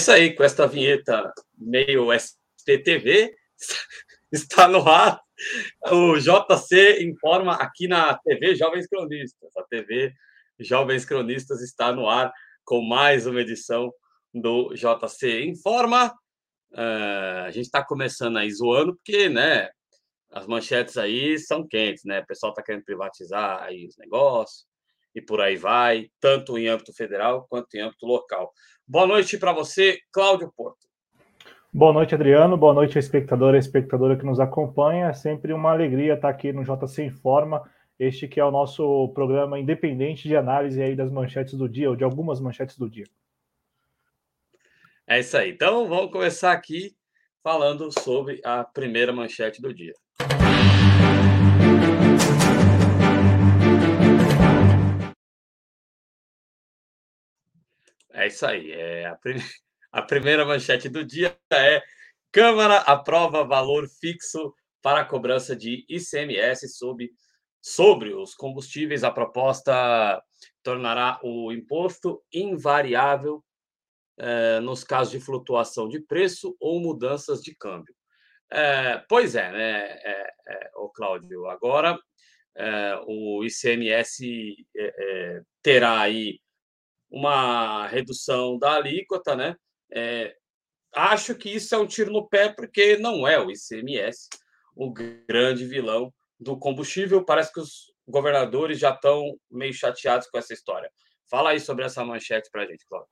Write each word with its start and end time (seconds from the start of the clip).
Isso 0.00 0.12
aí, 0.12 0.34
com 0.34 0.42
esta 0.42 0.66
vinheta 0.66 1.30
meio 1.58 2.10
SPTV, 2.10 3.36
está 4.32 4.66
no 4.66 4.80
ar. 4.88 5.20
O 5.92 6.16
JC 6.16 7.04
informa 7.04 7.56
aqui 7.56 7.86
na 7.86 8.16
TV 8.16 8.54
Jovens 8.54 8.86
Cronistas. 8.86 9.54
A 9.58 9.62
TV 9.64 10.14
Jovens 10.58 11.04
Cronistas 11.04 11.60
está 11.60 11.92
no 11.92 12.08
ar 12.08 12.32
com 12.64 12.80
mais 12.80 13.26
uma 13.26 13.42
edição 13.42 13.92
do 14.32 14.72
JC 14.72 15.44
Informa. 15.44 16.14
Uh, 16.72 17.44
a 17.44 17.50
gente 17.50 17.66
está 17.66 17.84
começando 17.84 18.38
aí 18.38 18.50
zoando, 18.50 18.96
porque 18.96 19.28
né, 19.28 19.68
as 20.30 20.46
manchetes 20.46 20.96
aí 20.96 21.38
são 21.38 21.68
quentes, 21.68 22.04
né? 22.06 22.20
O 22.20 22.26
pessoal 22.26 22.52
está 22.52 22.62
querendo 22.62 22.84
privatizar 22.84 23.64
aí 23.64 23.86
os 23.86 23.98
negócios 23.98 24.69
e 25.14 25.20
por 25.20 25.40
aí 25.40 25.56
vai, 25.56 26.08
tanto 26.20 26.56
em 26.58 26.68
âmbito 26.68 26.92
federal 26.92 27.46
quanto 27.48 27.74
em 27.74 27.80
âmbito 27.80 28.06
local. 28.06 28.52
Boa 28.86 29.06
noite 29.06 29.38
para 29.38 29.52
você, 29.52 29.98
Cláudio 30.12 30.52
Porto. 30.56 30.88
Boa 31.72 31.92
noite, 31.92 32.14
Adriano. 32.14 32.56
Boa 32.56 32.74
noite, 32.74 32.98
espectador 32.98 33.54
e 33.54 33.58
espectadora 33.58 34.16
que 34.16 34.26
nos 34.26 34.40
acompanha. 34.40 35.06
É 35.06 35.12
sempre 35.12 35.52
uma 35.52 35.70
alegria 35.70 36.14
estar 36.14 36.28
aqui 36.28 36.52
no 36.52 36.64
JC 36.64 37.04
Informa, 37.04 37.62
este 37.98 38.26
que 38.26 38.40
é 38.40 38.44
o 38.44 38.50
nosso 38.50 39.08
programa 39.14 39.58
independente 39.58 40.26
de 40.26 40.36
análise 40.36 40.82
aí 40.82 40.96
das 40.96 41.12
manchetes 41.12 41.54
do 41.54 41.68
dia, 41.68 41.88
ou 41.88 41.94
de 41.94 42.02
algumas 42.02 42.40
manchetes 42.40 42.76
do 42.76 42.90
dia. 42.90 43.06
É 45.06 45.20
isso 45.20 45.36
aí. 45.36 45.50
Então, 45.50 45.88
vamos 45.88 46.10
começar 46.10 46.52
aqui 46.52 46.96
falando 47.42 47.90
sobre 48.00 48.40
a 48.44 48.64
primeira 48.64 49.12
manchete 49.12 49.62
do 49.62 49.72
dia. 49.72 49.94
É 58.12 58.26
isso 58.26 58.46
aí. 58.46 58.70
É 58.72 59.06
a, 59.06 59.16
prim... 59.16 59.36
a 59.92 60.02
primeira 60.02 60.44
manchete 60.44 60.88
do 60.88 61.04
dia 61.04 61.36
é 61.52 61.82
Câmara 62.32 62.76
aprova 62.82 63.42
valor 63.42 63.88
fixo 63.88 64.54
para 64.80 65.00
a 65.00 65.04
cobrança 65.04 65.56
de 65.56 65.84
ICMS 65.88 66.68
sobre, 66.68 67.10
sobre 67.60 68.14
os 68.14 68.34
combustíveis. 68.34 69.02
A 69.02 69.10
proposta 69.10 70.22
tornará 70.62 71.18
o 71.24 71.50
imposto 71.50 72.22
invariável 72.32 73.42
eh, 74.16 74.60
nos 74.60 74.84
casos 74.84 75.10
de 75.10 75.18
flutuação 75.18 75.88
de 75.88 75.98
preço 76.00 76.56
ou 76.60 76.80
mudanças 76.80 77.42
de 77.42 77.52
câmbio. 77.56 77.94
Eh, 78.52 79.02
pois 79.08 79.34
é, 79.34 79.50
né, 79.50 79.80
é, 80.04 80.32
é, 80.48 80.70
o 80.76 80.88
Cláudio, 80.88 81.48
agora 81.48 81.98
eh, 82.56 83.00
o 83.06 83.42
ICMS 83.44 84.56
terá 85.62 86.00
aí 86.00 86.38
uma 87.10 87.86
redução 87.86 88.58
da 88.58 88.74
alíquota, 88.74 89.34
né? 89.34 89.56
É, 89.92 90.34
acho 90.94 91.34
que 91.34 91.50
isso 91.50 91.74
é 91.74 91.78
um 91.78 91.86
tiro 91.86 92.12
no 92.12 92.28
pé, 92.28 92.48
porque 92.48 92.96
não 92.96 93.26
é 93.26 93.38
o 93.38 93.50
ICMS 93.50 94.28
o 94.74 94.92
grande 94.92 95.66
vilão 95.66 96.12
do 96.38 96.56
combustível. 96.56 97.24
Parece 97.24 97.52
que 97.52 97.60
os 97.60 97.92
governadores 98.08 98.78
já 98.78 98.90
estão 98.90 99.36
meio 99.50 99.74
chateados 99.74 100.28
com 100.28 100.38
essa 100.38 100.54
história. 100.54 100.90
Fala 101.30 101.50
aí 101.50 101.60
sobre 101.60 101.84
essa 101.84 102.04
manchete 102.04 102.48
para 102.50 102.62
a 102.62 102.66
gente, 102.66 102.86
Cláudio. 102.88 103.08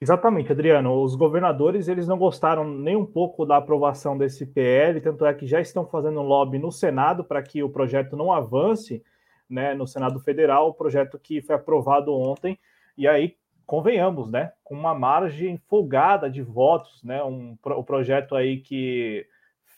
Exatamente, 0.00 0.50
Adriano. 0.50 1.00
Os 1.02 1.14
governadores 1.14 1.86
eles 1.86 2.08
não 2.08 2.18
gostaram 2.18 2.64
nem 2.64 2.96
um 2.96 3.06
pouco 3.06 3.44
da 3.46 3.56
aprovação 3.56 4.18
desse 4.18 4.46
PL, 4.46 5.00
tanto 5.00 5.24
é 5.24 5.34
que 5.34 5.46
já 5.46 5.60
estão 5.60 5.86
fazendo 5.86 6.22
lobby 6.22 6.58
no 6.58 6.72
Senado 6.72 7.24
para 7.24 7.42
que 7.42 7.62
o 7.62 7.70
projeto 7.70 8.16
não 8.16 8.32
avance, 8.32 9.02
né, 9.48 9.74
no 9.74 9.86
Senado 9.86 10.18
Federal, 10.18 10.68
o 10.68 10.74
projeto 10.74 11.18
que 11.18 11.40
foi 11.42 11.54
aprovado 11.54 12.12
ontem 12.12 12.58
e 12.96 13.08
aí, 13.08 13.36
convenhamos, 13.66 14.30
né, 14.30 14.52
com 14.62 14.74
uma 14.74 14.94
margem 14.94 15.56
folgada 15.68 16.28
de 16.28 16.42
votos, 16.42 17.02
né, 17.02 17.22
um, 17.24 17.56
o 17.64 17.84
projeto 17.84 18.34
aí 18.34 18.60
que 18.60 19.26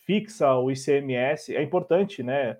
fixa 0.04 0.54
o 0.54 0.70
ICMS, 0.70 1.54
é 1.54 1.62
importante, 1.62 2.22
né, 2.22 2.58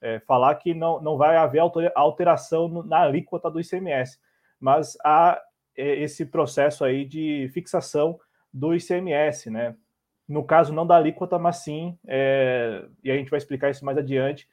é, 0.00 0.20
falar 0.20 0.54
que 0.56 0.74
não, 0.74 1.00
não 1.00 1.16
vai 1.16 1.36
haver 1.36 1.62
alteração 1.94 2.68
na 2.84 3.00
alíquota 3.00 3.50
do 3.50 3.60
ICMS, 3.60 4.18
mas 4.60 4.96
há 5.02 5.40
é, 5.76 6.02
esse 6.02 6.26
processo 6.26 6.84
aí 6.84 7.04
de 7.04 7.50
fixação 7.54 8.18
do 8.52 8.74
ICMS, 8.74 9.50
né, 9.50 9.74
no 10.28 10.44
caso 10.44 10.72
não 10.72 10.86
da 10.86 10.96
alíquota, 10.96 11.38
mas 11.38 11.56
sim, 11.56 11.98
é, 12.06 12.84
e 13.02 13.10
a 13.10 13.16
gente 13.16 13.30
vai 13.30 13.38
explicar 13.38 13.70
isso 13.70 13.84
mais 13.84 13.96
adiante, 13.96 14.48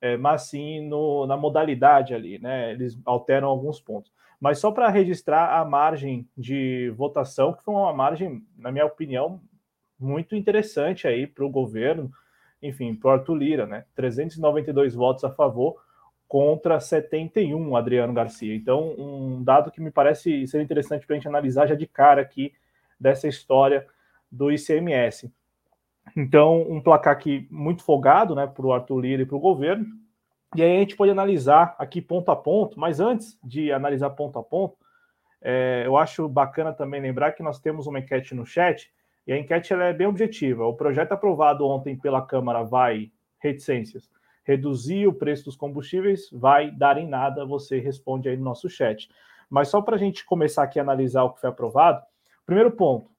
é, 0.00 0.16
mas 0.16 0.42
sim 0.42 0.80
no, 0.80 1.26
na 1.26 1.36
modalidade 1.36 2.14
ali, 2.14 2.38
né, 2.38 2.72
eles 2.72 2.98
alteram 3.04 3.48
alguns 3.48 3.80
pontos. 3.80 4.15
Mas 4.40 4.58
só 4.58 4.70
para 4.70 4.88
registrar 4.88 5.58
a 5.58 5.64
margem 5.64 6.28
de 6.36 6.92
votação, 6.96 7.52
que 7.52 7.62
foi 7.64 7.74
uma 7.74 7.92
margem, 7.92 8.42
na 8.56 8.70
minha 8.70 8.84
opinião, 8.84 9.40
muito 9.98 10.36
interessante 10.36 11.08
aí 11.08 11.26
para 11.26 11.44
o 11.44 11.50
governo, 11.50 12.10
enfim, 12.62 12.94
para 12.94 13.08
o 13.08 13.12
Arthur 13.12 13.34
Lira, 13.34 13.66
né? 13.66 13.84
392 13.94 14.94
votos 14.94 15.24
a 15.24 15.30
favor 15.30 15.76
contra 16.28 16.80
71, 16.80 17.76
Adriano 17.76 18.12
Garcia. 18.12 18.54
Então, 18.54 18.94
um 18.98 19.42
dado 19.42 19.70
que 19.70 19.80
me 19.80 19.90
parece 19.90 20.46
ser 20.46 20.60
interessante 20.60 21.06
para 21.06 21.14
a 21.14 21.18
gente 21.18 21.28
analisar 21.28 21.66
já 21.66 21.74
de 21.74 21.86
cara 21.86 22.20
aqui 22.20 22.52
dessa 22.98 23.28
história 23.28 23.86
do 24.30 24.50
ICMS. 24.50 25.32
Então, 26.16 26.62
um 26.62 26.80
placar 26.80 27.12
aqui 27.12 27.46
muito 27.50 27.82
folgado, 27.82 28.34
né, 28.34 28.46
para 28.46 28.66
o 28.66 28.72
Arthur 28.72 29.00
Lira 29.00 29.22
e 29.22 29.26
para 29.26 29.36
o 29.36 29.40
governo, 29.40 29.86
e 30.54 30.62
aí 30.62 30.76
a 30.76 30.80
gente 30.80 30.96
pode 30.96 31.10
analisar 31.10 31.74
aqui 31.78 32.00
ponto 32.00 32.30
a 32.30 32.36
ponto, 32.36 32.78
mas 32.78 33.00
antes 33.00 33.38
de 33.42 33.72
analisar 33.72 34.10
ponto 34.10 34.38
a 34.38 34.42
ponto, 34.42 34.76
é, 35.42 35.82
eu 35.84 35.96
acho 35.96 36.28
bacana 36.28 36.72
também 36.72 37.00
lembrar 37.00 37.32
que 37.32 37.42
nós 37.42 37.58
temos 37.58 37.86
uma 37.86 37.98
enquete 37.98 38.34
no 38.34 38.46
chat, 38.46 38.90
e 39.26 39.32
a 39.32 39.38
enquete 39.38 39.72
ela 39.72 39.84
é 39.84 39.92
bem 39.92 40.06
objetiva. 40.06 40.64
O 40.64 40.74
projeto 40.74 41.12
aprovado 41.12 41.66
ontem 41.66 41.96
pela 41.96 42.24
Câmara 42.24 42.62
vai, 42.62 43.10
reticências, 43.38 44.08
reduzir 44.44 45.08
o 45.08 45.12
preço 45.12 45.46
dos 45.46 45.56
combustíveis, 45.56 46.30
vai 46.30 46.70
dar 46.70 46.96
em 46.96 47.08
nada, 47.08 47.44
você 47.44 47.80
responde 47.80 48.28
aí 48.28 48.36
no 48.36 48.44
nosso 48.44 48.70
chat. 48.70 49.10
Mas 49.50 49.68
só 49.68 49.82
para 49.82 49.96
a 49.96 49.98
gente 49.98 50.24
começar 50.24 50.62
aqui 50.62 50.78
a 50.78 50.82
analisar 50.82 51.24
o 51.24 51.32
que 51.32 51.40
foi 51.40 51.50
aprovado, 51.50 52.02
primeiro 52.44 52.70
ponto, 52.70 53.10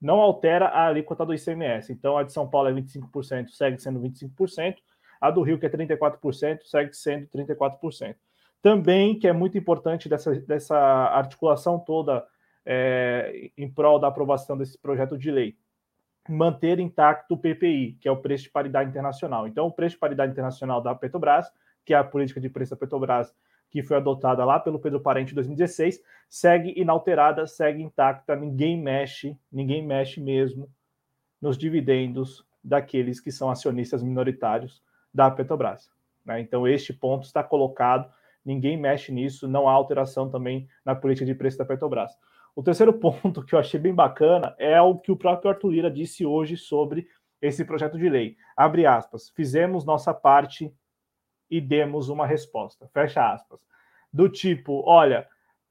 não 0.00 0.20
altera 0.20 0.66
a 0.66 0.86
alíquota 0.86 1.24
do 1.24 1.34
ICMS. 1.34 1.92
Então, 1.92 2.18
a 2.18 2.22
de 2.22 2.32
São 2.32 2.46
Paulo 2.46 2.68
é 2.68 2.72
25%, 2.72 3.48
segue 3.48 3.80
sendo 3.80 3.98
25%, 4.00 4.76
a 5.20 5.30
do 5.30 5.42
Rio, 5.42 5.58
que 5.58 5.66
é 5.66 5.68
34%, 5.68 6.60
segue 6.64 6.94
sendo 6.94 7.26
34%. 7.28 8.16
Também, 8.62 9.18
que 9.18 9.28
é 9.28 9.32
muito 9.32 9.56
importante 9.56 10.08
dessa, 10.08 10.34
dessa 10.40 10.76
articulação 10.76 11.78
toda 11.78 12.26
é, 12.64 13.50
em 13.56 13.70
prol 13.70 13.98
da 13.98 14.08
aprovação 14.08 14.58
desse 14.58 14.76
projeto 14.76 15.16
de 15.16 15.30
lei, 15.30 15.56
manter 16.28 16.80
intacto 16.80 17.34
o 17.34 17.38
PPI, 17.38 17.98
que 18.00 18.08
é 18.08 18.10
o 18.10 18.16
preço 18.16 18.44
de 18.44 18.50
paridade 18.50 18.90
internacional. 18.90 19.46
Então, 19.46 19.66
o 19.66 19.72
preço 19.72 19.94
de 19.94 20.00
paridade 20.00 20.32
internacional 20.32 20.80
da 20.80 20.94
Petrobras, 20.94 21.46
que 21.84 21.94
é 21.94 21.96
a 21.96 22.02
política 22.02 22.40
de 22.40 22.48
preço 22.48 22.72
da 22.72 22.76
Petrobras, 22.76 23.32
que 23.70 23.82
foi 23.82 23.96
adotada 23.96 24.44
lá 24.44 24.58
pelo 24.58 24.78
Pedro 24.78 25.00
Parente 25.00 25.32
em 25.32 25.34
2016, 25.34 26.02
segue 26.28 26.72
inalterada, 26.76 27.46
segue 27.46 27.82
intacta, 27.82 28.34
ninguém 28.34 28.80
mexe, 28.80 29.38
ninguém 29.50 29.84
mexe 29.86 30.20
mesmo 30.20 30.68
nos 31.40 31.56
dividendos 31.56 32.44
daqueles 32.62 33.20
que 33.20 33.30
são 33.30 33.50
acionistas 33.50 34.02
minoritários 34.02 34.82
da 35.16 35.30
Petrobras. 35.30 35.90
Né? 36.24 36.40
Então, 36.40 36.68
este 36.68 36.92
ponto 36.92 37.24
está 37.24 37.42
colocado, 37.42 38.12
ninguém 38.44 38.76
mexe 38.76 39.10
nisso, 39.10 39.48
não 39.48 39.66
há 39.66 39.72
alteração 39.72 40.28
também 40.30 40.68
na 40.84 40.94
política 40.94 41.24
de 41.24 41.34
preço 41.34 41.56
da 41.56 41.64
Petrobras. 41.64 42.12
O 42.54 42.62
terceiro 42.62 42.92
ponto 43.00 43.42
que 43.42 43.54
eu 43.54 43.58
achei 43.58 43.80
bem 43.80 43.94
bacana 43.94 44.54
é 44.58 44.80
o 44.80 44.98
que 44.98 45.10
o 45.10 45.16
próprio 45.16 45.50
Arthur 45.50 45.70
Lira 45.70 45.90
disse 45.90 46.26
hoje 46.26 46.56
sobre 46.56 47.08
esse 47.40 47.64
projeto 47.64 47.98
de 47.98 48.10
lei. 48.10 48.36
Abre 48.54 48.84
aspas, 48.84 49.30
fizemos 49.30 49.86
nossa 49.86 50.12
parte 50.12 50.70
e 51.50 51.60
demos 51.62 52.10
uma 52.10 52.26
resposta. 52.26 52.86
Fecha 52.92 53.32
aspas. 53.32 53.60
Do 54.12 54.28
tipo, 54.28 54.82
olha, 54.86 55.26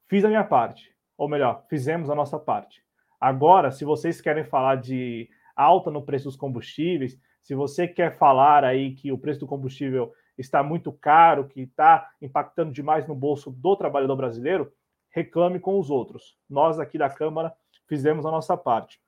fiz 0.08 0.24
a 0.24 0.28
minha 0.28 0.44
parte, 0.44 0.92
ou 1.16 1.28
melhor, 1.28 1.64
fizemos 1.68 2.10
a 2.10 2.14
nossa 2.14 2.38
parte. 2.38 2.84
Agora, 3.20 3.70
se 3.70 3.84
vocês 3.84 4.20
querem 4.20 4.44
falar 4.44 4.76
de 4.76 5.28
alta 5.54 5.90
no 5.90 6.02
preço 6.02 6.24
dos 6.24 6.36
combustíveis, 6.36 7.18
se 7.46 7.54
você 7.54 7.86
quer 7.86 8.18
falar 8.18 8.64
aí 8.64 8.92
que 8.92 9.12
o 9.12 9.18
preço 9.18 9.38
do 9.38 9.46
combustível 9.46 10.12
está 10.36 10.64
muito 10.64 10.90
caro, 10.90 11.46
que 11.46 11.60
está 11.60 12.10
impactando 12.20 12.72
demais 12.72 13.06
no 13.06 13.14
bolso 13.14 13.52
do 13.52 13.76
trabalhador 13.76 14.16
brasileiro, 14.16 14.72
reclame 15.10 15.60
com 15.60 15.78
os 15.78 15.88
outros. 15.88 16.36
Nós 16.50 16.80
aqui 16.80 16.98
da 16.98 17.08
Câmara 17.08 17.54
fizemos 17.86 18.26
a 18.26 18.32
nossa 18.32 18.56
parte. 18.56 19.00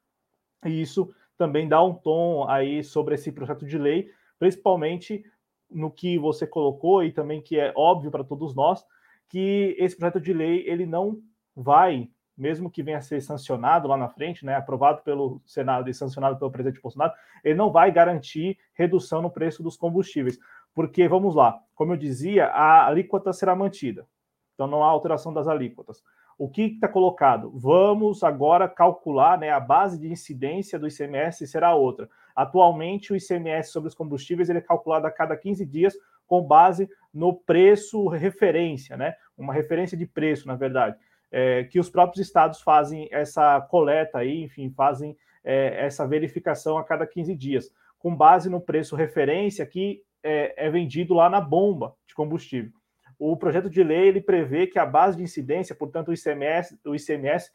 E 0.64 0.80
isso 0.80 1.12
também 1.36 1.66
dá 1.66 1.82
um 1.82 1.92
tom 1.92 2.48
aí 2.48 2.84
sobre 2.84 3.16
esse 3.16 3.32
projeto 3.32 3.66
de 3.66 3.76
lei, 3.76 4.08
principalmente 4.38 5.24
no 5.68 5.90
que 5.90 6.16
você 6.16 6.46
colocou 6.46 7.02
e 7.02 7.10
também 7.10 7.42
que 7.42 7.58
é 7.58 7.72
óbvio 7.74 8.08
para 8.08 8.22
todos 8.22 8.54
nós, 8.54 8.86
que 9.28 9.74
esse 9.80 9.96
projeto 9.96 10.20
de 10.20 10.32
lei 10.32 10.62
ele 10.64 10.86
não 10.86 11.20
vai 11.56 12.08
mesmo 12.38 12.70
que 12.70 12.82
venha 12.82 12.98
a 12.98 13.02
ser 13.02 13.20
sancionado 13.20 13.88
lá 13.88 13.96
na 13.96 14.08
frente, 14.08 14.46
né, 14.46 14.54
aprovado 14.54 15.02
pelo 15.02 15.42
Senado 15.44 15.90
e 15.90 15.94
sancionado 15.94 16.38
pelo 16.38 16.50
presidente 16.50 16.80
Bolsonaro, 16.80 17.12
ele 17.42 17.56
não 17.56 17.70
vai 17.70 17.90
garantir 17.90 18.56
redução 18.74 19.20
no 19.20 19.30
preço 19.30 19.62
dos 19.62 19.76
combustíveis. 19.76 20.38
Porque, 20.72 21.08
vamos 21.08 21.34
lá, 21.34 21.58
como 21.74 21.92
eu 21.92 21.96
dizia, 21.96 22.46
a 22.46 22.86
alíquota 22.86 23.32
será 23.32 23.56
mantida. 23.56 24.06
Então 24.54 24.66
não 24.66 24.82
há 24.82 24.88
alteração 24.88 25.32
das 25.32 25.48
alíquotas. 25.48 26.02
o 26.36 26.48
que 26.48 26.62
está 26.62 26.86
colocado? 26.86 27.50
Vamos 27.52 28.22
agora 28.22 28.68
calcular 28.68 29.36
né, 29.38 29.50
a 29.50 29.58
base 29.58 29.98
de 29.98 30.08
incidência 30.08 30.78
do 30.78 30.86
ICMS 30.86 31.46
será 31.48 31.74
outra. 31.74 32.08
Atualmente, 32.34 33.12
o 33.12 33.16
ICMS 33.16 33.72
sobre 33.72 33.88
os 33.88 33.94
combustíveis 33.94 34.48
ele 34.48 34.58
é 34.58 34.62
calculado 34.62 35.06
a 35.06 35.10
cada 35.10 35.36
15 35.36 35.66
dias 35.66 35.94
com 36.28 36.42
base 36.42 36.88
no 37.12 37.34
preço 37.34 38.06
referência, 38.06 38.96
né? 38.96 39.14
Uma 39.36 39.52
referência 39.52 39.96
de 39.96 40.06
preço, 40.06 40.46
na 40.46 40.54
verdade, 40.54 40.96
é, 41.30 41.64
que 41.64 41.78
os 41.78 41.90
próprios 41.90 42.26
estados 42.26 42.60
fazem 42.60 43.08
essa 43.10 43.60
coleta 43.60 44.18
aí, 44.18 44.44
enfim, 44.44 44.70
fazem 44.70 45.16
é, 45.44 45.84
essa 45.84 46.06
verificação 46.06 46.78
a 46.78 46.84
cada 46.84 47.06
15 47.06 47.34
dias, 47.34 47.70
com 47.98 48.14
base 48.14 48.48
no 48.48 48.60
preço 48.60 48.96
referência 48.96 49.66
que 49.66 50.02
é, 50.22 50.66
é 50.66 50.70
vendido 50.70 51.14
lá 51.14 51.28
na 51.28 51.40
bomba 51.40 51.94
de 52.06 52.14
combustível 52.14 52.72
o 53.18 53.36
projeto 53.36 53.68
de 53.68 53.82
lei 53.82 54.08
ele 54.08 54.20
prevê 54.20 54.66
que 54.66 54.78
a 54.78 54.86
base 54.86 55.16
de 55.16 55.22
incidência, 55.22 55.74
portanto, 55.74 56.08
o 56.08 56.14
ICMS, 56.14 56.78
o 56.86 56.94
ICMS 56.94 57.50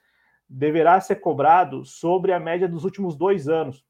deverá 0.50 1.00
ser 1.00 1.16
cobrado 1.16 1.86
sobre 1.86 2.34
a 2.34 2.40
média 2.40 2.68
dos 2.68 2.84
últimos 2.84 3.16
dois 3.16 3.48
anos. 3.48 3.86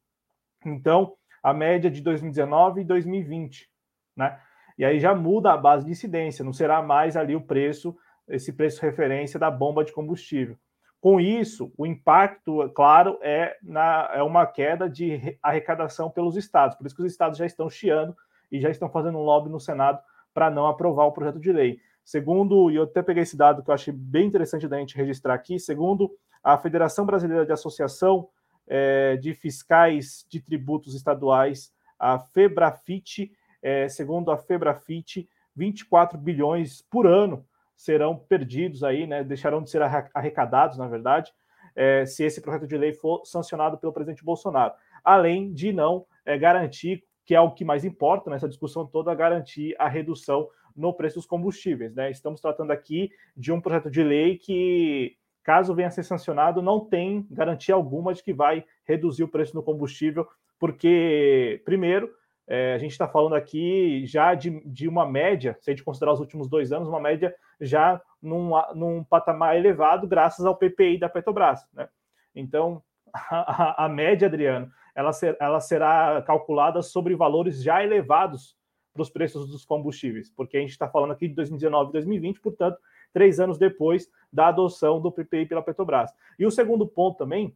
Então, 0.64 1.16
a 1.42 1.54
média 1.54 1.90
de 1.90 2.00
2019 2.02 2.82
e 2.82 2.84
2020, 2.86 3.70
né? 4.16 4.40
E 4.78 4.86
aí 4.86 5.00
já 5.00 5.14
muda 5.14 5.52
a 5.52 5.58
base 5.58 5.86
de 5.86 5.92
incidência, 5.92 6.46
não 6.46 6.54
será 6.54 6.82
mais 6.82 7.18
ali 7.18 7.36
o 7.36 7.42
preço, 7.42 7.96
esse 8.28 8.54
preço 8.54 8.81
referência 8.81 9.40
da 9.40 9.52
bomba 9.52 9.84
de 9.84 9.92
combustível. 9.92 10.58
Com 11.02 11.20
isso, 11.20 11.72
o 11.78 11.86
impacto, 11.86 12.70
claro, 12.74 13.20
é, 13.22 13.58
na, 13.62 14.10
é 14.14 14.24
uma 14.24 14.46
queda 14.46 14.90
de 14.90 15.38
arrecadação 15.44 16.10
pelos 16.10 16.38
estados. 16.38 16.78
Por 16.78 16.88
isso 16.88 16.96
que 16.96 17.02
os 17.02 17.12
estados 17.12 17.38
já 17.38 17.46
estão 17.46 17.70
chiando 17.70 18.16
e 18.50 18.62
já 18.62 18.70
estão 18.70 18.90
fazendo 18.90 19.18
um 19.18 19.24
lobby 19.24 19.50
no 19.50 19.60
Senado 19.60 20.00
para 20.34 20.50
não 20.50 20.66
aprovar 20.66 21.06
o 21.06 21.12
projeto 21.12 21.40
de 21.40 21.52
lei. 21.52 21.80
Segundo, 22.06 22.72
e 22.72 22.75
eu 22.75 22.84
até 22.84 23.02
peguei 23.02 23.24
esse 23.24 23.36
dado 23.36 23.62
que 23.62 23.70
eu 23.70 23.74
achei 23.74 23.94
bem 23.94 24.28
interessante 24.28 24.68
da 24.68 24.78
gente 24.78 24.96
registrar 24.96 25.34
aqui, 25.34 25.60
segundo 25.60 26.10
a 26.44 26.58
Federação 26.58 27.06
Brasileira 27.06 27.46
de 27.46 27.52
Associação 27.52 28.30
é, 28.68 29.18
de 29.18 29.34
Fiscais 29.34 30.25
de 30.30 30.40
Tributos 30.42 30.96
Estaduais, 30.96 31.72
a 32.00 32.20
FEBRAFIT, 32.20 33.31
é, 33.62 33.88
segundo 33.88 34.31
a 34.31 34.38
FEBRAFIT, 34.38 35.30
24 35.56 36.18
bilhões 36.18 36.81
por 36.81 37.06
ano 37.08 37.46
serão 37.84 38.16
perdidos 38.16 38.82
aí, 38.82 39.06
né, 39.06 39.26
deixarão 39.26 39.62
de 39.62 39.70
ser 39.70 39.82
arrecadados, 40.14 40.78
na 40.78 40.88
verdade, 40.88 41.34
é, 41.76 42.06
se 42.06 42.24
esse 42.24 42.40
projeto 42.40 42.66
de 42.66 42.78
lei 42.78 42.94
for 42.94 43.26
sancionado 43.26 43.78
pelo 43.78 43.92
presidente 43.92 44.24
Bolsonaro, 44.24 44.74
além 45.04 45.52
de 45.52 45.74
não 45.74 46.06
é, 46.26 46.38
garantir 46.38 47.04
que 47.26 47.36
é 47.36 47.42
o 47.42 47.52
que 47.52 47.66
mais 47.66 47.84
importa 47.84 48.30
nessa 48.30 48.48
discussão 48.48 48.88
toda, 48.88 49.14
garantir 49.14 49.76
a 49.78 49.90
redução 49.90 50.48
no 50.74 50.94
preço 50.94 51.16
dos 51.16 51.26
combustíveis. 51.26 51.94
Né? 51.94 52.10
Estamos 52.10 52.40
tratando 52.40 52.72
aqui 52.72 53.12
de 53.36 53.52
um 53.52 53.60
projeto 53.60 53.92
de 53.92 54.02
lei 54.02 54.38
que, 54.38 55.18
caso 55.44 55.76
venha 55.76 55.90
a 55.90 55.92
ser 55.92 56.04
sancionado, 56.04 56.62
não 56.62 56.80
tem 56.80 57.28
garantia 57.30 57.76
alguma 57.76 58.14
de 58.14 58.24
que 58.24 58.34
vai 58.34 58.64
reduzir 58.86 59.24
o 59.24 59.28
preço 59.28 59.52
do 59.52 59.62
combustível, 59.62 60.26
porque, 60.58 61.62
primeiro, 61.66 62.10
é, 62.48 62.74
a 62.74 62.78
gente 62.78 62.92
está 62.92 63.07
falando 63.07 63.36
aqui 63.36 64.06
já 64.06 64.34
de, 64.36 64.60
de 64.66 64.88
uma 64.88 65.06
média, 65.06 65.57
se 65.62 65.69
a 65.69 65.74
gente 65.74 65.84
considerar 65.84 66.13
os 66.13 66.19
últimos 66.19 66.50
dois 66.50 66.72
anos, 66.72 66.90
uma 66.90 67.00
média 67.00 67.34
já 67.60 68.01
num, 68.22 68.51
num 68.75 69.04
patamar 69.04 69.56
elevado, 69.56 70.07
graças 70.07 70.45
ao 70.45 70.56
PPI 70.56 70.98
da 70.98 71.10
Petrobras. 71.10 71.62
Né? 71.74 71.88
Então, 72.36 72.84
a, 73.13 73.86
a, 73.86 73.90
média, 73.90 74.28
Adriano, 74.28 74.69
ela, 74.94 75.13
ser, 75.13 75.38
ela 75.40 75.60
será 75.60 76.22
calculada 76.24 76.81
sobre 76.81 77.16
valores 77.16 77.63
já 77.63 77.84
elevados 77.84 78.57
para 78.94 79.01
os 79.01 79.10
preços 79.10 79.50
dos 79.50 79.66
combustíveis, 79.66 80.30
porque 80.30 80.57
a 80.57 80.60
gente 80.60 80.72
está 80.72 80.88
falando 80.88 81.12
aqui 81.12 81.28
de 81.28 81.34
2019 81.34 81.89
e 81.89 81.94
2020, 81.94 82.42
portanto, 82.42 82.78
três 83.12 83.39
anos 83.39 83.57
depois 83.57 84.10
da 84.31 84.50
adoção 84.50 85.01
do 85.01 85.12
PPI 85.12 85.48
pela 85.48 85.63
Petrobras. 85.63 86.12
E 86.38 86.46
o 86.46 86.51
segundo 86.51 86.86
ponto 86.86 87.18
também 87.18 87.56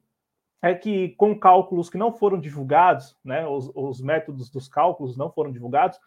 é 0.62 0.74
que, 0.74 1.10
com 1.10 1.38
cálculos 1.38 1.90
que 1.90 1.98
não 1.98 2.12
foram 2.12 2.40
divulgados, 2.40 3.16
né, 3.24 3.48
os, 3.48 3.72
os 3.76 4.02
métodos 4.02 4.50
dos 4.50 4.68
cálculos 4.68 5.18
não 5.18 5.32
foram 5.32 5.52
divulgados, 5.52 6.00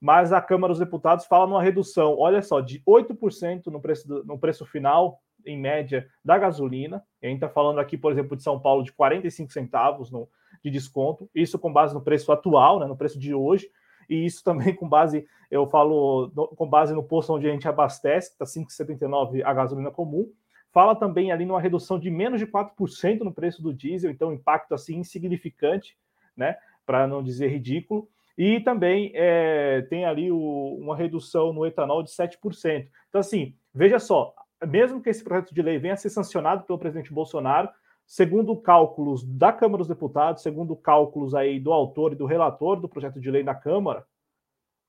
mas 0.00 0.32
a 0.32 0.40
Câmara 0.40 0.72
dos 0.72 0.80
Deputados 0.80 1.26
fala 1.26 1.46
numa 1.46 1.62
redução, 1.62 2.16
olha 2.18 2.42
só, 2.42 2.60
de 2.60 2.80
8% 2.80 3.66
no 3.66 3.80
preço, 3.80 4.08
do, 4.08 4.24
no 4.24 4.38
preço 4.38 4.66
final 4.66 5.20
em 5.46 5.56
média 5.56 6.08
da 6.24 6.36
gasolina. 6.36 7.04
A 7.22 7.26
gente 7.26 7.36
está 7.36 7.48
falando 7.48 7.78
aqui, 7.78 7.96
por 7.96 8.10
exemplo, 8.10 8.36
de 8.36 8.42
São 8.42 8.58
Paulo, 8.58 8.82
de 8.82 8.92
45 8.92 9.52
centavos 9.52 10.10
no, 10.10 10.28
de 10.64 10.70
desconto. 10.70 11.30
Isso 11.32 11.58
com 11.58 11.72
base 11.72 11.94
no 11.94 12.00
preço 12.00 12.32
atual, 12.32 12.80
né, 12.80 12.86
no 12.86 12.96
preço 12.96 13.18
de 13.18 13.32
hoje. 13.32 13.70
E 14.10 14.26
isso 14.26 14.42
também 14.44 14.74
com 14.74 14.88
base, 14.88 15.24
eu 15.48 15.68
falo, 15.68 16.32
no, 16.34 16.48
com 16.48 16.68
base 16.68 16.92
no 16.92 17.04
posto 17.04 17.32
onde 17.34 17.48
a 17.48 17.52
gente 17.52 17.68
abastece, 17.68 18.36
que 18.36 18.44
está 18.44 18.84
5,79 18.84 19.42
a 19.44 19.54
gasolina 19.54 19.90
comum. 19.92 20.28
Fala 20.72 20.96
também 20.96 21.30
ali 21.30 21.44
numa 21.44 21.60
redução 21.60 21.98
de 21.98 22.10
menos 22.10 22.40
de 22.40 22.46
4% 22.46 23.20
no 23.20 23.32
preço 23.32 23.62
do 23.62 23.74
diesel, 23.74 24.10
então 24.10 24.32
impacto 24.32 24.74
assim 24.74 24.96
insignificante, 24.96 25.96
né, 26.34 26.56
para 26.86 27.06
não 27.06 27.22
dizer 27.22 27.48
ridículo. 27.48 28.08
E 28.38 28.60
também 28.60 29.12
é, 29.14 29.82
tem 29.82 30.06
ali 30.06 30.32
o, 30.32 30.78
uma 30.80 30.96
redução 30.96 31.52
no 31.52 31.66
etanol 31.66 32.02
de 32.02 32.10
7%. 32.10 32.88
Então, 33.08 33.20
assim, 33.20 33.54
veja 33.74 33.98
só, 33.98 34.34
mesmo 34.66 35.02
que 35.02 35.10
esse 35.10 35.22
projeto 35.22 35.54
de 35.54 35.60
lei 35.60 35.78
venha 35.78 35.92
a 35.92 35.98
ser 35.98 36.08
sancionado 36.08 36.64
pelo 36.64 36.78
presidente 36.78 37.12
Bolsonaro, 37.12 37.68
segundo 38.06 38.56
cálculos 38.56 39.22
da 39.24 39.52
Câmara 39.52 39.78
dos 39.78 39.88
Deputados, 39.88 40.42
segundo 40.42 40.74
cálculos 40.74 41.34
aí 41.34 41.60
do 41.60 41.70
autor 41.70 42.12
e 42.14 42.16
do 42.16 42.24
relator 42.24 42.80
do 42.80 42.88
projeto 42.88 43.20
de 43.20 43.30
lei 43.30 43.42
na 43.42 43.54
Câmara, 43.54 44.06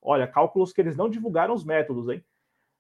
olha, 0.02 0.28
cálculos 0.28 0.72
que 0.72 0.80
eles 0.80 0.96
não 0.96 1.10
divulgaram 1.10 1.54
os 1.54 1.66
métodos, 1.66 2.08
hein? 2.08 2.24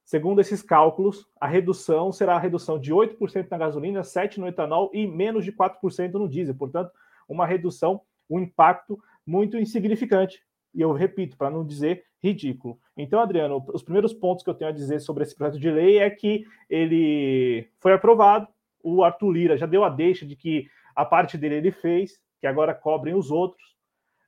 Segundo 0.05 0.41
esses 0.41 0.61
cálculos, 0.61 1.25
a 1.39 1.47
redução 1.47 2.11
será 2.11 2.35
a 2.35 2.39
redução 2.39 2.77
de 2.77 2.93
8% 2.93 3.47
na 3.49 3.57
gasolina, 3.57 4.01
7% 4.01 4.37
no 4.37 4.47
etanol 4.47 4.89
e 4.93 5.07
menos 5.07 5.45
de 5.45 5.51
4% 5.51 6.13
no 6.13 6.27
diesel. 6.27 6.55
Portanto, 6.55 6.91
uma 7.27 7.45
redução, 7.45 8.01
um 8.29 8.39
impacto 8.39 8.99
muito 9.25 9.57
insignificante. 9.57 10.43
E 10.73 10.81
eu 10.81 10.91
repito, 10.91 11.37
para 11.37 11.49
não 11.49 11.65
dizer 11.65 12.03
ridículo. 12.21 12.79
Então, 12.97 13.19
Adriano, 13.19 13.63
os 13.73 13.83
primeiros 13.83 14.13
pontos 14.13 14.43
que 14.43 14.49
eu 14.49 14.53
tenho 14.53 14.71
a 14.71 14.73
dizer 14.73 14.99
sobre 14.99 15.23
esse 15.23 15.35
projeto 15.35 15.59
de 15.59 15.69
lei 15.69 15.99
é 15.99 16.09
que 16.09 16.45
ele 16.69 17.69
foi 17.79 17.93
aprovado, 17.93 18.47
o 18.81 19.03
Arthur 19.03 19.31
Lira 19.31 19.57
já 19.57 19.65
deu 19.65 19.83
a 19.83 19.89
deixa 19.89 20.25
de 20.25 20.35
que 20.35 20.67
a 20.95 21.05
parte 21.05 21.37
dele 21.37 21.55
ele 21.55 21.71
fez, 21.71 22.19
que 22.39 22.47
agora 22.47 22.73
cobrem 22.73 23.13
os 23.13 23.31
outros, 23.31 23.73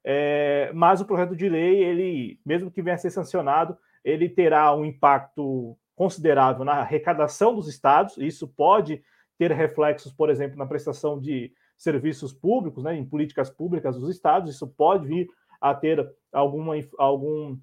é, 0.04 0.72
mas 0.74 1.02
o 1.02 1.06
projeto 1.06 1.36
de 1.36 1.50
lei, 1.50 1.84
ele, 1.84 2.40
mesmo 2.46 2.70
que 2.70 2.82
venha 2.82 2.96
a 2.96 2.98
ser 2.98 3.10
sancionado, 3.10 3.78
ele 4.06 4.30
terá 4.30 4.74
um 4.74 4.86
impacto 4.86 5.76
considerável 5.96 6.64
na 6.64 6.74
arrecadação 6.74 7.56
dos 7.56 7.68
estados, 7.68 8.18
isso 8.18 8.48
pode 8.48 9.02
ter 9.38 9.52
reflexos, 9.52 10.14
por 10.14 10.30
exemplo, 10.30 10.58
na 10.58 10.68
prestação 10.68 11.20
de 11.20 11.52
serviços 11.76 12.32
públicos, 12.32 12.84
né, 12.84 12.96
em 12.96 13.04
políticas 13.04 13.50
públicas 13.50 13.98
dos 13.98 14.10
estados, 14.10 14.54
isso 14.54 14.68
pode 14.68 15.08
vir 15.08 15.28
a 15.60 15.74
ter 15.74 16.08
alguma, 16.32 16.76
algum 16.98 17.58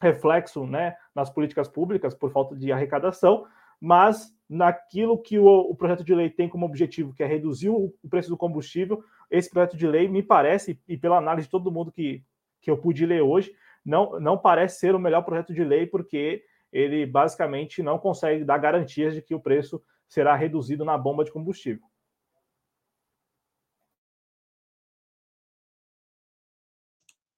reflexo 0.00 0.66
né, 0.66 0.94
nas 1.14 1.30
políticas 1.30 1.66
públicas 1.66 2.14
por 2.14 2.30
falta 2.30 2.54
de 2.54 2.70
arrecadação, 2.70 3.46
mas 3.80 4.32
naquilo 4.48 5.20
que 5.20 5.38
o, 5.38 5.46
o, 5.46 5.74
projeto 5.74 6.04
de 6.04 6.14
lei 6.14 6.28
tem 6.28 6.48
como 6.48 6.66
objetivo, 6.66 7.14
que 7.14 7.22
é 7.22 7.26
reduzir 7.26 7.70
o, 7.70 7.92
preço 8.08 8.28
do 8.28 8.36
combustível, 8.36 9.02
esse 9.30 9.50
projeto 9.50 9.76
de 9.76 9.86
lei 9.86 10.06
me 10.06 10.22
parece, 10.22 10.78
e 10.86 10.96
pela 10.96 11.16
análise 11.16 11.46
de 11.46 11.50
todo 11.50 11.72
mundo 11.72 11.90
que, 11.90 12.22
que 12.60 12.70
eu 12.70 12.76
pude 12.76 13.04
ler 13.06 13.22
hoje, 13.22 13.52
não, 13.86 14.18
não 14.18 14.36
parece 14.36 14.80
ser 14.80 14.94
o 14.94 14.98
melhor 14.98 15.22
projeto 15.22 15.54
de 15.54 15.62
lei, 15.62 15.86
porque 15.86 16.44
ele 16.72 17.06
basicamente 17.06 17.82
não 17.82 17.98
consegue 17.98 18.44
dar 18.44 18.58
garantias 18.58 19.14
de 19.14 19.22
que 19.22 19.34
o 19.34 19.40
preço 19.40 19.82
será 20.08 20.34
reduzido 20.34 20.84
na 20.84 20.98
bomba 20.98 21.24
de 21.24 21.30
combustível. 21.30 21.86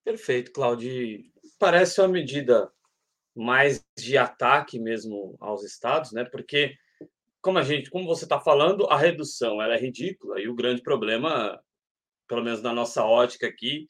Perfeito, 0.03 0.51
Claudio. 0.53 1.23
Parece 1.59 2.01
uma 2.01 2.09
medida 2.09 2.73
mais 3.37 3.85
de 3.97 4.17
ataque 4.17 4.79
mesmo 4.79 5.37
aos 5.39 5.63
estados, 5.63 6.13
né? 6.13 6.25
Porque 6.25 6.75
como 7.43 7.59
a 7.59 7.63
gente, 7.63 7.91
como 7.91 8.07
você 8.07 8.25
está 8.25 8.41
falando, 8.41 8.87
a 8.87 8.97
redução 8.97 9.61
ela 9.61 9.75
é 9.75 9.79
ridícula 9.79 10.41
e 10.41 10.49
o 10.49 10.55
grande 10.55 10.83
problema, 10.83 11.63
pelo 12.27 12.43
menos 12.43 12.63
na 12.63 12.73
nossa 12.73 13.05
ótica 13.05 13.47
aqui, 13.47 13.87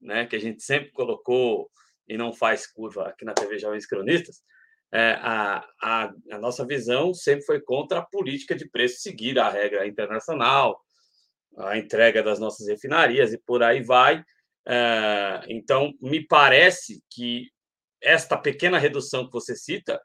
né, 0.00 0.26
que 0.26 0.36
a 0.36 0.40
gente 0.40 0.62
sempre 0.62 0.90
colocou 0.92 1.70
e 2.08 2.16
não 2.16 2.32
faz 2.32 2.66
curva 2.66 3.08
aqui 3.08 3.24
na 3.24 3.34
TV 3.34 3.58
Jovens 3.58 3.86
Cronistas, 3.86 4.42
é, 4.90 5.18
a, 5.20 5.68
a, 5.82 6.12
a, 6.32 6.38
nossa 6.38 6.64
visão 6.66 7.12
sempre 7.12 7.44
foi 7.44 7.60
contra 7.60 7.98
a 7.98 8.04
política 8.04 8.54
de 8.54 8.68
preço 8.68 9.00
seguir 9.00 9.38
a 9.38 9.50
regra 9.50 9.86
internacional, 9.86 10.80
a 11.58 11.76
entrega 11.76 12.22
das 12.22 12.38
nossas 12.38 12.66
refinarias 12.66 13.32
e 13.32 13.38
por 13.38 13.62
aí 13.62 13.82
vai. 13.82 14.24
É, 14.66 15.42
então, 15.48 15.92
me 16.00 16.26
parece 16.26 17.02
que 17.10 17.50
esta 18.00 18.36
pequena 18.36 18.78
redução 18.78 19.26
que 19.26 19.32
você 19.32 19.54
cita 19.54 20.00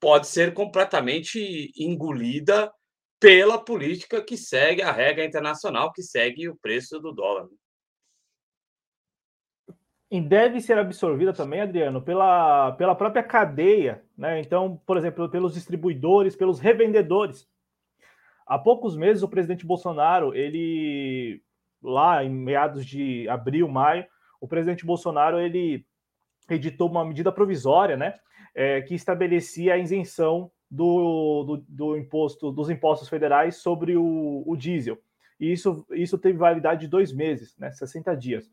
pode 0.00 0.26
ser 0.26 0.52
completamente 0.52 1.72
engolida 1.76 2.70
pela 3.18 3.58
política 3.58 4.22
que 4.22 4.36
segue 4.36 4.82
a 4.82 4.92
regra 4.92 5.24
internacional, 5.24 5.92
que 5.92 6.02
segue 6.02 6.48
o 6.48 6.56
preço 6.56 7.00
do 7.00 7.12
dólar. 7.12 7.48
E 10.10 10.20
deve 10.20 10.60
ser 10.60 10.78
absorvida 10.78 11.34
também, 11.34 11.60
Adriano, 11.60 12.00
pela, 12.00 12.72
pela 12.72 12.94
própria 12.94 13.22
cadeia, 13.22 14.02
né? 14.16 14.40
Então, 14.40 14.80
por 14.86 14.96
exemplo, 14.96 15.28
pelos 15.28 15.52
distribuidores, 15.52 16.34
pelos 16.34 16.58
revendedores. 16.58 17.46
há 18.46 18.58
poucos 18.58 18.96
meses 18.96 19.22
o 19.22 19.28
presidente 19.28 19.66
Bolsonaro, 19.66 20.34
ele 20.34 21.42
lá 21.82 22.24
em 22.24 22.30
meados 22.30 22.84
de 22.84 23.28
abril, 23.28 23.68
maio, 23.68 24.06
o 24.40 24.48
presidente 24.48 24.84
Bolsonaro 24.84 25.38
ele 25.38 25.84
editou 26.48 26.88
uma 26.88 27.04
medida 27.04 27.30
provisória, 27.30 27.96
né, 27.96 28.14
é, 28.54 28.80
que 28.80 28.94
estabelecia 28.94 29.74
a 29.74 29.78
isenção 29.78 30.50
do, 30.70 31.44
do, 31.44 31.64
do, 31.68 31.96
imposto 31.96 32.50
dos 32.50 32.70
impostos 32.70 33.08
federais 33.08 33.56
sobre 33.56 33.96
o, 33.96 34.42
o, 34.46 34.56
diesel. 34.56 34.98
E 35.38 35.52
isso, 35.52 35.86
isso 35.92 36.18
teve 36.18 36.38
validade 36.38 36.82
de 36.82 36.88
dois 36.88 37.12
meses, 37.12 37.56
né, 37.58 37.70
60 37.70 38.16
dias. 38.16 38.50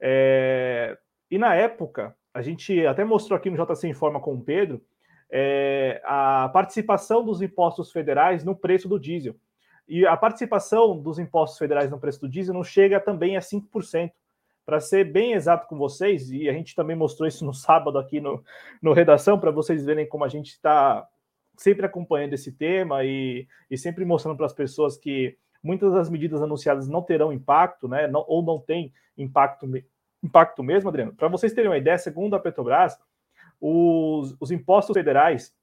É, 0.00 0.96
e 1.30 1.38
na 1.38 1.54
época, 1.54 2.16
a 2.32 2.42
gente 2.42 2.86
até 2.86 3.04
mostrou 3.04 3.36
aqui 3.36 3.50
no 3.50 3.56
JC 3.56 3.88
Informa 3.88 4.20
com 4.20 4.34
o 4.34 4.40
Pedro, 4.40 4.82
é, 5.30 6.00
a 6.04 6.48
participação 6.52 7.24
dos 7.24 7.42
impostos 7.42 7.92
federais 7.92 8.44
no 8.44 8.56
preço 8.56 8.88
do 8.88 8.98
diesel. 8.98 9.36
E 9.86 10.06
a 10.06 10.16
participação 10.16 10.98
dos 10.98 11.18
impostos 11.18 11.58
federais 11.58 11.90
no 11.90 11.98
preço 11.98 12.20
do 12.20 12.28
diesel 12.28 12.54
não 12.54 12.64
chega 12.64 13.00
também 13.00 13.36
a 13.36 13.40
5%. 13.40 14.12
Para 14.64 14.80
ser 14.80 15.04
bem 15.04 15.32
exato 15.32 15.66
com 15.66 15.78
vocês, 15.78 16.30
e 16.30 16.46
a 16.46 16.52
gente 16.52 16.74
também 16.74 16.94
mostrou 16.94 17.26
isso 17.26 17.42
no 17.42 17.54
sábado 17.54 17.98
aqui 17.98 18.20
no, 18.20 18.44
no 18.82 18.92
Redação, 18.92 19.40
para 19.40 19.50
vocês 19.50 19.82
verem 19.82 20.06
como 20.06 20.24
a 20.24 20.28
gente 20.28 20.48
está 20.48 21.08
sempre 21.56 21.86
acompanhando 21.86 22.34
esse 22.34 22.52
tema 22.52 23.02
e, 23.02 23.48
e 23.70 23.78
sempre 23.78 24.04
mostrando 24.04 24.36
para 24.36 24.44
as 24.44 24.52
pessoas 24.52 24.98
que 24.98 25.38
muitas 25.62 25.92
das 25.92 26.08
medidas 26.08 26.42
anunciadas 26.42 26.88
não 26.88 27.02
terão 27.02 27.32
impacto, 27.32 27.88
né? 27.88 28.06
Não, 28.06 28.24
ou 28.28 28.42
não 28.42 28.58
tem 28.58 28.92
impacto, 29.16 29.66
impacto 30.22 30.62
mesmo, 30.62 30.88
Adriano. 30.88 31.14
Para 31.14 31.28
vocês 31.28 31.52
terem 31.52 31.70
uma 31.70 31.78
ideia, 31.78 31.98
segundo 31.98 32.34
a 32.36 32.40
Petrobras, 32.40 32.98
os, 33.60 34.36
os 34.40 34.50
impostos 34.50 34.94
federais, 34.94 35.54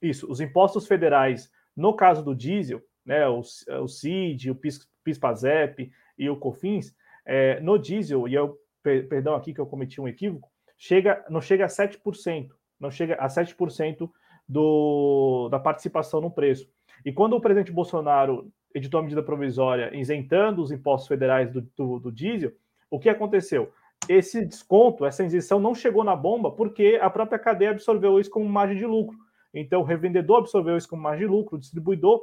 isso, 0.00 0.30
os 0.30 0.40
impostos 0.40 0.86
federais, 0.86 1.50
no 1.76 1.94
caso 1.94 2.22
do 2.22 2.34
diesel, 2.34 2.82
né, 3.04 3.28
o, 3.28 3.40
o 3.40 3.88
CID, 3.88 4.50
o 4.50 4.54
PIS, 4.54 4.88
PIS-PASEP 5.02 5.92
e 6.16 6.30
o 6.30 6.36
COFINS, 6.36 6.94
é, 7.24 7.60
no 7.60 7.78
diesel, 7.78 8.26
e 8.28 8.34
eu, 8.34 8.58
perdão 8.82 9.34
aqui 9.34 9.52
que 9.52 9.60
eu 9.60 9.66
cometi 9.66 10.00
um 10.00 10.08
equívoco, 10.08 10.50
chega, 10.76 11.24
não 11.28 11.40
chega 11.40 11.64
a 11.64 11.68
7%, 11.68 12.48
não 12.78 12.90
chega 12.90 13.14
a 13.16 13.26
7% 13.26 14.10
do, 14.48 15.48
da 15.50 15.58
participação 15.58 16.20
no 16.20 16.30
preço. 16.30 16.68
E 17.04 17.12
quando 17.12 17.34
o 17.34 17.40
presidente 17.40 17.72
Bolsonaro 17.72 18.50
editou 18.74 19.00
a 19.00 19.02
medida 19.02 19.22
provisória 19.22 19.94
isentando 19.96 20.60
os 20.60 20.72
impostos 20.72 21.08
federais 21.08 21.50
do, 21.50 21.62
do, 21.76 22.00
do 22.00 22.12
diesel, 22.12 22.52
o 22.90 22.98
que 22.98 23.08
aconteceu? 23.08 23.72
esse 24.08 24.44
desconto, 24.44 25.04
essa 25.04 25.24
isenção 25.24 25.58
não 25.58 25.74
chegou 25.74 26.04
na 26.04 26.16
bomba 26.16 26.50
porque 26.50 26.98
a 27.00 27.08
própria 27.08 27.38
cadeia 27.38 27.70
absorveu 27.70 28.18
isso 28.18 28.30
como 28.30 28.48
margem 28.48 28.76
de 28.76 28.86
lucro. 28.86 29.16
Então, 29.52 29.80
o 29.80 29.84
revendedor 29.84 30.38
absorveu 30.38 30.76
isso 30.76 30.88
como 30.88 31.02
margem 31.02 31.26
de 31.26 31.32
lucro, 31.32 31.56
o 31.56 31.60
distribuidor 31.60 32.22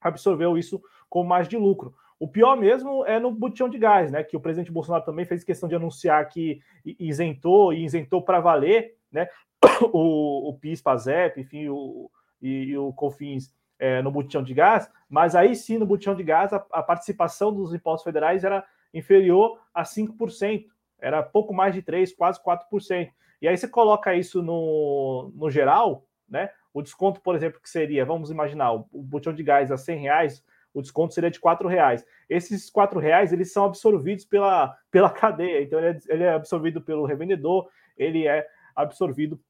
absorveu 0.00 0.56
isso 0.56 0.80
como 1.08 1.28
margem 1.28 1.50
de 1.50 1.56
lucro. 1.56 1.94
O 2.18 2.28
pior 2.28 2.56
mesmo 2.56 3.04
é 3.06 3.18
no 3.18 3.30
botão 3.30 3.68
de 3.68 3.78
gás, 3.78 4.10
né? 4.10 4.22
Que 4.22 4.36
o 4.36 4.40
presidente 4.40 4.70
Bolsonaro 4.70 5.04
também 5.04 5.24
fez 5.24 5.42
questão 5.42 5.68
de 5.68 5.74
anunciar 5.74 6.28
que 6.28 6.60
isentou 6.98 7.72
e 7.72 7.84
isentou 7.84 8.22
para 8.22 8.40
valer, 8.40 8.96
né? 9.10 9.28
O, 9.92 10.50
o 10.50 10.58
PIS, 10.58 10.80
PASEP, 10.80 11.40
enfim, 11.40 11.68
o, 11.68 12.10
e, 12.40 12.64
e 12.64 12.78
o 12.78 12.92
COFINS 12.92 13.52
é, 13.80 14.00
no 14.02 14.12
botão 14.12 14.42
de 14.42 14.54
gás, 14.54 14.88
mas 15.08 15.34
aí 15.34 15.56
sim, 15.56 15.78
no 15.78 15.86
botão 15.86 16.14
de 16.14 16.22
gás, 16.22 16.52
a, 16.52 16.64
a 16.70 16.82
participação 16.82 17.52
dos 17.52 17.74
impostos 17.74 18.04
federais 18.04 18.44
era 18.44 18.64
inferior 18.92 19.58
a 19.74 19.82
5% 19.82 20.66
era 21.00 21.22
pouco 21.22 21.52
mais 21.52 21.74
de 21.74 21.82
3%, 21.82 22.14
quase 22.16 22.42
4%. 22.42 23.10
E 23.40 23.48
aí 23.48 23.56
você 23.56 23.66
coloca 23.66 24.14
isso 24.14 24.42
no, 24.42 25.32
no 25.34 25.50
geral, 25.50 26.04
né? 26.28 26.50
O 26.72 26.82
desconto, 26.82 27.20
por 27.20 27.34
exemplo, 27.34 27.60
que 27.60 27.70
seria, 27.70 28.04
vamos 28.04 28.30
imaginar, 28.30 28.72
o, 28.72 28.86
o 28.92 29.02
botão 29.02 29.32
de 29.32 29.42
gás 29.42 29.72
a 29.72 29.78
100 29.78 29.98
reais, 29.98 30.44
o 30.72 30.82
desconto 30.82 31.14
seria 31.14 31.30
de 31.30 31.40
4 31.40 31.66
reais. 31.66 32.06
Esses 32.28 32.70
4 32.70 33.00
reais, 33.00 33.32
eles 33.32 33.52
são 33.52 33.64
absorvidos 33.64 34.24
pela, 34.24 34.76
pela 34.90 35.10
cadeia. 35.10 35.62
Então, 35.62 35.78
ele 35.78 35.88
é, 35.88 35.98
ele 36.08 36.24
é 36.24 36.34
absorvido 36.34 36.80
pelo 36.80 37.06
revendedor, 37.06 37.68
ele 37.96 38.26
é 38.26 38.46
absorvido 38.76 39.40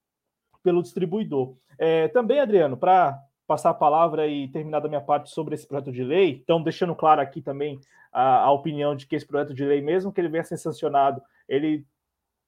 pelo 0.62 0.82
distribuidor. 0.82 1.56
É, 1.76 2.08
também, 2.08 2.40
Adriano, 2.40 2.76
para 2.76 3.18
passar 3.50 3.70
a 3.70 3.74
palavra 3.74 4.28
e 4.28 4.46
terminar 4.46 4.78
da 4.78 4.88
minha 4.88 5.00
parte 5.00 5.28
sobre 5.28 5.56
esse 5.56 5.66
projeto 5.66 5.90
de 5.90 6.04
lei, 6.04 6.40
então 6.40 6.62
deixando 6.62 6.94
claro 6.94 7.20
aqui 7.20 7.42
também 7.42 7.80
a, 8.12 8.42
a 8.42 8.52
opinião 8.52 8.94
de 8.94 9.08
que 9.08 9.16
esse 9.16 9.26
projeto 9.26 9.52
de 9.52 9.64
lei, 9.64 9.80
mesmo 9.80 10.12
que 10.12 10.20
ele 10.20 10.28
venha 10.28 10.42
a 10.42 10.44
ser 10.44 10.56
sancionado, 10.56 11.20
ele 11.48 11.84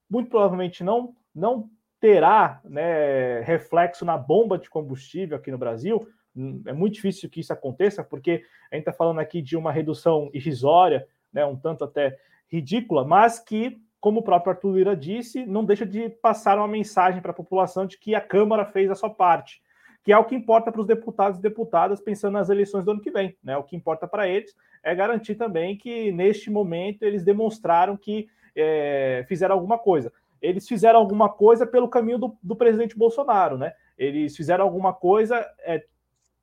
muito 0.09 0.31
provavelmente 0.31 0.85
não, 0.85 1.13
não 1.35 1.69
terá 1.99 2.61
né, 2.65 3.41
reflexo 3.41 4.05
na 4.05 4.17
bomba 4.17 4.57
de 4.57 4.71
combustível 4.71 5.37
aqui 5.37 5.51
no 5.51 5.59
Brasil. 5.59 6.09
Hum, 6.37 6.63
é 6.67 6.73
muito 6.73 6.95
difícil 6.95 7.29
que 7.29 7.41
isso 7.41 7.53
aconteça, 7.53 8.05
porque 8.05 8.45
a 8.71 8.77
gente 8.77 8.83
está 8.83 8.93
falando 8.93 9.19
aqui 9.19 9.43
de 9.43 9.57
uma 9.57 9.73
redução 9.73 10.31
irrisória, 10.33 11.05
né, 11.33 11.45
um 11.45 11.57
tanto 11.57 11.83
até 11.83 12.17
ridícula, 12.49 13.05
mas 13.05 13.41
que, 13.41 13.77
como 13.99 14.21
o 14.21 14.23
próprio 14.23 14.53
Arthur 14.53 14.77
Lira 14.77 14.97
disse, 14.97 15.45
não 15.47 15.65
deixa 15.65 15.85
de 15.85 16.09
passar 16.09 16.59
uma 16.59 16.69
mensagem 16.69 17.21
para 17.21 17.33
a 17.33 17.35
população 17.35 17.87
de 17.87 17.99
que 17.99 18.15
a 18.15 18.21
Câmara 18.21 18.65
fez 18.65 18.89
a 18.89 18.95
sua 18.95 19.11
parte 19.11 19.61
que 20.03 20.13
é 20.13 20.19
o 20.19 20.25
que 20.25 20.35
importa 20.35 20.73
para 20.73 20.81
os 20.81 20.87
deputados 20.87 21.39
e 21.39 21.43
deputadas 21.43 22.01
pensando 22.01 22.35
nas 22.35 22.51
eleições 22.51 22.85
do 22.85 22.91
ano 22.91 23.01
que 23.01 23.11
vem. 23.11 23.37
Né? 23.43 23.57
O 23.57 23.63
que 23.63 23.77
importa 23.77 24.07
para 24.07 24.29
eles 24.29 24.55
é 24.83 24.95
garantir 24.95 25.37
também 25.37 25.77
que, 25.77 26.11
neste 26.11 26.51
momento, 26.51 27.05
eles 27.05 27.23
demonstraram 27.23 27.97
que 27.97 28.29
é, 28.55 29.25
fizeram 29.29 29.55
alguma 29.55 29.79
coisa. 29.79 30.13
Eles 30.41 30.67
fizeram 30.67 30.99
alguma 30.99 31.29
coisa 31.29 31.65
pelo 31.65 31.89
caminho 31.89 32.19
do, 32.19 32.37
do 32.43 32.57
presidente 32.57 32.99
Bolsonaro, 32.99 33.57
né? 33.57 33.73
Eles 33.97 34.37
fizeram 34.37 34.65
alguma 34.65 34.93
coisa 34.93 35.47
é, 35.61 35.85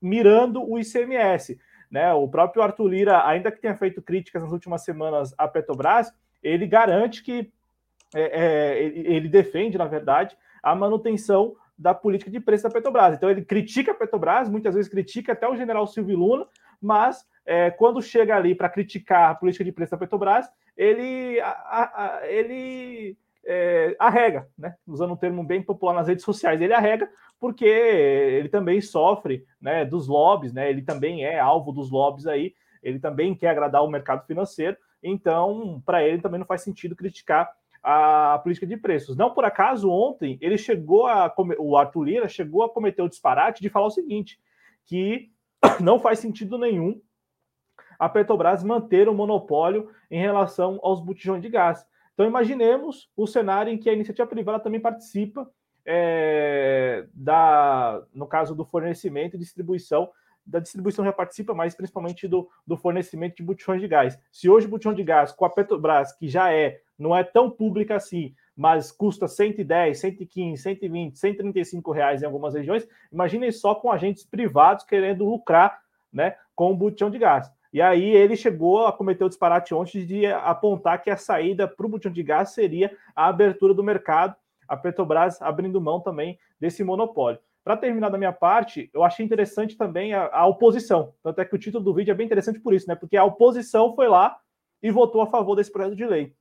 mirando 0.01 0.63
o 0.63 0.79
ICMS. 0.79 1.59
Né? 1.91 2.13
O 2.13 2.27
próprio 2.27 2.61
Arthur 2.61 2.87
Lira, 2.87 3.27
ainda 3.27 3.51
que 3.51 3.59
tenha 3.59 3.75
feito 3.75 4.01
críticas 4.01 4.41
nas 4.41 4.53
últimas 4.53 4.83
semanas 4.83 5.33
à 5.37 5.47
Petrobras, 5.47 6.13
ele 6.41 6.65
garante 6.65 7.21
que 7.21 7.51
é, 8.15 8.21
é 8.21 8.83
ele 8.83 9.27
defende, 9.27 9.77
na 9.77 9.85
verdade, 9.85 10.37
a 10.63 10.73
manutenção 10.73 11.55
da 11.79 11.93
política 11.93 12.29
de 12.29 12.41
preço 12.41 12.63
da 12.63 12.69
Petrobras. 12.69 13.15
Então 13.15 13.29
ele 13.29 13.45
critica 13.45 13.93
a 13.93 13.95
Petrobras, 13.95 14.49
muitas 14.49 14.75
vezes 14.75 14.91
critica 14.91 15.31
até 15.31 15.47
o 15.47 15.55
general 15.55 15.87
Silvio 15.87 16.17
Luna, 16.17 16.45
mas 16.81 17.25
é, 17.45 17.71
quando 17.71 18.01
chega 18.01 18.35
ali 18.35 18.53
para 18.53 18.67
criticar 18.67 19.31
a 19.31 19.35
política 19.35 19.63
de 19.63 19.71
preço 19.71 19.91
da 19.91 19.97
Petrobras, 19.97 20.45
ele, 20.75 21.39
a, 21.39 21.49
a, 21.49 22.27
ele 22.27 23.17
é, 23.45 23.95
arrega, 23.97 24.47
né? 24.57 24.75
usando 24.85 25.13
um 25.13 25.17
termo 25.17 25.41
bem 25.41 25.61
popular 25.63 25.93
nas 25.93 26.09
redes 26.09 26.25
sociais, 26.25 26.59
ele 26.59 26.73
arrega 26.73 27.09
porque 27.39 27.65
ele 27.65 28.49
também 28.49 28.81
sofre 28.81 29.45
né, 29.61 29.85
dos 29.85 30.07
lobbies, 30.07 30.51
né? 30.51 30.69
ele 30.69 30.81
também 30.81 31.23
é 31.23 31.39
alvo 31.39 31.71
dos 31.71 31.89
lobbies 31.89 32.27
aí, 32.27 32.53
ele 32.83 32.99
também 32.99 33.33
quer 33.33 33.49
agradar 33.49 33.83
o 33.85 33.89
mercado 33.89 34.25
financeiro, 34.27 34.75
então 35.01 35.81
para 35.85 36.03
ele 36.03 36.21
também 36.21 36.39
não 36.39 36.45
faz 36.45 36.61
sentido 36.61 36.95
criticar 36.95 37.49
a 37.81 38.39
política 38.43 38.67
de 38.67 38.77
preços. 38.77 39.15
Não 39.15 39.33
por 39.33 39.45
acaso, 39.45 39.89
ontem 39.89 40.37
ele 40.41 40.57
chegou 40.57 41.07
a. 41.07 41.33
O 41.57 41.77
Arthur 41.77 42.03
Lira 42.03 42.27
chegou 42.27 42.63
a 42.63 42.69
cometer 42.69 43.01
o 43.01 43.09
disparate 43.09 43.61
de 43.61 43.69
falar 43.69 43.87
o 43.87 43.91
seguinte: 43.91 44.39
que 44.85 45.31
não 45.79 45.99
faz 45.99 46.19
sentido 46.19 46.57
nenhum 46.57 47.01
a 47.97 48.07
Petrobras 48.07 48.63
manter 48.63 49.09
o 49.09 49.13
monopólio 49.13 49.89
em 50.09 50.21
relação 50.21 50.79
aos 50.81 51.01
botijões 51.01 51.41
de 51.41 51.49
gás. 51.49 51.85
Então, 52.13 52.25
imaginemos 52.25 53.09
o 53.15 53.27
cenário 53.27 53.71
em 53.71 53.77
que 53.77 53.89
a 53.89 53.93
iniciativa 53.93 54.27
privada 54.27 54.59
também 54.59 54.79
participa 54.79 55.49
é, 55.85 57.05
da, 57.13 58.01
no 58.13 58.27
caso 58.27 58.55
do 58.55 58.65
fornecimento 58.65 59.35
e 59.35 59.39
distribuição 59.39 60.09
da 60.49 60.59
distribuição 60.59 61.05
já 61.05 61.13
participa, 61.13 61.53
mas 61.53 61.75
principalmente 61.75 62.27
do, 62.27 62.49
do 62.65 62.75
fornecimento 62.75 63.35
de 63.37 63.43
botijões 63.43 63.79
de 63.79 63.87
gás. 63.87 64.19
Se 64.31 64.49
hoje 64.49 64.65
o 64.65 64.69
botijão 64.69 64.93
de 64.93 65.03
gás 65.03 65.31
com 65.31 65.45
a 65.45 65.49
Petrobras, 65.49 66.11
que 66.13 66.27
já 66.27 66.51
é, 66.51 66.81
não 66.99 67.15
é 67.15 67.23
tão 67.23 67.49
pública 67.49 67.95
assim, 67.95 68.35
mas 68.55 68.91
custa 68.91 69.27
110, 69.27 69.97
115, 69.97 70.61
120, 70.61 71.17
135 71.17 71.91
reais 71.91 72.21
em 72.21 72.25
algumas 72.25 72.53
regiões, 72.53 72.85
imaginem 73.11 73.51
só 73.51 73.73
com 73.73 73.89
agentes 73.89 74.25
privados 74.25 74.83
querendo 74.83 75.23
lucrar 75.23 75.79
né, 76.11 76.35
com 76.53 76.71
o 76.71 76.75
botijão 76.75 77.09
de 77.09 77.17
gás. 77.17 77.49
E 77.71 77.81
aí 77.81 78.03
ele 78.03 78.35
chegou 78.35 78.85
a 78.85 78.91
cometer 78.91 79.23
o 79.23 79.29
disparate 79.29 79.73
ontem 79.73 80.05
de 80.05 80.25
apontar 80.25 81.01
que 81.01 81.09
a 81.09 81.15
saída 81.15 81.67
para 81.67 81.85
o 81.85 81.89
botijão 81.89 82.11
de 82.11 82.21
gás 82.21 82.49
seria 82.49 82.91
a 83.15 83.27
abertura 83.27 83.73
do 83.73 83.83
mercado, 83.83 84.35
a 84.67 84.75
Petrobras 84.75 85.41
abrindo 85.41 85.79
mão 85.79 86.01
também 86.01 86.37
desse 86.59 86.83
monopólio. 86.83 87.39
Para 87.63 87.77
terminar 87.77 88.09
da 88.09 88.17
minha 88.17 88.33
parte, 88.33 88.89
eu 88.93 89.03
achei 89.03 89.25
interessante 89.25 89.77
também 89.77 90.13
a, 90.13 90.27
a, 90.33 90.47
oposição. 90.47 91.13
Tanto 91.21 91.39
é 91.39 91.45
que 91.45 91.55
o 91.55 91.59
título 91.59 91.83
do 91.83 91.93
vídeo 91.93 92.11
é 92.11 92.15
bem 92.15 92.25
interessante 92.25 92.59
por 92.59 92.73
isso, 92.73 92.87
né? 92.87 92.95
Porque 92.95 93.15
a 93.15 93.23
oposição 93.23 93.95
foi 93.95 94.07
lá 94.07 94.37
e 94.81 94.89
votou 94.89 95.21
a 95.21 95.27
favor 95.27 95.55
desse 95.55 95.71
projeto 95.71 95.95
de 95.95 96.05
lei. 96.05 96.33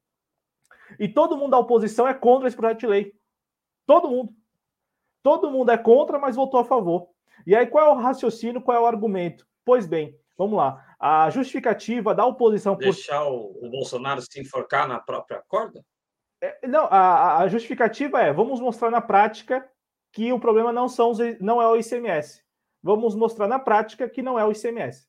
E 0.99 1.09
todo 1.09 1.37
mundo 1.37 1.51
da 1.51 1.59
oposição 1.59 2.07
é 2.07 2.15
contra 2.15 2.49
esse 2.49 2.57
projeto 2.57 2.81
de 2.81 2.87
lei. 2.87 3.15
Todo 3.87 4.09
mundo. 4.09 4.33
Todo 5.23 5.51
mundo 5.51 5.71
é 5.71 5.79
contra, 5.79 6.19
mas 6.19 6.37
votou 6.37 6.61
a 6.61 6.65
favor. 6.65 7.09
E 7.47 7.55
aí, 7.55 7.67
qual 7.67 7.87
é 7.87 7.91
o 7.91 8.01
raciocínio, 8.01 8.63
qual 8.63 8.77
é 8.77 8.81
o 8.81 8.87
argumento? 8.87 9.47
Pois 9.65 9.87
bem, 9.87 10.17
vamos 10.37 10.57
lá. 10.57 10.85
A 10.99 11.31
justificativa 11.31 12.15
da 12.15 12.25
oposição. 12.25 12.77
Deixar 12.77 13.25
por... 13.25 13.57
o, 13.63 13.71
Bolsonaro 13.71 14.21
se 14.23 14.41
enforcar 14.41 14.87
na 14.89 14.99
própria 14.99 15.43
corda? 15.49 15.85
É, 16.41 16.67
não, 16.67 16.85
a, 16.85 17.39
a 17.39 17.49
justificativa 17.49 18.21
é: 18.21 18.33
vamos 18.33 18.61
mostrar 18.61 18.91
na 18.91 19.01
prática 19.01 19.69
que 20.13 20.33
o 20.33 20.41
problema 20.41 20.73
não, 20.73 20.89
são 20.89 21.11
os, 21.11 21.19
não 21.41 21.61
é 21.61 21.67
o 21.67 21.77
ICMS. 21.77 22.43
Vamos 22.83 23.15
mostrar 23.15 23.49
na 23.49 23.59
prática 23.59 24.09
que 24.09 24.23
não 24.23 24.39
é 24.39 24.45
o 24.45 24.53
ICMS. 24.53 25.09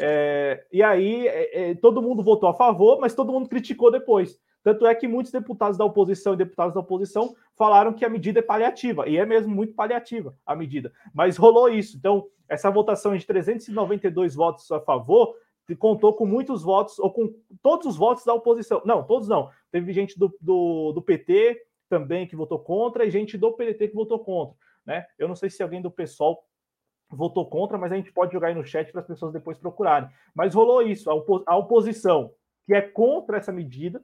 É, 0.00 0.66
e 0.72 0.82
aí 0.82 1.28
é, 1.28 1.70
é, 1.70 1.74
todo 1.76 2.02
mundo 2.02 2.22
votou 2.22 2.48
a 2.48 2.54
favor, 2.54 2.98
mas 3.00 3.14
todo 3.14 3.32
mundo 3.32 3.48
criticou 3.48 3.90
depois. 3.90 4.38
Tanto 4.64 4.86
é 4.86 4.94
que 4.94 5.06
muitos 5.06 5.30
deputados 5.30 5.76
da 5.76 5.84
oposição 5.84 6.32
e 6.32 6.38
deputados 6.38 6.72
da 6.72 6.80
oposição 6.80 7.36
falaram 7.54 7.92
que 7.92 8.04
a 8.04 8.08
medida 8.08 8.40
é 8.40 8.42
paliativa, 8.42 9.06
e 9.06 9.18
é 9.18 9.26
mesmo 9.26 9.54
muito 9.54 9.74
paliativa 9.74 10.34
a 10.44 10.56
medida. 10.56 10.90
Mas 11.12 11.36
rolou 11.36 11.68
isso. 11.68 11.98
Então, 11.98 12.26
essa 12.48 12.70
votação 12.70 13.14
de 13.14 13.26
392 13.26 14.34
votos 14.34 14.72
a 14.72 14.80
favor 14.80 15.36
contou 15.78 16.14
com 16.14 16.26
muitos 16.26 16.62
votos, 16.62 16.98
ou 16.98 17.10
com 17.12 17.32
todos 17.62 17.86
os 17.86 17.96
votos 17.96 18.24
da 18.24 18.34
oposição. 18.34 18.82
Não, 18.84 19.02
todos 19.02 19.28
não. 19.28 19.50
Teve 19.70 19.92
gente 19.92 20.18
do, 20.18 20.34
do, 20.40 20.92
do 20.92 21.02
PT 21.02 21.62
também 21.88 22.26
que 22.26 22.34
votou 22.34 22.58
contra 22.58 23.04
e 23.04 23.10
gente 23.10 23.38
do 23.38 23.52
PDT 23.52 23.88
que 23.88 23.94
votou 23.94 24.18
contra. 24.18 24.56
Né? 24.84 25.06
Eu 25.18 25.28
não 25.28 25.36
sei 25.36 25.48
se 25.48 25.62
alguém 25.62 25.80
do 25.80 25.90
PSOL 25.90 26.42
votou 27.10 27.48
contra, 27.48 27.78
mas 27.78 27.92
a 27.92 27.96
gente 27.96 28.12
pode 28.12 28.32
jogar 28.32 28.48
aí 28.48 28.54
no 28.54 28.64
chat 28.64 28.90
para 28.90 29.00
as 29.00 29.06
pessoas 29.06 29.32
depois 29.32 29.58
procurarem. 29.58 30.08
Mas 30.34 30.54
rolou 30.54 30.82
isso, 30.82 31.10
a, 31.10 31.14
a 31.46 31.56
oposição 31.56 32.32
que 32.66 32.74
é 32.74 32.80
contra 32.80 33.36
essa 33.36 33.52
medida, 33.52 34.02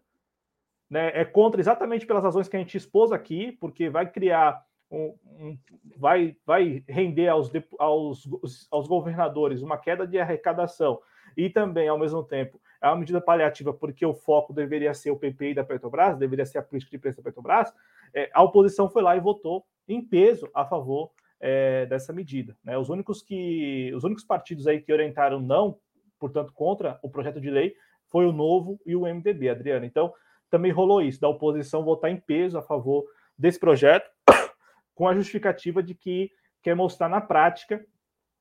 né, 0.90 1.12
é 1.14 1.25
contra 1.25 1.61
exatamente 1.61 2.04
pelas 2.04 2.25
razões 2.25 2.49
que 2.49 2.56
a 2.56 2.59
gente 2.59 2.76
expôs 2.76 3.12
aqui, 3.12 3.52
porque 3.52 3.88
vai 3.88 4.11
criar 4.11 4.62
um, 4.90 5.14
um, 5.25 5.59
vai, 5.97 6.37
vai 6.44 6.82
render 6.88 7.28
aos, 7.28 7.50
aos, 7.78 8.28
aos 8.70 8.88
governadores 8.88 9.62
uma 9.62 9.78
queda 9.78 10.04
de 10.04 10.18
arrecadação 10.18 11.00
e 11.37 11.49
também, 11.49 11.88
ao 11.88 11.99
mesmo 11.99 12.25
tempo, 12.25 12.61
é 12.82 12.88
uma 12.88 12.97
medida 12.97 13.20
paliativa 13.20 13.73
porque 13.73 14.04
o 14.04 14.14
foco 14.14 14.52
deveria 14.52 14.92
ser 14.92 15.12
o 15.12 15.16
PPI 15.16 15.54
da 15.54 15.64
Petrobras, 15.64 16.18
deveria 16.18 16.44
ser 16.44 16.59
a 16.59 16.62
política 16.62 16.90
de 16.90 16.99
preço 16.99 17.18
da 17.18 17.23
Petrobras, 17.23 17.73
é, 18.12 18.28
a 18.35 18.42
oposição 18.42 18.88
foi 18.90 19.02
lá 19.02 19.16
e 19.16 19.20
votou 19.20 19.64
em 19.87 20.04
peso 20.04 20.50
a 20.52 20.64
favor 20.64 21.12
é, 21.38 21.87
dessa 21.87 22.12
medida. 22.12 22.56
Né? 22.64 22.76
Os 22.76 22.88
únicos 22.88 23.23
que 23.23 23.92
os 23.94 24.02
únicos 24.02 24.25
partidos 24.25 24.66
aí 24.66 24.80
que 24.80 24.92
orientaram 24.92 25.40
não, 25.40 25.78
portanto, 26.18 26.52
contra 26.52 26.99
o 27.02 27.09
projeto 27.09 27.40
de 27.40 27.49
lei 27.49 27.75
foi 28.09 28.26
o 28.26 28.32
Novo 28.32 28.80
e 28.85 28.97
o 28.97 29.02
MDB, 29.02 29.49
Adriano. 29.49 29.87
Então, 29.87 30.12
também 30.50 30.73
rolou 30.73 31.00
isso, 31.00 31.21
da 31.21 31.28
oposição 31.28 31.85
votar 31.85 32.11
em 32.11 32.21
peso 32.21 32.59
a 32.59 32.62
favor 32.62 33.07
desse 33.38 33.59
projeto, 33.59 34.11
com 34.95 35.09
a 35.09 35.14
justificativa 35.14 35.83
de 35.83 35.95
que 35.95 36.30
quer 36.62 36.75
mostrar 36.75 37.09
na 37.09 37.21
prática, 37.21 37.85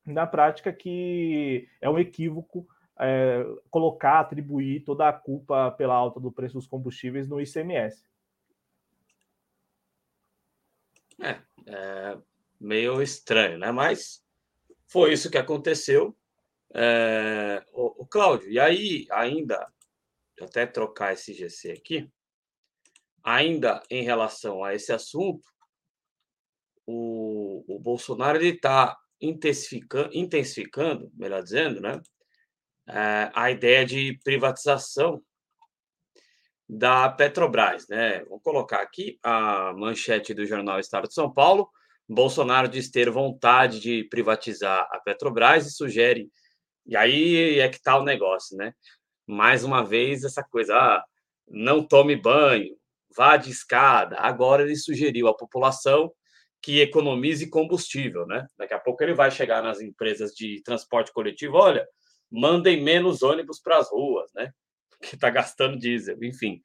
na 0.05 0.27
prática 0.27 0.73
que 0.73 1.69
é 1.79 1.89
um 1.89 1.99
equívoco 1.99 2.67
é, 2.99 3.45
colocar, 3.69 4.19
atribuir 4.19 4.83
toda 4.83 5.07
a 5.07 5.13
culpa 5.13 5.71
pela 5.71 5.95
alta 5.95 6.19
do 6.19 6.31
preço 6.31 6.55
dos 6.55 6.67
combustíveis 6.67 7.27
no 7.27 7.39
ICMS. 7.39 8.03
É, 11.21 11.39
é 11.67 12.17
meio 12.59 13.01
estranho, 13.01 13.57
né? 13.57 13.71
Mas 13.71 14.21
foi 14.87 15.13
isso 15.13 15.31
que 15.31 15.37
aconteceu. 15.37 16.15
É, 16.73 17.63
o, 17.71 18.03
o 18.03 18.05
Cláudio, 18.05 18.49
e 18.51 18.59
aí 18.59 19.07
ainda 19.11 19.71
até 20.43 20.65
trocar 20.65 21.13
esse 21.13 21.34
GC 21.34 21.71
aqui, 21.71 22.10
ainda 23.23 23.82
em 23.89 24.04
relação 24.04 24.63
a 24.63 24.73
esse 24.73 24.91
assunto, 24.91 25.45
o, 26.86 27.63
o 27.67 27.80
Bolsonaro 27.80 28.41
está 28.43 28.97
intensificando, 29.21 30.10
intensificando, 30.13 31.12
melhor 31.15 31.43
dizendo, 31.43 31.82
né, 31.82 32.02
é, 32.88 33.32
a 33.34 33.52
ideia 33.52 33.86
de 33.86 34.19
privatização 34.23 35.21
da 36.67 37.10
Petrobras, 37.10 37.88
né? 37.88 38.23
Vou 38.25 38.39
colocar 38.39 38.82
aqui 38.82 39.19
a 39.23 39.73
manchete 39.73 40.36
do 40.36 40.45
jornal 40.45 40.80
Estado 40.80 41.08
de 41.08 41.15
São 41.15 41.32
Paulo. 41.32 41.67
Bolsonaro 42.08 42.67
diz 42.67 42.91
ter 42.91 43.10
vontade 43.10 43.80
de 43.80 44.04
privatizar 44.04 44.88
a 44.91 44.99
Petrobras 44.99 45.65
e 45.65 45.71
sugere. 45.71 46.30
E 46.86 46.95
aí 46.95 47.60
é 47.60 47.69
que 47.69 47.78
está 47.78 47.97
o 47.97 48.04
negócio, 48.04 48.56
né? 48.56 48.73
Mais 49.29 49.63
uma 49.63 49.83
vez 49.85 50.23
essa 50.23 50.43
coisa, 50.43 50.75
ah, 50.75 51.05
não 51.47 51.85
tome 51.85 52.15
banho, 52.15 52.75
vá 53.15 53.37
de 53.37 53.51
escada. 53.51 54.17
Agora 54.17 54.63
ele 54.63 54.75
sugeriu 54.75 55.27
à 55.27 55.35
população 55.35 56.11
que 56.61 56.81
economize 56.81 57.47
combustível, 57.47 58.25
né? 58.25 58.47
Daqui 58.57 58.73
a 58.73 58.79
pouco 58.79 59.03
ele 59.03 59.13
vai 59.13 59.29
chegar 59.29 59.61
nas 59.61 59.79
empresas 59.81 60.31
de 60.31 60.61
transporte 60.63 61.13
coletivo, 61.13 61.57
olha, 61.57 61.87
mandem 62.31 62.81
menos 62.81 63.21
ônibus 63.21 63.61
para 63.61 63.77
as 63.77 63.89
ruas, 63.91 64.31
né? 64.33 64.51
Porque 64.89 65.15
está 65.15 65.29
gastando 65.29 65.77
diesel, 65.77 66.17
enfim. 66.23 66.59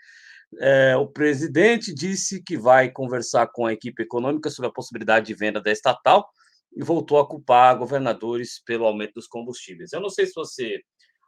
É, 0.58 0.96
o 0.96 1.06
presidente 1.06 1.94
disse 1.94 2.42
que 2.42 2.56
vai 2.56 2.90
conversar 2.90 3.46
com 3.48 3.66
a 3.66 3.72
equipe 3.74 4.02
econômica 4.02 4.48
sobre 4.48 4.70
a 4.70 4.72
possibilidade 4.72 5.26
de 5.26 5.34
venda 5.34 5.60
da 5.60 5.70
estatal 5.70 6.26
e 6.74 6.82
voltou 6.82 7.18
a 7.18 7.28
culpar 7.28 7.76
governadores 7.78 8.62
pelo 8.64 8.86
aumento 8.86 9.14
dos 9.14 9.26
combustíveis. 9.26 9.92
Eu 9.92 10.00
não 10.00 10.08
sei 10.08 10.26
se 10.26 10.32
você 10.34 10.80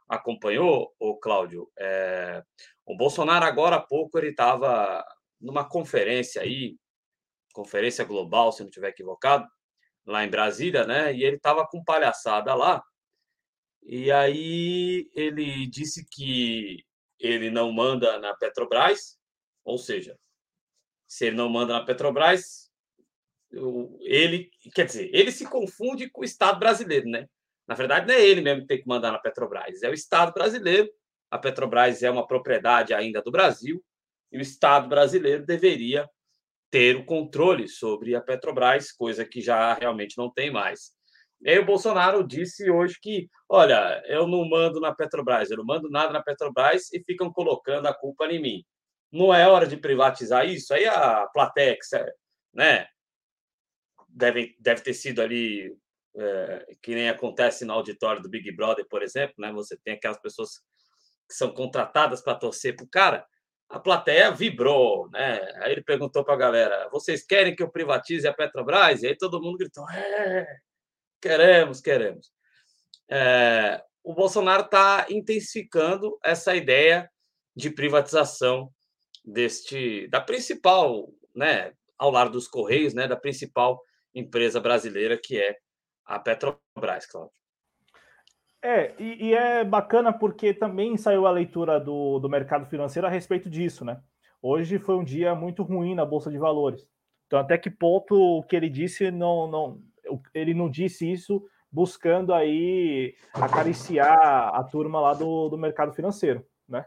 acompanhou, 0.07 0.93
o 0.99 1.17
Cláudio, 1.17 1.69
é, 1.77 2.43
o 2.85 2.95
Bolsonaro 2.95 3.45
agora 3.45 3.77
há 3.77 3.81
pouco 3.81 4.17
ele 4.17 4.29
estava 4.29 5.05
numa 5.39 5.67
conferência 5.67 6.41
aí, 6.41 6.77
conferência 7.53 8.05
global, 8.05 8.51
se 8.51 8.61
não 8.61 8.69
estiver 8.69 8.89
equivocado, 8.89 9.47
lá 10.05 10.23
em 10.23 10.29
Brasília, 10.29 10.85
né? 10.85 11.13
E 11.13 11.23
ele 11.23 11.35
estava 11.35 11.67
com 11.67 11.83
palhaçada 11.83 12.53
lá. 12.55 12.81
E 13.83 14.11
aí 14.11 15.09
ele 15.13 15.67
disse 15.67 16.05
que 16.09 16.83
ele 17.19 17.49
não 17.49 17.71
manda 17.71 18.19
na 18.19 18.35
Petrobras, 18.35 19.17
ou 19.65 19.77
seja, 19.77 20.17
se 21.07 21.25
ele 21.25 21.35
não 21.35 21.49
manda 21.49 21.73
na 21.73 21.85
Petrobras, 21.85 22.71
ele, 24.01 24.49
quer 24.73 24.85
dizer, 24.85 25.09
ele 25.13 25.31
se 25.31 25.45
confunde 25.49 26.09
com 26.09 26.21
o 26.21 26.25
Estado 26.25 26.59
brasileiro, 26.59 27.09
né? 27.09 27.27
Na 27.67 27.75
verdade, 27.75 28.07
não 28.07 28.13
é 28.13 28.25
ele 28.25 28.41
mesmo 28.41 28.61
que 28.61 28.67
tem 28.67 28.81
que 28.81 28.87
mandar 28.87 29.11
na 29.11 29.19
Petrobras, 29.19 29.83
é 29.83 29.89
o 29.89 29.93
Estado 29.93 30.33
brasileiro. 30.33 30.89
A 31.29 31.37
Petrobras 31.37 32.01
é 32.01 32.09
uma 32.09 32.25
propriedade 32.25 32.93
ainda 32.93 33.21
do 33.21 33.31
Brasil 33.31 33.83
e 34.31 34.37
o 34.37 34.41
Estado 34.41 34.87
brasileiro 34.87 35.45
deveria 35.45 36.09
ter 36.71 36.95
o 36.95 37.05
controle 37.05 37.67
sobre 37.67 38.15
a 38.15 38.21
Petrobras, 38.21 38.91
coisa 38.91 39.25
que 39.25 39.41
já 39.41 39.73
realmente 39.73 40.17
não 40.17 40.31
tem 40.31 40.51
mais. 40.51 40.91
E 41.41 41.49
aí 41.49 41.59
o 41.59 41.65
Bolsonaro 41.65 42.25
disse 42.25 42.69
hoje 42.69 42.97
que, 43.01 43.29
olha, 43.47 44.01
eu 44.07 44.27
não 44.27 44.47
mando 44.49 44.79
na 44.79 44.93
Petrobras, 44.93 45.51
eu 45.51 45.57
não 45.57 45.65
mando 45.65 45.89
nada 45.89 46.11
na 46.11 46.23
Petrobras 46.23 46.91
e 46.93 47.03
ficam 47.03 47.31
colocando 47.31 47.87
a 47.87 47.93
culpa 47.93 48.25
em 48.25 48.41
mim. 48.41 48.65
Não 49.11 49.33
é 49.33 49.47
hora 49.47 49.67
de 49.67 49.77
privatizar 49.77 50.47
isso? 50.47 50.73
Aí 50.73 50.85
a 50.85 51.27
Platex, 51.27 51.89
né, 52.53 52.87
deve, 54.09 54.55
deve 54.59 54.81
ter 54.81 54.93
sido 54.93 55.21
ali 55.21 55.75
é, 56.17 56.65
que 56.81 56.95
nem 56.95 57.09
acontece 57.09 57.63
no 57.63 57.73
auditório 57.73 58.21
do 58.21 58.29
Big 58.29 58.51
Brother, 58.51 58.85
por 58.89 59.03
exemplo, 59.03 59.35
né? 59.37 59.51
Você 59.53 59.77
tem 59.77 59.93
aquelas 59.93 60.19
pessoas 60.19 60.59
que 61.27 61.35
são 61.35 61.53
contratadas 61.53 62.21
para 62.21 62.35
torcer 62.35 62.75
para 62.75 62.85
o 62.85 62.89
cara. 62.89 63.25
A 63.69 63.79
plateia 63.79 64.31
vibrou, 64.31 65.09
né? 65.11 65.39
Aí 65.57 65.73
ele 65.73 65.83
perguntou 65.83 66.23
para 66.23 66.33
a 66.33 66.37
galera: 66.37 66.89
vocês 66.91 67.23
querem 67.23 67.55
que 67.55 67.61
eu 67.61 67.69
privatize 67.69 68.27
a 68.27 68.33
Petrobras? 68.33 69.03
E 69.03 69.07
aí 69.07 69.17
todo 69.17 69.41
mundo 69.41 69.57
gritou: 69.57 69.87
é, 69.91 70.47
queremos, 71.21 71.81
queremos. 71.81 72.31
É, 73.09 73.83
o 74.03 74.13
Bolsonaro 74.13 74.63
está 74.63 75.05
intensificando 75.09 76.17
essa 76.23 76.55
ideia 76.55 77.09
de 77.55 77.69
privatização 77.69 78.71
deste 79.23 80.07
da 80.07 80.21
principal, 80.21 81.09
né, 81.35 81.73
ao 81.97 82.09
lado 82.09 82.31
dos 82.31 82.47
Correios, 82.47 82.93
né, 82.93 83.07
da 83.07 83.17
principal 83.17 83.81
empresa 84.15 84.59
brasileira 84.59 85.19
que 85.21 85.39
é 85.39 85.57
a 86.07 86.17
Petrobras, 86.17 87.05
Cláudio. 87.05 87.33
É, 88.61 88.95
e, 88.97 89.27
e, 89.27 89.33
é 89.33 89.63
bacana 89.63 90.11
porque 90.11 90.53
também 90.53 90.97
saiu 90.97 91.27
a 91.27 91.31
leitura 91.31 91.79
do, 91.79 92.17
do 92.19 92.29
mercado 92.29 92.65
financeiro 92.65 93.05
a 93.05 93.09
respeito 93.09 93.49
disso, 93.49 93.85
né? 93.85 94.01
Hoje 94.41 94.79
foi 94.79 94.95
um 94.95 95.03
dia 95.03 95.35
muito 95.35 95.61
ruim 95.61 95.93
na 95.93 96.05
Bolsa 96.05 96.31
de 96.31 96.37
Valores. 96.37 96.87
Então, 97.27 97.37
até 97.39 97.57
que 97.57 97.69
ponto 97.69 98.15
o 98.15 98.43
que 98.43 98.55
ele 98.55 98.69
disse 98.69 99.11
não, 99.11 99.47
não 99.47 99.81
ele 100.33 100.53
não 100.53 100.69
disse 100.69 101.11
isso 101.11 101.45
buscando 101.71 102.33
aí 102.33 103.15
acariciar 103.33 104.55
a 104.55 104.63
turma 104.63 105.01
lá 105.01 105.13
do, 105.13 105.49
do 105.49 105.57
mercado 105.57 105.93
financeiro, 105.93 106.45
né? 106.67 106.85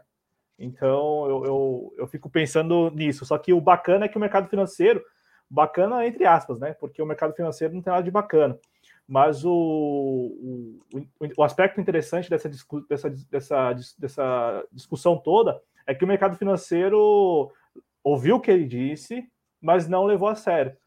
Então 0.57 1.27
eu, 1.29 1.45
eu, 1.45 1.93
eu 1.99 2.07
fico 2.07 2.29
pensando 2.29 2.89
nisso. 2.91 3.25
Só 3.25 3.37
que 3.37 3.53
o 3.53 3.61
bacana 3.61 4.05
é 4.05 4.07
que 4.07 4.17
o 4.17 4.21
mercado 4.21 4.49
financeiro, 4.49 5.03
bacana 5.49 6.05
entre 6.05 6.25
aspas, 6.25 6.59
né? 6.59 6.73
Porque 6.73 7.01
o 7.01 7.05
mercado 7.05 7.33
financeiro 7.33 7.73
não 7.73 7.81
tem 7.81 7.91
nada 7.91 8.03
de 8.03 8.11
bacana. 8.11 8.59
Mas 9.11 9.43
o, 9.43 9.51
o, 9.51 10.79
o 11.37 11.43
aspecto 11.43 11.81
interessante 11.81 12.29
dessa, 12.29 12.49
dessa, 12.87 13.09
dessa, 13.29 13.73
dessa 13.99 14.65
discussão 14.71 15.17
toda 15.17 15.61
é 15.85 15.93
que 15.93 16.05
o 16.05 16.07
mercado 16.07 16.37
financeiro 16.37 17.51
ouviu 18.01 18.37
o 18.37 18.39
que 18.39 18.49
ele 18.49 18.63
disse, 18.65 19.27
mas 19.61 19.85
não 19.85 20.05
levou 20.05 20.29
a 20.29 20.35
sério. 20.35 20.77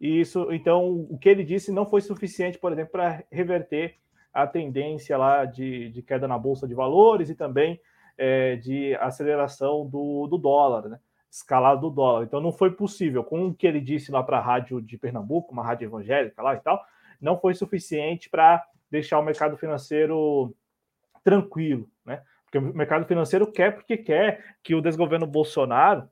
E 0.00 0.22
isso, 0.22 0.50
então, 0.50 1.06
o 1.08 1.16
que 1.16 1.28
ele 1.28 1.44
disse 1.44 1.70
não 1.70 1.86
foi 1.86 2.00
suficiente, 2.00 2.58
por 2.58 2.72
exemplo, 2.72 2.90
para 2.90 3.22
reverter 3.30 3.94
a 4.34 4.44
tendência 4.44 5.16
lá 5.16 5.44
de, 5.44 5.88
de, 5.90 6.02
queda 6.02 6.26
na 6.26 6.36
bolsa 6.36 6.66
de 6.66 6.74
valores 6.74 7.30
e 7.30 7.34
também 7.36 7.80
é, 8.18 8.56
de 8.56 8.96
aceleração 8.96 9.86
do, 9.86 10.26
do 10.26 10.36
dólar, 10.36 10.88
né? 10.88 10.98
escalada 11.30 11.80
do 11.80 11.90
dólar. 11.90 12.24
Então, 12.24 12.40
não 12.40 12.50
foi 12.50 12.72
possível. 12.72 13.22
Com 13.22 13.46
o 13.46 13.54
que 13.54 13.68
ele 13.68 13.80
disse 13.80 14.10
lá 14.10 14.20
para 14.20 14.38
a 14.38 14.42
rádio 14.42 14.82
de 14.82 14.98
Pernambuco, 14.98 15.52
uma 15.52 15.62
rádio 15.62 15.86
evangélica 15.86 16.42
lá 16.42 16.56
e 16.56 16.60
tal, 16.60 16.84
não 17.22 17.38
foi 17.38 17.54
suficiente 17.54 18.28
para 18.28 18.62
deixar 18.90 19.18
o 19.18 19.24
mercado 19.24 19.56
financeiro 19.56 20.54
tranquilo, 21.24 21.88
né? 22.04 22.22
Porque 22.44 22.58
o 22.58 22.74
mercado 22.74 23.06
financeiro 23.06 23.50
quer 23.50 23.74
porque 23.74 23.96
quer 23.96 24.56
que 24.62 24.74
o 24.74 24.82
desgoverno 24.82 25.26
Bolsonaro 25.26 26.08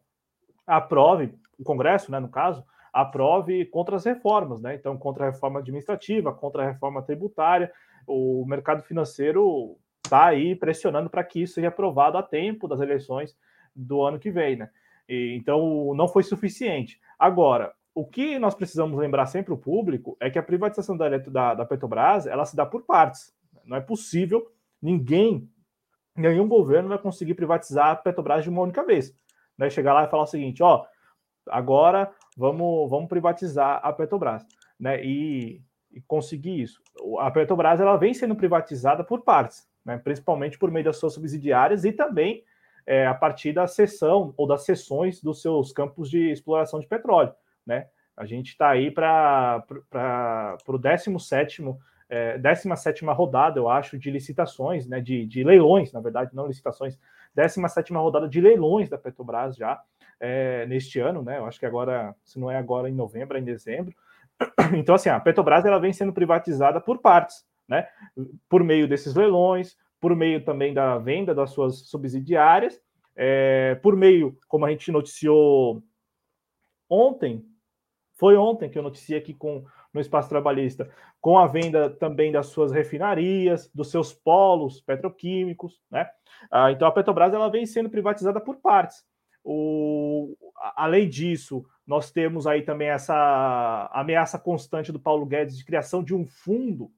aprove, 0.67 1.35
o 1.59 1.65
Congresso, 1.65 2.11
né, 2.11 2.19
no 2.21 2.29
caso, 2.29 2.65
aprove 2.93 3.67
contra 3.67 3.97
as 3.97 4.05
reformas, 4.05 4.63
né? 4.63 4.75
Então, 4.75 4.97
contra 4.97 5.27
a 5.27 5.31
reforma 5.31 5.59
administrativa, 5.59 6.33
contra 6.33 6.63
a 6.63 6.71
reforma 6.71 7.03
tributária, 7.03 7.71
o 8.07 8.45
mercado 8.47 8.83
financeiro 8.83 9.77
está 10.05 10.27
aí 10.27 10.55
pressionando 10.55 11.11
para 11.11 11.25
que 11.25 11.43
isso 11.43 11.55
seja 11.55 11.69
aprovado 11.69 12.17
a 12.17 12.23
tempo 12.23 12.67
das 12.67 12.81
eleições 12.81 13.37
do 13.75 14.03
ano 14.03 14.19
que 14.19 14.31
vem, 14.31 14.57
né? 14.57 14.71
E, 15.09 15.37
então, 15.37 15.93
não 15.95 16.09
foi 16.09 16.23
suficiente. 16.23 17.01
Agora, 17.19 17.73
o 17.95 18.07
que 18.07 18.39
nós 18.39 18.55
precisamos 18.55 18.99
lembrar 18.99 19.27
sempre 19.27 19.53
o 19.53 19.59
público 19.59 20.17
é 20.21 20.31
que 20.31 20.39
a 20.39 20.43
privatização 20.43 20.97
da, 20.97 21.09
da, 21.19 21.55
da 21.55 21.65
Petrobras 21.67 22.27
ela 22.27 22.45
se 22.45 22.55
dá 22.55 22.65
por 22.65 22.83
partes. 22.83 23.35
Não 23.65 23.77
é 23.77 23.81
possível 23.81 24.51
ninguém, 24.81 25.49
nenhum 26.17 26.49
governo 26.49 26.89
vai 26.89 26.99
conseguir 26.99 27.35
privatizar 27.35 27.89
a 27.89 27.97
Petrobras 27.97 28.45
de 28.45 28.51
uma 28.51 28.63
única 28.63 28.85
vez. 28.85 29.15
Né? 29.59 29.69
Chegar 29.69 29.93
lá 29.93 30.05
e 30.05 30.09
falar 30.09 30.23
o 30.23 30.27
seguinte: 30.27 30.63
ó, 30.63 30.85
agora 31.49 32.11
vamos, 32.37 32.89
vamos 32.89 33.09
privatizar 33.09 33.81
a 33.83 33.93
Petrobras, 33.93 34.47
né? 34.79 35.05
E, 35.05 35.61
e 35.93 36.01
conseguir 36.03 36.63
isso. 36.63 36.81
A 37.19 37.31
Petrobras 37.31 37.81
ela 37.81 37.97
vem 37.97 38.15
sendo 38.15 38.37
privatizada 38.37 39.03
por 39.03 39.23
partes, 39.23 39.69
né? 39.85 39.99
principalmente 39.99 40.59
por 40.59 40.71
meio 40.71 40.85
das 40.85 40.97
suas 40.97 41.13
subsidiárias 41.13 41.85
e 41.85 41.93
também 41.93 42.45
é, 42.87 43.07
a 43.07 43.15
partir 43.15 43.53
da 43.53 43.67
cessão 43.67 44.33
ou 44.37 44.47
das 44.47 44.65
cessões 44.65 45.21
dos 45.21 45.43
seus 45.43 45.73
campos 45.73 46.09
de 46.09 46.31
exploração 46.31 46.79
de 46.79 46.87
petróleo 46.87 47.35
né? 47.67 47.87
A 48.17 48.27
gente 48.27 48.49
está 48.49 48.69
aí 48.69 48.91
para 48.91 49.65
o 50.67 50.79
17 50.79 51.63
é, 52.09 52.37
17 52.39 53.05
rodada, 53.07 53.59
eu 53.59 53.69
acho, 53.69 53.99
de 53.99 54.11
licitações, 54.11 54.87
né? 54.87 55.01
De, 55.01 55.25
de 55.25 55.45
leilões, 55.45 55.93
na 55.93 56.01
verdade, 56.01 56.35
não 56.35 56.47
licitações, 56.47 56.99
17 57.35 57.93
rodada 57.95 58.29
de 58.29 58.41
leilões 58.41 58.89
da 58.89 58.99
Petrobras 58.99 59.57
já 59.57 59.81
é, 60.19 60.67
neste 60.67 60.99
ano, 60.99 61.23
né? 61.23 61.39
Eu 61.39 61.47
acho 61.47 61.59
que 61.59 61.67
agora, 61.67 62.15
se 62.25 62.39
não 62.39 62.51
é 62.51 62.57
agora 62.57 62.91
em 62.91 62.95
novembro, 62.95 63.37
é 63.37 63.41
em 63.41 63.45
dezembro. 63.45 63.95
Então, 64.75 64.95
assim, 64.95 65.09
a 65.09 65.19
Petrobras 65.21 65.65
ela 65.65 65.79
vem 65.79 65.93
sendo 65.93 66.13
privatizada 66.13 66.81
por 66.81 66.99
partes, 66.99 67.45
né? 67.69 67.87
Por 68.49 68.63
meio 68.63 68.89
desses 68.89 69.15
leilões, 69.15 69.77
por 70.01 70.15
meio 70.17 70.45
também 70.45 70.73
da 70.73 70.97
venda 70.99 71.35
das 71.35 71.51
suas 71.51 71.89
subsidiárias, 71.89 72.81
é, 73.15 73.75
por 73.83 73.97
meio, 73.97 74.39
como 74.49 74.65
a 74.65 74.71
gente 74.71 74.91
noticiou 74.91 75.83
ontem, 76.91 77.47
foi 78.15 78.37
ontem 78.37 78.69
que 78.69 78.79
eu 78.79 78.83
noticiei 78.83 79.19
aqui 79.19 79.33
com, 79.33 79.65
no 79.95 80.01
espaço 80.01 80.29
trabalhista, 80.29 80.91
com 81.21 81.39
a 81.39 81.47
venda 81.47 81.89
também 81.89 82.31
das 82.31 82.47
suas 82.47 82.73
refinarias, 82.73 83.71
dos 83.75 83.91
seus 83.91 84.13
polos 84.13 84.81
petroquímicos, 84.81 85.81
né? 85.91 86.11
Ah, 86.51 86.71
então 86.71 86.87
a 86.87 86.93
Petrobras 86.93 87.33
ela 87.33 87.51
vem 87.51 87.65
sendo 87.65 87.89
privatizada 87.89 88.41
por 88.41 88.57
partes. 88.57 89.05
O, 89.43 90.37
além 90.77 91.09
disso, 91.09 91.65
nós 91.87 92.11
temos 92.11 92.47
aí 92.47 92.63
também 92.63 92.89
essa 92.89 93.91
ameaça 93.93 94.39
constante 94.39 94.93
do 94.93 95.01
Paulo 95.01 95.25
Guedes 95.25 95.57
de 95.57 95.65
criação 95.65 96.03
de 96.03 96.15
um 96.15 96.27
fundo, 96.27 96.91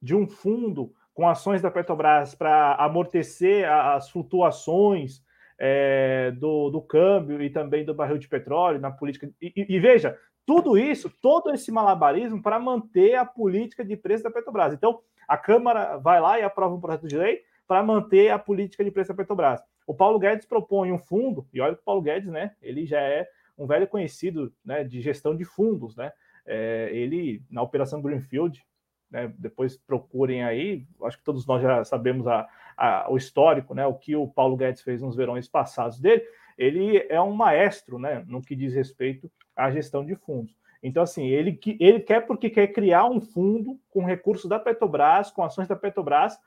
de 0.00 0.14
um 0.14 0.26
fundo 0.26 0.94
com 1.12 1.28
ações 1.28 1.60
da 1.60 1.70
Petrobras 1.70 2.34
para 2.34 2.76
amortecer 2.76 3.68
as 3.68 4.08
flutuações 4.08 5.20
é, 5.58 6.30
do, 6.32 6.70
do, 6.70 6.80
câmbio 6.80 7.42
e 7.42 7.50
também 7.50 7.84
do 7.84 7.94
barril 7.94 8.18
de 8.18 8.28
petróleo 8.28 8.80
na 8.80 8.90
política. 8.90 9.28
E, 9.42 9.52
e, 9.56 9.76
e 9.76 9.80
veja, 9.80 10.16
tudo 10.46 10.78
isso, 10.78 11.10
todo 11.20 11.52
esse 11.52 11.72
malabarismo 11.72 12.40
para 12.40 12.58
manter 12.58 13.16
a 13.16 13.24
política 13.24 13.84
de 13.84 13.96
preço 13.96 14.24
da 14.24 14.30
Petrobras. 14.30 14.72
Então, 14.72 15.00
a 15.26 15.36
Câmara 15.36 15.96
vai 15.98 16.20
lá 16.20 16.38
e 16.38 16.42
aprova 16.42 16.74
um 16.74 16.80
projeto 16.80 17.06
de 17.06 17.18
lei 17.18 17.42
para 17.66 17.82
manter 17.82 18.30
a 18.30 18.38
política 18.38 18.82
de 18.82 18.90
preço 18.90 19.10
da 19.10 19.16
Petrobras. 19.16 19.60
O 19.86 19.94
Paulo 19.94 20.18
Guedes 20.18 20.46
propõe 20.46 20.92
um 20.92 20.98
fundo, 20.98 21.46
e 21.52 21.60
olha 21.60 21.74
que 21.74 21.82
o 21.82 21.84
Paulo 21.84 22.00
Guedes, 22.00 22.30
né, 22.30 22.52
ele 22.62 22.86
já 22.86 23.00
é 23.00 23.28
um 23.58 23.66
velho 23.66 23.86
conhecido 23.86 24.52
né, 24.64 24.84
de 24.84 25.00
gestão 25.00 25.36
de 25.36 25.44
fundos, 25.44 25.96
né? 25.96 26.12
É, 26.46 26.88
ele, 26.92 27.42
na 27.50 27.60
Operação 27.60 28.00
Greenfield, 28.00 28.64
né, 29.10 29.32
depois 29.38 29.76
procurem 29.76 30.44
aí, 30.44 30.86
acho 31.02 31.18
que 31.18 31.24
todos 31.24 31.46
nós 31.46 31.60
já 31.60 31.84
sabemos 31.84 32.26
a, 32.26 32.48
a, 32.78 33.10
o 33.10 33.16
histórico, 33.16 33.74
né, 33.74 33.84
o 33.84 33.94
que 33.94 34.14
o 34.14 34.28
Paulo 34.28 34.56
Guedes 34.56 34.82
fez 34.82 35.02
nos 35.02 35.16
verões 35.16 35.48
passados 35.48 35.98
dele, 35.98 36.22
ele 36.56 37.04
é 37.08 37.20
um 37.20 37.32
maestro 37.32 37.98
né, 37.98 38.24
no 38.26 38.40
que 38.40 38.54
diz 38.54 38.72
respeito 38.72 39.30
à 39.56 39.70
gestão 39.70 40.04
de 40.04 40.14
fundos. 40.14 40.56
Então, 40.80 41.02
assim, 41.02 41.26
ele, 41.26 41.58
ele 41.80 42.00
quer 42.00 42.20
porque 42.20 42.48
quer 42.48 42.68
criar 42.68 43.04
um 43.06 43.20
fundo 43.20 43.78
com 43.90 44.04
recursos 44.04 44.48
da 44.48 44.60
Petrobras, 44.60 45.30
com 45.30 45.42
ações 45.42 45.66
da 45.66 45.74
Petrobras, 45.74 46.38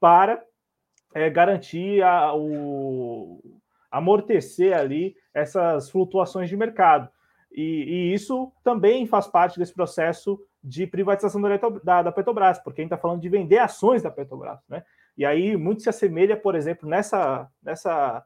para 0.00 0.42
é, 1.14 1.28
garantir 1.28 2.02
a, 2.02 2.34
o, 2.34 3.40
amortecer 3.90 4.76
ali 4.76 5.14
essas 5.34 5.90
flutuações 5.90 6.48
de 6.48 6.56
mercado. 6.56 7.10
E, 7.52 7.62
e, 7.62 8.14
isso 8.14 8.50
também 8.64 9.06
faz 9.06 9.26
parte 9.26 9.58
desse 9.58 9.72
processo 9.72 10.40
de 10.62 10.86
privatização 10.86 11.40
da, 11.42 12.02
da 12.02 12.12
Petrobras, 12.12 12.58
porque 12.58 12.80
a 12.80 12.84
gente 12.84 12.92
está 12.92 13.00
falando 13.00 13.20
de 13.20 13.28
vender 13.28 13.58
ações 13.58 14.02
da 14.02 14.10
Petrobras, 14.10 14.58
né? 14.66 14.82
E 15.16 15.24
aí 15.24 15.56
muito 15.56 15.82
se 15.82 15.88
assemelha, 15.88 16.36
por 16.36 16.54
exemplo, 16.54 16.88
nessa, 16.88 17.48
nessa 17.62 18.24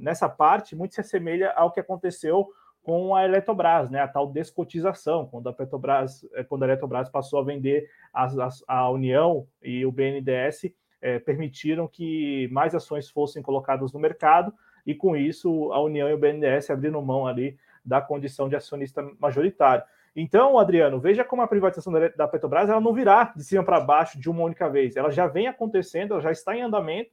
nessa 0.00 0.28
parte 0.28 0.74
muito 0.74 0.94
se 0.94 1.00
assemelha 1.00 1.52
ao 1.52 1.70
que 1.70 1.78
aconteceu 1.78 2.48
com 2.82 3.14
a 3.14 3.24
Eletrobras, 3.24 3.90
né? 3.90 4.00
A 4.00 4.08
tal 4.08 4.26
descotização, 4.26 5.26
quando 5.26 5.48
a 5.48 5.52
Petrobras, 5.52 6.26
eh, 6.32 6.42
quando 6.42 6.62
a 6.62 6.66
Eletrobras 6.66 7.10
passou 7.10 7.38
a 7.38 7.44
vender 7.44 7.90
as, 8.12 8.38
as, 8.38 8.64
a 8.66 8.88
União 8.88 9.46
e 9.62 9.84
o 9.84 9.92
BNDES 9.92 10.72
é, 11.02 11.18
permitiram 11.18 11.86
que 11.86 12.48
mais 12.50 12.74
ações 12.74 13.10
fossem 13.10 13.42
colocadas 13.42 13.92
no 13.92 14.00
mercado 14.00 14.52
e 14.86 14.94
com 14.94 15.14
isso 15.14 15.70
a 15.72 15.80
União 15.82 16.08
e 16.08 16.14
o 16.14 16.18
BNDES 16.18 16.70
abriram 16.70 17.02
mão 17.02 17.26
ali 17.26 17.58
da 17.84 18.00
condição 18.00 18.48
de 18.48 18.56
acionista 18.56 19.02
majoritário. 19.18 19.84
Então, 20.14 20.58
Adriano, 20.58 20.98
veja 20.98 21.24
como 21.24 21.42
a 21.42 21.46
privatização 21.46 21.92
da 22.16 22.26
Petrobras 22.26 22.68
ela 22.68 22.80
não 22.80 22.92
virá 22.92 23.32
de 23.36 23.44
cima 23.44 23.62
para 23.62 23.80
baixo 23.80 24.18
de 24.18 24.28
uma 24.28 24.42
única 24.42 24.68
vez. 24.68 24.96
Ela 24.96 25.10
já 25.10 25.26
vem 25.26 25.46
acontecendo, 25.46 26.12
ela 26.12 26.22
já 26.22 26.32
está 26.32 26.56
em 26.56 26.62
andamento, 26.62 27.10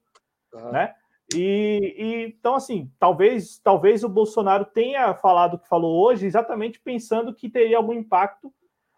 uhum. 0.54 0.72
né? 0.72 0.94
E, 1.36 1.96
e, 1.98 2.28
então, 2.28 2.56
assim, 2.56 2.90
talvez, 2.98 3.60
talvez 3.60 4.04
o 4.04 4.10
Bolsonaro 4.10 4.66
tenha 4.66 5.14
falado 5.14 5.56
o 5.56 5.60
que 5.60 5.68
falou 5.68 6.04
hoje, 6.06 6.26
exatamente 6.26 6.80
pensando 6.80 7.34
que 7.34 7.50
teria 7.50 7.78
algum 7.78 7.94
impacto 7.94 8.52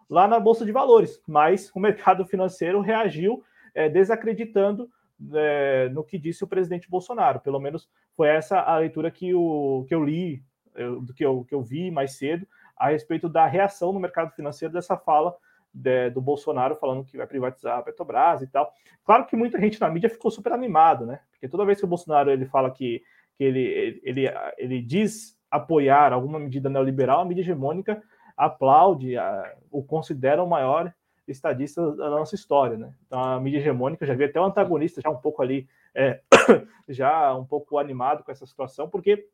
lá 0.09 0.27
na 0.27 0.39
Bolsa 0.39 0.65
de 0.65 0.71
Valores, 0.71 1.21
mas 1.27 1.71
o 1.75 1.79
mercado 1.79 2.25
financeiro 2.25 2.81
reagiu 2.81 3.43
é, 3.73 3.89
desacreditando 3.89 4.89
é, 5.33 5.89
no 5.89 6.03
que 6.03 6.17
disse 6.17 6.43
o 6.43 6.47
presidente 6.47 6.89
Bolsonaro. 6.89 7.39
Pelo 7.39 7.59
menos 7.59 7.89
foi 8.15 8.29
essa 8.29 8.59
a 8.59 8.77
leitura 8.77 9.12
que, 9.12 9.33
o, 9.33 9.85
que 9.88 9.93
eu 9.93 10.03
li, 10.03 10.43
eu, 10.75 11.03
que, 11.15 11.25
eu, 11.25 11.43
que 11.45 11.53
eu 11.53 11.62
vi 11.62 11.91
mais 11.91 12.17
cedo, 12.17 12.47
a 12.79 12.89
respeito 12.89 13.27
da 13.27 13.45
reação 13.45 13.91
no 13.91 13.99
mercado 13.99 14.31
financeiro 14.31 14.73
dessa 14.73 14.95
fala 14.95 15.35
de, 15.73 16.09
do 16.09 16.21
Bolsonaro 16.21 16.75
falando 16.75 17.03
que 17.03 17.17
vai 17.17 17.27
privatizar 17.27 17.77
a 17.77 17.81
Petrobras 17.83 18.41
e 18.41 18.47
tal. 18.47 18.73
Claro 19.03 19.25
que 19.25 19.35
muita 19.35 19.59
gente 19.59 19.79
na 19.79 19.89
mídia 19.89 20.09
ficou 20.09 20.31
super 20.31 20.53
animado, 20.53 21.05
né? 21.05 21.19
Porque 21.31 21.47
toda 21.47 21.65
vez 21.65 21.77
que 21.77 21.85
o 21.85 21.89
Bolsonaro 21.89 22.31
ele 22.31 22.45
fala 22.45 22.71
que, 22.71 23.03
que 23.35 23.43
ele, 23.43 24.01
ele, 24.03 24.25
ele 24.57 24.81
diz 24.81 25.37
apoiar 25.51 26.13
alguma 26.13 26.39
medida 26.39 26.69
neoliberal, 26.69 27.21
a 27.21 27.25
mídia 27.25 27.41
hegemônica 27.41 28.01
aplaude, 28.37 29.17
a, 29.17 29.53
o 29.69 29.83
considera 29.83 30.41
o 30.41 30.47
maior 30.47 30.93
estadista 31.27 31.91
da 31.95 32.09
nossa 32.09 32.33
história, 32.33 32.77
né? 32.77 32.93
Então 33.05 33.19
a 33.21 33.39
mídia 33.39 33.59
hegemônica 33.59 34.05
já 34.05 34.15
vê 34.15 34.25
até 34.25 34.39
o 34.39 34.45
antagonista 34.45 35.01
já 35.01 35.09
um 35.09 35.17
pouco 35.17 35.41
ali, 35.41 35.67
é, 35.93 36.21
já 36.87 37.35
um 37.35 37.45
pouco 37.45 37.77
animado 37.77 38.23
com 38.23 38.31
essa 38.31 38.45
situação, 38.45 38.89
porque 38.89 39.27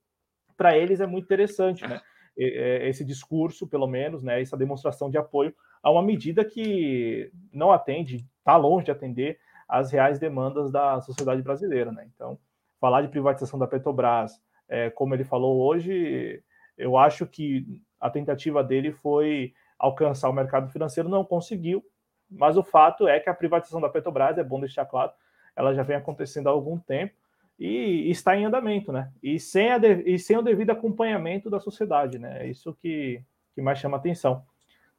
para 0.57 0.77
eles 0.77 0.99
é 0.99 1.05
muito 1.05 1.25
interessante, 1.25 1.87
né? 1.87 2.01
Esse 2.37 3.05
discurso, 3.05 3.67
pelo 3.67 3.87
menos, 3.87 4.21
né? 4.21 4.41
Essa 4.41 4.57
demonstração 4.57 5.09
de 5.09 5.17
apoio 5.17 5.53
a 5.85 5.91
uma 5.91 6.01
medida 6.01 6.43
que 6.43 7.31
não 7.53 7.71
atende, 7.71 8.27
está 8.39 8.57
longe 8.57 8.85
de 8.85 8.91
atender 8.91 9.37
às 9.69 9.91
reais 9.91 10.17
demandas 10.17 10.71
da 10.71 10.99
sociedade 10.99 11.43
brasileira. 11.43 11.91
Né? 11.91 12.09
Então, 12.15 12.39
falar 12.81 13.03
de 13.03 13.07
privatização 13.07 13.59
da 13.59 13.67
Petrobras, 13.67 14.41
é, 14.67 14.89
como 14.89 15.13
ele 15.13 15.23
falou 15.23 15.61
hoje, 15.61 16.43
eu 16.75 16.97
acho 16.97 17.27
que 17.27 17.83
a 17.99 18.09
tentativa 18.09 18.63
dele 18.63 18.91
foi 18.91 19.53
alcançar 19.77 20.27
o 20.27 20.33
mercado 20.33 20.71
financeiro, 20.71 21.07
não 21.07 21.23
conseguiu, 21.23 21.85
mas 22.27 22.57
o 22.57 22.63
fato 22.63 23.07
é 23.07 23.19
que 23.19 23.29
a 23.29 23.33
privatização 23.35 23.79
da 23.79 23.87
Petrobras, 23.87 24.39
é 24.39 24.43
bom 24.43 24.59
deixar 24.59 24.87
claro, 24.87 25.11
ela 25.55 25.71
já 25.75 25.83
vem 25.83 25.95
acontecendo 25.95 26.47
há 26.47 26.51
algum 26.51 26.79
tempo 26.79 27.13
e, 27.57 28.09
está 28.09 28.35
em 28.37 28.45
andamento, 28.45 28.91
né? 28.91 29.11
E 29.23 29.39
sem, 29.39 29.71
a, 29.71 29.77
e 30.05 30.19
sem 30.19 30.37
o 30.37 30.41
devido 30.41 30.71
acompanhamento 30.71 31.49
da 31.49 31.59
sociedade, 31.59 32.19
né? 32.19 32.43
É 32.43 32.47
isso 32.47 32.73
que, 32.81 33.21
que 33.53 33.61
mais 33.61 33.79
chama 33.79 33.97
atenção. 33.97 34.43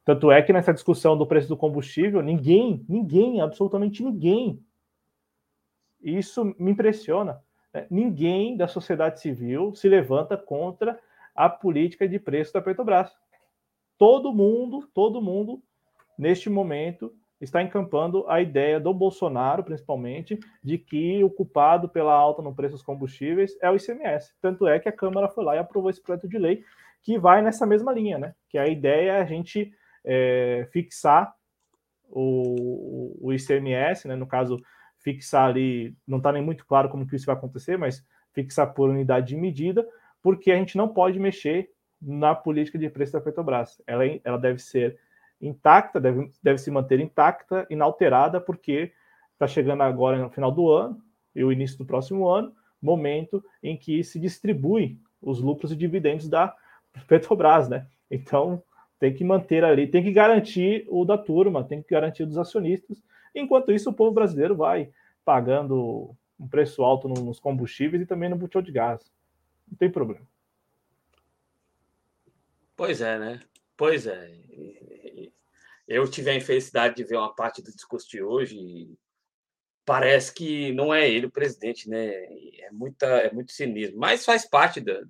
Tanto 0.03 0.31
é 0.31 0.41
que 0.41 0.53
nessa 0.53 0.73
discussão 0.73 1.17
do 1.17 1.27
preço 1.27 1.49
do 1.49 1.57
combustível, 1.57 2.21
ninguém, 2.21 2.85
ninguém, 2.87 3.41
absolutamente 3.41 4.01
ninguém, 4.01 4.63
isso 6.01 6.55
me 6.57 6.71
impressiona, 6.71 7.41
né? 7.73 7.85
ninguém 7.89 8.55
da 8.55 8.67
sociedade 8.67 9.19
civil 9.19 9.75
se 9.75 9.89
levanta 9.89 10.37
contra 10.37 10.97
a 11.35 11.49
política 11.49 12.07
de 12.07 12.17
preço 12.19 12.53
da 12.53 12.61
Petrobras. 12.61 13.11
Todo 13.97 14.33
mundo, 14.33 14.87
todo 14.93 15.21
mundo, 15.21 15.61
neste 16.17 16.49
momento, 16.49 17.13
está 17.39 17.61
encampando 17.61 18.25
a 18.27 18.41
ideia 18.41 18.79
do 18.79 18.93
Bolsonaro, 18.93 19.63
principalmente, 19.63 20.39
de 20.63 20.77
que 20.77 21.23
o 21.23 21.29
culpado 21.29 21.87
pela 21.87 22.13
alta 22.13 22.41
no 22.41 22.55
preço 22.55 22.73
dos 22.73 22.83
combustíveis 22.83 23.55
é 23.61 23.69
o 23.69 23.75
ICMS. 23.75 24.33
Tanto 24.41 24.67
é 24.67 24.79
que 24.79 24.89
a 24.89 24.91
Câmara 24.91 25.29
foi 25.29 25.43
lá 25.43 25.55
e 25.55 25.59
aprovou 25.59 25.89
esse 25.89 26.01
projeto 26.01 26.27
de 26.27 26.37
lei 26.37 26.63
que 27.01 27.17
vai 27.17 27.41
nessa 27.41 27.65
mesma 27.65 27.93
linha, 27.93 28.17
né? 28.17 28.33
Que 28.49 28.57
a 28.57 28.67
ideia 28.67 29.11
é 29.11 29.21
a 29.21 29.25
gente 29.25 29.71
é, 30.03 30.67
fixar 30.71 31.33
o, 32.09 33.15
o 33.21 33.33
ICMS, 33.33 34.07
né? 34.07 34.15
No 34.15 34.27
caso, 34.27 34.59
fixar 34.97 35.49
ali, 35.49 35.95
não 36.07 36.17
está 36.17 36.31
nem 36.31 36.43
muito 36.43 36.65
claro 36.65 36.89
como 36.89 37.05
que 37.07 37.15
isso 37.15 37.25
vai 37.25 37.35
acontecer, 37.35 37.77
mas 37.77 38.03
fixar 38.33 38.73
por 38.73 38.89
unidade 38.89 39.27
de 39.27 39.35
medida, 39.35 39.87
porque 40.21 40.51
a 40.51 40.55
gente 40.55 40.75
não 40.75 40.87
pode 40.87 41.19
mexer 41.19 41.69
na 42.01 42.35
política 42.35 42.77
de 42.77 42.89
preço 42.89 43.13
da 43.13 43.21
Petrobras. 43.21 43.81
Ela, 43.87 44.03
ela 44.23 44.37
deve 44.37 44.59
ser 44.59 44.99
intacta, 45.41 45.99
deve, 45.99 46.31
deve 46.41 46.57
se 46.57 46.71
manter 46.71 46.99
intacta, 46.99 47.65
inalterada, 47.69 48.41
porque 48.41 48.91
está 49.33 49.47
chegando 49.47 49.83
agora 49.83 50.17
no 50.17 50.29
final 50.29 50.51
do 50.51 50.71
ano 50.71 51.01
e 51.35 51.43
o 51.43 51.51
início 51.51 51.77
do 51.77 51.85
próximo 51.85 52.27
ano, 52.27 52.53
momento 52.81 53.43
em 53.61 53.77
que 53.77 54.03
se 54.03 54.19
distribui 54.19 54.99
os 55.21 55.41
lucros 55.41 55.71
e 55.71 55.75
dividendos 55.75 56.27
da 56.27 56.55
Petrobras, 57.07 57.69
né? 57.69 57.87
Então 58.09 58.63
tem 58.99 59.13
que 59.13 59.23
manter 59.23 59.63
ali, 59.63 59.87
tem 59.87 60.03
que 60.03 60.11
garantir 60.11 60.85
o 60.89 61.05
da 61.05 61.17
turma, 61.17 61.63
tem 61.63 61.81
que 61.81 61.89
garantir 61.89 62.25
dos 62.25 62.37
acionistas. 62.37 63.01
Enquanto 63.35 63.71
isso, 63.71 63.89
o 63.89 63.93
povo 63.93 64.11
brasileiro 64.11 64.55
vai 64.55 64.89
pagando 65.23 66.15
um 66.39 66.47
preço 66.47 66.83
alto 66.83 67.07
nos 67.07 67.39
combustíveis 67.39 68.01
e 68.01 68.05
também 68.05 68.29
no 68.29 68.35
botão 68.35 68.61
de 68.61 68.71
gás. 68.71 69.01
Não 69.69 69.77
tem 69.77 69.91
problema. 69.91 70.25
Pois 72.75 73.01
é, 73.01 73.19
né? 73.19 73.39
Pois 73.75 74.07
é. 74.07 74.31
Eu 75.87 76.09
tive 76.09 76.29
a 76.29 76.35
infelicidade 76.35 76.95
de 76.95 77.03
ver 77.03 77.17
uma 77.17 77.33
parte 77.33 77.61
do 77.61 77.71
discurso 77.71 78.09
de 78.09 78.21
hoje 78.21 78.57
e 78.57 78.97
parece 79.85 80.33
que 80.33 80.73
não 80.73 80.93
é 80.93 81.09
ele 81.09 81.27
o 81.27 81.31
presidente, 81.31 81.89
né? 81.89 82.07
É, 82.59 82.69
muita, 82.71 83.05
é 83.05 83.31
muito 83.31 83.53
cinismo, 83.53 83.97
mas 83.97 84.25
faz 84.25 84.47
parte 84.47 84.81
da, 84.81 85.01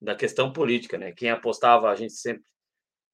da 0.00 0.14
questão 0.14 0.52
política, 0.52 0.98
né? 0.98 1.12
Quem 1.12 1.30
apostava, 1.30 1.90
a 1.90 1.94
gente 1.94 2.12
sempre, 2.12 2.44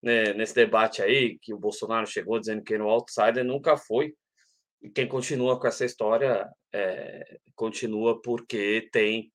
né, 0.03 0.33
nesse 0.35 0.55
debate 0.55 1.01
aí, 1.01 1.38
que 1.38 1.55
o 1.55 1.59
Bolsonaro 1.59 2.07
chegou 2.07 2.40
dizendo 2.40 2.62
que 2.62 2.75
era 2.75 2.85
um 2.85 2.90
outsider, 2.90 3.45
nunca 3.45 3.77
foi. 3.77 4.14
E 4.83 4.90
quem 4.90 5.07
continua 5.07 5.59
com 5.61 5.66
essa 5.69 5.85
história 5.85 6.49
é, 6.73 7.38
continua 7.55 8.21
porque 8.21 8.88
tem 8.92 9.33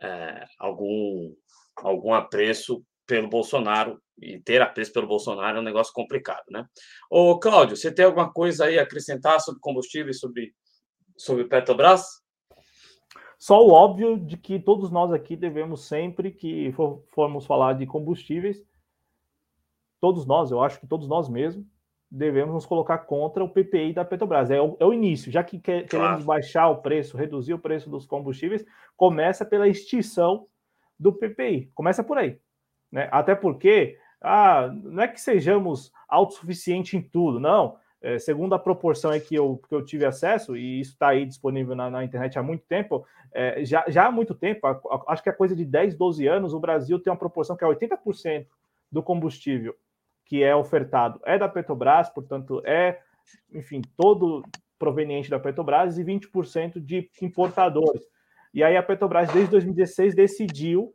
é, 0.00 0.46
algum, 0.58 1.34
algum 1.76 2.12
apreço 2.12 2.84
pelo 3.08 3.26
Bolsonaro 3.26 4.00
e 4.20 4.38
ter 4.38 4.60
apreço 4.60 4.92
pelo 4.92 5.08
Bolsonaro 5.08 5.56
é 5.56 5.60
um 5.60 5.64
negócio 5.64 5.92
complicado, 5.92 6.44
né? 6.50 6.66
Ô, 7.10 7.38
Cláudio, 7.38 7.76
você 7.76 7.90
tem 7.90 8.04
alguma 8.04 8.30
coisa 8.30 8.66
aí 8.66 8.78
a 8.78 8.82
acrescentar 8.82 9.40
sobre 9.40 9.60
combustível 9.60 10.10
e 10.10 10.14
sobre, 10.14 10.52
sobre 11.16 11.44
Petrobras? 11.44 12.04
Só 13.38 13.64
o 13.64 13.70
óbvio 13.70 14.18
de 14.18 14.36
que 14.36 14.60
todos 14.60 14.90
nós 14.90 15.10
aqui 15.10 15.36
devemos 15.36 15.86
sempre 15.86 16.30
que 16.30 16.70
for, 16.72 17.02
formos 17.08 17.46
falar 17.46 17.72
de 17.72 17.86
combustíveis, 17.86 18.62
todos 20.00 20.26
nós, 20.26 20.50
eu 20.50 20.60
acho 20.60 20.78
que 20.78 20.86
todos 20.86 21.08
nós 21.08 21.28
mesmos, 21.28 21.64
devemos 22.10 22.54
nos 22.54 22.66
colocar 22.66 22.98
contra 22.98 23.42
o 23.42 23.48
PPI 23.48 23.94
da 23.94 24.04
Petrobras. 24.04 24.50
É 24.50 24.60
o, 24.60 24.76
é 24.78 24.84
o 24.84 24.92
início, 24.92 25.32
já 25.32 25.42
que 25.42 25.58
quer, 25.58 25.86
claro. 25.86 26.04
queremos 26.04 26.24
baixar 26.24 26.68
o 26.68 26.82
preço, 26.82 27.16
reduzir 27.16 27.54
o 27.54 27.58
preço 27.58 27.88
dos 27.88 28.06
combustíveis, 28.06 28.64
começa 28.96 29.46
pela 29.46 29.68
extinção 29.68 30.46
do 30.98 31.12
PPI. 31.12 31.70
Começa 31.74 32.04
por 32.04 32.18
aí. 32.18 32.38
Né? 32.90 33.08
Até 33.10 33.34
porque 33.34 33.98
ah, 34.20 34.70
não 34.82 35.02
é 35.02 35.08
que 35.08 35.20
sejamos 35.20 35.92
autossuficientes 36.08 36.94
em 36.94 37.02
tudo, 37.02 37.38
não. 37.38 37.76
É, 38.00 38.18
segundo 38.18 38.54
a 38.54 38.58
proporção 38.58 39.18
que 39.18 39.34
eu, 39.34 39.60
que 39.68 39.74
eu 39.74 39.84
tive 39.84 40.04
acesso, 40.04 40.56
e 40.56 40.80
isso 40.80 40.92
está 40.92 41.08
aí 41.08 41.26
disponível 41.26 41.74
na, 41.74 41.90
na, 41.90 42.04
internet 42.04 42.38
há 42.38 42.42
muito 42.42 42.64
tempo, 42.64 43.04
é, 43.32 43.64
já, 43.64 43.84
já 43.88 44.06
há 44.06 44.10
muito 44.10 44.36
tempo, 44.36 44.66
a, 44.68 44.70
a, 44.70 45.12
acho 45.12 45.22
que 45.22 45.28
é 45.28 45.32
coisa 45.32 45.56
de 45.56 45.64
10, 45.64 45.96
12 45.96 46.24
anos, 46.28 46.54
o 46.54 46.60
Brasil 46.60 47.00
tem 47.00 47.12
uma 47.12 47.18
proporção 47.18 47.56
que 47.56 47.64
é 47.64 47.66
80% 47.66 48.46
do 48.90 49.02
combustível 49.02 49.74
que 50.28 50.42
é 50.42 50.54
ofertado 50.54 51.18
é 51.24 51.38
da 51.38 51.48
Petrobras, 51.48 52.10
portanto, 52.10 52.62
é, 52.64 53.00
enfim, 53.52 53.80
todo 53.96 54.44
proveniente 54.78 55.30
da 55.30 55.40
Petrobras 55.40 55.98
e 55.98 56.04
20% 56.04 56.78
de 56.78 57.10
importadores. 57.22 58.02
E 58.52 58.62
aí 58.62 58.76
a 58.76 58.82
Petrobras, 58.82 59.32
desde 59.32 59.50
2016, 59.50 60.14
decidiu, 60.14 60.94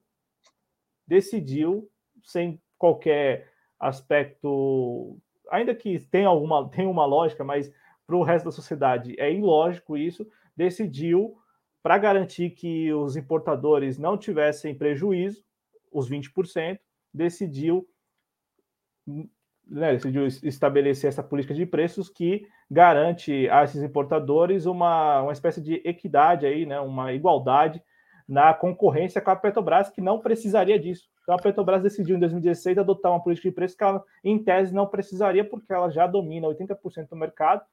decidiu, 1.08 1.90
sem 2.24 2.62
qualquer 2.78 3.50
aspecto, 3.80 5.18
ainda 5.50 5.76
que 5.76 6.00
tenha 6.00 6.28
alguma 6.28 6.70
tenha 6.72 6.90
uma 6.90 7.06
lógica, 7.06 7.44
mas 7.44 7.72
para 8.06 8.16
o 8.16 8.24
resto 8.24 8.46
da 8.46 8.52
sociedade 8.52 9.16
é 9.20 9.32
ilógico 9.32 9.98
isso, 9.98 10.28
decidiu, 10.56 11.38
para 11.82 11.98
garantir 11.98 12.52
que 12.52 12.94
os 12.94 13.16
importadores 13.16 13.98
não 13.98 14.18
tivessem 14.18 14.76
prejuízo, 14.76 15.44
os 15.92 16.10
20%, 16.10 16.80
decidiu 17.14 17.88
né, 19.68 19.94
decidiu 19.94 20.28
estabelecer 20.28 21.08
essa 21.08 21.24
política 21.24 21.54
de 21.54 21.66
preços 21.66 22.10
que 22.10 22.46
garante 22.70 23.50
a 23.50 23.64
esses 23.64 23.82
importadores 23.82 24.66
uma, 24.66 25.22
uma 25.22 25.32
espécie 25.32 25.62
de 25.62 25.76
equidade 25.86 26.46
aí, 26.46 26.66
né, 26.66 26.80
uma 26.80 27.14
igualdade 27.14 27.82
na 28.28 28.54
concorrência 28.54 29.22
com 29.22 29.32
a 29.32 29.36
Petrobras, 29.36 29.90
que 29.90 30.02
não 30.02 30.20
precisaria 30.20 30.80
disso. 30.80 31.10
Então 31.24 31.36
a 31.36 31.42
Petrobras 31.42 31.84
decidiu 31.84 32.16
em 32.16 32.20
2016 32.20 32.78
adotar 32.78 33.12
uma 33.12 33.22
política 33.22 33.50
de 33.50 33.56
preços 33.56 33.78
que 33.78 33.84
ela, 33.84 34.04
em 34.24 34.42
tese, 34.42 34.74
não 34.74 34.88
precisaria, 34.88 35.44
porque 35.44 35.72
ela 35.72 35.90
já 35.90 36.08
domina 36.08 36.48
80% 36.48 37.10
do 37.10 37.16
mercado. 37.16 37.64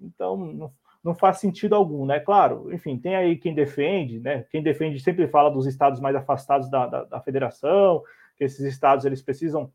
Então 0.00 0.36
não, 0.36 0.72
não 1.02 1.14
faz 1.14 1.38
sentido 1.38 1.74
algum, 1.74 2.04
né? 2.04 2.20
Claro, 2.20 2.72
enfim, 2.72 2.98
tem 2.98 3.14
aí 3.14 3.36
quem 3.36 3.54
defende, 3.54 4.20
né? 4.20 4.44
Quem 4.50 4.62
defende 4.62 5.00
sempre 5.00 5.26
fala 5.28 5.50
dos 5.50 5.66
estados 5.66 6.00
mais 6.00 6.16
afastados 6.16 6.68
da, 6.68 6.86
da, 6.86 7.04
da 7.04 7.20
federação, 7.20 8.02
que 8.36 8.44
esses 8.44 8.60
estados 8.60 9.04
eles 9.04 9.22
precisam 9.22 9.70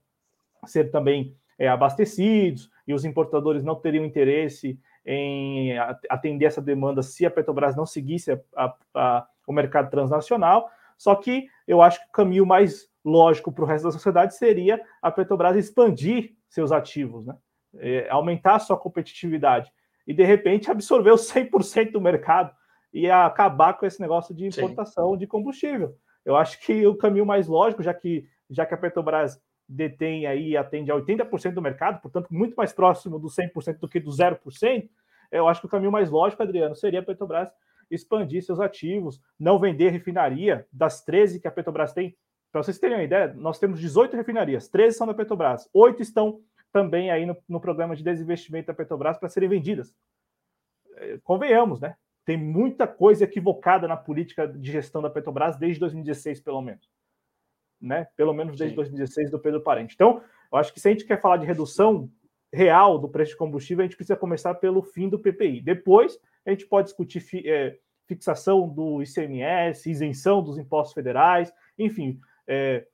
ser 0.65 0.91
também 0.91 1.35
é, 1.57 1.67
abastecidos 1.67 2.69
e 2.87 2.93
os 2.93 3.05
importadores 3.05 3.63
não 3.63 3.75
teriam 3.75 4.05
interesse 4.05 4.79
em 5.05 5.77
atender 6.09 6.45
essa 6.45 6.61
demanda 6.61 7.01
se 7.01 7.25
a 7.25 7.31
Petrobras 7.31 7.75
não 7.75 7.85
seguisse 7.85 8.31
a, 8.31 8.39
a, 8.55 8.75
a, 8.93 9.27
o 9.47 9.53
mercado 9.53 9.89
transnacional. 9.89 10.69
Só 10.97 11.15
que 11.15 11.47
eu 11.67 11.81
acho 11.81 11.99
que 11.99 12.09
o 12.09 12.11
caminho 12.11 12.45
mais 12.45 12.89
lógico 13.03 13.51
para 13.51 13.63
o 13.63 13.67
resto 13.67 13.85
da 13.85 13.91
sociedade 13.91 14.35
seria 14.35 14.79
a 15.01 15.11
Petrobras 15.11 15.55
expandir 15.55 16.33
seus 16.47 16.71
ativos, 16.71 17.25
né? 17.25 17.35
É, 17.75 18.09
aumentar 18.09 18.59
sua 18.59 18.77
competitividade 18.77 19.71
e, 20.05 20.13
de 20.13 20.23
repente, 20.23 20.69
absorver 20.69 21.11
os 21.11 21.31
100% 21.31 21.91
do 21.91 22.01
mercado 22.01 22.53
e 22.93 23.09
acabar 23.09 23.73
com 23.73 23.85
esse 23.85 24.01
negócio 24.01 24.35
de 24.35 24.45
importação 24.45 25.13
Sim. 25.13 25.17
de 25.17 25.27
combustível. 25.27 25.95
Eu 26.25 26.35
acho 26.35 26.59
que 26.59 26.85
o 26.85 26.95
caminho 26.95 27.25
mais 27.25 27.47
lógico, 27.47 27.81
já 27.81 27.93
que, 27.93 28.27
já 28.49 28.65
que 28.65 28.73
a 28.73 28.77
Petrobras 28.77 29.41
detém 29.67 30.27
aí 30.27 30.49
e 30.49 30.57
atende 30.57 30.91
a 30.91 30.95
80% 30.95 31.53
do 31.53 31.61
mercado, 31.61 32.01
portanto, 32.01 32.27
muito 32.29 32.55
mais 32.55 32.73
próximo 32.73 33.17
do 33.17 33.27
100% 33.27 33.79
do 33.79 33.87
que 33.87 33.99
do 33.99 34.11
0%, 34.11 34.89
eu 35.31 35.47
acho 35.47 35.61
que 35.61 35.67
o 35.67 35.69
caminho 35.69 35.91
mais 35.91 36.09
lógico, 36.09 36.43
Adriano, 36.43 36.75
seria 36.75 36.99
a 36.99 37.03
Petrobras 37.03 37.49
expandir 37.91 38.43
seus 38.43 38.59
ativos, 38.59 39.21
não 39.39 39.59
vender 39.59 39.89
refinaria 39.89 40.65
das 40.71 41.03
13 41.03 41.39
que 41.39 41.47
a 41.47 41.51
Petrobras 41.51 41.93
tem. 41.93 42.17
Para 42.51 42.63
vocês 42.63 42.79
terem 42.79 42.97
uma 42.97 43.03
ideia, 43.03 43.33
nós 43.33 43.59
temos 43.59 43.79
18 43.79 44.15
refinarias, 44.15 44.67
13 44.67 44.97
são 44.97 45.07
da 45.07 45.13
Petrobras, 45.13 45.69
8 45.73 46.01
estão 46.01 46.41
também 46.71 47.11
aí 47.11 47.25
no, 47.25 47.35
no 47.47 47.61
programa 47.61 47.95
de 47.95 48.03
desinvestimento 48.03 48.67
da 48.67 48.73
Petrobras 48.73 49.17
para 49.17 49.29
serem 49.29 49.49
vendidas. 49.49 49.95
É, 50.97 51.17
convenhamos, 51.23 51.79
né? 51.79 51.95
Tem 52.25 52.37
muita 52.37 52.87
coisa 52.87 53.23
equivocada 53.23 53.87
na 53.87 53.97
política 53.97 54.47
de 54.47 54.71
gestão 54.71 55.01
da 55.01 55.09
Petrobras 55.09 55.57
desde 55.57 55.79
2016, 55.79 56.39
pelo 56.41 56.61
menos 56.61 56.89
né? 57.81 58.07
Pelo 58.15 58.33
menos 58.33 58.57
desde 58.57 58.73
Sim. 58.73 58.75
2016 58.75 59.31
do 59.31 59.39
Pedro 59.39 59.61
Parente. 59.61 59.95
Então, 59.95 60.21
eu 60.51 60.57
acho 60.57 60.71
que 60.71 60.79
se 60.79 60.87
a 60.87 60.91
gente 60.91 61.05
quer 61.05 61.19
falar 61.19 61.37
de 61.37 61.45
redução 61.45 62.09
real 62.53 62.99
do 62.99 63.09
preço 63.09 63.31
de 63.31 63.37
combustível, 63.37 63.83
a 63.83 63.87
gente 63.87 63.95
precisa 63.95 64.15
começar 64.15 64.53
pelo 64.55 64.83
fim 64.83 65.09
do 65.09 65.17
PPI. 65.17 65.61
Depois, 65.61 66.19
a 66.45 66.49
gente 66.49 66.65
pode 66.65 66.87
discutir 66.87 67.23
é, 67.45 67.77
fixação 68.07 68.67
do 68.67 69.01
ICMS, 69.01 69.89
isenção 69.89 70.43
dos 70.43 70.57
impostos 70.57 70.93
federais, 70.93 71.53
enfim. 71.77 72.19
É, 72.47 72.85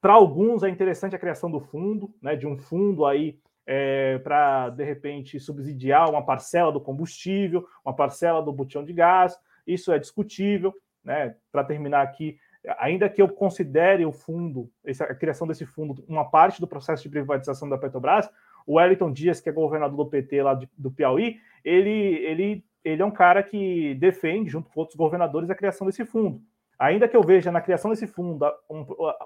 para 0.00 0.12
alguns 0.12 0.62
é 0.62 0.68
interessante 0.68 1.16
a 1.16 1.18
criação 1.18 1.50
do 1.50 1.60
fundo, 1.60 2.14
né, 2.20 2.36
de 2.36 2.46
um 2.46 2.56
fundo 2.56 3.06
aí 3.06 3.38
é, 3.66 4.18
para, 4.18 4.70
de 4.70 4.84
repente, 4.84 5.40
subsidiar 5.40 6.10
uma 6.10 6.24
parcela 6.24 6.70
do 6.70 6.80
combustível, 6.80 7.66
uma 7.84 7.94
parcela 7.94 8.42
do 8.42 8.52
botão 8.52 8.84
de 8.84 8.92
gás. 8.92 9.38
Isso 9.66 9.90
é 9.92 9.98
discutível. 9.98 10.74
Né? 11.02 11.34
Para 11.50 11.64
terminar 11.64 12.02
aqui, 12.02 12.38
ainda 12.78 13.08
que 13.08 13.20
eu 13.20 13.28
considere 13.28 14.04
o 14.04 14.12
fundo, 14.12 14.70
a 14.86 15.14
criação 15.14 15.46
desse 15.46 15.66
fundo, 15.66 16.04
uma 16.08 16.24
parte 16.24 16.60
do 16.60 16.66
processo 16.66 17.02
de 17.02 17.08
privatização 17.08 17.68
da 17.68 17.78
Petrobras, 17.78 18.28
o 18.66 18.76
Wellington 18.76 19.12
Dias, 19.12 19.40
que 19.40 19.48
é 19.48 19.52
governador 19.52 19.96
do 19.96 20.10
PT 20.10 20.42
lá 20.42 20.54
de, 20.54 20.68
do 20.76 20.90
Piauí, 20.90 21.38
ele, 21.62 21.90
ele, 21.90 22.64
ele 22.84 23.02
é 23.02 23.04
um 23.04 23.10
cara 23.10 23.42
que 23.42 23.94
defende, 23.94 24.50
junto 24.50 24.70
com 24.70 24.80
outros 24.80 24.96
governadores, 24.96 25.48
a 25.48 25.54
criação 25.54 25.86
desse 25.86 26.04
fundo. 26.04 26.40
Ainda 26.78 27.08
que 27.08 27.16
eu 27.16 27.22
veja 27.22 27.50
na 27.50 27.60
criação 27.60 27.90
desse 27.90 28.06
fundo 28.06 28.44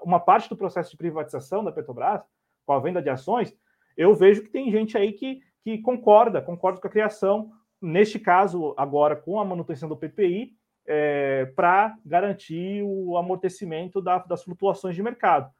uma 0.03 0.19
parte 0.19 0.47
do 0.47 0.55
processo 0.55 0.91
de 0.91 0.97
privatização 0.97 1.63
da 1.63 1.71
Petrobras, 1.71 2.21
com 2.65 2.73
a 2.73 2.79
venda 2.79 3.01
de 3.01 3.09
ações, 3.09 3.53
eu 3.97 4.15
vejo 4.15 4.43
que 4.43 4.49
tem 4.49 4.71
gente 4.71 4.97
aí 4.97 5.11
que, 5.11 5.41
que 5.63 5.79
concorda, 5.79 6.41
concorda 6.41 6.79
com 6.79 6.87
a 6.87 6.91
criação, 6.91 7.51
neste 7.81 8.19
caso, 8.19 8.73
agora 8.77 9.15
com 9.15 9.39
a 9.39 9.45
manutenção 9.45 9.89
do 9.89 9.97
PPI, 9.97 10.53
é, 10.85 11.45
para 11.55 11.95
garantir 12.05 12.83
o 12.83 13.17
amortecimento 13.17 14.01
da, 14.01 14.19
das 14.19 14.43
flutuações 14.43 14.95
de 14.95 15.03
mercado. 15.03 15.51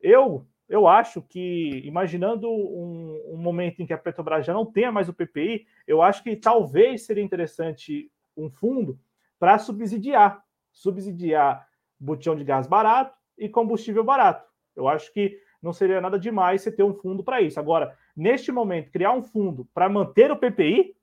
Eu, 0.00 0.46
eu 0.72 0.88
acho 0.88 1.20
que, 1.20 1.82
imaginando 1.84 2.50
um, 2.50 3.34
um, 3.34 3.36
momento 3.36 3.82
em 3.82 3.86
que 3.86 3.92
a 3.92 3.98
Petrobras 3.98 4.46
já 4.46 4.54
não 4.54 4.64
tenha 4.64 4.90
mais 4.90 5.06
o 5.06 5.12
PPI, 5.12 5.66
eu 5.86 6.00
acho 6.00 6.22
que 6.22 6.34
talvez 6.34 7.02
seria 7.02 7.22
interessante 7.22 8.10
um 8.34 8.48
fundo 8.48 8.98
para 9.38 9.58
subsidiar, 9.58 10.42
subsidiar 10.72 11.68
botão 12.00 12.34
de 12.34 12.42
gás 12.42 12.66
barato 12.66 13.14
e 13.36 13.50
combustível 13.50 14.02
barato. 14.02 14.48
Eu 14.74 14.88
acho 14.88 15.12
que 15.12 15.38
não 15.60 15.74
seria 15.74 16.00
nada 16.00 16.18
demais 16.18 16.62
você 16.62 16.72
ter 16.72 16.82
um 16.82 16.94
fundo 16.94 17.22
para 17.22 17.42
isso. 17.42 17.60
Agora, 17.60 17.94
neste 18.16 18.50
momento, 18.50 18.90
criar 18.90 19.12
um 19.12 19.22
fundo 19.22 19.68
para 19.74 19.90
manter 19.90 20.30
o 20.30 20.38
PPI, 20.38 20.96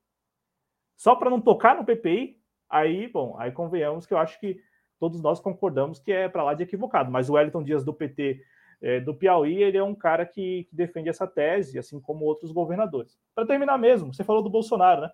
só 0.96 1.14
para 1.14 1.30
não 1.30 1.40
tocar 1.40 1.76
no 1.76 1.84
PPI, 1.84 2.36
aí, 2.68 3.06
bom, 3.06 3.36
aí 3.38 3.52
convenhamos 3.52 4.04
que 4.04 4.12
eu 4.12 4.18
acho 4.18 4.40
que 4.40 4.60
todos 4.98 5.22
nós 5.22 5.38
concordamos 5.38 6.00
que 6.00 6.10
é 6.10 6.28
para 6.28 6.42
lá 6.42 6.54
de 6.54 6.64
equivocado. 6.64 7.08
Mas 7.08 7.30
o 7.30 7.34
Wellington 7.34 7.62
Dias 7.62 7.84
do 7.84 7.94
PT 7.94 8.42
é, 8.82 8.98
do 8.98 9.14
Piauí, 9.14 9.62
ele 9.62 9.76
é 9.76 9.82
um 9.82 9.94
cara 9.94 10.24
que, 10.24 10.64
que, 10.64 10.74
defende 10.74 11.08
essa 11.08 11.26
tese, 11.26 11.78
assim 11.78 12.00
como 12.00 12.24
outros 12.24 12.50
governadores. 12.50 13.18
Para 13.34 13.46
terminar 13.46 13.78
mesmo, 13.78 14.12
você 14.12 14.24
falou 14.24 14.42
do 14.42 14.48
Bolsonaro, 14.48 15.02
né? 15.02 15.10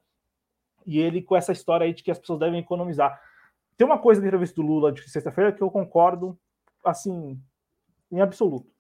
E 0.87 1.01
ele 1.01 1.21
com 1.21 1.37
essa 1.37 1.53
história 1.53 1.85
aí 1.85 1.93
de 1.93 2.03
que 2.03 2.11
as 2.11 2.19
pessoas 2.19 2.39
devem 2.39 2.61
economizar. 2.61 3.21
Tem 3.77 3.87
uma 3.87 3.99
coisa 3.99 4.21
na 4.21 4.29
entrevista 4.29 4.55
do 4.57 4.67
Lula 4.67 4.93
de 4.93 5.09
sexta-feira 5.11 5.53
que 5.53 5.61
eu 5.61 5.71
concordo, 5.71 6.39
assim, 6.85 7.41
em 8.11 8.21
absoluto. 8.21 8.71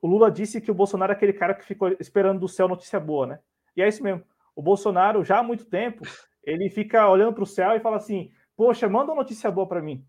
O 0.00 0.06
Lula 0.06 0.30
disse 0.30 0.60
que 0.60 0.70
o 0.70 0.74
Bolsonaro 0.74 1.12
é 1.12 1.16
aquele 1.16 1.32
cara 1.32 1.54
que 1.54 1.64
ficou 1.64 1.88
esperando 1.98 2.38
do 2.38 2.48
céu 2.48 2.68
notícia 2.68 3.00
boa, 3.00 3.26
né? 3.26 3.40
E 3.76 3.82
é 3.82 3.88
isso 3.88 4.02
mesmo. 4.02 4.22
O 4.54 4.62
Bolsonaro, 4.62 5.24
já 5.24 5.38
há 5.38 5.42
muito 5.42 5.64
tempo, 5.64 6.04
ele 6.44 6.70
fica 6.70 7.08
olhando 7.08 7.34
para 7.34 7.42
o 7.42 7.46
céu 7.46 7.72
e 7.74 7.80
fala 7.80 7.96
assim: 7.96 8.30
Poxa, 8.56 8.88
manda 8.88 9.12
uma 9.12 9.22
notícia 9.22 9.50
boa 9.50 9.66
para 9.66 9.82
mim. 9.82 10.06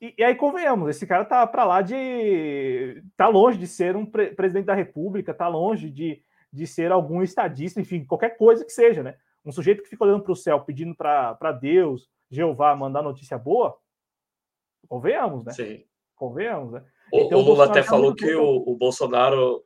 E, 0.00 0.14
e, 0.18 0.24
aí 0.24 0.34
convenhamos, 0.34 0.90
esse 0.90 1.06
cara 1.06 1.24
tá 1.24 1.46
para 1.46 1.64
lá 1.64 1.80
de. 1.80 3.02
tá 3.16 3.28
longe 3.28 3.58
de 3.58 3.66
ser 3.66 3.96
um 3.96 4.04
pre 4.04 4.34
presidente 4.34 4.66
da 4.66 4.74
República, 4.74 5.32
tá 5.32 5.48
longe 5.48 5.90
de, 5.90 6.22
de 6.52 6.66
ser 6.66 6.92
algum 6.92 7.22
estadista, 7.22 7.80
enfim, 7.80 8.04
qualquer 8.04 8.36
coisa 8.36 8.64
que 8.64 8.72
seja, 8.72 9.02
né? 9.02 9.16
Um 9.44 9.52
sujeito 9.52 9.82
que 9.82 9.88
fica 9.88 10.04
olhando 10.04 10.22
para 10.22 10.32
o 10.32 10.36
céu 10.36 10.60
pedindo 10.60 10.94
para 10.94 11.52
Deus, 11.52 12.10
Jeová, 12.30 12.76
mandar 12.76 13.02
notícia 13.02 13.38
boa, 13.38 13.78
convenhamos, 14.88 15.44
né? 15.44 15.52
Sim. 15.52 15.84
Convenhamos, 16.14 16.72
né? 16.72 16.84
O, 17.12 17.20
então, 17.20 17.38
o 17.38 17.42
Lula 17.42 17.66
até 17.66 17.82
tá 17.82 17.88
falou 17.88 18.14
que 18.14 18.34
o, 18.34 18.64
o, 18.66 18.76
Bolsonaro. 18.76 19.64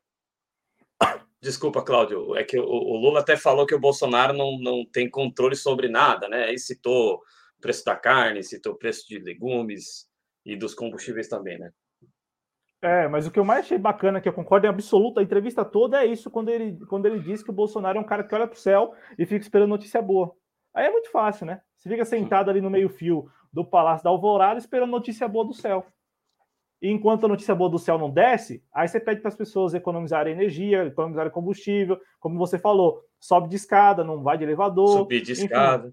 Desculpa, 1.41 1.83
Cláudio, 1.83 2.37
é 2.37 2.45
que 2.45 2.59
o, 2.59 2.65
o, 2.65 2.97
Lula 2.97 3.21
até 3.21 3.37
falou 3.37 3.67
que 3.67 3.75
o 3.75 3.81
Bolsonaro 3.81 4.33
não, 4.33 4.59
não 4.59 4.85
tem 4.85 5.09
controle 5.09 5.57
sobre 5.57 5.89
nada, 5.89 6.29
né? 6.29 6.45
Aí 6.45 6.59
citou 6.59 7.15
o 7.15 7.61
preço 7.61 7.85
da 7.85 7.97
carne, 7.97 8.43
citou 8.43 8.75
o 8.75 8.79
preço 8.79 9.09
de 9.09 9.19
legumes 9.19 10.10
e 10.45 10.57
dos 10.57 10.75
combustíveis 10.75 11.29
também, 11.29 11.59
né? 11.59 11.71
É, 12.83 13.07
mas 13.09 13.27
o 13.27 13.31
que 13.31 13.39
eu 13.39 13.45
mais 13.45 13.67
achei 13.67 13.77
bacana, 13.77 14.21
que 14.21 14.29
eu 14.29 14.33
concordo 14.33 14.67
em 14.67 14.71
absoluto, 14.71 15.21
a 15.21 15.23
entrevista 15.23 15.65
toda 15.65 16.03
é 16.03 16.07
isso, 16.07 16.31
quando 16.31 16.49
ele, 16.49 16.79
quando 16.87 17.05
ele 17.05 17.21
diz 17.21 17.43
que 17.43 17.51
o 17.51 17.55
Bolsonaro 17.55 17.99
é 17.99 18.01
um 18.01 18.07
cara 18.07 18.25
que 18.25 18.35
olha 18.35 18.47
para 18.47 18.57
o 18.57 18.59
céu 18.59 18.95
e 19.19 19.27
fica 19.27 19.43
esperando 19.43 19.69
notícia 19.69 20.01
boa. 20.01 20.35
Aí 20.73 20.87
é 20.87 20.91
muito 20.91 21.11
fácil, 21.11 21.45
né? 21.45 21.61
Você 21.77 21.91
fica 21.91 22.05
sentado 22.05 22.49
ali 22.49 22.61
no 22.61 22.71
meio-fio 22.71 23.31
do 23.53 23.65
Palácio 23.65 24.05
da 24.05 24.11
Alvorada 24.11 24.59
esperando 24.59 24.91
notícia 24.91 25.29
boa 25.29 25.45
do 25.45 25.53
céu. 25.53 25.87
E 26.81 26.89
enquanto 26.89 27.27
a 27.27 27.29
notícia 27.29 27.55
boa 27.55 27.69
do 27.69 27.79
céu 27.79 27.99
não 27.99 28.09
desce, 28.09 28.65
aí 28.73 28.89
você 28.89 28.99
pede 28.99 29.21
para 29.21 29.29
as 29.29 29.37
pessoas 29.37 29.75
economizarem 29.75 30.33
energia, 30.33 30.87
economizarem 30.87 31.31
combustível, 31.31 32.01
como 32.19 32.39
você 32.39 32.59
falou, 32.59 33.05
sobe 33.19 33.49
de 33.49 33.57
escada, 33.57 34.03
não 34.03 34.23
vai 34.23 34.39
de 34.39 34.45
elevador. 34.45 34.99
Subir 34.99 35.21
de 35.21 35.33
escada. 35.33 35.93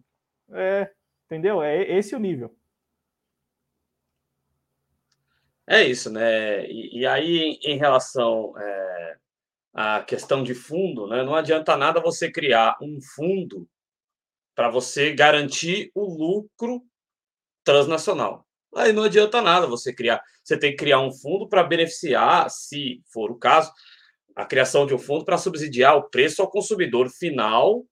É, 0.52 0.90
entendeu? 1.26 1.62
É 1.62 1.82
esse 1.82 2.16
o 2.16 2.20
nível. 2.20 2.56
É 5.67 5.84
isso, 5.84 6.10
né? 6.10 6.65
E, 6.69 7.01
e 7.01 7.06
aí, 7.06 7.60
em 7.63 7.77
relação 7.77 8.53
é, 8.58 9.17
à 9.73 10.01
questão 10.03 10.43
de 10.43 10.56
fundo, 10.56 11.08
né, 11.08 11.23
não 11.23 11.36
adianta 11.36 11.75
nada 11.75 11.99
você 11.99 12.32
criar 12.32 12.77
um 12.82 12.99
fundo 13.15 13.67
para 14.56 14.69
você 14.69 15.13
garantir 15.13 15.91
o 15.93 16.06
lucro 16.06 16.82
transnacional. 17.65 18.45
Aí 18.75 18.93
não 18.93 19.03
adianta 19.03 19.41
nada 19.41 19.67
você 19.67 19.93
criar. 19.93 20.21
Você 20.43 20.58
tem 20.58 20.71
que 20.71 20.77
criar 20.77 21.01
um 21.01 21.12
fundo 21.12 21.47
para 21.49 21.63
beneficiar, 21.63 22.49
se 22.49 23.01
for 23.12 23.30
o 23.32 23.38
caso, 23.38 23.71
a 24.36 24.45
criação 24.45 24.86
de 24.86 24.93
um 24.95 24.99
fundo 24.99 25.25
para 25.25 25.38
subsidiar 25.38 25.97
o 25.97 26.10
preço 26.10 26.41
ao 26.41 26.49
consumidor 26.49 27.10
final 27.10 27.86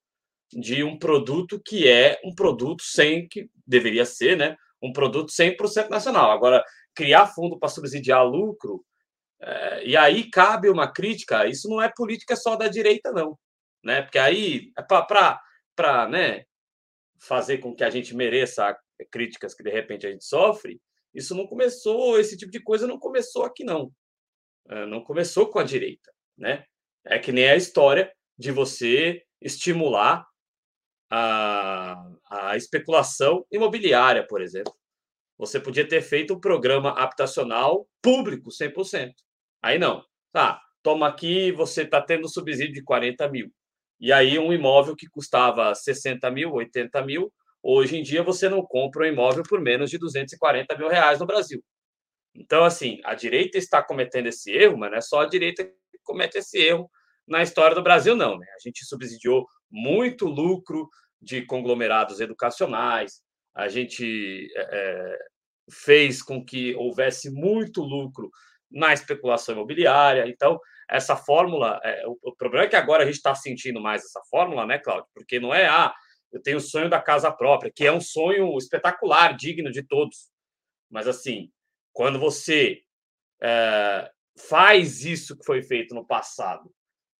de 0.53 0.83
um 0.83 0.97
produto 0.97 1.61
que 1.63 1.89
é 1.89 2.19
um 2.23 2.33
produto 2.33 2.83
sem 2.83 3.27
que 3.27 3.49
deveria 3.67 4.05
ser, 4.05 4.37
né? 4.37 4.55
Um 4.81 4.93
produto 4.93 5.31
100% 5.31 5.89
nacional. 5.89 6.31
Agora, 6.31 6.63
criar 6.95 7.27
fundo 7.27 7.59
para 7.59 7.69
subsidiar 7.69 8.25
lucro, 8.25 8.85
é, 9.41 9.85
e 9.85 9.97
aí 9.97 10.29
cabe 10.29 10.69
uma 10.69 10.91
crítica, 10.91 11.45
isso 11.45 11.69
não 11.69 11.81
é 11.81 11.91
política 11.93 12.35
só 12.35 12.55
da 12.55 12.67
direita, 12.67 13.11
não. 13.11 13.37
Né? 13.83 14.01
Porque 14.01 14.17
aí, 14.17 14.71
é 14.77 14.81
para 14.81 16.07
né, 16.09 16.45
fazer 17.19 17.59
com 17.59 17.75
que 17.75 17.83
a 17.83 17.89
gente 17.89 18.15
mereça 18.15 18.75
críticas 19.11 19.53
que 19.53 19.63
de 19.63 19.69
repente 19.69 20.07
a 20.07 20.11
gente 20.11 20.25
sofre, 20.25 20.81
isso 21.13 21.35
não 21.35 21.47
começou, 21.47 22.19
esse 22.19 22.37
tipo 22.37 22.51
de 22.51 22.59
coisa 22.59 22.87
não 22.87 22.99
começou 22.99 23.45
aqui, 23.45 23.63
não. 23.63 23.91
É, 24.67 24.85
não 24.85 25.03
começou 25.03 25.47
com 25.47 25.59
a 25.59 25.63
direita. 25.63 26.11
Né? 26.37 26.65
É 27.05 27.19
que 27.19 27.31
nem 27.31 27.49
a 27.49 27.55
história 27.55 28.11
de 28.37 28.51
você 28.51 29.23
estimular 29.41 30.25
a, 31.09 32.03
a 32.29 32.57
especulação 32.57 33.45
imobiliária, 33.51 34.25
por 34.27 34.41
exemplo. 34.41 34.75
Você 35.37 35.59
podia 35.59 35.87
ter 35.87 36.01
feito 36.01 36.33
um 36.33 36.39
programa 36.39 36.91
habitacional 36.91 37.87
público 38.01 38.49
100%. 38.49 39.13
Aí 39.61 39.77
não. 39.77 40.03
Tá, 40.31 40.61
toma 40.81 41.07
aqui, 41.07 41.51
você 41.51 41.83
está 41.83 42.01
tendo 42.01 42.29
subsídio 42.29 42.73
de 42.73 42.83
40 42.83 43.27
mil. 43.29 43.51
E 43.99 44.11
aí 44.11 44.37
um 44.37 44.53
imóvel 44.53 44.95
que 44.95 45.07
custava 45.07 45.73
60 45.73 46.29
mil, 46.31 46.53
80 46.53 47.01
mil, 47.03 47.31
hoje 47.63 47.97
em 47.97 48.03
dia 48.03 48.21
você 48.23 48.49
não 48.49 48.61
compra 48.61 49.03
um 49.03 49.07
imóvel 49.07 49.43
por 49.43 49.59
menos 49.61 49.89
de 49.89 49.97
240 49.97 50.77
mil 50.77 50.87
reais 50.87 51.19
no 51.19 51.25
Brasil. 51.25 51.63
Então, 52.35 52.65
assim, 52.65 52.99
a 53.05 53.15
direita 53.15 53.57
está 53.57 53.81
cometendo 53.81 54.27
esse 54.27 54.51
erro, 54.51 54.77
mas 54.77 54.91
não 54.91 54.97
é 54.97 55.01
só 55.01 55.21
a 55.21 55.25
direita 55.25 55.63
que 55.63 55.97
comete 56.03 56.37
esse 56.37 56.57
erro 56.57 56.89
na 57.25 57.41
história 57.41 57.73
do 57.73 57.81
Brasil, 57.81 58.15
não. 58.15 58.37
Né? 58.37 58.45
A 58.55 58.59
gente 58.59 58.85
subsidiou 58.85 59.47
muito 59.71 60.25
lucro 60.25 60.89
de 61.21 61.41
conglomerados 61.43 62.19
educacionais, 62.19 63.21
a 63.55 63.67
gente 63.69 64.47
é, 64.55 65.19
fez 65.71 66.21
com 66.21 66.43
que 66.43 66.75
houvesse 66.75 67.31
muito 67.31 67.81
lucro 67.81 68.29
na 68.69 68.93
especulação 68.93 69.55
imobiliária. 69.55 70.27
Então, 70.27 70.59
essa 70.89 71.15
fórmula, 71.15 71.79
é, 71.83 72.05
o, 72.05 72.17
o, 72.21 72.35
problema 72.35 72.65
é 72.65 72.69
que 72.69 72.75
agora 72.75 73.03
a 73.03 73.05
gente 73.05 73.15
está 73.15 73.33
sentindo 73.33 73.81
mais 73.81 74.03
essa 74.03 74.21
fórmula, 74.29 74.65
né, 74.65 74.77
Cláudio? 74.77 75.09
Porque 75.13 75.39
não 75.39 75.53
é, 75.53 75.67
ah, 75.67 75.93
eu 76.31 76.41
tenho 76.41 76.57
o 76.57 76.61
sonho 76.61 76.89
da 76.89 77.01
casa 77.01 77.31
própria, 77.31 77.71
que 77.73 77.85
é 77.85 77.91
um 77.91 78.01
sonho 78.01 78.57
espetacular, 78.57 79.35
digno 79.35 79.71
de 79.71 79.81
todos. 79.81 80.29
Mas, 80.89 81.07
assim, 81.07 81.49
quando 81.93 82.19
você 82.19 82.81
é, 83.41 84.11
faz 84.37 85.05
isso 85.05 85.37
que 85.37 85.45
foi 85.45 85.63
feito 85.63 85.95
no 85.95 86.05
passado, 86.05 86.69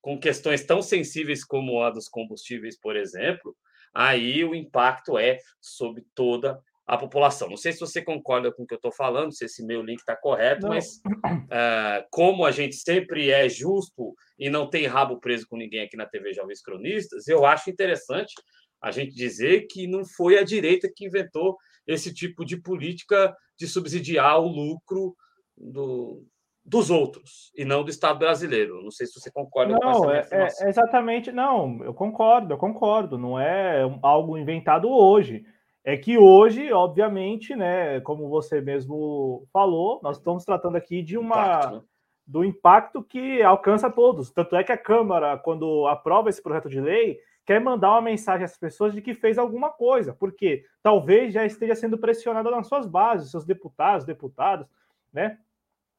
com 0.01 0.19
questões 0.19 0.63
tão 0.63 0.81
sensíveis 0.81 1.43
como 1.43 1.81
a 1.81 1.89
dos 1.89 2.07
combustíveis, 2.07 2.77
por 2.77 2.95
exemplo, 2.95 3.55
aí 3.95 4.43
o 4.43 4.53
impacto 4.53 5.17
é 5.17 5.39
sobre 5.61 6.05
toda 6.13 6.61
a 6.85 6.97
população. 6.97 7.49
Não 7.49 7.57
sei 7.57 7.73
se 7.73 7.79
você 7.79 8.01
concorda 8.01 8.51
com 8.51 8.63
o 8.63 8.67
que 8.67 8.73
eu 8.73 8.77
estou 8.77 8.91
falando, 8.91 9.33
se 9.33 9.45
esse 9.45 9.65
meu 9.65 9.81
link 9.81 9.99
está 9.99 10.15
correto, 10.15 10.63
não. 10.63 10.69
mas 10.69 11.01
uh, 11.15 12.05
como 12.11 12.45
a 12.45 12.51
gente 12.51 12.75
sempre 12.75 13.31
é 13.31 13.49
justo 13.49 14.13
e 14.37 14.49
não 14.49 14.69
tem 14.69 14.85
rabo 14.85 15.19
preso 15.19 15.47
com 15.47 15.57
ninguém 15.57 15.81
aqui 15.81 15.97
na 15.97 16.05
TV 16.05 16.33
Jovens 16.33 16.61
Cronistas, 16.61 17.27
eu 17.27 17.45
acho 17.45 17.71
interessante 17.71 18.33
a 18.81 18.91
gente 18.91 19.15
dizer 19.15 19.65
que 19.67 19.87
não 19.87 20.05
foi 20.05 20.37
a 20.37 20.43
direita 20.43 20.91
que 20.93 21.05
inventou 21.05 21.57
esse 21.87 22.13
tipo 22.13 22.45
de 22.45 22.61
política 22.61 23.35
de 23.57 23.67
subsidiar 23.67 24.39
o 24.39 24.47
lucro 24.47 25.15
do, 25.57 26.23
dos 26.65 26.89
outros 26.89 27.51
e 27.55 27.63
não 27.63 27.83
do 27.83 27.91
Estado 27.91 28.17
brasileiro. 28.17 28.81
Não 28.81 28.89
sei 28.89 29.05
se 29.05 29.19
você 29.19 29.29
concorda 29.31 29.77
não, 29.79 30.01
com 30.01 30.11
essa 30.11 30.35
é, 30.35 30.47
é, 30.65 30.69
exatamente, 30.69 31.31
não, 31.31 31.83
eu 31.83 31.93
concordo, 31.93 32.53
eu 32.53 32.57
concordo. 32.57 33.17
Não 33.17 33.39
é 33.39 33.81
algo 34.01 34.37
inventado 34.37 34.89
hoje. 34.89 35.45
É 35.83 35.95
que 35.95 36.17
hoje, 36.17 36.73
obviamente, 36.73 37.55
né, 37.55 37.99
como 38.01 38.27
você 38.27 38.59
mesmo 38.59 39.47
falou, 39.53 39.99
nós 40.01 40.17
estamos 40.17 40.43
tratando 40.43 40.75
aqui 40.75 41.03
de 41.03 41.15
uma 41.15 41.35
impacto, 41.35 41.75
né? 41.75 41.81
do 42.25 42.43
impacto 42.43 43.03
que 43.03 43.43
alcança 43.43 43.91
todos. 43.91 44.31
Tanto 44.31 44.55
é 44.55 44.63
que 44.63 44.71
a 44.71 44.77
Câmara, 44.77 45.37
quando 45.37 45.85
aprova 45.85 46.31
esse 46.31 46.41
projeto 46.41 46.69
de 46.69 46.81
lei, 46.81 47.19
quer 47.45 47.61
mandar 47.61 47.91
uma 47.91 48.01
mensagem 48.01 48.43
às 48.43 48.57
pessoas 48.57 48.93
de 48.93 49.01
que 49.01 49.13
fez 49.13 49.37
alguma 49.37 49.69
coisa, 49.69 50.11
porque 50.11 50.63
talvez 50.81 51.31
já 51.31 51.45
esteja 51.45 51.75
sendo 51.75 51.99
pressionada 51.99 52.49
nas 52.49 52.67
suas 52.67 52.87
bases, 52.87 53.29
seus 53.29 53.45
deputados, 53.45 54.03
deputadas, 54.03 54.67
né? 55.13 55.37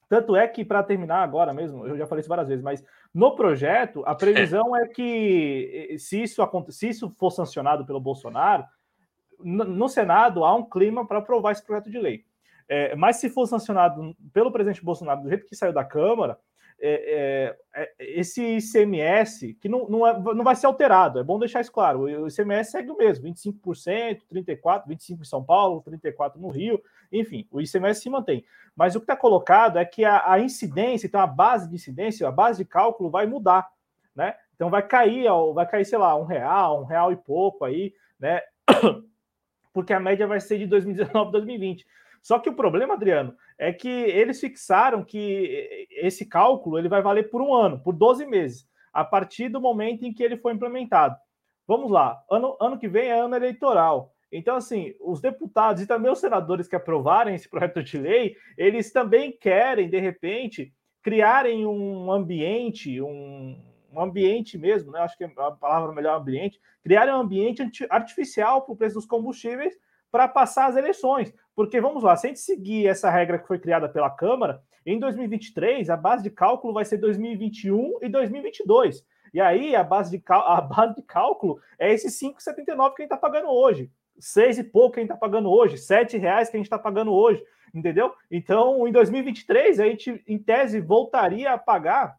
Tanto 0.08 0.36
é 0.36 0.46
que, 0.46 0.64
para 0.64 0.82
terminar 0.82 1.22
agora 1.22 1.52
mesmo, 1.52 1.86
eu 1.86 1.96
já 1.96 2.06
falei 2.06 2.20
isso 2.20 2.28
várias 2.28 2.48
vezes, 2.48 2.62
mas 2.62 2.84
no 3.12 3.34
projeto, 3.34 4.04
a 4.06 4.14
previsão 4.14 4.76
é 4.76 4.86
que, 4.86 5.96
se 5.98 6.22
isso, 6.22 6.48
se 6.70 6.88
isso 6.88 7.14
for 7.18 7.30
sancionado 7.30 7.84
pelo 7.84 8.00
Bolsonaro, 8.00 8.64
no 9.38 9.88
Senado 9.88 10.44
há 10.44 10.54
um 10.54 10.68
clima 10.68 11.06
para 11.06 11.18
aprovar 11.18 11.52
esse 11.52 11.64
projeto 11.64 11.90
de 11.90 11.98
lei. 11.98 12.24
É, 12.68 12.96
mas 12.96 13.16
se 13.16 13.28
for 13.28 13.46
sancionado 13.46 14.16
pelo 14.32 14.50
presidente 14.50 14.84
Bolsonaro 14.84 15.22
do 15.22 15.28
jeito 15.28 15.46
que 15.46 15.54
saiu 15.54 15.72
da 15.72 15.84
Câmara, 15.84 16.38
é, 16.78 17.56
é, 17.74 17.82
é 17.82 18.18
esse 18.20 18.42
ICMS, 18.56 19.54
que 19.54 19.68
não, 19.68 19.88
não, 19.88 20.06
é, 20.06 20.18
não 20.34 20.44
vai 20.44 20.54
ser 20.54 20.66
alterado, 20.66 21.18
é 21.18 21.24
bom 21.24 21.38
deixar 21.38 21.60
isso 21.60 21.72
claro, 21.72 22.00
o 22.02 22.28
ICMS 22.28 22.70
segue 22.70 22.90
o 22.90 22.96
mesmo, 22.96 23.26
25%, 23.26 24.22
34%, 24.32 24.86
25% 24.86 25.20
em 25.20 25.24
São 25.24 25.42
Paulo, 25.42 25.82
34% 25.82 26.36
no 26.36 26.48
Rio, 26.48 26.82
enfim, 27.10 27.46
o 27.50 27.60
ICMS 27.60 28.00
se 28.00 28.10
mantém. 28.10 28.44
Mas 28.74 28.94
o 28.94 29.00
que 29.00 29.04
está 29.04 29.16
colocado 29.16 29.78
é 29.78 29.84
que 29.84 30.04
a, 30.04 30.32
a, 30.32 30.40
incidência, 30.40 31.06
então 31.06 31.20
a 31.20 31.26
base 31.26 31.68
de 31.68 31.74
incidência, 31.74 32.28
a 32.28 32.32
base 32.32 32.62
de 32.62 32.68
cálculo 32.68 33.10
vai 33.10 33.26
mudar, 33.26 33.66
né? 34.14 34.34
Então 34.54 34.70
vai 34.70 34.82
cair, 34.82 35.26
vai 35.54 35.66
cair, 35.66 35.84
sei 35.84 35.98
lá, 35.98 36.16
um 36.16 36.24
real, 36.24 36.82
um 36.82 36.84
real 36.84 37.12
e 37.12 37.16
pouco 37.16 37.64
aí, 37.64 37.94
né? 38.18 38.40
Porque 39.72 39.92
a 39.92 40.00
média 40.00 40.26
vai 40.26 40.40
ser 40.40 40.58
de 40.58 40.66
2019 40.66 41.32
2020. 41.32 41.86
Só 42.26 42.40
que 42.40 42.50
o 42.50 42.56
problema, 42.56 42.94
Adriano, 42.94 43.36
é 43.56 43.72
que 43.72 43.88
eles 43.88 44.40
fixaram 44.40 45.04
que 45.04 45.86
esse 45.92 46.26
cálculo 46.26 46.76
ele 46.76 46.88
vai 46.88 47.00
valer 47.00 47.30
por 47.30 47.40
um 47.40 47.54
ano, 47.54 47.78
por 47.78 47.94
12 47.94 48.26
meses, 48.26 48.68
a 48.92 49.04
partir 49.04 49.48
do 49.48 49.60
momento 49.60 50.04
em 50.04 50.12
que 50.12 50.24
ele 50.24 50.36
foi 50.36 50.52
implementado. 50.52 51.16
Vamos 51.68 51.88
lá, 51.88 52.20
ano, 52.28 52.56
ano 52.60 52.80
que 52.80 52.88
vem 52.88 53.10
é 53.10 53.16
ano 53.16 53.36
eleitoral. 53.36 54.12
Então, 54.32 54.56
assim, 54.56 54.92
os 55.00 55.20
deputados 55.20 55.80
e 55.80 55.86
também 55.86 56.10
os 56.10 56.18
senadores 56.18 56.66
que 56.66 56.74
aprovarem 56.74 57.32
esse 57.32 57.48
projeto 57.48 57.80
de 57.80 57.96
lei, 57.96 58.34
eles 58.58 58.92
também 58.92 59.30
querem, 59.30 59.88
de 59.88 60.00
repente, 60.00 60.74
criarem 61.04 61.64
um 61.64 62.10
ambiente, 62.10 63.00
um, 63.00 63.56
um 63.92 64.00
ambiente 64.00 64.58
mesmo, 64.58 64.90
né? 64.90 64.98
Acho 64.98 65.16
que 65.16 65.22
a 65.22 65.52
palavra 65.52 65.92
melhor 65.92 66.14
é 66.14 66.20
ambiente, 66.20 66.60
criarem 66.82 67.14
um 67.14 67.20
ambiente 67.20 67.62
artificial 67.88 68.62
para 68.62 68.74
o 68.74 68.76
preço 68.76 68.96
dos 68.96 69.06
combustíveis 69.06 69.78
para 70.10 70.26
passar 70.26 70.66
as 70.66 70.76
eleições. 70.76 71.32
Porque 71.56 71.80
vamos 71.80 72.02
lá, 72.02 72.14
se 72.14 72.26
a 72.26 72.28
gente 72.28 72.40
seguir 72.40 72.86
essa 72.86 73.10
regra 73.10 73.38
que 73.38 73.48
foi 73.48 73.58
criada 73.58 73.88
pela 73.88 74.10
Câmara, 74.10 74.62
em 74.84 75.00
2023 75.00 75.88
a 75.88 75.96
base 75.96 76.22
de 76.22 76.30
cálculo 76.30 76.74
vai 76.74 76.84
ser 76.84 76.98
2021 76.98 77.98
e 78.02 78.10
2022. 78.10 79.04
E 79.32 79.40
aí 79.40 79.74
a 79.74 79.82
base 79.82 80.16
de, 80.18 80.22
a 80.28 80.60
base 80.60 80.94
de 80.94 81.02
cálculo 81.02 81.58
é 81.78 81.92
esse 81.92 82.08
5,79 82.08 82.94
que 82.94 83.02
a 83.02 83.04
gente 83.04 83.04
está 83.04 83.16
pagando 83.16 83.48
hoje. 83.48 83.90
Seis 84.18 84.58
e 84.58 84.64
pouco 84.64 84.92
que 84.92 85.00
a 85.00 85.02
gente 85.02 85.10
está 85.10 85.18
pagando 85.18 85.50
hoje, 85.50 85.78
sete 85.78 86.18
reais 86.18 86.50
que 86.50 86.56
a 86.56 86.58
gente 86.58 86.66
está 86.66 86.78
pagando 86.78 87.12
hoje, 87.12 87.42
entendeu? 87.74 88.14
Então, 88.30 88.86
em 88.86 88.92
2023, 88.92 89.80
a 89.80 89.84
gente, 89.84 90.22
em 90.26 90.38
tese, 90.38 90.80
voltaria 90.80 91.52
a 91.52 91.58
pagar 91.58 92.16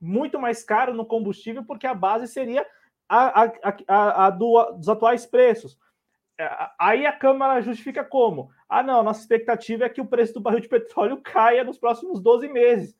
muito 0.00 0.38
mais 0.40 0.64
caro 0.64 0.94
no 0.94 1.06
combustível, 1.06 1.64
porque 1.64 1.86
a 1.86 1.94
base 1.94 2.26
seria 2.26 2.66
a, 3.08 3.44
a, 3.44 3.52
a, 3.86 4.26
a 4.26 4.30
do, 4.30 4.72
dos 4.72 4.88
atuais 4.88 5.26
preços. 5.26 5.78
É, 6.38 6.48
aí 6.78 7.06
a 7.06 7.12
Câmara 7.12 7.60
justifica 7.60 8.04
como? 8.04 8.50
Ah, 8.68 8.82
não, 8.82 9.02
nossa 9.02 9.20
expectativa 9.20 9.84
é 9.84 9.88
que 9.88 10.00
o 10.00 10.06
preço 10.06 10.34
do 10.34 10.40
barril 10.40 10.60
de 10.60 10.68
petróleo 10.68 11.20
caia 11.22 11.64
nos 11.64 11.78
próximos 11.78 12.20
12 12.20 12.48
meses. 12.48 12.96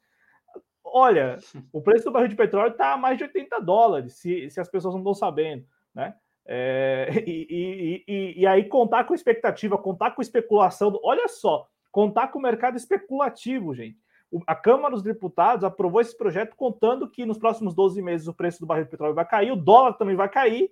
Olha, 0.84 1.36
o 1.72 1.80
preço 1.80 2.04
do 2.04 2.12
barril 2.12 2.28
de 2.28 2.36
petróleo 2.36 2.72
está 2.72 2.92
a 2.92 2.96
mais 2.96 3.16
de 3.18 3.24
80 3.24 3.60
dólares, 3.60 4.14
se, 4.14 4.50
se 4.50 4.60
as 4.60 4.68
pessoas 4.68 4.94
não 4.94 5.00
estão 5.00 5.14
sabendo, 5.14 5.64
né? 5.94 6.14
É, 6.44 7.08
e, 7.26 7.46
e, 7.48 8.04
e, 8.06 8.40
e, 8.40 8.46
aí 8.46 8.64
contar 8.64 9.04
com 9.04 9.14
expectativa, 9.14 9.78
contar 9.78 10.10
com 10.10 10.22
especulação, 10.22 10.98
olha 11.02 11.28
só, 11.28 11.68
contar 11.90 12.28
com 12.28 12.38
o 12.38 12.42
mercado 12.42 12.76
especulativo, 12.76 13.74
gente. 13.74 13.98
a 14.46 14.54
Câmara 14.54 14.94
dos 14.94 15.02
Deputados 15.02 15.64
aprovou 15.64 16.00
esse 16.00 16.16
projeto 16.16 16.56
contando 16.56 17.08
que 17.08 17.24
nos 17.24 17.38
próximos 17.38 17.74
12 17.74 18.02
meses 18.02 18.26
o 18.26 18.34
preço 18.34 18.60
do 18.60 18.66
barril 18.66 18.84
de 18.84 18.90
petróleo 18.90 19.14
vai 19.14 19.26
cair, 19.26 19.52
o 19.52 19.56
dólar 19.56 19.94
também 19.94 20.16
vai 20.16 20.28
cair, 20.28 20.68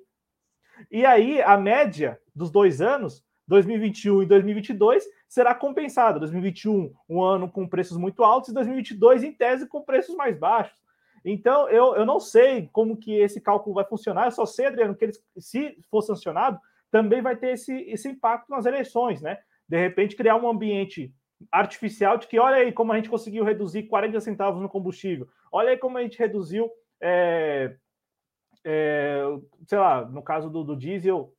e 0.91 1.05
aí 1.05 1.43
a 1.43 1.57
média 1.57 2.19
dos 2.35 2.51
dois 2.51 2.81
anos, 2.81 3.25
2021 3.49 4.23
e 4.23 4.27
2022, 4.27 5.05
será 5.29 5.55
compensada. 5.55 6.19
2021, 6.21 6.93
um 7.09 7.23
ano 7.23 7.51
com 7.51 7.67
preços 7.67 7.97
muito 7.97 8.23
altos, 8.23 8.51
e 8.51 8.55
2022, 8.55 9.23
em 9.23 9.33
tese, 9.33 9.67
com 9.67 9.83
preços 9.83 10.15
mais 10.15 10.39
baixos. 10.39 10.79
Então, 11.25 11.69
eu, 11.69 11.95
eu 11.97 12.07
não 12.07 12.19
sei 12.19 12.69
como 12.73 12.97
que 12.97 13.13
esse 13.13 13.41
cálculo 13.41 13.75
vai 13.75 13.85
funcionar, 13.85 14.27
eu 14.27 14.31
só 14.31 14.47
sei, 14.47 14.67
Adriano, 14.67 14.95
que 14.95 15.05
ele, 15.05 15.13
se 15.37 15.77
for 15.91 16.03
sancionado, 16.03 16.59
também 16.91 17.21
vai 17.21 17.37
ter 17.37 17.51
esse, 17.51 17.73
esse 17.83 18.09
impacto 18.09 18.49
nas 18.51 18.67
eleições, 18.67 19.21
né? 19.21 19.39
De 19.69 19.79
repente, 19.79 20.17
criar 20.17 20.37
um 20.37 20.49
ambiente 20.49 21.13
artificial 21.51 22.19
de 22.19 22.27
que, 22.27 22.39
olha 22.39 22.57
aí 22.57 22.73
como 22.73 22.93
a 22.93 22.97
gente 22.97 23.09
conseguiu 23.09 23.45
reduzir 23.45 23.85
40 23.85 24.21
centavos 24.21 24.61
no 24.61 24.69
combustível, 24.69 25.29
olha 25.53 25.71
aí 25.71 25.77
como 25.77 25.99
a 25.99 26.03
gente 26.03 26.19
reduziu 26.19 26.71
é, 27.01 27.77
é, 28.65 29.23
sei 29.67 29.79
lá, 29.79 30.05
no 30.05 30.23
caso 30.23 30.51
do, 30.51 30.63
do, 30.65 30.77
diesel, 30.77 31.33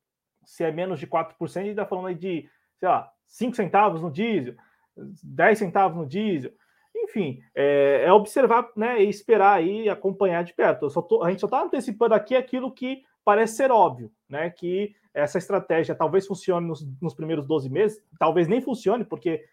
se 0.44 0.64
é 0.64 0.72
menos 0.72 0.98
de 0.98 1.06
4%, 1.06 1.34
a 1.40 1.46
gente 1.60 1.70
está 1.70 1.86
falando 1.86 2.08
aí 2.08 2.14
de, 2.14 2.48
sei 2.78 2.88
lá, 2.88 3.10
5 3.26 3.56
centavos 3.56 4.02
no 4.02 4.10
diesel, 4.10 4.54
10 4.96 5.58
centavos 5.58 5.96
no 5.96 6.06
diesel. 6.06 6.52
Enfim, 6.94 7.42
é, 7.54 8.04
é 8.06 8.12
observar 8.12 8.68
né, 8.76 9.02
e 9.02 9.08
esperar 9.08 9.54
aí, 9.54 9.88
acompanhar 9.88 10.44
de 10.44 10.52
perto. 10.52 10.88
Tô, 11.02 11.22
a 11.22 11.30
gente 11.30 11.40
só 11.40 11.46
está 11.46 11.62
antecipando 11.62 12.14
aqui 12.14 12.36
aquilo 12.36 12.72
que 12.72 13.02
parece 13.24 13.56
ser 13.56 13.70
óbvio, 13.70 14.12
né? 14.28 14.50
Que 14.50 14.94
essa 15.14 15.38
estratégia 15.38 15.94
talvez 15.94 16.26
funcione 16.26 16.66
nos, 16.66 16.86
nos 17.00 17.14
primeiros 17.14 17.46
12 17.46 17.68
meses, 17.70 18.02
talvez 18.18 18.48
nem 18.48 18.60
funcione, 18.60 19.04
porque, 19.04 19.44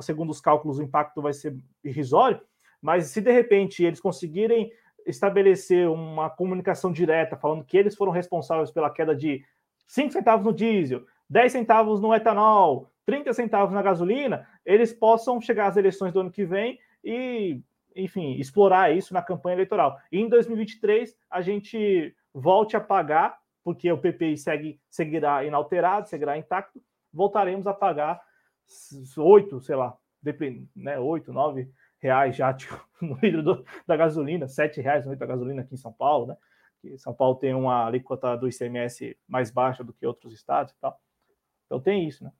segundo 0.00 0.30
os 0.30 0.40
cálculos, 0.40 0.78
o 0.78 0.82
impacto 0.82 1.22
vai 1.22 1.32
ser 1.32 1.56
irrisório, 1.82 2.40
mas 2.80 3.06
se 3.06 3.20
de 3.20 3.30
repente 3.30 3.84
eles 3.84 4.00
conseguirem 4.00 4.70
estabelecer 5.06 5.88
uma 5.88 6.30
comunicação 6.30 6.92
direta 6.92 7.36
falando 7.36 7.64
que 7.64 7.76
eles 7.76 7.94
foram 7.94 8.12
responsáveis 8.12 8.70
pela 8.70 8.90
queda 8.90 9.14
de 9.14 9.44
5 9.86 10.12
centavos 10.12 10.44
no 10.44 10.52
diesel, 10.52 11.04
10 11.28 11.52
centavos 11.52 12.00
no 12.00 12.14
etanol, 12.14 12.90
30 13.06 13.32
centavos 13.32 13.74
na 13.74 13.82
gasolina, 13.82 14.46
eles 14.64 14.92
possam 14.92 15.40
chegar 15.40 15.66
às 15.66 15.76
eleições 15.76 16.12
do 16.12 16.20
ano 16.20 16.30
que 16.30 16.44
vem 16.44 16.78
e, 17.02 17.60
enfim, 17.96 18.34
explorar 18.34 18.94
isso 18.94 19.12
na 19.12 19.22
campanha 19.22 19.56
eleitoral. 19.56 19.98
E 20.12 20.20
em 20.20 20.28
2023 20.28 21.16
a 21.28 21.40
gente 21.40 22.14
volte 22.32 22.76
a 22.76 22.80
pagar, 22.80 23.38
porque 23.64 23.90
o 23.90 23.98
PPI 23.98 24.36
segue, 24.36 24.80
seguirá 24.88 25.44
inalterado, 25.44 26.08
seguirá 26.08 26.38
intacto, 26.38 26.80
voltaremos 27.12 27.66
a 27.66 27.74
pagar 27.74 28.20
8, 29.16 29.60
sei 29.60 29.74
lá, 29.74 29.96
depende, 30.22 30.68
né, 30.76 30.98
8, 30.98 31.32
9 31.32 31.68
reais 32.00 32.36
já 32.36 32.52
tipo, 32.54 32.78
no 33.00 33.18
litro 33.22 33.42
do, 33.42 33.64
da 33.86 33.96
gasolina, 33.96 34.48
sete 34.48 34.80
reais 34.80 35.04
no 35.04 35.12
litro 35.12 35.26
da 35.26 35.32
gasolina 35.32 35.62
aqui 35.62 35.74
em 35.74 35.78
São 35.78 35.92
Paulo, 35.92 36.26
né? 36.26 36.36
Que 36.80 36.98
São 36.98 37.14
Paulo 37.14 37.36
tem 37.36 37.54
uma 37.54 37.86
alíquota 37.86 38.36
do 38.36 38.48
ICMS 38.48 39.16
mais 39.28 39.50
baixa 39.50 39.84
do 39.84 39.92
que 39.92 40.06
outros 40.06 40.32
estados 40.32 40.72
e 40.72 40.76
tal. 40.80 40.98
Então 41.66 41.80
tem 41.80 42.08
isso, 42.08 42.24
né? 42.24 42.32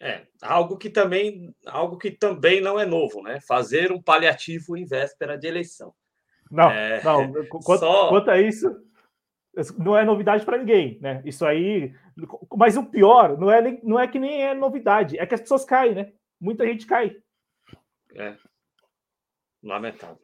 É, 0.00 0.26
algo 0.42 0.76
que 0.76 0.90
também, 0.90 1.54
algo 1.66 1.96
que 1.96 2.10
também 2.10 2.60
não 2.60 2.78
é 2.78 2.84
novo, 2.84 3.22
né? 3.22 3.40
Fazer 3.40 3.92
um 3.92 4.02
paliativo 4.02 4.76
em 4.76 4.84
véspera 4.84 5.38
de 5.38 5.46
eleição. 5.46 5.94
Não, 6.50 6.70
é, 6.70 7.02
não. 7.02 7.32
Quanto, 7.48 7.80
só... 7.80 8.08
quanto 8.08 8.30
a 8.30 8.40
isso, 8.40 8.68
não 9.78 9.96
é 9.96 10.04
novidade 10.04 10.44
para 10.44 10.58
ninguém, 10.58 10.98
né? 11.00 11.22
Isso 11.24 11.46
aí. 11.46 11.94
Mas 12.56 12.76
o 12.76 12.84
pior 12.84 13.38
não 13.38 13.50
é, 13.50 13.80
não 13.82 13.98
é 13.98 14.06
que 14.06 14.18
nem 14.18 14.42
é 14.42 14.54
novidade, 14.54 15.18
é 15.18 15.26
que 15.26 15.34
as 15.34 15.40
pessoas 15.40 15.64
caem, 15.64 15.94
né? 15.94 16.12
Muita 16.40 16.66
gente 16.66 16.86
cai. 16.86 17.16
É. 18.14 18.36
Lamentável. 19.62 20.22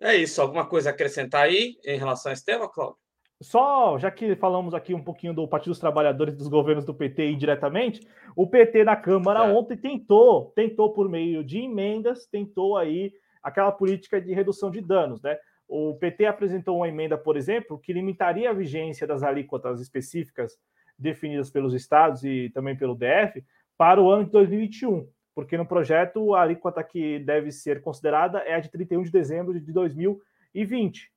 É 0.00 0.14
isso. 0.14 0.40
Alguma 0.42 0.66
coisa 0.66 0.90
a 0.90 0.92
acrescentar 0.92 1.44
aí 1.44 1.76
em 1.84 1.98
relação 1.98 2.30
a 2.30 2.32
esse 2.32 2.44
tema, 2.44 2.68
Cláudio? 2.68 2.98
Só, 3.40 3.98
já 3.98 4.10
que 4.10 4.34
falamos 4.36 4.72
aqui 4.72 4.94
um 4.94 5.02
pouquinho 5.02 5.34
do 5.34 5.46
Partido 5.46 5.70
dos 5.70 5.78
Trabalhadores 5.78 6.34
dos 6.34 6.48
governos 6.48 6.86
do 6.86 6.94
PT 6.94 7.30
indiretamente, 7.30 8.00
o 8.34 8.46
PT 8.46 8.82
na 8.82 8.96
Câmara 8.96 9.40
é. 9.40 9.52
ontem 9.52 9.76
tentou, 9.76 10.52
tentou 10.56 10.92
por 10.92 11.08
meio 11.08 11.44
de 11.44 11.58
emendas, 11.58 12.26
tentou 12.26 12.78
aí 12.78 13.12
aquela 13.42 13.70
política 13.70 14.20
de 14.20 14.32
redução 14.32 14.70
de 14.70 14.80
danos, 14.80 15.20
né? 15.22 15.36
O 15.68 15.94
PT 15.94 16.24
apresentou 16.26 16.78
uma 16.78 16.88
emenda, 16.88 17.18
por 17.18 17.36
exemplo, 17.36 17.78
que 17.78 17.92
limitaria 17.92 18.48
a 18.48 18.54
vigência 18.54 19.06
das 19.06 19.22
alíquotas 19.22 19.80
específicas 19.80 20.56
definidas 20.98 21.50
pelos 21.50 21.74
estados 21.74 22.24
e 22.24 22.50
também 22.54 22.76
pelo 22.76 22.94
DF 22.94 23.44
para 23.76 24.00
o 24.00 24.10
ano 24.10 24.24
de 24.24 24.30
2021 24.30 25.06
porque 25.36 25.58
no 25.58 25.66
projeto 25.66 26.34
a 26.34 26.40
alíquota 26.40 26.82
que 26.82 27.18
deve 27.18 27.52
ser 27.52 27.82
considerada 27.82 28.38
é 28.38 28.54
a 28.54 28.60
de 28.60 28.70
31 28.70 29.02
de 29.02 29.10
dezembro 29.10 29.60
de 29.60 29.70
2020, 29.70 31.12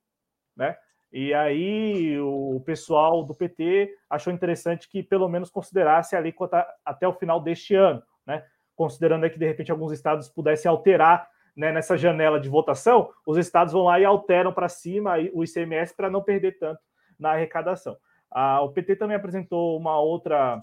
né? 0.58 0.76
E 1.10 1.34
aí 1.34 2.20
o 2.20 2.62
pessoal 2.66 3.24
do 3.24 3.34
PT 3.34 3.96
achou 4.10 4.34
interessante 4.34 4.90
que 4.90 5.02
pelo 5.02 5.30
menos 5.30 5.50
considerasse 5.50 6.18
a 6.18 6.20
alíquota 6.20 6.68
até 6.84 7.08
o 7.08 7.14
final 7.14 7.40
deste 7.40 7.74
ano, 7.76 8.04
né? 8.28 8.46
Considerando 8.76 9.28
que 9.30 9.40
de 9.40 9.48
repente 9.48 9.72
alguns 9.72 9.94
estados 9.94 10.28
pudessem 10.28 10.70
alterar 10.70 11.30
né, 11.56 11.72
nessa 11.72 11.98
janela 11.98 12.42
de 12.42 12.50
votação, 12.50 13.10
os 13.26 13.38
estados 13.38 13.72
vão 13.72 13.84
lá 13.84 14.02
e 14.02 14.06
alteram 14.06 14.52
para 14.52 14.68
cima 14.68 15.14
o 15.34 15.46
ICMS 15.46 15.96
para 15.96 16.10
não 16.10 16.22
perder 16.22 16.60
tanto 16.60 16.82
na 17.18 17.32
arrecadação. 17.32 17.98
Ah, 18.30 18.62
o 18.62 18.70
PT 18.74 18.98
também 18.98 19.16
apresentou 19.16 19.78
uma 19.78 19.98
outra, 19.98 20.60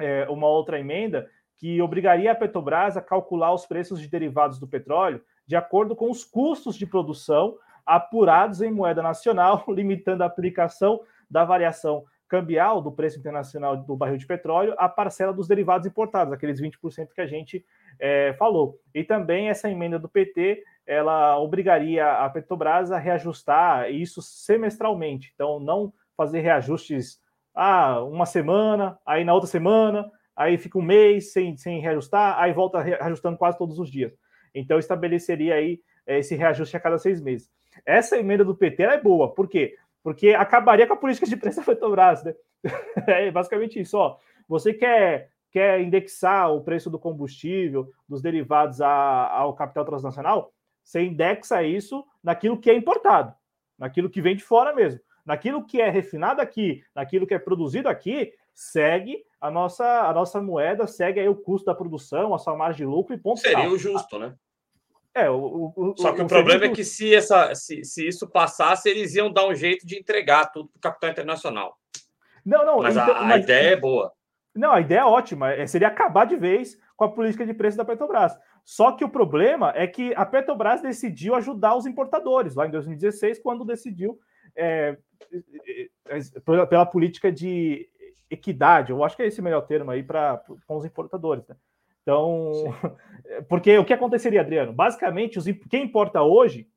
é, 0.00 0.28
uma 0.28 0.48
outra 0.48 0.80
emenda 0.80 1.30
que 1.56 1.80
obrigaria 1.80 2.32
a 2.32 2.34
Petrobras 2.34 2.96
a 2.96 3.02
calcular 3.02 3.52
os 3.52 3.66
preços 3.66 4.00
de 4.00 4.08
derivados 4.08 4.58
do 4.58 4.66
petróleo 4.66 5.22
de 5.46 5.56
acordo 5.56 5.94
com 5.94 6.10
os 6.10 6.24
custos 6.24 6.76
de 6.76 6.86
produção 6.86 7.56
apurados 7.84 8.62
em 8.62 8.70
moeda 8.70 9.02
nacional, 9.02 9.64
limitando 9.68 10.22
a 10.22 10.26
aplicação 10.26 11.00
da 11.30 11.44
variação 11.44 12.04
cambial 12.28 12.80
do 12.80 12.90
preço 12.90 13.18
internacional 13.18 13.76
do 13.76 13.94
barril 13.94 14.16
de 14.16 14.26
petróleo 14.26 14.74
à 14.78 14.88
parcela 14.88 15.34
dos 15.34 15.46
derivados 15.46 15.86
importados, 15.86 16.32
aqueles 16.32 16.58
20% 16.58 17.08
que 17.14 17.20
a 17.20 17.26
gente 17.26 17.62
é, 18.00 18.32
falou. 18.38 18.78
E 18.94 19.04
também 19.04 19.50
essa 19.50 19.70
emenda 19.70 19.98
do 19.98 20.08
PT, 20.08 20.62
ela 20.86 21.38
obrigaria 21.38 22.10
a 22.10 22.30
Petrobras 22.30 22.90
a 22.90 22.98
reajustar 22.98 23.90
isso 23.90 24.22
semestralmente. 24.22 25.30
Então, 25.34 25.60
não 25.60 25.92
fazer 26.16 26.40
reajustes 26.40 27.20
ah, 27.54 28.02
uma 28.02 28.24
semana, 28.24 28.98
aí 29.04 29.24
na 29.24 29.34
outra 29.34 29.50
semana, 29.50 30.10
aí 30.36 30.58
fica 30.58 30.78
um 30.78 30.82
mês 30.82 31.32
sem, 31.32 31.56
sem 31.56 31.80
reajustar, 31.80 32.38
aí 32.38 32.52
volta 32.52 32.80
reajustando 32.80 33.36
quase 33.36 33.58
todos 33.58 33.78
os 33.78 33.90
dias. 33.90 34.12
Então, 34.54 34.78
estabeleceria 34.78 35.54
aí 35.54 35.80
é, 36.06 36.18
esse 36.18 36.34
reajuste 36.34 36.76
a 36.76 36.80
cada 36.80 36.98
seis 36.98 37.20
meses. 37.20 37.50
Essa 37.86 38.18
emenda 38.18 38.44
do 38.44 38.54
PT 38.54 38.82
é 38.82 39.00
boa, 39.00 39.32
por 39.32 39.48
quê? 39.48 39.76
Porque 40.02 40.30
acabaria 40.30 40.86
com 40.86 40.94
a 40.94 40.96
política 40.96 41.26
de 41.26 41.36
preço 41.36 41.58
da 41.58 41.64
Petrobras, 41.66 42.24
né? 42.24 42.34
É 43.06 43.30
basicamente 43.30 43.80
isso, 43.80 43.96
ó. 43.96 44.16
Você 44.48 44.74
quer, 44.74 45.30
quer 45.50 45.80
indexar 45.80 46.52
o 46.52 46.62
preço 46.62 46.90
do 46.90 46.98
combustível, 46.98 47.90
dos 48.08 48.20
derivados 48.20 48.80
a, 48.80 49.28
ao 49.28 49.54
capital 49.54 49.84
transnacional, 49.84 50.52
você 50.82 51.02
indexa 51.02 51.62
isso 51.62 52.04
naquilo 52.22 52.58
que 52.58 52.70
é 52.70 52.74
importado, 52.74 53.34
naquilo 53.78 54.10
que 54.10 54.20
vem 54.20 54.36
de 54.36 54.42
fora 54.42 54.74
mesmo. 54.74 55.00
Naquilo 55.24 55.64
que 55.64 55.80
é 55.80 55.88
refinado 55.88 56.40
aqui, 56.40 56.82
naquilo 56.92 57.26
que 57.28 57.34
é 57.34 57.38
produzido 57.38 57.88
aqui, 57.88 58.32
segue 58.54 59.24
a 59.40 59.50
nossa, 59.50 59.84
a 60.02 60.12
nossa 60.12 60.40
moeda, 60.40 60.86
segue 60.86 61.20
aí 61.20 61.28
o 61.28 61.34
custo 61.34 61.66
da 61.66 61.74
produção, 61.74 62.34
a 62.34 62.38
sua 62.38 62.56
margem 62.56 62.86
de 62.86 62.92
lucro 62.92 63.14
e 63.14 63.18
ponto 63.18 63.40
Seria 63.40 63.68
o 63.68 63.78
justo, 63.78 64.18
né? 64.18 64.34
É, 65.14 65.28
o, 65.28 65.72
o, 65.76 65.94
Só 65.98 66.12
que 66.12 66.22
o, 66.22 66.24
o 66.24 66.28
problema 66.28 66.64
é 66.64 66.68
que 66.70 66.84
se, 66.84 67.14
essa, 67.14 67.54
se, 67.54 67.84
se 67.84 68.06
isso 68.06 68.26
passasse, 68.28 68.88
eles 68.88 69.14
iam 69.14 69.30
dar 69.30 69.46
um 69.46 69.54
jeito 69.54 69.86
de 69.86 69.98
entregar 69.98 70.46
tudo 70.46 70.68
para 70.68 70.78
o 70.78 70.80
capital 70.80 71.10
internacional. 71.10 71.78
Não, 72.44 72.64
não. 72.64 72.78
Mas 72.78 72.96
então, 72.96 73.14
a, 73.14 73.18
a 73.18 73.24
mas, 73.24 73.44
ideia 73.44 73.70
é 73.72 73.76
boa. 73.76 74.12
Não, 74.54 74.72
a 74.72 74.80
ideia 74.80 75.00
é 75.00 75.04
ótima. 75.04 75.52
É, 75.52 75.66
seria 75.66 75.88
acabar 75.88 76.24
de 76.24 76.36
vez 76.36 76.78
com 76.96 77.04
a 77.04 77.10
política 77.10 77.44
de 77.44 77.54
preço 77.54 77.76
da 77.76 77.84
Petrobras. 77.84 78.32
Só 78.64 78.92
que 78.92 79.04
o 79.04 79.08
problema 79.08 79.72
é 79.74 79.86
que 79.86 80.14
a 80.14 80.24
Petrobras 80.24 80.80
decidiu 80.80 81.34
ajudar 81.34 81.76
os 81.76 81.86
importadores 81.86 82.54
lá 82.54 82.66
em 82.66 82.70
2016, 82.70 83.40
quando 83.40 83.64
decidiu 83.64 84.18
é, 84.54 84.96
é, 86.06 86.18
é 86.18 86.66
pela 86.66 86.86
política 86.86 87.32
de 87.32 87.88
equidade. 88.32 88.90
Eu 88.90 89.04
acho 89.04 89.16
que 89.16 89.22
é 89.22 89.26
esse 89.26 89.40
o 89.40 89.44
melhor 89.44 89.62
termo 89.62 89.90
aí 89.90 90.02
para 90.02 90.42
com 90.66 90.76
os 90.76 90.84
importadores. 90.84 91.46
Né? 91.46 91.56
Então, 92.02 92.52
Sim. 92.54 93.44
porque 93.48 93.76
o 93.78 93.84
que 93.84 93.92
aconteceria, 93.92 94.40
Adriano? 94.40 94.72
Basicamente, 94.72 95.38
os, 95.38 95.44
quem 95.70 95.84
importa 95.84 96.22
hoje 96.22 96.68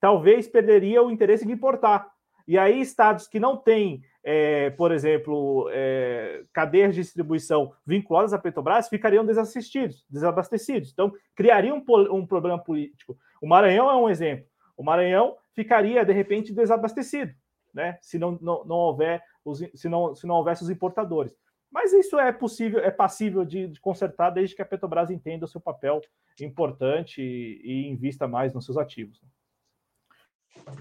talvez 0.00 0.48
perderia 0.48 1.02
o 1.02 1.10
interesse 1.10 1.46
de 1.46 1.52
importar. 1.52 2.10
E 2.46 2.58
aí, 2.58 2.80
estados 2.80 3.28
que 3.28 3.38
não 3.38 3.56
têm, 3.56 4.02
é, 4.24 4.70
por 4.70 4.90
exemplo, 4.90 5.68
é, 5.72 6.42
cadeias 6.52 6.94
de 6.94 7.00
distribuição 7.00 7.72
vinculadas 7.86 8.32
à 8.32 8.38
Petrobras 8.38 8.88
ficariam 8.88 9.24
desassistidos, 9.24 10.04
desabastecidos. 10.10 10.90
Então, 10.92 11.12
criaria 11.36 11.72
um, 11.72 11.82
um 12.10 12.26
problema 12.26 12.58
político. 12.58 13.16
O 13.40 13.46
Maranhão 13.46 13.88
é 13.90 13.96
um 13.96 14.10
exemplo. 14.10 14.46
O 14.76 14.82
Maranhão 14.82 15.36
ficaria, 15.54 16.04
de 16.04 16.12
repente, 16.12 16.52
desabastecido, 16.52 17.32
né? 17.72 17.96
Se 18.00 18.18
não, 18.18 18.36
não, 18.40 18.64
não 18.64 18.76
houver 18.76 19.22
os, 19.44 19.62
se, 19.74 19.88
não, 19.88 20.14
se 20.14 20.26
não 20.26 20.36
houvesse 20.36 20.62
os 20.62 20.70
importadores. 20.70 21.34
Mas 21.70 21.92
isso 21.92 22.18
é 22.18 22.30
possível, 22.30 22.80
é 22.80 22.90
passível 22.90 23.44
de, 23.44 23.68
de 23.68 23.80
consertar 23.80 24.30
desde 24.30 24.54
que 24.54 24.60
a 24.60 24.66
Petrobras 24.66 25.10
entenda 25.10 25.46
o 25.46 25.48
seu 25.48 25.60
papel 25.60 26.00
importante 26.40 27.22
e, 27.22 27.60
e 27.64 27.88
invista 27.88 28.28
mais 28.28 28.52
nos 28.52 28.66
seus 28.66 28.76
ativos. 28.76 29.20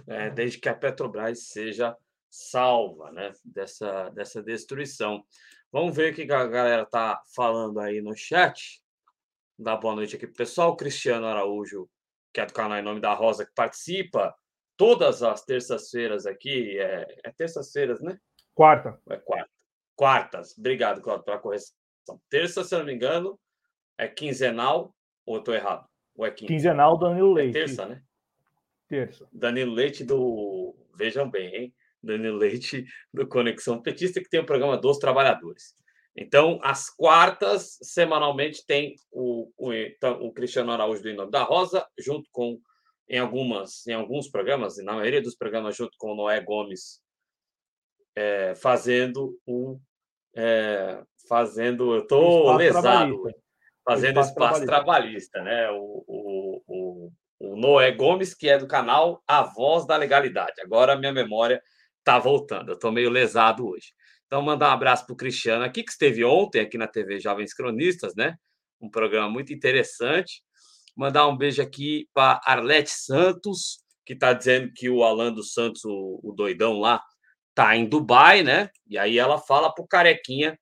É, 0.05 0.29
desde 0.29 0.57
que 0.57 0.67
a 0.67 0.75
Petrobras 0.75 1.47
seja 1.47 1.95
salva 2.29 3.11
né, 3.11 3.33
dessa, 3.43 4.09
dessa 4.09 4.41
destruição. 4.43 5.23
Vamos 5.71 5.95
ver 5.95 6.11
o 6.11 6.15
que 6.15 6.23
a 6.23 6.47
galera 6.47 6.83
está 6.83 7.21
falando 7.33 7.79
aí 7.79 8.01
no 8.01 8.15
chat. 8.15 8.81
Dá 9.57 9.75
boa 9.75 9.95
noite 9.95 10.15
aqui 10.15 10.25
para 10.25 10.33
o 10.33 10.37
pessoal. 10.37 10.75
Cristiano 10.75 11.25
Araújo, 11.25 11.89
que 12.33 12.41
é 12.41 12.45
do 12.45 12.53
canal 12.53 12.77
Em 12.77 12.81
Nome 12.81 12.99
da 12.99 13.13
Rosa, 13.13 13.45
que 13.45 13.53
participa 13.53 14.35
todas 14.75 15.23
as 15.23 15.43
terças-feiras 15.45 16.25
aqui. 16.25 16.79
É, 16.79 17.19
é 17.23 17.31
terças-feiras, 17.31 18.01
né? 18.01 18.19
Quarta. 18.61 19.01
É 19.09 19.17
quarta. 19.17 19.49
Quartas. 19.95 20.55
Obrigado, 20.55 21.01
Claudio, 21.01 21.25
pela 21.25 21.39
correção. 21.39 21.73
Terça, 22.29 22.63
se 22.63 22.75
eu 22.75 22.79
não 22.79 22.85
me 22.85 22.93
engano, 22.93 23.39
é 23.97 24.07
quinzenal 24.07 24.95
ou 25.25 25.37
eu 25.37 25.39
estou 25.39 25.55
errado? 25.55 25.87
Ou 26.15 26.27
é 26.27 26.29
quinta? 26.29 26.53
Quinzenal, 26.53 26.95
Danilo 26.95 27.39
é 27.39 27.41
Leite. 27.41 27.57
É 27.57 27.59
terça, 27.59 27.87
né? 27.87 28.03
Terça. 28.87 29.27
Danilo 29.33 29.73
Leite 29.73 30.03
do. 30.03 30.75
Vejam 30.95 31.27
bem, 31.27 31.55
hein? 31.55 31.75
Danilo 32.03 32.37
Leite 32.37 32.85
do 33.11 33.27
Conexão 33.27 33.81
Petista, 33.81 34.21
que 34.21 34.29
tem 34.29 34.41
o 34.41 34.45
programa 34.45 34.77
dos 34.77 34.99
Trabalhadores. 34.99 35.73
Então, 36.15 36.59
às 36.61 36.87
quartas, 36.87 37.79
semanalmente, 37.81 38.63
tem 38.63 38.93
o, 39.11 39.51
o, 39.57 39.73
então, 39.73 40.21
o 40.21 40.31
Cristiano 40.31 40.71
Araújo 40.71 41.01
do 41.01 41.09
Em 41.09 41.15
Nome 41.15 41.31
da 41.31 41.41
Rosa, 41.41 41.87
junto 41.97 42.29
com, 42.31 42.61
em, 43.09 43.17
algumas, 43.17 43.87
em 43.87 43.93
alguns 43.93 44.29
programas, 44.29 44.77
e 44.77 44.83
na 44.83 44.93
maioria 44.93 45.19
dos 45.19 45.35
programas, 45.35 45.75
junto 45.75 45.97
com 45.97 46.11
o 46.11 46.15
Noé 46.15 46.39
Gomes, 46.41 47.01
é, 48.15 48.53
fazendo 48.55 49.37
o 49.45 49.79
é, 50.35 51.03
fazendo, 51.27 51.93
eu 51.93 52.01
estou 52.01 52.53
lesado, 52.55 53.23
fazendo 53.83 54.19
espaço, 54.19 54.31
espaço 54.31 54.65
trabalhista. 54.65 54.65
trabalhista, 54.65 55.41
né? 55.43 55.69
O, 55.71 56.03
o, 56.07 56.61
o, 56.67 57.11
o, 57.39 57.55
Noé 57.55 57.91
Gomes, 57.91 58.33
que 58.33 58.49
é 58.49 58.57
do 58.57 58.67
canal 58.67 59.21
A 59.27 59.43
Voz 59.43 59.85
da 59.85 59.97
Legalidade. 59.97 60.61
Agora 60.61 60.93
a 60.93 60.97
minha 60.97 61.13
memória 61.13 61.61
está 61.99 62.17
voltando, 62.17 62.69
eu 62.69 62.75
estou 62.75 62.91
meio 62.91 63.09
lesado 63.09 63.67
hoje. 63.67 63.93
Então, 64.25 64.41
mandar 64.41 64.69
um 64.69 64.73
abraço 64.73 65.05
para 65.05 65.13
o 65.13 65.17
Cristiano 65.17 65.63
aqui, 65.63 65.83
que 65.83 65.91
esteve 65.91 66.23
ontem 66.23 66.61
aqui 66.61 66.77
na 66.77 66.87
TV 66.87 67.19
Jovens 67.19 67.53
Cronistas, 67.53 68.15
né? 68.15 68.35
Um 68.79 68.89
programa 68.89 69.29
muito 69.29 69.53
interessante. 69.53 70.41
Mandar 70.95 71.27
um 71.27 71.37
beijo 71.37 71.61
aqui 71.61 72.07
para 72.13 72.39
Arlete 72.45 72.91
Santos, 72.91 73.83
que 74.05 74.13
está 74.13 74.31
dizendo 74.33 74.71
que 74.73 74.89
o 74.89 75.03
Alan 75.03 75.33
dos 75.33 75.53
Santos, 75.53 75.83
o, 75.83 76.19
o 76.23 76.31
doidão 76.31 76.79
lá, 76.79 77.01
tá 77.53 77.75
em 77.75 77.85
Dubai, 77.85 78.43
né? 78.43 78.69
E 78.87 78.97
aí 78.97 79.17
ela 79.17 79.37
fala 79.37 79.73
pro 79.73 79.87
carequinha, 79.87 80.57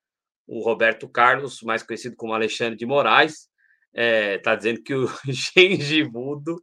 o 0.47 0.63
Roberto 0.63 1.07
Carlos, 1.07 1.61
mais 1.61 1.83
conhecido 1.83 2.15
como 2.15 2.33
Alexandre 2.33 2.77
de 2.77 2.85
Moraes, 2.85 3.47
é, 3.93 4.37
tá 4.39 4.55
dizendo 4.55 4.81
que 4.81 4.93
o 4.93 5.07
gengivudo 5.27 6.55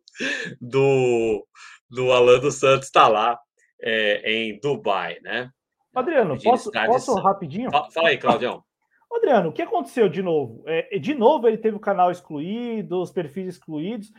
do, 0.61 1.47
do 1.89 2.13
Alan 2.13 2.39
dos 2.39 2.57
Santos 2.57 2.87
está 2.87 3.09
lá 3.09 3.39
é, 3.81 4.33
em 4.33 4.59
Dubai, 4.61 5.19
né? 5.23 5.51
Adriano, 5.95 6.41
posso, 6.43 6.71
posso 6.71 7.15
rapidinho? 7.15 7.71
Fala 7.71 8.09
aí, 8.09 8.19
Claudião. 8.19 8.63
Adriano, 9.11 9.49
o 9.49 9.53
que 9.53 9.63
aconteceu 9.63 10.09
de 10.09 10.21
novo? 10.21 10.63
É, 10.67 10.99
de 10.99 11.15
novo 11.15 11.49
ele 11.49 11.57
teve 11.57 11.77
o 11.77 11.81
canal 11.81 12.11
excluído, 12.11 13.01
os 13.01 13.11
perfis 13.11 13.49
excluídos 13.49 14.13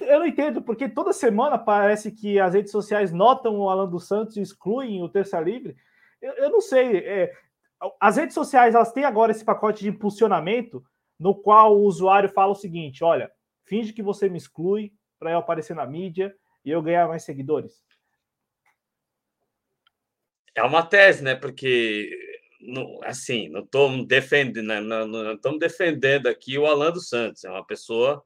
não, 0.00 0.06
eu 0.06 0.18
não 0.20 0.26
entendo, 0.26 0.62
porque 0.62 0.88
toda 0.88 1.12
semana 1.12 1.58
parece 1.58 2.10
que 2.12 2.38
as 2.38 2.54
redes 2.54 2.72
sociais 2.72 3.12
notam 3.12 3.58
o 3.58 3.68
Alan 3.68 3.88
dos 3.88 4.06
Santos 4.06 4.36
e 4.36 4.40
excluem 4.40 5.02
o 5.02 5.08
Terça 5.08 5.40
Livre. 5.40 5.76
Eu, 6.20 6.32
eu 6.34 6.50
não 6.50 6.60
sei. 6.60 6.98
É, 6.98 7.32
as 8.00 8.16
redes 8.16 8.34
sociais 8.34 8.74
elas 8.74 8.92
têm 8.92 9.04
agora 9.04 9.32
esse 9.32 9.44
pacote 9.44 9.82
de 9.82 9.88
impulsionamento 9.88 10.84
no 11.18 11.34
qual 11.34 11.76
o 11.76 11.84
usuário 11.84 12.28
fala 12.28 12.52
o 12.52 12.56
seguinte: 12.56 13.04
olha, 13.04 13.30
finge 13.64 13.92
que 13.92 14.02
você 14.02 14.28
me 14.28 14.38
exclui 14.38 14.92
para 15.18 15.32
eu 15.32 15.38
aparecer 15.38 15.74
na 15.74 15.86
mídia 15.86 16.34
e 16.64 16.70
eu 16.70 16.82
ganhar 16.82 17.08
mais 17.08 17.24
seguidores. 17.24 17.82
É 20.54 20.62
uma 20.62 20.84
tese, 20.84 21.22
né? 21.22 21.34
Porque 21.34 22.08
não, 22.60 23.00
assim, 23.04 23.48
não 23.48 23.60
estamos 23.60 24.06
defendendo, 24.06 24.66
né, 24.66 24.80
não, 24.80 25.06
não 25.06 25.34
estamos 25.34 25.58
defendendo 25.58 26.28
aqui 26.28 26.56
o 26.58 26.66
Alan 26.66 26.92
dos 26.92 27.08
Santos. 27.08 27.44
É 27.44 27.50
uma 27.50 27.66
pessoa 27.66 28.24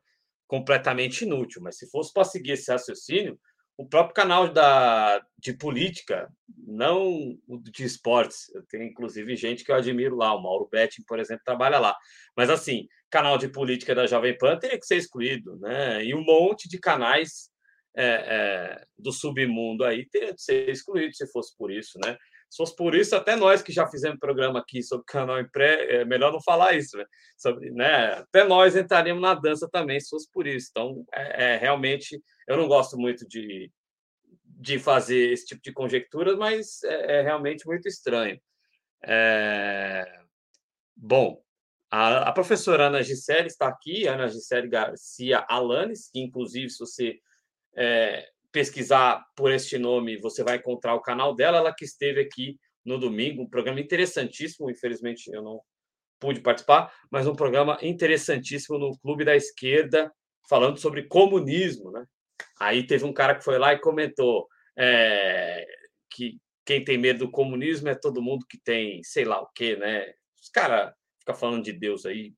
completamente 0.49 1.23
inútil. 1.23 1.63
Mas 1.63 1.79
se 1.79 1.89
fosse 1.89 2.13
para 2.13 2.25
seguir 2.25 2.53
esse 2.53 2.73
raciocínio, 2.73 3.39
o 3.77 3.87
próprio 3.87 4.15
canal 4.15 4.53
da, 4.53 5.25
de 5.39 5.53
política, 5.53 6.29
não 6.67 7.39
o 7.47 7.59
de 7.59 7.85
esportes, 7.85 8.51
tenho 8.69 8.83
inclusive 8.83 9.37
gente 9.37 9.63
que 9.63 9.71
eu 9.71 9.77
admiro 9.77 10.17
lá, 10.17 10.35
o 10.35 10.43
Mauro 10.43 10.69
Betting, 10.69 11.05
por 11.07 11.21
exemplo, 11.21 11.45
trabalha 11.45 11.79
lá. 11.79 11.97
Mas 12.37 12.51
assim, 12.51 12.89
canal 13.09 13.39
de 13.39 13.49
política 13.49 13.95
da 13.95 14.05
Jovem 14.05 14.37
Pan 14.37 14.59
teria 14.59 14.81
que 14.81 14.87
ser 14.87 14.97
excluído, 14.97 15.57
né? 15.61 16.05
E 16.05 16.13
um 16.13 16.25
monte 16.25 16.69
de 16.69 16.81
canais 16.81 17.51
é, 17.97 18.07
é, 18.07 18.85
do 18.99 19.13
submundo 19.13 19.85
aí 19.85 20.09
teria 20.09 20.35
que 20.35 20.43
ser 20.43 20.69
excluído 20.69 21.15
se 21.15 21.27
fosse 21.29 21.57
por 21.57 21.71
isso, 21.71 22.01
né? 22.05 22.17
Se 22.51 22.57
fosse 22.57 22.75
por 22.75 22.95
isso, 22.95 23.15
até 23.15 23.37
nós 23.37 23.63
que 23.63 23.73
já 23.73 23.87
fizemos 23.87 24.19
programa 24.19 24.59
aqui 24.59 24.83
sobre 24.83 25.05
canal 25.07 25.39
em 25.39 25.49
pré, 25.49 26.01
é 26.01 26.05
melhor 26.05 26.33
não 26.33 26.41
falar 26.41 26.75
isso, 26.75 26.97
né? 26.97 27.05
Sobre, 27.37 27.71
né? 27.71 28.15
Até 28.15 28.45
nós 28.45 28.75
entraríamos 28.75 29.23
na 29.23 29.35
dança 29.35 29.69
também, 29.71 30.01
se 30.01 30.09
fosse 30.09 30.31
por 30.33 30.47
isso. 30.47 30.69
Então, 30.71 31.05
é, 31.13 31.55
é, 31.55 31.57
realmente, 31.57 32.21
eu 32.47 32.57
não 32.57 32.67
gosto 32.67 32.97
muito 32.97 33.29
de, 33.29 33.71
de 34.45 34.79
fazer 34.79 35.33
esse 35.33 35.47
tipo 35.47 35.61
de 35.63 35.73
conjecturas, 35.73 36.37
mas 36.37 36.83
é, 36.85 37.19
é 37.19 37.23
realmente 37.23 37.67
muito 37.67 37.87
estranho. 37.87 38.41
É... 39.05 40.21
Bom, 40.97 41.41
A, 41.91 42.29
a 42.29 42.33
professora 42.33 42.87
Ana 42.89 43.03
Gisele 43.03 43.47
está 43.47 43.69
aqui, 43.69 44.07
Ana 44.07 44.29
Gisele 44.29 44.69
Garcia 44.69 45.45
Alanes, 45.49 46.11
que 46.11 46.21
inclusive, 46.21 46.69
se 46.69 46.79
você 46.79 47.19
é, 47.77 48.29
pesquisar 48.53 49.25
por 49.37 49.53
este 49.53 49.79
nome, 49.79 50.17
você 50.19 50.43
vai 50.43 50.57
encontrar 50.57 50.95
o 50.95 51.03
canal 51.03 51.35
dela, 51.35 51.59
ela 51.59 51.75
que 51.75 51.85
esteve 51.85 52.21
aqui 52.21 52.59
no 52.85 52.99
domingo, 52.99 53.43
um 53.43 53.49
programa 53.49 53.81
interessantíssimo, 53.81 54.71
infelizmente 54.71 55.31
eu 55.31 55.43
não 55.43 55.61
pude 56.19 56.41
participar, 56.41 56.93
mas 57.11 57.27
um 57.27 57.35
programa 57.35 57.79
interessantíssimo 57.83 58.79
no 58.79 58.99
Clube 58.99 59.25
da 59.25 59.37
Esquerda, 59.37 60.13
falando 60.49 60.79
sobre 60.79 61.05
comunismo, 61.05 61.91
né? 61.91 62.05
Aí 62.59 62.87
teve 62.87 63.05
um 63.05 63.13
cara 63.13 63.35
que 63.35 63.45
foi 63.45 63.59
lá 63.59 63.73
e 63.73 63.79
comentou 63.79 64.49
é, 64.77 65.67
que 66.11 66.39
quem 66.65 66.85
tem 66.85 66.99
medo 66.99 67.21
do 67.27 67.31
comunismo 67.31 67.89
é 67.89 67.95
todo 67.95 68.23
mundo 68.23 68.47
que 68.49 68.59
tem 68.59 69.03
sei 69.03 69.25
lá 69.25 69.41
o 69.41 69.49
quê, 69.55 69.77
né? 69.77 70.13
Os 70.41 70.49
caras 70.49 70.93
ficam 71.19 71.35
falando 71.35 71.65
de 71.65 71.73
Deus 71.73 72.07
aí, 72.07 72.35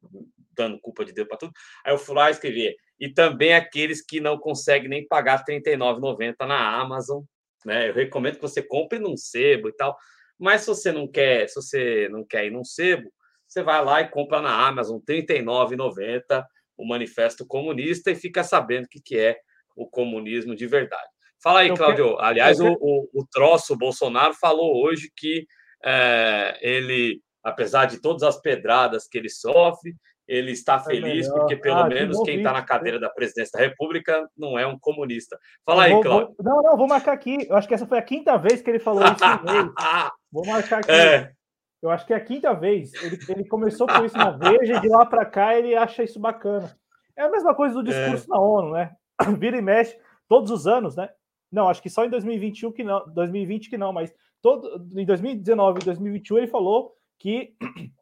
dando 0.53 0.81
culpa 0.81 1.05
de 1.05 1.13
Deus 1.13 1.29
para 1.29 1.39
tudo. 1.39 1.53
Aí 1.85 1.93
eu 1.93 1.99
fui 1.99 2.15
lá 2.15 2.31
escrever. 2.31 2.77
E 3.01 3.09
também 3.09 3.55
aqueles 3.55 4.05
que 4.05 4.21
não 4.21 4.39
conseguem 4.39 4.89
nem 4.89 5.09
pagar 5.09 5.43
R$ 5.47 5.61
39,90 5.61 6.47
na 6.47 6.81
Amazon, 6.81 7.23
né? 7.65 7.89
Eu 7.89 7.95
recomendo 7.95 8.37
que 8.37 8.43
você 8.43 8.63
compre 8.63 8.99
num 8.99 9.17
sebo 9.17 9.69
e 9.69 9.73
tal. 9.73 9.97
Mas 10.39 10.63
se 10.63 10.67
você 10.69 10.93
não 10.93 11.09
quer, 11.09 11.49
se 11.49 11.57
você 11.57 12.09
não 12.11 12.25
quer 12.25 12.47
ir 12.47 12.51
num 12.51 12.65
sebo, 12.65 13.11
você 13.47 13.63
vai 13.63 13.85
lá 13.85 14.01
e 14.01 14.09
compra 14.09 14.41
na 14.41 14.67
Amazon 14.67 14.99
R$ 15.07 15.23
39,90 15.23 16.45
o 16.77 16.87
Manifesto 16.87 17.47
Comunista 17.47 18.11
e 18.11 18.15
fica 18.15 18.43
sabendo 18.43 18.85
o 18.85 18.89
que, 18.89 19.01
que 19.01 19.19
é 19.19 19.39
o 19.77 19.87
comunismo 19.87 20.55
de 20.55 20.67
verdade. 20.67 21.09
Fala 21.43 21.61
aí, 21.61 21.75
Cláudio. 21.75 22.19
Aliás, 22.21 22.61
o, 22.61 22.73
o, 22.81 23.09
o 23.15 23.27
troço, 23.31 23.73
o 23.73 23.77
Bolsonaro 23.77 24.35
falou 24.35 24.83
hoje 24.83 25.11
que 25.17 25.47
é, 25.85 26.59
ele, 26.61 27.21
apesar 27.43 27.87
de 27.87 28.01
todas 28.01 28.23
as 28.23 28.41
pedradas 28.41 29.09
que 29.09 29.19
ele 29.19 29.29
sofre, 29.29 29.95
ele 30.31 30.53
está 30.53 30.77
é 30.77 30.81
feliz 30.81 31.29
porque 31.29 31.57
pelo 31.57 31.81
ah, 31.81 31.89
menos 31.89 32.17
que 32.19 32.25
quem 32.27 32.37
está 32.37 32.53
na 32.53 32.63
cadeira 32.63 33.01
da 33.01 33.11
presidência 33.11 33.59
da 33.59 33.67
República 33.67 34.29
não 34.39 34.57
é 34.57 34.65
um 34.65 34.79
comunista. 34.79 35.37
Fala 35.67 35.83
aí, 35.83 35.91
Cláudio. 36.01 36.37
Vou, 36.39 36.55
não, 36.55 36.63
não, 36.63 36.77
vou 36.77 36.87
marcar 36.87 37.13
aqui. 37.13 37.49
Eu 37.49 37.57
acho 37.57 37.67
que 37.67 37.75
essa 37.75 37.85
foi 37.87 37.99
a 37.99 38.03
quinta 38.03 38.39
vez 38.39 38.63
que 38.63 38.71
ele 38.71 38.79
falou 38.79 39.03
isso. 39.03 39.17
vou 40.31 40.47
marcar 40.47 40.79
aqui. 40.79 40.93
É. 40.93 41.33
Eu 41.83 41.91
acho 41.91 42.07
que 42.07 42.13
é 42.13 42.17
a 42.17 42.25
quinta 42.25 42.55
vez. 42.55 42.95
Ele, 43.03 43.19
ele 43.29 43.49
começou 43.49 43.89
com 43.89 44.05
isso 44.05 44.17
na 44.17 44.31
Veja 44.31 44.77
e 44.77 44.81
de 44.81 44.89
lá 44.89 45.05
para 45.05 45.27
cá 45.27 45.59
ele 45.59 45.75
acha 45.75 46.05
isso 46.05 46.21
bacana. 46.21 46.77
É 47.19 47.23
a 47.23 47.31
mesma 47.31 47.53
coisa 47.53 47.75
do 47.75 47.83
discurso 47.83 48.25
é. 48.25 48.29
na 48.29 48.41
ONU, 48.41 48.73
né? 48.73 48.93
Vira 49.37 49.59
e 49.59 49.63
mexe 49.63 49.99
todos 50.29 50.53
os 50.53 50.69
anos, 50.69 50.95
né? 50.95 51.09
Não, 51.51 51.69
acho 51.69 51.83
que 51.83 51.91
só 51.91 52.05
em 52.05 52.11
2021 52.11 52.71
que 52.71 52.85
não, 52.85 53.05
2020 53.13 53.69
que 53.69 53.77
não, 53.77 53.93
mas 53.93 54.15
todo 54.41 54.87
em 54.95 55.05
2019 55.05 55.81
e 55.81 55.85
2021 55.87 56.39
ele 56.39 56.47
falou 56.47 56.93
que 57.19 57.53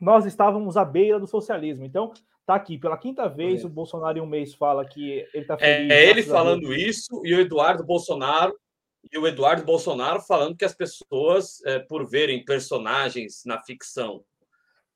nós 0.00 0.24
estávamos 0.24 0.76
à 0.76 0.84
beira 0.84 1.18
do 1.20 1.26
socialismo. 1.26 1.84
Então, 1.84 2.12
tá 2.46 2.54
aqui 2.54 2.78
pela 2.78 2.96
quinta 2.96 3.28
vez 3.28 3.62
é. 3.62 3.66
o 3.66 3.68
Bolsonaro 3.68 4.18
em 4.18 4.20
um 4.20 4.26
mês 4.26 4.54
fala 4.54 4.84
que 4.84 5.26
ele 5.34 5.44
tá 5.44 5.58
feliz. 5.58 5.90
É, 5.90 6.04
é 6.04 6.08
ele 6.08 6.22
falando 6.22 6.72
isso 6.72 7.20
e 7.24 7.34
o 7.34 7.40
Eduardo 7.40 7.84
Bolsonaro 7.84 8.58
e 9.12 9.18
o 9.18 9.26
Eduardo 9.26 9.64
Bolsonaro 9.64 10.20
falando 10.20 10.56
que 10.56 10.64
as 10.64 10.74
pessoas, 10.74 11.64
é, 11.64 11.78
por 11.78 12.08
verem 12.08 12.44
personagens 12.44 13.42
na 13.44 13.62
ficção 13.62 14.24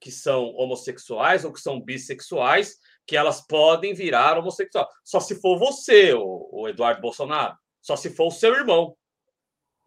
que 0.00 0.10
são 0.10 0.54
homossexuais 0.54 1.44
ou 1.44 1.52
que 1.52 1.60
são 1.60 1.80
bissexuais, 1.80 2.76
que 3.06 3.16
elas 3.16 3.40
podem 3.46 3.94
virar 3.94 4.38
homossexual. 4.38 4.88
Só 5.02 5.20
se 5.20 5.40
for 5.40 5.58
você, 5.58 6.12
o, 6.12 6.48
o 6.52 6.68
Eduardo 6.68 7.00
Bolsonaro. 7.00 7.56
Só 7.80 7.96
se 7.96 8.10
for 8.10 8.26
o 8.26 8.30
seu 8.30 8.54
irmão. 8.54 8.96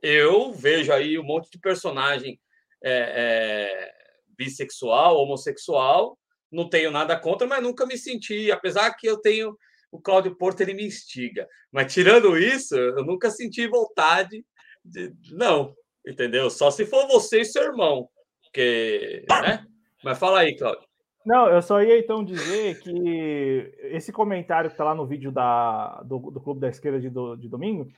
Eu 0.01 0.51
vejo 0.51 0.91
aí 0.91 1.19
um 1.19 1.23
monte 1.23 1.51
de 1.51 1.59
personagem 1.59 2.39
é, 2.83 2.91
é, 2.91 3.96
bissexual, 4.37 5.17
homossexual. 5.17 6.17
Não 6.51 6.69
tenho 6.69 6.91
nada 6.91 7.19
contra, 7.19 7.47
mas 7.47 7.61
nunca 7.61 7.85
me 7.85 7.97
senti, 7.97 8.51
apesar 8.51 8.93
que 8.93 9.07
eu 9.07 9.17
tenho 9.17 9.57
o 9.91 9.99
Cláudio 9.99 10.35
Porto 10.35 10.61
ele 10.61 10.73
me 10.73 10.85
instiga. 10.85 11.47
Mas 11.71 11.93
tirando 11.93 12.37
isso, 12.37 12.75
eu 12.75 13.03
nunca 13.05 13.29
senti 13.29 13.67
vontade 13.67 14.45
de. 14.83 15.13
Não, 15.31 15.73
entendeu? 16.05 16.49
Só 16.49 16.71
se 16.71 16.85
for 16.85 17.07
você 17.07 17.41
e 17.41 17.45
seu 17.45 17.63
irmão. 17.63 18.09
Porque, 18.43 19.25
né? 19.29 19.65
Mas 20.03 20.17
fala 20.17 20.39
aí, 20.39 20.55
Cláudio. 20.55 20.87
Não, 21.25 21.49
eu 21.49 21.61
só 21.61 21.81
ia 21.81 21.99
então 21.99 22.23
dizer 22.23 22.79
que 22.79 23.75
esse 23.91 24.13
comentário 24.13 24.69
que 24.69 24.75
está 24.75 24.85
lá 24.85 24.95
no 24.95 25.05
vídeo 25.05 25.29
da, 25.29 26.01
do, 26.03 26.31
do 26.31 26.39
Clube 26.39 26.61
da 26.61 26.69
Esquerda 26.69 27.01
de, 27.01 27.09
do, 27.09 27.35
de 27.35 27.49
domingo, 27.49 27.91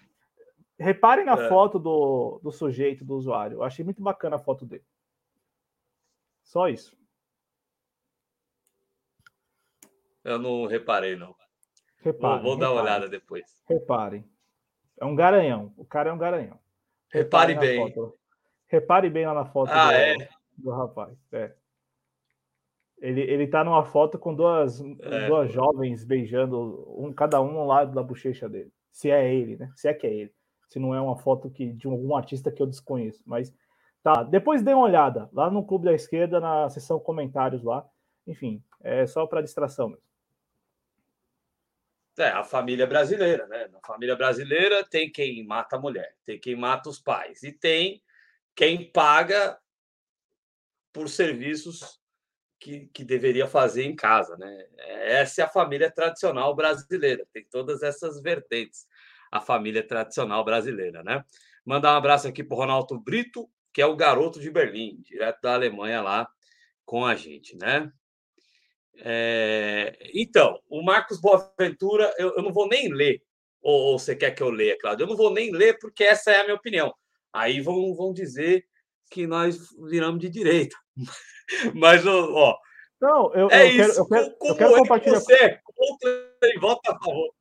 reparem 0.79 1.25
na 1.25 1.33
é. 1.33 1.47
foto 1.47 1.77
do, 1.77 2.39
do 2.41 2.51
sujeito, 2.51 3.05
do 3.05 3.15
usuário. 3.15 3.57
Eu 3.57 3.63
achei 3.63 3.85
muito 3.85 4.01
bacana 4.01 4.37
a 4.37 4.39
foto 4.39 4.65
dele. 4.65 4.83
Só 6.49 6.67
isso. 6.67 6.97
Eu 10.23 10.39
não 10.39 10.65
reparei, 10.65 11.15
não. 11.15 11.35
Reparem, 11.99 12.41
vou, 12.41 12.51
vou 12.51 12.57
dar 12.57 12.71
uma 12.71 12.81
olhada 12.81 13.07
depois. 13.07 13.45
Reparem. 13.69 14.27
É 14.99 15.05
um 15.05 15.15
garanhão. 15.15 15.71
O 15.77 15.85
cara 15.85 16.09
é 16.09 16.13
um 16.13 16.17
garanhão. 16.17 16.59
Repare 17.11 17.53
bem. 17.53 17.93
Foto. 17.93 18.17
Repare 18.65 19.11
bem 19.11 19.27
lá 19.27 19.35
na 19.35 19.45
foto 19.45 19.69
ah, 19.69 19.89
do, 19.89 19.93
é? 19.93 20.29
do 20.57 20.71
rapaz. 20.71 21.15
É. 21.31 21.53
Ele, 22.97 23.21
ele 23.21 23.47
tá 23.47 23.63
numa 23.63 23.85
foto 23.85 24.17
com 24.17 24.33
duas, 24.33 24.81
é. 24.81 25.27
duas 25.27 25.51
jovens 25.51 26.03
beijando, 26.03 26.83
um, 26.97 27.13
cada 27.13 27.39
um 27.39 27.59
ao 27.59 27.67
lado 27.67 27.93
da 27.93 28.01
bochecha 28.01 28.49
dele. 28.49 28.73
Se 28.91 29.11
é 29.11 29.31
ele, 29.31 29.55
né? 29.55 29.71
Se 29.75 29.87
é 29.87 29.93
que 29.93 30.07
é 30.07 30.11
ele. 30.11 30.33
Se 30.67 30.79
não 30.79 30.95
é 30.95 30.99
uma 30.99 31.15
foto 31.15 31.47
que, 31.51 31.73
de 31.73 31.85
algum 31.85 32.15
artista 32.15 32.51
que 32.51 32.59
eu 32.59 32.67
desconheço. 32.67 33.21
Mas 33.23 33.53
tá. 34.03 34.23
Depois 34.23 34.61
dê 34.61 34.73
uma 34.73 34.85
olhada 34.85 35.29
lá 35.33 35.49
no 35.49 35.65
Clube 35.65 35.85
da 35.85 35.93
Esquerda, 35.93 36.39
na 36.39 36.69
seção 36.69 36.99
comentários 36.99 37.63
lá. 37.63 37.85
Enfim, 38.25 38.63
é 38.81 39.05
só 39.07 39.25
para 39.25 39.41
distração 39.41 39.89
mesmo. 39.89 40.03
É, 42.17 42.29
a 42.31 42.43
família 42.43 42.85
brasileira, 42.85 43.47
né? 43.47 43.69
Na 43.69 43.79
família 43.79 44.15
brasileira 44.15 44.83
tem 44.83 45.09
quem 45.09 45.45
mata 45.45 45.77
a 45.77 45.79
mulher, 45.79 46.15
tem 46.25 46.37
quem 46.37 46.53
mata 46.53 46.89
os 46.89 46.99
pais 46.99 47.43
e 47.43 47.51
tem 47.51 48.03
quem 48.53 48.91
paga 48.91 49.57
por 50.91 51.07
serviços 51.07 51.99
que, 52.59 52.87
que 52.87 53.05
deveria 53.05 53.47
fazer 53.47 53.85
em 53.85 53.95
casa, 53.95 54.35
né? 54.35 54.65
Essa 54.77 55.41
é 55.41 55.45
a 55.45 55.49
família 55.49 55.89
tradicional 55.89 56.53
brasileira, 56.53 57.25
tem 57.31 57.45
todas 57.49 57.81
essas 57.81 58.21
vertentes, 58.21 58.85
a 59.31 59.39
família 59.39 59.81
tradicional 59.81 60.43
brasileira, 60.43 61.01
né? 61.03 61.23
Mandar 61.65 61.93
um 61.93 61.97
abraço 61.97 62.27
aqui 62.27 62.43
para 62.43 62.57
Ronaldo 62.57 62.99
Brito, 62.99 63.49
que 63.74 63.82
é 63.82 63.86
o 63.86 63.95
garoto 63.95 64.39
de 64.39 64.49
Berlim, 64.49 65.01
direto 65.01 65.41
da 65.41 65.53
Alemanha 65.53 66.01
lá 66.01 66.28
com 66.86 67.05
a 67.05 67.15
gente, 67.15 67.55
né? 67.55 67.91
É, 69.01 69.97
então, 70.13 70.59
o 70.67 70.82
Marcos 70.82 71.22
Boaventura, 71.22 72.13
eu, 72.17 72.36
eu, 72.36 72.43
não 72.43 72.51
vou 72.51 72.67
nem 72.67 72.91
ler, 72.91 73.22
ou, 73.61 73.91
ou, 73.91 73.99
você 73.99 74.15
quer 74.15 74.32
que 74.32 74.43
eu 74.43 74.49
leia, 74.49 74.78
Claudio? 74.80 75.03
Eu 75.03 75.07
não 75.07 75.15
vou 75.15 75.34
nem 75.34 75.51
ler, 75.51 75.78
porque 75.80 76.03
essa 76.03 76.32
é 76.32 76.41
a 76.41 76.43
minha 76.43 76.55
opinião. 76.55 76.93
Aí 77.32 77.61
vão, 77.61 77.93
vão 77.95 78.11
dizer 78.11 78.65
que 79.09 79.26
nós 79.26 79.70
viramos 79.88 80.20
de 80.20 80.30
direita. 80.30 80.76
Mas, 81.76 82.05
ó. 82.05 82.57
Não, 83.01 83.34
eu, 83.34 83.49
é 83.49 83.67
eu 83.67 83.88
isso. 83.88 84.05
Quero, 84.07 84.26
eu 84.26 84.36
quero, 84.36 84.47
eu 84.49 84.55
quero 84.55 84.76
compartilhar. 84.76 85.20
Você 85.20 85.34
é 85.34 85.59
contra 85.63 86.36
e 86.43 86.59
vota 86.59 86.91
a 86.91 86.99
favor. 86.99 87.34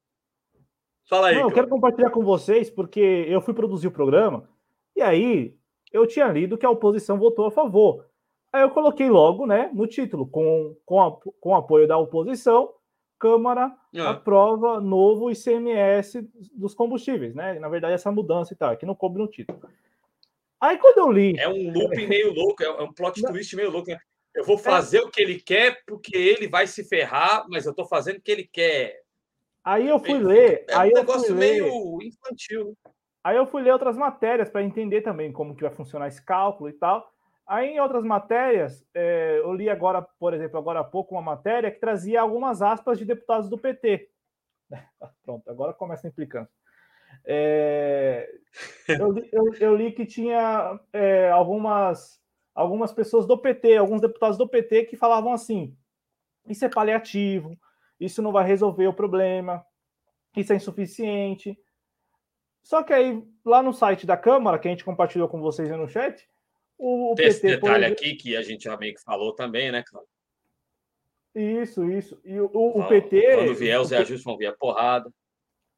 Fala 1.09 1.29
aí. 1.29 1.37
Não, 1.37 1.43
eu 1.49 1.53
quero 1.53 1.69
compartilhar 1.69 2.11
com 2.11 2.23
vocês, 2.23 2.71
porque 2.71 3.01
eu 3.01 3.41
fui 3.41 3.55
produzir 3.55 3.89
o 3.89 3.93
programa, 3.93 4.49
e 4.95 5.01
aí 5.01 5.58
eu 5.93 6.07
tinha 6.07 6.29
lido 6.29 6.59
que 6.59 6.67
a 6.67 6.71
oposição 6.71 7.19
votou 7.19 7.47
a 7.47 7.51
favor. 7.51 8.07
Aí 8.53 8.63
eu 8.63 8.71
coloquei 8.71 9.11
logo, 9.11 9.47
né, 9.47 9.71
no 9.75 9.87
título, 9.87 10.27
com, 10.27 10.77
com, 10.85 11.03
a, 11.03 11.17
com 11.41 11.55
apoio 11.55 11.87
da 11.87 11.99
oposição, 11.99 12.73
Câmara 13.19 13.75
é. 13.93 14.01
aprova 14.01 14.81
novo 14.81 15.31
ICMS 15.31 16.23
dos 16.55 16.73
combustíveis, 16.73 17.35
né? 17.35 17.59
Na 17.59 17.69
verdade, 17.69 17.95
essa 17.95 18.13
mudança 18.13 18.53
e 18.53 18.57
tal, 18.57 18.77
que 18.77 18.87
não 18.87 18.95
coube 18.95 19.19
no 19.19 19.27
título. 19.27 19.61
Aí 20.61 20.79
quando 20.79 20.99
eu 20.99 21.11
li. 21.11 21.37
É 21.37 21.49
um 21.49 21.73
loop 21.73 22.07
meio 22.07 22.33
louco, 22.33 22.63
é 22.63 22.83
um 22.83 22.93
plot 22.93 23.21
twist 23.23 23.57
meio 23.57 23.71
louco. 23.71 23.91
Né? 23.91 23.99
Eu 24.35 24.45
vou 24.45 24.57
fazer 24.57 24.99
é... 24.99 25.03
o 25.03 25.11
que 25.11 25.21
ele 25.21 25.41
quer, 25.41 25.83
porque 25.85 26.17
ele 26.17 26.47
vai 26.47 26.69
se 26.69 26.85
ferrar, 26.85 27.45
mas 27.49 27.65
eu 27.65 27.71
estou 27.71 27.87
fazendo 27.87 28.19
o 28.19 28.21
que 28.21 28.31
ele 28.31 28.49
quer. 28.51 29.03
Aí 29.65 29.89
eu 29.89 29.99
fui 29.99 30.19
ler. 30.19 30.65
É 30.69 30.77
aí 30.77 30.91
um 30.91 30.95
negócio 30.95 31.35
meio 31.35 31.99
infantil. 32.01 32.77
Aí 33.23 33.37
eu 33.37 33.47
fui 33.47 33.63
ler 33.63 33.73
outras 33.73 33.97
matérias 33.97 34.49
para 34.49 34.63
entender 34.63 35.03
também 35.03 35.33
como 35.33 35.55
que 35.55 35.63
vai 35.63 35.73
funcionar 35.73 36.09
esse 36.09 36.25
cálculo 36.25 36.71
e 36.71 36.73
tal. 36.73 37.13
Aí, 37.47 37.71
em 37.71 37.81
outras 37.81 38.05
matérias, 38.05 38.87
é, 38.95 39.39
eu 39.39 39.55
li 39.55 39.71
agora, 39.71 40.03
por 40.03 40.35
exemplo, 40.35 40.59
agora 40.59 40.81
há 40.81 40.85
pouco, 40.85 41.15
uma 41.15 41.23
matéria 41.23 41.71
que 41.71 41.81
trazia 41.81 42.21
algumas 42.21 42.61
aspas 42.61 42.99
de 42.99 43.07
deputados 43.07 43.49
do 43.49 43.57
PT. 43.57 44.11
Pronto, 45.25 45.49
agora 45.51 45.73
começa 45.73 46.07
a 46.07 46.11
implicância. 46.11 46.53
É, 47.25 48.31
eu, 48.87 49.17
eu, 49.33 49.55
eu, 49.61 49.77
li 49.77 49.93
que 49.93 50.05
tinha 50.05 50.79
é, 50.93 51.31
algumas, 51.31 52.21
algumas 52.55 52.93
pessoas 52.93 53.27
do 53.27 53.39
PT, 53.39 53.79
alguns 53.79 54.03
deputados 54.03 54.37
do 54.37 54.49
PT, 54.49 54.85
que 54.85 54.97
falavam 54.97 55.33
assim: 55.33 55.75
isso 56.47 56.67
é 56.67 56.69
paliativo, 56.69 57.59
isso 57.99 58.21
não 58.21 58.31
vai 58.31 58.47
resolver 58.47 58.87
o 58.87 58.93
problema, 58.93 59.65
isso 60.37 60.53
é 60.53 60.57
insuficiente. 60.57 61.59
Só 62.69 62.83
que 62.83 62.93
aí, 62.93 63.27
lá 63.47 63.63
no 63.63 63.73
site 63.73 64.07
da 64.07 64.15
Câmara, 64.15 64.59
que 64.59 64.69
a 64.69 64.71
gente 64.71 64.85
compartilhou 64.85 65.27
com 65.27 65.41
vocês 65.41 65.71
no 65.71 65.89
chat, 65.89 66.29
o, 66.77 67.15
Tem 67.17 67.25
PT, 67.25 67.29
esse 67.29 67.47
detalhe 67.47 67.85
exemplo, 67.87 68.05
aqui 68.05 68.15
que 68.15 68.37
a 68.37 68.43
gente 68.43 68.65
já 68.65 68.77
meio 68.77 68.93
que 68.93 69.03
falou 69.03 69.35
também, 69.35 69.73
né, 69.73 69.83
Cláudio? 69.89 70.11
Isso, 71.35 71.91
isso. 71.91 72.21
E 72.23 72.39
o, 72.39 72.51
o, 72.53 72.81
o 72.81 72.87
PT. 72.87 73.37
Quando 73.37 73.55
vier 73.55 73.81
os 73.81 73.91
reajustes 73.91 74.23
vão 74.23 74.37
vir 74.37 74.49
a 74.49 74.53
porrada. 74.53 75.11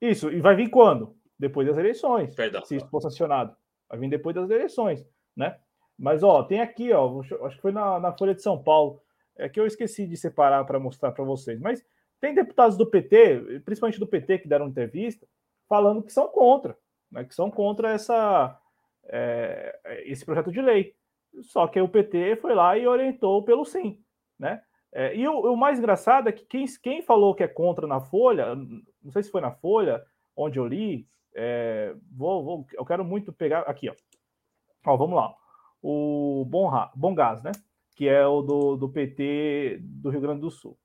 Isso, 0.01 0.33
e 0.33 0.41
vai 0.41 0.57
vir 0.57 0.69
quando? 0.69 1.17
Depois 1.39 1.65
das 1.65 1.79
eleições. 1.79 2.35
Perdão. 2.35 2.65
Se 2.65 2.75
isso 2.75 2.89
for 2.89 3.01
sancionado. 3.01 3.57
Vai 3.89 3.97
vir 4.01 4.11
depois 4.11 4.35
das 4.35 4.51
eleições, 4.51 5.07
né? 5.37 5.61
Mas, 5.97 6.25
ó, 6.25 6.43
tem 6.43 6.61
aqui, 6.61 6.93
ó, 6.93 7.21
acho 7.21 7.55
que 7.55 7.63
foi 7.63 7.71
na, 7.71 8.01
na 8.01 8.13
Folha 8.19 8.35
de 8.35 8.43
São 8.43 8.61
Paulo, 8.61 9.01
é 9.37 9.49
que 9.49 9.61
eu 9.61 9.67
esqueci 9.67 10.09
de 10.09 10.17
separar 10.17 10.65
para 10.65 10.81
mostrar 10.81 11.13
para 11.13 11.25
vocês, 11.25 11.61
mas 11.61 11.87
tem 12.21 12.35
deputados 12.35 12.77
do 12.77 12.85
PT, 12.85 13.61
principalmente 13.65 14.01
do 14.01 14.09
PT, 14.09 14.41
que 14.41 14.49
deram 14.49 14.67
entrevista, 14.67 15.25
falando 15.71 16.03
que 16.03 16.13
são 16.13 16.27
contra, 16.27 16.77
né, 17.13 17.25
que 17.25 17.33
são 17.33 17.49
contra 17.49 17.93
essa, 17.93 18.61
é, 19.05 20.03
esse 20.05 20.25
projeto 20.25 20.51
de 20.51 20.61
lei. 20.61 20.97
Só 21.43 21.69
que 21.69 21.81
o 21.81 21.89
PT 21.89 22.37
foi 22.43 22.57
lá 22.57 22.77
e 22.77 22.89
orientou 22.89 23.45
pelo 23.45 23.65
sim, 23.65 24.03
né? 24.37 24.61
É, 24.93 25.15
e 25.15 25.29
o, 25.29 25.53
o, 25.53 25.57
mais 25.57 25.79
engraçado 25.79 26.29
é 26.29 26.33
que 26.33 26.45
quem, 26.45 26.65
quem 26.83 27.01
falou 27.01 27.33
que 27.33 27.45
é 27.45 27.49
contra 27.49 27.87
na 27.87 28.01
Folha, 28.01 28.57
não 28.57 29.13
sei 29.13 29.23
se 29.23 29.31
foi 29.31 29.41
na 29.41 29.53
Folha, 29.53 30.05
onde 30.37 30.59
eu 30.59 30.67
li, 30.67 31.07
é, 31.33 31.95
vou, 32.11 32.43
vou, 32.43 32.67
eu 32.73 32.85
quero 32.85 33.05
muito 33.05 33.33
pegar 33.33 33.61
aqui, 33.61 33.89
ó. 33.89 33.95
ó 34.85 34.97
vamos 34.97 35.15
lá. 35.15 35.33
O 35.81 36.45
Bom, 36.49 37.15
Gás, 37.15 37.41
né? 37.45 37.53
Que 37.95 38.09
é 38.09 38.27
o 38.27 38.43
do, 38.43 38.77
do 38.77 38.89
PT 38.89 39.79
do 39.81 40.11
Rio 40.11 40.21
Grande 40.21 40.41
do 40.41 40.51
Sul. 40.51 40.77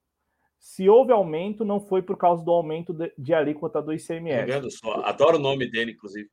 Se 0.59 0.89
houve 0.89 1.11
aumento, 1.11 1.63
não 1.63 1.79
foi 1.79 2.01
por 2.01 2.17
causa 2.17 2.43
do 2.43 2.51
aumento 2.51 2.93
de, 2.93 3.11
de 3.17 3.33
alíquota 3.33 3.81
do 3.81 3.93
ICMS. 3.93 4.51
Rio 4.51 4.61
do 4.61 4.71
Sul. 4.71 4.91
Adoro 5.03 5.37
o 5.37 5.41
nome 5.41 5.69
dele, 5.69 5.91
inclusive. 5.91 6.29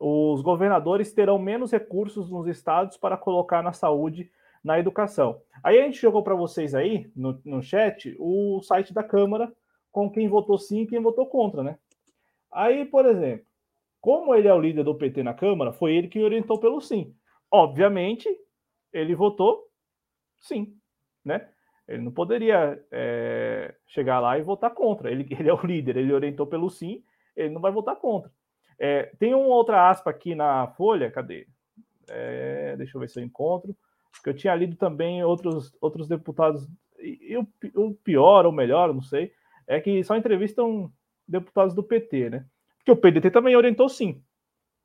Os 0.00 0.42
governadores 0.42 1.12
terão 1.12 1.38
menos 1.38 1.70
recursos 1.70 2.28
nos 2.28 2.48
estados 2.48 2.96
para 2.96 3.16
colocar 3.16 3.62
na 3.62 3.72
saúde, 3.72 4.30
na 4.62 4.78
educação. 4.78 5.40
Aí 5.62 5.78
a 5.78 5.84
gente 5.84 6.00
jogou 6.00 6.24
para 6.24 6.34
vocês 6.34 6.74
aí, 6.74 7.10
no, 7.14 7.40
no 7.44 7.62
chat, 7.62 8.16
o 8.18 8.60
site 8.62 8.92
da 8.92 9.04
Câmara 9.04 9.52
com 9.92 10.10
quem 10.10 10.26
votou 10.26 10.58
sim 10.58 10.80
e 10.80 10.86
quem 10.86 11.00
votou 11.00 11.26
contra, 11.26 11.62
né? 11.62 11.78
Aí, 12.50 12.84
por 12.84 13.06
exemplo, 13.06 13.46
como 14.00 14.34
ele 14.34 14.48
é 14.48 14.54
o 14.54 14.60
líder 14.60 14.82
do 14.82 14.96
PT 14.96 15.22
na 15.22 15.34
Câmara, 15.34 15.72
foi 15.72 15.94
ele 15.94 16.08
que 16.08 16.22
orientou 16.22 16.58
pelo 16.58 16.80
sim. 16.80 17.14
Obviamente, 17.50 18.28
ele 18.92 19.14
votou 19.14 19.68
sim, 20.40 20.76
né? 21.24 21.48
Ele 21.86 22.02
não 22.02 22.12
poderia 22.12 22.80
é, 22.90 23.74
chegar 23.86 24.20
lá 24.20 24.38
e 24.38 24.42
votar 24.42 24.72
contra. 24.72 25.10
Ele, 25.10 25.26
ele 25.38 25.48
é 25.48 25.54
o 25.54 25.66
líder, 25.66 25.96
ele 25.96 26.12
orientou 26.12 26.46
pelo 26.46 26.70
sim, 26.70 27.02
ele 27.36 27.50
não 27.50 27.60
vai 27.60 27.72
votar 27.72 27.96
contra. 27.96 28.30
É, 28.78 29.12
tem 29.18 29.34
uma 29.34 29.54
outra 29.54 29.88
aspa 29.88 30.10
aqui 30.10 30.34
na 30.34 30.66
folha, 30.68 31.10
cadê? 31.10 31.46
É, 32.08 32.76
deixa 32.76 32.96
eu 32.96 33.00
ver 33.00 33.08
se 33.08 33.20
eu 33.20 33.24
encontro. 33.24 33.76
Que 34.22 34.28
eu 34.28 34.34
tinha 34.34 34.54
lido 34.54 34.76
também 34.76 35.22
outros, 35.24 35.74
outros 35.80 36.06
deputados. 36.06 36.68
E, 36.98 37.32
e 37.32 37.36
o, 37.36 37.46
o 37.74 37.94
pior, 37.94 38.44
ou 38.44 38.52
melhor, 38.52 38.92
não 38.92 39.02
sei, 39.02 39.32
é 39.66 39.80
que 39.80 40.02
só 40.04 40.16
entrevistam 40.16 40.92
deputados 41.26 41.74
do 41.74 41.82
PT, 41.82 42.30
né? 42.30 42.46
Porque 42.78 42.90
o 42.90 42.96
PDT 42.96 43.30
também 43.30 43.56
orientou 43.56 43.88
sim, 43.88 44.22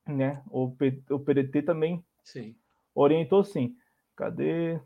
né? 0.08 0.42
O, 0.50 0.72
P, 0.72 1.02
o 1.10 1.20
PDT 1.20 1.64
também 1.64 2.04
sim. 2.24 2.56
orientou 2.94 3.44
sim. 3.44 3.76
Cadê? 4.16 4.80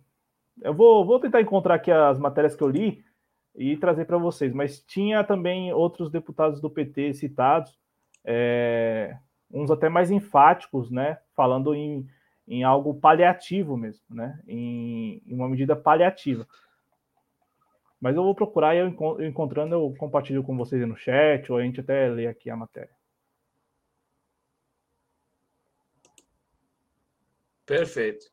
Eu 0.61 0.73
vou, 0.75 1.03
vou 1.03 1.19
tentar 1.19 1.41
encontrar 1.41 1.75
aqui 1.75 1.91
as 1.91 2.19
matérias 2.19 2.55
que 2.55 2.61
eu 2.61 2.69
li 2.69 3.03
e 3.55 3.75
trazer 3.77 4.05
para 4.05 4.17
vocês, 4.17 4.53
mas 4.53 4.79
tinha 4.83 5.23
também 5.23 5.73
outros 5.73 6.11
deputados 6.11 6.61
do 6.61 6.69
PT 6.69 7.15
citados, 7.15 7.77
é, 8.23 9.17
uns 9.51 9.71
até 9.71 9.89
mais 9.89 10.11
enfáticos, 10.11 10.91
né? 10.91 11.17
Falando 11.35 11.73
em, 11.73 12.07
em 12.47 12.63
algo 12.63 12.93
paliativo 12.93 13.75
mesmo, 13.75 14.05
né? 14.09 14.39
Em, 14.47 15.21
em 15.25 15.33
uma 15.33 15.49
medida 15.49 15.75
paliativa. 15.75 16.47
Mas 17.99 18.15
eu 18.15 18.23
vou 18.23 18.35
procurar 18.35 18.75
e 18.75 18.79
eu 18.79 18.87
encontrando, 19.27 19.75
eu 19.75 19.93
compartilho 19.97 20.43
com 20.43 20.55
vocês 20.55 20.87
no 20.87 20.95
chat, 20.95 21.51
ou 21.51 21.57
a 21.57 21.63
gente 21.63 21.79
até 21.81 22.07
lê 22.09 22.27
aqui 22.27 22.49
a 22.49 22.55
matéria. 22.55 22.95
Perfeito. 27.65 28.25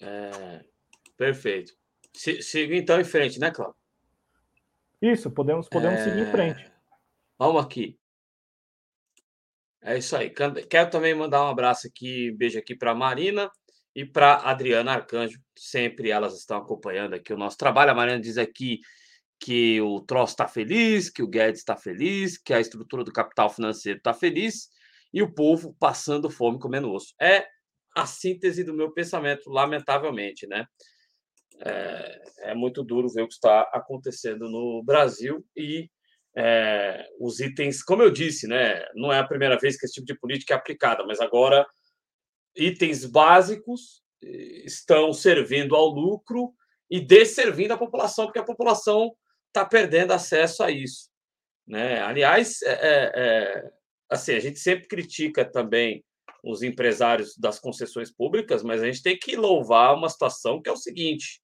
É, 0.00 0.64
perfeito. 1.20 1.74
Siga 2.14 2.74
então 2.74 2.98
em 2.98 3.04
frente, 3.04 3.38
né, 3.38 3.50
Cláudio? 3.50 3.76
Isso, 5.02 5.30
podemos, 5.30 5.68
podemos 5.68 6.00
é... 6.00 6.04
seguir 6.04 6.22
em 6.22 6.30
frente. 6.30 6.72
Vamos 7.38 7.62
aqui. 7.62 7.98
É 9.82 9.98
isso 9.98 10.16
aí. 10.16 10.30
Quero 10.30 10.90
também 10.90 11.14
mandar 11.14 11.44
um 11.44 11.48
abraço 11.48 11.86
aqui, 11.86 12.30
um 12.32 12.36
beijo 12.38 12.58
aqui 12.58 12.74
para 12.74 12.92
a 12.92 12.94
Marina, 12.94 13.50
e 13.94 14.02
para 14.02 14.36
Adriana 14.36 14.92
Arcanjo, 14.92 15.38
sempre 15.58 16.10
elas 16.10 16.38
estão 16.38 16.56
acompanhando 16.56 17.14
aqui 17.14 17.34
o 17.34 17.38
nosso 17.38 17.58
trabalho. 17.58 17.90
A 17.90 17.94
Mariana 17.94 18.20
diz 18.20 18.38
aqui 18.38 18.80
que 19.38 19.78
o 19.82 20.00
troço 20.00 20.32
está 20.32 20.48
feliz, 20.48 21.10
que 21.10 21.22
o 21.22 21.28
Guedes 21.28 21.60
está 21.60 21.76
feliz, 21.76 22.38
que 22.38 22.54
a 22.54 22.60
estrutura 22.60 23.04
do 23.04 23.12
capital 23.12 23.50
financeiro 23.50 23.98
está 23.98 24.14
feliz 24.14 24.68
e 25.12 25.22
o 25.22 25.34
povo 25.34 25.76
passando 25.78 26.30
fome 26.30 26.58
comendo 26.58 26.90
osso. 26.90 27.14
É 27.20 27.46
a 27.94 28.06
síntese 28.06 28.64
do 28.64 28.72
meu 28.72 28.90
pensamento, 28.92 29.50
lamentavelmente, 29.50 30.46
né? 30.46 30.66
É, 31.60 32.22
é 32.50 32.54
muito 32.54 32.82
duro 32.82 33.08
ver 33.08 33.22
o 33.22 33.28
que 33.28 33.34
está 33.34 33.62
acontecendo 33.72 34.48
no 34.48 34.82
Brasil 34.82 35.44
e 35.56 35.88
é, 36.36 37.06
os 37.18 37.40
itens, 37.40 37.82
como 37.82 38.02
eu 38.02 38.10
disse, 38.10 38.46
né? 38.46 38.84
Não 38.94 39.12
é 39.12 39.18
a 39.18 39.26
primeira 39.26 39.58
vez 39.58 39.76
que 39.76 39.84
esse 39.84 39.94
tipo 39.94 40.06
de 40.06 40.18
política 40.18 40.54
é 40.54 40.56
aplicada, 40.56 41.04
mas 41.04 41.20
agora 41.20 41.66
itens 42.56 43.04
básicos 43.04 44.02
estão 44.22 45.12
servindo 45.12 45.74
ao 45.74 45.88
lucro 45.88 46.52
e 46.90 47.00
desservindo 47.00 47.74
a 47.74 47.78
população, 47.78 48.26
porque 48.26 48.38
a 48.38 48.44
população 48.44 49.14
está 49.48 49.64
perdendo 49.64 50.12
acesso 50.12 50.62
a 50.62 50.70
isso. 50.70 51.08
Né? 51.66 52.00
Aliás, 52.00 52.62
é, 52.62 52.72
é, 52.72 53.12
é, 53.14 53.70
assim, 54.10 54.32
a 54.32 54.40
gente 54.40 54.58
sempre 54.58 54.88
critica 54.88 55.44
também 55.44 56.04
os 56.42 56.62
empresários 56.62 57.36
das 57.36 57.58
concessões 57.58 58.10
públicas, 58.10 58.62
mas 58.62 58.82
a 58.82 58.86
gente 58.86 59.02
tem 59.02 59.18
que 59.18 59.36
louvar 59.36 59.94
uma 59.94 60.08
situação 60.08 60.60
que 60.60 60.68
é 60.68 60.72
o 60.72 60.76
seguinte: 60.76 61.40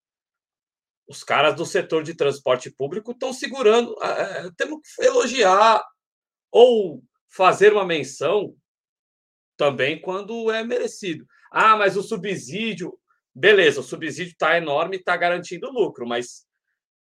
os 1.08 1.22
caras 1.22 1.54
do 1.54 1.64
setor 1.64 2.02
de 2.02 2.14
transporte 2.14 2.70
público 2.70 3.12
estão 3.12 3.32
segurando. 3.32 3.96
É, 4.02 4.50
temos 4.56 4.80
que 4.82 5.04
elogiar 5.04 5.84
ou 6.50 7.02
fazer 7.28 7.72
uma 7.72 7.84
menção 7.84 8.54
também 9.56 10.00
quando 10.00 10.50
é 10.50 10.64
merecido. 10.64 11.26
Ah, 11.50 11.76
mas 11.76 11.96
o 11.96 12.02
subsídio, 12.02 12.98
beleza, 13.34 13.80
o 13.80 13.84
subsídio 13.84 14.32
está 14.32 14.56
enorme 14.56 14.96
está 14.96 15.16
garantindo 15.16 15.70
lucro, 15.70 16.06
mas 16.06 16.46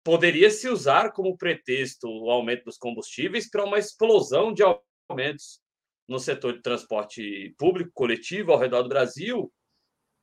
poderia 0.04 0.50
se 0.50 0.68
usar 0.68 1.12
como 1.12 1.36
pretexto 1.36 2.06
o 2.08 2.30
aumento 2.30 2.64
dos 2.64 2.78
combustíveis 2.78 3.50
para 3.50 3.64
uma 3.64 3.78
explosão 3.78 4.52
de 4.52 4.62
aumentos 5.08 5.60
no 6.08 6.20
setor 6.20 6.54
de 6.54 6.62
transporte 6.62 7.54
público 7.58 7.90
coletivo 7.92 8.52
ao 8.52 8.58
redor 8.58 8.82
do 8.82 8.88
Brasil, 8.88 9.52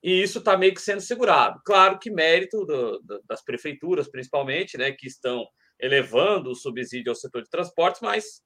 e 0.04 0.22
isso 0.22 0.40
está 0.40 0.58
meio 0.58 0.74
que 0.74 0.82
sendo 0.82 1.02
segurado. 1.02 1.62
Claro 1.64 1.98
que 1.98 2.12
mérito 2.12 2.66
do, 2.66 3.00
do, 3.00 3.24
das 3.26 3.42
prefeituras, 3.42 4.10
principalmente, 4.10 4.78
né, 4.78 4.92
que 4.92 5.08
estão 5.08 5.48
elevando 5.80 6.52
o 6.52 6.56
subsídio 6.56 7.10
ao 7.10 7.16
setor 7.16 7.42
de 7.42 7.50
transportes, 7.50 8.02
mas 8.02 8.42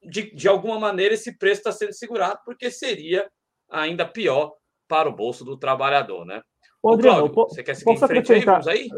de, 0.00 0.34
de 0.34 0.46
alguma 0.46 0.78
maneira 0.78 1.14
esse 1.14 1.36
preço 1.36 1.60
está 1.60 1.72
sendo 1.72 1.92
segurado, 1.92 2.38
porque 2.44 2.70
seria 2.70 3.28
ainda 3.68 4.06
pior 4.06 4.54
para 4.86 5.08
o 5.08 5.14
bolso 5.14 5.44
do 5.44 5.58
trabalhador, 5.58 6.24
né? 6.24 6.40
Ô, 6.82 6.92
Adriano, 6.92 7.30
Cláudio, 7.30 7.54
você 7.54 7.62
quer 7.62 7.74
seguir 7.74 7.92
em 7.92 7.96
frente 7.96 8.32
acrescentar, 8.32 8.68
aí? 8.68 8.88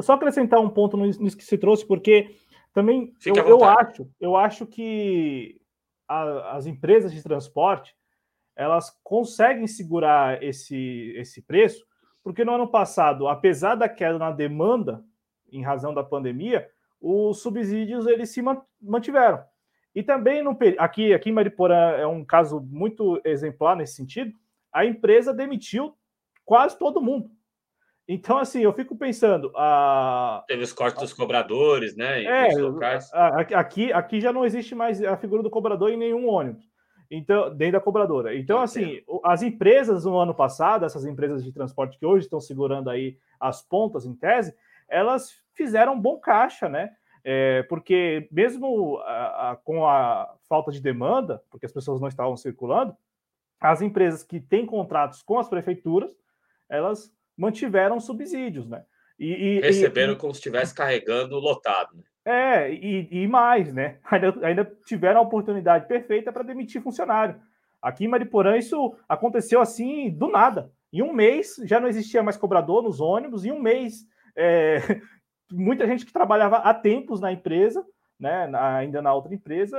Só 0.00 0.12
acrescentar 0.14 0.60
um 0.60 0.68
ponto 0.68 0.96
nisso 0.96 1.36
que 1.36 1.44
se 1.44 1.56
trouxe, 1.56 1.86
porque 1.86 2.36
também 2.74 3.14
eu, 3.24 3.34
eu, 3.36 3.64
acho, 3.64 4.10
eu 4.20 4.36
acho 4.36 4.66
que 4.66 5.60
a, 6.08 6.56
as 6.56 6.66
empresas 6.66 7.12
de 7.12 7.22
transporte 7.22 7.94
elas 8.56 8.98
conseguem 9.04 9.66
segurar 9.66 10.42
esse, 10.42 11.12
esse 11.16 11.42
preço, 11.42 11.86
porque 12.24 12.44
no 12.44 12.54
ano 12.54 12.66
passado, 12.66 13.28
apesar 13.28 13.74
da 13.74 13.88
queda 13.88 14.18
na 14.18 14.30
demanda 14.30 15.04
em 15.52 15.62
razão 15.62 15.94
da 15.94 16.02
pandemia, 16.02 16.68
os 17.00 17.40
subsídios 17.40 18.06
eles 18.06 18.30
se 18.30 18.42
mantiveram. 18.80 19.44
E 19.94 20.02
também 20.02 20.42
no, 20.42 20.58
aqui, 20.78 21.12
aqui 21.14 21.30
em 21.30 21.32
Mariporã 21.32 21.92
é 21.92 22.06
um 22.06 22.24
caso 22.24 22.60
muito 22.60 23.20
exemplar 23.24 23.76
nesse 23.76 23.94
sentido. 23.94 24.32
A 24.72 24.84
empresa 24.84 25.32
demitiu 25.32 25.96
quase 26.44 26.78
todo 26.78 27.00
mundo. 27.00 27.30
Então, 28.08 28.38
assim, 28.38 28.60
eu 28.60 28.72
fico 28.72 28.96
pensando. 28.96 29.50
A... 29.56 30.44
Teve 30.46 30.62
os 30.62 30.72
cortes 30.72 31.00
dos 31.00 31.12
cobradores, 31.12 31.96
né? 31.96 32.22
É, 32.24 33.54
aqui, 33.54 33.92
aqui 33.92 34.20
já 34.20 34.32
não 34.32 34.44
existe 34.44 34.74
mais 34.74 35.02
a 35.02 35.16
figura 35.16 35.42
do 35.42 35.50
cobrador 35.50 35.90
em 35.90 35.96
nenhum 35.96 36.28
ônibus. 36.28 36.64
Então, 37.10 37.54
dentro 37.54 37.74
da 37.74 37.80
cobradora. 37.80 38.36
Então, 38.36 38.60
assim, 38.60 39.00
as 39.24 39.42
empresas 39.42 40.04
no 40.04 40.18
ano 40.18 40.34
passado, 40.34 40.84
essas 40.84 41.04
empresas 41.04 41.44
de 41.44 41.52
transporte 41.52 41.98
que 41.98 42.06
hoje 42.06 42.24
estão 42.24 42.40
segurando 42.40 42.90
aí 42.90 43.18
as 43.38 43.62
pontas 43.62 44.04
em 44.04 44.14
tese, 44.14 44.54
elas 44.88 45.40
fizeram 45.54 46.00
bom 46.00 46.18
caixa, 46.18 46.68
né? 46.68 46.90
É, 47.24 47.64
porque 47.64 48.28
mesmo 48.30 48.98
a, 48.98 49.50
a, 49.50 49.56
com 49.56 49.86
a 49.86 50.32
falta 50.48 50.70
de 50.70 50.80
demanda, 50.80 51.42
porque 51.50 51.66
as 51.66 51.72
pessoas 51.72 52.00
não 52.00 52.08
estavam 52.08 52.36
circulando, 52.36 52.96
as 53.60 53.82
empresas 53.82 54.22
que 54.22 54.38
têm 54.38 54.64
contratos 54.64 55.22
com 55.22 55.38
as 55.38 55.48
prefeituras, 55.48 56.12
elas 56.68 57.12
mantiveram 57.36 57.98
subsídios, 57.98 58.68
né? 58.68 58.84
E, 59.18 59.32
e 59.32 59.60
Receberam 59.60 60.12
e, 60.12 60.16
como 60.16 60.34
se 60.34 60.38
estivesse 60.38 60.74
carregando 60.74 61.38
lotado. 61.38 61.96
Né? 61.96 62.04
É, 62.26 62.72
e, 62.72 63.08
e 63.22 63.28
mais, 63.28 63.72
né? 63.72 63.98
Ainda, 64.10 64.34
ainda 64.42 64.72
tiveram 64.84 65.20
a 65.20 65.22
oportunidade 65.22 65.86
perfeita 65.86 66.32
para 66.32 66.42
demitir 66.42 66.82
funcionário. 66.82 67.40
Aqui 67.80 68.04
em 68.04 68.08
Mariporã, 68.08 68.56
isso 68.56 68.96
aconteceu 69.08 69.60
assim 69.60 70.10
do 70.10 70.26
nada. 70.26 70.72
Em 70.92 71.02
um 71.02 71.12
mês 71.12 71.54
já 71.62 71.78
não 71.78 71.86
existia 71.86 72.24
mais 72.24 72.36
cobrador 72.36 72.82
nos 72.82 73.00
ônibus, 73.00 73.44
em 73.44 73.52
um 73.52 73.60
mês 73.60 74.04
é, 74.34 74.78
muita 75.52 75.86
gente 75.86 76.04
que 76.04 76.12
trabalhava 76.12 76.56
há 76.56 76.74
tempos 76.74 77.20
na 77.20 77.30
empresa, 77.30 77.86
né? 78.18 78.48
Na, 78.48 78.78
ainda 78.78 79.00
na 79.00 79.14
outra 79.14 79.32
empresa, 79.32 79.78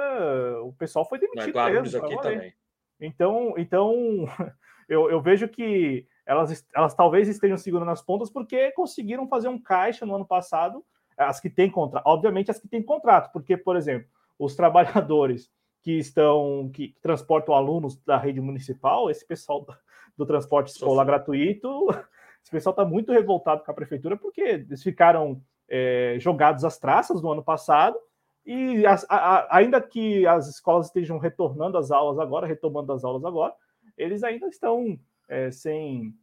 o 0.64 0.72
pessoal 0.72 1.04
foi 1.04 1.20
demitido. 1.20 1.54
Mesmo, 1.54 2.06
aqui 2.06 2.22
também. 2.22 2.54
Então, 2.98 3.56
então 3.58 3.94
eu, 4.88 5.10
eu 5.12 5.22
vejo 5.22 5.50
que 5.50 6.08
elas, 6.26 6.66
elas 6.74 6.96
talvez 6.96 7.28
estejam 7.28 7.58
segurando 7.58 7.92
as 7.92 8.02
pontas 8.02 8.30
porque 8.30 8.72
conseguiram 8.72 9.28
fazer 9.28 9.50
um 9.50 9.62
caixa 9.62 10.06
no 10.06 10.16
ano 10.16 10.26
passado 10.26 10.82
as 11.18 11.40
que 11.40 11.50
têm 11.50 11.70
contrato, 11.70 12.06
obviamente 12.06 12.52
as 12.52 12.60
que 12.60 12.68
têm 12.68 12.82
contrato, 12.82 13.32
porque, 13.32 13.58
por 13.58 13.76
exemplo, 13.76 14.08
os 14.38 14.56
trabalhadores 14.56 15.50
que 15.82 15.94
estão, 15.94 16.70
que, 16.74 16.96
transportam 17.02 17.56
alunos 17.56 17.96
da 18.04 18.18
rede 18.18 18.40
municipal, 18.40 19.10
esse 19.10 19.26
pessoal 19.26 19.62
do, 19.62 19.76
do 20.18 20.26
transporte 20.26 20.68
escolar 20.68 21.06
gratuito, 21.06 21.88
esse 22.44 22.52
pessoal 22.52 22.72
está 22.72 22.86
muito 22.86 23.12
revoltado 23.12 23.64
com 23.64 23.72
a 23.72 23.74
prefeitura, 23.74 24.16
porque 24.16 24.42
eles 24.42 24.84
ficaram 24.84 25.42
é, 25.68 26.18
jogados 26.20 26.64
às 26.64 26.78
traças 26.78 27.22
no 27.22 27.32
ano 27.32 27.44
passado, 27.44 27.98
e 28.46 28.86
as, 28.86 29.06
a, 29.10 29.16
a, 29.16 29.58
ainda 29.58 29.82
que 29.82 30.26
as 30.26 30.48
escolas 30.48 30.88
estejam 30.88 31.18
retornando 31.18 31.78
às 31.78 31.92
aulas 31.92 32.18
agora, 32.20 32.48
retomando 32.48 32.94
as 32.94 33.04
aulas 33.04 33.26
agora, 33.26 33.54
eles 33.98 34.24
ainda 34.24 34.48
estão 34.48 34.98
é, 35.28 35.52
sem 35.52 36.14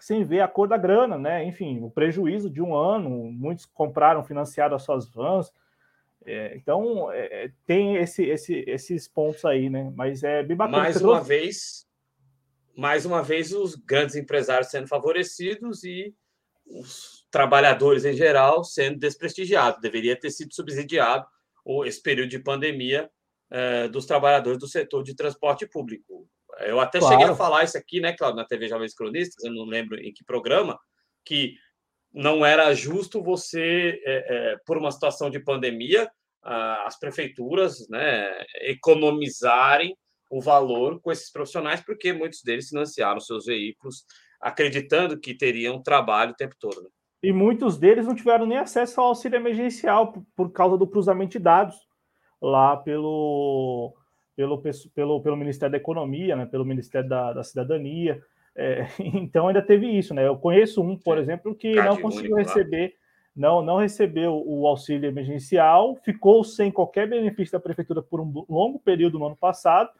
sem 0.00 0.24
ver 0.24 0.40
a 0.40 0.48
cor 0.48 0.68
da 0.68 0.76
grana, 0.76 1.18
né? 1.18 1.44
Enfim, 1.44 1.80
o 1.82 1.90
prejuízo 1.90 2.50
de 2.50 2.60
um 2.60 2.74
ano, 2.74 3.10
muitos 3.10 3.66
compraram, 3.66 4.24
financiaram 4.24 4.76
as 4.76 4.82
suas 4.82 5.08
vans. 5.08 5.52
É, 6.24 6.56
então, 6.56 7.10
é, 7.12 7.50
tem 7.66 7.96
esse, 7.96 8.24
esse, 8.24 8.64
esses 8.66 9.08
pontos 9.08 9.44
aí, 9.44 9.70
né? 9.70 9.92
Mas 9.94 10.22
é 10.22 10.42
bem 10.42 10.56
bacana. 10.56 10.78
Mais 10.78 10.96
uma 10.96 11.14
trouxe... 11.14 11.28
vez, 11.28 11.86
mais 12.76 13.06
uma 13.06 13.22
vez, 13.22 13.52
os 13.52 13.74
grandes 13.74 14.16
empresários 14.16 14.70
sendo 14.70 14.86
favorecidos 14.86 15.84
e 15.84 16.14
os 16.66 17.26
trabalhadores 17.30 18.04
em 18.04 18.14
geral 18.14 18.64
sendo 18.64 18.98
desprestigiados. 18.98 19.80
Deveria 19.80 20.18
ter 20.18 20.30
sido 20.30 20.54
subsidiado 20.54 21.26
esse 21.84 22.02
período 22.02 22.30
de 22.30 22.38
pandemia 22.38 23.10
é, 23.50 23.88
dos 23.88 24.06
trabalhadores 24.06 24.58
do 24.58 24.66
setor 24.66 25.02
de 25.02 25.14
transporte 25.14 25.66
público. 25.66 26.28
Eu 26.60 26.80
até 26.80 26.98
claro. 26.98 27.14
cheguei 27.14 27.32
a 27.32 27.36
falar 27.36 27.64
isso 27.64 27.78
aqui, 27.78 28.00
né, 28.00 28.12
Claudio, 28.12 28.36
na 28.36 28.46
TV 28.46 28.68
Jovens 28.68 28.94
Cronistas, 28.94 29.44
eu 29.44 29.52
não 29.52 29.64
lembro 29.64 29.98
em 29.98 30.12
que 30.12 30.24
programa, 30.24 30.78
que 31.24 31.54
não 32.12 32.44
era 32.44 32.74
justo 32.74 33.22
você, 33.22 34.00
é, 34.04 34.52
é, 34.52 34.56
por 34.66 34.76
uma 34.76 34.90
situação 34.90 35.30
de 35.30 35.38
pandemia, 35.38 36.10
as 36.42 36.98
prefeituras 36.98 37.86
né, 37.88 38.44
economizarem 38.62 39.94
o 40.30 40.40
valor 40.40 41.00
com 41.00 41.10
esses 41.10 41.30
profissionais, 41.30 41.82
porque 41.84 42.12
muitos 42.12 42.42
deles 42.42 42.68
financiaram 42.68 43.20
seus 43.20 43.46
veículos 43.46 44.04
acreditando 44.40 45.18
que 45.18 45.34
teriam 45.34 45.82
trabalho 45.82 46.32
o 46.32 46.36
tempo 46.36 46.54
todo. 46.58 46.82
Né? 46.82 46.88
E 47.22 47.32
muitos 47.32 47.76
deles 47.76 48.06
não 48.06 48.14
tiveram 48.14 48.46
nem 48.46 48.56
acesso 48.56 49.00
ao 49.00 49.08
auxílio 49.08 49.36
emergencial 49.36 50.12
por, 50.12 50.24
por 50.34 50.52
causa 50.52 50.78
do 50.78 50.86
cruzamento 50.86 51.32
de 51.32 51.40
dados 51.40 51.76
lá 52.40 52.76
pelo, 52.76 53.94
pelo, 54.40 54.62
pelo, 54.94 55.20
pelo 55.20 55.36
Ministério 55.36 55.72
da 55.72 55.76
Economia, 55.76 56.34
né, 56.34 56.46
pelo 56.46 56.64
Ministério 56.64 57.06
da, 57.06 57.34
da 57.34 57.44
Cidadania. 57.44 58.22
É, 58.56 58.86
então 58.98 59.48
ainda 59.48 59.60
teve 59.60 59.86
isso, 59.86 60.14
né? 60.14 60.26
Eu 60.26 60.36
conheço 60.36 60.82
um, 60.82 60.96
por 60.96 61.18
exemplo, 61.18 61.54
que 61.54 61.74
não 61.74 62.00
conseguiu 62.00 62.36
receber, 62.36 62.94
não, 63.36 63.60
não 63.60 63.76
recebeu 63.76 64.42
o 64.46 64.66
auxílio 64.66 65.08
emergencial, 65.08 65.94
ficou 65.96 66.42
sem 66.42 66.70
qualquer 66.70 67.06
benefício 67.06 67.52
da 67.52 67.60
prefeitura 67.60 68.02
por 68.02 68.18
um 68.18 68.44
longo 68.48 68.78
período 68.78 69.18
no 69.18 69.26
ano 69.26 69.36
passado 69.36 69.90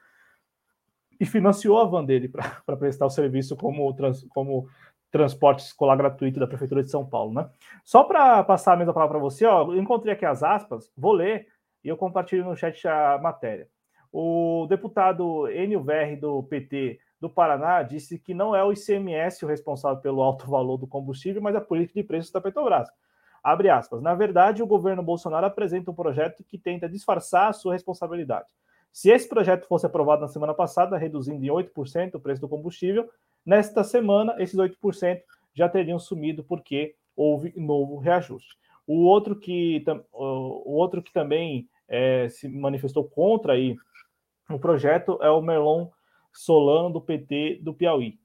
e 1.20 1.26
financiou 1.26 1.78
a 1.78 1.84
van 1.84 2.04
dele 2.04 2.28
para 2.28 2.76
prestar 2.78 3.04
o 3.04 3.10
serviço 3.10 3.54
como, 3.56 3.92
trans, 3.92 4.24
como 4.30 4.68
transporte 5.10 5.64
escolar 5.64 5.96
gratuito 5.96 6.40
da 6.40 6.46
Prefeitura 6.46 6.82
de 6.82 6.90
São 6.90 7.04
Paulo, 7.04 7.34
né? 7.34 7.46
Só 7.84 8.04
para 8.04 8.42
passar 8.42 8.72
a 8.72 8.76
mesma 8.76 8.94
palavra 8.94 9.18
para 9.18 9.22
você, 9.22 9.44
ó, 9.44 9.70
eu 9.70 9.76
encontrei 9.76 10.14
aqui 10.14 10.24
as 10.24 10.42
aspas, 10.42 10.90
vou 10.96 11.12
ler 11.12 11.46
e 11.84 11.88
eu 11.88 11.96
compartilho 11.96 12.44
no 12.44 12.56
chat 12.56 12.88
a 12.88 13.18
matéria. 13.18 13.68
O 14.12 14.66
deputado 14.68 15.48
Enio 15.48 15.82
Verri, 15.82 16.16
do 16.16 16.42
PT 16.44 16.98
do 17.20 17.30
Paraná, 17.30 17.82
disse 17.82 18.18
que 18.18 18.34
não 18.34 18.56
é 18.56 18.64
o 18.64 18.72
ICMS 18.72 19.44
o 19.44 19.48
responsável 19.48 20.00
pelo 20.00 20.22
alto 20.22 20.50
valor 20.50 20.78
do 20.78 20.86
combustível, 20.86 21.40
mas 21.40 21.54
a 21.54 21.60
política 21.60 22.00
de 22.00 22.06
preços 22.06 22.32
da 22.32 22.40
Petrobras. 22.40 22.88
Abre 23.42 23.70
aspas. 23.70 24.02
Na 24.02 24.14
verdade, 24.14 24.62
o 24.62 24.66
governo 24.66 25.02
Bolsonaro 25.02 25.46
apresenta 25.46 25.90
um 25.90 25.94
projeto 25.94 26.44
que 26.44 26.58
tenta 26.58 26.88
disfarçar 26.88 27.48
a 27.48 27.52
sua 27.52 27.72
responsabilidade. 27.72 28.48
Se 28.92 29.10
esse 29.10 29.28
projeto 29.28 29.66
fosse 29.66 29.86
aprovado 29.86 30.22
na 30.22 30.28
semana 30.28 30.52
passada, 30.52 30.98
reduzindo 30.98 31.44
em 31.44 31.48
8% 31.48 32.14
o 32.14 32.20
preço 32.20 32.40
do 32.40 32.48
combustível, 32.48 33.08
nesta 33.46 33.84
semana 33.84 34.34
esses 34.38 34.56
8% 34.56 35.20
já 35.54 35.68
teriam 35.68 35.98
sumido 35.98 36.42
porque 36.44 36.96
houve 37.16 37.52
novo 37.56 37.98
reajuste. 37.98 38.56
O 38.86 39.04
outro 39.04 39.36
que, 39.36 39.84
o 40.12 40.72
outro 40.74 41.02
que 41.02 41.12
também 41.12 41.68
é, 41.88 42.28
se 42.28 42.48
manifestou 42.48 43.04
contra 43.04 43.52
aí 43.52 43.76
o 44.50 44.58
projeto 44.58 45.18
é 45.22 45.30
o 45.30 45.40
Merlon 45.40 45.88
Solano, 46.32 46.92
do 46.92 47.00
PT 47.00 47.60
do 47.62 47.74
Piauí. 47.74 48.18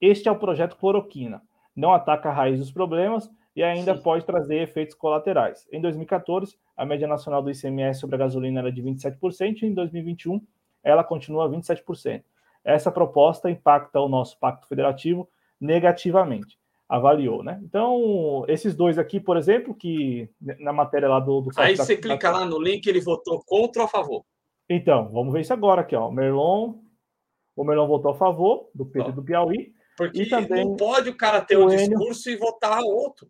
Este 0.00 0.28
é 0.28 0.32
o 0.32 0.38
projeto 0.38 0.76
Cloroquina. 0.76 1.42
Não 1.74 1.92
ataca 1.92 2.28
a 2.28 2.32
raiz 2.32 2.58
dos 2.58 2.70
problemas 2.70 3.30
e 3.56 3.62
ainda 3.62 3.96
Sim. 3.96 4.02
pode 4.02 4.24
trazer 4.24 4.56
efeitos 4.56 4.94
colaterais. 4.94 5.66
Em 5.72 5.80
2014, 5.80 6.56
a 6.76 6.84
média 6.84 7.06
nacional 7.06 7.42
do 7.42 7.50
ICMS 7.50 8.00
sobre 8.00 8.16
a 8.16 8.18
gasolina 8.18 8.60
era 8.60 8.72
de 8.72 8.82
27%, 8.82 9.62
e 9.62 9.66
em 9.66 9.74
2021 9.74 10.40
ela 10.82 11.04
continua 11.04 11.48
27%. 11.48 12.22
Essa 12.64 12.90
proposta 12.90 13.50
impacta 13.50 14.00
o 14.00 14.08
nosso 14.08 14.38
pacto 14.38 14.66
federativo 14.66 15.28
negativamente, 15.60 16.58
avaliou, 16.88 17.42
né? 17.42 17.60
Então, 17.62 18.44
esses 18.48 18.74
dois 18.74 18.98
aqui, 18.98 19.20
por 19.20 19.36
exemplo, 19.36 19.74
que 19.74 20.28
na 20.40 20.72
matéria 20.72 21.08
lá 21.08 21.20
do... 21.20 21.42
do 21.42 21.50
Aí 21.56 21.76
você 21.76 21.94
da... 21.94 22.02
clica 22.02 22.30
lá 22.30 22.44
no 22.44 22.60
link, 22.60 22.86
ele 22.86 23.00
votou 23.00 23.42
contra 23.46 23.82
ou 23.82 23.86
a 23.86 23.88
favor? 23.88 24.24
Então, 24.68 25.10
vamos 25.12 25.32
ver 25.32 25.40
isso 25.40 25.52
agora 25.52 25.82
aqui, 25.82 25.94
ó. 25.94 26.08
O 26.08 26.12
Merlon, 26.12 26.74
o 27.54 27.64
Merlon 27.64 27.86
votou 27.86 28.12
a 28.12 28.16
favor 28.16 28.70
do 28.74 28.86
PT 28.86 29.12
do 29.12 29.22
Piauí. 29.22 29.72
Porque 29.96 30.22
e 30.22 30.28
também 30.28 30.64
não 30.64 30.76
pode 30.76 31.10
o 31.10 31.16
cara 31.16 31.40
ter 31.40 31.56
o 31.56 31.66
um 31.66 31.70
Enio, 31.70 31.88
discurso 31.88 32.30
e 32.30 32.36
votar 32.36 32.80
outro. 32.82 33.28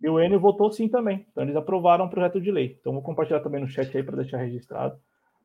E 0.00 0.08
o 0.08 0.20
Enio 0.20 0.38
votou 0.38 0.70
sim 0.70 0.88
também. 0.88 1.26
Então 1.30 1.42
eles 1.42 1.56
aprovaram 1.56 2.04
o 2.04 2.10
projeto 2.10 2.40
de 2.40 2.50
lei. 2.50 2.76
Então 2.80 2.92
vou 2.92 3.02
compartilhar 3.02 3.40
também 3.40 3.60
no 3.60 3.68
chat 3.68 3.96
aí 3.96 4.02
para 4.02 4.16
deixar 4.16 4.38
registrado 4.38 4.98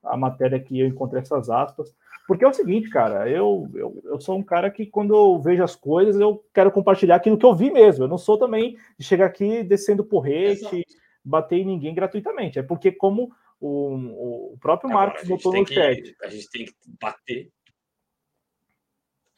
a 0.03 0.17
matéria 0.17 0.59
que 0.59 0.79
eu 0.79 0.88
encontrei 0.88 1.21
essas 1.21 1.49
aspas. 1.49 1.95
Porque 2.27 2.45
é 2.45 2.47
o 2.47 2.53
seguinte, 2.53 2.89
cara, 2.89 3.27
eu, 3.29 3.67
eu, 3.73 4.01
eu 4.05 4.21
sou 4.21 4.38
um 4.38 4.43
cara 4.43 4.69
que 4.69 4.86
quando 4.86 5.15
eu 5.15 5.39
vejo 5.39 5.63
as 5.63 5.75
coisas, 5.75 6.19
eu 6.19 6.43
quero 6.53 6.71
compartilhar 6.71 7.15
aquilo 7.15 7.38
que 7.38 7.45
eu 7.45 7.55
vi 7.55 7.71
mesmo. 7.71 8.03
Eu 8.03 8.07
não 8.07 8.17
sou 8.17 8.38
também 8.38 8.77
de 8.97 9.05
chegar 9.05 9.25
aqui 9.25 9.63
descendo 9.63 10.03
porrete, 10.03 10.61
Exato. 10.61 10.84
bater 11.23 11.57
em 11.57 11.65
ninguém 11.65 11.93
gratuitamente. 11.93 12.59
É 12.59 12.63
porque, 12.63 12.91
como 12.91 13.32
o, 13.62 14.53
o 14.53 14.57
próprio 14.59 14.89
Marcos 14.89 15.28
botou 15.28 15.53
no 15.53 15.64
que, 15.64 15.76
chat. 15.76 16.16
A 16.24 16.28
gente 16.28 16.49
tem 16.49 16.66
que 16.66 16.74
bater. 16.99 17.51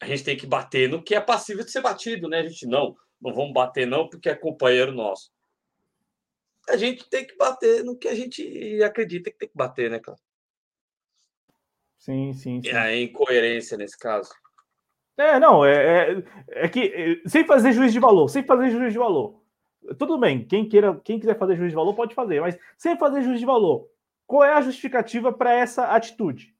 A 0.00 0.06
gente 0.06 0.24
tem 0.24 0.36
que 0.36 0.46
bater 0.46 0.88
no 0.88 1.02
que 1.02 1.14
é 1.14 1.20
passível 1.20 1.62
de 1.62 1.70
ser 1.70 1.82
batido, 1.82 2.28
né? 2.28 2.40
A 2.40 2.48
gente 2.48 2.66
não, 2.66 2.96
não 3.20 3.34
vamos 3.34 3.52
bater, 3.52 3.86
não, 3.86 4.08
porque 4.08 4.30
é 4.30 4.34
companheiro 4.34 4.92
nosso. 4.92 5.30
A 6.68 6.76
gente 6.76 7.08
tem 7.10 7.26
que 7.26 7.36
bater 7.36 7.84
no 7.84 7.96
que 7.96 8.08
a 8.08 8.14
gente 8.14 8.82
acredita 8.82 9.30
que 9.30 9.36
tem 9.36 9.48
que 9.48 9.56
bater, 9.56 9.90
né, 9.90 9.98
cara? 9.98 10.18
Sim, 11.98 12.32
sim, 12.32 12.62
sim. 12.62 12.68
É 12.68 12.76
a 12.76 12.96
incoerência 12.96 13.76
nesse 13.76 13.98
caso. 13.98 14.30
É, 15.16 15.38
não, 15.38 15.64
é, 15.64 16.12
é, 16.12 16.64
é 16.64 16.68
que 16.68 16.80
é, 16.80 17.28
sem 17.28 17.46
fazer 17.46 17.72
juiz 17.72 17.92
de 17.92 18.00
valor, 18.00 18.28
sem 18.28 18.42
fazer 18.42 18.70
juiz 18.70 18.92
de 18.92 18.98
valor. 18.98 19.42
Tudo 19.98 20.18
bem, 20.18 20.44
quem 20.46 20.66
queira, 20.66 20.98
quem 21.04 21.20
quiser 21.20 21.38
fazer 21.38 21.56
juiz 21.56 21.70
de 21.70 21.76
valor 21.76 21.94
pode 21.94 22.14
fazer, 22.14 22.40
mas 22.40 22.58
sem 22.76 22.98
fazer 22.98 23.22
juiz 23.22 23.38
de 23.38 23.46
valor. 23.46 23.88
Qual 24.26 24.44
é 24.44 24.54
a 24.54 24.60
justificativa 24.60 25.32
para 25.32 25.52
essa 25.52 25.86
atitude? 25.86 26.54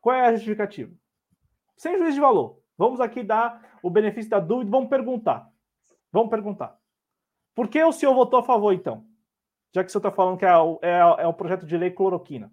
Qual 0.00 0.14
é 0.14 0.26
a 0.26 0.32
justificativa? 0.32 0.92
Sem 1.76 1.98
juízo 1.98 2.14
de 2.14 2.20
valor. 2.20 2.60
Vamos 2.76 3.00
aqui 3.00 3.22
dar 3.22 3.78
o 3.82 3.90
benefício 3.90 4.30
da 4.30 4.38
dúvida, 4.38 4.70
vamos 4.70 4.88
perguntar. 4.88 5.48
Vamos 6.10 6.30
perguntar. 6.30 6.76
Por 7.54 7.68
que 7.68 7.82
o 7.82 7.92
senhor 7.92 8.14
votou 8.14 8.40
a 8.40 8.44
favor, 8.44 8.72
então? 8.72 9.06
Já 9.74 9.82
que 9.82 9.88
o 9.88 9.92
senhor 9.92 10.00
está 10.00 10.10
falando 10.10 10.38
que 10.38 10.44
é 10.44 10.56
o, 10.56 10.78
é, 10.82 10.98
é 11.22 11.26
o 11.26 11.34
projeto 11.34 11.66
de 11.66 11.76
lei 11.76 11.90
cloroquina. 11.90 12.52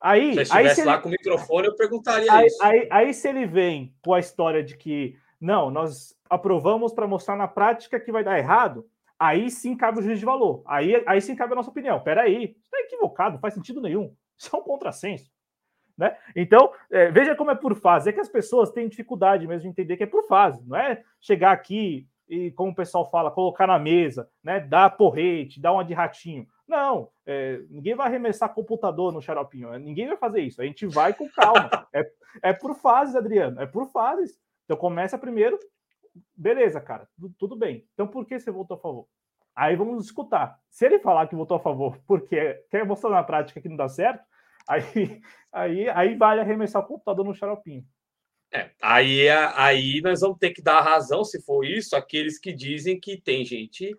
Aí, 0.00 0.32
se 0.32 0.38
eu 0.38 0.42
estivesse 0.42 0.84
lá 0.84 0.94
ele... 0.94 1.02
com 1.02 1.08
o 1.08 1.12
microfone, 1.12 1.66
eu 1.66 1.76
perguntaria 1.76 2.32
aí, 2.32 2.46
isso. 2.46 2.62
Aí, 2.62 2.88
aí, 2.90 3.14
se 3.14 3.28
ele 3.28 3.46
vem 3.46 3.94
com 4.04 4.14
a 4.14 4.20
história 4.20 4.62
de 4.62 4.76
que, 4.76 5.18
não, 5.40 5.70
nós 5.70 6.16
aprovamos 6.30 6.92
para 6.92 7.06
mostrar 7.06 7.36
na 7.36 7.48
prática 7.48 7.98
que 7.98 8.12
vai 8.12 8.22
dar 8.22 8.38
errado, 8.38 8.88
aí 9.18 9.50
sim 9.50 9.76
cabe 9.76 9.98
o 9.98 10.02
juiz 10.02 10.18
de 10.18 10.24
valor. 10.24 10.62
Aí, 10.66 11.02
aí 11.06 11.20
sim 11.20 11.34
cabe 11.34 11.52
a 11.52 11.56
nossa 11.56 11.70
opinião. 11.70 12.00
Peraí, 12.00 12.56
está 12.62 12.78
equivocado, 12.80 13.34
não 13.34 13.40
faz 13.40 13.54
sentido 13.54 13.80
nenhum. 13.80 14.14
Isso 14.38 14.54
é 14.54 14.58
um 14.58 14.62
contrassenso. 14.62 15.30
Né? 15.96 16.16
Então, 16.36 16.72
é, 16.90 17.10
veja 17.10 17.34
como 17.34 17.50
é 17.50 17.56
por 17.56 17.74
fase. 17.74 18.08
É 18.08 18.12
que 18.12 18.20
as 18.20 18.28
pessoas 18.28 18.70
têm 18.70 18.88
dificuldade 18.88 19.46
mesmo 19.46 19.62
de 19.62 19.68
entender 19.68 19.96
que 19.96 20.04
é 20.04 20.06
por 20.06 20.26
fase. 20.28 20.64
Não 20.64 20.76
é 20.76 21.02
chegar 21.20 21.50
aqui 21.50 22.06
e, 22.28 22.52
como 22.52 22.70
o 22.70 22.74
pessoal 22.74 23.10
fala, 23.10 23.30
colocar 23.30 23.66
na 23.66 23.78
mesa, 23.78 24.28
né? 24.44 24.60
Dar 24.60 24.90
porrete, 24.90 25.60
dar 25.60 25.72
uma 25.72 25.84
de 25.84 25.94
ratinho. 25.94 26.46
Não, 26.68 27.08
é, 27.24 27.62
ninguém 27.70 27.94
vai 27.94 28.06
arremessar 28.06 28.52
computador 28.52 29.10
no 29.10 29.22
xaropinho, 29.22 29.76
ninguém 29.78 30.06
vai 30.06 30.18
fazer 30.18 30.42
isso. 30.42 30.60
A 30.60 30.64
gente 30.66 30.86
vai 30.86 31.14
com 31.14 31.28
calma. 31.30 31.70
é, 31.92 32.10
é 32.42 32.52
por 32.52 32.74
fases, 32.74 33.16
Adriano, 33.16 33.60
é 33.60 33.66
por 33.66 33.90
fases. 33.90 34.38
Então 34.64 34.76
começa 34.76 35.16
primeiro, 35.16 35.58
beleza, 36.36 36.80
cara, 36.80 37.08
tudo, 37.38 37.56
bem. 37.56 37.86
Então 37.94 38.06
por 38.06 38.26
que 38.26 38.38
você 38.38 38.50
votou 38.50 38.76
a 38.76 38.80
favor? 38.80 39.06
Aí 39.54 39.76
vamos 39.76 40.04
escutar. 40.04 40.58
Se 40.70 40.86
ele 40.86 40.98
falar 40.98 41.26
que 41.26 41.36
votou 41.36 41.56
a 41.56 41.60
favor 41.60 41.98
porque 42.06 42.54
quer 42.70 42.84
mostrar 42.86 43.10
na 43.10 43.24
prática 43.24 43.60
que 43.60 43.68
não 43.68 43.76
dá 43.76 43.88
certo, 43.88 44.22
aí, 44.68 45.20
aí, 45.52 45.88
aí 45.88 46.16
vale 46.16 46.40
arremessar 46.40 46.82
o 46.82 46.86
computador 46.86 47.24
no 47.24 47.34
xaropinho. 47.34 47.84
É, 48.52 48.70
aí, 48.80 49.28
aí 49.28 50.00
nós 50.02 50.20
vamos 50.20 50.38
ter 50.38 50.50
que 50.50 50.62
dar 50.62 50.80
razão, 50.80 51.22
se 51.22 51.42
for 51.42 51.64
isso, 51.64 51.94
aqueles 51.94 52.38
que 52.38 52.52
dizem 52.52 52.98
que 52.98 53.20
tem 53.20 53.44
gente 53.44 53.94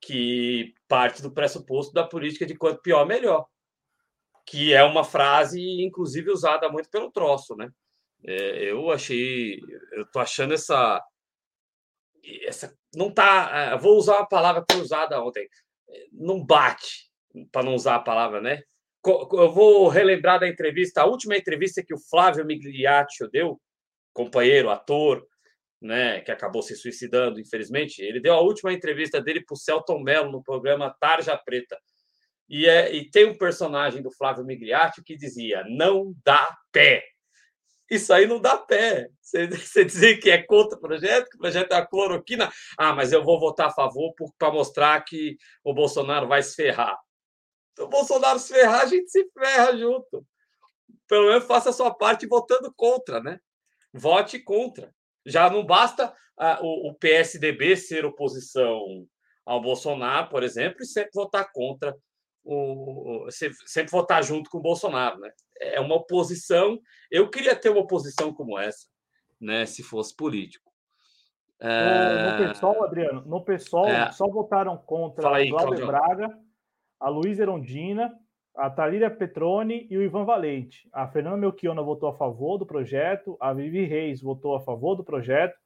que 0.00 0.74
parte 0.86 1.22
do 1.22 1.32
pressuposto 1.32 1.94
da 1.94 2.04
política 2.04 2.44
de 2.44 2.54
quanto 2.54 2.82
pior, 2.82 3.06
melhor. 3.06 3.46
Que 4.46 4.74
é 4.74 4.84
uma 4.84 5.02
frase, 5.02 5.60
inclusive, 5.82 6.30
usada 6.30 6.68
muito 6.68 6.90
pelo 6.90 7.10
troço, 7.10 7.56
né? 7.56 7.70
É, 8.22 8.70
eu 8.70 8.90
achei, 8.90 9.58
eu 9.92 10.06
tô 10.10 10.18
achando 10.18 10.52
essa, 10.54 11.02
essa 12.46 12.74
não 12.94 13.10
tá, 13.10 13.50
é, 13.52 13.78
vou 13.78 13.96
usar 13.96 14.16
uma 14.18 14.28
palavra 14.28 14.64
que 14.64 14.74
foi 14.74 14.82
usada 14.82 15.22
ontem, 15.22 15.48
não 16.12 16.44
bate, 16.44 17.10
para 17.50 17.62
não 17.62 17.74
usar 17.74 17.96
a 17.96 18.00
palavra, 18.00 18.40
né? 18.40 18.62
Eu 19.06 19.52
vou 19.52 19.88
relembrar 19.88 20.40
da 20.40 20.48
entrevista, 20.48 21.02
a 21.02 21.06
última 21.06 21.36
entrevista 21.36 21.84
que 21.84 21.92
o 21.92 21.98
Flávio 21.98 22.46
Migliaccio 22.46 23.28
deu, 23.28 23.60
companheiro, 24.14 24.70
ator, 24.70 25.26
né, 25.82 26.22
que 26.22 26.30
acabou 26.30 26.62
se 26.62 26.74
suicidando, 26.74 27.38
infelizmente. 27.38 28.00
Ele 28.00 28.18
deu 28.18 28.32
a 28.32 28.40
última 28.40 28.72
entrevista 28.72 29.20
dele 29.20 29.44
para 29.44 29.52
o 29.52 29.58
Celton 29.58 29.98
Mello 29.98 30.32
no 30.32 30.42
programa 30.42 30.94
Tarja 30.98 31.36
Preta. 31.36 31.78
E, 32.48 32.66
é, 32.66 32.94
e 32.94 33.10
tem 33.10 33.26
um 33.26 33.36
personagem 33.36 34.00
do 34.02 34.10
Flávio 34.10 34.44
Migliatti 34.44 35.02
que 35.02 35.16
dizia: 35.16 35.64
não 35.68 36.14
dá 36.24 36.56
pé. 36.72 37.04
Isso 37.90 38.12
aí 38.12 38.26
não 38.26 38.40
dá 38.40 38.56
pé. 38.56 39.08
Você, 39.20 39.46
você 39.48 39.84
dizer 39.84 40.18
que 40.18 40.30
é 40.30 40.42
contra 40.42 40.76
o 40.76 40.80
projeto, 40.80 41.28
que 41.28 41.36
o 41.36 41.40
projeto 41.40 41.72
é 41.72 41.76
a 41.76 41.86
cloroquina. 41.86 42.50
Ah, 42.78 42.92
mas 42.92 43.12
eu 43.12 43.22
vou 43.22 43.38
votar 43.38 43.68
a 43.68 43.74
favor 43.74 44.12
para 44.38 44.52
mostrar 44.52 45.02
que 45.04 45.36
o 45.62 45.74
Bolsonaro 45.74 46.26
vai 46.26 46.42
se 46.42 46.54
ferrar. 46.54 46.98
Se 47.76 47.82
o 47.82 47.88
Bolsonaro 47.88 48.38
se 48.38 48.54
ferrar, 48.54 48.82
a 48.82 48.86
gente 48.86 49.10
se 49.10 49.28
ferra 49.36 49.76
junto. 49.76 50.24
Pelo 51.08 51.28
menos 51.28 51.44
faça 51.44 51.70
a 51.70 51.72
sua 51.72 51.94
parte 51.94 52.26
votando 52.26 52.72
contra, 52.74 53.20
né? 53.20 53.38
vote 53.94 54.40
contra. 54.40 54.92
Já 55.24 55.48
não 55.48 55.64
basta 55.64 56.08
uh, 56.38 56.62
o, 56.62 56.90
o, 56.90 56.94
PSDB 56.94 57.76
ser 57.76 58.04
oposição 58.04 59.06
ao 59.46 59.62
Bolsonaro, 59.62 60.28
por 60.28 60.42
exemplo, 60.42 60.82
e 60.82 60.86
sempre 60.86 61.12
votar 61.14 61.50
contra 61.52 61.96
o, 62.44 63.26
sempre 63.30 63.90
votar 63.90 64.22
junto 64.22 64.50
com 64.50 64.58
o 64.58 64.62
Bolsonaro, 64.62 65.18
né? 65.18 65.30
É 65.60 65.80
uma 65.80 65.94
oposição. 65.96 66.78
Eu 67.10 67.30
queria 67.30 67.56
ter 67.56 67.70
uma 67.70 67.80
oposição 67.80 68.32
como 68.32 68.58
essa, 68.58 68.86
né? 69.40 69.66
Se 69.66 69.82
fosse 69.82 70.14
político. 70.14 70.72
No, 71.60 72.46
no 72.46 72.52
PSOL, 72.52 72.84
Adriano, 72.84 73.24
no 73.24 73.44
PSOL 73.44 73.88
é... 73.88 74.12
só 74.12 74.26
votaram 74.26 74.76
contra 74.76 75.28
o 75.28 75.48
Cláudio 75.48 75.86
Braga, 75.86 76.38
a 77.00 77.08
Luiz 77.08 77.38
Erondina 77.38 78.12
a 78.56 78.70
Thalíria 78.70 79.10
Petroni 79.10 79.86
e 79.90 79.98
o 79.98 80.02
Ivan 80.02 80.24
Valente. 80.24 80.88
A 80.92 81.08
Fernanda 81.08 81.36
Melchiona 81.36 81.82
votou 81.82 82.08
a 82.08 82.16
favor 82.16 82.56
do 82.56 82.64
projeto, 82.64 83.36
a 83.40 83.52
Vivi 83.52 83.84
Reis 83.84 84.22
votou 84.22 84.54
a 84.54 84.60
favor 84.60 84.94
do 84.94 85.04
projeto 85.04 85.56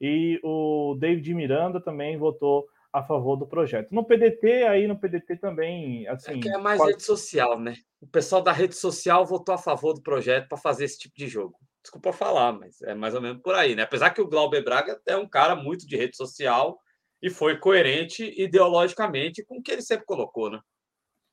e 0.00 0.40
o 0.42 0.96
David 0.98 1.32
Miranda 1.34 1.80
também 1.80 2.16
votou 2.16 2.66
a 2.92 3.02
favor 3.02 3.36
do 3.36 3.46
projeto. 3.46 3.92
No 3.92 4.04
PDT, 4.04 4.64
aí 4.64 4.86
no 4.86 4.98
PDT 4.98 5.36
também, 5.36 6.06
assim... 6.08 6.38
É 6.38 6.40
que 6.40 6.48
é 6.48 6.58
mais 6.58 6.78
quase... 6.78 6.92
rede 6.92 7.02
social, 7.02 7.58
né? 7.58 7.74
O 8.00 8.06
pessoal 8.06 8.42
da 8.42 8.52
rede 8.52 8.76
social 8.76 9.24
votou 9.24 9.54
a 9.54 9.58
favor 9.58 9.94
do 9.94 10.02
projeto 10.02 10.48
para 10.48 10.58
fazer 10.58 10.84
esse 10.84 10.98
tipo 10.98 11.14
de 11.16 11.26
jogo. 11.26 11.56
Desculpa 11.82 12.12
falar, 12.12 12.52
mas 12.52 12.82
é 12.82 12.94
mais 12.94 13.14
ou 13.14 13.22
menos 13.22 13.40
por 13.42 13.54
aí, 13.54 13.74
né? 13.74 13.82
Apesar 13.82 14.10
que 14.10 14.20
o 14.20 14.28
Glauber 14.28 14.62
Braga 14.62 15.00
é 15.06 15.16
um 15.16 15.28
cara 15.28 15.56
muito 15.56 15.86
de 15.86 15.96
rede 15.96 16.16
social 16.16 16.78
e 17.20 17.30
foi 17.30 17.56
coerente 17.56 18.34
ideologicamente 18.40 19.44
com 19.44 19.58
o 19.58 19.62
que 19.62 19.72
ele 19.72 19.82
sempre 19.82 20.04
colocou, 20.04 20.50
né? 20.50 20.60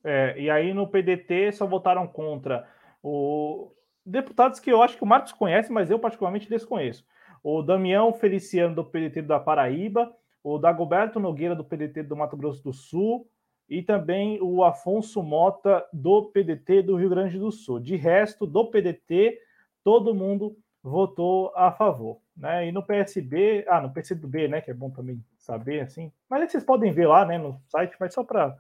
É, 0.04 0.40
e 0.40 0.50
aí 0.50 0.74
no 0.74 0.88
PDT 0.88 1.52
só 1.52 1.66
votaram 1.66 2.08
contra 2.08 2.68
o 3.04 3.74
deputados 4.06 4.60
que 4.60 4.72
eu 4.72 4.82
acho 4.82 4.98
que 4.98 5.04
o 5.04 5.08
Marcos 5.08 5.34
conhece, 5.34 5.72
mas 5.72 5.92
eu 5.92 6.00
particularmente 6.00 6.50
desconheço. 6.50 7.06
O 7.44 7.62
Damião 7.62 8.14
Feliciano 8.14 8.76
do 8.76 8.84
PDT 8.84 9.22
da 9.22 9.40
Paraíba, 9.40 10.14
o 10.44 10.58
Dagoberto 10.58 11.20
Nogueira 11.20 11.56
do 11.56 11.64
PDT 11.64 12.04
do 12.04 12.16
Mato 12.16 12.38
Grosso 12.38 12.64
do 12.64 12.74
Sul 12.74 13.28
e 13.70 13.84
também 13.84 14.42
o 14.42 14.64
Afonso 14.64 15.22
Mota 15.22 15.86
do 15.94 16.26
PDT 16.32 16.82
do 16.82 16.96
Rio 16.96 17.10
Grande 17.10 17.38
do 17.38 17.52
Sul. 17.52 17.80
De 17.80 17.96
resto, 17.96 18.48
do 18.48 18.66
PDT, 18.66 19.40
todo 19.84 20.16
mundo 20.16 20.58
votou 20.82 21.52
a 21.56 21.72
favor. 21.72 22.20
Né? 22.36 22.68
E 22.68 22.72
no 22.72 22.82
PSB, 22.82 23.66
ah, 23.68 23.82
no 23.82 23.92
PCdoB, 23.92 24.48
né, 24.48 24.62
que 24.62 24.72
é 24.72 24.74
bom 24.74 24.90
também 24.90 25.24
saber, 25.38 25.82
assim. 25.82 26.12
Mas 26.30 26.42
aí 26.42 26.50
vocês 26.50 26.64
podem 26.64 26.92
ver 26.92 27.08
lá, 27.08 27.26
né, 27.26 27.38
no 27.38 27.62
site, 27.68 27.96
mas 28.00 28.14
só 28.14 28.24
para 28.24 28.58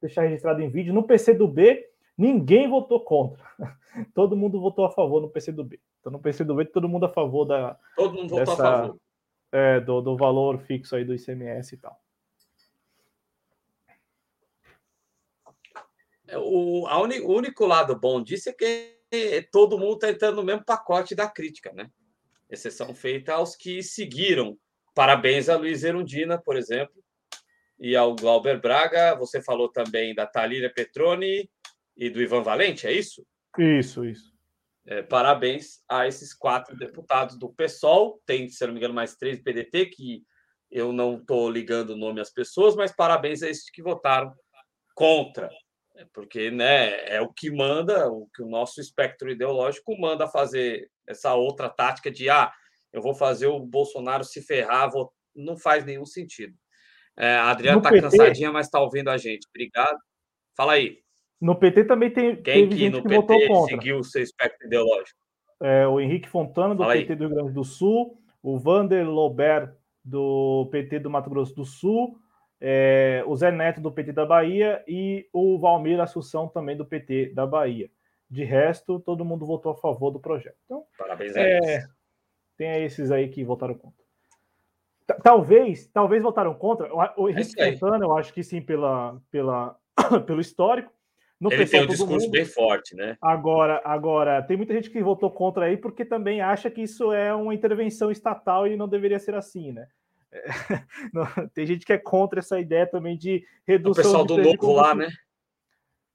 deixar 0.00 0.22
registrado 0.22 0.62
em 0.62 0.70
vídeo. 0.70 0.94
No 0.94 1.02
PC 1.02 1.34
do 1.34 1.46
B, 1.46 1.86
ninguém 2.16 2.68
votou 2.68 3.00
contra. 3.00 3.44
Todo 4.14 4.36
mundo 4.36 4.60
votou 4.60 4.84
a 4.84 4.90
favor 4.90 5.20
no 5.20 5.28
PC 5.28 5.52
do 5.52 5.62
B. 5.62 5.78
Então, 6.00 6.12
no 6.12 6.18
PC 6.18 6.44
do 6.44 6.54
B, 6.54 6.64
todo 6.64 6.88
mundo 6.88 7.06
a 7.06 7.08
favor 7.08 7.44
da. 7.44 7.76
Todo 7.96 8.14
mundo 8.14 8.34
dessa, 8.34 8.52
votou 8.52 8.66
a 8.66 8.78
favor. 8.78 8.96
É, 9.50 9.80
do, 9.80 10.00
do 10.00 10.16
valor 10.16 10.58
fixo 10.60 10.94
aí 10.94 11.04
do 11.04 11.14
ICMS 11.14 11.74
e 11.74 11.78
tal. 11.78 11.98
É, 16.28 16.36
o, 16.36 16.84
o 16.84 17.36
único 17.36 17.66
lado 17.66 17.98
bom 17.98 18.22
disso 18.22 18.50
é 18.50 18.52
que 18.52 19.48
todo 19.50 19.78
mundo 19.78 19.94
está 19.94 20.10
entrando 20.10 20.36
no 20.36 20.44
mesmo 20.44 20.64
pacote 20.64 21.14
da 21.14 21.28
crítica, 21.28 21.72
né? 21.72 21.90
Exceção 22.50 22.94
feita 22.94 23.34
aos 23.34 23.56
que 23.56 23.82
seguiram. 23.82 24.56
Parabéns 24.94 25.48
a 25.48 25.56
Luiz 25.56 25.82
Erundina, 25.84 26.38
por 26.38 26.56
exemplo, 26.56 27.02
e 27.78 27.96
ao 27.96 28.14
Glauber 28.14 28.60
Braga. 28.60 29.14
Você 29.16 29.42
falou 29.42 29.70
também 29.70 30.14
da 30.14 30.26
Talíria 30.26 30.72
Petroni 30.72 31.50
e 31.96 32.10
do 32.10 32.20
Ivan 32.20 32.42
Valente, 32.42 32.86
é 32.86 32.92
isso? 32.92 33.26
Isso, 33.58 34.04
isso. 34.04 34.37
É, 34.90 35.02
parabéns 35.02 35.82
a 35.86 36.06
esses 36.06 36.32
quatro 36.32 36.74
deputados 36.74 37.36
do 37.36 37.52
PSOL. 37.52 38.22
Tem, 38.24 38.48
se 38.48 38.66
não 38.66 38.72
me 38.72 38.78
engano, 38.78 38.94
mais 38.94 39.16
três 39.16 39.36
do 39.36 39.44
PDT, 39.44 39.84
que 39.86 40.22
eu 40.70 40.94
não 40.94 41.18
estou 41.18 41.50
ligando 41.50 41.90
o 41.90 41.96
nome 41.96 42.22
às 42.22 42.30
pessoas, 42.30 42.74
mas 42.74 42.90
parabéns 42.90 43.42
a 43.42 43.50
esses 43.50 43.68
que 43.68 43.82
votaram 43.82 44.34
contra. 44.94 45.50
É, 45.94 46.06
porque 46.10 46.50
né, 46.50 47.04
é 47.06 47.20
o 47.20 47.30
que 47.30 47.50
manda, 47.50 48.10
o 48.10 48.28
que 48.34 48.42
o 48.42 48.48
nosso 48.48 48.80
espectro 48.80 49.30
ideológico 49.30 49.94
manda 50.00 50.26
fazer 50.26 50.90
essa 51.06 51.34
outra 51.34 51.68
tática 51.68 52.10
de 52.10 52.30
ah, 52.30 52.50
eu 52.90 53.02
vou 53.02 53.14
fazer 53.14 53.46
o 53.46 53.60
Bolsonaro 53.60 54.24
se 54.24 54.40
ferrar, 54.40 54.90
vou... 54.90 55.12
não 55.36 55.58
faz 55.58 55.84
nenhum 55.84 56.06
sentido. 56.06 56.56
É, 57.14 57.34
a 57.34 57.50
Adriana 57.50 57.78
está 57.78 57.90
cansadinha, 57.90 58.50
mas 58.50 58.66
está 58.66 58.80
ouvindo 58.80 59.10
a 59.10 59.18
gente. 59.18 59.46
Obrigado. 59.50 59.98
Fala 60.56 60.72
aí. 60.72 61.02
No 61.40 61.54
PT 61.54 61.84
também 61.84 62.10
tem 62.10 62.36
Quem 62.42 62.68
que 62.68 62.90
no 62.90 63.02
que 63.02 63.08
PT 63.08 63.48
seguiu 63.68 63.98
o 63.98 64.04
seu 64.04 64.22
espectro 64.22 64.66
ideológico? 64.66 65.18
É, 65.60 65.86
o 65.86 66.00
Henrique 66.00 66.28
Fontana, 66.28 66.74
do 66.74 66.82
Fala 66.82 66.94
PT 66.94 67.12
aí. 67.12 67.18
do 67.18 67.26
Rio 67.26 67.34
Grande 67.34 67.52
do 67.52 67.64
Sul, 67.64 68.20
o 68.42 68.58
Vander 68.58 69.08
Lober, 69.08 69.72
do 70.04 70.68
PT 70.70 71.00
do 71.00 71.10
Mato 71.10 71.28
Grosso 71.28 71.54
do 71.54 71.64
Sul, 71.64 72.18
é, 72.60 73.22
o 73.26 73.36
Zé 73.36 73.50
Neto, 73.50 73.80
do 73.80 73.92
PT 73.92 74.12
da 74.12 74.26
Bahia, 74.26 74.82
e 74.86 75.28
o 75.32 75.58
Valmir 75.58 76.00
Assunção, 76.00 76.48
também 76.48 76.76
do 76.76 76.84
PT 76.84 77.32
da 77.34 77.46
Bahia. 77.46 77.90
De 78.30 78.44
resto, 78.44 79.00
todo 79.00 79.24
mundo 79.24 79.46
votou 79.46 79.72
a 79.72 79.76
favor 79.76 80.10
do 80.10 80.20
projeto. 80.20 80.56
Então, 80.64 80.84
Parabéns 80.98 81.36
a 81.36 81.40
é, 81.40 81.56
eles. 81.56 81.88
Tem 82.56 82.84
esses 82.84 83.10
aí 83.10 83.28
que 83.28 83.44
votaram 83.44 83.74
contra. 83.74 84.04
Talvez, 85.22 85.86
talvez 85.86 86.22
votaram 86.22 86.54
contra. 86.54 86.92
O 87.16 87.28
é 87.28 87.32
Henrique 87.32 87.78
Fontana, 87.78 88.04
eu 88.04 88.16
acho 88.16 88.32
que 88.32 88.42
sim, 88.42 88.60
pela, 88.60 89.18
pela, 89.30 89.78
pelo 90.26 90.40
histórico. 90.40 90.92
No 91.40 91.52
Ele 91.52 91.58
pessoal, 91.58 91.82
tem 91.82 91.88
um 91.88 91.92
discurso 91.92 92.26
mundo. 92.26 92.32
bem 92.32 92.44
forte, 92.44 92.96
né? 92.96 93.16
Agora, 93.22 93.80
agora, 93.84 94.42
tem 94.42 94.56
muita 94.56 94.74
gente 94.74 94.90
que 94.90 95.02
votou 95.02 95.30
contra 95.30 95.66
aí 95.66 95.76
porque 95.76 96.04
também 96.04 96.40
acha 96.40 96.68
que 96.68 96.82
isso 96.82 97.12
é 97.12 97.32
uma 97.32 97.54
intervenção 97.54 98.10
estatal 98.10 98.66
e 98.66 98.76
não 98.76 98.88
deveria 98.88 99.20
ser 99.20 99.34
assim, 99.34 99.70
né? 99.70 99.86
É, 100.32 100.42
não, 101.14 101.26
tem 101.54 101.64
gente 101.64 101.86
que 101.86 101.92
é 101.92 101.98
contra 101.98 102.40
essa 102.40 102.58
ideia 102.58 102.86
também 102.86 103.16
de 103.16 103.44
redução. 103.66 104.02
O 104.02 104.04
pessoal 104.04 104.24
do 104.24 104.36
novo 104.36 104.72
lá, 104.72 104.94
né? 104.94 105.08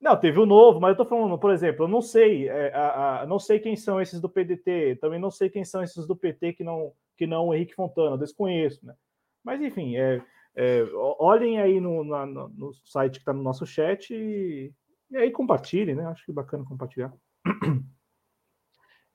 Não, 0.04 0.18
teve 0.18 0.38
o 0.38 0.46
novo, 0.46 0.82
mas 0.82 0.92
eu 0.92 0.98
tô 0.98 1.06
falando, 1.06 1.38
por 1.40 1.54
exemplo, 1.54 1.86
eu 1.86 1.88
não 1.88 2.02
sei, 2.02 2.50
é, 2.50 2.74
a, 2.74 3.22
a, 3.22 3.26
não 3.26 3.40
sei 3.40 3.58
quem 3.58 3.74
são 3.78 4.02
esses 4.02 4.20
do 4.20 4.28
PDT, 4.28 4.98
também 5.00 5.18
não 5.18 5.32
sei 5.32 5.50
quem 5.50 5.64
são 5.64 5.82
esses 5.82 6.06
do 6.06 6.14
PT 6.14 6.54
que 6.54 6.64
não 6.64 6.92
que 7.16 7.26
não 7.26 7.48
o 7.48 7.54
Henrique 7.54 7.76
Fontana, 7.76 8.18
desconheço, 8.18 8.86
né? 8.86 8.94
Mas 9.42 9.62
enfim, 9.62 9.96
é, 9.96 10.22
é 10.56 10.84
olhem 10.94 11.62
aí 11.62 11.80
no, 11.80 12.04
na, 12.04 12.26
no 12.26 12.74
site 12.84 13.14
que 13.14 13.20
está 13.20 13.32
no 13.32 13.42
nosso 13.42 13.66
chat 13.66 14.14
e, 14.14 14.74
e 15.14 15.18
aí 15.18 15.32
compartilhem, 15.32 15.96
né? 15.96 16.06
Acho 16.08 16.26
que 16.26 16.32
é 16.32 16.34
bacana 16.34 16.66
compartilhar. 16.66 17.14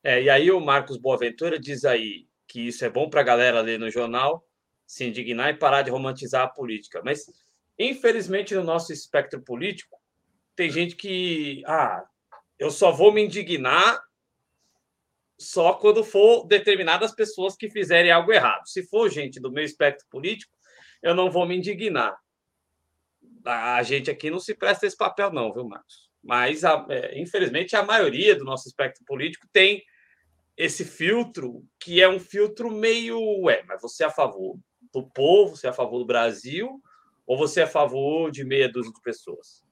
É, 0.01 0.23
e 0.23 0.31
aí 0.31 0.49
o 0.51 0.61
Marcos 0.61 0.97
Boaventura 0.97 1.59
diz 1.59 1.85
aí 1.85 2.29
que 2.47 2.69
isso 2.69 2.85
é 2.85 2.89
bom 2.89 3.11
para 3.11 3.21
a 3.21 3.25
galera 3.25 3.61
ler 3.61 3.81
no 3.81 3.91
jornal, 3.91 4.47
se 4.87 5.05
indignar 5.05 5.51
e 5.51 5.59
parar 5.59 5.83
de 5.83 5.91
romantizar 5.91 6.45
a 6.45 6.49
política. 6.49 7.03
Mas, 7.05 7.27
infelizmente, 7.77 8.55
no 8.55 8.63
nosso 8.63 8.93
espectro 8.93 9.43
político, 9.43 9.99
tem 10.55 10.71
gente 10.71 10.95
que, 10.95 11.63
ah, 11.67 12.05
eu 12.59 12.71
só 12.71 12.93
vou 12.93 13.13
me 13.13 13.25
indignar 13.25 14.01
só 15.37 15.75
quando 15.75 16.03
for 16.05 16.47
determinadas 16.47 17.13
pessoas 17.13 17.57
que 17.57 17.69
fizerem 17.69 18.11
algo 18.11 18.33
errado. 18.33 18.69
Se 18.69 18.85
for 18.85 19.11
gente 19.11 19.41
do 19.41 19.53
meu 19.53 19.65
espectro 19.65 20.07
político, 20.09 20.53
eu 21.03 21.15
não 21.15 21.31
vou 21.31 21.47
me 21.47 21.57
indignar. 21.57 22.17
A 23.45 23.83
gente 23.83 24.11
aqui 24.11 24.31
não 24.31 24.39
se 24.39 24.55
presta 24.55 24.87
esse 24.87 24.97
papel, 24.97 25.33
não, 25.33 25.53
viu, 25.53 25.65
Marcos? 25.65 26.09
Mas, 26.23 26.65
a, 26.65 26.85
é, 26.89 27.21
infelizmente, 27.21 27.77
a 27.77 27.83
maioria 27.83 28.35
do 28.37 28.45
nosso 28.45 28.69
espectro 28.69 29.05
político 29.05 29.47
tem 29.53 29.83
esse 30.57 30.85
filtro 30.85 31.65
que 31.79 32.03
é 32.03 32.09
um 32.09 32.19
filtro 32.19 32.71
meio. 32.71 33.19
Ué, 33.43 33.63
mas 33.67 33.81
você 33.81 34.05
é 34.05 34.07
a 34.07 34.11
favor 34.11 34.59
do 34.93 35.09
povo, 35.09 35.57
você 35.57 35.67
é 35.67 35.71
a 35.71 35.75
favor 35.75 35.99
do 35.99 36.07
Brasil, 36.07 36.83
ou 37.27 37.37
você 37.37 37.61
é 37.61 37.65
a 37.65 37.69
favor 37.69 38.31
de 38.31 38.45
meia 38.45 38.71
dúzia 38.71 38.93
de 38.93 39.01
pessoas? 39.01 39.65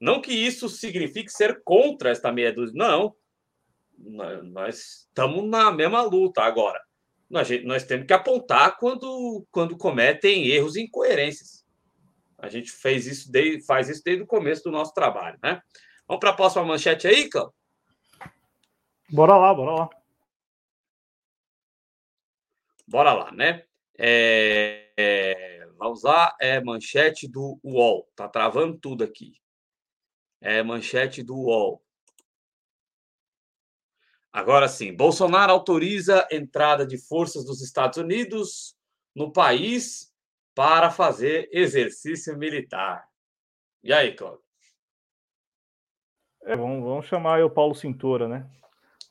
Não 0.00 0.20
que 0.20 0.32
isso 0.32 0.68
signifique 0.68 1.30
ser 1.30 1.62
contra 1.62 2.10
esta 2.10 2.32
meia 2.32 2.52
dúzia, 2.52 2.74
não 2.76 3.14
nós 4.42 5.06
estamos 5.06 5.48
na 5.48 5.70
mesma 5.70 6.02
luta 6.02 6.42
agora. 6.42 6.80
Nós, 7.30 7.48
nós 7.64 7.84
temos 7.84 8.06
que 8.06 8.12
apontar 8.12 8.76
quando, 8.78 9.46
quando 9.50 9.76
cometem 9.76 10.46
erros 10.48 10.76
e 10.76 10.82
incoerências. 10.82 11.61
A 12.42 12.48
gente 12.48 12.72
fez 12.72 13.06
isso 13.06 13.30
desde, 13.30 13.64
faz 13.64 13.88
isso 13.88 14.02
desde 14.04 14.24
o 14.24 14.26
começo 14.26 14.64
do 14.64 14.72
nosso 14.72 14.92
trabalho, 14.92 15.38
né? 15.40 15.62
Vamos 16.08 16.18
para 16.18 16.30
a 16.30 16.34
próxima 16.34 16.64
manchete 16.64 17.06
aí, 17.06 17.30
Cláudio? 17.30 17.54
Bora 19.08 19.36
lá, 19.36 19.54
bora 19.54 19.72
lá. 19.72 19.90
Bora 22.88 23.12
lá, 23.12 23.30
né? 23.30 23.64
É, 23.96 24.92
é, 24.96 25.68
vamos 25.78 26.02
lá, 26.02 26.34
é 26.40 26.60
manchete 26.60 27.28
do 27.28 27.60
UOL. 27.62 28.10
Tá 28.16 28.28
travando 28.28 28.76
tudo 28.76 29.04
aqui. 29.04 29.40
É 30.40 30.64
manchete 30.64 31.22
do 31.22 31.36
UOL. 31.36 31.80
Agora 34.32 34.66
sim, 34.66 34.96
Bolsonaro 34.96 35.52
autoriza 35.52 36.26
entrada 36.28 36.84
de 36.84 36.98
forças 36.98 37.44
dos 37.44 37.62
Estados 37.62 37.98
Unidos 37.98 38.76
no 39.14 39.32
país 39.32 40.11
para 40.54 40.90
fazer 40.90 41.48
exercício 41.52 42.36
militar. 42.36 43.06
E 43.82 43.92
aí, 43.92 44.14
Cláudio? 44.14 44.42
É, 46.44 46.56
vamos, 46.56 46.82
vamos, 46.82 47.06
chamar 47.06 47.42
o 47.44 47.50
Paulo 47.50 47.74
Cintura, 47.74 48.28
né? 48.28 48.48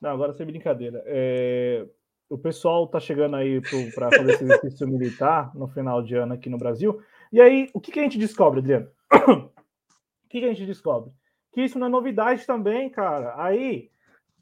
Não, 0.01 0.09
agora 0.09 0.33
sem 0.33 0.45
brincadeira. 0.45 1.01
É, 1.05 1.87
o 2.29 2.37
pessoal 2.37 2.87
tá 2.87 2.99
chegando 2.99 3.35
aí 3.35 3.61
para 3.93 4.09
fazer 4.09 4.33
esse 4.33 4.43
exercício 4.43 4.87
militar 4.87 5.53
no 5.55 5.67
final 5.67 6.01
de 6.01 6.15
ano 6.15 6.33
aqui 6.33 6.49
no 6.49 6.57
Brasil. 6.57 7.01
E 7.31 7.39
aí, 7.39 7.69
o 7.73 7.79
que, 7.79 7.91
que 7.91 7.99
a 7.99 8.03
gente 8.03 8.17
descobre, 8.17 8.59
Adriano? 8.59 8.91
o 10.25 10.29
que, 10.29 10.39
que 10.39 10.45
a 10.45 10.49
gente 10.49 10.65
descobre? 10.65 11.11
Que 11.51 11.61
isso 11.61 11.79
não 11.79 11.87
é 11.87 11.89
novidade 11.89 12.45
também, 12.45 12.89
cara. 12.89 13.33
Aí 13.41 13.89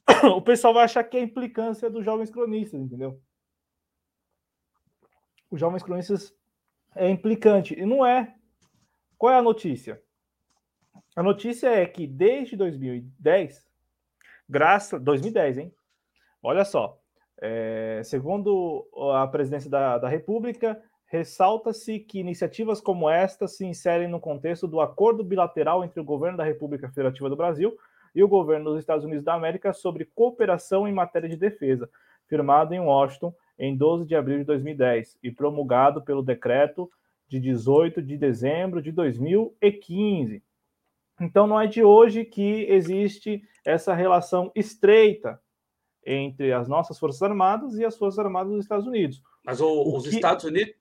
o 0.35 0.41
pessoal 0.41 0.73
vai 0.73 0.83
achar 0.83 1.03
que 1.03 1.17
é 1.17 1.21
implicância 1.21 1.89
dos 1.89 2.03
jovens 2.03 2.31
cronistas, 2.31 2.79
entendeu? 2.79 3.21
Os 5.51 5.59
jovens 5.59 5.83
cronistas 5.83 6.33
é 6.95 7.09
implicante. 7.09 7.79
E 7.79 7.85
não 7.85 8.05
é. 8.05 8.33
Qual 9.17 9.33
é 9.33 9.37
a 9.37 9.41
notícia? 9.41 10.01
A 11.15 11.23
notícia 11.23 11.67
é 11.67 11.85
que 11.85 12.07
desde 12.07 12.55
2010, 12.55 13.67
graças. 14.47 15.01
2010, 15.01 15.57
hein? 15.57 15.73
Olha 16.41 16.63
só. 16.63 16.99
É, 17.41 18.01
segundo 18.03 18.87
a 19.13 19.27
presidência 19.27 19.69
da, 19.69 19.97
da 19.97 20.09
República, 20.09 20.81
ressalta-se 21.05 21.99
que 21.99 22.19
iniciativas 22.19 22.81
como 22.81 23.09
esta 23.09 23.47
se 23.47 23.65
inserem 23.65 24.07
no 24.07 24.19
contexto 24.19 24.67
do 24.67 24.81
acordo 24.81 25.23
bilateral 25.23 25.83
entre 25.83 25.99
o 25.99 26.03
governo 26.03 26.37
da 26.37 26.43
República 26.43 26.89
Federativa 26.89 27.29
do 27.29 27.35
Brasil 27.35 27.77
e 28.13 28.23
o 28.23 28.27
governo 28.27 28.71
dos 28.71 28.79
Estados 28.79 29.05
Unidos 29.05 29.23
da 29.23 29.33
América 29.33 29.73
sobre 29.73 30.05
cooperação 30.05 30.87
em 30.87 30.93
matéria 30.93 31.29
de 31.29 31.37
defesa, 31.37 31.89
firmado 32.27 32.73
em 32.73 32.79
Washington 32.79 33.33
em 33.59 33.75
12 33.75 34.05
de 34.05 34.15
abril 34.15 34.39
de 34.39 34.45
2010 34.45 35.19
e 35.21 35.29
promulgado 35.29 36.01
pelo 36.01 36.23
decreto 36.23 36.89
de 37.27 37.39
18 37.39 38.01
de 38.01 38.17
dezembro 38.17 38.81
de 38.81 38.91
2015. 38.91 40.41
Então 41.19 41.45
não 41.45 41.59
é 41.59 41.67
de 41.67 41.83
hoje 41.83 42.23
que 42.23 42.65
existe 42.69 43.43
essa 43.65 43.93
relação 43.93 44.49
estreita 44.55 45.39
entre 46.05 46.53
as 46.53 46.69
nossas 46.69 46.97
Forças 46.97 47.21
Armadas 47.21 47.77
e 47.77 47.83
as 47.83 47.97
Forças 47.97 48.17
Armadas 48.17 48.53
dos 48.53 48.63
Estados 48.63 48.87
Unidos. 48.87 49.21
Mas 49.43 49.59
o, 49.59 49.67
o 49.67 49.97
os 49.97 50.07
que... 50.07 50.15
Estados 50.15 50.45
Unidos 50.45 50.79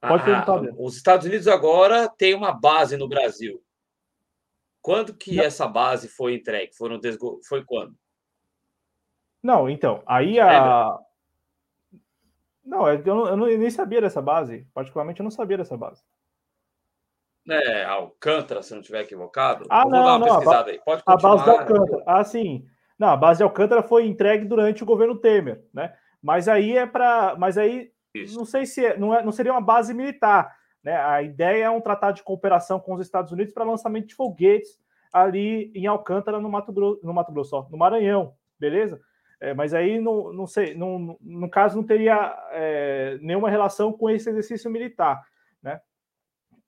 Pode 0.00 0.24
perguntar. 0.24 0.68
Ah, 0.68 0.74
os 0.78 0.96
Estados 0.96 1.26
Unidos 1.26 1.46
agora 1.46 2.08
têm 2.08 2.34
uma 2.34 2.52
base 2.52 2.96
no 2.96 3.08
Brasil. 3.08 3.62
Quando 4.80 5.14
que 5.14 5.36
não. 5.36 5.44
essa 5.44 5.68
base 5.68 6.08
foi 6.08 6.34
entregue? 6.34 6.74
Foram 6.74 6.98
desgo... 6.98 7.40
Foi 7.44 7.64
quando? 7.64 7.96
Não, 9.42 9.68
então, 9.68 10.02
aí 10.06 10.38
a. 10.38 10.98
Não, 12.64 12.88
é 12.88 12.94
eu, 12.94 13.04
não, 13.04 13.26
eu, 13.26 13.36
não, 13.36 13.48
eu 13.48 13.58
nem 13.58 13.70
sabia 13.70 14.00
dessa 14.00 14.22
base. 14.22 14.66
Particularmente, 14.72 15.20
eu 15.20 15.24
não 15.24 15.30
sabia 15.30 15.56
dessa 15.56 15.76
base. 15.76 16.02
É, 17.48 17.84
Alcântara, 17.84 18.62
se 18.62 18.72
não 18.72 18.80
estiver 18.80 19.02
equivocado. 19.02 19.66
Ah, 19.68 19.84
não, 19.84 19.90
dar 19.90 19.98
uma 19.98 20.18
não, 20.18 20.26
pesquisada 20.26 20.70
a, 20.70 20.72
aí. 20.72 20.80
Pode 20.84 21.02
continuar. 21.02 21.32
A 21.32 21.36
base 21.36 21.44
de 21.44 21.50
Alcântara. 21.50 22.02
Ah, 22.06 22.24
sim. 22.24 22.64
Não, 22.96 23.08
a 23.08 23.16
base 23.16 23.38
de 23.38 23.44
Alcântara 23.44 23.82
foi 23.82 24.06
entregue 24.06 24.44
durante 24.44 24.82
o 24.82 24.86
governo 24.86 25.18
Temer, 25.18 25.64
né? 25.74 25.92
Mas 26.22 26.46
aí 26.46 26.76
é 26.76 26.86
para. 26.86 27.34
Mas 27.36 27.58
aí 27.58 27.90
isso. 28.14 28.36
Não 28.36 28.44
sei 28.44 28.66
se 28.66 28.84
é, 28.84 28.96
não, 28.96 29.14
é, 29.14 29.22
não 29.22 29.32
seria 29.32 29.52
uma 29.52 29.60
base 29.60 29.94
militar. 29.94 30.54
Né? 30.82 30.94
A 30.96 31.22
ideia 31.22 31.64
é 31.64 31.70
um 31.70 31.80
tratado 31.80 32.16
de 32.16 32.22
cooperação 32.22 32.78
com 32.78 32.94
os 32.94 33.00
Estados 33.00 33.32
Unidos 33.32 33.52
para 33.52 33.64
lançamento 33.64 34.08
de 34.08 34.14
foguetes 34.14 34.80
ali 35.12 35.70
em 35.74 35.86
Alcântara, 35.86 36.40
no 36.40 36.48
Mato 36.48 36.72
Grosso, 36.72 37.00
no, 37.04 37.12
Mato 37.12 37.32
Grosso, 37.32 37.68
no 37.70 37.78
Maranhão, 37.78 38.34
beleza? 38.58 39.00
É, 39.42 39.52
mas 39.52 39.74
aí 39.74 40.00
não, 40.00 40.32
não 40.32 40.46
sei, 40.46 40.72
não, 40.72 41.18
no 41.20 41.50
caso 41.50 41.74
não 41.74 41.82
teria 41.82 42.32
é, 42.52 43.18
nenhuma 43.20 43.50
relação 43.50 43.92
com 43.92 44.08
esse 44.08 44.30
exercício 44.30 44.70
militar, 44.70 45.20
né? 45.60 45.80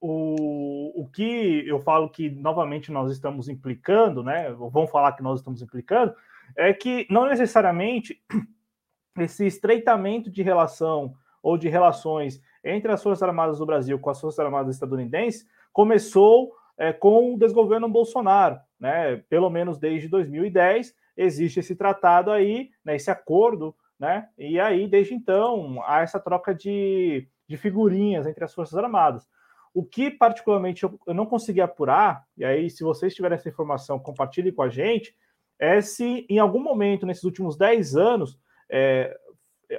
O, 0.01 1.03
o 1.03 1.09
que 1.09 1.63
eu 1.69 1.79
falo 1.79 2.11
que 2.11 2.29
novamente 2.29 2.91
nós 2.91 3.13
estamos 3.13 3.49
implicando, 3.49 4.25
né? 4.25 4.51
Vamos 4.51 4.91
falar 4.91 5.13
que 5.13 5.23
nós 5.23 5.39
estamos 5.39 5.63
implicando, 5.63 6.13
é 6.57 6.75
que 6.75 7.07
não 7.09 7.27
necessariamente 7.27 8.21
esse 9.21 9.47
estreitamento 9.47 10.29
de 10.29 10.43
relação 10.43 11.15
ou 11.41 11.57
de 11.57 11.69
relações 11.69 12.43
entre 12.65 12.91
as 12.91 13.01
Forças 13.01 13.23
Armadas 13.23 13.59
do 13.59 13.67
Brasil 13.67 14.01
com 14.01 14.11
as 14.11 14.21
Forças 14.21 14.45
Armadas 14.45 14.75
estadunidenses 14.75 15.47
começou 15.73 16.53
é, 16.77 16.93
com 16.93 17.35
o 17.35 17.39
desgoverno 17.39 17.89
Bolsonaro, 17.89 18.59
né? 18.81 19.23
Pelo 19.29 19.49
menos 19.49 19.79
desde 19.79 20.09
2010 20.09 21.03
existe 21.16 21.61
esse 21.61 21.77
tratado 21.77 22.31
aí, 22.31 22.70
né, 22.85 22.97
esse 22.97 23.11
acordo, 23.11 23.74
né? 23.99 24.28
E 24.36 24.59
aí 24.59 24.89
desde 24.89 25.15
então 25.15 25.82
há 25.86 26.01
essa 26.01 26.19
troca 26.19 26.55
de, 26.55 27.28
de 27.49 27.57
figurinhas 27.57 28.27
entre 28.27 28.45
as 28.45 28.53
Forças 28.53 28.77
Armadas. 28.77 29.28
O 29.73 29.85
que 29.85 30.11
particularmente 30.11 30.85
eu, 30.85 30.99
eu 31.07 31.15
não 31.15 31.27
consegui 31.27 31.61
apurar, 31.61 32.24
e 32.36 32.45
aí 32.45 32.70
se 32.70 32.85
vocês 32.85 33.15
tiverem 33.15 33.36
essa 33.36 33.49
informação, 33.49 33.99
compartilhe 33.99 34.53
com 34.53 34.62
a 34.62 34.69
gente, 34.69 35.15
é 35.59 35.81
se 35.81 36.27
em 36.28 36.39
algum 36.39 36.61
momento 36.61 37.07
nesses 37.07 37.24
últimos 37.24 37.57
10 37.57 37.97
anos 37.97 38.39
é, 38.70 39.16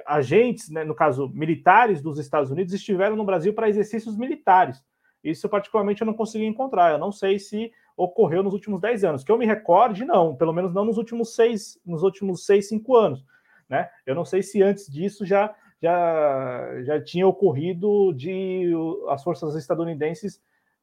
agentes, 0.06 0.70
né, 0.70 0.84
no 0.84 0.94
caso 0.94 1.28
militares 1.28 2.02
dos 2.02 2.18
Estados 2.18 2.50
Unidos, 2.50 2.72
estiveram 2.72 3.16
no 3.16 3.24
Brasil 3.24 3.54
para 3.54 3.68
exercícios 3.68 4.16
militares. 4.16 4.82
Isso, 5.22 5.48
particularmente, 5.48 6.02
eu 6.02 6.06
não 6.06 6.14
consegui 6.14 6.44
encontrar. 6.44 6.92
Eu 6.92 6.98
não 6.98 7.10
sei 7.10 7.38
se 7.38 7.72
ocorreu 7.96 8.42
nos 8.42 8.52
últimos 8.52 8.80
10 8.80 9.04
anos. 9.04 9.24
Que 9.24 9.32
eu 9.32 9.38
me 9.38 9.46
recorde, 9.46 10.04
não. 10.04 10.36
Pelo 10.36 10.52
menos 10.52 10.72
não 10.74 10.84
nos 10.84 10.98
últimos 10.98 11.34
seis, 11.34 11.80
nos 11.84 12.02
últimos 12.02 12.44
seis, 12.44 12.68
cinco 12.68 12.96
anos. 12.96 13.24
Né? 13.68 13.88
Eu 14.04 14.14
não 14.14 14.24
sei 14.24 14.42
se 14.42 14.62
antes 14.62 14.86
disso 14.86 15.24
já, 15.24 15.54
já, 15.80 16.82
já 16.82 17.02
tinha 17.02 17.26
ocorrido 17.26 18.12
de 18.12 18.72
as 19.08 19.22
forças 19.22 19.54
estadunidenses 19.56 20.40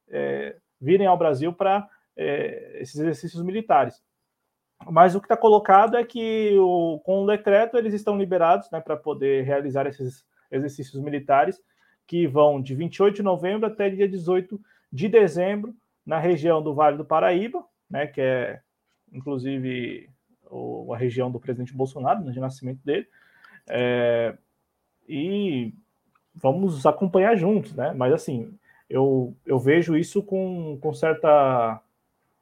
é, 0.08 0.56
virem 0.80 1.06
ao 1.06 1.16
Brasil 1.16 1.52
para 1.52 1.88
é, 2.16 2.78
esses 2.80 2.96
exercícios 2.96 3.42
militares. 3.42 4.02
Mas 4.90 5.14
o 5.14 5.20
que 5.20 5.26
está 5.26 5.36
colocado 5.36 5.96
é 5.96 6.04
que 6.04 6.56
o, 6.58 7.00
com 7.04 7.22
o 7.22 7.26
decreto 7.26 7.78
eles 7.78 7.94
estão 7.94 8.18
liberados 8.18 8.70
né, 8.70 8.80
para 8.80 8.96
poder 8.96 9.44
realizar 9.44 9.86
esses 9.86 10.26
exercícios 10.50 11.02
militares 11.02 11.62
que 12.06 12.26
vão 12.26 12.60
de 12.60 12.74
28 12.74 13.16
de 13.16 13.22
novembro 13.22 13.66
até 13.66 13.88
dia 13.88 14.08
18 14.08 14.60
de 14.92 15.08
dezembro 15.08 15.74
na 16.04 16.18
região 16.18 16.62
do 16.62 16.74
Vale 16.74 16.96
do 16.96 17.04
Paraíba, 17.04 17.64
né, 17.88 18.06
que 18.06 18.20
é 18.20 18.60
inclusive 19.12 20.10
o, 20.50 20.92
a 20.92 20.96
região 20.96 21.30
do 21.30 21.40
presidente 21.40 21.74
Bolsonaro, 21.74 22.20
no 22.20 22.26
né, 22.26 22.32
de 22.32 22.40
nascimento 22.40 22.80
dele. 22.84 23.06
É, 23.68 24.36
e 25.08 25.72
vamos 26.34 26.84
acompanhar 26.84 27.36
juntos, 27.36 27.74
né? 27.74 27.92
Mas 27.94 28.12
assim, 28.12 28.52
eu, 28.88 29.34
eu 29.46 29.58
vejo 29.58 29.96
isso 29.96 30.22
com, 30.22 30.78
com 30.80 30.92
certa, 30.92 31.80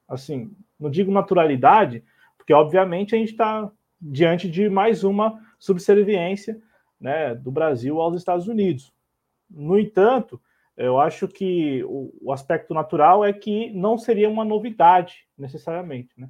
assim, 0.08 0.50
não 0.78 0.90
digo 0.90 1.12
naturalidade, 1.12 2.02
porque, 2.36 2.52
obviamente, 2.52 3.14
a 3.14 3.18
gente 3.18 3.30
está 3.30 3.70
diante 4.00 4.50
de 4.50 4.68
mais 4.68 5.04
uma 5.04 5.40
subserviência 5.58 6.60
né, 7.00 7.34
do 7.34 7.52
Brasil 7.52 8.00
aos 8.00 8.16
Estados 8.16 8.48
Unidos. 8.48 8.92
No 9.48 9.78
entanto, 9.78 10.40
eu 10.76 10.98
acho 10.98 11.28
que 11.28 11.84
o, 11.84 12.12
o, 12.20 12.32
aspecto 12.32 12.72
natural 12.72 13.24
é 13.24 13.32
que 13.32 13.70
não 13.72 13.98
seria 13.98 14.28
uma 14.28 14.44
novidade 14.44 15.26
necessariamente, 15.36 16.12
né? 16.18 16.28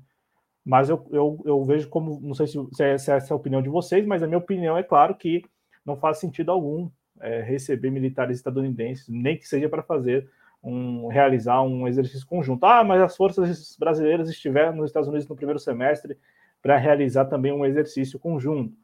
Mas 0.64 0.89
eu, 0.89 1.05
eu, 1.10 1.43
eu 1.44 1.64
vejo 1.64 1.89
como, 1.89 2.20
não 2.20 2.35
sei 2.35 2.47
se, 2.47 2.59
se, 2.73 2.85
é, 2.85 2.97
se 2.97 3.10
é 3.10 3.16
essa 3.16 3.35
a 3.35 3.36
opinião 3.36 3.60
de 3.60 3.69
vocês, 3.69 4.06
mas 4.06 4.23
a 4.23 4.27
minha 4.27 4.39
opinião 4.39 4.77
é 4.77 4.82
claro 4.82 5.14
que 5.16 5.43
não 5.85 5.97
faz 5.97 6.19
sentido 6.19 6.52
algum 6.52 6.89
é, 7.20 7.43
receber 7.43 7.90
militares 7.90 8.36
estadunidenses, 8.36 9.09
nem 9.09 9.36
que 9.36 9.47
seja 9.47 9.69
para 9.69 9.82
fazer 9.82 10.28
um, 10.62 11.09
realizar 11.09 11.62
um 11.62 11.89
exercício 11.89 12.27
conjunto. 12.27 12.64
Ah, 12.64 12.85
mas 12.85 13.01
as 13.01 13.16
forças 13.16 13.77
brasileiras 13.78 14.28
estiveram 14.28 14.77
nos 14.77 14.90
Estados 14.90 15.09
Unidos 15.09 15.27
no 15.27 15.36
primeiro 15.36 15.59
semestre 15.59 16.16
para 16.60 16.77
realizar 16.77 17.24
também 17.24 17.52
um 17.52 17.66
exercício 17.66 18.19
conjunto. 18.19 18.77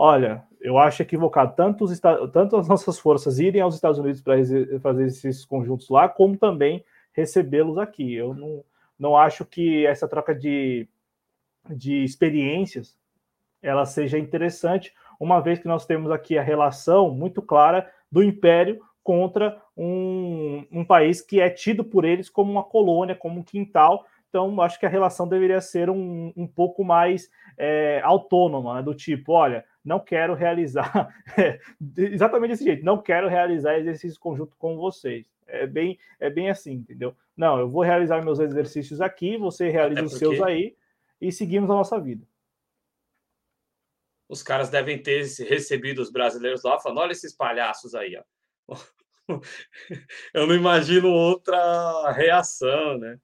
Olha, 0.00 0.44
eu 0.60 0.78
acho 0.78 1.02
equivocado 1.02 1.56
tanto, 1.56 1.82
os, 1.82 1.98
tanto 2.32 2.56
as 2.56 2.68
nossas 2.68 3.00
forças 3.00 3.40
irem 3.40 3.60
aos 3.60 3.74
Estados 3.74 3.98
Unidos 3.98 4.22
para 4.22 4.36
fazer 4.80 5.06
esses 5.06 5.44
conjuntos 5.44 5.88
lá, 5.88 6.08
como 6.08 6.36
também 6.36 6.84
recebê-los 7.12 7.76
aqui. 7.78 8.14
Eu 8.14 8.32
não, 8.32 8.64
não 8.96 9.16
acho 9.16 9.44
que 9.44 9.84
essa 9.84 10.06
troca 10.06 10.32
de, 10.32 10.88
de 11.68 12.04
experiências 12.04 12.96
ela 13.60 13.84
seja 13.84 14.20
interessante, 14.20 14.94
uma 15.18 15.40
vez 15.40 15.58
que 15.58 15.66
nós 15.66 15.84
temos 15.84 16.12
aqui 16.12 16.38
a 16.38 16.42
relação 16.42 17.10
muito 17.10 17.42
clara 17.42 17.90
do 18.08 18.22
Império 18.22 18.80
contra 19.02 19.60
um, 19.76 20.64
um 20.70 20.84
país 20.84 21.20
que 21.20 21.40
é 21.40 21.50
tido 21.50 21.82
por 21.82 22.04
eles 22.04 22.30
como 22.30 22.52
uma 22.52 22.62
colônia, 22.62 23.16
como 23.16 23.40
um 23.40 23.42
quintal, 23.42 24.06
então, 24.28 24.60
acho 24.60 24.78
que 24.78 24.86
a 24.86 24.90
relação 24.90 25.26
deveria 25.26 25.60
ser 25.60 25.88
um, 25.88 26.32
um 26.36 26.46
pouco 26.46 26.84
mais 26.84 27.30
é, 27.56 28.00
autônoma, 28.04 28.74
né? 28.74 28.82
do 28.82 28.94
tipo, 28.94 29.32
olha, 29.32 29.64
não 29.88 29.98
quero 29.98 30.34
realizar 30.34 31.08
é, 31.36 31.58
exatamente 31.96 32.50
desse 32.50 32.64
jeito, 32.64 32.84
não 32.84 33.00
quero 33.00 33.26
realizar 33.26 33.78
exercício 33.78 34.20
conjunto 34.20 34.54
com 34.56 34.76
vocês. 34.76 35.26
É 35.46 35.66
bem, 35.66 35.98
é 36.20 36.28
bem 36.28 36.50
assim, 36.50 36.72
entendeu? 36.72 37.16
Não, 37.34 37.58
eu 37.58 37.68
vou 37.68 37.82
realizar 37.82 38.22
meus 38.22 38.38
exercícios 38.38 39.00
aqui, 39.00 39.38
você 39.38 39.70
realiza 39.70 40.04
os 40.04 40.18
seus 40.18 40.42
aí 40.42 40.76
e 41.18 41.32
seguimos 41.32 41.70
a 41.70 41.74
nossa 41.74 41.98
vida. 41.98 42.26
Os 44.28 44.42
caras 44.42 44.68
devem 44.68 45.02
ter 45.02 45.24
recebido 45.48 46.02
os 46.02 46.12
brasileiros 46.12 46.62
lá 46.62 46.78
falando: 46.78 46.98
olha 46.98 47.12
esses 47.12 47.34
palhaços 47.34 47.94
aí, 47.94 48.20
ó. 48.68 48.76
Eu 50.34 50.46
não 50.46 50.54
imagino 50.54 51.08
outra 51.08 52.12
reação, 52.12 52.98
né? 52.98 53.18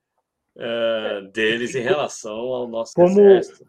É, 0.56 1.20
deles 1.32 1.74
em 1.74 1.80
relação 1.80 2.32
ao 2.32 2.68
nosso 2.68 2.94
como, 2.94 3.20
exército. 3.20 3.66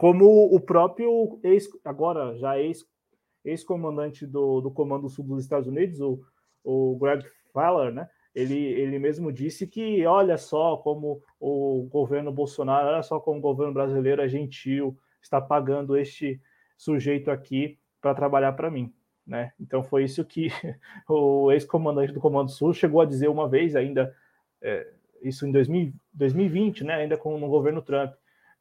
Como 0.00 0.46
o 0.46 0.58
próprio 0.58 1.38
ex, 1.44 1.68
agora 1.84 2.34
já 2.38 2.58
ex, 2.58 2.86
ex-comandante 3.44 4.26
do, 4.26 4.62
do 4.62 4.70
Comando 4.70 5.10
Sul 5.10 5.26
dos 5.26 5.42
Estados 5.42 5.68
Unidos, 5.68 6.00
o, 6.00 6.18
o 6.64 6.96
Greg 6.98 7.22
Fowler, 7.52 7.92
né? 7.92 8.08
Ele, 8.34 8.56
ele 8.56 8.98
mesmo 8.98 9.30
disse 9.30 9.66
que 9.66 10.06
olha 10.06 10.38
só 10.38 10.78
como 10.78 11.22
o 11.38 11.86
governo 11.90 12.32
Bolsonaro, 12.32 12.88
olha 12.88 13.02
só 13.02 13.20
como 13.20 13.40
o 13.40 13.42
governo 13.42 13.74
brasileiro 13.74 14.22
é 14.22 14.28
gentil, 14.28 14.96
está 15.20 15.38
pagando 15.38 15.94
este 15.98 16.40
sujeito 16.78 17.30
aqui 17.30 17.78
para 18.00 18.14
trabalhar 18.14 18.54
para 18.54 18.70
mim. 18.70 18.90
Né? 19.26 19.52
Então 19.60 19.82
foi 19.82 20.04
isso 20.04 20.24
que 20.24 20.48
o 21.06 21.52
ex-comandante 21.52 22.14
do 22.14 22.20
Comando 22.20 22.50
Sul 22.50 22.72
chegou 22.72 23.02
a 23.02 23.04
dizer 23.04 23.28
uma 23.28 23.46
vez, 23.46 23.76
ainda 23.76 24.16
é, 24.62 24.94
isso 25.20 25.46
em 25.46 25.52
2000, 25.52 25.92
2020, 26.14 26.84
né, 26.84 26.94
ainda 26.94 27.18
com 27.18 27.36
no 27.36 27.50
governo 27.50 27.82
Trump. 27.82 28.14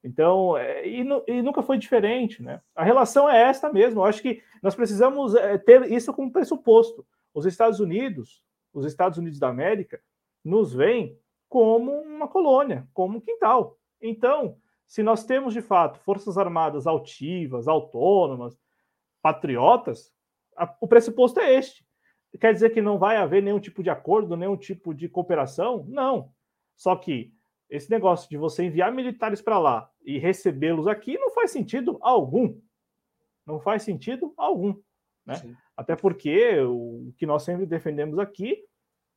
Então, 0.04 0.58
é, 0.58 0.88
e, 0.88 1.06
e, 1.28 1.42
nunca 1.42 1.62
foi 1.62 1.78
diferente, 1.78 2.42
né? 2.42 2.62
A 2.74 2.84
relação 2.84 3.30
é 3.30 3.42
esta 3.42 3.72
mesmo. 3.72 4.00
Eu 4.00 4.06
acho 4.06 4.22
que 4.22 4.42
nós 4.64 4.76
precisamos 4.76 5.36
é, 5.36 5.58
ter 5.58 5.92
isso 5.92 6.14
como 6.14 6.32
pressuposto. 6.32 7.06
Os 7.34 7.46
Estados 7.46 7.80
Unidos, 7.80 8.42
os 8.74 8.86
Estados 8.86 9.18
Unidos 9.18 9.40
da 9.40 9.50
América, 9.50 10.02
nos 10.44 10.74
veem 10.74 11.18
como 11.50 11.92
uma 11.92 12.28
colônia, 12.28 12.88
como 12.94 13.18
um 13.18 13.22
quintal. 13.22 13.78
Então, 14.02 14.58
se 14.88 15.04
nós 15.04 15.26
temos 15.26 15.54
de 15.54 15.62
fato 15.62 16.00
forças 16.00 16.38
armadas 16.38 16.88
altivas, 16.88 17.68
autônomas, 17.68 18.58
patriotas, 19.22 20.14
a, 20.56 20.74
o 20.80 20.88
pressuposto 20.88 21.40
é 21.40 21.54
este. 21.54 21.86
Quer 22.40 22.54
dizer 22.54 22.70
que 22.70 22.82
não 22.82 22.98
vai 22.98 23.18
haver 23.18 23.42
nenhum 23.42 23.60
tipo 23.60 23.84
de 23.84 23.90
acordo, 23.90 24.38
nenhum 24.38 24.56
tipo 24.56 24.94
de 24.94 25.10
cooperação? 25.10 25.86
Não. 25.88 26.32
Só 26.76 26.96
que 26.96 27.34
esse 27.70 27.90
negócio 27.90 28.30
de 28.30 28.38
você 28.38 28.64
enviar 28.64 28.92
militares 28.92 29.42
para 29.42 29.60
lá 29.60 29.90
e 30.04 30.18
recebê-los 30.18 30.88
aqui 30.88 31.18
não 31.18 31.32
faz 31.32 31.52
sentido 31.52 31.98
algum. 32.02 32.58
Não 33.46 33.60
faz 33.60 33.84
sentido 33.84 34.34
algum. 34.36 34.76
Né? 35.26 35.36
Até 35.78 35.96
porque 35.96 36.60
o 36.62 37.14
que 37.18 37.26
nós 37.26 37.44
sempre 37.44 37.66
defendemos 37.66 38.18
aqui, 38.18 38.58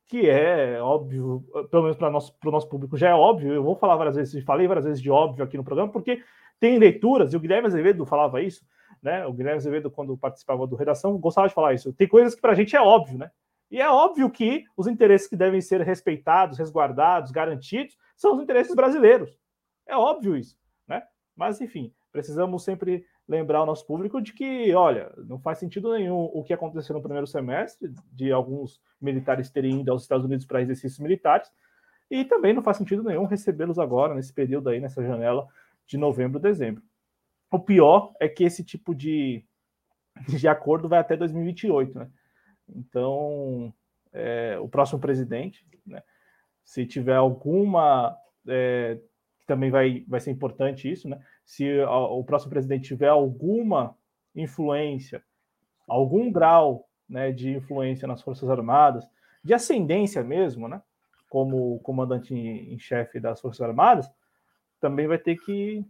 que 0.05 0.29
é 0.29 0.79
óbvio, 0.81 1.43
pelo 1.71 1.83
menos 1.83 1.97
para 1.97 2.09
o 2.09 2.11
nosso, 2.11 2.35
nosso 2.43 2.69
público 2.69 2.97
já 2.97 3.09
é 3.09 3.13
óbvio, 3.13 3.53
eu 3.53 3.63
vou 3.63 3.75
falar 3.75 3.95
várias 3.95 4.15
vezes, 4.15 4.43
falei 4.43 4.67
várias 4.67 4.85
vezes 4.85 5.01
de 5.01 5.09
óbvio 5.09 5.43
aqui 5.43 5.57
no 5.57 5.63
programa, 5.63 5.91
porque 5.91 6.21
tem 6.59 6.77
leituras, 6.77 7.33
e 7.33 7.37
o 7.37 7.39
Guilherme 7.39 7.67
Azevedo 7.67 8.05
falava 8.05 8.41
isso, 8.41 8.65
né? 9.01 9.25
O 9.25 9.33
Guilherme 9.33 9.57
Azevedo, 9.57 9.89
quando 9.89 10.17
participava 10.17 10.67
do 10.67 10.75
Redação, 10.75 11.17
gostava 11.17 11.47
de 11.47 11.53
falar 11.53 11.73
isso. 11.73 11.91
Tem 11.93 12.07
coisas 12.07 12.35
que 12.35 12.41
para 12.41 12.51
a 12.51 12.55
gente 12.55 12.75
é 12.75 12.81
óbvio, 12.81 13.17
né? 13.17 13.31
E 13.71 13.81
é 13.81 13.89
óbvio 13.89 14.29
que 14.29 14.65
os 14.77 14.87
interesses 14.87 15.27
que 15.27 15.35
devem 15.35 15.59
ser 15.59 15.81
respeitados, 15.81 16.59
resguardados, 16.59 17.31
garantidos, 17.31 17.97
são 18.15 18.35
os 18.35 18.41
interesses 18.41 18.75
brasileiros. 18.75 19.37
É 19.85 19.95
óbvio 19.95 20.35
isso, 20.37 20.57
né? 20.87 21.03
Mas, 21.35 21.59
enfim, 21.61 21.93
precisamos 22.11 22.63
sempre 22.63 23.05
lembrar 23.27 23.63
o 23.63 23.65
nosso 23.65 23.85
público 23.85 24.21
de 24.21 24.33
que, 24.33 24.73
olha, 24.73 25.11
não 25.17 25.39
faz 25.39 25.57
sentido 25.57 25.93
nenhum 25.93 26.29
o 26.33 26.43
que 26.43 26.53
aconteceu 26.53 26.95
no 26.95 27.01
primeiro 27.01 27.25
semestre, 27.25 27.93
de 28.11 28.31
alguns 28.31 28.81
militares 28.99 29.49
terem 29.49 29.81
ido 29.81 29.91
aos 29.91 30.03
Estados 30.03 30.25
Unidos 30.25 30.45
para 30.45 30.61
exercícios 30.61 30.99
militares, 30.99 31.51
e 32.09 32.25
também 32.25 32.53
não 32.53 32.61
faz 32.61 32.77
sentido 32.77 33.03
nenhum 33.03 33.25
recebê-los 33.25 33.79
agora, 33.79 34.13
nesse 34.13 34.33
período 34.33 34.69
aí, 34.69 34.79
nessa 34.79 35.01
janela 35.01 35.47
de 35.87 35.97
novembro, 35.97 36.39
dezembro. 36.39 36.83
O 37.49 37.59
pior 37.59 38.13
é 38.19 38.27
que 38.27 38.43
esse 38.43 38.63
tipo 38.63 38.93
de, 38.93 39.43
de 40.27 40.47
acordo 40.47 40.89
vai 40.89 40.99
até 40.99 41.15
2028, 41.15 41.97
né? 41.97 42.09
Então, 42.67 43.73
é, 44.11 44.57
o 44.59 44.67
próximo 44.67 44.99
presidente, 44.99 45.65
né, 45.85 46.01
se 46.63 46.85
tiver 46.85 47.15
alguma. 47.15 48.17
É, 48.47 48.97
também 49.45 49.69
vai, 49.69 50.05
vai 50.07 50.19
ser 50.19 50.31
importante 50.31 50.89
isso, 50.89 51.09
né? 51.09 51.21
Se 51.45 51.81
a, 51.81 51.97
o 51.97 52.23
próximo 52.23 52.49
presidente 52.49 52.87
tiver 52.87 53.09
alguma 53.09 53.95
influência, 54.35 55.23
algum 55.87 56.31
grau 56.31 56.87
né, 57.07 57.31
de 57.31 57.51
influência 57.51 58.07
nas 58.07 58.21
Forças 58.21 58.49
Armadas, 58.49 59.07
de 59.43 59.53
ascendência 59.53 60.23
mesmo, 60.23 60.67
né? 60.67 60.81
Como 61.29 61.79
comandante 61.79 62.33
em 62.33 62.77
chefe 62.79 63.19
das 63.19 63.41
Forças 63.41 63.61
Armadas, 63.61 64.09
também 64.79 65.07
vai 65.07 65.17
ter 65.17 65.37
que, 65.37 65.85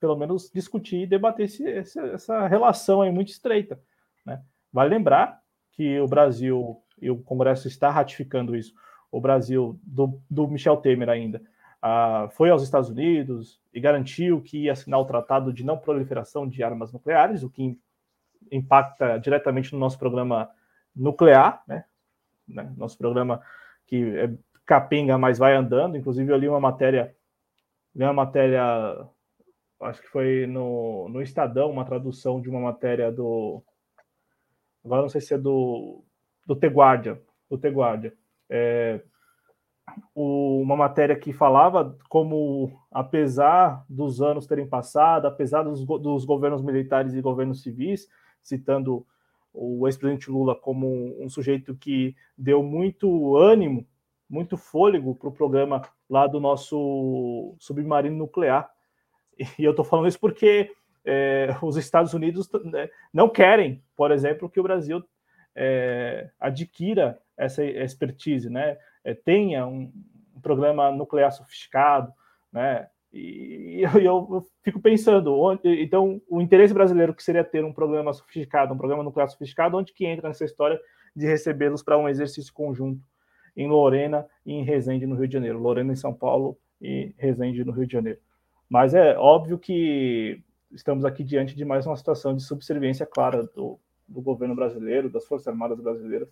pelo 0.00 0.16
menos, 0.16 0.50
discutir 0.52 1.02
e 1.02 1.06
debater 1.06 1.46
esse, 1.46 1.66
essa 1.68 2.46
relação 2.46 3.00
aí 3.00 3.10
muito 3.10 3.28
estreita. 3.28 3.80
Né? 4.24 4.42
Vale 4.72 4.90
lembrar 4.90 5.40
que 5.72 5.98
o 6.00 6.08
Brasil, 6.08 6.82
e 7.00 7.10
o 7.10 7.22
Congresso 7.22 7.68
está 7.68 7.90
ratificando 7.90 8.56
isso, 8.56 8.74
o 9.10 9.20
Brasil, 9.20 9.78
do, 9.82 10.20
do 10.28 10.48
Michel 10.48 10.76
Temer 10.76 11.08
ainda, 11.08 11.42
uh, 11.82 12.28
foi 12.30 12.50
aos 12.50 12.62
Estados 12.62 12.88
Unidos 12.88 13.60
e 13.72 13.80
garantiu 13.80 14.40
que 14.40 14.64
ia 14.64 14.72
assinar 14.72 15.00
o 15.00 15.04
Tratado 15.04 15.52
de 15.52 15.64
Não 15.64 15.78
Proliferação 15.78 16.48
de 16.48 16.62
Armas 16.62 16.92
Nucleares, 16.92 17.42
o 17.42 17.50
que 17.50 17.78
impacta 18.50 19.18
diretamente 19.18 19.72
no 19.72 19.78
nosso 19.78 19.98
programa 19.98 20.48
nuclear, 20.94 21.62
né? 21.66 21.84
né? 22.46 22.72
Nosso 22.76 22.96
programa 22.96 23.42
que 23.86 24.16
é 24.16 24.32
capenga, 24.64 25.16
mas 25.16 25.38
vai 25.38 25.54
andando. 25.54 25.96
Inclusive, 25.96 26.30
eu 26.30 26.36
li 26.36 26.48
uma 26.48 26.60
matéria, 26.60 27.14
li 27.94 28.02
uma 28.02 28.12
matéria, 28.12 28.62
acho 29.80 30.02
que 30.02 30.08
foi 30.08 30.46
no, 30.46 31.08
no 31.08 31.22
Estadão, 31.22 31.70
uma 31.70 31.84
tradução 31.84 32.40
de 32.40 32.48
uma 32.48 32.60
matéria 32.60 33.12
do 33.12 33.62
agora 34.84 35.02
não 35.02 35.08
sei 35.08 35.20
se 35.20 35.34
é 35.34 35.38
do, 35.38 36.04
do 36.46 36.54
The 36.54 36.68
Guardian, 36.68 37.18
do 37.50 37.58
The 37.58 37.68
Guardian, 37.68 38.12
é, 38.48 39.00
o, 40.14 40.60
uma 40.60 40.76
matéria 40.76 41.16
que 41.16 41.32
falava 41.32 41.96
como, 42.08 42.78
apesar 42.90 43.84
dos 43.88 44.20
anos 44.20 44.46
terem 44.46 44.66
passado, 44.66 45.26
apesar 45.26 45.62
dos, 45.62 45.84
dos 45.84 46.24
governos 46.24 46.62
militares 46.62 47.14
e 47.14 47.20
governos 47.20 47.62
civis, 47.62 48.08
citando 48.42 49.06
o 49.52 49.86
ex-presidente 49.86 50.30
Lula 50.30 50.54
como 50.54 51.16
um 51.22 51.28
sujeito 51.28 51.74
que 51.74 52.14
deu 52.36 52.62
muito 52.62 53.36
ânimo, 53.36 53.86
muito 54.28 54.56
fôlego 54.56 55.14
para 55.14 55.28
o 55.28 55.32
programa 55.32 55.82
lá 56.10 56.26
do 56.26 56.38
nosso 56.38 57.54
submarino 57.58 58.16
nuclear. 58.16 58.70
E 59.58 59.64
eu 59.64 59.70
estou 59.70 59.84
falando 59.84 60.08
isso 60.08 60.20
porque 60.20 60.72
é, 61.04 61.56
os 61.62 61.76
Estados 61.76 62.12
Unidos 62.12 62.50
né, 62.64 62.90
não 63.12 63.28
querem, 63.28 63.82
por 63.96 64.10
exemplo, 64.10 64.48
que 64.48 64.60
o 64.60 64.62
Brasil 64.62 65.02
é, 65.54 66.30
adquira 66.38 67.18
essa 67.36 67.64
expertise, 67.64 68.48
né? 68.48 68.76
É, 69.04 69.14
tenha 69.14 69.66
um, 69.66 69.92
programa 70.46 70.92
nuclear 70.92 71.32
sofisticado, 71.32 72.12
né? 72.52 72.86
E 73.12 73.80
eu, 73.82 74.00
eu, 74.04 74.46
fico 74.62 74.80
pensando, 74.80 75.34
onde, 75.34 75.82
então, 75.82 76.20
o 76.28 76.40
interesse 76.40 76.72
brasileiro 76.72 77.14
que 77.14 77.22
seria 77.22 77.42
ter 77.42 77.64
um 77.64 77.72
programa 77.72 78.12
sofisticado, 78.12 78.72
um 78.72 78.78
programa 78.78 79.02
nuclear 79.02 79.28
sofisticado, 79.28 79.76
onde 79.76 79.92
que 79.92 80.06
entra 80.06 80.28
nessa 80.28 80.44
história 80.44 80.78
de 81.14 81.26
recebê-los 81.26 81.82
para 81.82 81.98
um 81.98 82.08
exercício 82.08 82.52
conjunto 82.52 83.02
em 83.56 83.66
Lorena 83.68 84.26
e 84.44 84.52
em 84.52 84.62
Resende, 84.62 85.06
no 85.06 85.16
Rio 85.16 85.26
de 85.26 85.34
Janeiro. 85.34 85.58
Lorena 85.58 85.92
em 85.92 85.96
São 85.96 86.14
Paulo 86.14 86.56
e 86.80 87.12
Resende, 87.16 87.64
no 87.64 87.72
Rio 87.72 87.86
de 87.86 87.92
Janeiro. 87.92 88.20
Mas 88.68 88.94
é 88.94 89.16
óbvio 89.16 89.58
que 89.58 90.40
estamos 90.70 91.04
aqui 91.04 91.24
diante 91.24 91.56
de 91.56 91.64
mais 91.64 91.86
uma 91.86 91.96
situação 91.96 92.36
de 92.36 92.42
subserviência 92.42 93.06
clara 93.06 93.44
do, 93.54 93.80
do 94.06 94.20
governo 94.20 94.54
brasileiro, 94.54 95.08
das 95.08 95.26
Forças 95.26 95.48
Armadas 95.48 95.80
brasileiras, 95.80 96.28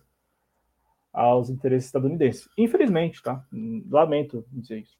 aos 1.15 1.49
interesses 1.49 1.87
estadunidenses. 1.87 2.47
Infelizmente, 2.57 3.23
tá? 3.23 3.43
Lamento 3.89 4.45
dizer 4.51 4.79
isso. 4.79 4.97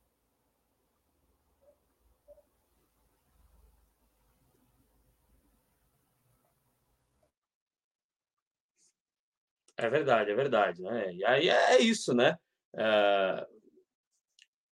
É 9.78 9.90
verdade, 9.90 10.32
é 10.32 10.36
verdade, 10.36 10.82
né? 10.82 11.14
E 11.14 11.26
aí 11.26 11.50
é 11.50 11.82
isso, 11.82 12.14
né? 12.14 12.38
É, 12.78 13.48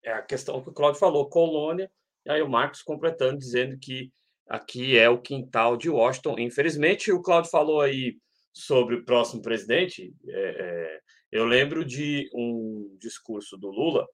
é 0.05 0.13
a 0.13 0.23
questão 0.23 0.63
que 0.63 0.71
o 0.71 0.73
Claudio 0.73 1.01
falou, 1.01 1.29
colônia, 1.29 1.91
e 2.25 2.31
aí 2.31 2.41
o 2.41 2.49
Marcos 2.49 2.83
completando, 2.83 3.39
dizendo 3.39 3.77
que 3.79 4.13
aqui 4.49 4.97
é 4.97 5.09
o 5.09 5.21
quintal 5.21 5.77
de 5.77 5.91
Washington. 5.91 6.39
Infelizmente, 6.39 7.11
o 7.11 7.21
Claudio 7.21 7.51
falou 7.51 7.81
aí 7.81 8.17
sobre 8.53 8.95
o 8.95 9.05
próximo 9.05 9.43
presidente. 9.43 10.15
É, 10.29 10.41
é, 10.41 11.01
eu 11.33 11.47
lembro 11.47 11.85
de 11.85 12.31
um 12.35 12.95
discurso 13.01 13.57
do 13.57 13.71
Lula, 13.71 14.07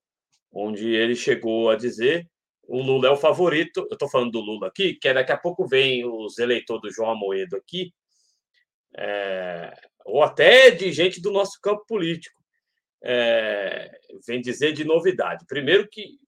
onde 0.51 0.95
ele 0.95 1.15
chegou 1.15 1.69
a 1.69 1.77
dizer 1.77 2.27
o 2.69 2.83
Lula 2.83 3.09
é 3.09 3.11
o 3.11 3.17
favorito. 3.17 3.81
Eu 3.91 3.95
estou 3.95 4.09
falando 4.09 4.33
do 4.33 4.41
Lula 4.41 4.69
aqui, 4.69 4.95
que 4.95 5.13
daqui 5.13 5.33
a 5.33 5.39
pouco 5.39 5.67
vem 5.67 6.05
os 6.05 6.39
eleitores 6.39 6.83
do 6.83 6.93
João 6.93 7.13
Amoedo 7.13 7.57
aqui, 7.57 7.95
é, 8.97 9.75
ou 10.05 10.23
até 10.23 10.71
de 10.71 10.93
gente 10.93 11.21
do 11.21 11.33
nosso 11.33 11.59
campo 11.63 11.85
político, 11.87 12.39
é, 13.03 13.91
vem 14.27 14.43
dizer 14.43 14.73
de 14.75 14.85
novidade. 14.85 15.47
Primeiro 15.49 15.89
que. 15.89 16.19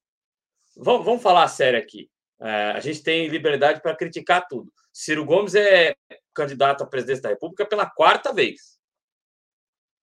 Vamos, 0.75 1.05
vamos 1.05 1.21
falar 1.21 1.47
sério 1.47 1.77
aqui. 1.77 2.09
É, 2.41 2.71
a 2.71 2.79
gente 2.79 3.03
tem 3.03 3.27
liberdade 3.27 3.79
para 3.79 3.95
criticar 3.95 4.47
tudo. 4.47 4.73
Ciro 4.91 5.23
Gomes 5.23 5.53
é 5.53 5.93
candidato 6.33 6.83
à 6.83 6.87
presidência 6.87 7.23
da 7.23 7.29
República 7.29 7.65
pela 7.67 7.87
quarta 7.87 8.33
vez. 8.33 8.80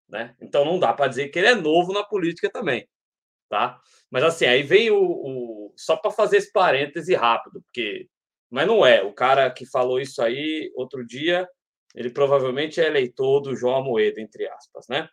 Né? 0.09 0.35
Então 0.41 0.65
não 0.65 0.79
dá 0.79 0.93
para 0.93 1.09
dizer 1.09 1.29
que 1.29 1.39
ele 1.39 1.49
é 1.49 1.55
novo 1.55 1.93
na 1.93 2.03
política 2.03 2.51
também. 2.51 2.89
Tá? 3.49 3.81
Mas 4.11 4.25
assim, 4.25 4.47
aí 4.47 4.63
vem 4.63 4.91
o. 4.91 5.01
o 5.01 5.75
só 5.77 5.97
para 5.97 6.11
fazer 6.11 6.39
esse 6.39 6.53
parêntese 6.53 7.15
rápido, 7.15 7.63
porque. 7.63 8.09
Mas 8.51 8.67
não 8.67 8.85
é. 8.85 9.03
O 9.03 9.13
cara 9.13 9.51
que 9.51 9.67
falou 9.67 10.01
isso 10.01 10.23
aí 10.23 10.73
outro 10.75 11.07
dia 11.07 11.49
ele 11.95 12.11
provavelmente 12.11 12.81
é 12.81 12.87
eleitor 12.87 13.41
do 13.41 13.57
João 13.57 13.77
Amoedo, 13.77 14.21
entre 14.21 14.49
aspas, 14.49 14.87
né? 14.89 15.09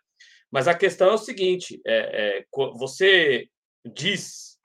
Mas 0.50 0.68
a 0.68 0.74
questão 0.74 1.10
é 1.10 1.14
o 1.14 1.18
seguinte: 1.18 1.80
é, 1.86 2.38
é, 2.38 2.46
você 2.74 3.48
diz 3.84 4.58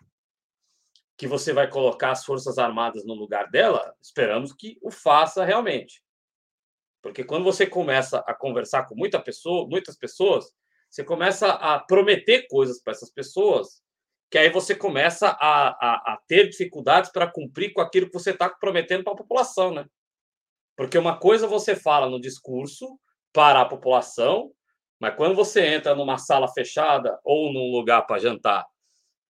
que 1.18 1.28
você 1.28 1.54
vai 1.54 1.70
colocar 1.70 2.12
as 2.12 2.26
Forças 2.26 2.58
Armadas 2.58 3.06
no 3.06 3.14
lugar 3.14 3.50
dela, 3.50 3.96
esperamos 4.02 4.54
que 4.54 4.78
o 4.82 4.92
faça 4.92 5.46
realmente. 5.46 6.04
Porque 7.02 7.24
quando 7.24 7.44
você 7.44 7.66
começa 7.66 8.20
a 8.28 8.34
conversar 8.34 8.86
com 8.88 8.96
muita 8.96 9.20
pessoa, 9.20 9.68
muitas 9.68 9.98
pessoas, 9.98 10.46
você 10.90 11.04
começa 11.04 11.50
a 11.50 11.80
prometer 11.80 12.48
coisas 12.48 12.82
para 12.82 12.92
essas 12.92 13.10
pessoas, 13.10 13.82
que 14.30 14.38
aí 14.38 14.50
você 14.50 14.76
começa 14.76 15.28
a, 15.28 15.70
a, 15.70 16.14
a 16.14 16.20
ter 16.28 16.50
dificuldades 16.50 17.12
para 17.12 17.32
cumprir 17.32 17.74
com 17.74 17.82
aquilo 17.82 18.08
que 18.08 18.14
você 18.14 18.32
está 18.32 18.50
prometendo 18.50 19.04
para 19.04 19.14
a 19.14 19.18
população, 19.18 19.74
né? 19.74 19.86
Porque 20.76 20.98
uma 20.98 21.18
coisa 21.18 21.48
você 21.48 21.76
fala 21.76 22.10
no 22.10 22.20
discurso 22.20 23.00
para 23.34 23.62
a 23.62 23.66
população, 23.66 24.52
mas 25.00 25.16
quando 25.16 25.36
você 25.36 25.66
entra 25.66 25.96
numa 25.96 26.18
sala 26.18 26.48
fechada 26.48 27.20
ou 27.24 27.52
num 27.52 27.72
lugar 27.72 28.06
para 28.06 28.20
jantar 28.20 28.66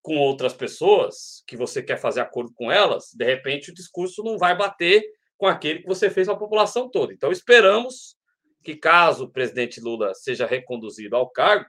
com 0.02 0.18
outras 0.18 0.54
pessoas 0.54 1.44
que 1.48 1.56
você 1.56 1.82
quer 1.82 1.98
fazer 1.98 2.22
acordo 2.22 2.52
com 2.54 2.72
elas, 2.72 3.12
de 3.14 3.26
repente 3.26 3.72
o 3.72 3.74
discurso 3.74 4.24
não 4.24 4.38
vai 4.38 4.58
bater 4.58 5.04
com 5.42 5.48
aquele 5.48 5.80
que 5.80 5.88
você 5.88 6.08
fez 6.08 6.28
para 6.28 6.36
a 6.36 6.40
população 6.40 6.88
toda. 6.88 7.12
Então 7.12 7.32
esperamos 7.32 8.16
que 8.64 8.76
caso 8.76 9.24
o 9.24 9.32
presidente 9.32 9.82
Lula 9.82 10.14
seja 10.14 10.46
reconduzido 10.46 11.16
ao 11.16 11.28
cargo, 11.32 11.66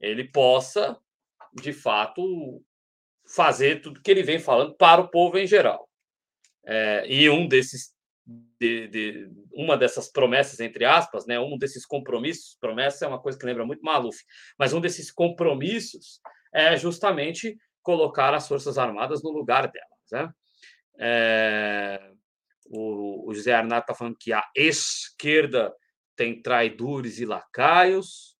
ele 0.00 0.30
possa 0.30 0.96
de 1.52 1.72
fato 1.72 2.62
fazer 3.28 3.82
tudo 3.82 4.00
que 4.00 4.12
ele 4.12 4.22
vem 4.22 4.38
falando 4.38 4.76
para 4.76 5.00
o 5.00 5.08
povo 5.08 5.36
em 5.38 5.46
geral. 5.46 5.90
É, 6.64 7.04
e 7.08 7.28
um 7.28 7.48
desses 7.48 7.92
de, 8.60 8.86
de, 8.86 9.28
uma 9.52 9.76
dessas 9.76 10.08
promessas, 10.08 10.60
entre 10.60 10.84
aspas, 10.84 11.26
né, 11.26 11.40
um 11.40 11.58
desses 11.58 11.84
compromissos, 11.84 12.56
promessa 12.60 13.06
é 13.06 13.08
uma 13.08 13.20
coisa 13.20 13.36
que 13.36 13.44
lembra 13.44 13.66
muito 13.66 13.82
Maluf, 13.82 14.22
mas 14.56 14.72
um 14.72 14.80
desses 14.80 15.10
compromissos 15.10 16.20
é 16.54 16.76
justamente 16.76 17.58
colocar 17.82 18.32
as 18.34 18.46
Forças 18.46 18.78
Armadas 18.78 19.20
no 19.20 19.30
lugar 19.30 19.66
delas. 19.66 20.10
Né? 20.12 20.32
É, 21.00 22.15
o, 22.70 23.28
o 23.30 23.34
José 23.34 23.52
Arnaldo 23.52 23.82
está 23.82 23.94
falando 23.94 24.16
que 24.18 24.32
a 24.32 24.42
esquerda 24.54 25.72
tem 26.16 26.40
traidores 26.40 27.18
e 27.18 27.26
lacaios, 27.26 28.36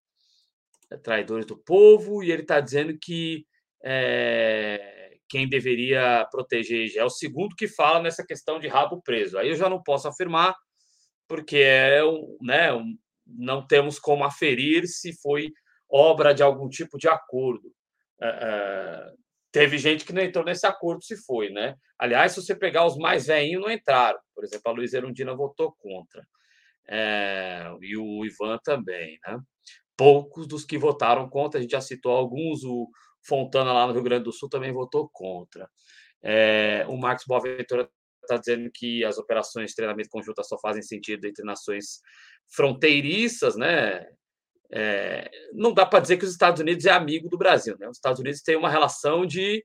é, 0.90 0.96
traidores 0.96 1.46
do 1.46 1.56
povo, 1.56 2.22
e 2.22 2.30
ele 2.30 2.42
está 2.42 2.60
dizendo 2.60 2.96
que 3.00 3.46
é, 3.84 5.18
quem 5.28 5.48
deveria 5.48 6.26
proteger 6.30 6.96
é 6.96 7.04
o 7.04 7.10
segundo 7.10 7.54
que 7.56 7.68
fala 7.68 8.00
nessa 8.00 8.24
questão 8.24 8.58
de 8.58 8.68
rabo 8.68 9.02
preso. 9.02 9.38
Aí 9.38 9.48
eu 9.48 9.56
já 9.56 9.68
não 9.68 9.82
posso 9.82 10.08
afirmar, 10.08 10.54
porque 11.28 11.58
é 11.58 12.00
né, 12.40 12.70
não 13.26 13.66
temos 13.66 13.98
como 13.98 14.24
aferir 14.24 14.86
se 14.86 15.12
foi 15.20 15.52
obra 15.88 16.32
de 16.32 16.42
algum 16.42 16.68
tipo 16.68 16.98
de 16.98 17.08
acordo. 17.08 17.72
É, 18.20 18.28
é, 18.28 19.12
teve 19.56 19.78
gente 19.78 20.04
que 20.04 20.12
não 20.12 20.20
entrou 20.20 20.44
nesse 20.44 20.66
acordo, 20.66 21.02
se 21.02 21.16
foi, 21.16 21.48
né? 21.48 21.76
Aliás, 21.98 22.32
se 22.32 22.42
você 22.42 22.54
pegar 22.54 22.84
os 22.84 22.98
mais 22.98 23.26
velhinhos, 23.26 23.62
não 23.62 23.70
entraram. 23.70 24.18
Por 24.34 24.44
exemplo, 24.44 24.70
a 24.70 24.70
Luiz 24.70 24.92
Erundina 24.92 25.34
votou 25.34 25.72
contra. 25.78 26.22
É, 26.86 27.74
e 27.80 27.96
o 27.96 28.22
Ivan 28.26 28.58
também, 28.62 29.18
né? 29.26 29.40
Poucos 29.96 30.46
dos 30.46 30.62
que 30.62 30.76
votaram 30.76 31.26
contra, 31.30 31.58
a 31.58 31.62
gente 31.62 31.70
já 31.70 31.80
citou 31.80 32.12
alguns, 32.12 32.64
o, 32.64 32.86
Fontana, 33.26 33.72
lá 33.72 33.86
no 33.86 33.94
Rio 33.94 34.02
Grande 34.02 34.24
do 34.24 34.32
Sul, 34.32 34.50
também 34.50 34.74
votou 34.74 35.08
contra. 35.10 35.66
É, 36.22 36.84
o 36.86 36.98
Marcos 36.98 37.24
Boaventura 37.26 37.88
está 38.20 38.36
dizendo 38.36 38.70
que 38.70 39.02
as 39.06 39.16
operações 39.16 39.70
de 39.70 39.76
treinamento 39.76 40.10
conjunto 40.10 40.44
só 40.44 40.58
fazem 40.58 40.82
sentido 40.82 41.24
entre 41.24 41.42
nações 41.46 42.02
fronteiriças, 42.54 43.56
né? 43.56 44.06
É, 44.72 45.30
não 45.52 45.72
dá 45.72 45.86
para 45.86 46.00
dizer 46.00 46.16
que 46.16 46.24
os 46.24 46.32
Estados 46.32 46.60
Unidos 46.60 46.84
é 46.86 46.90
amigo 46.90 47.28
do 47.28 47.38
Brasil, 47.38 47.76
né? 47.78 47.88
Os 47.88 47.96
Estados 47.96 48.20
Unidos 48.20 48.42
têm 48.42 48.56
uma 48.56 48.70
relação 48.70 49.24
de, 49.24 49.64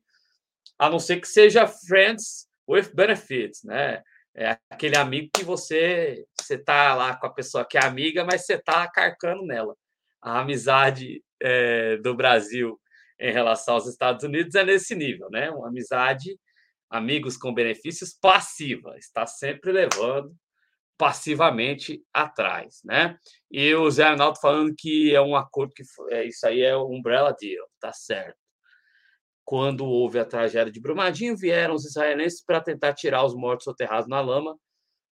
a 0.78 0.90
não 0.90 1.00
ser 1.00 1.20
que 1.20 1.28
seja 1.28 1.68
friends 1.68 2.48
with 2.68 2.94
benefits, 2.94 3.64
né? 3.64 4.02
É 4.36 4.58
aquele 4.70 4.98
amigo 4.98 5.30
que 5.36 5.44
você 5.44 6.26
você 6.40 6.58
tá 6.58 6.96
lá 6.96 7.16
com 7.16 7.28
a 7.28 7.34
pessoa 7.34 7.66
que 7.66 7.78
é 7.78 7.86
amiga, 7.86 8.24
mas 8.26 8.46
você 8.46 8.58
tá 8.58 8.90
carcando 8.90 9.46
nela. 9.46 9.76
A 10.22 10.40
amizade 10.40 11.24
é, 11.42 11.98
do 11.98 12.16
Brasil 12.16 12.80
em 13.20 13.32
relação 13.32 13.76
aos 13.76 13.88
Estados 13.88 14.24
Unidos 14.24 14.56
é 14.56 14.64
nesse 14.64 14.96
nível, 14.96 15.30
né? 15.30 15.50
Uma 15.52 15.68
amizade, 15.68 16.38
amigos 16.90 17.38
com 17.38 17.54
benefícios 17.54 18.14
passiva, 18.20 18.98
está 18.98 19.26
sempre 19.26 19.72
levando 19.72 20.36
passivamente 21.02 22.06
atrás, 22.14 22.80
né? 22.86 23.18
E 23.50 23.74
o 23.74 23.90
Zé 23.90 24.04
Arnaldo 24.04 24.40
falando 24.40 24.72
que 24.78 25.16
é 25.16 25.20
um 25.20 25.36
acordo 25.36 25.74
que 25.74 25.82
é, 26.12 26.28
isso 26.28 26.46
aí 26.46 26.62
é 26.62 26.78
um 26.78 26.94
umbrella 26.94 27.36
deal, 27.40 27.68
tá 27.80 27.92
certo. 27.92 28.38
Quando 29.44 29.84
houve 29.84 30.20
a 30.20 30.26
tragédia 30.26 30.72
de 30.72 30.80
Brumadinho, 30.80 31.36
vieram 31.36 31.74
os 31.74 31.86
israelenses 31.86 32.46
para 32.46 32.62
tentar 32.62 32.94
tirar 32.94 33.26
os 33.26 33.34
mortos 33.34 33.64
soterrados 33.64 34.08
na 34.08 34.22
lama, 34.22 34.56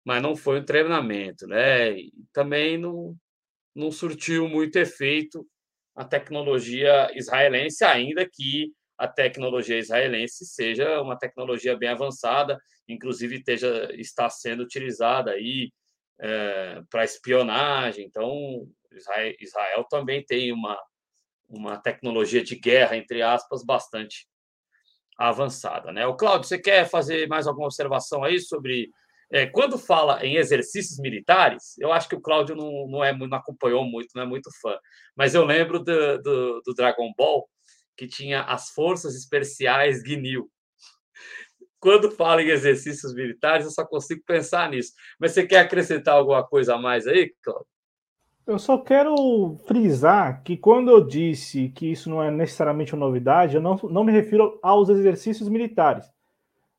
mas 0.06 0.22
não 0.22 0.36
foi 0.36 0.60
um 0.60 0.64
treinamento, 0.64 1.48
né? 1.48 1.94
E 1.98 2.14
também 2.32 2.78
não, 2.78 3.16
não 3.76 3.92
surtiu 3.92 4.48
muito 4.48 4.76
efeito 4.78 5.44
a 5.96 6.06
tecnologia 6.06 7.10
israelense, 7.18 7.84
ainda 7.84 8.30
que 8.32 8.72
a 8.96 9.08
tecnologia 9.08 9.80
israelense 9.80 10.46
seja 10.46 11.02
uma 11.02 11.18
tecnologia 11.18 11.76
bem 11.76 11.90
avançada, 11.90 12.60
inclusive 12.88 13.38
esteja, 13.38 13.90
está 13.96 14.30
sendo 14.30 14.62
utilizada 14.62 15.32
aí 15.32 15.72
é, 16.20 16.82
para 16.90 17.04
espionagem. 17.04 18.06
Então, 18.06 18.68
Israel, 18.92 19.36
Israel, 19.40 19.84
também 19.90 20.24
tem 20.24 20.52
uma, 20.52 20.80
uma 21.48 21.78
tecnologia 21.78 22.44
de 22.44 22.56
guerra, 22.56 22.98
entre 22.98 23.22
aspas, 23.22 23.64
bastante 23.64 24.28
avançada. 25.18 25.92
Né? 25.92 26.06
O 26.06 26.16
Cláudio, 26.16 26.48
você 26.48 26.58
quer 26.58 26.90
fazer 26.90 27.28
mais 27.28 27.48
alguma 27.48 27.68
observação 27.68 28.24
aí 28.24 28.40
sobre 28.40 28.90
é, 29.32 29.46
quando 29.46 29.78
fala 29.78 30.26
em 30.26 30.38
exercícios 30.38 30.98
militares, 30.98 31.78
eu 31.78 31.92
acho 31.92 32.10
que 32.10 32.16
o 32.16 32.22
Cláudio 32.22 32.56
não, 32.56 32.88
não, 32.88 33.04
é, 33.04 33.16
não 33.16 33.38
acompanhou 33.38 33.86
muito, 33.86 34.10
não 34.16 34.24
é 34.24 34.26
muito 34.26 34.50
fã, 34.60 34.76
mas 35.16 35.36
eu 35.36 35.46
lembro 35.46 35.80
do, 35.80 36.18
do, 36.20 36.62
do 36.66 36.74
Dragon 36.74 37.12
Ball 37.16 37.48
que 37.96 38.08
tinha 38.08 38.42
as 38.44 38.70
forças 38.70 39.14
especiais 39.14 40.02
Ginyu. 40.02 40.50
Quando 41.80 42.12
fala 42.12 42.42
em 42.42 42.50
exercícios 42.50 43.14
militares, 43.14 43.66
eu 43.66 43.72
só 43.72 43.86
consigo 43.86 44.22
pensar 44.26 44.70
nisso. 44.70 44.94
Mas 45.20 45.32
você 45.32 45.46
quer 45.46 45.60
acrescentar 45.60 46.16
alguma 46.16 46.44
coisa 46.44 46.76
a 46.76 46.78
mais 46.78 47.08
aí, 47.08 47.34
Cláudio? 47.42 47.66
Eu 48.46 48.58
só 48.58 48.80
quero 48.80 49.58
frisar 49.68 50.42
que 50.44 50.58
quando 50.58 50.90
eu 50.90 51.06
disse 51.06 51.70
que 51.70 51.92
isso 51.92 52.10
não 52.10 52.22
é 52.22 52.32
necessariamente 52.32 52.96
uma 52.96 53.06
novidade, 53.06 53.56
eu 53.56 53.62
não, 53.62 53.80
não 53.84 54.04
me 54.04 54.12
refiro 54.12 54.58
aos 54.64 54.90
exercícios 54.90 55.48
militares, 55.48 56.12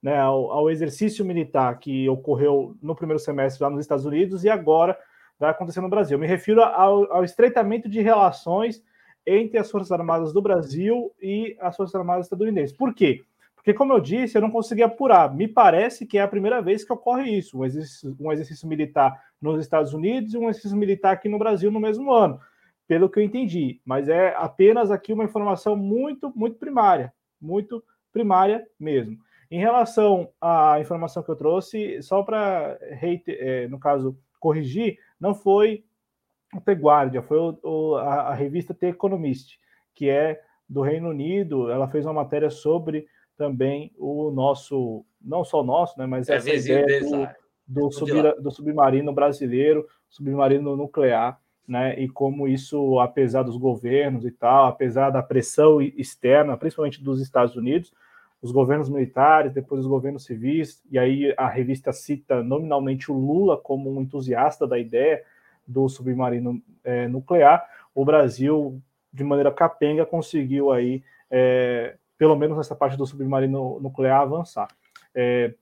né, 0.02 0.18
ao, 0.18 0.50
ao 0.50 0.68
exercício 0.68 1.24
militar 1.24 1.78
que 1.78 2.08
ocorreu 2.08 2.76
no 2.82 2.96
primeiro 2.96 3.20
semestre 3.20 3.62
lá 3.62 3.70
nos 3.70 3.82
Estados 3.82 4.04
Unidos 4.04 4.42
e 4.42 4.48
agora 4.48 4.98
vai 5.38 5.50
acontecer 5.50 5.80
no 5.80 5.88
Brasil. 5.88 6.16
Eu 6.16 6.20
me 6.20 6.26
refiro 6.26 6.60
ao, 6.60 7.10
ao 7.12 7.22
estreitamento 7.22 7.88
de 7.88 8.00
relações 8.00 8.82
entre 9.24 9.56
as 9.56 9.70
Forças 9.70 9.92
Armadas 9.92 10.32
do 10.32 10.42
Brasil 10.42 11.14
e 11.22 11.56
as 11.60 11.76
Forças 11.76 11.94
Armadas 11.94 12.26
estadunidenses. 12.26 12.76
Por 12.76 12.92
quê? 12.92 13.22
Porque, 13.60 13.74
como 13.74 13.92
eu 13.92 14.00
disse, 14.00 14.36
eu 14.36 14.42
não 14.42 14.50
consegui 14.50 14.82
apurar. 14.82 15.34
Me 15.34 15.46
parece 15.46 16.06
que 16.06 16.16
é 16.16 16.22
a 16.22 16.28
primeira 16.28 16.62
vez 16.62 16.82
que 16.82 16.92
ocorre 16.92 17.30
isso: 17.30 17.58
um 17.58 17.64
exercício, 17.64 18.16
um 18.18 18.32
exercício 18.32 18.66
militar 18.66 19.22
nos 19.40 19.60
Estados 19.60 19.92
Unidos 19.92 20.32
e 20.32 20.38
um 20.38 20.48
exercício 20.48 20.76
militar 20.76 21.12
aqui 21.12 21.28
no 21.28 21.38
Brasil 21.38 21.70
no 21.70 21.78
mesmo 21.78 22.10
ano, 22.10 22.40
pelo 22.88 23.08
que 23.08 23.18
eu 23.18 23.22
entendi. 23.22 23.80
Mas 23.84 24.08
é 24.08 24.34
apenas 24.36 24.90
aqui 24.90 25.12
uma 25.12 25.24
informação 25.24 25.76
muito, 25.76 26.32
muito 26.34 26.56
primária, 26.56 27.12
muito 27.40 27.84
primária 28.10 28.66
mesmo. 28.78 29.18
Em 29.50 29.58
relação 29.58 30.30
à 30.40 30.78
informação 30.80 31.22
que 31.22 31.30
eu 31.30 31.36
trouxe, 31.36 32.00
só 32.02 32.22
para, 32.22 32.78
é, 32.80 33.68
no 33.68 33.78
caso, 33.78 34.16
corrigir, 34.38 34.98
não 35.20 35.34
foi 35.34 35.84
o 36.54 36.60
The 36.60 36.72
Guardian, 36.72 37.22
foi 37.22 37.36
o, 37.36 37.58
o, 37.62 37.96
a, 37.96 38.28
a 38.28 38.34
revista 38.34 38.72
The 38.72 38.88
Economist, 38.88 39.58
que 39.94 40.08
é 40.08 40.40
do 40.68 40.80
Reino 40.80 41.10
Unido. 41.10 41.70
Ela 41.70 41.88
fez 41.88 42.06
uma 42.06 42.14
matéria 42.14 42.48
sobre 42.48 43.06
também 43.40 43.90
o 43.96 44.30
nosso, 44.30 45.02
não 45.18 45.42
só 45.42 45.62
o 45.62 45.64
nosso, 45.64 45.98
né, 45.98 46.04
mas 46.04 46.28
é 46.28 46.34
essa 46.34 46.52
ideia 46.52 47.00
do, 47.00 47.28
do, 47.66 47.90
subir, 47.90 48.34
do, 48.38 48.50
submarino 48.50 49.14
brasileiro, 49.14 49.86
submarino 50.10 50.76
nuclear, 50.76 51.40
né, 51.66 51.98
e 51.98 52.06
como 52.06 52.46
isso, 52.46 53.00
apesar 53.00 53.42
dos 53.42 53.56
governos 53.56 54.26
e 54.26 54.30
tal, 54.30 54.66
apesar 54.66 55.08
da 55.08 55.22
pressão 55.22 55.80
externa, 55.80 56.54
principalmente 56.54 57.02
dos 57.02 57.18
Estados 57.18 57.56
Unidos, 57.56 57.94
os 58.42 58.52
governos 58.52 58.90
militares, 58.90 59.54
depois 59.54 59.80
os 59.80 59.86
governos 59.86 60.26
civis, 60.26 60.82
e 60.90 60.98
aí 60.98 61.32
a 61.38 61.48
revista 61.48 61.94
cita 61.94 62.42
nominalmente 62.42 63.10
o 63.10 63.14
Lula 63.14 63.56
como 63.56 63.90
um 63.90 64.02
entusiasta 64.02 64.66
da 64.66 64.78
ideia 64.78 65.22
do 65.66 65.88
submarino 65.88 66.62
é, 66.84 67.08
nuclear, 67.08 67.66
o 67.94 68.04
Brasil, 68.04 68.82
de 69.10 69.24
maneira 69.24 69.50
capenga, 69.50 70.04
conseguiu 70.04 70.70
aí 70.70 71.02
é, 71.30 71.96
pelo 72.20 72.36
menos 72.36 72.58
nessa 72.58 72.76
parte 72.76 72.98
do 72.98 73.06
submarino 73.06 73.80
nuclear, 73.80 74.20
avançar. 74.20 74.68
É, 75.14 75.54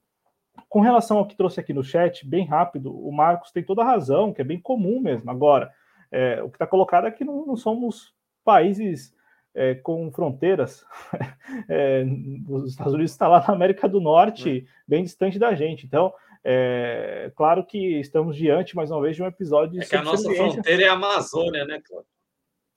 com 0.68 0.80
relação 0.80 1.18
ao 1.18 1.24
que 1.24 1.36
trouxe 1.36 1.60
aqui 1.60 1.72
no 1.72 1.85
chat, 1.85 2.26
bem 2.26 2.44
rápido, 2.44 2.93
o 2.93 3.12
Marcos 3.12 3.52
tem 3.52 3.62
toda 3.62 3.82
a 3.82 3.85
razão, 3.85 4.32
que 4.32 4.40
é 4.40 4.44
bem 4.44 4.60
comum 4.60 5.01
mesmo. 5.01 5.30
Agora, 5.30 5.70
é, 6.10 6.43
o 6.43 6.51
que 6.51 6.56
está 6.56 6.66
colocado 6.66 7.06
é 7.06 7.12
que 7.12 7.24
não, 7.24 7.47
não 7.47 7.56
somos 7.56 8.12
países 8.44 9.14
é, 9.55 9.76
com 9.76 10.10
fronteiras. 10.10 10.85
É, 11.66 12.05
os 12.47 12.72
Estados 12.72 12.93
Unidos 12.93 13.12
está 13.12 13.26
lá 13.26 13.43
na 13.47 13.55
América 13.55 13.89
do 13.89 14.01
Norte, 14.01 14.66
bem 14.86 15.02
distante 15.02 15.39
da 15.39 15.55
gente. 15.55 15.86
Então, 15.86 16.12
é 16.44 17.32
claro 17.35 17.64
que 17.64 17.98
estamos 18.01 18.36
diante, 18.36 18.76
mais 18.76 18.90
uma 18.90 19.01
vez, 19.01 19.16
de 19.16 19.22
um 19.22 19.26
episódio. 19.26 19.80
É 19.80 19.85
que 19.85 19.97
a 19.97 20.02
nossa 20.02 20.30
fronteira 20.30 20.82
é 20.82 20.89
a 20.89 20.93
Amazônia, 20.93 21.64
né, 21.64 21.80
Cláudio? 21.82 22.18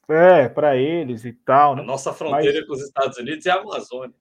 É, 0.09 0.49
para 0.49 0.75
eles 0.75 1.25
e 1.25 1.33
tal. 1.33 1.75
Né? 1.75 1.81
A 1.81 1.85
nossa 1.85 2.13
fronteira 2.13 2.59
Mas... 2.59 2.67
com 2.67 2.73
os 2.73 2.81
Estados 2.81 3.17
Unidos 3.17 3.45
é 3.45 3.51
a 3.51 3.59
Amazônia. 3.59 4.15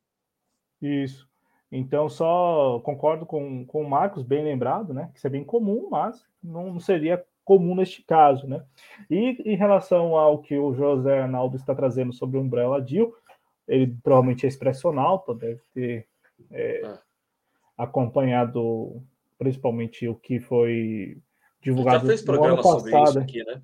Isso. 0.81 1.28
Então, 1.73 2.09
só 2.09 2.81
concordo 2.81 3.24
com, 3.24 3.65
com 3.65 3.82
o 3.82 3.89
Marcos, 3.89 4.23
bem 4.23 4.43
lembrado, 4.43 4.93
né? 4.93 5.11
Que 5.12 5.19
isso 5.19 5.27
é 5.27 5.31
bem 5.31 5.44
comum, 5.44 5.89
mas 5.90 6.24
não, 6.43 6.81
seria 6.81 7.24
comum 7.44 7.74
neste 7.74 8.02
caso, 8.02 8.47
né? 8.47 8.65
E 9.09 9.40
em 9.44 9.57
relação 9.57 10.16
ao 10.16 10.39
que 10.39 10.57
o 10.57 10.74
José 10.74 11.20
Arnaldo 11.20 11.57
está 11.57 11.74
trazendo 11.74 12.12
sobre 12.12 12.39
o 12.39 12.40
Umbrella 12.40 12.81
Deal, 12.81 13.12
ele 13.69 13.97
provavelmente 14.02 14.47
é 14.47 14.48
expressional, 14.48 15.24
deve 15.39 15.61
ter 15.73 16.07
é, 16.51 16.81
é. 16.85 16.98
acompanhado 17.78 19.01
principalmente 19.39 20.07
o 20.09 20.15
que 20.15 20.40
foi 20.40 21.19
divulgado 21.62 22.01
já 22.01 22.07
fez 22.07 22.23
programa 22.23 22.57
no 22.57 22.69
ano 22.69 22.82
passado. 22.82 22.90
sobre 22.90 23.11
isso 23.11 23.19
aqui, 23.19 23.44
né? 23.44 23.62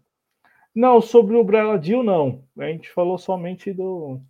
Não, 0.76 1.00
sobre 1.00 1.34
o 1.34 1.78
Deal, 1.78 2.02
não. 2.02 2.44
A 2.58 2.66
gente 2.66 2.90
falou 2.90 3.16
somente 3.16 3.72
do, 3.72 4.20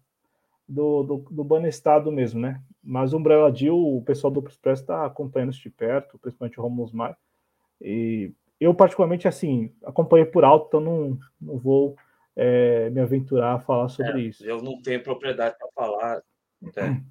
do, 0.68 1.02
do, 1.02 1.16
do 1.28 1.42
Banestado 1.42 2.12
mesmo, 2.12 2.40
né? 2.40 2.62
Mas 2.80 3.12
o 3.12 3.16
Umbrella 3.16 3.50
Deal, 3.50 3.76
o 3.76 4.00
pessoal 4.02 4.32
do 4.32 4.46
Express 4.46 4.78
está 4.78 5.04
acompanhando 5.04 5.52
isso 5.52 5.62
de 5.62 5.70
perto, 5.70 6.16
principalmente 6.20 6.60
o 6.60 6.62
Romulus 6.62 6.92
Mar. 6.92 7.18
E 7.80 8.32
eu, 8.60 8.72
particularmente, 8.72 9.26
assim, 9.26 9.74
acompanhei 9.84 10.24
por 10.24 10.44
alto, 10.44 10.68
então 10.68 10.80
não, 10.80 11.18
não 11.40 11.58
vou 11.58 11.96
é, 12.36 12.90
me 12.90 13.00
aventurar 13.00 13.54
a 13.54 13.60
falar 13.60 13.88
sobre 13.88 14.12
é, 14.12 14.28
isso. 14.28 14.46
Eu 14.46 14.62
não 14.62 14.80
tenho 14.80 15.02
propriedade 15.02 15.56
para 15.58 15.68
falar. 15.74 16.22
Né? 16.62 17.02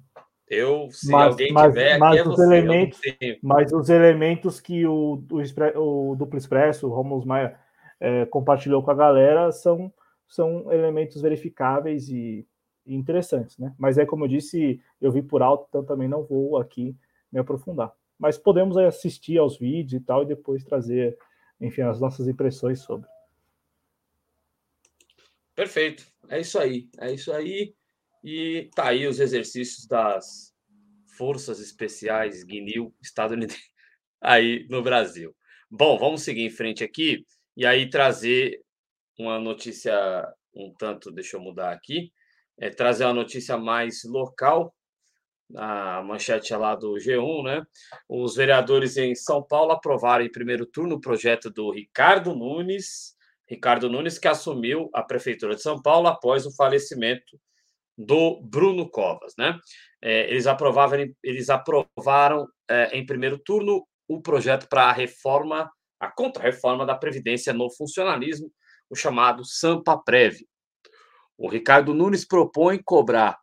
Eu, 0.48 0.88
se 0.90 1.12
mas, 1.12 1.32
alguém 1.32 1.52
mas, 1.52 1.74
tiver, 1.74 1.98
mas 1.98 2.16
é 2.16 2.22
os 2.22 2.28
você, 2.28 2.42
elementos, 2.42 3.00
Mas 3.42 3.70
os 3.70 3.90
elementos 3.90 4.60
que 4.60 4.86
o, 4.86 5.22
o, 5.30 6.10
o 6.10 6.16
Duplo 6.16 6.38
Expresso, 6.38 6.88
o 6.88 6.94
Romulus 6.94 7.26
Maia 7.26 7.65
é, 8.00 8.26
compartilhou 8.26 8.82
com 8.82 8.90
a 8.90 8.94
galera 8.94 9.50
são, 9.52 9.92
são 10.28 10.70
elementos 10.72 11.20
verificáveis 11.20 12.08
e, 12.08 12.46
e, 12.84 12.94
interessantes, 12.94 13.58
né? 13.58 13.74
Mas 13.78 13.98
é 13.98 14.04
como 14.04 14.24
eu 14.24 14.28
disse, 14.28 14.80
eu 15.00 15.10
vi 15.10 15.22
por 15.22 15.42
alto, 15.42 15.66
então 15.68 15.84
também 15.84 16.08
não 16.08 16.24
vou 16.24 16.58
aqui 16.58 16.96
me 17.32 17.40
aprofundar. 17.40 17.92
Mas 18.18 18.38
podemos 18.38 18.76
assistir 18.76 19.38
aos 19.38 19.58
vídeos 19.58 20.00
e 20.00 20.04
tal 20.04 20.22
e 20.22 20.26
depois 20.26 20.64
trazer, 20.64 21.16
enfim, 21.60 21.82
as 21.82 22.00
nossas 22.00 22.28
impressões 22.28 22.80
sobre. 22.80 23.08
Perfeito, 25.54 26.06
é 26.28 26.40
isso 26.40 26.58
aí, 26.58 26.88
é 26.98 27.12
isso 27.12 27.32
aí. 27.32 27.74
E 28.22 28.70
tá 28.74 28.88
aí 28.88 29.06
os 29.06 29.20
exercícios 29.20 29.86
das 29.86 30.54
forças 31.16 31.60
especiais 31.60 32.44
GNIL 32.44 32.94
estadunidenses 33.00 33.70
aí 34.20 34.66
no 34.68 34.82
Brasil. 34.82 35.34
Bom, 35.70 35.98
vamos 35.98 36.22
seguir 36.22 36.42
em 36.42 36.50
frente 36.50 36.84
aqui 36.84 37.24
e 37.56 37.64
aí 37.64 37.88
trazer 37.88 38.60
uma 39.18 39.38
notícia 39.38 39.94
um 40.54 40.72
tanto, 40.78 41.10
deixa 41.10 41.36
eu 41.36 41.40
mudar 41.40 41.72
aqui, 41.72 42.12
é, 42.58 42.70
trazer 42.70 43.04
uma 43.04 43.12
notícia 43.12 43.56
mais 43.56 44.02
local, 44.04 44.74
a 45.54 46.02
manchete 46.02 46.52
é 46.52 46.56
lá 46.56 46.74
do 46.74 46.94
G1, 46.94 47.44
né? 47.44 47.62
Os 48.08 48.34
vereadores 48.34 48.96
em 48.96 49.14
São 49.14 49.42
Paulo 49.42 49.70
aprovaram 49.70 50.24
em 50.24 50.32
primeiro 50.32 50.66
turno 50.66 50.96
o 50.96 51.00
projeto 51.00 51.50
do 51.50 51.70
Ricardo 51.70 52.34
Nunes, 52.34 53.14
Ricardo 53.48 53.88
Nunes, 53.88 54.18
que 54.18 54.26
assumiu 54.26 54.90
a 54.92 55.02
Prefeitura 55.04 55.54
de 55.54 55.62
São 55.62 55.80
Paulo 55.80 56.08
após 56.08 56.46
o 56.46 56.54
falecimento 56.56 57.38
do 57.96 58.40
Bruno 58.42 58.90
Covas, 58.90 59.34
né? 59.38 59.58
É, 60.02 60.28
eles, 60.28 60.46
aprovavam, 60.46 60.98
eles 61.22 61.48
aprovaram 61.48 62.46
é, 62.68 62.98
em 62.98 63.06
primeiro 63.06 63.38
turno 63.38 63.86
o 64.08 64.20
projeto 64.20 64.68
para 64.68 64.84
a 64.84 64.92
reforma 64.92 65.70
a 65.98 66.10
contra-reforma 66.10 66.84
da 66.84 66.94
Previdência 66.94 67.52
no 67.52 67.70
funcionalismo, 67.70 68.50
o 68.90 68.94
chamado 68.94 69.44
Sampa-Prev. 69.44 70.46
O 71.38 71.48
Ricardo 71.48 71.94
Nunes 71.94 72.24
propõe 72.24 72.80
cobrar 72.82 73.38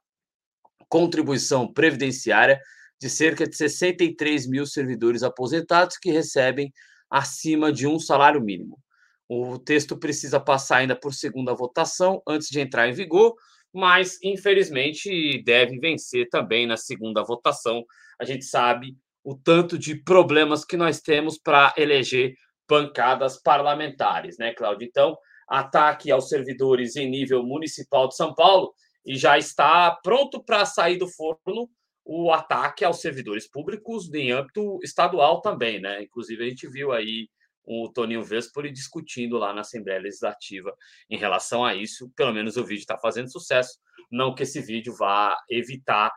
contribuição 0.88 1.72
previdenciária 1.72 2.60
de 3.02 3.10
cerca 3.10 3.48
de 3.48 3.56
63 3.56 4.48
mil 4.48 4.66
servidores 4.66 5.24
aposentados 5.24 5.98
que 5.98 6.12
recebem 6.12 6.72
acima 7.10 7.72
de 7.72 7.88
um 7.88 8.00
salário 8.00 8.42
mínimo. 8.42 8.80
O 9.28 9.58
texto 9.58 9.98
precisa 9.98 10.40
passar 10.40 10.78
ainda 10.78 10.96
por 10.96 11.14
segunda 11.14 11.54
votação 11.54 12.22
antes 12.28 12.48
de 12.48 12.60
entrar 12.60 12.88
em 12.88 12.94
vigor, 12.94 13.36
mas 13.74 14.18
infelizmente 14.24 15.42
deve 15.44 15.80
vencer 15.80 16.30
também 16.30 16.68
na 16.68 16.78
segunda 16.78 17.24
votação. 17.24 17.84
A 18.20 18.26
gente 18.26 18.46
sabe 18.46 18.96
o 19.24 19.36
tanto 19.36 19.78
de 19.78 19.96
problemas 19.96 20.66
que 20.66 20.78
nós 20.78 21.00
temos 21.00 21.38
para 21.38 21.74
eleger 21.78 22.34
bancadas 22.68 23.42
parlamentares, 23.42 24.38
né, 24.38 24.54
Cláudio? 24.54 24.88
Então, 24.88 25.18
ataque 25.48 26.12
aos 26.12 26.30
servidores 26.30 26.96
em 26.96 27.10
nível 27.10 27.44
municipal 27.44 28.08
de 28.08 28.16
São 28.16 28.34
Paulo 28.34 28.74
e 29.06 29.16
já 29.16 29.38
está 29.38 29.92
pronto 30.04 30.44
para 30.44 30.66
sair 30.66 30.98
do 30.98 31.08
forno 31.08 31.70
o 32.06 32.32
ataque 32.32 32.84
aos 32.84 33.00
servidores 33.00 33.50
públicos 33.50 34.14
em 34.14 34.32
âmbito 34.32 34.78
estadual 34.84 35.42
também, 35.42 35.80
né? 35.80 36.04
Inclusive, 36.04 36.44
a 36.44 36.50
gente 36.50 36.68
viu 36.68 36.92
aí 36.92 37.30
o 37.66 37.90
Toninho 37.90 38.24
Vespoli 38.24 38.72
discutindo 38.72 39.38
lá 39.38 39.54
na 39.54 39.62
Assembleia 39.62 40.02
Legislativa 40.02 40.76
em 41.10 41.18
relação 41.18 41.64
a 41.64 41.74
isso. 41.74 42.12
Pelo 42.16 42.34
menos 42.34 42.58
o 42.58 42.66
vídeo 42.66 42.82
está 42.82 42.98
fazendo 42.98 43.32
sucesso. 43.32 43.80
Não 44.12 44.36
que 44.36 44.44
esse 44.44 44.62
vídeo 44.62 44.94
vá 44.94 45.38
evitar 45.50 46.12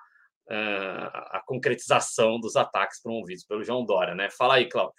a 0.48 1.42
concretização 1.44 2.38
dos 2.38 2.56
ataques 2.56 3.02
promovidos 3.02 3.44
pelo 3.44 3.64
João 3.64 3.84
Dória, 3.84 4.14
né? 4.14 4.28
Fala 4.30 4.54
aí, 4.54 4.68
Cláudio. 4.68 4.94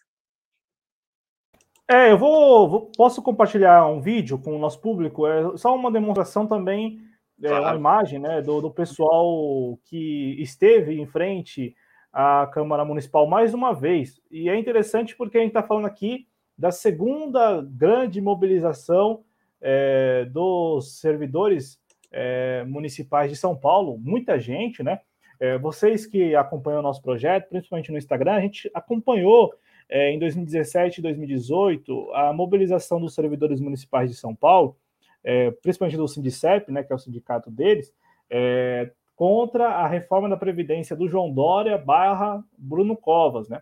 É, 1.90 2.12
eu 2.12 2.18
vou, 2.18 2.68
vou, 2.68 2.92
posso 2.98 3.22
compartilhar 3.22 3.88
um 3.88 4.02
vídeo 4.02 4.38
com 4.38 4.56
o 4.56 4.60
nosso 4.60 4.82
público. 4.82 5.26
É 5.26 5.56
só 5.58 5.74
uma 5.74 5.90
demonstração 5.90 6.46
também, 6.46 7.00
é, 7.42 7.48
claro. 7.48 7.64
uma 7.64 7.76
imagem, 7.76 8.20
né, 8.20 8.42
do, 8.42 8.60
do 8.60 8.70
pessoal 8.70 9.80
que 9.86 10.36
esteve 10.42 11.00
em 11.00 11.06
frente 11.06 11.74
a 12.12 12.48
Câmara 12.48 12.84
Municipal 12.84 13.26
mais 13.26 13.54
uma 13.54 13.74
vez. 13.74 14.22
E 14.30 14.50
é 14.50 14.58
interessante 14.58 15.16
porque 15.16 15.38
a 15.38 15.42
gente 15.42 15.52
está 15.52 15.64
falando 15.64 15.86
aqui 15.86 16.28
da 16.58 16.72
segunda 16.72 17.62
grande 17.62 18.20
mobilização 18.20 19.24
é, 19.62 20.26
dos 20.26 21.00
servidores 21.00 21.80
é, 22.12 22.66
municipais 22.66 23.30
de 23.30 23.38
São 23.38 23.56
Paulo, 23.56 23.98
muita 23.98 24.40
gente, 24.40 24.84
né? 24.84 25.00
É, 25.40 25.58
vocês 25.58 26.06
que 26.06 26.36
acompanham 26.36 26.80
o 26.80 26.84
nosso 26.84 27.02
projeto, 27.02 27.50
principalmente 27.50 27.92
no 27.92 27.98
Instagram, 27.98 28.34
a 28.34 28.42
gente 28.42 28.70
acompanhou 28.74 29.54
é, 29.90 30.12
em 30.12 30.20
2017 30.20 31.00
e 31.00 31.02
2018 31.02 32.14
a 32.14 32.34
mobilização 32.34 33.00
dos 33.00 33.14
servidores 33.14 33.62
municipais 33.62 34.10
de 34.10 34.16
São 34.16 34.36
Paulo, 34.36 34.76
é, 35.24 35.52
principalmente 35.52 35.98
do 35.98 36.08
Sindicep, 36.08 36.72
né, 36.72 36.84
que 36.84 36.92
é 36.92 36.96
o 36.96 37.00
sindicato 37.00 37.52
deles, 37.52 37.94
é, 38.30 38.92
contra 39.16 39.70
a 39.70 39.88
reforma 39.88 40.30
da 40.30 40.38
Previdência 40.38 40.96
do 40.96 41.08
João 41.08 41.32
Dória 41.32 41.78
barra 41.78 42.44
Bruno 42.58 42.96
Covas, 42.96 43.50
né? 43.50 43.62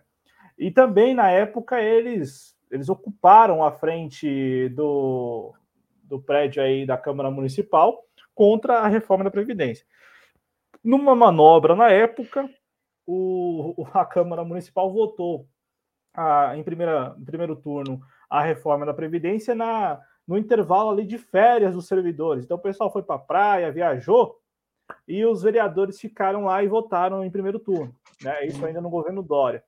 E 0.58 0.70
também, 0.70 1.14
na 1.14 1.30
época, 1.30 1.80
eles, 1.82 2.56
eles 2.70 2.88
ocuparam 2.88 3.62
a 3.62 3.70
frente 3.70 4.68
do, 4.70 5.54
do 6.02 6.20
prédio 6.20 6.62
aí 6.62 6.86
da 6.86 6.96
Câmara 6.96 7.30
Municipal 7.30 8.04
contra 8.34 8.80
a 8.80 8.88
reforma 8.88 9.24
da 9.24 9.30
Previdência. 9.30 9.86
Numa 10.86 11.16
manobra 11.16 11.74
na 11.74 11.90
época, 11.90 12.48
o, 13.04 13.84
a 13.92 14.04
Câmara 14.04 14.44
Municipal 14.44 14.88
votou 14.88 15.48
a, 16.14 16.56
em, 16.56 16.62
primeira, 16.62 17.12
em 17.18 17.24
primeiro 17.24 17.56
turno 17.56 18.00
a 18.30 18.40
reforma 18.40 18.86
da 18.86 18.94
Previdência 18.94 19.52
na, 19.52 20.00
no 20.24 20.38
intervalo 20.38 20.90
ali 20.90 21.04
de 21.04 21.18
férias 21.18 21.74
dos 21.74 21.88
servidores. 21.88 22.44
Então 22.44 22.56
o 22.56 22.62
pessoal 22.62 22.92
foi 22.92 23.02
para 23.02 23.16
a 23.16 23.18
praia, 23.18 23.72
viajou, 23.72 24.38
e 25.08 25.26
os 25.26 25.42
vereadores 25.42 25.98
ficaram 26.00 26.44
lá 26.44 26.62
e 26.62 26.68
votaram 26.68 27.24
em 27.24 27.32
primeiro 27.32 27.58
turno. 27.58 27.92
Né? 28.22 28.46
Isso 28.46 28.64
ainda 28.64 28.80
no 28.80 28.88
governo 28.88 29.24
Dória, 29.24 29.64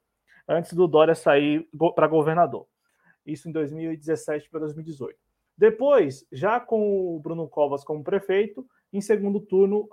antes 0.46 0.72
do 0.72 0.86
Dória 0.86 1.16
sair 1.16 1.68
para 1.96 2.06
governador. 2.06 2.64
Isso 3.26 3.48
em 3.48 3.52
2017 3.52 4.48
para 4.48 4.60
2018. 4.60 5.18
Depois, 5.56 6.24
já 6.30 6.60
com 6.60 7.16
o 7.16 7.18
Bruno 7.18 7.48
Covas 7.48 7.82
como 7.82 8.04
prefeito, 8.04 8.64
em 8.92 9.00
segundo 9.00 9.40
turno, 9.40 9.88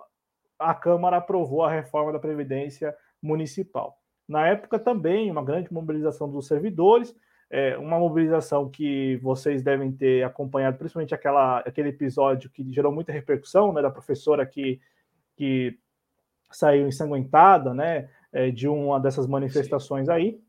a 0.60 0.74
Câmara 0.74 1.18
aprovou 1.18 1.64
a 1.64 1.72
reforma 1.72 2.12
da 2.12 2.20
Previdência 2.20 2.96
Municipal. 3.22 4.00
Na 4.28 4.48
época 4.48 4.80
também, 4.80 5.30
uma 5.30 5.44
grande 5.44 5.72
mobilização 5.72 6.30
dos 6.30 6.48
servidores, 6.48 7.16
é, 7.50 7.78
uma 7.78 8.00
mobilização 8.00 8.70
que 8.70 9.18
vocês 9.18 9.62
devem 9.62 9.92
ter 9.92 10.24
acompanhado, 10.24 10.78
principalmente 10.78 11.14
aquela, 11.14 11.60
aquele 11.60 11.90
episódio 11.90 12.50
que 12.50 12.66
gerou 12.74 12.92
muita 12.92 13.12
repercussão, 13.12 13.72
né, 13.72 13.82
da 13.82 13.92
professora 13.92 14.46
que 14.46 14.80
que 15.38 15.78
saiu 16.50 16.88
ensanguentada, 16.88 17.74
né, 17.74 18.10
é, 18.32 18.50
de 18.50 18.68
uma 18.68 19.00
dessas 19.00 19.28
manifestações 19.28 20.06
Sim. 20.06 20.12
aí. 20.12 20.40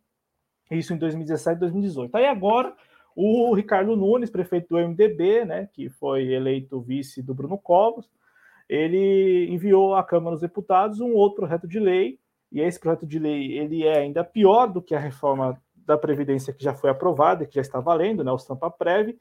Isso 0.70 0.94
em 0.94 0.98
2017 0.98 1.56
e 1.56 1.60
2018. 1.60 2.14
Aí 2.14 2.26
agora 2.26 2.74
o 3.14 3.54
Ricardo 3.54 3.96
Nunes, 3.96 4.30
prefeito 4.30 4.68
do 4.68 4.78
MDB, 4.78 5.44
né, 5.44 5.68
que 5.72 5.88
foi 5.88 6.32
eleito 6.32 6.80
vice 6.80 7.22
do 7.22 7.34
Bruno 7.34 7.58
Covas, 7.58 8.08
ele 8.68 9.48
enviou 9.50 9.94
à 9.94 10.02
Câmara 10.02 10.34
dos 10.34 10.42
Deputados 10.42 11.00
um 11.00 11.14
outro 11.14 11.36
projeto 11.36 11.68
de 11.68 11.78
lei, 11.78 12.18
e 12.50 12.60
esse 12.60 12.78
projeto 12.78 13.06
de 13.06 13.18
lei 13.18 13.58
ele 13.58 13.84
é 13.84 13.98
ainda 13.98 14.24
pior 14.24 14.66
do 14.66 14.82
que 14.82 14.94
a 14.94 14.98
reforma 14.98 15.60
da 15.74 15.96
Previdência 15.96 16.52
que 16.52 16.64
já 16.64 16.74
foi 16.74 16.90
aprovada 16.90 17.44
e 17.44 17.46
que 17.46 17.54
já 17.54 17.60
está 17.60 17.80
valendo, 17.80 18.24
né, 18.24 18.32
o 18.32 18.38
Sampa 18.38 18.70
Prev, 18.70 19.16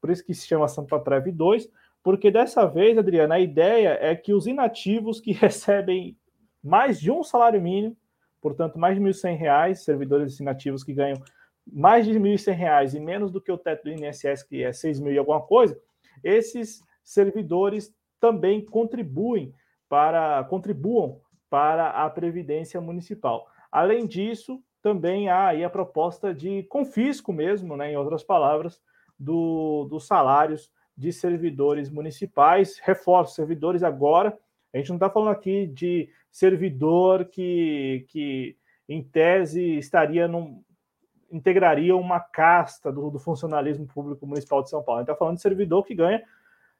por 0.00 0.10
isso 0.10 0.24
que 0.24 0.34
se 0.34 0.46
chama 0.46 0.68
Sampa 0.68 0.98
Prev 0.98 1.30
2, 1.30 1.68
porque 2.02 2.30
dessa 2.30 2.66
vez, 2.66 2.98
Adriana, 2.98 3.36
a 3.36 3.40
ideia 3.40 3.96
é 4.00 4.14
que 4.16 4.34
os 4.34 4.46
inativos 4.46 5.20
que 5.20 5.32
recebem 5.32 6.16
mais 6.62 7.00
de 7.00 7.10
um 7.10 7.22
salário 7.22 7.60
mínimo, 7.60 7.96
portanto, 8.40 8.78
mais 8.78 8.96
de 8.96 9.02
R$ 9.02 9.10
1.100, 9.10 9.74
servidores 9.76 10.38
inativos 10.40 10.82
que 10.82 10.92
ganham 10.92 11.20
mais 11.64 12.04
de 12.04 12.12
R$ 12.12 12.18
1.100 12.18 12.94
e 12.94 13.00
menos 13.00 13.30
do 13.30 13.40
que 13.40 13.52
o 13.52 13.58
teto 13.58 13.84
do 13.84 13.90
INSS, 13.90 14.42
que 14.42 14.62
é 14.62 14.66
R$ 14.66 14.72
6.000 14.72 15.12
e 15.12 15.18
alguma 15.18 15.40
coisa, 15.40 15.78
esses 16.24 16.82
servidores 17.04 17.94
também 18.22 18.64
contribuem 18.64 19.52
para 19.88 20.44
contribuam 20.44 21.20
para 21.50 21.90
a 21.90 22.08
previdência 22.08 22.80
municipal. 22.80 23.48
Além 23.70 24.06
disso, 24.06 24.62
também 24.80 25.28
há 25.28 25.48
aí 25.48 25.64
a 25.64 25.68
proposta 25.68 26.32
de 26.32 26.62
confisco 26.64 27.32
mesmo, 27.32 27.76
né, 27.76 27.90
em 27.90 27.96
outras 27.96 28.22
palavras, 28.22 28.80
do, 29.18 29.86
dos 29.90 30.06
salários 30.06 30.70
de 30.96 31.12
servidores 31.12 31.90
municipais. 31.90 32.78
Reforço, 32.78 33.34
servidores 33.34 33.82
agora. 33.82 34.38
A 34.72 34.78
gente 34.78 34.90
não 34.90 34.96
está 34.96 35.10
falando 35.10 35.32
aqui 35.32 35.66
de 35.66 36.08
servidor 36.30 37.24
que, 37.24 38.06
que 38.08 38.56
em 38.88 39.02
tese, 39.02 39.78
estaria 39.78 40.28
num, 40.28 40.62
integraria 41.30 41.96
uma 41.96 42.20
casta 42.20 42.92
do, 42.92 43.10
do 43.10 43.18
funcionalismo 43.18 43.86
público 43.86 44.24
municipal 44.26 44.62
de 44.62 44.70
São 44.70 44.82
Paulo. 44.82 45.00
A 45.00 45.02
gente 45.02 45.10
está 45.10 45.18
falando 45.18 45.36
de 45.36 45.42
servidor 45.42 45.84
que 45.84 45.94
ganha 45.94 46.22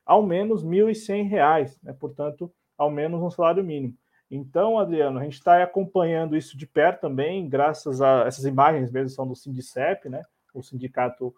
ao 0.05 0.23
menos 0.23 0.63
R$ 0.63 0.69
1.100, 0.69 1.79
né? 1.83 1.93
portanto, 1.93 2.53
ao 2.77 2.91
menos 2.91 3.21
um 3.21 3.31
salário 3.31 3.63
mínimo. 3.63 3.95
Então, 4.31 4.79
Adriano, 4.79 5.19
a 5.19 5.25
gente 5.25 5.35
está 5.35 5.63
acompanhando 5.63 6.37
isso 6.37 6.57
de 6.57 6.67
perto 6.67 7.03
também, 7.03 7.49
graças 7.49 8.01
a 8.01 8.25
essas 8.27 8.45
imagens 8.45 8.91
mesmo 8.91 9.11
são 9.11 9.29
do 9.29 9.37
Sindicep, 9.37 10.09
né? 10.09 10.23
o 10.55 10.63
Sindicato 10.63 11.35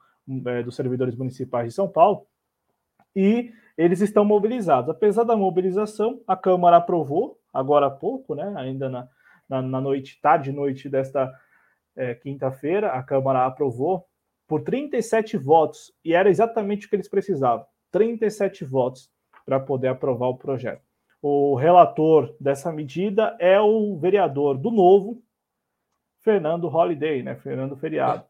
é, 0.46 0.62
dos 0.62 0.76
Servidores 0.76 1.16
Municipais 1.16 1.68
de 1.68 1.74
São 1.74 1.88
Paulo, 1.88 2.26
e 3.14 3.52
eles 3.76 4.00
estão 4.00 4.24
mobilizados. 4.24 4.90
Apesar 4.90 5.24
da 5.24 5.36
mobilização, 5.36 6.20
a 6.26 6.36
Câmara 6.36 6.76
aprovou, 6.76 7.38
agora 7.52 7.86
há 7.86 7.90
pouco, 7.90 8.34
né, 8.34 8.52
ainda 8.56 8.88
na, 8.88 9.08
na, 9.48 9.62
na 9.62 9.80
noite, 9.80 10.20
tarde 10.20 10.52
noite 10.52 10.88
desta 10.88 11.32
é, 11.96 12.14
quinta-feira, 12.14 12.92
a 12.92 13.02
Câmara 13.02 13.46
aprovou 13.46 14.06
por 14.46 14.62
37 14.62 15.36
votos, 15.36 15.92
e 16.04 16.14
era 16.14 16.28
exatamente 16.28 16.86
o 16.86 16.90
que 16.90 16.96
eles 16.96 17.08
precisavam: 17.08 17.66
37 17.94 18.64
votos 18.64 19.08
para 19.46 19.60
poder 19.60 19.86
aprovar 19.86 20.26
o 20.26 20.36
projeto. 20.36 20.82
O 21.22 21.54
relator 21.54 22.34
dessa 22.40 22.72
medida 22.72 23.36
é 23.38 23.60
o 23.60 23.96
vereador 23.96 24.58
do 24.58 24.68
Novo, 24.72 25.22
Fernando 26.18 26.66
Holiday, 26.66 27.22
né? 27.22 27.36
Fernando 27.36 27.76
Feriado. 27.76 28.24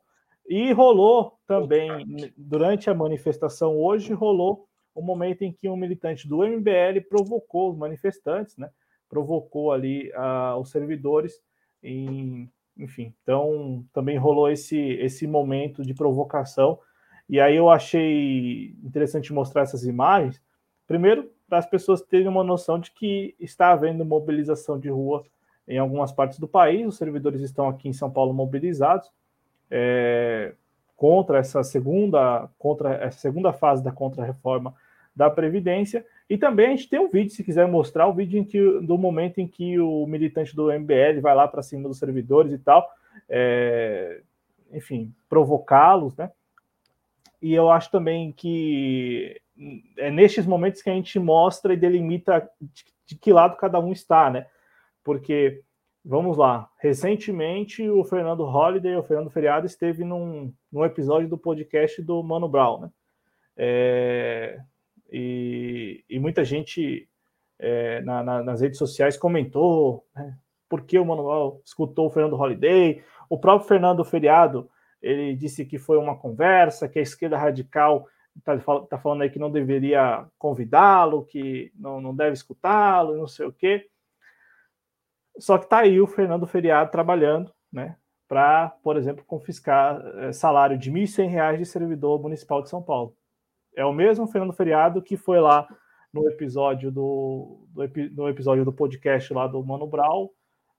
E 0.46 0.70
rolou 0.72 1.38
também, 1.46 2.04
durante 2.36 2.90
a 2.90 2.94
manifestação 2.94 3.80
hoje, 3.80 4.12
rolou 4.12 4.68
o 4.94 5.00
momento 5.00 5.42
em 5.42 5.52
que 5.52 5.66
um 5.66 5.76
militante 5.76 6.28
do 6.28 6.46
MBL 6.46 7.00
provocou 7.08 7.70
os 7.70 7.78
manifestantes, 7.78 8.58
né? 8.58 8.68
Provocou 9.08 9.72
ali 9.72 10.10
uh, 10.10 10.58
os 10.60 10.70
servidores, 10.70 11.40
em, 11.82 12.50
enfim. 12.76 13.14
Então 13.22 13.82
também 13.94 14.18
rolou 14.18 14.50
esse 14.50 14.78
esse 14.78 15.26
momento 15.26 15.82
de 15.82 15.94
provocação. 15.94 16.78
E 17.28 17.40
aí 17.40 17.56
eu 17.56 17.70
achei 17.70 18.74
interessante 18.82 19.32
mostrar 19.32 19.62
essas 19.62 19.84
imagens. 19.84 20.40
Primeiro, 20.86 21.30
para 21.48 21.58
as 21.58 21.66
pessoas 21.66 22.02
terem 22.02 22.28
uma 22.28 22.44
noção 22.44 22.78
de 22.78 22.90
que 22.90 23.34
está 23.40 23.70
havendo 23.70 24.04
mobilização 24.04 24.78
de 24.78 24.88
rua 24.88 25.24
em 25.66 25.78
algumas 25.78 26.12
partes 26.12 26.38
do 26.38 26.46
país. 26.46 26.86
Os 26.86 26.96
servidores 26.96 27.40
estão 27.40 27.68
aqui 27.68 27.88
em 27.88 27.92
São 27.92 28.10
Paulo 28.10 28.34
mobilizados. 28.34 29.10
É, 29.70 30.54
contra 30.96 31.38
essa 31.38 31.62
segunda 31.62 32.48
contra 32.58 32.94
essa 32.94 33.18
segunda 33.18 33.52
fase 33.52 33.82
da 33.82 33.92
contra-reforma 33.92 34.74
da 35.14 35.30
Previdência. 35.30 36.04
E 36.28 36.36
também 36.36 36.66
a 36.66 36.70
gente 36.70 36.88
tem 36.88 36.98
um 36.98 37.10
vídeo, 37.10 37.30
se 37.30 37.44
quiser 37.44 37.68
mostrar, 37.68 38.06
o 38.06 38.14
vídeo 38.14 38.38
em 38.38 38.44
que, 38.44 38.80
do 38.80 38.96
momento 38.96 39.38
em 39.38 39.46
que 39.46 39.78
o 39.78 40.06
militante 40.06 40.56
do 40.56 40.72
MBL 40.72 41.20
vai 41.20 41.34
lá 41.34 41.46
para 41.46 41.62
cima 41.62 41.88
dos 41.88 41.98
servidores 41.98 42.52
e 42.52 42.58
tal, 42.58 42.88
é, 43.28 44.22
enfim, 44.72 45.12
provocá-los, 45.28 46.16
né? 46.16 46.30
E 47.44 47.52
eu 47.52 47.70
acho 47.70 47.90
também 47.90 48.32
que 48.32 49.38
é 49.98 50.10
nestes 50.10 50.46
momentos 50.46 50.80
que 50.80 50.88
a 50.88 50.94
gente 50.94 51.18
mostra 51.18 51.74
e 51.74 51.76
delimita 51.76 52.48
de, 52.58 52.84
de 53.04 53.16
que 53.16 53.34
lado 53.34 53.58
cada 53.58 53.78
um 53.78 53.92
está, 53.92 54.30
né? 54.30 54.46
Porque, 55.04 55.62
vamos 56.02 56.38
lá, 56.38 56.70
recentemente 56.78 57.86
o 57.86 58.02
Fernando 58.02 58.46
Holliday, 58.46 58.96
o 58.96 59.02
Fernando 59.02 59.28
Feriado, 59.28 59.66
esteve 59.66 60.04
num, 60.04 60.54
num 60.72 60.86
episódio 60.86 61.28
do 61.28 61.36
podcast 61.36 62.00
do 62.00 62.22
Mano 62.22 62.48
Brown, 62.48 62.80
né? 62.80 62.90
É, 63.58 64.58
e, 65.12 66.02
e 66.08 66.18
muita 66.18 66.46
gente 66.46 67.06
é, 67.58 68.00
na, 68.00 68.22
na, 68.22 68.42
nas 68.42 68.62
redes 68.62 68.78
sociais 68.78 69.18
comentou 69.18 70.02
né, 70.16 70.34
por 70.66 70.80
que 70.80 70.98
o 70.98 71.04
Manuel 71.04 71.60
escutou 71.62 72.06
o 72.06 72.10
Fernando 72.10 72.36
Holliday. 72.36 73.04
O 73.28 73.36
próprio 73.36 73.68
Fernando 73.68 74.02
Feriado 74.02 74.70
ele 75.04 75.36
disse 75.36 75.66
que 75.66 75.78
foi 75.78 75.98
uma 75.98 76.16
conversa, 76.16 76.88
que 76.88 76.98
a 76.98 77.02
esquerda 77.02 77.36
radical 77.36 78.08
está 78.36 78.58
tá 78.86 78.98
falando 78.98 79.22
aí 79.22 79.30
que 79.30 79.38
não 79.38 79.50
deveria 79.50 80.26
convidá-lo, 80.38 81.24
que 81.26 81.70
não, 81.76 82.00
não 82.00 82.16
deve 82.16 82.32
escutá-lo, 82.32 83.16
não 83.16 83.28
sei 83.28 83.46
o 83.46 83.52
quê. 83.52 83.86
Só 85.38 85.58
que 85.58 85.64
está 85.64 85.80
aí 85.80 86.00
o 86.00 86.06
Fernando 86.06 86.46
Feriado 86.46 86.90
trabalhando, 86.90 87.52
né, 87.70 87.96
para, 88.26 88.70
por 88.82 88.96
exemplo, 88.96 89.24
confiscar 89.26 90.00
é, 90.18 90.32
salário 90.32 90.78
de 90.78 90.90
R$ 90.90 91.02
1.100 91.02 91.58
de 91.58 91.66
servidor 91.66 92.20
municipal 92.20 92.62
de 92.62 92.70
São 92.70 92.82
Paulo. 92.82 93.14
É 93.76 93.84
o 93.84 93.92
mesmo 93.92 94.26
Fernando 94.26 94.54
Feriado 94.54 95.02
que 95.02 95.16
foi 95.16 95.38
lá 95.38 95.68
no 96.12 96.28
episódio 96.28 96.90
do, 96.90 97.66
do, 97.70 97.86
do, 98.10 98.28
episódio 98.28 98.64
do 98.64 98.72
podcast 98.72 99.34
lá 99.34 99.46
do 99.46 99.62
Mano 99.62 99.86
Brown, 99.86 100.30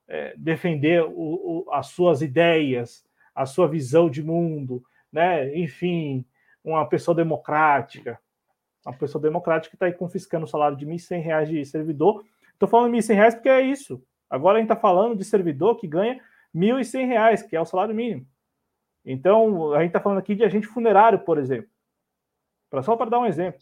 é, 0.08 0.34
defender 0.38 1.04
o, 1.04 1.12
o, 1.14 1.72
as 1.72 1.88
suas 1.88 2.22
ideias, 2.22 3.06
a 3.36 3.46
sua 3.46 3.68
visão 3.68 4.10
de 4.10 4.24
mundo, 4.24 4.82
né? 5.12 5.56
Enfim, 5.58 6.26
uma 6.64 6.88
pessoa 6.88 7.14
democrática. 7.14 8.18
Uma 8.86 8.96
pessoa 8.96 9.22
democrática 9.22 9.72
que 9.72 9.76
está 9.76 9.88
aí 9.88 9.94
confiscando 9.94 10.46
o 10.46 10.48
salário 10.48 10.78
de 10.78 10.86
R$ 10.86 10.94
1.100 10.94 11.46
de 11.46 11.66
servidor. 11.66 12.24
Estou 12.54 12.70
falando 12.70 12.94
R$ 12.94 13.00
1.100 13.00 13.34
porque 13.34 13.50
é 13.50 13.62
isso. 13.62 14.02
Agora 14.30 14.58
a 14.58 14.62
gente 14.62 14.72
está 14.72 14.80
falando 14.80 15.18
de 15.18 15.26
servidor 15.26 15.76
que 15.78 15.88
ganha 15.88 16.14
R$ 16.14 16.22
1.100, 16.54 17.48
que 17.48 17.56
é 17.56 17.62
o 17.62 17.66
salário 17.66 17.94
mínimo. 17.94 18.26
Então, 19.04 19.74
a 19.74 19.80
gente 19.80 19.90
está 19.90 20.00
falando 20.00 20.20
aqui 20.20 20.34
de 20.34 20.44
agente 20.44 20.66
funerário, 20.66 21.20
por 21.20 21.38
exemplo. 21.38 21.70
Pra, 22.70 22.82
só 22.82 22.96
para 22.96 23.10
dar 23.10 23.20
um 23.20 23.26
exemplo, 23.26 23.62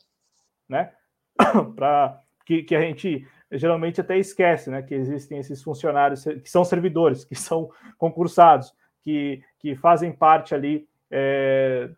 né? 0.70 0.94
para 1.76 2.20
que, 2.46 2.64
que 2.64 2.76
a 2.76 2.82
gente 2.82 3.28
geralmente 3.52 4.00
até 4.00 4.18
esquece, 4.18 4.70
né? 4.70 4.82
Que 4.82 4.96
existem 4.96 5.40
esses 5.40 5.62
funcionários 5.62 6.24
que 6.24 6.50
são 6.50 6.64
servidores, 6.64 7.26
que 7.26 7.36
são 7.36 7.70
concursados, 7.98 8.74
que, 9.04 9.44
que 9.60 9.76
fazem 9.76 10.12
parte 10.12 10.56
ali 10.56 10.88
é, 11.12 11.90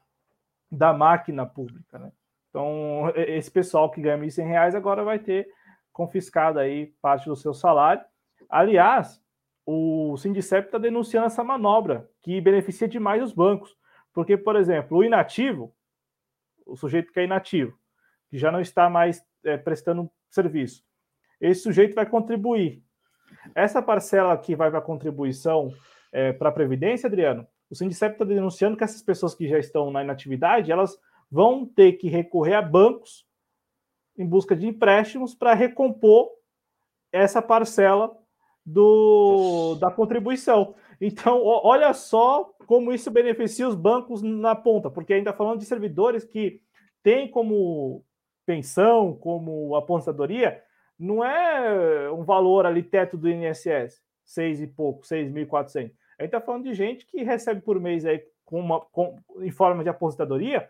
da 0.72 0.94
máquina 0.94 1.46
pública, 1.46 1.98
né? 2.00 2.12
Então, 2.50 3.12
esse 3.16 3.52
pessoal 3.52 3.92
que 3.92 4.02
ganha 4.02 4.16
R$ 4.16 4.28
1.100 4.28 4.76
agora 4.76 5.04
vai 5.04 5.20
ter 5.20 5.48
confiscado 5.92 6.58
aí 6.58 6.94
parte 7.02 7.28
do 7.28 7.36
seu 7.36 7.54
salário. 7.54 8.04
Aliás, 8.50 9.22
o 9.66 10.16
Sindicep 10.18 10.68
está 10.68 10.78
denunciando 10.78 11.28
essa 11.28 11.44
manobra 11.44 12.10
que 12.22 12.40
beneficia 12.40 12.88
demais 12.88 13.22
os 13.22 13.34
bancos. 13.34 13.76
Porque, 14.14 14.38
por 14.38 14.56
exemplo, 14.56 14.98
o 14.98 15.04
inativo, 15.04 15.76
o 16.66 16.78
sujeito 16.78 17.12
que 17.12 17.20
é 17.20 17.26
inativo, 17.26 17.78
que 18.30 18.38
já 18.38 18.52
não 18.52 18.62
está 18.62 18.90
mais 18.90 19.22
é, 19.44 19.58
prestando 19.58 20.10
serviço, 20.30 20.82
esse 21.42 21.62
sujeito 21.62 21.94
vai 21.94 22.06
contribuir. 22.06 22.82
Essa 23.54 23.82
parcela 23.82 24.38
que 24.38 24.56
vai 24.56 24.70
para 24.70 24.80
a 24.80 24.82
contribuição 24.82 25.74
é, 26.16 26.32
para 26.32 26.48
a 26.48 26.54
Previdência, 26.54 27.08
Adriano, 27.08 27.46
o 27.70 27.76
Sindicep 27.76 28.14
está 28.14 28.24
denunciando 28.24 28.78
que 28.78 28.86
essas 28.86 29.02
pessoas 29.02 29.36
que 29.36 29.50
já 29.50 29.60
estão 29.60 29.92
na 29.92 30.02
inatividade, 30.02 30.72
elas 30.72 30.98
vão 31.30 31.66
ter 31.66 31.94
que 31.94 32.08
recorrer 32.08 32.54
a 32.54 32.62
bancos 32.62 33.28
em 34.18 34.26
busca 34.26 34.56
de 34.56 34.66
empréstimos 34.66 35.36
para 35.36 35.54
recompor 35.54 36.30
essa 37.12 37.42
parcela 37.42 38.18
do, 38.66 39.76
da 39.76 39.92
contribuição. 39.92 40.76
Então, 41.02 41.42
olha 41.44 41.94
só 41.94 42.46
como 42.66 42.94
isso 42.94 43.12
beneficia 43.12 43.68
os 43.68 43.76
bancos 43.76 44.22
na 44.22 44.56
ponta, 44.56 44.90
porque 44.90 45.14
ainda 45.14 45.34
falando 45.34 45.60
de 45.60 45.66
servidores 45.66 46.24
que 46.24 46.62
têm 47.04 47.30
como 47.30 48.06
pensão, 48.46 49.14
como 49.18 49.76
aposentadoria, 49.76 50.64
não 50.98 51.26
é 51.26 52.10
um 52.10 52.24
valor 52.24 52.66
ali 52.66 52.82
teto 52.82 53.18
do 53.18 53.30
INSS, 53.30 54.02
seis 54.24 54.62
e 54.62 54.68
pouco, 54.68 55.04
6.400. 55.04 55.92
A 56.18 56.24
gente 56.24 56.34
está 56.34 56.42
falando 56.42 56.64
de 56.64 56.74
gente 56.74 57.06
que 57.06 57.24
recebe 57.24 57.62
por 57.62 57.80
mês 57.80 58.06
aí 58.06 58.24
com 58.44 58.60
uma, 58.60 58.80
com, 58.80 59.18
em 59.40 59.52
forma 59.52 59.84
de 59.84 59.90
aposentadoria 59.90 60.70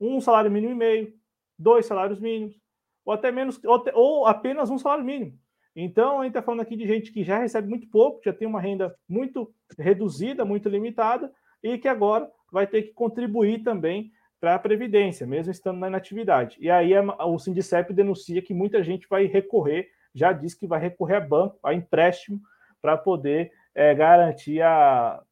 um 0.00 0.20
salário 0.20 0.50
mínimo 0.50 0.72
e 0.72 0.76
meio, 0.76 1.14
dois 1.58 1.86
salários 1.86 2.20
mínimos, 2.20 2.60
ou 3.04 3.12
até 3.12 3.30
menos, 3.30 3.62
ou, 3.64 3.84
ou 3.94 4.26
apenas 4.26 4.70
um 4.70 4.78
salário 4.78 5.04
mínimo. 5.04 5.38
Então, 5.76 6.20
a 6.20 6.24
gente 6.24 6.30
está 6.30 6.42
falando 6.42 6.60
aqui 6.60 6.76
de 6.76 6.86
gente 6.86 7.12
que 7.12 7.24
já 7.24 7.38
recebe 7.38 7.68
muito 7.68 7.88
pouco, 7.88 8.20
já 8.24 8.32
tem 8.32 8.46
uma 8.46 8.60
renda 8.60 8.94
muito 9.08 9.52
reduzida, 9.78 10.44
muito 10.44 10.68
limitada, 10.68 11.32
e 11.62 11.78
que 11.78 11.88
agora 11.88 12.30
vai 12.52 12.66
ter 12.66 12.82
que 12.82 12.92
contribuir 12.92 13.62
também 13.62 14.12
para 14.40 14.54
a 14.54 14.58
Previdência, 14.58 15.26
mesmo 15.26 15.50
estando 15.50 15.78
na 15.78 15.88
inatividade. 15.88 16.56
E 16.60 16.70
aí 16.70 16.92
o 16.96 17.38
Sindicep 17.38 17.92
denuncia 17.92 18.42
que 18.42 18.52
muita 18.52 18.84
gente 18.84 19.08
vai 19.08 19.24
recorrer, 19.24 19.88
já 20.14 20.32
diz 20.32 20.54
que 20.54 20.66
vai 20.66 20.78
recorrer 20.78 21.16
a 21.16 21.20
banco, 21.20 21.58
a 21.62 21.74
empréstimo, 21.74 22.40
para 22.80 22.96
poder 22.96 23.50
é, 23.74 23.94
garantir 23.94 24.62
a 24.62 25.22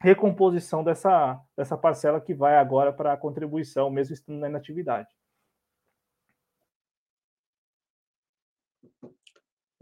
recomposição 0.00 0.82
dessa, 0.82 1.40
dessa 1.56 1.76
parcela 1.76 2.20
que 2.20 2.34
vai 2.34 2.56
agora 2.56 2.92
para 2.92 3.12
a 3.12 3.16
contribuição, 3.16 3.90
mesmo 3.90 4.14
estando 4.14 4.38
na 4.38 4.48
inatividade. 4.48 5.08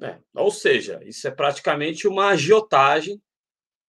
É, 0.03 0.19
ou 0.35 0.51
seja, 0.51 1.01
isso 1.05 1.29
é 1.29 1.31
praticamente 1.31 2.09
uma 2.09 2.29
agiotagem 2.29 3.21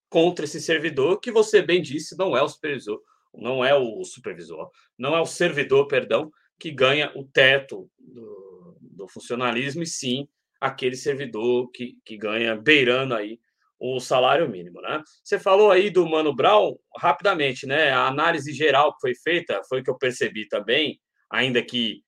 contra 0.10 0.44
esse 0.44 0.60
servidor 0.60 1.20
que 1.20 1.32
você 1.32 1.62
bem 1.62 1.82
disse 1.82 2.18
não 2.18 2.36
é 2.36 2.42
o 2.42 2.50
supervisor, 2.50 3.02
não 3.34 3.64
é 3.64 3.74
o 3.74 4.04
supervisor, 4.04 4.70
não 4.98 5.16
é 5.16 5.22
o 5.22 5.26
servidor, 5.26 5.88
perdão, 5.88 6.32
que 6.60 6.70
ganha 6.70 7.12
o 7.16 7.24
teto 7.24 7.90
do, 7.98 8.78
do 8.82 9.08
funcionalismo 9.08 9.84
e 9.84 9.88
sim 9.88 10.28
aquele 10.60 10.98
servidor 10.98 11.72
que, 11.72 11.98
que 12.06 12.18
ganha 12.18 12.56
beirando 12.56 13.16
aí 13.16 13.40
o 13.84 14.00
salário 14.00 14.48
mínimo, 14.48 14.80
né? 14.80 15.02
Você 15.24 15.40
falou 15.40 15.72
aí 15.72 15.90
do 15.90 16.08
Mano 16.08 16.36
Brown, 16.36 16.78
rapidamente, 16.96 17.66
né? 17.66 17.90
A 17.90 18.06
análise 18.06 18.54
geral 18.54 18.94
que 18.94 19.02
foi 19.02 19.16
feita 19.16 19.60
foi 19.68 19.82
que 19.82 19.90
eu 19.90 19.98
percebi 19.98 20.48
também, 20.48 21.00
ainda 21.32 21.64
que 21.64 22.04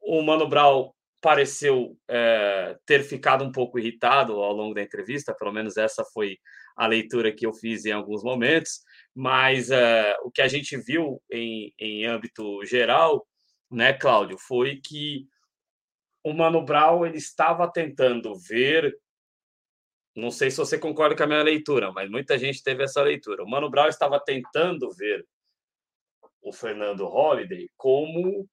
o 0.00 0.22
Mano 0.22 0.48
Brown 0.48 0.92
pareceu 1.20 1.98
é, 2.08 2.76
ter 2.86 3.02
ficado 3.02 3.44
um 3.44 3.50
pouco 3.50 3.80
irritado 3.80 4.34
ao 4.34 4.52
longo 4.52 4.74
da 4.74 4.80
entrevista, 4.80 5.34
pelo 5.34 5.52
menos 5.52 5.76
essa 5.76 6.04
foi 6.04 6.38
a 6.76 6.86
leitura 6.86 7.32
que 7.32 7.44
eu 7.44 7.52
fiz 7.52 7.84
em 7.84 7.90
alguns 7.90 8.22
momentos, 8.22 8.78
mas 9.12 9.72
é, 9.72 10.14
o 10.22 10.30
que 10.30 10.40
a 10.40 10.46
gente 10.46 10.76
viu 10.76 11.20
em, 11.32 11.74
em 11.80 12.06
âmbito 12.06 12.64
geral, 12.64 13.26
né, 13.68 13.92
Cláudio, 13.92 14.38
foi 14.38 14.76
que 14.76 15.26
o 16.22 16.32
Mano 16.32 16.64
Brown 16.64 17.04
ele 17.04 17.18
estava 17.18 17.68
tentando 17.68 18.32
ver 18.38 18.94
não 20.18 20.30
sei 20.30 20.50
se 20.50 20.56
você 20.56 20.78
concorda 20.78 21.16
com 21.16 21.22
a 21.22 21.26
minha 21.26 21.42
leitura, 21.42 21.92
mas 21.92 22.10
muita 22.10 22.38
gente 22.38 22.62
teve 22.62 22.82
essa 22.82 23.02
leitura. 23.02 23.42
O 23.44 23.48
Mano 23.48 23.70
Brown 23.70 23.88
estava 23.88 24.18
tentando 24.18 24.90
ver 24.92 25.26
o 26.42 26.52
Fernando 26.52 27.06
Holliday 27.06 27.68
como 27.76 28.48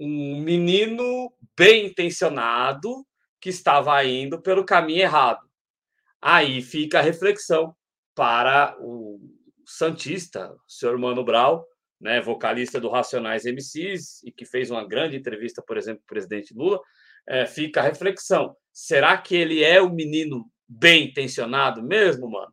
um 0.00 0.40
menino 0.40 1.32
bem 1.56 1.86
intencionado 1.86 3.06
que 3.40 3.50
estava 3.50 4.02
indo 4.04 4.40
pelo 4.40 4.64
caminho 4.64 5.02
errado. 5.02 5.46
Aí 6.20 6.62
fica 6.62 6.98
a 6.98 7.02
reflexão 7.02 7.76
para 8.14 8.76
o 8.80 9.20
Santista, 9.66 10.52
o 10.52 10.58
senhor 10.70 10.96
Mano 10.98 11.24
Brown, 11.24 11.62
né, 12.00 12.20
vocalista 12.20 12.80
do 12.80 12.88
Racionais 12.88 13.44
MCs 13.44 14.22
e 14.24 14.32
que 14.32 14.44
fez 14.44 14.70
uma 14.70 14.86
grande 14.86 15.16
entrevista, 15.16 15.62
por 15.62 15.76
exemplo, 15.76 16.00
com 16.00 16.06
o 16.06 16.14
presidente 16.14 16.54
Lula, 16.54 16.80
é, 17.26 17.46
fica 17.46 17.80
a 17.80 17.84
reflexão. 17.84 18.56
Será 18.72 19.16
que 19.16 19.34
ele 19.36 19.62
é 19.62 19.80
o 19.80 19.90
menino 19.90 20.50
bem 20.68 21.08
intencionado 21.08 21.82
mesmo, 21.82 22.30
mano? 22.30 22.52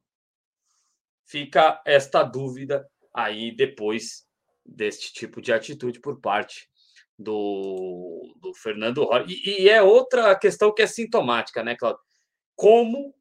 Fica 1.25 1.81
esta 1.85 2.23
dúvida 2.23 2.87
aí 3.13 3.55
depois 3.55 4.25
deste 4.65 5.13
tipo 5.13 5.41
de 5.41 5.51
atitude 5.53 5.99
por 5.99 6.19
parte 6.19 6.69
do, 7.17 8.35
do 8.37 8.53
Fernando 8.53 9.03
Rocha. 9.03 9.25
E, 9.27 9.63
e, 9.63 9.69
é 9.69 9.81
outra 9.81 10.35
questão 10.35 10.73
que 10.73 10.81
é 10.81 10.87
sintomática, 10.87 11.63
né, 11.63 11.75
Claudio? 11.75 12.01
Como 12.55 13.15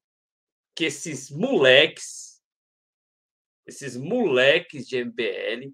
que 0.75 0.85
esses 0.87 1.31
moleques, 1.31 2.41
esses 3.67 3.97
moleques 3.97 4.87
de 4.87 5.05
MBL, 5.05 5.73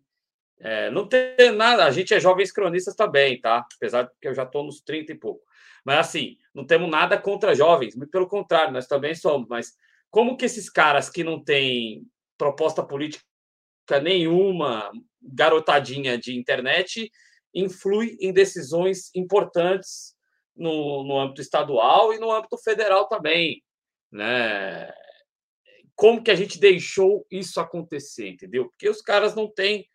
é, 0.59 0.90
não 0.90 1.09
tem 1.09 1.52
nada. 1.55 1.84
A 1.84 1.90
gente 1.90 2.14
é 2.14 2.20
jovens 2.20 2.51
cronistas 2.51 2.94
também, 2.94 3.40
tá? 3.40 3.66
Apesar 3.76 4.02
de 4.02 4.10
que 4.20 4.28
eu 4.28 4.34
já 4.34 4.44
estou 4.44 4.64
nos 4.64 4.80
30 4.80 5.12
e 5.12 5.14
pouco. 5.14 5.43
Mas 5.87 6.09
assim, 6.09 6.37
não 6.53 6.67
temos 6.67 6.91
nada 6.91 7.17
contra 7.17 7.55
jovens, 7.55 7.95
muito 7.95 8.11
pelo 8.11 8.27
contrário, 8.27 8.73
nós 8.73 8.89
também 8.89 9.15
somos. 9.15 9.47
Mas 9.49 9.73
como 10.11 10.37
que 10.37 10.45
esses 10.45 10.69
caras 10.69 11.09
que 11.09 11.23
não 11.23 11.41
têm 11.43 12.05
proposta 12.37 12.83
política 12.83 13.25
nenhuma, 14.03 14.91
garotadinha 15.23 16.19
de 16.19 16.37
internet, 16.37 17.09
influi 17.55 18.17
em 18.21 18.33
decisões 18.33 19.15
importantes 19.15 20.17
no, 20.57 21.05
no 21.05 21.17
âmbito 21.21 21.41
estadual 21.41 22.13
e 22.13 22.19
no 22.19 22.33
âmbito 22.33 22.59
federal 22.59 23.07
também, 23.07 23.63
né? 24.11 24.93
Como 25.95 26.21
que 26.21 26.33
a 26.33 26.35
gente 26.35 26.59
deixou 26.59 27.25
isso 27.31 27.61
acontecer, 27.61 28.31
entendeu? 28.31 28.69
Porque 28.69 28.89
os 28.89 29.01
caras 29.01 29.37
não 29.37 29.49
têm 29.49 29.87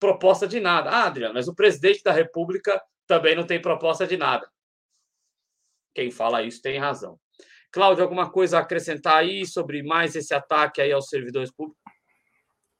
proposta 0.00 0.48
de 0.48 0.60
nada. 0.60 0.88
Ah, 0.88 1.04
Adriano, 1.04 1.34
mas 1.34 1.46
o 1.46 1.54
presidente 1.54 2.02
da 2.02 2.10
República 2.10 2.82
também 3.06 3.36
não 3.36 3.46
tem 3.46 3.60
proposta 3.60 4.06
de 4.06 4.16
nada. 4.16 4.50
Quem 5.96 6.10
fala 6.10 6.42
isso 6.42 6.60
tem 6.60 6.78
razão. 6.78 7.18
Cláudio, 7.72 8.04
alguma 8.04 8.28
coisa 8.30 8.58
a 8.58 8.60
acrescentar 8.60 9.16
aí 9.16 9.46
sobre 9.46 9.82
mais 9.82 10.14
esse 10.14 10.34
ataque 10.34 10.82
aí 10.82 10.92
aos 10.92 11.08
servidores 11.08 11.50
públicos? 11.50 11.80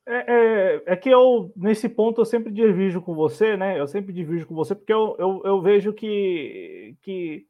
É, 0.06 0.16
é, 0.16 0.82
é, 0.84 0.96
que 0.96 1.08
eu, 1.08 1.50
nesse 1.56 1.88
ponto, 1.88 2.20
eu 2.20 2.26
sempre 2.26 2.52
divido 2.52 3.00
com 3.00 3.14
você, 3.14 3.56
né? 3.56 3.80
Eu 3.80 3.86
sempre 3.86 4.12
divido 4.12 4.46
com 4.46 4.54
você, 4.54 4.74
porque 4.74 4.92
eu, 4.92 5.16
eu, 5.18 5.40
eu 5.46 5.62
vejo 5.62 5.94
que, 5.94 6.94
que 7.00 7.46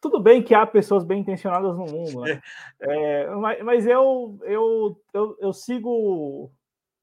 tudo 0.00 0.20
bem 0.20 0.40
que 0.40 0.54
há 0.54 0.64
pessoas 0.64 1.02
bem 1.02 1.22
intencionadas 1.22 1.76
no 1.76 1.84
mundo, 1.84 2.20
né? 2.20 2.40
É, 2.80 3.26
mas, 3.30 3.62
mas 3.64 3.86
eu, 3.88 4.38
eu, 4.44 4.96
eu, 5.12 5.36
eu, 5.40 5.52
sigo. 5.52 6.52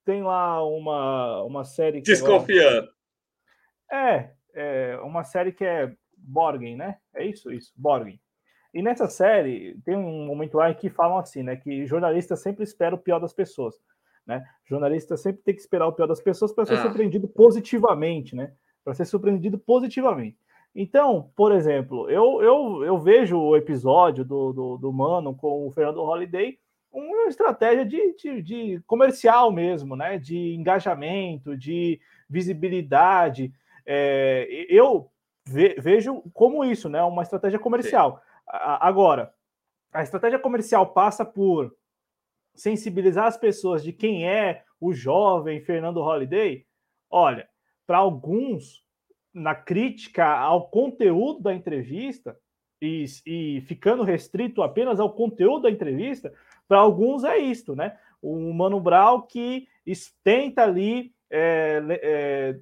Tem 0.06 0.24
lá 0.24 0.66
uma, 0.66 1.44
uma 1.44 1.66
série. 1.66 2.00
Desconfiando. 2.00 2.90
é, 3.92 4.32
é, 4.54 4.98
uma 5.04 5.26
série 5.26 5.52
que 5.52 5.66
é 5.66 5.94
Borgen, 6.22 6.76
né? 6.76 6.98
É 7.14 7.26
isso, 7.26 7.52
isso, 7.52 7.74
Borgen. 7.76 8.20
E 8.74 8.82
nessa 8.82 9.08
série, 9.08 9.80
tem 9.84 9.96
um 9.96 10.26
momento 10.26 10.58
lá 10.58 10.70
em 10.70 10.76
que 10.76 10.90
falam 10.90 11.18
assim, 11.18 11.42
né? 11.42 11.56
Que 11.56 11.86
jornalista 11.86 12.36
sempre 12.36 12.64
espera 12.64 12.96
o 12.96 13.00
pior 13.00 13.20
das 13.20 13.34
pessoas. 13.34 13.76
Né? 14.26 14.46
Jornalista 14.64 15.18
sempre 15.18 15.42
tem 15.42 15.56
que 15.56 15.62
esperar 15.62 15.88
o 15.88 15.94
pior 15.94 16.06
das 16.06 16.22
pessoas 16.22 16.54
para 16.54 16.66
ser 16.66 16.76
ah. 16.76 16.84
surpreendido 16.84 17.28
positivamente, 17.28 18.36
né? 18.36 18.54
Para 18.84 18.94
ser 18.94 19.06
surpreendido 19.06 19.58
positivamente. 19.58 20.38
Então, 20.76 21.32
por 21.36 21.52
exemplo, 21.52 22.08
eu, 22.12 22.40
eu, 22.44 22.84
eu 22.84 23.00
vejo 23.00 23.40
o 23.40 23.58
episódio 23.58 24.24
do, 24.24 24.54
do, 24.54 24.78
do 24.78 24.94
Mano 24.94 25.36
com 25.36 25.66
o 25.66 25.72
Fernando 25.72 26.04
Holiday 26.04 26.60
uma 26.92 27.28
estratégia 27.28 27.86
de, 27.86 28.16
de, 28.16 28.42
de, 28.42 28.84
comercial 28.86 29.52
mesmo, 29.52 29.96
né? 29.96 30.18
De 30.18 30.54
engajamento, 30.54 31.58
de 31.58 32.00
visibilidade. 32.30 33.52
É, 33.86 34.48
eu 34.70 35.10
ve, 35.50 35.76
vejo 35.80 36.22
como 36.34 36.64
isso, 36.64 36.88
né? 36.88 37.02
Uma 37.04 37.24
estratégia 37.24 37.60
comercial. 37.60 38.22
A, 38.48 38.88
agora, 38.88 39.34
a 39.92 40.04
estratégia 40.04 40.40
comercial 40.40 40.94
passa 40.94 41.26
por 41.26 41.76
sensibilizar 42.56 43.26
as 43.26 43.38
pessoas 43.38 43.84
de 43.84 43.92
quem 43.92 44.28
é 44.28 44.64
o 44.80 44.94
jovem 44.94 45.62
Fernando 45.62 46.02
Holiday. 46.02 46.66
Olha, 47.10 47.50
para 47.88 47.98
alguns, 47.98 48.84
na 49.34 49.56
crítica 49.56 50.26
ao 50.26 50.70
conteúdo 50.70 51.42
da 51.42 51.54
entrevista 51.54 52.38
e, 52.82 53.06
e 53.26 53.62
ficando 53.62 54.04
restrito 54.04 54.62
apenas 54.62 55.00
ao 55.00 55.14
conteúdo 55.14 55.64
da 55.64 55.72
entrevista, 55.72 56.32
para 56.68 56.78
alguns 56.78 57.24
é 57.24 57.38
isto, 57.38 57.76
né? 57.76 57.98
O 58.22 58.54
Mano 58.54 58.80
Brown 58.80 59.22
que 59.22 59.68
tenta 60.24 60.64
ali 60.64 61.14
é, 61.32 61.82
é, 61.90 62.60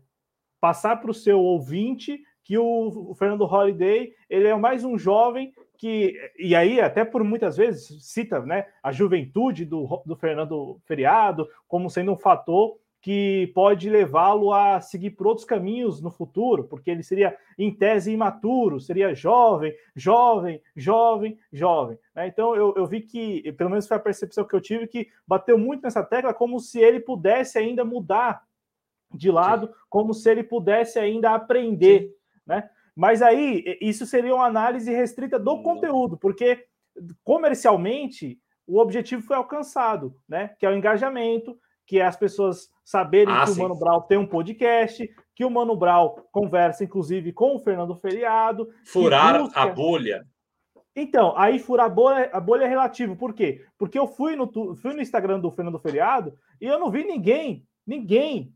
passar 0.61 0.97
para 0.97 1.11
o 1.11 1.13
seu 1.13 1.39
ouvinte 1.39 2.21
que 2.47 2.57
o, 2.57 3.13
Fernando 3.19 3.43
Holliday 3.43 4.13
ele 4.29 4.47
é 4.47 4.55
mais 4.55 4.85
um 4.85 4.97
jovem 4.97 5.53
que, 5.77 6.15
e 6.39 6.55
aí 6.55 6.79
até 6.79 7.03
por 7.03 7.21
muitas 7.21 7.57
vezes 7.57 8.05
cita 8.05 8.39
né, 8.39 8.67
a 8.81 8.89
juventude 8.89 9.65
do, 9.65 10.01
do 10.05 10.15
Fernando 10.15 10.79
Feriado 10.85 11.45
como 11.67 11.89
sendo 11.89 12.13
um 12.13 12.17
fator 12.17 12.77
que 13.01 13.51
pode 13.53 13.89
levá-lo 13.89 14.53
a 14.53 14.79
seguir 14.79 15.11
por 15.11 15.27
outros 15.27 15.45
caminhos 15.45 16.01
no 16.01 16.09
futuro, 16.09 16.63
porque 16.63 16.89
ele 16.89 17.03
seria, 17.03 17.37
em 17.57 17.71
tese, 17.71 18.11
imaturo, 18.11 18.79
seria 18.79 19.13
jovem, 19.13 19.73
jovem, 19.95 20.61
jovem, 20.75 21.37
jovem. 21.51 21.99
Né? 22.15 22.27
Então, 22.27 22.55
eu, 22.55 22.73
eu 22.75 22.87
vi 22.87 23.01
que, 23.01 23.51
pelo 23.53 23.69
menos 23.69 23.87
foi 23.87 23.97
a 23.97 23.99
percepção 23.99 24.45
que 24.45 24.55
eu 24.55 24.61
tive, 24.61 24.87
que 24.87 25.09
bateu 25.27 25.57
muito 25.57 25.83
nessa 25.83 26.03
tecla, 26.03 26.33
como 26.33 26.59
se 26.59 26.79
ele 26.79 26.99
pudesse 26.99 27.57
ainda 27.59 27.85
mudar 27.85 28.43
de 29.13 29.31
lado, 29.31 29.67
Sim. 29.67 29.73
como 29.89 30.13
se 30.13 30.29
ele 30.29 30.43
pudesse 30.43 30.99
ainda 30.99 31.31
aprender. 31.31 32.16
Né? 32.47 32.69
Mas 32.95 33.21
aí, 33.21 33.77
isso 33.81 34.05
seria 34.05 34.33
uma 34.33 34.45
análise 34.45 34.91
restrita 34.91 35.37
do 35.37 35.61
conteúdo, 35.61 36.17
porque 36.17 36.65
comercialmente 37.23 38.39
o 38.65 38.79
objetivo 38.79 39.21
foi 39.21 39.35
alcançado, 39.35 40.15
né? 40.27 40.49
Que 40.59 40.65
é 40.65 40.69
o 40.69 40.75
engajamento, 40.75 41.57
que 41.85 41.99
é 41.99 42.05
as 42.05 42.17
pessoas 42.17 42.69
saberem 42.83 43.33
ah, 43.33 43.41
que 43.41 43.51
sim. 43.51 43.59
o 43.59 43.63
Mano 43.63 43.79
Brown 43.79 44.01
tem 44.01 44.17
um 44.17 44.25
podcast, 44.25 45.09
que 45.35 45.45
o 45.45 45.51
Mano 45.51 45.75
Brown 45.75 46.15
conversa, 46.31 46.83
inclusive, 46.83 47.31
com 47.31 47.55
o 47.55 47.59
Fernando 47.59 47.95
Feriado. 47.95 48.67
Furar 48.85 49.41
busca... 49.41 49.61
a 49.61 49.67
bolha. 49.67 50.25
Então, 50.95 51.37
aí 51.37 51.59
furar 51.59 51.85
a 51.85 51.89
bolha, 51.89 52.29
a 52.33 52.39
bolha 52.39 52.65
é 52.65 52.67
relativo. 52.67 53.15
Por 53.15 53.33
quê? 53.33 53.63
Porque 53.77 53.99
eu 53.99 54.07
fui 54.07 54.35
no, 54.35 54.51
fui 54.75 54.93
no 54.93 55.01
Instagram 55.01 55.39
do 55.39 55.51
Fernando 55.51 55.79
Feriado 55.79 56.33
e 56.59 56.65
eu 56.65 56.79
não 56.79 56.89
vi 56.89 57.03
ninguém, 57.03 57.65
ninguém 57.85 58.51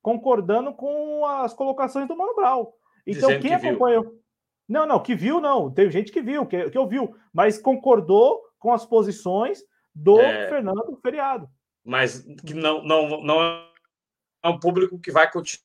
concordando 0.00 0.72
com 0.72 1.24
as 1.26 1.52
colocações 1.52 2.08
do 2.08 2.16
Mano 2.16 2.34
Brown. 2.34 2.66
Então, 3.06 3.28
Dizendo 3.28 3.42
quem 3.42 3.54
acompanhou. 3.54 4.02
Viu. 4.02 4.24
Não, 4.68 4.86
não, 4.86 5.00
que 5.00 5.14
viu, 5.14 5.40
não. 5.40 5.70
Teve 5.70 5.90
gente 5.90 6.10
que 6.10 6.22
viu, 6.22 6.46
que, 6.46 6.70
que 6.70 6.78
ouviu, 6.78 7.14
mas 7.32 7.58
concordou 7.58 8.40
com 8.58 8.72
as 8.72 8.86
posições 8.86 9.62
do 9.94 10.18
é... 10.20 10.48
Fernando 10.48 10.98
Feriado 11.02 11.48
mas 11.84 12.26
que 12.46 12.54
não, 12.54 12.82
não, 12.82 13.22
não 13.22 13.42
é 13.42 14.48
um 14.48 14.58
público 14.58 14.98
que 14.98 15.12
vai 15.12 15.30
continuar 15.30 15.60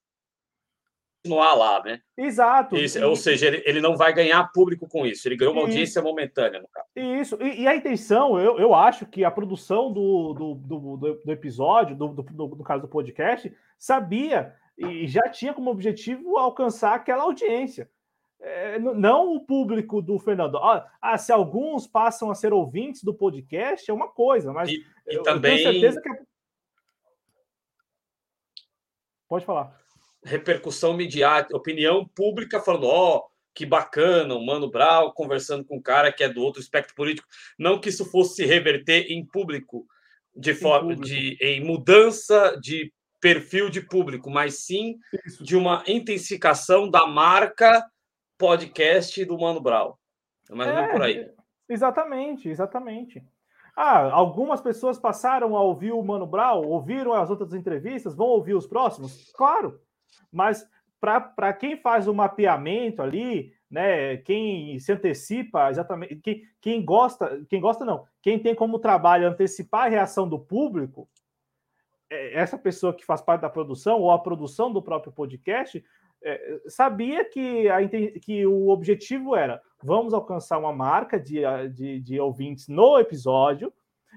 lá, 1.55 1.81
né? 1.81 2.01
Exato. 2.17 2.75
Isso, 2.75 2.99
e... 2.99 3.03
Ou 3.03 3.15
seja, 3.15 3.47
ele, 3.47 3.63
ele 3.65 3.81
não 3.81 3.95
vai 3.95 4.13
ganhar 4.13 4.51
público 4.51 4.87
com 4.87 5.05
isso, 5.05 5.27
ele 5.27 5.37
ganhou 5.37 5.53
uma 5.53 5.61
audiência 5.61 6.01
momentânea, 6.01 6.59
no 6.59 6.67
caso. 6.67 6.87
Isso, 6.95 7.37
e, 7.41 7.61
e, 7.61 7.67
a 7.67 7.75
intenção, 7.75 8.37
eu, 8.37 8.59
eu 8.59 8.73
acho 8.73 9.05
que 9.05 9.23
a 9.23 9.31
produção 9.31 9.91
do, 9.93 10.33
do, 10.33 10.55
do, 10.55 10.97
do 11.25 11.31
episódio, 11.31 11.95
do, 11.95 12.09
do, 12.09 12.23
do, 12.23 12.63
caso 12.63 12.81
do 12.81 12.89
podcast, 12.89 13.51
sabia 13.77 14.53
e 14.80 15.07
já 15.07 15.23
tinha 15.30 15.53
como 15.53 15.69
objetivo 15.69 16.38
alcançar 16.38 16.95
aquela 16.95 17.23
audiência. 17.23 17.89
É, 18.41 18.80
não 18.80 19.35
o 19.35 19.45
público 19.45 20.01
do 20.01 20.18
Fernando. 20.18 20.57
Ah, 21.01 21.18
se 21.18 21.31
alguns 21.31 21.85
passam 21.85 22.31
a 22.31 22.35
ser 22.35 22.53
ouvintes 22.53 23.03
do 23.03 23.14
podcast, 23.14 23.89
é 23.89 23.93
uma 23.93 24.07
coisa, 24.07 24.53
mas 24.53 24.69
e, 24.69 24.76
e 25.07 25.15
eu, 25.15 25.23
também... 25.23 25.57
eu 25.57 25.57
tenho 25.57 25.73
certeza 25.73 26.01
que. 26.01 26.10
Pode 29.27 29.45
falar. 29.45 29.77
Repercussão 30.23 30.93
midiática, 30.93 31.57
opinião 31.57 32.07
pública 32.07 32.61
falando: 32.61 32.88
ó, 32.88 33.18
oh, 33.18 33.30
que 33.53 33.65
bacana, 33.65 34.34
o 34.35 34.45
Mano 34.45 34.72
Brau 34.72 35.14
conversando 35.14 35.65
com 35.65 35.76
um 35.76 35.81
cara 35.81 36.14
que 36.14 36.23
é 36.23 36.30
do 36.30 36.41
outro 36.41 36.61
espectro 36.61 36.95
político. 36.95 37.27
Não 37.57 37.77
que 37.77 37.89
isso 37.89 38.10
fosse 38.10 38.45
reverter 38.45 39.11
em 39.11 39.26
público, 39.26 39.85
de 40.34 40.53
forma 40.53 40.95
de 40.95 41.38
em 41.41 41.61
mudança 41.61 42.57
de 42.61 42.93
perfil 43.19 43.69
de 43.69 43.81
público, 43.81 44.29
mas 44.29 44.65
sim 44.65 44.97
isso. 45.25 45.43
de 45.43 45.55
uma 45.55 45.83
intensificação 45.87 46.89
da 46.89 47.05
marca 47.05 47.85
podcast 48.37 49.23
do 49.25 49.37
Mano 49.37 49.59
Brown. 49.59 49.93
É 50.49 50.55
mais 50.55 50.69
ou 50.69 50.75
menos 50.75 50.91
por 50.91 51.01
aí. 51.01 51.29
Exatamente, 51.67 52.49
exatamente. 52.49 53.23
Ah, 53.75 54.11
algumas 54.11 54.61
pessoas 54.61 54.97
passaram 54.97 55.55
a 55.55 55.61
ouvir 55.61 55.91
o 55.91 56.03
Mano 56.03 56.25
Brown, 56.25 56.65
ouviram 56.65 57.13
as 57.13 57.29
outras 57.29 57.53
entrevistas, 57.53 58.15
vão 58.15 58.27
ouvir 58.27 58.53
os 58.53 58.67
próximos? 58.67 59.31
Claro. 59.33 59.79
Mas 60.31 60.67
para 60.99 61.53
quem 61.53 61.77
faz 61.77 62.07
o 62.07 62.13
mapeamento 62.13 63.01
ali, 63.01 63.53
né, 63.69 64.17
quem 64.17 64.77
se 64.79 64.91
antecipa 64.91 65.69
exatamente, 65.69 66.17
quem, 66.17 66.41
quem 66.59 66.83
gosta, 66.83 67.45
quem 67.47 67.61
gosta 67.61 67.85
não, 67.85 68.05
quem 68.21 68.39
tem 68.39 68.53
como 68.53 68.79
trabalho 68.79 69.27
antecipar 69.27 69.85
a 69.85 69.89
reação 69.89 70.27
do 70.27 70.39
público, 70.39 71.07
é, 71.07 71.18
essa 72.10 72.57
pessoa 72.57 72.94
que 72.94 73.06
faz 73.06 73.22
parte 73.22 73.41
da 73.41 73.49
produção 73.49 73.99
ou 73.99 74.11
a 74.11 74.19
produção 74.19 74.72
do 74.72 74.81
próprio 74.81 75.11
podcast 75.11 75.84
é, 76.22 76.61
sabia 76.68 77.23
que, 77.23 77.69
a, 77.69 77.77
que 78.19 78.45
o 78.45 78.69
objetivo 78.69 79.36
era 79.36 79.61
vamos 79.81 80.14
alcançar 80.14 80.57
uma 80.57 80.73
marca 80.73 81.19
de, 81.19 81.41
de, 81.73 82.02
de 82.02 82.19
ouvintes 82.19 82.68
no 82.68 82.99
episódio 82.99 83.72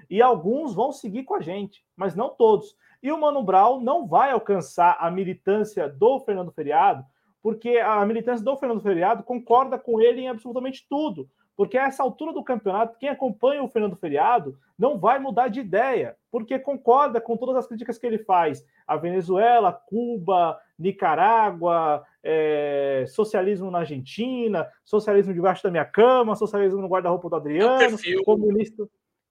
e 0.09 0.21
alguns 0.21 0.73
vão 0.73 0.91
seguir 0.91 1.23
com 1.23 1.35
a 1.35 1.41
gente, 1.41 1.85
mas 1.95 2.15
não 2.15 2.29
todos. 2.29 2.75
E 3.01 3.11
o 3.11 3.19
Mano 3.19 3.43
Brown 3.43 3.81
não 3.81 4.07
vai 4.07 4.31
alcançar 4.31 4.97
a 4.99 5.09
militância 5.09 5.87
do 5.87 6.19
Fernando 6.19 6.51
Feriado, 6.51 7.05
porque 7.41 7.77
a 7.77 8.05
militância 8.05 8.43
do 8.43 8.57
Fernando 8.57 8.81
Feriado 8.81 9.23
concorda 9.23 9.77
com 9.77 10.01
ele 10.01 10.21
em 10.21 10.29
absolutamente 10.29 10.85
tudo. 10.89 11.29
Porque 11.55 11.77
a 11.77 11.85
essa 11.85 12.01
altura 12.01 12.33
do 12.33 12.43
campeonato, 12.43 12.97
quem 12.97 13.09
acompanha 13.09 13.63
o 13.63 13.67
Fernando 13.67 13.95
Feriado 13.95 14.57
não 14.77 14.97
vai 14.97 15.19
mudar 15.19 15.49
de 15.49 15.59
ideia, 15.59 16.17
porque 16.31 16.57
concorda 16.57 17.21
com 17.21 17.37
todas 17.37 17.55
as 17.55 17.67
críticas 17.67 17.97
que 17.97 18.07
ele 18.07 18.17
faz 18.17 18.65
a 18.87 18.97
Venezuela, 18.97 19.71
Cuba, 19.71 20.59
Nicarágua, 20.77 22.03
é, 22.23 23.05
socialismo 23.07 23.69
na 23.69 23.79
Argentina, 23.79 24.67
socialismo 24.83 25.33
debaixo 25.33 25.63
da 25.63 25.71
minha 25.71 25.85
cama, 25.85 26.35
socialismo 26.35 26.81
no 26.81 26.87
guarda-roupa 26.87 27.29
do 27.29 27.35
Adriano, 27.35 27.97
é 28.03 28.23
comunista. 28.23 28.87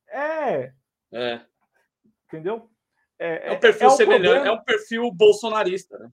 É. 0.08 0.72
É. 1.12 1.40
Entendeu? 2.28 2.70
É, 3.18 3.48
é 3.48 3.52
um 3.52 3.60
perfil 3.60 3.86
é 3.88 3.90
semelhante, 3.90 4.48
é 4.48 4.52
um 4.52 4.62
perfil 4.62 5.10
bolsonarista, 5.12 5.98
né? 5.98 6.08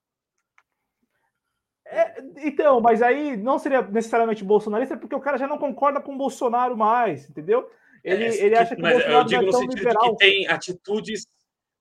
É, 1.91 2.21
então, 2.37 2.79
mas 2.79 3.01
aí 3.01 3.35
não 3.35 3.57
seria 3.57 3.81
necessariamente 3.81 4.43
bolsonarista, 4.43 4.95
porque 4.95 5.15
o 5.15 5.19
cara 5.19 5.37
já 5.37 5.47
não 5.47 5.57
concorda 5.57 5.99
com 5.99 6.13
o 6.13 6.17
Bolsonaro 6.17 6.77
mais, 6.77 7.27
entendeu? 7.27 7.67
Ele, 8.03 8.25
é, 8.25 8.45
ele 8.45 8.55
acha 8.55 8.75
que, 8.75 8.81
o 8.81 8.85
Bolsonaro 8.85 9.13
eu 9.13 9.23
digo 9.23 9.41
é 9.41 9.45
no 9.45 9.53
sentido 9.53 9.77
liberal. 9.77 10.03
de 10.03 10.09
que 10.11 10.17
tem 10.17 10.47
atitudes, 10.47 11.27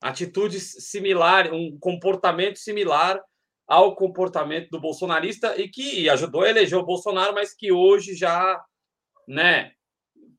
atitudes 0.01 0.77
similares, 0.91 1.53
um 1.53 1.79
comportamento 1.79 2.59
similar 2.59 3.21
ao 3.67 3.95
comportamento 3.95 4.71
do 4.71 4.81
bolsonarista 4.81 5.61
e 5.61 5.69
que 5.69 6.09
ajudou 6.09 6.43
a 6.43 6.49
eleger 6.49 6.79
o 6.79 6.87
Bolsonaro, 6.87 7.35
mas 7.35 7.55
que 7.55 7.71
hoje 7.71 8.15
já, 8.15 8.59
né, 9.27 9.73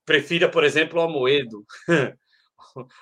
prefira, 0.04 0.50
por 0.50 0.64
exemplo, 0.64 1.00
o 1.00 1.04
Amoedo. 1.04 1.64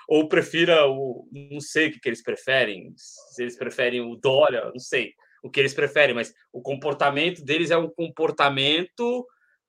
Ou 0.06 0.28
prefira 0.28 0.86
o. 0.86 1.26
Não 1.32 1.60
sei 1.60 1.88
o 1.88 1.92
que, 1.92 2.00
que 2.00 2.08
eles 2.08 2.22
preferem. 2.22 2.92
Se 2.96 3.42
eles 3.42 3.56
preferem 3.56 4.00
o 4.00 4.16
Dória, 4.16 4.64
não 4.66 4.78
sei 4.78 5.14
o 5.42 5.50
que 5.50 5.60
eles 5.60 5.74
preferem, 5.74 6.14
mas 6.14 6.34
o 6.52 6.60
comportamento 6.60 7.44
deles 7.44 7.70
é 7.70 7.76
um 7.76 7.88
comportamento 7.88 9.26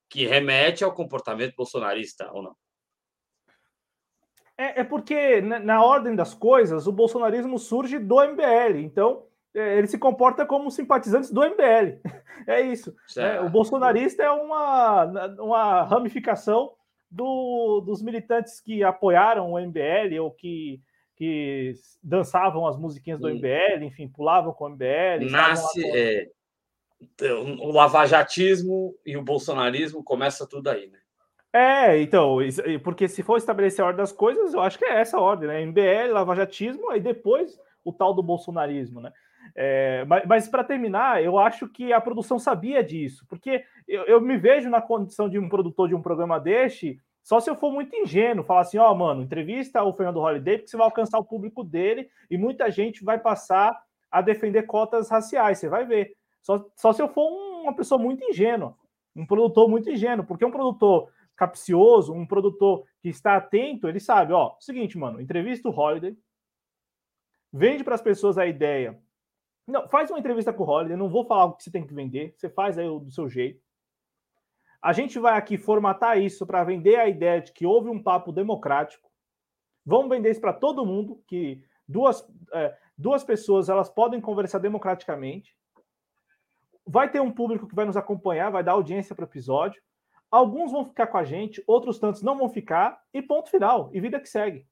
que 0.09 0.25
remete 0.25 0.83
ao 0.83 0.93
comportamento 0.93 1.55
bolsonarista, 1.55 2.31
ou 2.33 2.41
não? 2.41 2.55
É, 4.57 4.81
é 4.81 4.83
porque, 4.83 5.39
na, 5.39 5.59
na, 5.59 5.83
ordem 5.83 6.15
das 6.15 6.33
coisas, 6.33 6.85
o 6.85 6.91
bolsonarismo 6.91 7.57
surge 7.57 7.97
do 7.97 8.21
MBL. 8.21 8.79
Então, 8.79 9.25
é, 9.55 9.77
ele 9.77 9.87
se 9.87 9.97
comporta 9.97 10.45
como 10.45 10.69
simpatizantes 10.69 11.31
do 11.31 11.41
MBL. 11.41 12.01
É 12.47 12.61
isso. 12.61 12.95
É, 13.17 13.41
o 13.41 13.49
bolsonarista 13.49 14.23
é 14.23 14.31
uma, 14.31 15.03
uma 15.39 15.83
ramificação 15.83 16.71
do, 17.11 17.81
dos 17.81 18.01
militantes 18.01 18.61
que 18.61 18.81
apoiaram 18.81 19.51
o 19.51 19.59
MBL 19.59 20.19
ou 20.21 20.31
que, 20.31 20.81
que 21.19 21.73
dançavam 22.01 22.65
as 22.65 22.77
musiquinhas 22.77 23.19
do 23.19 23.27
MBL, 23.27 23.83
enfim, 23.83 24.07
pulavam 24.07 24.53
com 24.53 24.63
o 24.63 24.69
MBL. 24.69 25.29
Nasce. 25.29 25.85
É, 25.85 26.29
o 27.59 27.71
lavajatismo 27.73 28.95
e 29.05 29.17
o 29.17 29.21
bolsonarismo 29.21 30.01
começa 30.01 30.47
tudo 30.47 30.69
aí, 30.69 30.89
né? 30.89 30.99
É, 31.51 32.01
então, 32.01 32.37
porque 32.83 33.09
se 33.09 33.21
for 33.21 33.35
estabelecer 33.35 33.83
a 33.83 33.87
ordem 33.87 34.01
das 34.01 34.13
coisas, 34.13 34.53
eu 34.53 34.61
acho 34.61 34.77
que 34.77 34.85
é 34.85 35.01
essa 35.01 35.17
a 35.17 35.21
ordem, 35.21 35.49
né? 35.49 35.61
MBL, 35.65 36.13
lavajatismo, 36.13 36.89
aí 36.89 37.01
depois 37.01 37.59
o 37.83 37.91
tal 37.91 38.13
do 38.13 38.23
bolsonarismo, 38.23 39.01
né? 39.01 39.11
É, 39.53 40.05
mas, 40.05 40.25
mas 40.25 40.47
para 40.47 40.63
terminar, 40.63 41.21
eu 41.21 41.37
acho 41.37 41.67
que 41.67 41.91
a 41.91 41.99
produção 41.99 42.39
sabia 42.39 42.81
disso, 42.81 43.25
porque 43.27 43.65
eu, 43.85 44.03
eu, 44.03 44.21
me 44.21 44.37
vejo 44.37 44.69
na 44.69 44.81
condição 44.81 45.27
de 45.27 45.37
um 45.37 45.49
produtor 45.49 45.89
de 45.89 45.95
um 45.95 46.01
programa 46.01 46.39
deste, 46.39 46.97
só 47.29 47.39
se 47.39 47.47
eu 47.47 47.55
for 47.55 47.71
muito 47.71 47.95
ingênuo, 47.95 48.43
falar 48.43 48.61
assim: 48.61 48.79
ó, 48.79 48.91
oh, 48.91 48.95
mano, 48.95 49.21
entrevista 49.21 49.83
o 49.83 49.93
Fernando 49.93 50.19
Holliday, 50.19 50.57
porque 50.57 50.71
você 50.71 50.75
vai 50.75 50.87
alcançar 50.87 51.19
o 51.19 51.23
público 51.23 51.63
dele 51.63 52.09
e 52.27 52.39
muita 52.39 52.71
gente 52.71 53.03
vai 53.03 53.19
passar 53.19 53.79
a 54.09 54.19
defender 54.19 54.63
cotas 54.63 55.11
raciais, 55.11 55.59
você 55.59 55.69
vai 55.69 55.85
ver. 55.85 56.17
Só, 56.41 56.65
só 56.75 56.91
se 56.91 57.03
eu 57.03 57.07
for 57.07 57.29
uma 57.61 57.75
pessoa 57.75 58.01
muito 58.01 58.23
ingênua, 58.23 58.75
um 59.15 59.27
produtor 59.27 59.69
muito 59.69 59.91
ingênuo, 59.91 60.25
porque 60.25 60.43
um 60.43 60.49
produtor 60.49 61.11
capcioso, 61.35 62.15
um 62.15 62.25
produtor 62.25 62.83
que 62.99 63.09
está 63.09 63.35
atento, 63.35 63.87
ele 63.87 63.99
sabe, 63.99 64.33
ó, 64.33 64.55
seguinte, 64.59 64.97
mano, 64.97 65.21
entrevista 65.21 65.69
o 65.69 65.71
Holiday, 65.71 66.17
vende 67.53 67.83
para 67.83 67.93
as 67.93 68.01
pessoas 68.01 68.39
a 68.39 68.47
ideia. 68.47 68.99
Não, 69.67 69.87
faz 69.87 70.09
uma 70.09 70.17
entrevista 70.17 70.51
com 70.51 70.63
o 70.63 70.67
Holiday, 70.67 70.97
não 70.97 71.07
vou 71.07 71.23
falar 71.23 71.45
o 71.45 71.53
que 71.53 71.63
você 71.63 71.69
tem 71.69 71.85
que 71.85 71.93
vender, 71.93 72.33
você 72.35 72.49
faz 72.49 72.75
aí 72.75 72.87
do 72.87 73.11
seu 73.11 73.29
jeito. 73.29 73.61
A 74.81 74.93
gente 74.93 75.19
vai 75.19 75.37
aqui 75.37 75.57
formatar 75.57 76.17
isso 76.19 76.45
para 76.47 76.63
vender 76.63 76.95
a 76.95 77.07
ideia 77.07 77.41
de 77.41 77.51
que 77.51 77.65
houve 77.65 77.89
um 77.89 78.01
papo 78.01 78.31
democrático. 78.31 79.09
Vamos 79.85 80.09
vender 80.09 80.31
isso 80.31 80.39
para 80.39 80.53
todo 80.53 80.85
mundo, 80.85 81.21
que 81.27 81.61
duas, 81.87 82.25
é, 82.53 82.77
duas 82.97 83.23
pessoas 83.23 83.67
elas 83.67 83.89
podem 83.89 84.21
conversar 84.21 84.59
democraticamente. 84.59 85.55
Vai 86.85 87.11
ter 87.11 87.19
um 87.19 87.31
público 87.31 87.67
que 87.67 87.75
vai 87.75 87.85
nos 87.85 87.97
acompanhar, 87.97 88.51
vai 88.51 88.63
dar 88.63 88.73
audiência 88.73 89.13
para 89.13 89.23
o 89.25 89.27
episódio. 89.27 89.81
Alguns 90.31 90.71
vão 90.71 90.85
ficar 90.85 91.07
com 91.07 91.17
a 91.17 91.23
gente, 91.23 91.63
outros 91.67 91.99
tantos 91.99 92.21
não 92.21 92.37
vão 92.37 92.49
ficar, 92.49 93.01
e 93.13 93.21
ponto 93.21 93.49
final. 93.49 93.89
E 93.93 93.99
vida 93.99 94.19
que 94.19 94.29
segue. 94.29 94.65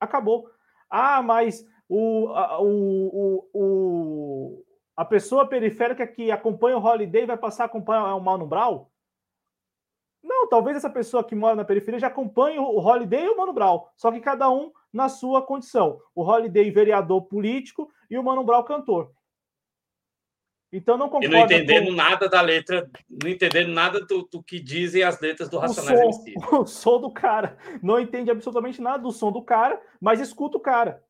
Acabou. 0.00 0.50
Ah, 0.90 1.22
mas 1.22 1.64
o, 1.88 2.28
a, 2.28 2.60
o, 2.60 3.48
o, 3.52 4.64
a 4.96 5.04
pessoa 5.04 5.46
periférica 5.46 6.06
que 6.06 6.30
acompanha 6.30 6.76
o 6.76 6.84
Holiday 6.84 7.24
vai 7.24 7.36
passar 7.36 7.64
a 7.64 7.66
acompanhar 7.66 8.14
o 8.14 8.20
Mano 8.20 8.46
Brown? 8.46 8.86
Não, 10.28 10.46
talvez 10.46 10.76
essa 10.76 10.90
pessoa 10.90 11.24
que 11.24 11.34
mora 11.34 11.56
na 11.56 11.64
periferia 11.64 11.98
já 11.98 12.08
acompanhe 12.08 12.58
o 12.58 12.78
Holiday 12.78 13.24
e 13.24 13.28
o 13.30 13.36
Mano 13.36 13.54
Brown, 13.54 13.84
só 13.96 14.12
que 14.12 14.20
cada 14.20 14.50
um 14.50 14.70
na 14.92 15.08
sua 15.08 15.40
condição. 15.40 15.98
O 16.14 16.22
Holiday 16.22 16.70
vereador 16.70 17.22
político 17.22 17.90
e 18.10 18.18
o 18.18 18.22
Mano 18.22 18.44
Brown 18.44 18.62
cantor. 18.62 19.10
Então 20.70 20.98
não 20.98 21.08
concordo. 21.08 21.34
E 21.34 21.38
não 21.38 21.44
entendendo 21.46 21.86
com... 21.86 21.92
nada 21.92 22.28
da 22.28 22.42
letra, 22.42 22.90
não 23.08 23.30
entendendo 23.30 23.68
nada 23.68 24.04
do, 24.04 24.28
do, 24.30 24.42
que 24.42 24.60
dizem 24.60 25.02
as 25.02 25.18
letras 25.18 25.48
do 25.48 25.58
Racionais 25.58 25.98
o 25.98 26.12
som, 26.12 26.60
O 26.60 26.66
som 26.66 27.00
do 27.00 27.10
cara. 27.10 27.56
Não 27.82 27.98
entende 27.98 28.30
absolutamente 28.30 28.82
nada 28.82 29.02
do 29.02 29.10
som 29.10 29.32
do 29.32 29.40
cara, 29.40 29.80
mas 29.98 30.20
escuta 30.20 30.58
o 30.58 30.60
cara. 30.60 31.02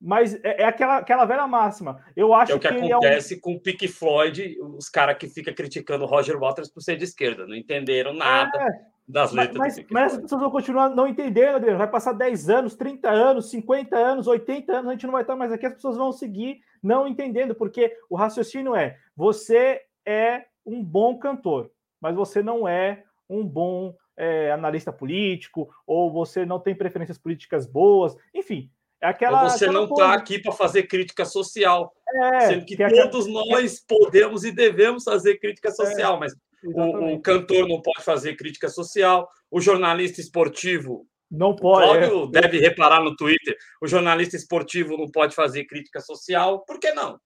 Mas 0.00 0.34
é, 0.42 0.62
é 0.62 0.64
aquela, 0.64 0.98
aquela 0.98 1.24
velha 1.24 1.46
máxima. 1.46 2.02
Eu 2.16 2.32
acho 2.32 2.52
é 2.52 2.54
o 2.54 2.58
que, 2.58 2.68
que 2.68 2.92
acontece 2.92 3.34
é 3.34 3.36
um... 3.36 3.40
com 3.40 3.54
o 3.54 3.60
Pink 3.60 3.86
Floyd, 3.88 4.56
os 4.60 4.88
caras 4.88 5.18
que 5.18 5.28
ficam 5.28 5.52
criticando 5.52 6.04
o 6.04 6.06
Roger 6.06 6.38
Waters 6.38 6.70
por 6.70 6.80
ser 6.80 6.96
de 6.96 7.04
esquerda. 7.04 7.46
Não 7.46 7.54
entenderam 7.54 8.14
nada. 8.14 8.58
É 8.58 8.90
das 9.10 9.32
letras. 9.32 9.58
Mas, 9.58 9.76
mas, 9.76 9.86
mas 9.90 10.12
as 10.14 10.20
pessoas 10.20 10.40
vão 10.40 10.50
continuar 10.50 10.88
não 10.88 11.06
entendendo, 11.06 11.56
Adriano. 11.56 11.78
Vai 11.78 11.90
passar 11.90 12.12
10 12.12 12.48
anos, 12.48 12.76
30 12.76 13.10
anos, 13.10 13.50
50 13.50 13.96
anos, 13.96 14.26
80 14.26 14.72
anos, 14.72 14.88
a 14.88 14.92
gente 14.92 15.06
não 15.06 15.12
vai 15.12 15.22
estar 15.22 15.36
mais 15.36 15.52
aqui, 15.52 15.66
as 15.66 15.74
pessoas 15.74 15.96
vão 15.96 16.12
seguir 16.12 16.60
não 16.82 17.06
entendendo, 17.06 17.54
porque 17.54 17.94
o 18.08 18.16
raciocínio 18.16 18.74
é: 18.74 18.96
você 19.14 19.82
é 20.06 20.46
um 20.64 20.82
bom 20.82 21.18
cantor, 21.18 21.70
mas 22.00 22.14
você 22.14 22.42
não 22.42 22.66
é 22.66 23.04
um 23.28 23.44
bom 23.46 23.94
é, 24.16 24.50
analista 24.52 24.92
político, 24.92 25.68
ou 25.86 26.10
você 26.10 26.46
não 26.46 26.58
tem 26.58 26.74
preferências 26.74 27.18
políticas 27.18 27.66
boas, 27.66 28.16
enfim. 28.34 28.70
É 29.02 29.08
aquela, 29.08 29.48
você 29.48 29.64
aquela 29.64 29.80
não 29.80 29.88
está 29.88 30.12
aqui 30.12 30.38
para 30.38 30.52
fazer 30.52 30.82
crítica 30.84 31.24
social. 31.24 31.92
É, 32.14 32.40
sendo 32.40 32.66
que, 32.66 32.76
que 32.76 32.82
é 32.82 32.88
todos 32.88 33.26
é, 33.26 33.30
nós 33.30 33.80
podemos 33.80 34.44
e 34.44 34.52
devemos 34.52 35.04
fazer 35.04 35.38
crítica 35.38 35.70
social, 35.70 36.18
mas 36.18 36.34
o, 36.62 37.14
o, 37.14 37.20
cantor 37.20 37.66
não 37.66 37.80
pode 37.80 38.04
fazer 38.04 38.36
crítica 38.36 38.68
social, 38.68 39.28
o 39.50 39.60
jornalista 39.60 40.20
esportivo. 40.20 41.06
Não 41.30 41.54
pode. 41.54 41.86
Cláudio 41.86 42.24
é. 42.24 42.40
deve 42.40 42.58
reparar 42.58 43.02
no 43.02 43.16
Twitter: 43.16 43.56
o 43.80 43.86
jornalista 43.86 44.36
esportivo 44.36 44.96
não 44.96 45.10
pode 45.10 45.34
fazer 45.34 45.64
crítica 45.64 46.00
social, 46.00 46.64
por 46.66 46.78
que 46.78 46.92
não? 46.92 47.18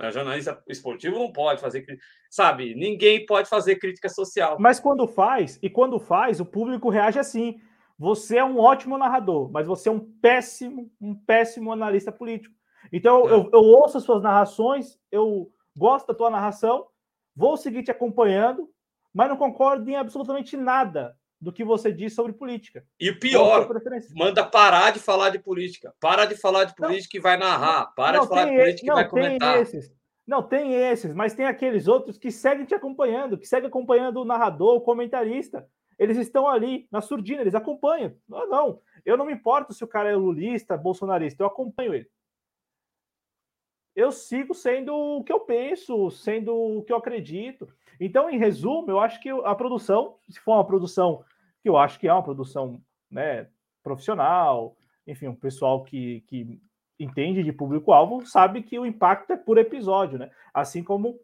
O 0.00 0.10
jornalista 0.12 0.62
esportivo 0.68 1.18
não 1.18 1.32
pode 1.32 1.60
fazer 1.60 1.84
sabe? 2.30 2.74
Ninguém 2.74 3.26
pode 3.26 3.48
fazer 3.48 3.76
crítica 3.76 4.08
social. 4.08 4.56
Mas 4.60 4.78
quando 4.78 5.08
faz, 5.08 5.58
e 5.60 5.68
quando 5.68 5.98
faz, 5.98 6.38
o 6.38 6.46
público 6.46 6.88
reage 6.88 7.18
assim. 7.18 7.60
Você 7.98 8.38
é 8.38 8.44
um 8.44 8.58
ótimo 8.58 8.96
narrador, 8.96 9.50
mas 9.50 9.66
você 9.66 9.88
é 9.88 9.92
um 9.92 10.00
péssimo, 10.00 10.90
um 11.00 11.14
péssimo 11.14 11.72
analista 11.72 12.12
político. 12.12 12.54
Então 12.92 13.28
é. 13.28 13.32
eu, 13.32 13.50
eu 13.52 13.60
ouço 13.60 13.98
as 13.98 14.04
suas 14.04 14.22
narrações, 14.22 14.98
eu 15.10 15.50
gosto 15.76 16.06
da 16.06 16.14
tua 16.14 16.30
narração, 16.30 16.86
Vou 17.38 17.56
seguir 17.56 17.84
te 17.84 17.90
acompanhando, 17.92 18.68
mas 19.14 19.28
não 19.28 19.36
concordo 19.36 19.88
em 19.88 19.94
absolutamente 19.94 20.56
nada 20.56 21.16
do 21.40 21.52
que 21.52 21.62
você 21.62 21.92
diz 21.92 22.12
sobre 22.12 22.32
política. 22.32 22.84
E 22.98 23.10
o 23.10 23.20
pior, 23.20 23.68
manda 24.12 24.44
parar 24.44 24.90
de 24.90 24.98
falar 24.98 25.30
de 25.30 25.38
política. 25.38 25.94
Para 26.00 26.24
de 26.24 26.34
falar 26.34 26.64
de 26.64 26.74
política 26.74 27.16
não, 27.16 27.20
e 27.20 27.22
vai 27.22 27.36
narrar. 27.36 27.94
Para 27.94 28.16
não, 28.16 28.24
de 28.24 28.28
falar 28.28 28.46
de 28.46 28.56
política 28.56 28.92
e 28.92 28.92
vai 28.92 29.08
comentar. 29.08 29.62
Esses. 29.62 29.88
Não, 30.26 30.42
tem 30.42 30.74
esses, 30.74 31.14
mas 31.14 31.32
tem 31.32 31.46
aqueles 31.46 31.86
outros 31.86 32.18
que 32.18 32.32
seguem 32.32 32.64
te 32.66 32.74
acompanhando, 32.74 33.38
que 33.38 33.46
seguem 33.46 33.68
acompanhando 33.68 34.20
o 34.20 34.24
narrador, 34.24 34.74
o 34.74 34.80
comentarista. 34.80 35.64
Eles 35.98 36.16
estão 36.16 36.48
ali 36.48 36.86
na 36.90 37.00
surdina, 37.00 37.40
eles 37.40 37.54
acompanham. 37.54 38.14
Não, 38.28 38.48
não. 38.48 38.80
Eu 39.04 39.16
não 39.16 39.26
me 39.26 39.32
importo 39.32 39.72
se 39.72 39.82
o 39.82 39.88
cara 39.88 40.10
é 40.10 40.14
lulista, 40.14 40.76
bolsonarista, 40.76 41.42
eu 41.42 41.46
acompanho 41.46 41.94
ele 41.94 42.08
eu 43.98 44.12
sigo 44.12 44.54
sendo 44.54 44.94
o 44.94 45.24
que 45.24 45.32
eu 45.32 45.40
penso, 45.40 46.08
sendo 46.12 46.54
o 46.54 46.84
que 46.84 46.92
eu 46.92 46.96
acredito. 46.96 47.66
Então, 47.98 48.30
em 48.30 48.38
resumo, 48.38 48.88
eu 48.88 49.00
acho 49.00 49.20
que 49.20 49.28
a 49.28 49.52
produção, 49.56 50.14
se 50.28 50.38
for 50.38 50.52
uma 50.52 50.64
produção 50.64 51.24
que 51.60 51.68
eu 51.68 51.76
acho 51.76 51.98
que 51.98 52.06
é 52.06 52.12
uma 52.12 52.22
produção 52.22 52.80
né, 53.10 53.48
profissional, 53.82 54.76
enfim, 55.04 55.26
um 55.26 55.34
pessoal 55.34 55.82
que, 55.82 56.20
que 56.28 56.60
entende 56.96 57.42
de 57.42 57.52
público-alvo, 57.52 58.24
sabe 58.24 58.62
que 58.62 58.78
o 58.78 58.86
impacto 58.86 59.32
é 59.32 59.36
por 59.36 59.58
episódio, 59.58 60.16
né? 60.16 60.30
Assim 60.54 60.84
como 60.84 61.18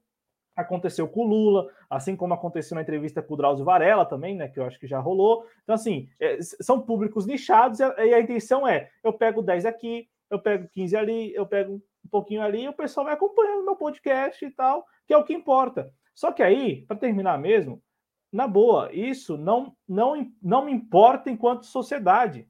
aconteceu 0.56 1.08
com 1.08 1.24
o 1.24 1.28
Lula, 1.28 1.70
assim 1.88 2.14
como 2.16 2.34
aconteceu 2.34 2.74
na 2.74 2.82
entrevista 2.82 3.22
com 3.22 3.34
o 3.34 3.36
Drauzio 3.36 3.64
Varela 3.64 4.04
também, 4.04 4.36
né? 4.36 4.48
Que 4.48 4.60
eu 4.60 4.64
acho 4.64 4.78
que 4.78 4.86
já 4.86 4.98
rolou. 4.98 5.46
Então, 5.62 5.74
assim, 5.74 6.08
é, 6.20 6.38
são 6.40 6.80
públicos 6.80 7.26
nichados 7.26 7.80
e 7.80 7.84
a, 7.84 8.06
e 8.06 8.14
a 8.14 8.20
intenção 8.20 8.66
é: 8.66 8.90
eu 9.02 9.12
pego 9.12 9.42
10 9.42 9.66
aqui, 9.66 10.08
eu 10.30 10.38
pego 10.38 10.68
15 10.68 10.96
ali, 10.96 11.34
eu 11.34 11.46
pego 11.46 11.74
um 12.04 12.08
pouquinho 12.10 12.42
ali 12.42 12.64
e 12.64 12.68
o 12.68 12.72
pessoal 12.72 13.06
vai 13.06 13.14
acompanhando 13.14 13.64
meu 13.64 13.76
podcast 13.76 14.44
e 14.44 14.50
tal, 14.50 14.86
que 15.06 15.14
é 15.14 15.16
o 15.16 15.24
que 15.24 15.32
importa. 15.32 15.92
Só 16.14 16.30
que 16.30 16.42
aí, 16.42 16.82
para 16.86 16.96
terminar 16.96 17.38
mesmo, 17.38 17.82
na 18.32 18.46
boa, 18.46 18.92
isso 18.92 19.36
não, 19.36 19.76
não, 19.88 20.30
não 20.42 20.64
me 20.64 20.72
importa 20.72 21.30
enquanto 21.30 21.66
sociedade. 21.66 22.48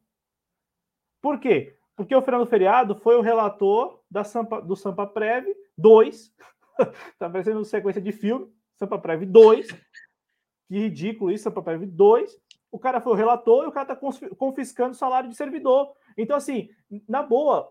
Por 1.20 1.38
quê? 1.38 1.76
Porque 1.96 2.14
o 2.14 2.22
Fernando 2.22 2.46
Feriado 2.46 2.96
foi 2.96 3.16
o 3.16 3.20
relator 3.20 4.00
da 4.10 4.24
Sampa, 4.24 4.60
do 4.60 4.74
Sampa 4.74 5.06
Prev 5.06 5.46
2. 5.76 6.32
tá 7.18 7.28
parecendo 7.30 7.64
sequência 7.64 8.00
de 8.00 8.12
filme. 8.12 8.52
Sampa 8.76 8.98
Prev 8.98 9.24
2. 9.24 9.68
Que 10.68 10.78
ridículo 10.78 11.30
isso, 11.30 11.44
Sampa 11.44 11.62
Prev 11.62 11.86
2. 11.86 12.36
O 12.70 12.78
cara 12.78 13.00
foi 13.00 13.12
o 13.12 13.16
relator 13.16 13.64
e 13.64 13.68
o 13.68 13.72
cara 13.72 13.92
está 13.92 14.26
confiscando 14.36 14.96
salário 14.96 15.28
de 15.28 15.36
servidor. 15.36 15.92
Então, 16.18 16.36
assim, 16.36 16.68
na 17.08 17.22
boa, 17.22 17.70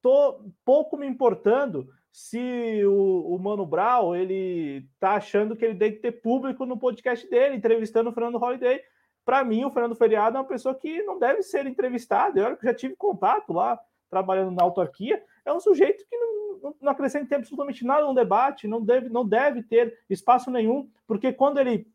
tô 0.00 0.44
pouco 0.64 0.96
me 0.96 1.06
importando 1.06 1.88
se 2.12 2.84
o, 2.84 3.34
o, 3.34 3.38
Mano 3.40 3.66
Brown 3.66 4.14
ele 4.14 4.88
tá 5.00 5.14
achando 5.14 5.56
que 5.56 5.64
ele 5.64 5.76
tem 5.76 5.90
que 5.90 5.98
ter 5.98 6.12
público 6.12 6.64
no 6.64 6.78
podcast 6.78 7.28
dele, 7.28 7.56
entrevistando 7.56 8.10
o 8.10 8.12
Fernando 8.12 8.40
Holiday. 8.40 8.80
Para 9.24 9.42
mim, 9.42 9.64
o 9.64 9.70
Fernando 9.72 9.96
Feriado 9.96 10.36
é 10.36 10.40
uma 10.40 10.46
pessoa 10.46 10.76
que 10.76 11.02
não 11.02 11.18
deve 11.18 11.42
ser 11.42 11.66
entrevistada. 11.66 12.38
Eu 12.38 12.58
já 12.62 12.72
tive 12.72 12.94
contato 12.94 13.52
lá, 13.52 13.80
trabalhando 14.08 14.52
na 14.52 14.62
autarquia. 14.62 15.20
É 15.44 15.52
um 15.52 15.60
sujeito 15.60 16.04
que 16.08 16.16
não, 16.16 16.74
não 16.80 16.92
acrescenta 16.92 17.36
absolutamente 17.36 17.84
nada 17.84 18.06
no 18.06 18.14
debate, 18.14 18.68
não 18.68 18.82
deve, 18.82 19.08
não 19.08 19.26
deve 19.26 19.62
ter 19.62 19.98
espaço 20.08 20.50
nenhum, 20.50 20.90
porque 21.06 21.32
quando 21.32 21.58
ele, 21.58 21.86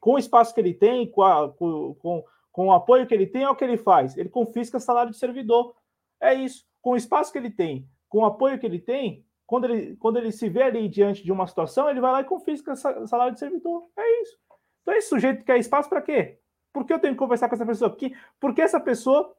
com 0.00 0.14
o 0.14 0.18
espaço 0.18 0.54
que 0.54 0.60
ele 0.60 0.74
tem, 0.74 1.10
com, 1.10 1.22
a, 1.22 1.50
com, 1.52 2.24
com, 2.52 2.66
o 2.66 2.72
apoio 2.72 3.06
que 3.06 3.14
ele 3.14 3.26
tem, 3.26 3.44
é 3.44 3.50
o 3.50 3.56
que 3.56 3.64
ele 3.64 3.78
faz. 3.78 4.16
Ele 4.16 4.28
confisca 4.28 4.78
salário 4.78 5.10
de 5.10 5.18
servidor. 5.18 5.74
É 6.20 6.34
isso 6.34 6.66
com 6.84 6.90
o 6.90 6.96
espaço 6.96 7.32
que 7.32 7.38
ele 7.38 7.50
tem, 7.50 7.88
com 8.10 8.18
o 8.18 8.26
apoio 8.26 8.58
que 8.58 8.66
ele 8.66 8.78
tem, 8.78 9.24
quando 9.46 9.64
ele, 9.64 9.96
quando 9.96 10.18
ele 10.18 10.30
se 10.30 10.50
vê 10.50 10.64
ali 10.64 10.86
diante 10.86 11.24
de 11.24 11.32
uma 11.32 11.46
situação, 11.46 11.88
ele 11.88 11.98
vai 11.98 12.12
lá 12.12 12.20
e 12.20 12.24
confisca 12.24 12.76
salário 12.76 13.32
de 13.32 13.38
servidor. 13.38 13.88
É 13.96 14.20
isso. 14.20 14.36
Então, 14.82 14.94
esse 14.94 15.08
sujeito 15.08 15.46
quer 15.46 15.58
espaço 15.58 15.88
para 15.88 16.02
quê? 16.02 16.38
Por 16.70 16.84
que 16.84 16.92
eu 16.92 16.98
tenho 16.98 17.14
que 17.14 17.18
conversar 17.18 17.48
com 17.48 17.54
essa 17.54 17.64
pessoa 17.64 17.90
aqui? 17.90 18.14
Porque 18.38 18.60
essa 18.60 18.78
pessoa, 18.78 19.34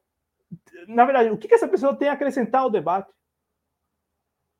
na 0.88 1.04
verdade, 1.04 1.30
o 1.30 1.38
que, 1.38 1.46
que 1.46 1.54
essa 1.54 1.68
pessoa 1.68 1.94
tem 1.94 2.08
a 2.08 2.14
acrescentar 2.14 2.62
ao 2.62 2.70
debate? 2.70 3.12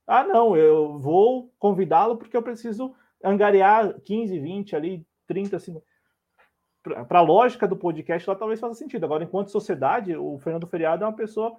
Ah, 0.07 0.23
não, 0.23 0.57
eu 0.57 0.99
vou 0.99 1.53
convidá-lo 1.59 2.16
porque 2.16 2.37
eu 2.37 2.43
preciso 2.43 2.95
angariar 3.23 4.01
15, 4.03 4.39
20 4.39 4.77
ali, 4.77 5.07
30, 5.27 5.59
50. 5.59 5.87
Para 7.09 7.19
a 7.19 7.23
lógica 7.23 7.66
do 7.66 7.77
podcast, 7.77 8.28
lá 8.28 8.37
talvez 8.37 8.61
faça 8.61 8.74
sentido. 8.74 9.05
Agora, 9.05 9.24
enquanto 9.24 9.51
sociedade, 9.51 10.16
o 10.16 10.39
Fernando 10.39 10.69
Feriado 10.69 11.03
é 11.03 11.07
uma 11.07 11.16
pessoa 11.16 11.59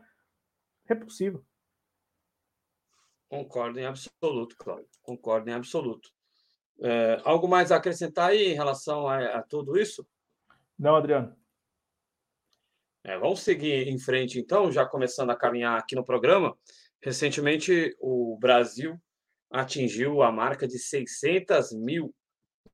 repulsiva. 0.85 1.43
Concordo 3.27 3.77
em 3.77 3.85
absoluto, 3.85 4.55
Cláudio. 4.57 4.87
Concordo 5.01 5.49
em 5.49 5.53
absoluto. 5.53 6.09
É, 6.79 7.19
algo 7.25 7.47
mais 7.47 7.71
a 7.71 7.75
acrescentar 7.75 8.29
aí 8.29 8.53
em 8.53 8.55
relação 8.55 9.07
a, 9.07 9.39
a 9.39 9.43
tudo 9.43 9.77
isso? 9.77 10.07
Não, 10.79 10.95
Adriano. 10.95 11.35
É, 13.03 13.17
vamos 13.17 13.41
seguir 13.41 13.87
em 13.87 13.99
frente, 13.99 14.39
então, 14.39 14.71
já 14.71 14.85
começando 14.85 15.29
a 15.31 15.35
caminhar 15.35 15.77
aqui 15.77 15.95
no 15.95 16.03
programa. 16.03 16.57
Recentemente, 17.01 17.95
o 17.99 18.37
Brasil 18.39 18.99
atingiu 19.49 20.21
a 20.21 20.31
marca 20.31 20.67
de 20.67 20.77
600 20.77 21.73
mil 21.73 22.13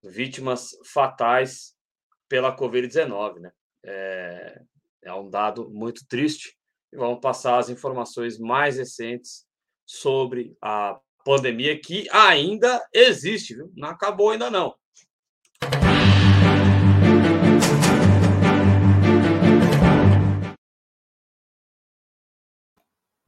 vítimas 0.04 0.70
fatais 0.86 1.76
pela 2.28 2.56
Covid-19. 2.56 3.40
Né? 3.40 3.52
É, 3.86 4.62
é 5.04 5.14
um 5.14 5.30
dado 5.30 5.70
muito 5.70 6.06
triste. 6.08 6.58
E 6.92 6.98
vamos 6.98 7.20
passar 7.20 7.58
as 7.58 7.70
informações 7.70 8.38
mais 8.38 8.78
recentes 8.78 9.46
sobre 9.86 10.56
a 10.62 11.00
pandemia 11.26 11.80
que 11.80 12.08
ainda 12.12 12.86
existe, 12.94 13.56
viu? 13.56 13.72
Não 13.76 13.90
acabou 13.90 14.30
ainda 14.30 14.50
não. 14.50 14.76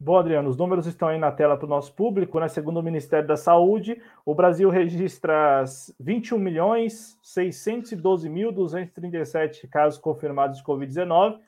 Bom, 0.05 0.19
Adriano, 0.19 0.47
os 0.47 0.55
números 0.55 0.85
estão 0.85 1.07
aí 1.07 1.17
na 1.17 1.31
tela 1.31 1.57
para 1.57 1.65
o 1.65 1.69
nosso 1.69 1.91
público. 1.91 2.39
Né? 2.39 2.47
Segundo 2.47 2.79
o 2.79 2.83
Ministério 2.83 3.27
da 3.27 3.35
Saúde, 3.35 3.99
o 4.23 4.35
Brasil 4.35 4.69
registra 4.69 5.63
21 5.99 6.37
milhões 6.37 7.17
612.237 7.23 9.67
casos 9.67 9.97
confirmados 9.97 10.59
de 10.59 10.63
Covid-19, 10.63 11.39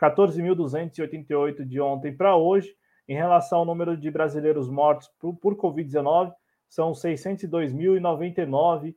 14.288 0.00 1.64
de 1.64 1.80
ontem 1.80 2.16
para 2.16 2.36
hoje. 2.36 2.76
Em 3.08 3.16
relação 3.16 3.58
ao 3.58 3.64
número 3.64 3.96
de 3.96 4.08
brasileiros 4.08 4.70
mortos 4.70 5.08
por, 5.18 5.34
por 5.34 5.56
Covid-19, 5.56 6.32
são 6.68 6.92
602.099 6.92 8.94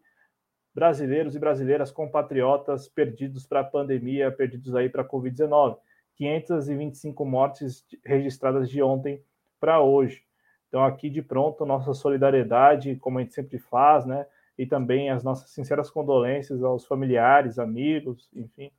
brasileiros 0.71 1.35
e 1.35 1.39
brasileiras 1.39 1.89
compatriotas 1.89 2.87
perdidos 2.87 3.43
para 3.43 3.61
a 3.61 3.63
pandemia, 3.63 4.31
perdidos 4.31 4.75
aí 4.75 4.87
para 4.87 5.01
a 5.01 5.07
Covid-19. 5.07 5.79
525 6.15 7.25
mortes 7.25 7.85
registradas 8.05 8.69
de 8.69 8.81
ontem 8.81 9.21
para 9.59 9.81
hoje. 9.81 10.23
Então, 10.67 10.83
aqui 10.83 11.09
de 11.09 11.21
pronto, 11.21 11.65
nossa 11.65 11.93
solidariedade, 11.93 12.95
como 12.95 13.19
a 13.19 13.21
gente 13.21 13.33
sempre 13.33 13.59
faz, 13.59 14.05
né? 14.05 14.25
E 14.57 14.65
também 14.65 15.09
as 15.09 15.23
nossas 15.23 15.51
sinceras 15.51 15.89
condolências 15.89 16.63
aos 16.63 16.85
familiares, 16.85 17.59
amigos, 17.59 18.29
enfim, 18.33 18.71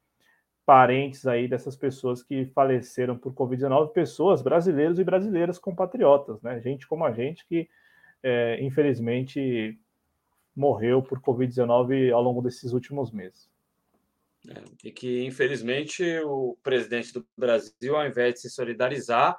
parentes 0.66 1.27
aí 1.27 1.47
dessas 1.47 1.77
pessoas 1.77 2.23
que 2.23 2.47
faleceram 2.47 3.16
por 3.16 3.32
Covid-19, 3.32 3.93
pessoas 3.93 4.43
brasileiros 4.43 4.98
e 4.98 5.05
brasileiras 5.05 5.59
compatriotas, 5.59 6.43
né? 6.43 6.61
Gente 6.61 6.86
como 6.86 7.05
a 7.05 7.12
gente 7.12 7.47
que, 7.47 7.69
é, 8.23 8.62
infelizmente, 8.62 9.78
morreu 10.56 11.02
por 11.02 11.20
Covid-19 11.20 12.12
ao 12.12 12.23
longo 12.23 12.43
desses 12.43 12.73
últimos 12.73 13.12
meses. 13.12 13.48
É, 14.48 14.62
e 14.84 14.92
que, 14.92 15.24
infelizmente, 15.24 16.02
o 16.20 16.58
presidente 16.62 17.12
do 17.12 17.26
Brasil, 17.36 17.96
ao 17.96 18.06
invés 18.06 18.34
de 18.34 18.40
se 18.40 18.50
solidarizar, 18.50 19.38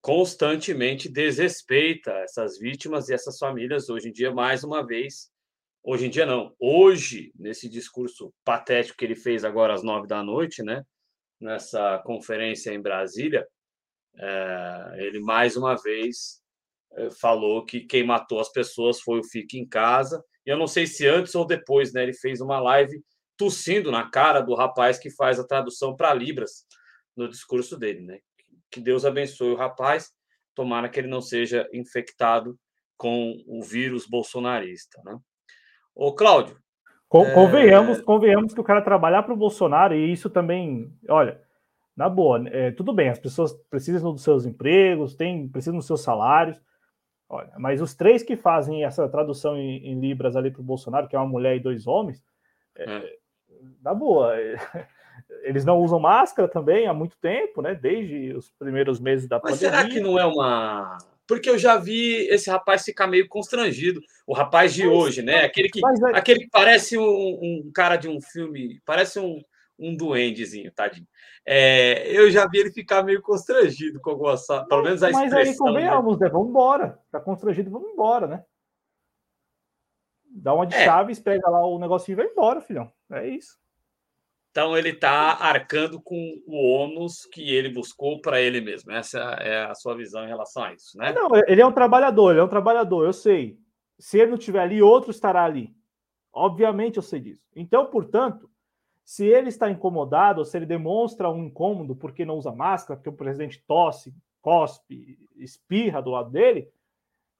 constantemente 0.00 1.08
desrespeita 1.08 2.10
essas 2.18 2.58
vítimas 2.58 3.08
e 3.08 3.14
essas 3.14 3.38
famílias. 3.38 3.88
Hoje 3.88 4.08
em 4.08 4.12
dia, 4.12 4.32
mais 4.32 4.64
uma 4.64 4.84
vez, 4.84 5.30
hoje 5.82 6.06
em 6.06 6.10
dia 6.10 6.26
não, 6.26 6.54
hoje, 6.58 7.32
nesse 7.38 7.68
discurso 7.68 8.32
patético 8.44 8.98
que 8.98 9.04
ele 9.04 9.14
fez 9.14 9.44
agora 9.44 9.74
às 9.74 9.82
nove 9.82 10.08
da 10.08 10.22
noite, 10.22 10.62
né, 10.62 10.82
nessa 11.40 11.98
conferência 12.04 12.72
em 12.72 12.80
Brasília, 12.80 13.46
é, 14.16 14.94
ele 14.98 15.20
mais 15.20 15.56
uma 15.56 15.76
vez 15.76 16.42
é, 16.94 17.10
falou 17.10 17.64
que 17.64 17.80
quem 17.80 18.04
matou 18.04 18.40
as 18.40 18.50
pessoas 18.50 19.00
foi 19.00 19.20
o 19.20 19.24
Fique 19.24 19.58
em 19.58 19.66
Casa. 19.66 20.22
E 20.44 20.50
eu 20.50 20.58
não 20.58 20.66
sei 20.66 20.86
se 20.86 21.06
antes 21.06 21.34
ou 21.34 21.46
depois, 21.46 21.92
né, 21.92 22.02
ele 22.02 22.12
fez 22.12 22.40
uma 22.40 22.58
live 22.60 23.02
tossindo 23.36 23.90
na 23.90 24.08
cara 24.08 24.40
do 24.40 24.54
rapaz 24.54 24.98
que 24.98 25.10
faz 25.10 25.38
a 25.38 25.46
tradução 25.46 25.96
para 25.96 26.14
Libras 26.14 26.66
no 27.16 27.28
discurso 27.28 27.78
dele, 27.78 28.00
né? 28.02 28.18
Que 28.70 28.80
Deus 28.80 29.04
abençoe 29.04 29.50
o 29.50 29.56
rapaz, 29.56 30.12
tomara 30.54 30.88
que 30.88 30.98
ele 30.98 31.08
não 31.08 31.20
seja 31.20 31.68
infectado 31.72 32.58
com 32.96 33.36
o 33.46 33.62
vírus 33.62 34.06
bolsonarista, 34.06 35.00
né? 35.04 35.18
Ô, 35.94 36.14
Cláudio. 36.14 36.56
Convenhamos, 37.08 37.98
é... 37.98 38.02
convenhamos 38.02 38.54
que 38.54 38.60
o 38.60 38.64
cara 38.64 38.80
trabalhar 38.80 39.22
para 39.22 39.34
o 39.34 39.36
Bolsonaro, 39.36 39.94
e 39.94 40.10
isso 40.10 40.30
também, 40.30 40.90
olha, 41.08 41.42
na 41.94 42.08
boa, 42.08 42.48
é, 42.48 42.70
tudo 42.70 42.92
bem, 42.92 43.10
as 43.10 43.18
pessoas 43.18 43.52
precisam 43.68 44.12
dos 44.12 44.22
seus 44.22 44.46
empregos, 44.46 45.14
tem, 45.14 45.46
precisam 45.46 45.76
dos 45.76 45.86
seus 45.86 46.00
salários, 46.00 46.58
olha, 47.28 47.52
mas 47.58 47.82
os 47.82 47.94
três 47.94 48.22
que 48.22 48.34
fazem 48.34 48.84
essa 48.84 49.06
tradução 49.10 49.58
em, 49.58 49.88
em 49.88 50.00
Libras 50.00 50.36
ali 50.36 50.50
para 50.50 50.62
o 50.62 50.64
Bolsonaro, 50.64 51.06
que 51.06 51.14
é 51.14 51.18
uma 51.18 51.28
mulher 51.28 51.54
e 51.54 51.60
dois 51.60 51.86
homens, 51.86 52.24
é, 52.76 52.84
é 52.84 53.18
na 53.82 53.94
boa. 53.94 54.34
Eles 55.42 55.64
não 55.64 55.78
usam 55.78 55.98
máscara 55.98 56.48
também 56.48 56.86
há 56.86 56.94
muito 56.94 57.16
tempo, 57.18 57.62
né? 57.62 57.74
Desde 57.74 58.34
os 58.34 58.50
primeiros 58.50 59.00
meses 59.00 59.28
da 59.28 59.40
Mas 59.42 59.54
pandemia. 59.54 59.70
será 59.70 59.88
que 59.88 60.00
não 60.00 60.18
é 60.18 60.24
uma. 60.24 60.98
Porque 61.26 61.48
eu 61.48 61.58
já 61.58 61.76
vi 61.76 62.28
esse 62.28 62.50
rapaz 62.50 62.84
ficar 62.84 63.06
meio 63.06 63.28
constrangido. 63.28 64.00
O 64.26 64.34
rapaz 64.34 64.74
de 64.74 64.86
mas, 64.86 64.96
hoje, 64.96 65.22
né? 65.22 65.44
Aquele 65.44 65.68
que, 65.68 65.80
é... 65.80 66.16
aquele 66.16 66.40
que 66.40 66.50
parece 66.50 66.98
um, 66.98 67.02
um, 67.04 67.70
cara 67.74 67.96
de 67.96 68.08
um 68.08 68.20
filme, 68.20 68.80
parece 68.84 69.18
um, 69.18 69.40
um 69.78 69.96
duendezinho, 69.96 70.72
tadinho. 70.72 71.06
É, 71.46 72.04
eu 72.06 72.30
já 72.30 72.46
vi 72.46 72.58
ele 72.58 72.72
ficar 72.72 73.02
meio 73.02 73.22
constrangido 73.22 74.00
com 74.00 74.10
algumas. 74.10 74.46
Pelo 74.68 74.82
menos 74.82 75.02
a 75.02 75.10
expressão. 75.10 75.38
Mas 75.38 75.48
aí 75.48 75.56
convenhamos, 75.56 76.18
né? 76.18 76.28
Vamos 76.28 76.48
embora. 76.48 76.98
Tá 77.10 77.20
constrangido, 77.20 77.70
vamos 77.70 77.90
embora, 77.90 78.26
né? 78.26 78.44
Dá 80.34 80.54
uma 80.54 80.66
de 80.66 80.74
é. 80.74 80.84
chaves, 80.84 81.20
pega 81.20 81.48
lá 81.48 81.64
o 81.66 81.78
negocinho 81.78 82.14
e 82.14 82.16
vai 82.16 82.26
embora, 82.26 82.60
filhão. 82.60 82.90
É 83.12 83.28
isso. 83.28 83.60
Então 84.50 84.76
ele 84.76 84.90
está 84.90 85.32
arcando 85.32 86.00
com 86.00 86.42
o 86.46 86.56
ônus 86.56 87.24
que 87.32 87.54
ele 87.54 87.70
buscou 87.70 88.20
para 88.20 88.40
ele 88.40 88.60
mesmo. 88.60 88.92
Essa 88.92 89.18
é 89.40 89.64
a 89.64 89.74
sua 89.74 89.96
visão 89.96 90.24
em 90.24 90.28
relação 90.28 90.62
a 90.62 90.74
isso, 90.74 90.96
né? 90.98 91.12
Não, 91.12 91.30
ele 91.46 91.62
é 91.62 91.66
um 91.66 91.72
trabalhador, 91.72 92.32
ele 92.32 92.40
é 92.40 92.44
um 92.44 92.48
trabalhador, 92.48 93.06
eu 93.06 93.14
sei. 93.14 93.58
Se 93.98 94.18
ele 94.18 94.30
não 94.30 94.38
estiver 94.38 94.60
ali, 94.60 94.82
outro 94.82 95.10
estará 95.10 95.44
ali. 95.44 95.74
Obviamente 96.32 96.98
eu 96.98 97.02
sei 97.02 97.20
disso. 97.20 97.42
Então, 97.56 97.86
portanto, 97.86 98.50
se 99.04 99.26
ele 99.26 99.48
está 99.48 99.70
incomodado, 99.70 100.40
ou 100.40 100.44
se 100.44 100.56
ele 100.56 100.66
demonstra 100.66 101.30
um 101.30 101.44
incômodo 101.44 101.96
porque 101.96 102.24
não 102.24 102.36
usa 102.36 102.52
máscara, 102.52 102.96
porque 102.96 103.08
o 103.08 103.16
presidente 103.16 103.62
tosse, 103.66 104.14
cospe, 104.42 105.18
espirra 105.36 106.02
do 106.02 106.10
lado 106.10 106.30
dele, 106.30 106.68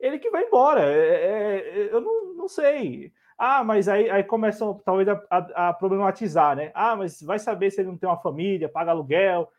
ele 0.00 0.18
que 0.18 0.30
vai 0.30 0.44
embora. 0.44 0.82
É, 0.82 0.96
é, 0.96 1.58
é, 1.58 1.94
eu 1.94 2.00
não, 2.00 2.34
não 2.34 2.48
sei. 2.48 3.12
Ah, 3.38 3.64
mas 3.64 3.88
aí, 3.88 4.08
aí 4.10 4.22
começam 4.22 4.80
talvez 4.84 5.08
a, 5.08 5.22
a, 5.30 5.68
a, 5.68 5.72
problematizar, 5.72 6.56
né? 6.56 6.70
Ah, 6.74 6.94
mas 6.96 7.20
vai 7.20 7.38
saber 7.38 7.70
se 7.70 7.80
ele 7.80 7.88
não 7.88 7.98
tem 7.98 8.08
uma 8.08 8.20
família, 8.20 8.68
paga 8.68 8.90
aluguel. 8.90 9.50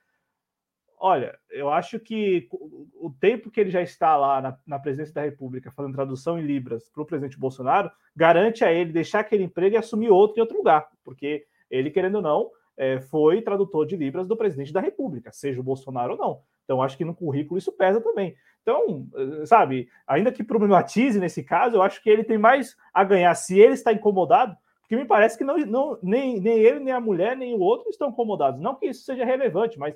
Olha, 0.97 1.37
eu 1.49 1.69
acho 1.69 1.99
que 1.99 2.47
o 2.95 3.09
tempo 3.19 3.51
que 3.51 3.59
ele 3.59 3.69
já 3.69 3.81
está 3.81 4.15
lá 4.15 4.41
na, 4.41 4.57
na 4.65 4.79
presidência 4.79 5.13
da 5.13 5.21
República 5.21 5.71
fazendo 5.71 5.95
tradução 5.95 6.39
em 6.39 6.45
Libras 6.45 6.89
para 6.89 7.03
o 7.03 7.05
presidente 7.05 7.37
Bolsonaro 7.37 7.91
garante 8.15 8.63
a 8.63 8.71
ele 8.71 8.93
deixar 8.93 9.19
aquele 9.19 9.43
emprego 9.43 9.75
e 9.75 9.77
assumir 9.77 10.09
outro 10.09 10.37
em 10.37 10.41
outro 10.41 10.55
lugar, 10.55 10.87
porque 11.03 11.45
ele, 11.69 11.91
querendo 11.91 12.15
ou 12.15 12.21
não, 12.21 12.51
é, 12.77 12.99
foi 13.01 13.41
tradutor 13.41 13.85
de 13.85 13.97
Libras 13.97 14.27
do 14.27 14.37
presidente 14.37 14.71
da 14.71 14.79
República, 14.79 15.31
seja 15.33 15.59
o 15.59 15.63
Bolsonaro 15.63 16.13
ou 16.13 16.17
não. 16.17 16.41
Então, 16.63 16.81
acho 16.81 16.97
que 16.97 17.05
no 17.05 17.13
currículo 17.13 17.57
isso 17.57 17.71
pesa 17.71 17.99
também. 17.99 18.35
Então, 18.63 19.07
eh, 19.15 19.45
sabe, 19.45 19.89
ainda 20.07 20.31
que 20.31 20.43
problematize 20.43 21.19
nesse 21.19 21.43
caso, 21.43 21.75
eu 21.75 21.81
acho 21.81 22.01
que 22.01 22.09
ele 22.09 22.23
tem 22.23 22.37
mais 22.37 22.75
a 22.93 23.03
ganhar 23.03 23.35
se 23.35 23.59
ele 23.59 23.73
está 23.73 23.91
incomodado, 23.91 24.57
porque 24.79 24.95
me 24.95 25.05
parece 25.05 25.37
que 25.37 25.43
não, 25.43 25.57
não, 25.57 25.99
nem, 26.01 26.39
nem 26.39 26.57
ele, 26.59 26.79
nem 26.79 26.93
a 26.93 26.99
mulher, 26.99 27.35
nem 27.35 27.53
o 27.53 27.59
outro 27.59 27.89
estão 27.89 28.09
incomodados. 28.09 28.61
Não 28.61 28.75
que 28.75 28.87
isso 28.87 29.03
seja 29.03 29.25
relevante, 29.25 29.77
mas 29.77 29.95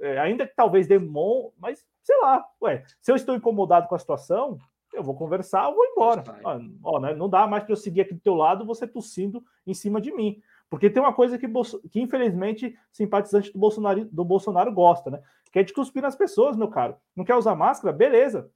é, 0.00 0.18
ainda 0.18 0.46
que 0.46 0.54
talvez 0.54 0.86
demon, 0.86 1.50
mas 1.58 1.84
sei 2.02 2.16
lá, 2.20 2.44
ué, 2.62 2.84
se 3.00 3.10
eu 3.10 3.16
estou 3.16 3.34
incomodado 3.34 3.88
com 3.88 3.94
a 3.94 3.98
situação, 3.98 4.58
eu 4.92 5.02
vou 5.02 5.14
conversar, 5.14 5.64
eu 5.64 5.74
vou 5.74 5.84
embora. 5.86 6.22
Ah, 6.44 6.58
ó, 6.82 7.00
né, 7.00 7.14
não 7.14 7.28
dá 7.28 7.46
mais 7.46 7.64
para 7.64 7.72
eu 7.72 7.76
seguir 7.76 8.02
aqui 8.02 8.14
do 8.14 8.20
teu 8.20 8.34
lado, 8.34 8.66
você 8.66 8.86
tossindo 8.86 9.42
em 9.66 9.74
cima 9.74 10.00
de 10.00 10.12
mim. 10.12 10.40
Porque 10.74 10.90
tem 10.90 11.00
uma 11.00 11.12
coisa 11.12 11.38
que, 11.38 11.46
que 11.88 12.00
infelizmente, 12.00 12.76
simpatizante 12.90 13.52
do 13.52 13.58
Bolsonaro, 13.60 14.04
do 14.06 14.24
Bolsonaro 14.24 14.72
gosta, 14.72 15.08
né? 15.08 15.22
Que 15.52 15.60
é 15.60 15.62
de 15.62 15.72
cuspir 15.72 16.02
nas 16.02 16.16
pessoas, 16.16 16.56
meu 16.56 16.66
caro. 16.66 16.96
Não 17.14 17.24
quer 17.24 17.36
usar 17.36 17.54
máscara? 17.54 17.96
Beleza. 17.96 18.50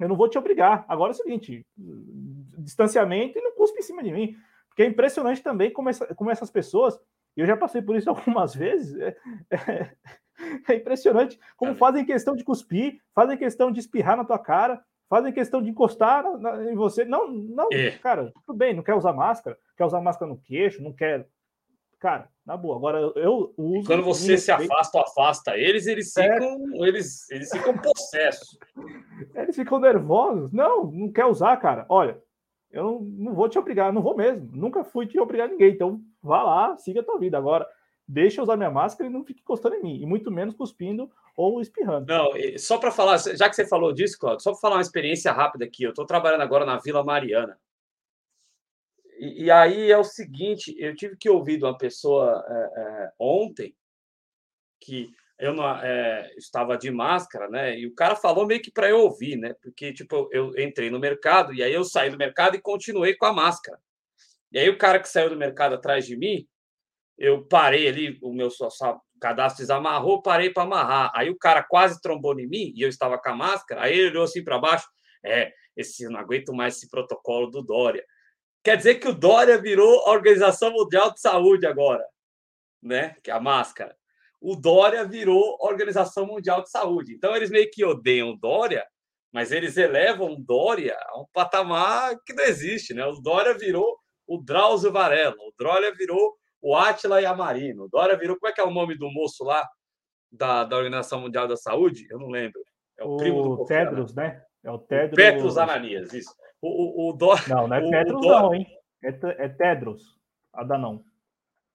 Eu 0.00 0.08
não 0.08 0.16
vou 0.16 0.28
te 0.28 0.36
obrigar. 0.36 0.84
Agora 0.88 1.12
é 1.12 1.14
o 1.14 1.16
seguinte: 1.16 1.64
distanciamento 2.58 3.38
e 3.38 3.40
não 3.40 3.54
cuspe 3.54 3.78
em 3.78 3.82
cima 3.82 4.02
de 4.02 4.10
mim. 4.10 4.34
Porque 4.68 4.82
é 4.82 4.86
impressionante 4.86 5.44
também 5.44 5.72
como, 5.72 5.88
essa, 5.88 6.12
como 6.16 6.28
essas 6.28 6.50
pessoas, 6.50 6.98
e 7.36 7.40
eu 7.40 7.46
já 7.46 7.56
passei 7.56 7.80
por 7.80 7.94
isso 7.94 8.10
algumas 8.10 8.52
vezes, 8.52 8.98
é, 8.98 9.16
é, 9.52 9.92
é 10.70 10.74
impressionante 10.74 11.38
como 11.56 11.76
fazem 11.76 12.04
questão 12.04 12.34
de 12.34 12.42
cuspir, 12.42 13.00
fazem 13.14 13.38
questão 13.38 13.70
de 13.70 13.78
espirrar 13.78 14.16
na 14.16 14.24
tua 14.24 14.40
cara, 14.40 14.82
fazem 15.08 15.32
questão 15.32 15.62
de 15.62 15.70
encostar 15.70 16.24
na, 16.24 16.36
na, 16.36 16.72
em 16.72 16.74
você. 16.74 17.04
Não, 17.04 17.30
não, 17.30 17.68
é. 17.72 17.92
cara, 17.92 18.32
tudo 18.44 18.58
bem, 18.58 18.74
não 18.74 18.82
quer 18.82 18.94
usar 18.94 19.12
máscara, 19.12 19.56
quer 19.76 19.84
usar 19.84 20.00
máscara 20.00 20.28
no 20.28 20.36
queixo, 20.36 20.82
não 20.82 20.92
quer. 20.92 21.28
Cara, 22.04 22.28
na 22.44 22.54
boa. 22.54 22.76
Agora 22.76 22.98
eu 23.16 23.54
uso. 23.56 23.86
Quando 23.86 24.02
você 24.02 24.36
se 24.36 24.52
afasta 24.52 24.98
ou 24.98 25.04
afasta 25.04 25.56
eles, 25.56 25.86
eles 25.86 26.14
é. 26.18 26.34
ficam, 26.34 26.84
é. 26.84 26.86
eles, 26.86 27.30
eles 27.30 27.50
ficam 27.50 27.78
possessos. 27.78 28.58
Eles 29.34 29.56
ficam 29.56 29.80
nervosos. 29.80 30.52
Não, 30.52 30.84
não 30.84 31.10
quer 31.10 31.24
usar, 31.24 31.56
cara. 31.56 31.86
Olha, 31.88 32.20
eu 32.70 32.84
não, 32.84 33.00
não 33.00 33.32
vou 33.32 33.48
te 33.48 33.58
obrigar, 33.58 33.90
não 33.90 34.02
vou 34.02 34.14
mesmo. 34.14 34.50
Nunca 34.52 34.84
fui 34.84 35.06
te 35.06 35.18
obrigar 35.18 35.48
ninguém. 35.48 35.72
Então, 35.72 35.98
vá 36.22 36.42
lá, 36.42 36.76
siga 36.76 37.00
a 37.00 37.02
tua 37.02 37.18
vida. 37.18 37.38
Agora, 37.38 37.66
deixa 38.06 38.38
eu 38.38 38.42
usar 38.42 38.58
minha 38.58 38.70
máscara 38.70 39.08
e 39.08 39.12
não 39.12 39.24
fique 39.24 39.40
encostando 39.40 39.76
em 39.76 39.82
mim. 39.82 40.02
E 40.02 40.04
muito 40.04 40.30
menos 40.30 40.54
cuspindo 40.54 41.10
ou 41.34 41.58
espirrando. 41.58 42.12
Não, 42.12 42.32
só 42.58 42.76
para 42.76 42.90
falar, 42.90 43.16
já 43.16 43.48
que 43.48 43.56
você 43.56 43.66
falou 43.66 43.94
disso, 43.94 44.18
Claudio, 44.18 44.42
só 44.42 44.50
para 44.50 44.60
falar 44.60 44.76
uma 44.76 44.82
experiência 44.82 45.32
rápida 45.32 45.64
aqui. 45.64 45.84
Eu 45.84 45.90
estou 45.90 46.04
trabalhando 46.04 46.42
agora 46.42 46.66
na 46.66 46.76
Vila 46.76 47.02
Mariana. 47.02 47.58
E, 49.18 49.44
e, 49.44 49.50
aí 49.50 49.90
é 49.90 49.98
o 49.98 50.04
seguinte: 50.04 50.74
eu 50.78 50.94
tive 50.94 51.16
que 51.16 51.28
ouvir 51.28 51.58
de 51.58 51.64
uma 51.64 51.76
pessoa 51.76 52.44
é, 52.48 52.80
é, 52.80 53.12
ontem 53.18 53.74
que 54.80 55.10
eu 55.38 55.52
não, 55.52 55.68
é, 55.68 56.32
estava 56.36 56.76
de 56.76 56.90
máscara, 56.90 57.48
né? 57.48 57.78
E 57.78 57.86
o 57.86 57.94
cara 57.94 58.14
falou 58.14 58.46
meio 58.46 58.62
que 58.62 58.70
para 58.70 58.88
eu 58.88 59.00
ouvir, 59.00 59.36
né? 59.36 59.54
Porque, 59.62 59.92
tipo, 59.92 60.28
eu 60.32 60.56
entrei 60.58 60.90
no 60.90 60.98
mercado 60.98 61.52
e 61.52 61.62
aí 61.62 61.72
eu 61.72 61.84
saí 61.84 62.10
do 62.10 62.18
mercado 62.18 62.56
e 62.56 62.60
continuei 62.60 63.14
com 63.14 63.26
a 63.26 63.32
máscara. 63.32 63.78
E 64.52 64.58
aí 64.58 64.68
o 64.68 64.78
cara 64.78 65.00
que 65.00 65.08
saiu 65.08 65.30
do 65.30 65.36
mercado 65.36 65.74
atrás 65.74 66.06
de 66.06 66.16
mim, 66.16 66.46
eu 67.18 67.44
parei 67.44 67.88
ali, 67.88 68.18
o 68.22 68.32
meu 68.32 68.48
cadastro 69.20 69.62
desamarrou, 69.62 70.22
parei 70.22 70.50
para 70.50 70.62
amarrar. 70.62 71.10
Aí 71.14 71.30
o 71.30 71.38
cara 71.38 71.62
quase 71.62 72.00
trombou 72.00 72.38
em 72.38 72.46
mim 72.46 72.72
e 72.76 72.82
eu 72.82 72.88
estava 72.88 73.18
com 73.18 73.30
a 73.30 73.34
máscara. 73.34 73.82
Aí 73.82 73.98
ele 73.98 74.10
olhou 74.10 74.24
assim 74.24 74.44
para 74.44 74.58
baixo. 74.58 74.86
É, 75.24 75.52
esse, 75.76 76.08
não 76.08 76.20
aguento 76.20 76.52
mais 76.52 76.76
esse 76.76 76.88
protocolo 76.88 77.50
do 77.50 77.62
Dória. 77.62 78.04
Quer 78.64 78.76
dizer 78.76 78.94
que 78.96 79.08
o 79.08 79.14
Dória 79.14 79.60
virou 79.60 80.06
a 80.06 80.10
Organização 80.10 80.72
Mundial 80.72 81.12
de 81.12 81.20
Saúde 81.20 81.66
agora, 81.66 82.04
né? 82.82 83.14
Que 83.22 83.30
é 83.30 83.34
a 83.34 83.40
máscara 83.40 83.94
o 84.44 84.54
Dória 84.54 85.06
virou 85.06 85.56
Organização 85.58 86.26
Mundial 86.26 86.62
de 86.62 86.68
Saúde. 86.68 87.14
Então, 87.14 87.34
eles 87.34 87.48
meio 87.48 87.70
que 87.70 87.82
odeiam 87.82 88.32
o 88.32 88.36
Dória, 88.36 88.86
mas 89.32 89.50
eles 89.50 89.78
elevam 89.78 90.34
o 90.34 90.36
Dória 90.38 90.94
a 91.08 91.18
um 91.18 91.24
patamar 91.32 92.14
que 92.26 92.34
não 92.34 92.44
existe, 92.44 92.92
né? 92.92 93.06
O 93.06 93.14
Dória 93.14 93.56
virou 93.56 93.98
o 94.26 94.36
Drauzio 94.36 94.92
Varela, 94.92 95.34
o 95.38 95.52
Dória 95.58 95.94
virou 95.94 96.36
o 96.60 96.76
Átila 96.76 97.22
Yamarino, 97.22 97.84
o 97.84 97.88
Dória 97.88 98.18
virou, 98.18 98.38
como 98.38 98.50
é 98.50 98.54
que 98.54 98.60
é 98.60 98.64
o 98.64 98.70
nome 98.70 98.98
do 98.98 99.10
moço 99.10 99.44
lá 99.44 99.66
da, 100.30 100.64
da 100.64 100.76
Organização 100.76 101.22
Mundial 101.22 101.48
da 101.48 101.56
Saúde? 101.56 102.06
Eu 102.10 102.18
não 102.18 102.28
lembro. 102.28 102.60
É 102.98 103.04
o, 103.04 103.14
o 103.14 103.16
primo 103.16 103.56
do 103.56 103.64
Tedros, 103.64 104.14
né? 104.14 104.42
É 104.62 104.70
o 104.70 104.78
Tedros. 104.78 105.16
Petros 105.16 105.56
Ananias, 105.56 106.12
isso. 106.12 106.34
O, 106.66 107.08
o, 107.08 107.10
o 107.10 107.12
Dória... 107.12 107.42
Não, 107.48 107.68
não 107.68 107.76
é 107.76 107.90
Petros 107.90 108.22
Dória... 108.22 108.40
não, 108.40 108.54
hein? 108.54 108.66
É, 109.02 109.44
é 109.44 109.48
Tedros, 109.50 110.18
Adanon. 110.50 111.00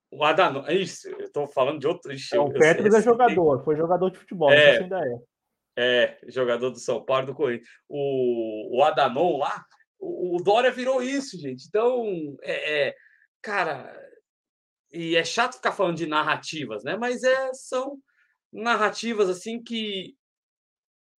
O 0.10 0.24
Adanon, 0.24 0.66
é 0.66 0.74
isso, 0.74 1.07
eu 1.07 1.26
estou 1.26 1.48
falando 1.48 1.80
de 1.80 1.86
outro. 1.86 2.11
É, 2.11 2.40
o 2.40 2.52
Petros 2.52 2.95
é 2.95 3.02
jogador, 3.02 3.64
foi 3.64 3.78
jogador 3.78 4.10
de 4.10 4.18
futebol, 4.18 4.52
é, 4.52 4.80
ainda 4.80 4.99
é. 4.99 5.20
É, 5.78 6.20
jogador 6.28 6.72
do 6.72 6.80
São 6.80 7.06
Paulo 7.06 7.28
do 7.28 7.36
Corinthians. 7.36 7.70
O, 7.88 8.80
o 8.80 8.84
Adanon 8.84 9.38
lá, 9.38 9.64
o, 9.99 10.38
o 10.38 10.44
Dória 10.44 10.72
virou 10.72 11.03
isso, 11.03 11.38
gente. 11.38 11.68
Então, 11.68 12.03
é, 12.41 12.88
é, 12.88 12.95
cara, 13.44 13.95
e 14.91 15.16
é 15.16 15.24
chato 15.24 15.57
ficar 15.57 15.72
falando 15.72 15.98
de 15.98 16.07
narrativas, 16.07 16.84
né? 16.84 16.98
Mas 16.98 17.24
é, 17.24 17.53
são 17.53 17.99
narrativas 18.52 19.30
assim 19.30 19.61
que 19.61 20.16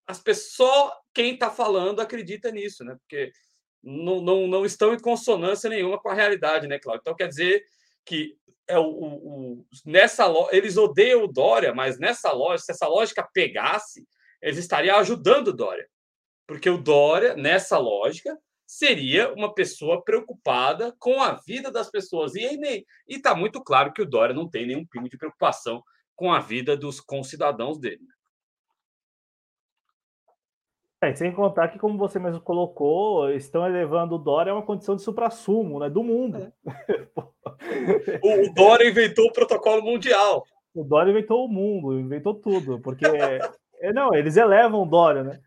as 0.08 0.20
pessoas, 0.20 0.91
quem 1.14 1.36
está 1.36 1.52
falando, 1.52 2.02
acredita 2.02 2.50
nisso, 2.50 2.84
né? 2.84 2.98
Porque 3.00 3.32
não, 3.84 4.22
não, 4.22 4.47
não 4.47 4.65
estão 4.65 4.93
em 4.93 4.99
consonância 4.99 5.69
nenhuma 5.69 5.99
com 5.99 6.10
a 6.10 6.14
realidade, 6.14 6.68
né, 6.68 6.80
Cláudio? 6.80 7.01
Então 7.01 7.15
quer 7.15 7.27
dizer 7.27 7.64
que 8.06 8.35
é 8.68 8.77
o, 8.77 8.84
o, 8.84 9.07
o, 9.15 9.65
nessa 9.85 10.26
eles 10.51 10.77
odeiam 10.77 11.23
o 11.23 11.27
Dória, 11.27 11.73
mas 11.73 11.97
nessa 11.97 12.31
lógica, 12.31 12.65
se 12.65 12.72
essa 12.72 12.88
lógica 12.88 13.27
pegasse, 13.34 14.07
eles 14.41 14.57
estariam 14.57 14.97
ajudando 14.97 15.49
o 15.49 15.53
Dória. 15.53 15.88
Porque 16.47 16.69
o 16.69 16.77
Dória, 16.77 17.35
nessa 17.35 17.77
lógica, 17.77 18.38
seria 18.65 19.34
uma 19.34 19.53
pessoa 19.53 20.03
preocupada 20.03 20.95
com 20.99 21.22
a 21.22 21.34
vida 21.34 21.72
das 21.72 21.89
pessoas. 21.89 22.35
E 22.35 22.85
está 23.07 23.34
muito 23.35 23.64
claro 23.64 23.91
que 23.91 24.01
o 24.01 24.06
Dória 24.06 24.34
não 24.34 24.49
tem 24.49 24.68
nenhum 24.68 24.85
pingo 24.85 25.10
de 25.10 25.18
preocupação 25.18 25.84
com 26.15 26.31
a 26.31 26.39
vida 26.39 26.77
dos 26.77 26.99
concidadãos 26.99 27.80
dele. 27.80 28.01
É, 31.02 31.16
sem 31.16 31.32
contar 31.32 31.70
que, 31.70 31.80
como 31.80 31.98
você 31.98 32.20
mesmo 32.20 32.42
colocou, 32.42 33.32
estão 33.32 33.66
elevando 33.66 34.16
o 34.16 34.18
Dória 34.18 34.52
a 34.52 34.56
uma 34.56 34.66
condição 34.66 34.98
de 34.98 35.02
supra-sumo 35.02 35.80
né, 35.80 35.90
do 35.90 36.04
mundo. 36.04 36.52
É. 36.68 38.20
o, 38.22 38.54
Dória 38.54 38.90
inventou 38.90 39.28
o 39.28 39.32
protocolo 39.32 39.82
mundial. 39.82 40.46
O 40.74 40.84
Dória 40.84 41.12
inventou 41.12 41.46
o 41.46 41.48
mundo, 41.48 41.98
inventou 41.98 42.36
tudo, 42.36 42.82
porque 42.82 43.06
é, 43.80 43.94
não, 43.94 44.14
eles 44.14 44.36
elevam 44.36 44.84
o 44.84 44.86
Dória, 44.86 45.24
né? 45.24 45.40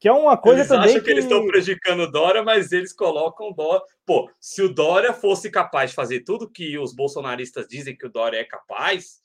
Que 0.00 0.08
é 0.08 0.12
uma 0.12 0.36
coisa 0.36 0.60
eles 0.60 0.68
também. 0.68 0.90
Acham 0.90 0.98
que, 0.98 1.04
que 1.06 1.10
eles 1.12 1.24
estão 1.24 1.46
prejudicando 1.46 2.00
o 2.00 2.10
Dória, 2.10 2.42
mas 2.42 2.72
eles 2.72 2.92
colocam 2.92 3.50
o 3.50 3.54
Dória. 3.54 3.82
Pô, 4.04 4.28
se 4.40 4.62
o 4.62 4.68
Dória 4.68 5.12
fosse 5.12 5.48
capaz 5.48 5.90
de 5.90 5.96
fazer 5.96 6.20
tudo 6.20 6.50
que 6.50 6.76
os 6.76 6.92
bolsonaristas 6.92 7.68
dizem 7.68 7.96
que 7.96 8.04
o 8.04 8.10
Dória 8.10 8.38
é 8.38 8.44
capaz, 8.44 9.22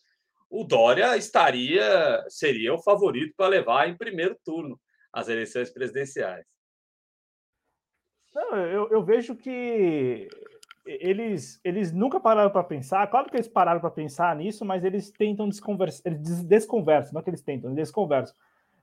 o 0.50 0.64
Dória 0.64 1.18
estaria, 1.18 2.24
seria 2.30 2.74
o 2.74 2.82
favorito 2.82 3.34
para 3.36 3.50
levar 3.50 3.90
em 3.90 3.98
primeiro 3.98 4.38
turno 4.46 4.80
as 5.12 5.28
eleições 5.28 5.70
presidenciais. 5.70 6.46
Não, 8.34 8.56
eu, 8.58 8.90
eu 8.90 9.04
vejo 9.04 9.36
que 9.36 10.30
eles, 10.86 11.60
eles 11.64 11.92
nunca 11.92 12.20
pararam 12.20 12.50
para 12.50 12.64
pensar. 12.64 13.06
Claro 13.08 13.30
que 13.30 13.36
eles 13.36 13.48
pararam 13.48 13.80
para 13.80 13.92
pensar 13.92 14.36
nisso, 14.36 14.64
mas 14.66 14.84
eles 14.84 15.12
tentam 15.12 15.48
desconversar, 15.48 16.02
eles 16.06 16.44
desconversam, 16.44 17.14
não 17.14 17.22
é 17.22 17.24
que 17.24 17.30
eles 17.30 17.42
tentam, 17.42 17.70
eles 17.70 17.88
desconversam. 17.88 18.36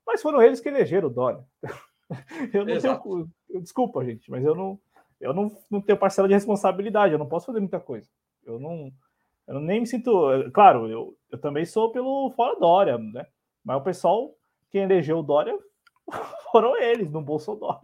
Mas 0.06 0.22
foram 0.22 0.42
eles 0.42 0.60
que 0.60 0.68
elegeram 0.68 1.08
o 1.08 1.12
Dória. 1.12 1.44
eu 2.52 2.64
não 2.64 2.74
Exato. 2.74 3.02
tenho. 3.02 3.62
Desculpa, 3.62 4.04
gente, 4.04 4.30
mas 4.30 4.44
eu 4.44 4.54
não, 4.54 4.78
eu 5.20 5.32
não, 5.32 5.50
não 5.70 5.80
tenho 5.80 5.98
parcela 5.98 6.28
de 6.28 6.34
responsabilidade, 6.34 7.12
eu 7.12 7.18
não 7.18 7.28
posso 7.28 7.46
fazer 7.46 7.60
muita 7.60 7.80
coisa. 7.80 8.08
Eu 8.44 8.60
não. 8.60 8.92
Eu 9.46 9.60
nem 9.60 9.80
me 9.80 9.86
sinto. 9.86 10.12
Claro, 10.52 10.88
eu, 10.88 11.16
eu 11.30 11.38
também 11.38 11.64
sou 11.64 11.90
pelo 11.92 12.30
fora 12.32 12.58
Dória, 12.58 12.98
né? 12.98 13.26
Mas 13.64 13.76
o 13.78 13.82
pessoal, 13.84 14.34
quem 14.70 14.82
elegeu 14.82 15.18
o 15.18 15.22
Dória 15.22 15.56
foram 16.52 16.76
eles, 16.76 17.10
no 17.10 17.22
Bolsonaro. 17.22 17.80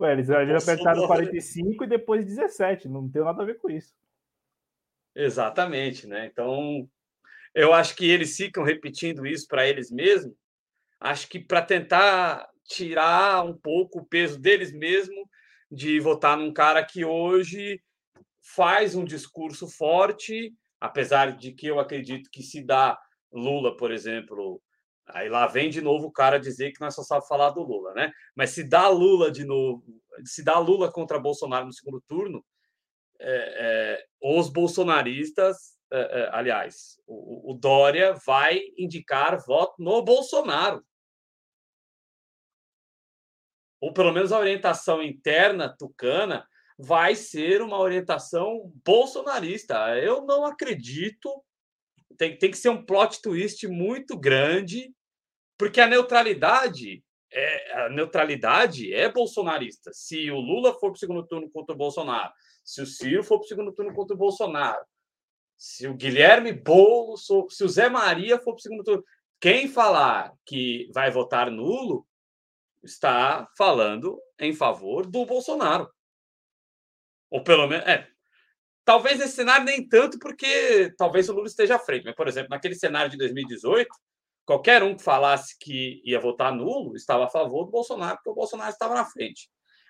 Ué, 0.00 0.12
eles, 0.12 0.28
eles 0.28 0.68
apertaram 0.68 1.06
45 1.06 1.84
e 1.84 1.86
depois 1.86 2.24
17, 2.24 2.88
não 2.88 3.08
tem 3.08 3.22
nada 3.22 3.42
a 3.42 3.46
ver 3.46 3.58
com 3.58 3.70
isso. 3.70 3.94
Exatamente, 5.14 6.06
né? 6.06 6.26
Então, 6.26 6.88
eu 7.54 7.72
acho 7.72 7.94
que 7.96 8.08
eles 8.08 8.36
ficam 8.36 8.64
repetindo 8.64 9.26
isso 9.26 9.46
para 9.46 9.66
eles 9.68 9.90
mesmos, 9.90 10.34
acho 11.00 11.28
que 11.28 11.38
para 11.38 11.62
tentar 11.62 12.48
tirar 12.64 13.44
um 13.44 13.54
pouco 13.54 13.98
o 13.98 14.04
peso 14.04 14.38
deles 14.38 14.72
mesmos 14.72 15.26
de 15.70 15.98
votar 16.00 16.36
num 16.36 16.52
cara 16.52 16.84
que 16.84 17.04
hoje 17.04 17.82
faz 18.40 18.94
um 18.94 19.04
discurso 19.04 19.68
forte, 19.68 20.54
apesar 20.80 21.36
de 21.36 21.52
que 21.52 21.66
eu 21.66 21.78
acredito 21.78 22.30
que 22.30 22.42
se 22.42 22.64
dá 22.64 22.98
Lula, 23.32 23.76
por 23.76 23.90
exemplo, 23.90 24.60
Aí 25.06 25.28
lá 25.28 25.46
vem 25.46 25.68
de 25.68 25.80
novo 25.80 26.06
o 26.06 26.12
cara 26.12 26.38
dizer 26.38 26.72
que 26.72 26.80
nós 26.80 26.94
só 26.94 27.02
sabe 27.02 27.26
falar 27.26 27.50
do 27.50 27.62
Lula, 27.62 27.92
né? 27.94 28.12
Mas 28.34 28.50
se 28.50 28.62
dá 28.62 28.88
Lula 28.88 29.30
de 29.30 29.44
novo, 29.44 29.84
se 30.24 30.44
dá 30.44 30.58
Lula 30.58 30.90
contra 30.90 31.18
Bolsonaro 31.18 31.66
no 31.66 31.72
segundo 31.72 32.00
turno, 32.06 32.44
é, 33.18 34.00
é, 34.00 34.06
os 34.20 34.48
bolsonaristas, 34.48 35.76
é, 35.92 36.20
é 36.20 36.30
aliás, 36.32 37.00
o, 37.06 37.52
o 37.52 37.54
Dória 37.54 38.14
vai 38.26 38.60
indicar 38.76 39.44
voto 39.44 39.74
no 39.78 40.02
Bolsonaro. 40.02 40.84
Ou 43.80 43.92
pelo 43.92 44.12
menos 44.12 44.30
a 44.30 44.38
orientação 44.38 45.02
interna 45.02 45.74
tucana 45.76 46.46
vai 46.78 47.14
ser 47.16 47.60
uma 47.62 47.78
orientação 47.78 48.72
bolsonarista. 48.84 49.96
Eu 49.98 50.22
não 50.24 50.44
acredito 50.44 51.44
tem, 52.22 52.38
tem 52.38 52.50
que 52.52 52.56
ser 52.56 52.68
um 52.68 52.84
plot 52.84 53.20
twist 53.20 53.66
muito 53.66 54.16
grande, 54.16 54.94
porque 55.58 55.80
a 55.80 55.88
neutralidade 55.88 57.02
é, 57.32 57.84
a 57.84 57.88
neutralidade 57.88 58.94
é 58.94 59.10
bolsonarista. 59.10 59.90
Se 59.92 60.30
o 60.30 60.38
Lula 60.38 60.72
for 60.74 60.90
para 60.90 60.92
o 60.92 60.96
segundo 60.96 61.26
turno 61.26 61.50
contra 61.50 61.74
o 61.74 61.78
Bolsonaro, 61.78 62.32
se 62.62 62.80
o 62.80 62.86
Ciro 62.86 63.24
for 63.24 63.38
para 63.38 63.46
o 63.46 63.48
segundo 63.48 63.72
turno 63.72 63.92
contra 63.92 64.14
o 64.14 64.18
Bolsonaro, 64.18 64.84
se 65.56 65.88
o 65.88 65.94
Guilherme 65.94 66.52
Boulos, 66.52 67.26
se 67.50 67.64
o 67.64 67.68
Zé 67.68 67.88
Maria 67.88 68.36
for 68.36 68.52
para 68.52 68.58
o 68.58 68.60
segundo 68.60 68.84
turno, 68.84 69.04
quem 69.40 69.66
falar 69.66 70.32
que 70.44 70.88
vai 70.94 71.10
votar 71.10 71.50
nulo 71.50 72.06
está 72.84 73.48
falando 73.56 74.20
em 74.38 74.52
favor 74.52 75.06
do 75.06 75.26
Bolsonaro. 75.26 75.90
Ou 77.30 77.42
pelo 77.42 77.66
menos. 77.66 77.84
É, 77.88 78.11
talvez 78.84 79.20
esse 79.20 79.34
cenário 79.34 79.64
nem 79.64 79.86
tanto, 79.86 80.18
porque 80.18 80.92
talvez 80.96 81.28
o 81.28 81.32
Lula 81.32 81.46
esteja 81.46 81.76
à 81.76 81.78
frente. 81.78 82.04
Mas, 82.04 82.14
por 82.14 82.28
exemplo, 82.28 82.50
naquele 82.50 82.74
cenário 82.74 83.10
de 83.10 83.16
2018, 83.16 83.88
qualquer 84.44 84.82
um 84.82 84.96
que 84.96 85.02
falasse 85.02 85.56
que 85.58 86.00
ia 86.04 86.20
votar 86.20 86.52
nulo 86.52 86.96
estava 86.96 87.24
a 87.24 87.30
favor 87.30 87.64
do 87.64 87.70
Bolsonaro, 87.70 88.16
porque 88.16 88.30
o 88.30 88.34
Bolsonaro 88.34 88.70
estava 88.70 88.94
na 88.94 89.04
frente. 89.04 89.48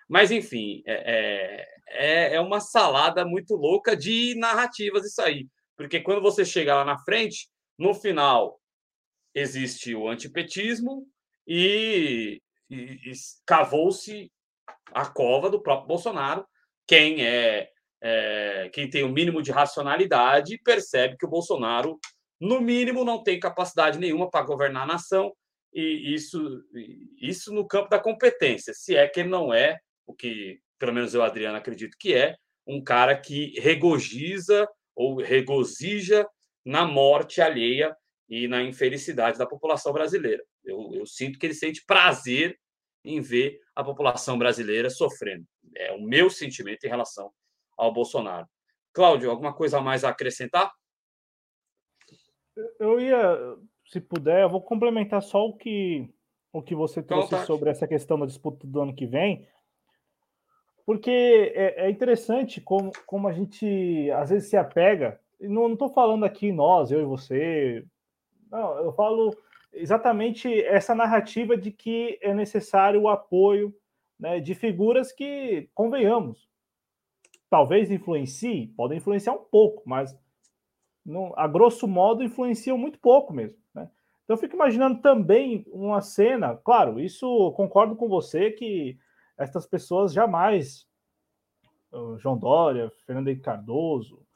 Mas, 0.08 0.30
enfim, 0.30 0.82
é, 0.86 1.66
é, 1.88 2.34
é 2.34 2.40
uma 2.40 2.60
salada 2.60 3.24
muito 3.24 3.54
louca 3.54 3.96
de 3.96 4.34
narrativas 4.36 5.04
isso 5.04 5.22
aí. 5.22 5.46
Porque 5.76 6.00
quando 6.00 6.20
você 6.20 6.44
chega 6.44 6.74
lá 6.74 6.84
na 6.84 6.98
frente, 6.98 7.48
no 7.78 7.94
final 7.94 8.60
existe 9.34 9.94
o 9.94 10.08
antipetismo 10.08 11.06
e, 11.46 12.42
e, 12.68 12.76
e 12.76 13.12
cavou-se 13.46 14.30
a 14.92 15.06
cova 15.06 15.48
do 15.48 15.62
próprio 15.62 15.88
Bolsonaro. 15.88 16.46
Quem 16.86 17.24
é, 17.24 17.71
é, 18.02 18.68
quem 18.72 18.90
tem 18.90 19.04
o 19.04 19.08
mínimo 19.08 19.40
de 19.40 19.52
racionalidade 19.52 20.58
percebe 20.64 21.16
que 21.16 21.24
o 21.24 21.30
Bolsonaro, 21.30 22.00
no 22.40 22.60
mínimo, 22.60 23.04
não 23.04 23.22
tem 23.22 23.38
capacidade 23.38 23.98
nenhuma 23.98 24.28
para 24.28 24.44
governar 24.44 24.82
a 24.82 24.86
nação. 24.94 25.32
E 25.72 26.12
isso, 26.12 26.62
isso 27.16 27.54
no 27.54 27.66
campo 27.66 27.88
da 27.88 27.98
competência, 27.98 28.74
se 28.74 28.96
é 28.96 29.06
que 29.06 29.20
ele 29.20 29.28
não 29.28 29.54
é 29.54 29.78
o 30.06 30.12
que, 30.12 30.58
pelo 30.78 30.92
menos 30.92 31.14
eu, 31.14 31.22
Adriano, 31.22 31.56
acredito 31.56 31.96
que 31.98 32.12
é, 32.12 32.34
um 32.66 32.82
cara 32.82 33.16
que 33.16 33.58
regozija 33.60 34.68
ou 34.94 35.16
regozija 35.16 36.26
na 36.64 36.84
morte 36.84 37.40
alheia 37.40 37.96
e 38.28 38.48
na 38.48 38.62
infelicidade 38.62 39.38
da 39.38 39.46
população 39.46 39.92
brasileira. 39.92 40.42
Eu, 40.64 40.90
eu 40.94 41.06
sinto 41.06 41.38
que 41.38 41.46
ele 41.46 41.54
sente 41.54 41.84
prazer 41.86 42.58
em 43.04 43.20
ver 43.20 43.58
a 43.74 43.82
população 43.82 44.36
brasileira 44.36 44.90
sofrendo. 44.90 45.44
É 45.74 45.92
o 45.92 46.02
meu 46.02 46.28
sentimento 46.28 46.84
em 46.84 46.88
relação 46.88 47.32
ao 47.82 47.92
Bolsonaro. 47.92 48.46
Cláudio, 48.92 49.30
alguma 49.30 49.52
coisa 49.52 49.78
a 49.78 49.80
mais 49.80 50.04
a 50.04 50.10
acrescentar? 50.10 50.72
Eu 52.78 53.00
ia, 53.00 53.56
se 53.86 54.00
puder, 54.00 54.42
eu 54.42 54.50
vou 54.50 54.60
complementar 54.60 55.22
só 55.22 55.46
o 55.46 55.56
que 55.56 56.12
o 56.52 56.60
que 56.60 56.74
você 56.74 57.02
trouxe 57.02 57.46
sobre 57.46 57.70
essa 57.70 57.88
questão 57.88 58.18
da 58.18 58.26
disputa 58.26 58.66
do 58.66 58.82
ano 58.82 58.94
que 58.94 59.06
vem, 59.06 59.48
porque 60.84 61.52
é, 61.54 61.86
é, 61.86 61.90
interessante 61.90 62.60
como, 62.60 62.92
como 63.06 63.26
a 63.26 63.32
gente 63.32 64.10
às 64.10 64.28
vezes 64.28 64.50
se 64.50 64.56
apega. 64.56 65.18
Não 65.40 65.72
estou 65.72 65.88
falando 65.88 66.24
aqui 66.24 66.52
nós, 66.52 66.90
eu 66.90 67.00
e 67.00 67.04
você. 67.04 67.84
Não, 68.50 68.76
eu 68.78 68.92
falo 68.92 69.34
exatamente 69.72 70.62
essa 70.64 70.94
narrativa 70.94 71.56
de 71.56 71.70
que 71.70 72.18
é 72.20 72.34
necessário 72.34 73.00
o 73.00 73.08
apoio 73.08 73.74
né, 74.20 74.40
de 74.40 74.54
figuras 74.54 75.10
que, 75.10 75.70
convenhamos, 75.72 76.48
talvez 77.52 77.90
influencie, 77.90 78.68
podem 78.68 78.96
influenciar 78.96 79.34
um 79.34 79.44
pouco, 79.44 79.82
mas 79.84 80.18
não, 81.04 81.34
a 81.36 81.46
grosso 81.46 81.86
modo 81.86 82.24
influenciam 82.24 82.78
muito 82.78 82.98
pouco 82.98 83.30
mesmo. 83.30 83.58
Né? 83.74 83.90
Então 84.24 84.36
eu 84.36 84.38
fico 84.38 84.54
imaginando 84.54 85.02
também 85.02 85.62
uma 85.68 86.00
cena, 86.00 86.56
claro, 86.56 86.98
isso 86.98 87.52
concordo 87.52 87.94
com 87.94 88.08
você 88.08 88.50
que 88.50 88.98
essas 89.36 89.66
pessoas 89.66 90.14
jamais, 90.14 90.88
João 92.16 92.38
Dória, 92.38 92.90
Fernando 93.04 93.28
Henrique 93.28 93.44
Cardoso, 93.44 94.26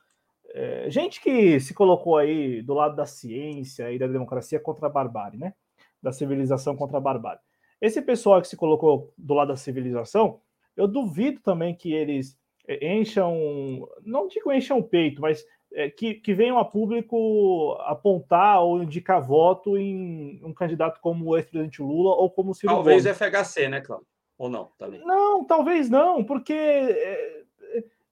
é, 0.50 0.90
gente 0.90 1.18
que 1.18 1.58
se 1.58 1.72
colocou 1.72 2.18
aí 2.18 2.60
do 2.60 2.74
lado 2.74 2.96
da 2.96 3.06
ciência 3.06 3.90
e 3.90 3.98
da 3.98 4.06
democracia 4.06 4.60
contra 4.60 4.88
a 4.88 4.90
barbárie, 4.90 5.38
né? 5.38 5.54
Da 6.02 6.12
civilização 6.12 6.76
contra 6.76 6.98
a 6.98 7.00
barbárie. 7.00 7.40
Esse 7.80 8.02
pessoal 8.02 8.42
que 8.42 8.48
se 8.48 8.58
colocou 8.58 9.14
do 9.16 9.32
lado 9.32 9.48
da 9.48 9.56
civilização, 9.56 10.42
eu 10.76 10.86
duvido 10.86 11.40
também 11.40 11.74
que 11.74 11.94
eles 11.94 12.38
encham, 12.68 13.88
não 14.04 14.28
digo 14.28 14.52
encham 14.52 14.78
o 14.78 14.84
peito, 14.84 15.20
mas 15.20 15.44
é, 15.72 15.90
que, 15.90 16.14
que 16.14 16.32
venham 16.32 16.58
a 16.58 16.64
público 16.64 17.76
apontar 17.80 18.62
ou 18.62 18.82
indicar 18.82 19.20
voto 19.20 19.76
em 19.76 20.40
um 20.42 20.52
candidato 20.52 21.00
como 21.00 21.26
o 21.26 21.36
ex-presidente 21.36 21.82
Lula 21.82 22.14
ou 22.14 22.30
como 22.30 22.50
o 22.50 22.54
Ciro 22.54 22.72
Talvez 22.72 23.04
Gomes. 23.04 23.18
FHC, 23.18 23.68
né, 23.68 23.80
Cláudio? 23.80 24.06
Ou 24.38 24.48
não, 24.48 24.70
também? 24.78 25.00
Não, 25.04 25.44
talvez 25.44 25.88
não, 25.88 26.22
porque 26.24 26.52
é, 26.52 27.44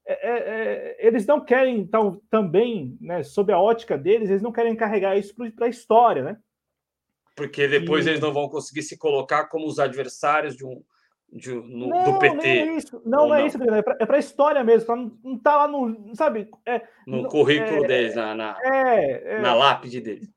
é, 0.07 0.13
é, 0.13 0.31
é, 0.31 1.07
eles 1.07 1.27
não 1.27 1.41
querem 1.41 1.87
tal, 1.87 2.17
também, 2.31 2.97
né, 3.01 3.23
sob 3.23 3.53
a 3.53 3.59
ótica 3.59 3.97
deles, 3.97 4.31
eles 4.31 4.43
não 4.43 4.53
querem 4.53 4.77
carregar 4.77 5.17
isso 5.17 5.35
para 5.35 5.67
a 5.67 5.71
história, 5.71 6.23
né? 6.23 6.39
Porque 7.37 7.67
depois 7.67 8.07
e... 8.07 8.11
eles 8.11 8.21
não 8.21 8.33
vão 8.33 8.49
conseguir 8.49 8.83
se 8.83 8.97
colocar 8.97 9.47
como 9.47 9.67
os 9.67 9.79
adversários 9.79 10.57
de 10.57 10.65
um, 10.65 10.83
de, 11.35 11.52
no, 11.52 11.89
não, 11.89 12.05
do 12.05 12.19
PT. 12.20 12.47
É 12.47 12.77
isso. 12.77 13.02
Não, 13.05 13.27
não 13.28 13.35
é 13.35 13.44
isso, 13.44 13.59
é 13.61 14.06
para 14.06 14.16
a 14.16 14.20
história 14.20 14.62
mesmo, 14.62 14.86
para 14.86 14.97
não 14.97 15.35
estar 15.35 15.51
tá 15.51 15.56
lá 15.56 15.69
no, 15.69 16.15
sabe? 16.15 16.48
É, 16.65 16.86
no, 17.05 17.28
currículo 17.28 17.85
deles, 17.86 18.15
na, 18.15 18.35
na, 18.36 18.56
na 19.43 19.55
lápide 19.55 20.01
deles. 20.01 20.31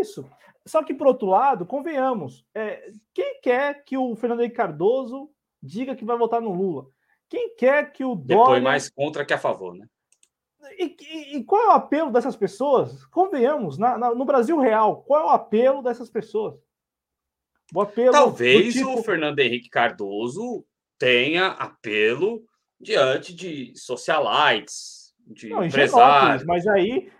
Isso. 0.00 0.24
Só 0.64 0.84
que, 0.84 0.94
por 0.94 1.08
outro 1.08 1.26
lado, 1.26 1.66
convenhamos, 1.66 2.46
é, 2.54 2.88
quem 3.12 3.40
quer 3.40 3.82
que 3.84 3.98
o 3.98 4.14
Fernando 4.14 4.40
Henrique 4.40 4.56
Cardoso 4.56 5.28
diga 5.60 5.96
que 5.96 6.04
vai 6.04 6.16
votar 6.16 6.40
no 6.40 6.52
Lula? 6.52 6.86
Quem 7.28 7.56
quer 7.56 7.92
que 7.92 8.04
o 8.04 8.14
Dória... 8.14 8.44
Depois 8.44 8.62
mais 8.62 8.90
contra 8.90 9.24
que 9.24 9.34
a 9.34 9.38
favor, 9.38 9.74
né? 9.74 9.86
E, 10.78 10.94
e, 11.00 11.36
e 11.38 11.44
qual 11.44 11.62
é 11.62 11.68
o 11.68 11.72
apelo 11.72 12.12
dessas 12.12 12.36
pessoas? 12.36 13.04
Convenhamos, 13.06 13.76
na, 13.76 13.98
na, 13.98 14.14
no 14.14 14.24
Brasil 14.24 14.58
real, 14.58 15.02
qual 15.02 15.22
é 15.22 15.24
o 15.24 15.30
apelo 15.30 15.82
dessas 15.82 16.10
pessoas? 16.10 16.54
O 17.74 17.80
apelo 17.80 18.12
Talvez 18.12 18.74
tipo... 18.74 18.94
o 18.94 19.02
Fernando 19.02 19.38
Henrique 19.38 19.68
Cardoso 19.68 20.64
tenha 20.98 21.48
apelo 21.48 22.42
diante 22.80 23.34
de 23.34 23.72
socialites, 23.76 25.14
de 25.26 25.50
não, 25.50 25.64
empresários. 25.64 26.44
Mas 26.44 26.66
aí 26.66 27.10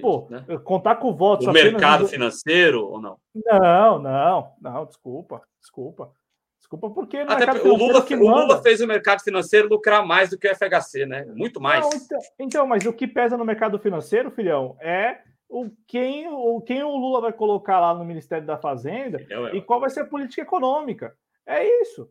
pô, 0.00 0.26
né? 0.30 0.44
Contar 0.62 0.96
com 0.96 1.14
votos. 1.14 1.46
O 1.46 1.52
mercado 1.52 2.06
financeiro 2.06 2.84
ou 2.86 3.00
não? 3.00 3.18
Não, 3.34 3.98
não, 3.98 4.52
não, 4.60 4.84
desculpa, 4.86 5.42
desculpa. 5.60 6.12
Desculpa, 6.58 6.88
porque 6.90 7.18
Até 7.18 7.52
o 7.62 7.76
Lula, 7.76 8.02
que 8.02 8.14
o 8.14 8.20
Lula 8.20 8.62
fez 8.62 8.80
o 8.80 8.86
mercado 8.86 9.22
financeiro 9.22 9.68
lucrar 9.68 10.04
mais 10.04 10.30
do 10.30 10.38
que 10.38 10.48
o 10.48 10.54
FHC, 10.54 11.04
né? 11.04 11.26
Muito 11.26 11.60
mais. 11.60 11.84
Não, 11.84 11.90
então, 11.92 12.18
então, 12.38 12.66
mas 12.66 12.86
o 12.86 12.92
que 12.92 13.06
pesa 13.06 13.36
no 13.36 13.44
mercado 13.44 13.78
financeiro, 13.78 14.30
filhão, 14.30 14.74
é 14.80 15.18
o 15.48 15.70
quem, 15.86 16.28
o 16.28 16.60
quem 16.60 16.82
o 16.82 16.96
Lula 16.96 17.20
vai 17.20 17.32
colocar 17.32 17.80
lá 17.80 17.94
no 17.94 18.04
Ministério 18.04 18.46
da 18.46 18.56
Fazenda 18.56 19.24
é, 19.28 19.56
e 19.56 19.62
qual 19.62 19.80
vai 19.80 19.90
ser 19.90 20.00
a 20.00 20.06
política 20.06 20.42
econômica. 20.42 21.16
É 21.46 21.64
isso. 21.82 22.10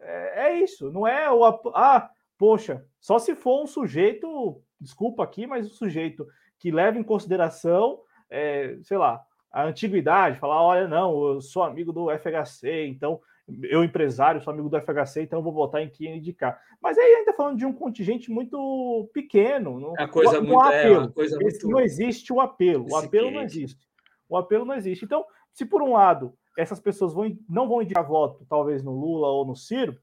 É, 0.00 0.48
é 0.48 0.60
isso. 0.60 0.90
Não 0.92 1.06
é 1.06 1.30
o. 1.30 1.44
Ah, 1.74 2.10
poxa, 2.36 2.84
só 3.00 3.18
se 3.18 3.34
for 3.34 3.62
um 3.62 3.66
sujeito, 3.66 4.62
desculpa 4.80 5.24
aqui, 5.24 5.46
mas 5.46 5.66
um 5.66 5.74
sujeito 5.74 6.26
que 6.58 6.70
leva 6.70 6.98
em 6.98 7.02
consideração, 7.02 8.00
é, 8.30 8.76
sei 8.82 8.98
lá, 8.98 9.24
a 9.50 9.64
antiguidade, 9.64 10.38
falar, 10.38 10.62
olha, 10.62 10.86
não, 10.86 11.34
eu 11.34 11.40
sou 11.40 11.62
amigo 11.62 11.92
do 11.92 12.08
FHC, 12.10 12.86
então 12.86 13.20
eu 13.62 13.82
empresário, 13.82 14.40
sou 14.40 14.52
amigo 14.52 14.68
do 14.68 14.80
FHC, 14.80 15.22
então 15.22 15.42
vou 15.42 15.52
votar 15.52 15.82
em 15.82 15.88
quem 15.88 16.18
indicar. 16.18 16.60
Mas 16.82 16.98
aí 16.98 17.14
ainda 17.14 17.32
falando 17.32 17.58
de 17.58 17.64
um 17.64 17.72
contingente 17.72 18.30
muito 18.30 19.08
pequeno. 19.12 19.80
Não, 19.80 19.94
é 19.96 20.06
coisa 20.06 20.40
muito, 20.40 20.58
apelo. 20.58 20.94
É 20.94 20.98
uma 20.98 21.12
coisa 21.12 21.38
muito... 21.40 21.68
Não 21.68 21.80
existe 21.80 22.32
o 22.32 22.40
apelo. 22.40 22.86
O 22.90 22.96
apelo 22.96 23.30
não 23.30 23.42
existe. 23.42 23.88
O 24.28 24.36
apelo 24.36 24.64
não 24.64 24.74
existe. 24.74 25.04
Então, 25.04 25.24
se 25.52 25.64
por 25.64 25.82
um 25.82 25.92
lado 25.92 26.34
essas 26.56 26.80
pessoas 26.80 27.14
vão, 27.14 27.36
não 27.48 27.68
vão 27.68 27.80
indicar 27.80 28.04
voto, 28.04 28.44
talvez 28.48 28.82
no 28.82 28.92
Lula 28.92 29.28
ou 29.28 29.46
no 29.46 29.54
Ciro, 29.54 29.96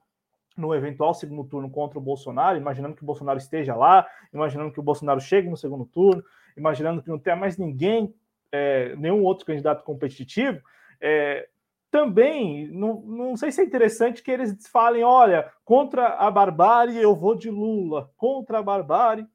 no 0.58 0.74
eventual 0.74 1.14
segundo 1.14 1.44
turno 1.44 1.70
contra 1.70 2.00
o 2.00 2.02
Bolsonaro, 2.02 2.58
imaginando 2.58 2.96
que 2.96 3.04
o 3.04 3.06
Bolsonaro 3.06 3.38
esteja 3.38 3.76
lá, 3.76 4.08
imaginando 4.34 4.72
que 4.72 4.80
o 4.80 4.84
Bolsonaro 4.84 5.20
chegue 5.20 5.50
no 5.50 5.58
segundo 5.58 5.86
turno, 5.86 6.24
imaginando 6.56 7.04
que 7.04 7.10
não 7.10 7.20
tenha 7.20 7.36
mais 7.36 7.58
ninguém, 7.58 8.16
é, 8.52 8.96
nenhum 8.96 9.22
outro 9.22 9.46
candidato 9.46 9.84
competitivo, 9.84 10.62
é, 11.02 11.48
também 11.96 12.68
não, 12.74 13.00
não 13.04 13.38
sei 13.38 13.54
se 13.54 13.62
é 13.62 13.64
interessante 13.64 14.22
que 14.22 14.30
eles 14.30 14.68
falem: 14.68 15.02
olha, 15.02 15.50
contra 15.64 16.08
a 16.08 16.30
barbárie 16.30 17.02
eu 17.02 17.16
vou 17.16 17.36
de 17.36 17.50
Lula, 17.50 18.12
contra 18.18 18.60
a 18.60 18.64
barbárie 18.64 19.26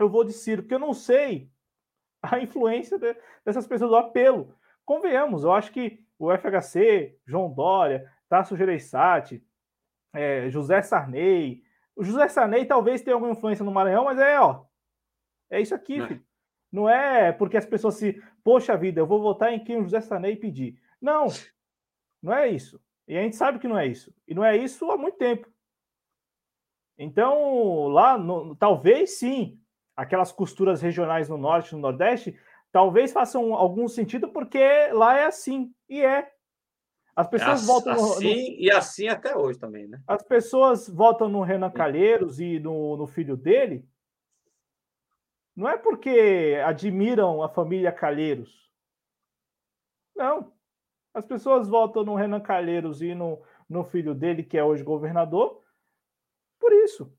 eu 0.00 0.08
vou 0.08 0.24
de 0.24 0.32
Ciro, 0.32 0.62
porque 0.62 0.74
eu 0.74 0.80
não 0.80 0.92
sei 0.92 1.48
a 2.20 2.40
influência 2.40 2.98
de, 2.98 3.16
dessas 3.44 3.68
pessoas, 3.68 3.88
do 3.88 3.96
apelo. 3.96 4.52
Convenhamos, 4.84 5.44
eu 5.44 5.52
acho 5.52 5.70
que 5.70 6.04
o 6.18 6.28
FHC, 6.36 7.16
João 7.24 7.52
Dória, 7.52 8.12
Tasso 8.28 8.56
Gereissati, 8.56 9.40
é, 10.12 10.50
José 10.50 10.82
Sarney. 10.82 11.62
O 11.94 12.02
José 12.02 12.26
Sarney 12.26 12.64
talvez 12.64 13.00
tenha 13.00 13.14
alguma 13.14 13.30
influência 13.30 13.64
no 13.64 13.70
Maranhão, 13.70 14.06
mas 14.06 14.18
é, 14.18 14.40
ó, 14.40 14.64
é 15.48 15.60
isso 15.60 15.74
aqui, 15.74 15.98
não. 15.98 16.08
filho. 16.08 16.24
Não 16.72 16.88
é 16.88 17.30
porque 17.30 17.56
as 17.56 17.64
pessoas 17.64 17.94
se, 17.94 18.20
poxa 18.42 18.76
vida, 18.76 19.00
eu 19.00 19.06
vou 19.06 19.22
votar 19.22 19.52
em 19.52 19.62
quem 19.62 19.78
o 19.78 19.84
José 19.84 20.00
Sarney 20.00 20.34
pedir. 20.34 20.76
Não, 21.00 21.26
não 22.22 22.32
é 22.32 22.48
isso. 22.48 22.80
E 23.06 23.16
a 23.16 23.22
gente 23.22 23.36
sabe 23.36 23.58
que 23.58 23.68
não 23.68 23.78
é 23.78 23.86
isso. 23.86 24.12
E 24.26 24.34
não 24.34 24.44
é 24.44 24.56
isso 24.56 24.90
há 24.90 24.96
muito 24.96 25.16
tempo. 25.16 25.48
Então, 26.98 27.86
lá, 27.86 28.18
no, 28.18 28.56
talvez 28.56 29.18
sim, 29.18 29.60
aquelas 29.96 30.32
costuras 30.32 30.82
regionais 30.82 31.28
no 31.28 31.38
norte 31.38 31.70
e 31.70 31.74
no 31.74 31.80
nordeste, 31.80 32.38
talvez 32.72 33.12
façam 33.12 33.54
algum 33.54 33.86
sentido, 33.88 34.28
porque 34.28 34.58
lá 34.92 35.16
é 35.16 35.24
assim. 35.24 35.72
E 35.88 36.02
é. 36.02 36.30
As 37.14 37.28
pessoas 37.28 37.62
é 37.62 37.66
votam 37.66 37.94
no, 37.94 38.12
assim 38.12 38.56
no... 38.56 38.60
e 38.60 38.70
assim 38.70 39.08
até 39.08 39.36
hoje 39.36 39.58
também, 39.58 39.88
né? 39.88 40.00
As 40.06 40.22
pessoas 40.22 40.88
votam 40.88 41.28
no 41.28 41.42
Renan 41.42 41.70
Calheiros 41.70 42.40
e 42.40 42.60
no, 42.60 42.96
no 42.96 43.06
filho 43.06 43.36
dele. 43.36 43.88
Não 45.56 45.68
é 45.68 45.76
porque 45.76 46.60
admiram 46.64 47.42
a 47.42 47.48
família 47.48 47.90
Calheiros. 47.90 48.70
Não. 50.14 50.52
As 51.18 51.26
pessoas 51.26 51.68
votam 51.68 52.04
no 52.04 52.14
Renan 52.14 52.40
Calheiros 52.40 53.02
e 53.02 53.12
no, 53.12 53.42
no 53.68 53.82
filho 53.82 54.14
dele, 54.14 54.44
que 54.44 54.56
é 54.56 54.62
hoje 54.62 54.84
governador, 54.84 55.60
por 56.60 56.72
isso. 56.72 57.12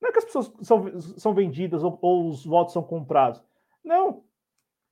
Não 0.00 0.08
é 0.08 0.12
que 0.12 0.18
as 0.18 0.24
pessoas 0.24 0.52
são, 0.62 1.00
são 1.00 1.32
vendidas 1.32 1.84
ou, 1.84 1.96
ou 2.02 2.28
os 2.28 2.44
votos 2.44 2.72
são 2.72 2.82
comprados. 2.82 3.40
Não. 3.84 4.24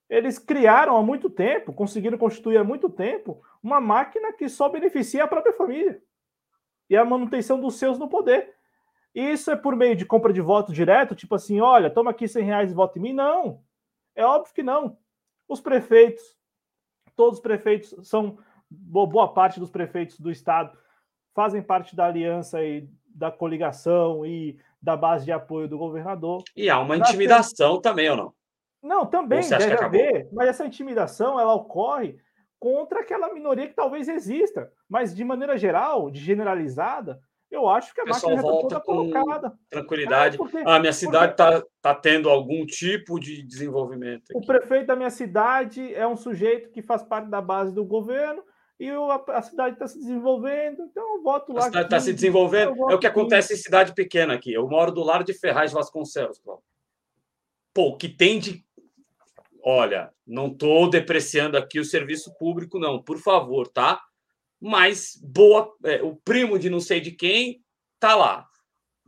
Eles 0.08 0.38
criaram 0.38 0.96
há 0.96 1.02
muito 1.02 1.28
tempo, 1.28 1.72
conseguiram 1.72 2.16
constituir 2.16 2.56
há 2.56 2.62
muito 2.62 2.88
tempo, 2.88 3.42
uma 3.60 3.80
máquina 3.80 4.32
que 4.32 4.48
só 4.48 4.68
beneficia 4.68 5.24
a 5.24 5.28
própria 5.28 5.52
família 5.52 6.00
e 6.88 6.96
a 6.96 7.04
manutenção 7.04 7.60
dos 7.60 7.80
seus 7.80 7.98
no 7.98 8.08
poder. 8.08 8.54
Isso 9.12 9.50
é 9.50 9.56
por 9.56 9.74
meio 9.74 9.96
de 9.96 10.06
compra 10.06 10.32
de 10.32 10.40
voto 10.40 10.72
direto, 10.72 11.16
tipo 11.16 11.34
assim, 11.34 11.60
olha, 11.60 11.90
toma 11.90 12.12
aqui 12.12 12.28
100 12.28 12.44
reais 12.44 12.70
e 12.70 12.74
voto 12.74 12.96
em 12.96 13.02
mim? 13.02 13.12
Não. 13.12 13.60
É 14.14 14.24
óbvio 14.24 14.54
que 14.54 14.62
não. 14.62 14.96
Os 15.48 15.60
prefeitos, 15.60 16.39
todos 17.20 17.38
os 17.38 17.42
prefeitos 17.42 17.94
são, 18.08 18.38
boa 18.70 19.34
parte 19.34 19.60
dos 19.60 19.68
prefeitos 19.68 20.18
do 20.18 20.30
estado 20.30 20.74
fazem 21.34 21.60
parte 21.60 21.94
da 21.94 22.06
aliança 22.06 22.64
e 22.64 22.88
da 23.14 23.30
coligação 23.30 24.24
e 24.24 24.58
da 24.80 24.96
base 24.96 25.26
de 25.26 25.32
apoio 25.32 25.68
do 25.68 25.76
governador. 25.76 26.42
E 26.56 26.70
há 26.70 26.80
uma 26.80 26.96
intimidação 26.96 27.78
também, 27.78 28.08
ou 28.08 28.16
não? 28.16 28.34
Não, 28.82 29.04
também 29.04 29.46
deve 29.46 29.84
haver, 29.84 30.30
mas 30.32 30.48
essa 30.48 30.64
intimidação 30.64 31.38
ela 31.38 31.52
ocorre 31.52 32.16
contra 32.58 33.00
aquela 33.00 33.34
minoria 33.34 33.68
que 33.68 33.74
talvez 33.74 34.08
exista, 34.08 34.72
mas 34.88 35.14
de 35.14 35.22
maneira 35.22 35.58
geral, 35.58 36.10
de 36.10 36.20
generalizada, 36.20 37.20
eu 37.50 37.68
acho 37.68 37.92
que 37.92 38.00
a 38.00 38.04
máquina 38.04 38.36
já 38.36 38.40
está 38.40 38.60
toda 38.60 38.80
colocada. 38.80 39.52
Tranquilidade. 39.68 40.36
É, 40.36 40.38
porque, 40.38 40.58
a 40.58 40.78
minha 40.78 40.92
cidade 40.92 41.32
está 41.32 41.62
tá 41.82 41.94
tendo 41.94 42.28
algum 42.28 42.64
tipo 42.64 43.18
de 43.18 43.42
desenvolvimento. 43.42 44.24
Aqui. 44.30 44.38
O 44.38 44.46
prefeito 44.46 44.86
da 44.86 44.96
minha 44.96 45.10
cidade 45.10 45.94
é 45.94 46.06
um 46.06 46.16
sujeito 46.16 46.70
que 46.70 46.80
faz 46.80 47.02
parte 47.02 47.28
da 47.28 47.40
base 47.40 47.74
do 47.74 47.84
governo 47.84 48.42
e 48.78 48.86
eu, 48.86 49.10
a, 49.10 49.22
a, 49.28 49.42
cidade 49.42 49.74
está 49.74 49.86
se 49.86 49.98
desenvolvendo, 49.98 50.82
então 50.84 51.16
eu 51.16 51.22
voto 51.22 51.52
lá. 51.52 51.60
A 51.60 51.64
cidade 51.64 51.86
está 51.86 52.00
se 52.00 52.12
desenvolvendo. 52.12 52.90
É 52.90 52.94
o 52.94 52.98
que 52.98 53.06
acontece 53.06 53.52
em 53.52 53.56
cidade 53.56 53.94
pequena 53.94 54.34
aqui. 54.34 54.52
Eu 54.52 54.66
moro 54.68 54.90
do 54.90 55.02
lado 55.02 55.24
de 55.24 55.34
Ferraz 55.34 55.72
Vasconcelos. 55.72 56.40
Pô, 57.74 57.96
que 57.96 58.08
tem 58.08 58.38
de 58.38 58.64
olha, 59.62 60.10
não 60.26 60.46
estou 60.46 60.88
depreciando 60.88 61.56
aqui 61.56 61.78
o 61.78 61.84
serviço 61.84 62.34
público, 62.38 62.78
não, 62.78 63.02
por 63.02 63.18
favor, 63.18 63.68
tá? 63.68 64.00
Mas 64.60 65.18
boa, 65.22 65.74
é, 65.84 66.02
o 66.02 66.16
primo 66.16 66.58
de 66.58 66.68
não 66.68 66.80
sei 66.80 67.00
de 67.00 67.12
quem 67.12 67.64
tá 67.98 68.14
lá. 68.14 68.46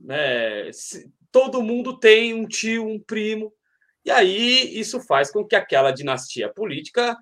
É, 0.09 0.71
se, 0.73 1.13
todo 1.31 1.63
mundo 1.63 1.99
tem 1.99 2.35
um 2.35 2.47
tio, 2.47 2.87
um 2.87 2.99
primo, 2.99 3.53
e 4.05 4.11
aí 4.11 4.79
isso 4.79 5.01
faz 5.01 5.31
com 5.31 5.45
que 5.45 5.55
aquela 5.55 5.93
dinastia 5.93 6.53
política 6.53 7.17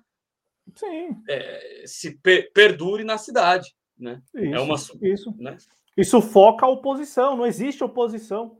é, 1.29 1.83
se 1.85 2.17
per, 2.19 2.51
perdure 2.53 3.03
na 3.03 3.17
cidade. 3.17 3.75
Né? 3.97 4.21
Isso, 4.33 4.55
é 4.55 4.59
uma, 4.59 4.75
isso. 5.01 5.35
Né? 5.37 5.57
isso 5.95 6.21
foca 6.21 6.65
a 6.65 6.69
oposição, 6.69 7.37
não 7.37 7.45
existe 7.45 7.83
oposição. 7.83 8.57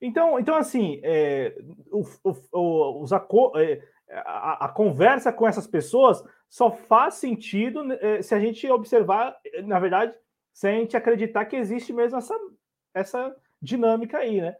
Então, 0.00 0.38
então 0.38 0.54
assim, 0.54 1.00
é, 1.02 1.54
o, 1.90 2.04
o, 2.52 3.02
os 3.02 3.12
acordos. 3.12 3.60
É, 3.60 3.82
a, 4.12 4.64
a, 4.64 4.68
conversa 4.68 5.32
com 5.32 5.46
essas 5.46 5.68
pessoas 5.68 6.20
só 6.50 6.72
faz 6.72 7.14
sentido 7.14 7.84
né, 7.84 8.20
se 8.20 8.34
a 8.34 8.40
gente 8.40 8.68
observar, 8.68 9.38
na 9.64 9.78
verdade, 9.78 10.12
se 10.52 10.66
a 10.66 10.72
gente 10.72 10.96
acreditar 10.96 11.44
que 11.44 11.54
existe 11.54 11.92
mesmo 11.92 12.18
essa, 12.18 12.36
essa 12.92 13.36
dinâmica 13.62 14.18
aí, 14.18 14.40
né? 14.40 14.56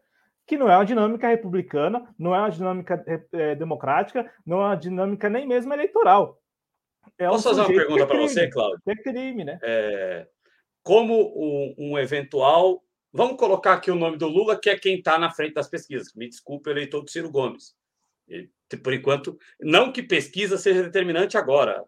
Que 0.46 0.56
não 0.56 0.70
é 0.70 0.76
uma 0.76 0.84
dinâmica 0.84 1.28
republicana, 1.28 2.08
não 2.16 2.34
é 2.34 2.38
uma 2.38 2.50
dinâmica 2.50 3.04
é, 3.32 3.56
democrática, 3.56 4.32
não 4.46 4.60
é 4.62 4.66
uma 4.66 4.76
dinâmica 4.76 5.28
nem 5.28 5.46
mesmo 5.46 5.72
eleitoral. 5.72 6.40
É 7.18 7.26
Posso 7.26 7.48
fazer 7.48 7.60
uma 7.62 7.68
pergunta 7.68 8.06
para 8.06 8.18
você, 8.18 8.48
Cláudio? 8.48 8.80
É 8.86 8.94
crime, 8.94 9.44
né? 9.44 9.58
É, 9.62 10.28
como 10.82 11.14
um, 11.36 11.74
um, 11.76 11.98
eventual. 11.98 12.82
Vamos 13.12 13.36
colocar 13.36 13.74
aqui 13.74 13.90
o 13.90 13.96
nome 13.96 14.16
do 14.16 14.28
Lula, 14.28 14.58
que 14.58 14.70
é 14.70 14.78
quem 14.78 14.98
está 14.98 15.18
na 15.18 15.30
frente 15.30 15.54
das 15.54 15.68
pesquisas. 15.68 16.14
Me 16.14 16.28
desculpe, 16.28 16.70
eleitor 16.70 17.02
do 17.02 17.10
Ciro 17.10 17.30
Gomes. 17.30 17.74
Por 18.76 18.92
enquanto, 18.92 19.36
não 19.60 19.92
que 19.92 20.02
pesquisa 20.02 20.56
seja 20.56 20.82
determinante 20.82 21.36
agora, 21.36 21.84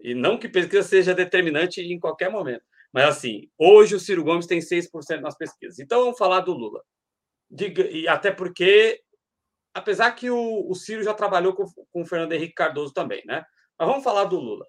e 0.00 0.14
não 0.14 0.38
que 0.38 0.48
pesquisa 0.48 0.82
seja 0.82 1.14
determinante 1.14 1.80
em 1.80 1.98
qualquer 1.98 2.30
momento. 2.30 2.64
Mas, 2.92 3.04
assim, 3.16 3.50
hoje 3.58 3.94
o 3.94 4.00
Ciro 4.00 4.24
Gomes 4.24 4.46
tem 4.46 4.60
6% 4.60 5.20
nas 5.20 5.36
pesquisas. 5.36 5.78
Então, 5.78 6.00
vamos 6.04 6.18
falar 6.18 6.40
do 6.40 6.52
Lula. 6.52 6.82
Diga, 7.50 7.86
e 7.90 8.06
até 8.06 8.30
porque, 8.30 9.00
apesar 9.74 10.12
que 10.12 10.30
o, 10.30 10.68
o 10.68 10.74
Ciro 10.74 11.02
já 11.02 11.14
trabalhou 11.14 11.54
com, 11.54 11.64
com 11.90 12.02
o 12.02 12.06
Fernando 12.06 12.32
Henrique 12.32 12.54
Cardoso 12.54 12.92
também, 12.92 13.22
né? 13.26 13.44
Mas 13.78 13.88
vamos 13.88 14.04
falar 14.04 14.24
do 14.24 14.38
Lula. 14.38 14.66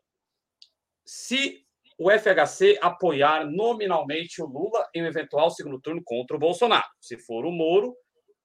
Se 1.06 1.66
o 1.98 2.10
FHC 2.10 2.78
apoiar 2.82 3.46
nominalmente 3.46 4.42
o 4.42 4.46
Lula 4.46 4.88
em 4.96 5.04
um 5.04 5.08
eventual 5.08 5.52
segundo 5.52 5.82
turno 5.82 6.02
contra 6.04 6.36
o 6.36 6.40
Bolsonaro, 6.40 6.88
se 7.02 7.18
for 7.18 7.46
o 7.46 7.52
Moro, 7.52 7.96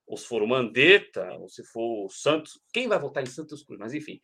ou 0.06 0.16
se 0.16 0.26
for 0.26 0.42
o 0.42 0.46
Mandetta, 0.46 1.32
ou 1.38 1.48
se 1.48 1.64
for 1.64 2.06
o 2.06 2.10
Santos, 2.10 2.60
quem 2.72 2.88
vai 2.88 2.98
votar 2.98 3.22
em 3.22 3.26
Santos 3.26 3.64
Cruz? 3.64 3.78
Mas 3.78 3.94
enfim, 3.94 4.20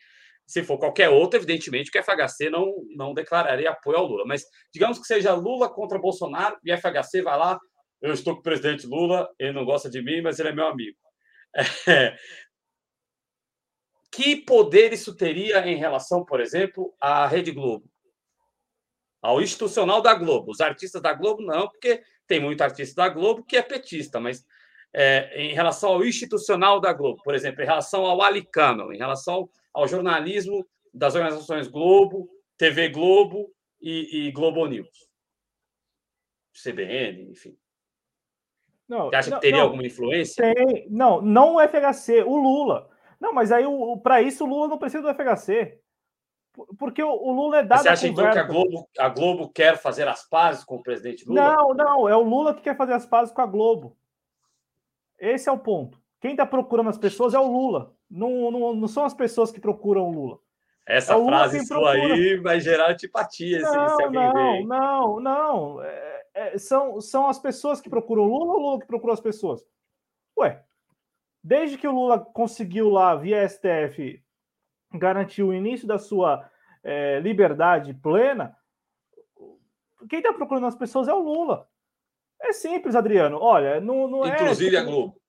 se 0.47 0.63
for 0.63 0.79
qualquer 0.79 1.09
outro, 1.09 1.39
evidentemente 1.39 1.91
que 1.91 1.99
o 1.99 2.03
FHC 2.03 2.51
não, 2.51 2.75
não 2.97 3.15
declararia 3.15 3.71
apoio 3.71 3.99
ao 3.99 4.07
Lula. 4.07 4.25
Mas 4.27 4.45
digamos 4.73 4.99
que 4.99 5.07
seja 5.07 5.33
Lula 5.33 5.73
contra 5.73 5.99
Bolsonaro 5.99 6.59
e 6.65 6.77
FHC 6.77 7.23
vai 7.23 7.39
lá, 7.39 7.59
eu 8.01 8.13
estou 8.13 8.35
com 8.35 8.41
o 8.41 8.43
presidente 8.43 8.87
Lula, 8.87 9.29
ele 9.39 9.53
não 9.53 9.65
gosta 9.65 9.89
de 9.89 10.03
mim, 10.03 10.21
mas 10.21 10.39
ele 10.39 10.49
é 10.49 10.53
meu 10.53 10.67
amigo. 10.67 10.97
É... 11.89 12.17
Que 14.13 14.35
poder 14.35 14.93
isso 14.93 15.15
teria 15.15 15.65
em 15.69 15.77
relação, 15.77 16.25
por 16.25 16.41
exemplo, 16.41 16.93
à 17.01 17.29
Rede 17.29 17.53
Globo? 17.53 17.89
Ao 19.23 19.41
institucional 19.41 20.03
da 20.03 20.15
Globo. 20.15 20.51
Os 20.51 20.61
artistas 20.61 21.01
da 21.01 21.13
Globo, 21.13 21.43
não, 21.43 21.69
porque 21.69 22.03
tem 22.27 22.41
muito 22.41 22.61
artista 22.61 23.03
da 23.03 23.09
Globo 23.09 23.45
que 23.45 23.57
é 23.57 23.63
petista, 23.63 24.19
mas 24.19 24.45
é, 24.93 25.41
em 25.41 25.55
relação 25.55 25.91
ao 25.91 26.05
institucional 26.05 26.81
da 26.81 26.93
Globo, 26.93 27.23
por 27.23 27.35
exemplo, 27.35 27.63
em 27.63 27.67
relação 27.67 28.05
ao 28.05 28.23
Ali 28.23 28.45
Camel, 28.45 28.93
em 28.93 28.99
relação 28.99 29.49
ao 29.73 29.87
jornalismo 29.87 30.67
das 30.93 31.15
organizações 31.15 31.69
Globo, 31.69 32.29
TV 32.57 32.89
Globo 32.89 33.53
e, 33.81 34.27
e 34.27 34.33
Globo 34.33 34.67
News, 34.67 35.09
CBN, 36.53 37.31
enfim. 37.31 37.57
Não, 38.89 39.09
Você 39.09 39.17
acha 39.17 39.31
não, 39.31 39.37
que 39.39 39.43
teria 39.43 39.59
não, 39.59 39.65
alguma 39.67 39.87
influência? 39.87 40.53
Tem, 40.55 40.89
não, 40.91 41.23
não 41.23 41.55
o 41.55 41.61
FHC, 41.61 42.25
o 42.25 42.37
Lula. 42.37 42.91
Não, 43.21 43.33
mas 43.33 43.53
aí 43.53 43.65
para 44.03 44.21
isso 44.21 44.45
o 44.45 44.49
Lula 44.49 44.67
não 44.67 44.79
precisa 44.79 45.03
do 45.03 45.15
FHC. 45.15 45.79
Porque 46.77 47.01
o, 47.01 47.31
Lula 47.31 47.59
é 47.59 47.63
dado. 47.63 47.83
Você 47.83 47.89
acha 47.89 48.09
então 48.09 48.29
que 48.29 48.39
a 48.39 48.43
Globo, 48.43 48.89
a 48.99 49.09
Globo 49.09 49.49
quer 49.49 49.79
fazer 49.79 50.09
as 50.09 50.29
pazes 50.29 50.65
com 50.65 50.77
o 50.77 50.83
presidente 50.83 51.25
Lula? 51.25 51.55
Não, 51.55 51.75
não, 51.75 52.09
é 52.09 52.17
o 52.17 52.23
Lula 52.23 52.53
que 52.53 52.63
quer 52.63 52.77
fazer 52.77 52.95
as 52.95 53.07
pazes 53.07 53.33
com 53.33 53.41
a 53.41 53.47
Globo. 53.47 53.97
Esse 55.21 55.49
é 55.49 55.53
o 55.53 55.59
ponto. 55.59 56.01
Quem 56.21 56.33
está 56.33 56.47
procurando 56.47 56.89
as 56.89 56.99
pessoas 56.99 57.35
é 57.35 57.39
o 57.39 57.47
Lula. 57.47 57.95
Não, 58.11 58.51
não, 58.51 58.75
não 58.75 58.89
são 58.89 59.05
as 59.05 59.15
pessoas 59.15 59.53
que 59.53 59.61
procuram 59.61 60.09
o 60.09 60.13
Lula. 60.13 60.39
Essa 60.87 61.15
é 61.15 61.25
frase 61.25 61.67
sua 61.67 61.93
aí 61.93 62.37
vai 62.39 62.59
gerar 62.59 62.91
antipatia. 62.91 63.61
Não, 63.61 63.89
se, 63.89 63.97
se 63.97 64.11
não, 64.11 64.65
não, 64.65 65.21
não. 65.21 65.83
É, 65.83 66.27
é, 66.35 66.59
são, 66.59 67.01
são 67.01 67.29
as 67.29 67.39
pessoas 67.39 67.81
que 67.81 67.89
procuram 67.89 68.25
o 68.25 68.27
Lula 68.27 68.53
ou 68.53 68.59
o 68.59 68.63
Lula 68.63 68.81
que 68.81 68.87
procura 68.87 69.13
as 69.13 69.21
pessoas? 69.21 69.65
Ué, 70.39 70.65
desde 71.45 71.79
que 71.79 71.87
o 71.87 71.93
Lula 71.93 72.19
conseguiu 72.19 72.89
lá, 72.89 73.15
via 73.15 73.47
STF, 73.49 74.23
garantir 74.95 75.43
o 75.43 75.55
início 75.55 75.87
da 75.87 75.99
sua 75.99 76.51
é, 76.83 77.21
liberdade 77.21 77.95
plena, 77.95 78.57
quem 80.09 80.19
está 80.19 80.33
procurando 80.33 80.67
as 80.67 80.77
pessoas 80.77 81.09
é 81.09 81.13
o 81.13 81.21
Lula. 81.21 81.69
É 82.43 82.53
simples, 82.53 82.95
Adriano. 82.95 83.39
Olha, 83.39 83.81
não, 83.81 84.09
não 84.09 84.27
Inclusive 84.27 84.31
é. 84.31 84.43
Inclusive 84.43 84.77
a 84.77 84.83
Globo. 84.83 85.21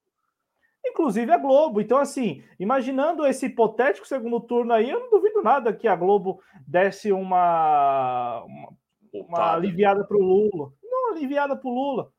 Inclusive 0.85 1.31
a 1.31 1.38
Globo. 1.38 1.81
Então, 1.81 1.97
assim, 1.97 2.43
imaginando 2.59 3.25
esse 3.25 3.45
hipotético 3.45 4.07
segundo 4.07 4.39
turno 4.39 4.73
aí, 4.73 4.89
eu 4.89 4.99
não 4.99 5.09
duvido 5.09 5.41
nada 5.43 5.73
que 5.73 5.88
a 5.88 5.95
Globo 5.95 6.41
desse 6.65 7.11
uma, 7.11 8.43
uma, 8.43 8.77
uma 9.13 9.53
aliviada 9.53 10.03
para 10.03 10.17
o 10.17 10.21
Lula. 10.21 10.73
Não, 10.83 11.11
aliviada 11.11 11.55
para 11.55 11.69
o 11.69 11.73
Lula. 11.73 12.11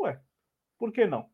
Ué, 0.00 0.20
por 0.78 0.92
que 0.92 1.06
não? 1.06 1.26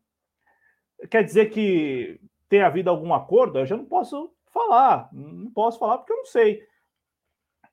Quer 1.09 1.23
dizer 1.23 1.49
que 1.49 2.19
tem 2.49 2.61
havido 2.61 2.89
algum 2.89 3.13
acordo? 3.13 3.59
Eu 3.59 3.65
já 3.65 3.77
não 3.77 3.85
posso 3.85 4.31
falar. 4.51 5.09
Não 5.13 5.51
posso 5.51 5.79
falar 5.79 5.97
porque 5.97 6.13
eu 6.13 6.17
não 6.17 6.25
sei. 6.25 6.63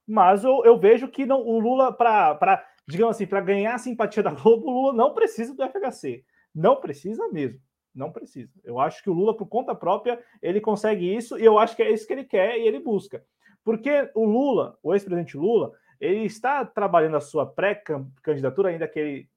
Mas 0.06 0.44
eu, 0.44 0.62
eu 0.64 0.78
vejo 0.78 1.08
que 1.08 1.24
não, 1.24 1.40
o 1.40 1.58
Lula, 1.58 1.92
para 1.92 2.66
digamos 2.86 3.16
assim, 3.16 3.26
para 3.26 3.40
ganhar 3.40 3.74
a 3.74 3.78
simpatia 3.78 4.22
da 4.22 4.32
Globo, 4.32 4.66
o 4.66 4.70
Lula 4.70 4.92
não 4.92 5.14
precisa 5.14 5.54
do 5.54 5.62
FHC. 5.62 6.24
Não 6.54 6.76
precisa 6.76 7.28
mesmo. 7.28 7.60
Não 7.94 8.10
precisa. 8.10 8.50
Eu 8.64 8.80
acho 8.80 9.02
que 9.02 9.10
o 9.10 9.12
Lula, 9.12 9.36
por 9.36 9.46
conta 9.46 9.74
própria, 9.74 10.20
ele 10.42 10.60
consegue 10.60 11.14
isso, 11.14 11.38
e 11.38 11.44
eu 11.44 11.58
acho 11.58 11.76
que 11.76 11.82
é 11.82 11.90
isso 11.90 12.06
que 12.06 12.12
ele 12.12 12.24
quer 12.24 12.58
e 12.58 12.66
ele 12.66 12.80
busca. 12.80 13.24
Porque 13.62 14.10
o 14.14 14.24
Lula, 14.24 14.76
o 14.82 14.92
ex-presidente 14.92 15.36
Lula, 15.36 15.72
ele 16.00 16.24
está 16.24 16.64
trabalhando 16.64 17.16
a 17.16 17.20
sua 17.20 17.46
pré-candidatura, 17.46 18.68
ainda 18.68 18.88
que 18.88 18.98
ele 18.98 19.28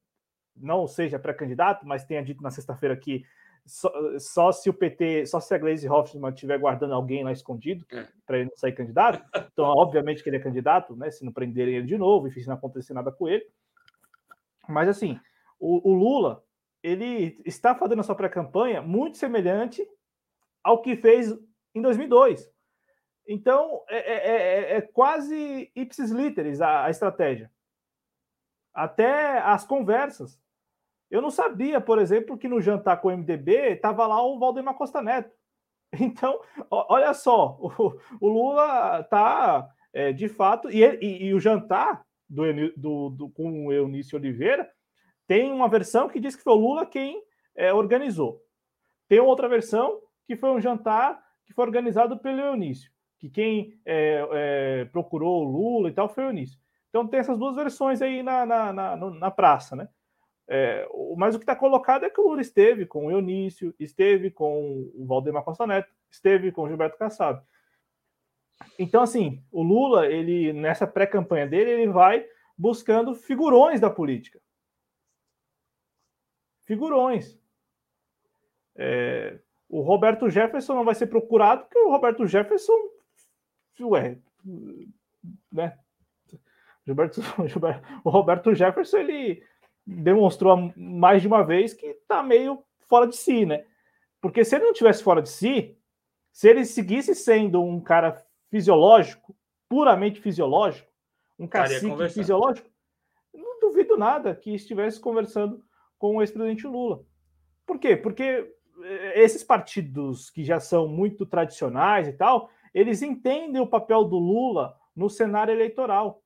não 0.55 0.87
seja 0.87 1.19
pré-candidato, 1.19 1.85
mas 1.85 2.03
tenha 2.03 2.23
dito 2.23 2.41
na 2.41 2.49
sexta-feira 2.49 2.97
que 2.97 3.23
só, 3.67 3.91
só, 4.17 4.51
se 4.51 4.69
o 4.69 4.73
PT, 4.73 5.25
só 5.25 5.39
se 5.39 5.53
a 5.53 5.57
Glaze 5.57 5.87
Hoffman 5.87 6.31
estiver 6.31 6.57
guardando 6.57 6.93
alguém 6.93 7.23
lá 7.23 7.31
escondido 7.31 7.85
é. 7.91 8.07
para 8.25 8.37
ele 8.37 8.49
não 8.49 8.55
sair 8.55 8.73
candidato. 8.73 9.23
Então, 9.57 9.65
obviamente 9.65 10.21
que 10.21 10.29
ele 10.29 10.37
é 10.37 10.39
candidato, 10.39 10.95
né? 10.95 11.09
Se 11.09 11.25
não 11.25 11.33
prenderem 11.33 11.75
ele 11.75 11.87
de 11.87 11.97
novo, 11.97 12.27
enfim, 12.27 12.41
se 12.41 12.47
não 12.47 12.53
acontecer 12.55 12.93
nada 12.93 13.11
com 13.11 13.27
ele. 13.27 13.43
Mas 14.69 14.87
assim, 14.87 15.19
o, 15.59 15.89
o 15.89 15.93
Lula 15.93 16.43
ele 16.83 17.41
está 17.43 17.73
fazendo 17.73 17.99
a 17.99 18.03
sua 18.03 18.13
pré-campanha 18.13 18.81
muito 18.81 19.17
semelhante 19.17 19.83
ao 20.63 20.81
que 20.81 20.95
fez 20.95 21.35
em 21.73 21.81
2002. 21.81 22.47
Então, 23.27 23.83
é, 23.89 23.97
é, 23.97 24.73
é, 24.73 24.77
é 24.77 24.81
quase 24.81 25.71
ipsis 25.75 26.11
literis 26.11 26.61
a, 26.61 26.85
a 26.85 26.89
estratégia. 26.89 27.51
Até 28.73 29.39
as 29.39 29.65
conversas 29.65 30.39
eu 31.09 31.21
não 31.21 31.29
sabia, 31.29 31.79
por 31.79 31.99
exemplo, 31.99 32.37
que 32.37 32.47
no 32.47 32.61
jantar 32.61 32.99
com 32.99 33.07
o 33.07 33.11
MDB 33.11 33.73
estava 33.73 34.05
lá 34.05 34.21
o 34.21 34.37
Valdemar 34.37 34.75
Costa 34.75 35.01
Neto. 35.01 35.35
Então, 35.99 36.37
olha 36.69 37.13
só, 37.13 37.57
o, 37.61 37.97
o 38.19 38.27
Lula 38.27 38.99
está, 38.99 39.65
é, 39.93 40.11
de 40.11 40.27
fato, 40.27 40.69
e, 40.69 40.83
e, 40.83 41.27
e, 41.27 41.33
o 41.33 41.39
jantar 41.39 42.03
do, 42.29 42.43
do, 42.75 43.09
do, 43.09 43.29
com 43.29 43.67
o 43.67 43.71
Eunício 43.71 44.17
Oliveira 44.17 44.69
tem 45.25 45.49
uma 45.49 45.69
versão 45.69 46.09
que 46.09 46.19
diz 46.19 46.35
que 46.35 46.43
foi 46.43 46.53
o 46.53 46.57
Lula 46.57 46.85
quem 46.85 47.23
é, 47.55 47.73
organizou. 47.73 48.41
Tem 49.07 49.21
outra 49.21 49.47
versão 49.47 50.01
que 50.25 50.35
foi 50.35 50.49
um 50.51 50.59
jantar 50.59 51.23
que 51.45 51.53
foi 51.53 51.65
organizado 51.65 52.19
pelo 52.19 52.41
Eunício, 52.41 52.91
que 53.17 53.29
quem 53.29 53.79
é, 53.85 54.27
é 54.31 54.85
procurou 54.91 55.45
o 55.45 55.49
Lula 55.49 55.89
e 55.89 55.93
tal 55.93 56.09
foi 56.09 56.25
o 56.25 56.29
Eunício. 56.29 56.59
Então 56.89 57.07
tem 57.07 57.21
essas 57.21 57.37
duas 57.37 57.55
versões 57.55 58.01
aí 58.01 58.21
na, 58.21 58.45
na, 58.45 58.73
na, 58.73 58.95
na 58.97 59.31
praça, 59.31 59.73
né? 59.73 59.87
É, 60.49 60.87
mas 61.17 61.35
o 61.35 61.39
que 61.39 61.43
está 61.43 61.55
colocado 61.55 62.05
é 62.05 62.09
que 62.09 62.21
o 62.21 62.29
Lula 62.29 62.41
esteve 62.41 62.85
com 62.85 63.07
o 63.07 63.11
Eunício, 63.11 63.75
esteve 63.77 64.31
com 64.31 64.89
o 64.95 65.05
Valdemar 65.05 65.43
Costa 65.43 65.67
Neto, 65.67 65.93
esteve 66.09 66.51
com 66.51 66.63
o 66.63 66.67
Gilberto 66.67 66.97
Kassab. 66.97 67.43
Então, 68.79 69.01
assim, 69.01 69.43
o 69.51 69.61
Lula, 69.61 70.07
ele 70.07 70.53
nessa 70.53 70.87
pré-campanha 70.87 71.45
dele, 71.45 71.71
ele 71.71 71.87
vai 71.91 72.25
buscando 72.57 73.13
figurões 73.13 73.79
da 73.79 73.89
política. 73.89 74.39
Figurões. 76.65 77.39
É, 78.75 79.39
o 79.69 79.81
Roberto 79.81 80.29
Jefferson 80.29 80.75
não 80.75 80.85
vai 80.85 80.95
ser 80.95 81.07
procurado 81.07 81.63
porque 81.63 81.79
o 81.79 81.89
Roberto 81.89 82.25
Jefferson, 82.25 82.73
ué, 83.81 84.17
né? 85.51 85.77
Gilberto, 86.85 87.21
Gilberto, 87.47 87.87
o 88.03 88.09
Roberto 88.09 88.55
Jefferson, 88.55 88.97
ele 88.97 89.43
demonstrou 89.87 90.73
mais 90.75 91.21
de 91.21 91.27
uma 91.29 91.43
vez 91.43 91.73
que 91.73 91.85
está 91.85 92.21
meio 92.21 92.61
fora 92.87 93.07
de 93.07 93.15
si, 93.15 93.45
né? 93.45 93.63
Porque 94.19 94.43
se 94.43 94.55
ele 94.55 94.65
não 94.65 94.73
tivesse 94.73 95.01
fora 95.01 95.21
de 95.21 95.29
si, 95.29 95.77
se 96.33 96.49
ele 96.49 96.65
seguisse 96.65 97.15
sendo 97.15 97.63
um 97.63 97.79
cara 97.79 98.21
fisiológico, 98.49 99.33
puramente 99.69 100.19
fisiológico, 100.19 100.87
um 101.39 101.47
cacique 101.47 102.09
fisiológico, 102.09 102.69
não 103.33 103.59
duvido 103.61 103.95
nada 103.95 104.35
que 104.35 104.53
estivesse 104.53 104.99
conversando 104.99 105.63
com 105.97 106.17
o 106.17 106.21
ex-presidente 106.21 106.67
Lula. 106.67 107.03
Por 107.65 107.79
quê? 107.79 107.95
Porque 107.95 108.53
eh, 108.83 109.23
esses 109.23 109.43
partidos 109.43 110.29
que 110.29 110.43
já 110.43 110.59
são 110.59 110.87
muito 110.87 111.25
tradicionais 111.25 112.07
e 112.07 112.13
tal, 112.13 112.49
eles 112.73 113.01
entendem 113.01 113.61
o 113.61 113.67
papel 113.67 114.03
do 114.03 114.17
Lula 114.17 114.75
no 114.95 115.09
cenário 115.09 115.53
eleitoral. 115.53 116.21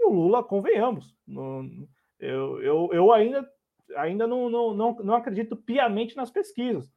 O 0.00 0.10
Lula, 0.10 0.42
convenhamos, 0.42 1.16
no, 1.26 1.88
eu, 2.18 2.62
eu, 2.62 2.90
eu 2.92 3.12
ainda, 3.12 3.48
ainda 3.96 4.26
não, 4.26 4.50
não, 4.50 4.74
não, 4.74 4.94
não 4.96 5.14
acredito 5.14 5.56
piamente 5.56 6.16
nas 6.16 6.30
pesquisas, 6.30 6.90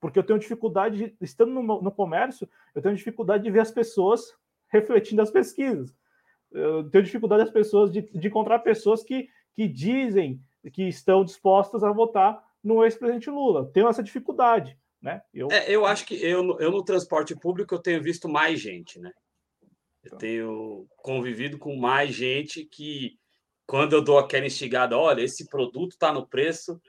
porque 0.00 0.18
eu 0.18 0.22
tenho 0.22 0.38
dificuldade, 0.38 0.96
de, 0.96 1.16
estando 1.20 1.52
no, 1.52 1.82
no 1.82 1.90
comércio, 1.90 2.48
eu 2.74 2.82
tenho 2.82 2.94
dificuldade 2.94 3.44
de 3.44 3.50
ver 3.50 3.60
as 3.60 3.70
pessoas 3.70 4.32
refletindo 4.68 5.22
as 5.22 5.30
pesquisas. 5.30 5.94
Eu 6.50 6.88
tenho 6.90 7.04
dificuldade 7.04 7.42
as 7.42 7.50
pessoas 7.50 7.90
de, 7.90 8.02
de 8.02 8.28
encontrar 8.28 8.60
pessoas 8.60 9.02
que, 9.02 9.28
que 9.54 9.66
dizem 9.68 10.40
que 10.72 10.84
estão 10.84 11.24
dispostas 11.24 11.82
a 11.82 11.92
votar 11.92 12.42
no 12.62 12.84
ex-presidente 12.84 13.30
Lula. 13.30 13.70
Tenho 13.72 13.88
essa 13.88 14.02
dificuldade, 14.02 14.78
né? 15.00 15.22
Eu... 15.32 15.48
É, 15.50 15.70
eu 15.70 15.84
acho 15.84 16.06
que 16.06 16.14
eu, 16.14 16.58
eu 16.58 16.70
no 16.70 16.84
transporte 16.84 17.34
público 17.34 17.74
eu 17.74 17.82
tenho 17.82 18.02
visto 18.02 18.28
mais 18.28 18.60
gente, 18.60 18.98
né? 18.98 19.12
Eu 20.02 20.10
tá. 20.12 20.16
tenho 20.16 20.86
convivido 20.96 21.58
com 21.58 21.76
mais 21.76 22.14
gente 22.14 22.64
que 22.64 23.18
quando 23.68 23.92
eu 23.92 24.00
dou 24.00 24.18
aquela 24.18 24.46
instigada, 24.46 24.96
olha, 24.96 25.20
esse 25.20 25.46
produto 25.46 25.92
está 25.92 26.10
no 26.10 26.26
preço 26.26 26.80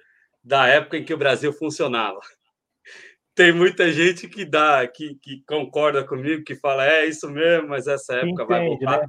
da 0.42 0.66
época 0.66 0.98
em 0.98 1.04
que 1.04 1.14
o 1.14 1.18
Brasil 1.18 1.52
funcionava. 1.52 2.22
Tem 3.36 3.52
muita 3.52 3.92
gente 3.92 4.30
que 4.30 4.46
dá, 4.46 4.88
que, 4.88 5.16
que 5.16 5.44
concorda 5.46 6.06
comigo, 6.06 6.44
que 6.44 6.56
fala, 6.56 6.88
é 6.88 7.06
isso 7.06 7.30
mesmo, 7.30 7.68
mas 7.68 7.86
essa 7.86 8.16
época 8.16 8.44
entende, 8.44 8.48
vai 8.48 8.66
voltar. 8.66 9.00
Né? 9.02 9.08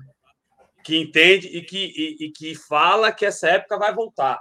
Que 0.84 0.96
entende 0.96 1.46
e 1.46 1.62
que, 1.62 1.92
e, 1.96 2.26
e 2.26 2.32
que 2.32 2.56
fala 2.56 3.12
que 3.12 3.24
essa 3.24 3.48
época 3.48 3.78
vai 3.78 3.94
voltar. 3.94 4.40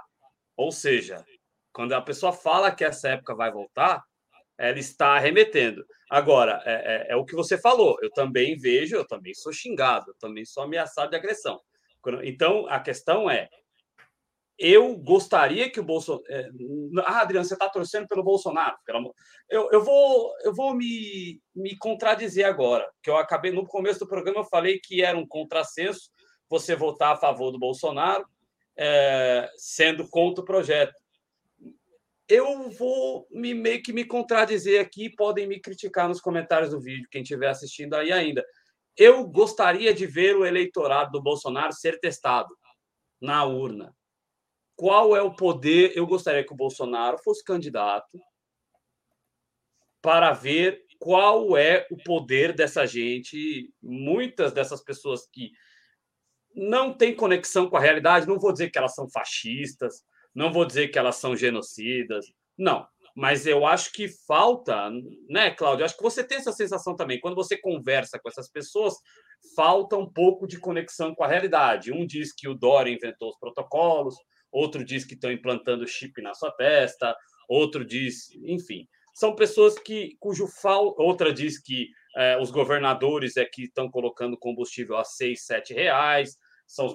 Ou 0.56 0.72
seja, 0.72 1.24
quando 1.72 1.92
a 1.92 2.02
pessoa 2.02 2.32
fala 2.32 2.72
que 2.72 2.84
essa 2.84 3.10
época 3.10 3.34
vai 3.34 3.52
voltar, 3.52 4.02
ela 4.58 4.78
está 4.78 5.14
arremetendo. 5.14 5.84
Agora, 6.10 6.60
é, 6.64 6.72
é, 6.72 7.12
é, 7.12 7.16
o 7.16 7.24
que 7.24 7.36
você 7.36 7.56
falou, 7.56 7.96
eu 8.02 8.10
também 8.10 8.56
vejo, 8.56 8.96
eu 8.96 9.06
também 9.06 9.34
sou 9.34 9.52
xingado, 9.52 10.10
eu 10.10 10.14
também 10.18 10.44
sou 10.44 10.64
ameaçado 10.64 11.10
de 11.10 11.16
agressão. 11.16 11.60
Então, 12.24 12.66
a 12.68 12.80
questão 12.80 13.30
é: 13.30 13.48
eu 14.60 14.94
gostaria 14.94 15.70
que 15.70 15.80
o 15.80 15.84
Bolsonaro. 15.84 16.24
É, 16.28 16.50
ah, 17.06 17.22
Adriano, 17.22 17.46
você 17.46 17.54
está 17.54 17.66
torcendo 17.68 18.06
pelo 18.06 18.22
Bolsonaro. 18.22 18.76
Eu, 19.48 19.70
eu 19.72 19.82
vou, 19.82 20.34
eu 20.44 20.54
vou 20.54 20.74
me, 20.74 21.40
me 21.56 21.76
contradizer 21.78 22.44
agora, 22.44 22.86
que 23.02 23.08
eu 23.08 23.16
acabei 23.16 23.50
no 23.50 23.66
começo 23.66 24.00
do 24.00 24.08
programa, 24.08 24.40
eu 24.40 24.44
falei 24.44 24.78
que 24.78 25.02
era 25.02 25.16
um 25.16 25.26
contrassenso 25.26 26.10
você 26.50 26.76
votar 26.76 27.14
a 27.14 27.16
favor 27.16 27.52
do 27.52 27.58
Bolsonaro, 27.58 28.26
é, 28.76 29.48
sendo 29.56 30.06
contra 30.10 30.42
o 30.42 30.44
projeto. 30.44 30.92
Eu 32.28 32.70
vou 32.70 33.26
me, 33.30 33.54
meio 33.54 33.82
que 33.82 33.92
me 33.92 34.04
contradizer 34.04 34.80
aqui, 34.80 35.08
podem 35.08 35.46
me 35.46 35.58
criticar 35.58 36.06
nos 36.06 36.20
comentários 36.20 36.70
do 36.70 36.80
vídeo, 36.80 37.08
quem 37.10 37.22
estiver 37.22 37.48
assistindo 37.48 37.94
aí 37.94 38.12
ainda. 38.12 38.44
Eu 38.96 39.26
gostaria 39.26 39.94
de 39.94 40.06
ver 40.06 40.36
o 40.36 40.44
eleitorado 40.44 41.12
do 41.12 41.22
Bolsonaro 41.22 41.72
ser 41.72 41.98
testado 42.00 42.54
na 43.20 43.44
urna. 43.44 43.94
Qual 44.76 45.16
é 45.16 45.22
o 45.22 45.34
poder? 45.34 45.92
Eu 45.96 46.06
gostaria 46.06 46.44
que 46.44 46.52
o 46.52 46.56
Bolsonaro 46.56 47.18
fosse 47.18 47.44
candidato 47.44 48.18
para 50.02 50.32
ver 50.32 50.84
qual 50.98 51.56
é 51.56 51.86
o 51.90 51.96
poder 51.96 52.54
dessa 52.54 52.86
gente. 52.86 53.72
Muitas 53.82 54.52
dessas 54.52 54.82
pessoas 54.82 55.26
que 55.26 55.50
não 56.54 56.92
têm 56.92 57.14
conexão 57.14 57.68
com 57.68 57.76
a 57.76 57.80
realidade, 57.80 58.26
não 58.26 58.38
vou 58.38 58.52
dizer 58.52 58.70
que 58.70 58.78
elas 58.78 58.94
são 58.94 59.08
fascistas, 59.08 60.02
não 60.34 60.52
vou 60.52 60.64
dizer 60.64 60.88
que 60.88 60.98
elas 60.98 61.16
são 61.16 61.36
genocidas, 61.36 62.26
não 62.56 62.86
mas 63.20 63.46
eu 63.46 63.66
acho 63.66 63.92
que 63.92 64.08
falta, 64.26 64.90
né, 65.28 65.50
Cláudio? 65.50 65.84
Acho 65.84 65.94
que 65.94 66.02
você 66.02 66.24
tem 66.24 66.38
essa 66.38 66.52
sensação 66.52 66.96
também. 66.96 67.20
Quando 67.20 67.34
você 67.34 67.54
conversa 67.54 68.18
com 68.18 68.30
essas 68.30 68.50
pessoas, 68.50 68.94
falta 69.54 69.94
um 69.94 70.10
pouco 70.10 70.46
de 70.46 70.58
conexão 70.58 71.14
com 71.14 71.22
a 71.22 71.28
realidade. 71.28 71.92
Um 71.92 72.06
diz 72.06 72.34
que 72.34 72.48
o 72.48 72.54
Dória 72.54 72.90
inventou 72.90 73.28
os 73.28 73.38
protocolos, 73.38 74.14
outro 74.50 74.82
diz 74.82 75.04
que 75.04 75.12
estão 75.12 75.30
implantando 75.30 75.86
chip 75.86 76.22
na 76.22 76.32
sua 76.32 76.50
testa, 76.50 77.14
outro 77.46 77.84
diz, 77.84 78.30
enfim, 78.42 78.88
são 79.14 79.34
pessoas 79.34 79.78
que 79.78 80.16
cujo 80.18 80.46
fal, 80.46 80.94
outra 80.96 81.30
diz 81.30 81.62
que 81.62 81.90
é, 82.16 82.38
os 82.40 82.50
governadores 82.50 83.36
é 83.36 83.44
que 83.44 83.64
estão 83.64 83.90
colocando 83.90 84.38
combustível 84.38 84.96
a 84.96 85.04
seis, 85.04 85.44
sete 85.44 85.74
reais, 85.74 86.38
são 86.66 86.86
os, 86.86 86.94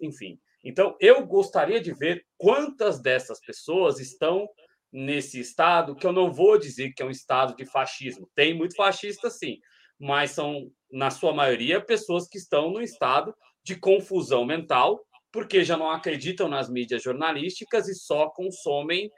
enfim. 0.00 0.38
Então, 0.62 0.96
eu 1.00 1.26
gostaria 1.26 1.80
de 1.80 1.92
ver 1.92 2.24
quantas 2.38 3.02
dessas 3.02 3.40
pessoas 3.40 3.98
estão 3.98 4.48
nesse 4.94 5.40
estado, 5.40 5.96
que 5.96 6.06
eu 6.06 6.12
não 6.12 6.32
vou 6.32 6.56
dizer 6.56 6.92
que 6.92 7.02
é 7.02 7.06
um 7.06 7.10
estado 7.10 7.56
de 7.56 7.66
fascismo. 7.66 8.30
Tem 8.32 8.54
muito 8.54 8.76
fascista, 8.76 9.28
sim, 9.28 9.58
mas 9.98 10.30
são, 10.30 10.70
na 10.88 11.10
sua 11.10 11.34
maioria, 11.34 11.84
pessoas 11.84 12.28
que 12.28 12.38
estão 12.38 12.70
no 12.70 12.80
estado 12.80 13.34
de 13.64 13.74
confusão 13.74 14.44
mental, 14.44 15.04
porque 15.32 15.64
já 15.64 15.76
não 15.76 15.90
acreditam 15.90 16.48
nas 16.48 16.70
mídias 16.70 17.02
jornalísticas 17.02 17.88
e 17.88 17.94
só 17.94 18.28
consomem 18.30 19.10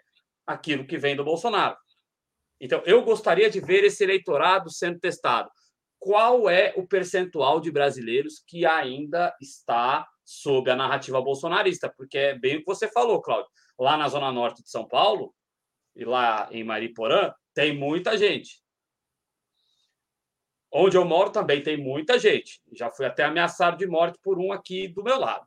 aquilo 0.47 0.87
que 0.87 0.97
vem 0.97 1.15
do 1.15 1.23
Bolsonaro. 1.23 1.77
Então, 2.59 2.83
eu 2.87 3.05
gostaria 3.05 3.51
de 3.51 3.61
ver 3.61 3.85
esse 3.85 4.03
eleitorado 4.03 4.71
sendo 4.71 4.99
testado. 4.99 5.51
Qual 5.99 6.49
é 6.49 6.73
o 6.75 6.87
percentual 6.87 7.61
de 7.61 7.71
brasileiros 7.71 8.43
que 8.47 8.65
ainda 8.65 9.35
está 9.43 10.09
sob 10.25 10.71
a 10.71 10.77
narrativa 10.77 11.21
bolsonarista? 11.21 11.93
Porque 11.95 12.17
é 12.17 12.39
bem 12.39 12.57
o 12.57 12.59
que 12.61 12.67
você 12.67 12.89
falou, 12.89 13.21
Cláudio. 13.21 13.51
Lá 13.79 13.99
na 13.99 14.09
Zona 14.09 14.33
Norte 14.33 14.63
de 14.63 14.71
São 14.71 14.89
Paulo, 14.89 15.35
e 15.97 16.05
lá 16.05 16.49
em 16.53 16.63
Mariporã, 16.63 17.33
tem 17.55 17.75
muita 17.75 18.17
gente. 18.19 18.63
Onde 20.71 20.97
eu 20.97 21.05
moro 21.05 21.31
também 21.31 21.63
tem 21.63 21.77
muita 21.77 22.19
gente. 22.19 22.61
Já 22.75 22.91
fui 22.91 23.07
até 23.07 23.25
ameaçado 23.25 23.79
de 23.79 23.87
morte 23.87 24.19
por 24.23 24.39
um 24.39 24.53
aqui 24.53 24.89
do 24.89 25.03
meu 25.03 25.19
lado. 25.19 25.47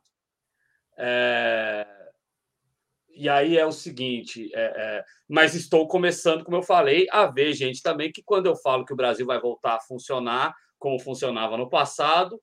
É... 0.98 1.86
E 3.10 3.28
aí 3.28 3.56
é 3.56 3.64
o 3.64 3.72
seguinte, 3.72 4.50
é, 4.54 4.62
é... 4.62 5.04
mas 5.28 5.54
estou 5.54 5.86
começando, 5.86 6.44
como 6.44 6.56
eu 6.56 6.62
falei, 6.62 7.06
a 7.10 7.26
ver 7.26 7.52
gente 7.52 7.82
também 7.82 8.10
que 8.10 8.22
quando 8.22 8.46
eu 8.46 8.56
falo 8.56 8.84
que 8.84 8.92
o 8.92 8.96
Brasil 8.96 9.26
vai 9.26 9.40
voltar 9.40 9.76
a 9.76 9.80
funcionar 9.80 10.54
como 10.78 10.98
funcionava 10.98 11.56
no 11.56 11.68
passado, 11.68 12.40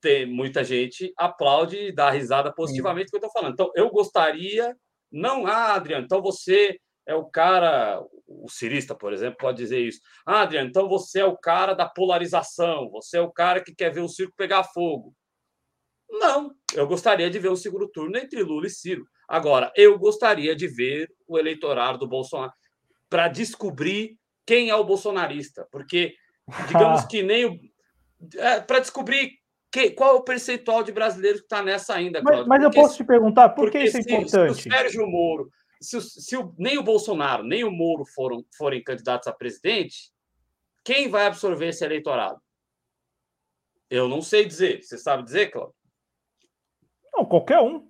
tem 0.00 0.26
muita 0.26 0.62
gente 0.62 1.12
aplaude 1.16 1.76
e 1.76 1.92
dá 1.92 2.10
risada 2.10 2.52
positivamente 2.52 3.06
do 3.06 3.10
que 3.10 3.16
eu 3.16 3.26
estou 3.26 3.32
falando. 3.32 3.54
Então, 3.54 3.72
eu 3.74 3.90
gostaria, 3.90 4.76
não, 5.10 5.46
ah, 5.46 5.74
Adriano, 5.74 6.04
então 6.04 6.22
você 6.22 6.78
é 7.08 7.14
o 7.14 7.24
cara, 7.24 8.04
o 8.26 8.50
cirista, 8.50 8.94
por 8.94 9.14
exemplo, 9.14 9.38
pode 9.38 9.56
dizer 9.56 9.80
isso. 9.80 9.98
Ah, 10.26 10.42
Adriano, 10.42 10.68
então 10.68 10.86
você 10.86 11.20
é 11.20 11.24
o 11.24 11.38
cara 11.38 11.72
da 11.72 11.88
polarização, 11.88 12.90
você 12.90 13.16
é 13.16 13.20
o 13.20 13.32
cara 13.32 13.64
que 13.64 13.74
quer 13.74 13.90
ver 13.90 14.02
o 14.02 14.08
circo 14.08 14.34
pegar 14.36 14.62
fogo. 14.62 15.14
Não, 16.10 16.54
eu 16.74 16.86
gostaria 16.86 17.30
de 17.30 17.38
ver 17.38 17.50
um 17.50 17.56
segundo 17.56 17.88
turno 17.88 18.18
entre 18.18 18.42
Lula 18.42 18.66
e 18.66 18.70
Ciro. 18.70 19.06
Agora, 19.26 19.72
eu 19.74 19.98
gostaria 19.98 20.54
de 20.54 20.68
ver 20.68 21.10
o 21.26 21.38
eleitorado 21.38 21.98
do 21.98 22.06
Bolsonaro 22.06 22.52
para 23.08 23.28
descobrir 23.28 24.18
quem 24.46 24.68
é 24.68 24.74
o 24.74 24.84
bolsonarista, 24.84 25.66
porque 25.72 26.14
digamos 26.66 27.04
que 27.08 27.22
nem 27.22 27.46
o 27.46 27.58
é, 28.36 28.60
para 28.60 28.80
descobrir 28.80 29.32
que, 29.70 29.90
qual 29.90 30.16
é 30.16 30.18
o 30.18 30.22
percentual 30.22 30.82
de 30.82 30.92
brasileiros 30.92 31.40
que 31.40 31.46
está 31.46 31.62
nessa 31.62 31.94
ainda, 31.94 32.20
Mas, 32.22 32.46
mas 32.46 32.62
eu 32.62 32.70
posso 32.70 32.96
te 32.96 33.04
perguntar 33.04 33.50
por 33.50 33.70
que 33.70 33.78
isso 33.78 33.96
é 33.98 34.00
importante? 34.00 34.62
Se 34.62 34.68
o 34.68 34.72
Sérgio 34.72 35.06
Moro, 35.06 35.50
se, 35.80 35.96
o, 35.96 36.00
se 36.00 36.36
o, 36.36 36.54
nem 36.58 36.78
o 36.78 36.82
Bolsonaro, 36.82 37.42
nem 37.42 37.64
o 37.64 37.70
Moro 37.70 38.04
foram, 38.04 38.44
forem 38.56 38.82
candidatos 38.82 39.28
a 39.28 39.32
presidente, 39.32 40.12
quem 40.84 41.08
vai 41.08 41.26
absorver 41.26 41.68
esse 41.68 41.84
eleitorado? 41.84 42.40
Eu 43.90 44.08
não 44.08 44.20
sei 44.20 44.44
dizer. 44.44 44.82
Você 44.82 44.98
sabe 44.98 45.22
dizer, 45.22 45.50
Cláudio? 45.50 45.74
Não, 47.12 47.24
qualquer 47.24 47.60
um. 47.60 47.88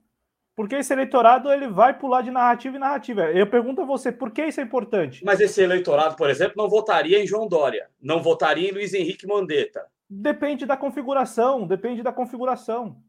Porque 0.55 0.75
esse 0.75 0.93
eleitorado 0.93 1.53
ele 1.53 1.69
vai 1.69 1.97
pular 1.97 2.23
de 2.23 2.31
narrativa 2.31 2.77
em 2.77 2.81
narrativa. 2.81 3.31
Eu 3.31 3.49
pergunto 3.49 3.81
a 3.83 3.85
você, 3.85 4.11
por 4.11 4.33
que 4.33 4.45
isso 4.45 4.61
é 4.61 4.65
importante? 4.65 5.25
Mas 5.25 5.39
esse 5.39 5.63
eleitorado, 5.63 6.17
por 6.17 6.29
exemplo, 6.29 6.55
não 6.57 6.69
votaria 6.69 7.23
em 7.23 7.27
João 7.27 7.47
Dória, 7.47 7.89
não 8.01 8.21
votaria 8.21 8.69
em 8.69 8.73
Luiz 8.73 8.93
Henrique 8.93 9.27
Mandetta, 9.27 9.89
Depende 10.09 10.65
da 10.65 10.77
configuração, 10.77 11.67
depende 11.67 12.03
da 12.03 12.13
configuração. 12.13 13.03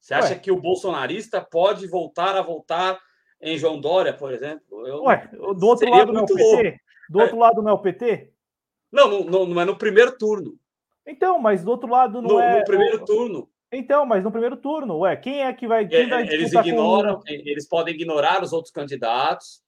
Você 0.00 0.14
acha 0.14 0.34
Ué. 0.34 0.38
que 0.38 0.52
o 0.52 0.60
bolsonarista 0.60 1.40
pode 1.40 1.88
voltar 1.88 2.36
a 2.36 2.42
voltar 2.42 3.00
em 3.40 3.56
João 3.58 3.80
Dória, 3.80 4.12
por 4.12 4.32
exemplo? 4.32 4.86
Eu... 4.86 5.02
Ué, 5.04 5.28
do 5.32 5.66
outro 5.66 5.90
lado 5.90 6.12
não 6.12 6.20
é 6.20 6.24
o 6.24 6.26
PT? 6.26 6.42
Louco. 6.42 6.78
Do 7.08 7.18
outro 7.20 7.36
é. 7.36 7.40
lado 7.40 7.62
não 7.62 7.70
é 7.70 7.72
o 7.72 7.78
PT? 7.78 8.32
Não, 8.92 9.24
não, 9.24 9.46
não, 9.46 9.60
é 9.60 9.64
no 9.64 9.76
primeiro 9.76 10.16
turno. 10.16 10.58
Então, 11.06 11.38
mas 11.38 11.62
do 11.62 11.70
outro 11.70 11.88
lado 11.88 12.20
não 12.20 12.30
no, 12.30 12.40
é. 12.40 12.58
No 12.58 12.64
primeiro 12.64 13.04
turno. 13.04 13.48
Então, 13.70 14.06
mas 14.06 14.24
no 14.24 14.30
primeiro 14.30 14.56
turno, 14.56 14.98
ué, 15.00 15.14
quem 15.16 15.42
é 15.42 15.52
que 15.52 15.66
vai. 15.66 15.86
Quem 15.86 16.08
vai 16.08 16.26
eles 16.26 16.52
ignoram, 16.52 17.16
com... 17.16 17.22
eles 17.28 17.68
podem 17.68 17.94
ignorar 17.94 18.42
os 18.42 18.52
outros 18.52 18.72
candidatos. 18.72 19.62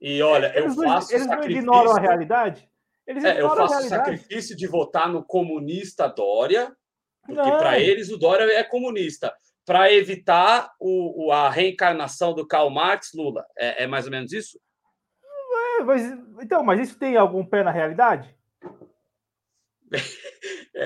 E 0.00 0.20
olha, 0.20 0.52
eles 0.56 0.76
eu 0.76 0.84
faço. 0.84 1.14
Eles 1.14 1.26
não 1.26 1.42
ignoram 1.42 1.96
a 1.96 2.00
realidade? 2.00 2.68
Eles 3.06 3.24
é, 3.24 3.40
eu 3.40 3.48
faço 3.48 3.78
o 3.78 3.88
sacrifício 3.88 4.56
de 4.56 4.66
votar 4.66 5.08
no 5.08 5.24
comunista 5.24 6.08
Dória, 6.08 6.74
porque 7.24 7.50
para 7.50 7.78
eles 7.78 8.10
o 8.10 8.18
Dória 8.18 8.44
é 8.52 8.62
comunista, 8.62 9.32
para 9.66 9.92
evitar 9.92 10.72
o, 10.78 11.26
o, 11.26 11.32
a 11.32 11.50
reencarnação 11.50 12.32
do 12.32 12.46
Karl 12.46 12.70
Marx, 12.70 13.10
Lula. 13.12 13.44
É, 13.58 13.82
é 13.82 13.86
mais 13.86 14.04
ou 14.04 14.12
menos 14.12 14.32
isso? 14.32 14.60
É, 15.80 15.82
mas, 15.82 16.02
então, 16.40 16.62
mas 16.62 16.80
isso 16.80 16.96
tem 16.96 17.16
algum 17.16 17.44
pé 17.44 17.64
na 17.64 17.72
realidade? 17.72 18.34
É, 20.78 20.82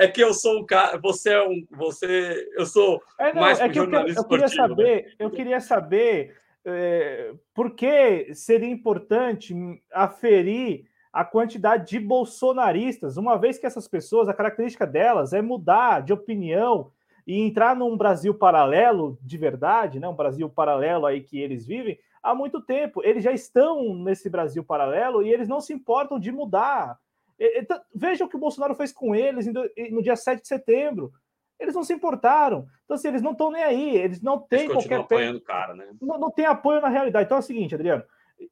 é, 0.00 0.04
é, 0.04 0.08
que 0.08 0.20
eu 0.20 0.32
sou 0.32 0.60
um 0.60 0.64
cara, 0.64 0.96
você 0.96 1.32
é 1.32 1.42
um, 1.42 1.66
você, 1.72 2.48
eu 2.56 2.64
sou 2.64 3.02
é, 3.18 3.32
não, 3.32 3.40
mais 3.40 3.58
é 3.58 3.68
que 3.68 3.76
eu, 3.76 3.90
eu, 3.90 4.24
queria 4.24 4.46
né? 4.46 4.48
saber, 4.48 5.04
né? 5.04 5.12
eu 5.18 5.30
queria 5.30 5.60
saber 5.60 6.36
é, 6.64 7.34
por 7.52 7.74
que 7.74 8.32
seria 8.32 8.70
importante 8.70 9.52
aferir 9.92 10.84
a 11.12 11.24
quantidade 11.24 11.90
de 11.90 11.98
bolsonaristas, 11.98 13.16
uma 13.16 13.36
vez 13.36 13.58
que 13.58 13.66
essas 13.66 13.88
pessoas, 13.88 14.28
a 14.28 14.34
característica 14.34 14.86
delas 14.86 15.32
é 15.32 15.42
mudar 15.42 16.00
de 16.00 16.12
opinião 16.12 16.92
e 17.28 17.42
entrar 17.42 17.76
num 17.76 17.94
Brasil 17.94 18.32
paralelo 18.32 19.18
de 19.20 19.36
verdade, 19.36 20.00
né? 20.00 20.08
um 20.08 20.16
Brasil 20.16 20.48
paralelo 20.48 21.04
aí 21.04 21.20
que 21.20 21.38
eles 21.38 21.66
vivem 21.66 21.98
há 22.22 22.34
muito 22.34 22.58
tempo. 22.58 23.04
Eles 23.04 23.22
já 23.22 23.30
estão 23.30 23.94
nesse 23.94 24.30
Brasil 24.30 24.64
paralelo 24.64 25.22
e 25.22 25.30
eles 25.30 25.46
não 25.46 25.60
se 25.60 25.74
importam 25.74 26.18
de 26.18 26.32
mudar. 26.32 26.98
Então, 27.38 27.78
veja 27.94 28.24
o 28.24 28.28
que 28.30 28.36
o 28.36 28.40
Bolsonaro 28.40 28.74
fez 28.74 28.92
com 28.92 29.14
eles 29.14 29.46
no 29.90 30.02
dia 30.02 30.16
7 30.16 30.40
de 30.40 30.48
setembro. 30.48 31.12
Eles 31.60 31.74
não 31.74 31.84
se 31.84 31.92
importaram. 31.92 32.66
Então, 32.86 32.94
assim, 32.94 33.08
eles 33.08 33.20
não 33.20 33.32
estão 33.32 33.50
nem 33.50 33.62
aí. 33.62 33.96
Eles 33.98 34.22
não 34.22 34.38
têm 34.38 34.60
eles 34.60 34.72
qualquer. 34.72 35.00
apoiando 35.00 35.38
o 35.38 35.42
cara, 35.42 35.74
né? 35.74 35.86
Não, 36.00 36.18
não 36.18 36.30
tem 36.30 36.46
apoio 36.46 36.80
na 36.80 36.88
realidade. 36.88 37.26
Então 37.26 37.36
é 37.36 37.40
o 37.40 37.44
seguinte, 37.44 37.74
Adriano. 37.74 38.02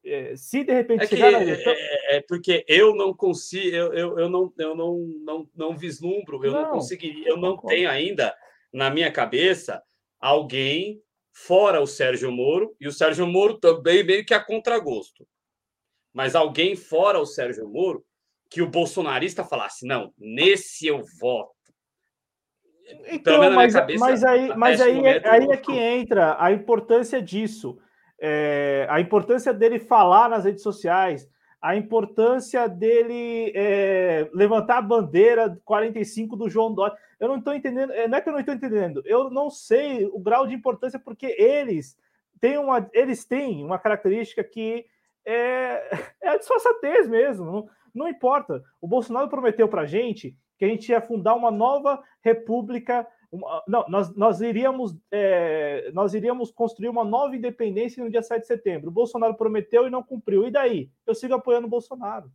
É, 0.04 0.36
se 0.36 0.64
de 0.64 0.72
repente 0.72 1.04
é 1.04 1.06
chegar 1.06 1.32
na 1.32 1.40
eleição... 1.40 1.72
é, 1.72 2.16
é, 2.16 2.20
porque 2.20 2.62
eu 2.68 2.94
não 2.94 3.14
consigo, 3.14 3.74
eu, 3.74 3.94
eu, 3.94 4.18
eu, 4.18 4.28
não, 4.28 4.52
eu 4.58 4.74
não, 4.74 4.98
não, 5.24 5.48
não 5.56 5.76
vislumbro, 5.76 6.44
eu 6.44 6.52
não, 6.52 6.62
não 6.62 6.70
conseguiria, 6.72 7.28
eu 7.28 7.36
não 7.36 7.56
tenho 7.56 7.88
ainda 7.88 8.34
na 8.72 8.90
minha 8.90 9.10
cabeça 9.10 9.82
alguém 10.20 11.02
fora 11.32 11.80
o 11.80 11.86
Sérgio 11.86 12.32
Moro, 12.32 12.74
e 12.80 12.88
o 12.88 12.92
Sérgio 12.92 13.26
Moro 13.26 13.58
também 13.58 14.02
meio 14.02 14.24
que 14.24 14.32
a 14.32 14.42
contragosto. 14.42 15.26
Mas 16.12 16.34
alguém 16.34 16.74
fora 16.74 17.20
o 17.20 17.26
Sérgio 17.26 17.68
Moro 17.68 18.04
que 18.48 18.62
o 18.62 18.70
bolsonarista 18.70 19.44
falasse: 19.44 19.86
não, 19.86 20.14
nesse 20.16 20.86
eu 20.86 21.02
voto. 21.20 21.54
Então, 23.08 23.52
mas, 23.52 23.72
cabeça, 23.72 23.98
mas 23.98 24.24
aí, 24.24 24.56
mas 24.56 24.80
aí, 24.80 25.04
é, 25.04 25.28
aí 25.28 25.44
é 25.50 25.56
que 25.56 25.72
entra 25.72 26.36
a 26.38 26.52
importância 26.52 27.20
disso 27.20 27.78
é, 28.18 28.86
a 28.88 29.00
importância 29.00 29.52
dele 29.52 29.78
falar 29.78 30.28
nas 30.28 30.44
redes 30.44 30.62
sociais, 30.62 31.28
a 31.66 31.74
importância 31.74 32.68
dele 32.68 33.50
é, 33.52 34.30
levantar 34.32 34.78
a 34.78 34.82
bandeira 34.82 35.60
45 35.64 36.36
do 36.36 36.48
João 36.48 36.72
Dória. 36.72 36.96
Eu 37.18 37.26
não 37.26 37.38
estou 37.38 37.52
entendendo, 37.52 37.92
é, 37.92 38.06
não 38.06 38.16
é 38.16 38.20
que 38.20 38.28
eu 38.28 38.32
não 38.32 38.38
estou 38.38 38.54
entendendo, 38.54 39.02
eu 39.04 39.28
não 39.30 39.50
sei 39.50 40.06
o 40.06 40.20
grau 40.20 40.46
de 40.46 40.54
importância, 40.54 40.96
porque 40.96 41.34
eles 41.36 41.98
têm 42.40 42.56
uma, 42.56 42.88
eles 42.92 43.24
têm 43.24 43.64
uma 43.64 43.80
característica 43.80 44.44
que 44.44 44.86
é, 45.24 46.06
é 46.22 46.28
a 46.28 46.36
disfarçatez 46.36 47.08
mesmo, 47.08 47.44
não, 47.44 47.68
não 47.92 48.08
importa. 48.08 48.62
O 48.80 48.86
Bolsonaro 48.86 49.28
prometeu 49.28 49.66
para 49.66 49.82
a 49.82 49.86
gente 49.86 50.36
que 50.56 50.64
a 50.64 50.68
gente 50.68 50.88
ia 50.88 51.00
fundar 51.00 51.34
uma 51.34 51.50
nova 51.50 52.00
república 52.22 53.04
não, 53.66 53.84
nós, 53.88 54.14
nós, 54.14 54.40
iríamos, 54.40 54.96
é, 55.10 55.90
nós 55.92 56.14
iríamos 56.14 56.50
construir 56.50 56.88
uma 56.88 57.04
nova 57.04 57.36
independência 57.36 58.02
no 58.02 58.10
dia 58.10 58.22
7 58.22 58.40
de 58.40 58.46
setembro. 58.46 58.88
O 58.88 58.92
Bolsonaro 58.92 59.34
prometeu 59.34 59.86
e 59.86 59.90
não 59.90 60.02
cumpriu. 60.02 60.46
E 60.46 60.50
daí? 60.50 60.90
Eu 61.06 61.14
sigo 61.14 61.34
apoiando 61.34 61.66
o 61.66 61.70
Bolsonaro. 61.70 62.30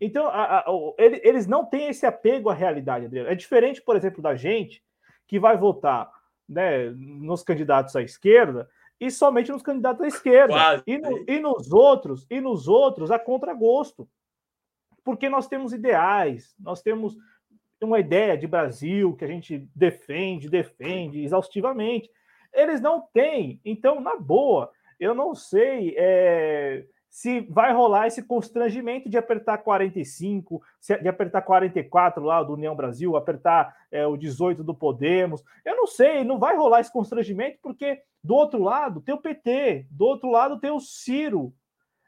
Então, 0.00 0.26
a, 0.26 0.58
a, 0.60 0.64
ele, 0.98 1.20
eles 1.24 1.46
não 1.46 1.64
têm 1.64 1.88
esse 1.88 2.04
apego 2.04 2.50
à 2.50 2.54
realidade, 2.54 3.06
Adriano. 3.06 3.28
É 3.28 3.34
diferente, 3.34 3.80
por 3.80 3.96
exemplo, 3.96 4.22
da 4.22 4.34
gente 4.34 4.82
que 5.26 5.38
vai 5.38 5.56
votar 5.56 6.10
né, 6.48 6.90
nos 6.90 7.42
candidatos 7.42 7.96
à 7.96 8.02
esquerda 8.02 8.68
e 9.00 9.10
somente 9.10 9.50
nos 9.50 9.62
candidatos 9.62 10.02
à 10.02 10.06
esquerda. 10.06 10.82
E, 10.86 10.98
no, 10.98 11.24
e, 11.28 11.38
nos 11.38 11.72
outros, 11.72 12.26
e 12.30 12.40
nos 12.40 12.68
outros 12.68 13.10
a 13.10 13.18
contragosto. 13.18 14.08
Porque 15.04 15.28
nós 15.28 15.46
temos 15.46 15.72
ideais, 15.72 16.54
nós 16.58 16.82
temos 16.82 17.16
uma 17.84 18.00
ideia 18.00 18.36
de 18.36 18.46
Brasil 18.46 19.14
que 19.14 19.24
a 19.24 19.28
gente 19.28 19.68
defende, 19.74 20.48
defende 20.48 21.22
exaustivamente. 21.22 22.10
Eles 22.52 22.80
não 22.80 23.00
têm. 23.12 23.60
Então, 23.64 24.00
na 24.00 24.16
boa, 24.16 24.70
eu 24.98 25.14
não 25.14 25.34
sei 25.34 25.94
é, 25.96 26.84
se 27.08 27.40
vai 27.50 27.72
rolar 27.72 28.06
esse 28.06 28.22
constrangimento 28.22 29.08
de 29.08 29.18
apertar 29.18 29.58
45, 29.58 30.62
de 31.00 31.08
apertar 31.08 31.42
44 31.42 32.22
lá 32.22 32.42
do 32.42 32.54
União 32.54 32.74
Brasil, 32.74 33.16
apertar 33.16 33.74
é, 33.90 34.06
o 34.06 34.16
18 34.16 34.64
do 34.64 34.74
Podemos. 34.74 35.42
Eu 35.64 35.76
não 35.76 35.86
sei, 35.86 36.24
não 36.24 36.38
vai 36.38 36.56
rolar 36.56 36.80
esse 36.80 36.92
constrangimento, 36.92 37.58
porque 37.62 38.02
do 38.22 38.34
outro 38.34 38.62
lado 38.62 39.00
tem 39.00 39.14
o 39.14 39.20
PT, 39.20 39.86
do 39.90 40.04
outro 40.04 40.30
lado 40.30 40.58
tem 40.58 40.70
o 40.70 40.80
Ciro. 40.80 41.54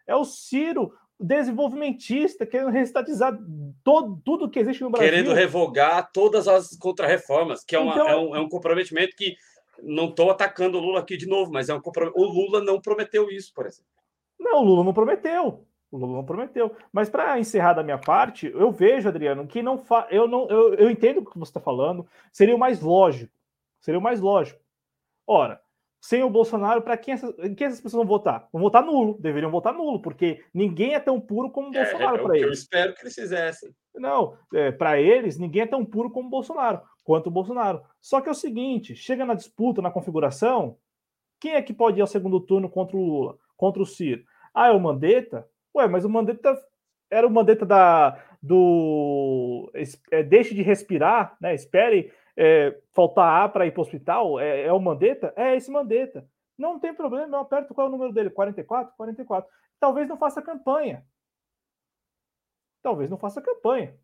É 0.06 0.16
o 0.16 0.24
Ciro, 0.24 0.92
desenvolvimentista, 1.18 2.46
querendo 2.46 2.70
restatizar 2.70 3.36
todo, 3.82 4.20
tudo 4.24 4.48
que 4.48 4.58
existe 4.58 4.82
no 4.82 4.90
Brasil. 4.90 5.10
Querendo 5.10 5.32
revogar 5.32 6.10
todas 6.12 6.46
as 6.46 6.76
contrarreformas, 6.76 7.64
que 7.64 7.74
é, 7.74 7.78
uma, 7.78 7.92
então, 7.92 8.08
é, 8.08 8.16
um, 8.16 8.36
é 8.36 8.40
um 8.40 8.48
comprometimento 8.48 9.16
que 9.16 9.36
não 9.82 10.08
estou 10.08 10.30
atacando 10.30 10.78
o 10.78 10.80
Lula 10.80 11.00
aqui 11.00 11.16
de 11.16 11.26
novo, 11.26 11.52
mas 11.52 11.68
é 11.68 11.74
um 11.74 11.80
o 12.14 12.24
Lula 12.24 12.62
não 12.62 12.80
prometeu 12.80 13.30
isso, 13.30 13.52
por 13.52 13.66
exemplo. 13.66 13.90
Não, 14.38 14.60
o 14.60 14.64
Lula 14.64 14.84
não 14.84 14.92
prometeu. 14.92 15.64
O 15.90 15.96
Lula 15.96 16.18
não 16.18 16.24
prometeu. 16.24 16.76
Mas 16.92 17.08
para 17.08 17.38
encerrar 17.38 17.72
da 17.72 17.82
minha 17.82 17.98
parte, 17.98 18.46
eu 18.54 18.70
vejo, 18.70 19.08
Adriano, 19.08 19.46
que 19.46 19.62
não 19.62 19.78
fa... 19.78 20.06
eu 20.10 20.28
não 20.28 20.48
eu, 20.48 20.74
eu 20.74 20.90
entendo 20.90 21.18
o 21.18 21.24
que 21.24 21.38
você 21.38 21.50
está 21.50 21.60
falando. 21.60 22.06
Seria 22.32 22.54
o 22.54 22.58
mais 22.58 22.80
lógico. 22.80 23.32
Seria 23.80 23.98
o 23.98 24.02
mais 24.02 24.20
lógico. 24.20 24.60
Ora, 25.26 25.60
sem 26.00 26.22
o 26.22 26.30
Bolsonaro, 26.30 26.82
para 26.82 26.96
quem, 26.96 27.14
essas, 27.14 27.34
quem 27.56 27.66
essas 27.66 27.80
pessoas 27.80 28.04
vão 28.04 28.06
votar? 28.06 28.48
Vão 28.52 28.62
votar 28.62 28.84
nulo, 28.84 29.18
deveriam 29.20 29.50
votar 29.50 29.74
nulo, 29.74 30.00
porque 30.00 30.44
ninguém 30.54 30.94
é 30.94 31.00
tão 31.00 31.20
puro 31.20 31.50
como 31.50 31.70
o 31.70 31.76
é, 31.76 31.82
Bolsonaro 31.82 32.16
é, 32.16 32.22
para 32.22 32.36
eles. 32.36 32.46
Eu 32.46 32.52
espero 32.52 32.94
que 32.94 33.02
eles 33.02 33.14
fizessem. 33.14 33.74
Não, 33.94 34.36
é, 34.54 34.70
para 34.70 35.00
eles, 35.00 35.38
ninguém 35.38 35.62
é 35.62 35.66
tão 35.66 35.84
puro 35.84 36.10
como 36.10 36.28
o 36.28 36.30
Bolsonaro, 36.30 36.80
quanto 37.02 37.26
o 37.26 37.32
Bolsonaro. 37.32 37.82
Só 38.00 38.20
que 38.20 38.28
é 38.28 38.32
o 38.32 38.34
seguinte: 38.34 38.94
chega 38.94 39.24
na 39.24 39.34
disputa, 39.34 39.82
na 39.82 39.90
configuração, 39.90 40.76
quem 41.40 41.54
é 41.54 41.62
que 41.62 41.72
pode 41.72 41.98
ir 41.98 42.00
ao 42.00 42.06
segundo 42.06 42.40
turno 42.40 42.68
contra 42.68 42.96
o 42.96 43.04
Lula, 43.04 43.36
contra 43.56 43.82
o 43.82 43.86
Ciro? 43.86 44.22
Ah, 44.54 44.68
é 44.68 44.70
o 44.70 44.80
Mandetta? 44.80 45.48
Ué, 45.74 45.88
mas 45.88 46.04
o 46.04 46.08
Mandetta 46.08 46.56
era 47.10 47.26
o 47.26 47.30
Mandetta 47.30 47.66
da, 47.66 48.22
do. 48.42 49.70
É, 50.10 50.22
deixe 50.22 50.54
de 50.54 50.62
respirar, 50.62 51.36
né? 51.40 51.54
Espere 51.54 52.12
é, 52.40 52.80
faltar 52.92 53.26
ar 53.26 53.52
para 53.52 53.66
ir 53.66 53.72
para 53.72 53.80
o 53.80 53.82
hospital. 53.82 54.38
É, 54.38 54.62
é 54.62 54.72
o 54.72 54.80
Mandetta? 54.80 55.32
É 55.36 55.56
esse 55.56 55.70
Mandetta. 55.70 56.24
Não 56.56 56.78
tem 56.78 56.94
problema, 56.94 57.36
eu 57.36 57.40
aperto 57.40 57.74
qual 57.74 57.86
é 57.86 57.88
o 57.88 57.92
número 57.92 58.12
dele? 58.12 58.30
44? 58.30 58.94
44. 58.96 59.50
Talvez 59.80 60.08
não 60.08 60.16
faça 60.16 60.40
campanha. 60.40 61.04
Talvez 62.80 63.10
não 63.10 63.18
faça 63.18 63.42
campanha. 63.42 63.96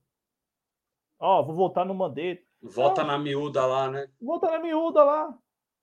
Ó, 1.18 1.40
oh, 1.40 1.44
vou 1.44 1.54
voltar 1.54 1.84
no 1.84 1.94
Mandetta. 1.94 2.42
Volta 2.60 3.04
na 3.04 3.16
miúda 3.16 3.64
lá, 3.64 3.88
né? 3.88 4.08
Volta 4.20 4.50
na 4.50 4.58
miúda 4.58 5.04
lá. 5.04 5.38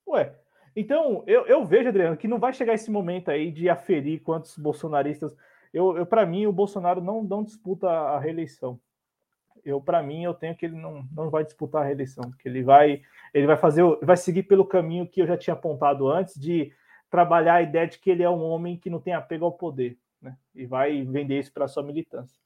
Ué. 0.08 0.38
Então, 0.76 1.24
eu, 1.28 1.46
eu 1.46 1.66
vejo, 1.66 1.90
Adriano, 1.90 2.18
que 2.18 2.28
não 2.28 2.40
vai 2.40 2.54
chegar 2.54 2.74
esse 2.74 2.92
momento 2.92 3.30
aí 3.30 3.52
de 3.52 3.70
aferir 3.70 4.22
quantos 4.24 4.58
bolsonaristas. 4.58 5.36
Eu, 5.74 5.98
eu 5.98 6.06
para 6.06 6.26
mim, 6.26 6.46
o 6.48 6.54
Bolsonaro 6.54 7.02
não, 7.02 7.24
não 7.24 7.44
disputa 7.44 7.90
a 7.90 8.20
reeleição. 8.20 8.80
Eu, 9.64 9.82
para 9.82 10.02
mim, 10.02 10.24
eu 10.24 10.34
tenho 10.34 10.56
que 10.56 10.66
ele 10.66 10.76
não, 10.76 11.06
não 11.12 11.30
vai 11.30 11.44
disputar 11.44 11.84
a 11.84 11.86
reeleição, 11.86 12.32
que 12.40 12.48
ele 12.48 12.64
vai, 12.64 13.02
ele 13.34 13.48
vai 13.48 13.58
fazer, 13.58 13.84
vai 14.02 14.18
seguir 14.18 14.44
pelo 14.44 14.66
caminho 14.66 15.08
que 15.08 15.22
eu 15.22 15.28
já 15.28 15.38
tinha 15.38 15.54
apontado 15.54 16.08
antes 16.10 16.40
de 16.40 16.72
trabalhar 17.10 17.56
a 17.56 17.62
ideia 17.62 17.88
de 17.88 18.00
que 18.00 18.10
ele 18.10 18.24
é 18.24 18.30
um 18.30 18.42
homem 18.42 18.78
que 18.78 18.90
não 18.90 19.00
tem 19.00 19.14
apego 19.14 19.46
ao 19.46 19.52
poder, 19.52 19.98
né? 20.22 20.38
E 20.56 20.66
vai 20.66 21.04
vender 21.04 21.40
isso 21.40 21.52
para 21.52 21.68
sua 21.68 21.84
militância. 21.84 22.40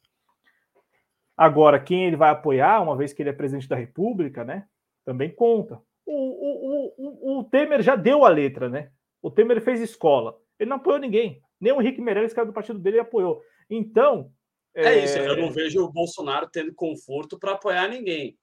Agora, 1.38 1.80
quem 1.80 2.06
ele 2.06 2.16
vai 2.16 2.30
apoiar, 2.30 2.82
uma 2.82 2.96
vez 2.96 3.14
que 3.14 3.22
ele 3.22 3.30
é 3.30 3.34
presidente 3.34 3.68
da 3.68 3.76
República, 3.76 4.44
né? 4.44 4.66
Também 5.04 5.30
conta. 5.30 5.82
O, 6.06 6.14
o, 6.14 6.94
o, 6.98 7.40
o 7.40 7.44
Temer 7.44 7.82
já 7.82 7.96
deu 7.96 8.26
a 8.26 8.30
letra, 8.30 8.70
né? 8.70 8.90
O 9.22 9.30
Temer 9.30 9.62
fez 9.62 9.82
escola. 9.82 10.38
Ele 10.60 10.70
não 10.70 10.78
apoiou 10.78 11.00
ninguém. 11.00 11.42
Nem 11.60 11.74
o 11.74 11.82
Henrique 11.82 12.02
Meirelles, 12.02 12.34
que 12.34 12.40
era 12.40 12.48
do 12.48 12.54
partido 12.54 12.80
dele, 12.80 13.00
apoiou. 13.00 13.42
Então. 13.70 14.32
É, 14.76 14.86
é 14.86 15.04
isso, 15.04 15.18
eu 15.18 15.38
não 15.38 15.52
vejo 15.52 15.84
o 15.84 15.92
Bolsonaro 15.92 16.50
tendo 16.52 16.74
conforto 16.74 17.40
para 17.40 17.54
apoiar 17.54 17.88
ninguém. 17.88 18.38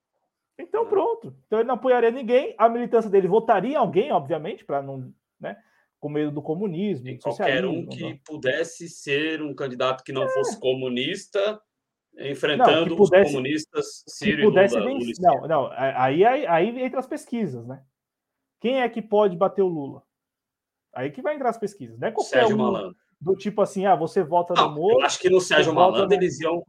Então, 0.58 0.86
pronto. 0.86 1.34
Então 1.46 1.58
ele 1.58 1.68
não 1.68 1.74
apoiaria 1.74 2.10
ninguém. 2.10 2.54
A 2.56 2.68
militância 2.68 3.10
dele 3.10 3.28
votaria 3.28 3.78
alguém, 3.78 4.12
obviamente, 4.12 4.64
para 4.64 4.82
não. 4.82 5.12
Né, 5.38 5.56
com 6.02 6.08
medo 6.08 6.32
do 6.32 6.42
comunismo. 6.42 7.06
Qualquer 7.20 7.64
um 7.64 7.86
que 7.86 8.02
não. 8.02 8.18
pudesse 8.24 8.88
ser 8.88 9.40
um 9.40 9.54
candidato 9.54 10.02
que 10.02 10.10
não 10.10 10.24
é. 10.24 10.28
fosse 10.30 10.58
comunista, 10.58 11.60
enfrentando 12.18 12.90
não, 12.90 12.96
pudesse, 12.96 13.26
os 13.26 13.32
comunistas 13.32 14.04
Sírio 14.08 14.48
pudesse 14.48 14.76
Lula, 14.76 14.98
vencer, 14.98 15.14
Não, 15.20 15.46
não, 15.46 15.70
aí, 15.72 16.24
aí, 16.24 16.46
aí 16.46 16.82
entra 16.82 16.98
as 16.98 17.06
pesquisas, 17.06 17.64
né? 17.66 17.84
Quem 18.60 18.82
é 18.82 18.88
que 18.88 19.00
pode 19.00 19.36
bater 19.36 19.62
o 19.62 19.68
Lula? 19.68 20.02
Aí 20.92 21.08
que 21.10 21.22
vai 21.22 21.36
entrar 21.36 21.50
as 21.50 21.58
pesquisas, 21.58 21.96
né? 21.98 22.10
Qualquer 22.10 22.40
Sérgio 22.40 22.56
um 22.56 22.58
Malandro. 22.58 22.96
Do 23.22 23.36
tipo 23.36 23.62
assim, 23.62 23.86
ah, 23.86 23.94
você 23.94 24.24
vota 24.24 24.52
no 24.54 24.74
Moro. 24.74 25.00
Eu 25.00 25.06
acho 25.06 25.20
que 25.20 25.30
no 25.30 25.40
Sérgio 25.40 25.72
Malandro 25.72 26.08
no, 26.08 26.12
eles 26.12 26.40
iam. 26.40 26.60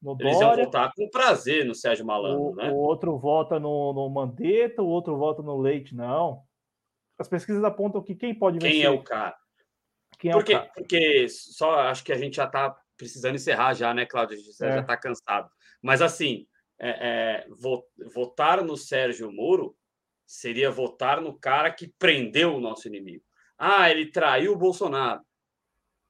No 0.00 0.16
eles 0.18 0.40
iam 0.40 0.56
votar 0.56 0.90
com 0.94 1.10
prazer 1.10 1.66
no 1.66 1.74
Sérgio 1.74 2.06
Malandro, 2.06 2.52
o, 2.52 2.54
né? 2.54 2.70
O 2.70 2.76
outro 2.76 3.18
vota 3.18 3.60
no, 3.60 3.92
no 3.92 4.08
Mandetta, 4.08 4.80
o 4.80 4.86
outro 4.86 5.18
vota 5.18 5.42
no 5.42 5.60
Leite, 5.60 5.94
não. 5.94 6.42
As 7.18 7.28
pesquisas 7.28 7.62
apontam 7.62 8.02
que 8.02 8.14
quem 8.14 8.34
pode 8.34 8.58
vencer. 8.58 8.80
Quem 8.80 8.84
é 8.84 8.90
o 8.90 9.02
cara? 9.02 9.36
Quem 10.18 10.30
é 10.30 10.34
porque, 10.34 10.54
o 10.54 10.58
cara? 10.58 10.70
Porque 10.74 11.28
só 11.28 11.80
acho 11.80 12.02
que 12.02 12.12
a 12.12 12.16
gente 12.16 12.36
já 12.36 12.46
está 12.46 12.74
precisando 12.96 13.34
encerrar 13.34 13.74
já, 13.74 13.92
né, 13.92 14.06
Cláudio? 14.06 14.36
A 14.36 14.40
gente 14.40 14.64
é. 14.64 14.72
já 14.72 14.80
está 14.80 14.96
cansado. 14.96 15.50
Mas 15.82 16.00
assim, 16.00 16.46
é, 16.80 17.44
é, 17.44 17.46
votar 18.14 18.64
no 18.64 18.78
Sérgio 18.78 19.30
Moro 19.30 19.76
seria 20.26 20.70
votar 20.70 21.20
no 21.20 21.38
cara 21.38 21.70
que 21.70 21.86
prendeu 21.98 22.56
o 22.56 22.60
nosso 22.60 22.88
inimigo. 22.88 23.22
Ah, 23.58 23.90
ele 23.90 24.10
traiu 24.10 24.54
o 24.54 24.58
Bolsonaro. 24.58 25.20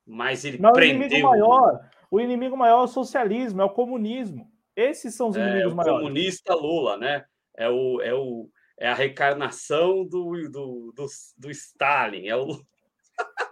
Mas 0.06 0.44
ele 0.44 0.58
Não, 0.58 0.72
prendeu. 0.72 1.00
O 1.00 1.04
inimigo 1.04 1.28
maior, 1.28 1.90
o 2.10 2.20
inimigo 2.20 2.56
maior 2.56 2.80
é 2.80 2.84
o 2.84 2.88
socialismo, 2.88 3.62
é 3.62 3.64
o 3.64 3.70
comunismo. 3.70 4.50
Esses 4.74 5.14
são 5.14 5.28
os 5.28 5.36
é, 5.36 5.40
inimigos 5.40 5.70
é, 5.70 5.74
o 5.74 5.76
maiores. 5.76 6.02
comunista 6.02 6.54
Lula, 6.54 6.96
né? 6.96 7.24
É, 7.56 7.68
o, 7.68 8.00
é, 8.00 8.14
o, 8.14 8.48
é 8.78 8.88
a 8.88 8.94
reencarnação 8.94 10.04
do, 10.04 10.32
do, 10.50 10.92
do, 10.94 11.06
do 11.38 11.50
Stalin. 11.50 12.26
É 12.26 12.36
o... 12.36 12.46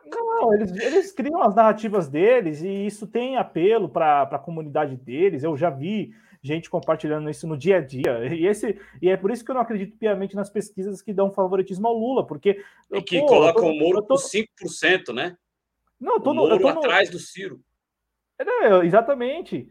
Não, 0.06 0.54
eles, 0.54 0.72
eles 0.72 1.12
criam 1.12 1.42
as 1.42 1.54
narrativas 1.54 2.08
deles 2.08 2.62
e 2.62 2.86
isso 2.86 3.06
tem 3.06 3.36
apelo 3.36 3.88
para 3.88 4.22
a 4.22 4.38
comunidade 4.38 4.96
deles. 4.96 5.44
Eu 5.44 5.56
já 5.56 5.70
vi 5.70 6.12
gente 6.42 6.70
compartilhando 6.70 7.28
isso 7.28 7.46
no 7.46 7.56
dia 7.56 7.76
a 7.76 7.80
dia. 7.80 8.26
E, 8.34 8.46
esse, 8.46 8.78
e 9.00 9.08
é 9.08 9.16
por 9.16 9.30
isso 9.30 9.44
que 9.44 9.50
eu 9.50 9.54
não 9.54 9.62
acredito 9.62 9.96
piamente 9.98 10.34
nas 10.34 10.50
pesquisas 10.50 11.02
que 11.02 11.12
dão 11.12 11.30
favoritismo 11.30 11.86
ao 11.86 11.94
Lula, 11.94 12.26
porque. 12.26 12.62
E 12.92 13.02
que 13.02 13.20
pô, 13.20 13.26
colocam 13.26 13.70
o 13.70 13.78
Moro 13.78 14.02
tô... 14.02 14.14
por 14.14 14.18
5%, 14.18 15.12
né? 15.12 15.36
Não, 16.00 16.14
eu 16.14 16.20
tô 16.20 16.32
no, 16.32 16.48
eu 16.48 16.58
tô 16.58 16.72
no... 16.72 16.78
atrás 16.78 17.10
do 17.10 17.18
Ciro. 17.18 17.60
É, 18.38 18.86
exatamente. 18.86 19.70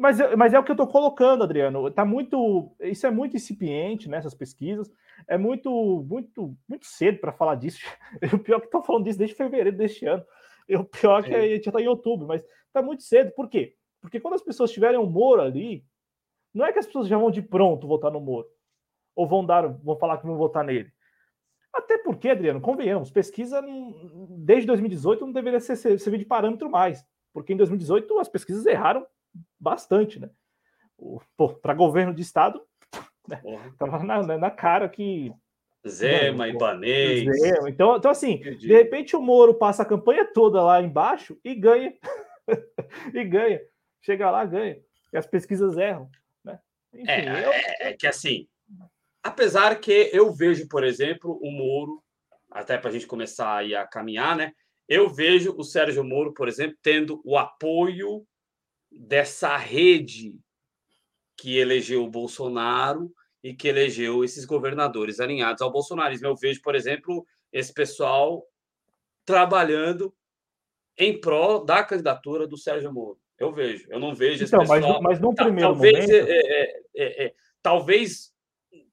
Mas, 0.00 0.18
mas 0.36 0.54
é 0.54 0.58
o 0.58 0.64
que 0.64 0.70
eu 0.70 0.74
estou 0.74 0.86
colocando, 0.86 1.44
Adriano. 1.44 1.90
Tá 1.90 2.04
muito, 2.04 2.74
isso 2.80 3.06
é 3.06 3.10
muito 3.10 3.36
incipiente 3.36 4.08
nessas 4.08 4.34
pesquisas. 4.34 4.90
É 5.28 5.38
muito, 5.38 6.04
muito, 6.08 6.56
muito 6.68 6.86
cedo 6.86 7.18
para 7.18 7.32
falar 7.32 7.54
disso. 7.54 7.80
O 8.34 8.38
pior 8.38 8.56
é 8.56 8.60
que 8.60 8.66
estou 8.66 8.82
falando 8.82 9.04
disso 9.04 9.18
desde 9.18 9.36
fevereiro 9.36 9.76
deste 9.76 10.06
ano. 10.06 10.24
O 10.68 10.84
pior 10.84 11.20
é 11.20 11.22
que 11.22 11.34
a 11.34 11.40
gente 11.42 11.64
já 11.64 11.70
está 11.70 11.80
em 11.80 11.88
outubro, 11.88 12.26
mas 12.26 12.42
está 12.66 12.82
muito 12.82 13.02
cedo. 13.02 13.30
Por 13.32 13.48
quê? 13.48 13.76
Porque 14.00 14.18
quando 14.18 14.34
as 14.34 14.42
pessoas 14.42 14.72
tiverem 14.72 14.98
um 14.98 15.06
Moro 15.06 15.42
ali, 15.42 15.84
não 16.52 16.66
é 16.66 16.72
que 16.72 16.78
as 16.78 16.86
pessoas 16.86 17.06
já 17.06 17.16
vão 17.16 17.30
de 17.30 17.42
pronto 17.42 17.86
votar 17.86 18.10
no 18.10 18.20
Moro. 18.20 18.48
Ou 19.14 19.28
vão 19.28 19.44
dar, 19.44 19.68
vão 19.68 19.96
falar 19.96 20.18
que 20.18 20.26
vão 20.26 20.36
votar 20.36 20.64
nele. 20.64 20.90
Até 21.72 21.98
porque, 21.98 22.28
Adriano, 22.28 22.60
convenhamos, 22.60 23.10
pesquisa 23.10 23.62
desde 24.28 24.66
2018 24.66 25.24
não 25.24 25.32
deveria 25.32 25.60
ser, 25.60 25.76
servir 25.76 26.18
de 26.18 26.24
parâmetro 26.24 26.70
mais. 26.70 27.04
Porque 27.32 27.52
em 27.52 27.56
2018 27.56 28.18
as 28.18 28.28
pesquisas 28.28 28.66
erraram 28.66 29.06
bastante, 29.58 30.20
né? 30.20 30.28
Para 31.62 31.74
governo 31.74 32.14
de 32.14 32.22
estado, 32.22 32.62
né? 33.26 33.40
tava 33.78 34.02
na, 34.04 34.22
na 34.38 34.50
cara 34.50 34.88
que 34.88 35.32
Zema, 35.88 36.48
Ibanês. 36.48 37.24
Zema. 37.40 37.68
Então, 37.68 37.96
então, 37.96 38.10
assim, 38.10 38.38
de 38.38 38.68
repente 38.68 39.16
o 39.16 39.22
Moro 39.22 39.54
passa 39.54 39.82
a 39.82 39.86
campanha 39.86 40.24
toda 40.24 40.62
lá 40.62 40.80
embaixo 40.80 41.36
e 41.44 41.54
ganha. 41.54 41.92
e 43.12 43.24
ganha. 43.24 43.60
Chega 44.00 44.30
lá, 44.30 44.44
ganha. 44.44 44.78
E 45.12 45.16
as 45.16 45.26
pesquisas 45.26 45.76
erram. 45.76 46.08
Né? 46.44 46.58
Enfim, 46.94 47.10
é, 47.10 47.44
eu... 47.44 47.52
é, 47.52 47.76
é, 47.80 47.92
que 47.94 48.06
assim, 48.06 48.46
apesar 49.22 49.80
que 49.80 50.10
eu 50.12 50.32
vejo, 50.32 50.68
por 50.68 50.84
exemplo, 50.84 51.38
o 51.42 51.50
Moro, 51.50 52.02
até 52.50 52.76
para 52.76 52.90
a 52.90 52.92
gente 52.92 53.06
começar 53.06 53.56
aí 53.56 53.74
a 53.74 53.86
caminhar, 53.86 54.36
né? 54.36 54.52
Eu 54.88 55.08
vejo 55.08 55.54
o 55.56 55.64
Sérgio 55.64 56.04
Moro, 56.04 56.34
por 56.34 56.48
exemplo, 56.48 56.76
tendo 56.82 57.22
o 57.24 57.38
apoio 57.38 58.26
dessa 58.90 59.56
rede 59.56 60.38
que 61.36 61.56
elegeu 61.56 62.04
o 62.04 62.10
Bolsonaro 62.10 63.12
e 63.42 63.54
que 63.54 63.68
elegeu 63.68 64.22
esses 64.22 64.44
governadores 64.44 65.18
alinhados 65.18 65.62
ao 65.62 65.72
bolsonarismo. 65.72 66.26
Eu 66.26 66.36
vejo, 66.36 66.60
por 66.60 66.74
exemplo, 66.74 67.26
esse 67.52 67.72
pessoal 67.72 68.46
trabalhando 69.24 70.14
em 70.96 71.18
prol 71.18 71.64
da 71.64 71.82
candidatura 71.82 72.46
do 72.46 72.58
Sérgio 72.58 72.92
Moro. 72.92 73.18
Eu 73.38 73.52
vejo, 73.52 73.86
eu 73.90 73.98
não 73.98 74.14
vejo 74.14 74.44
então, 74.44 74.62
esse 74.62 74.72
pessoal. 74.72 75.02
Mas, 75.02 75.02
mas 75.02 75.20
no 75.20 75.34
primeiro 75.34 75.70
talvez, 75.70 76.06
momento... 76.06 76.28
É, 76.28 76.32
é, 76.32 76.82
é, 76.94 77.24
é, 77.24 77.34
talvez 77.60 78.31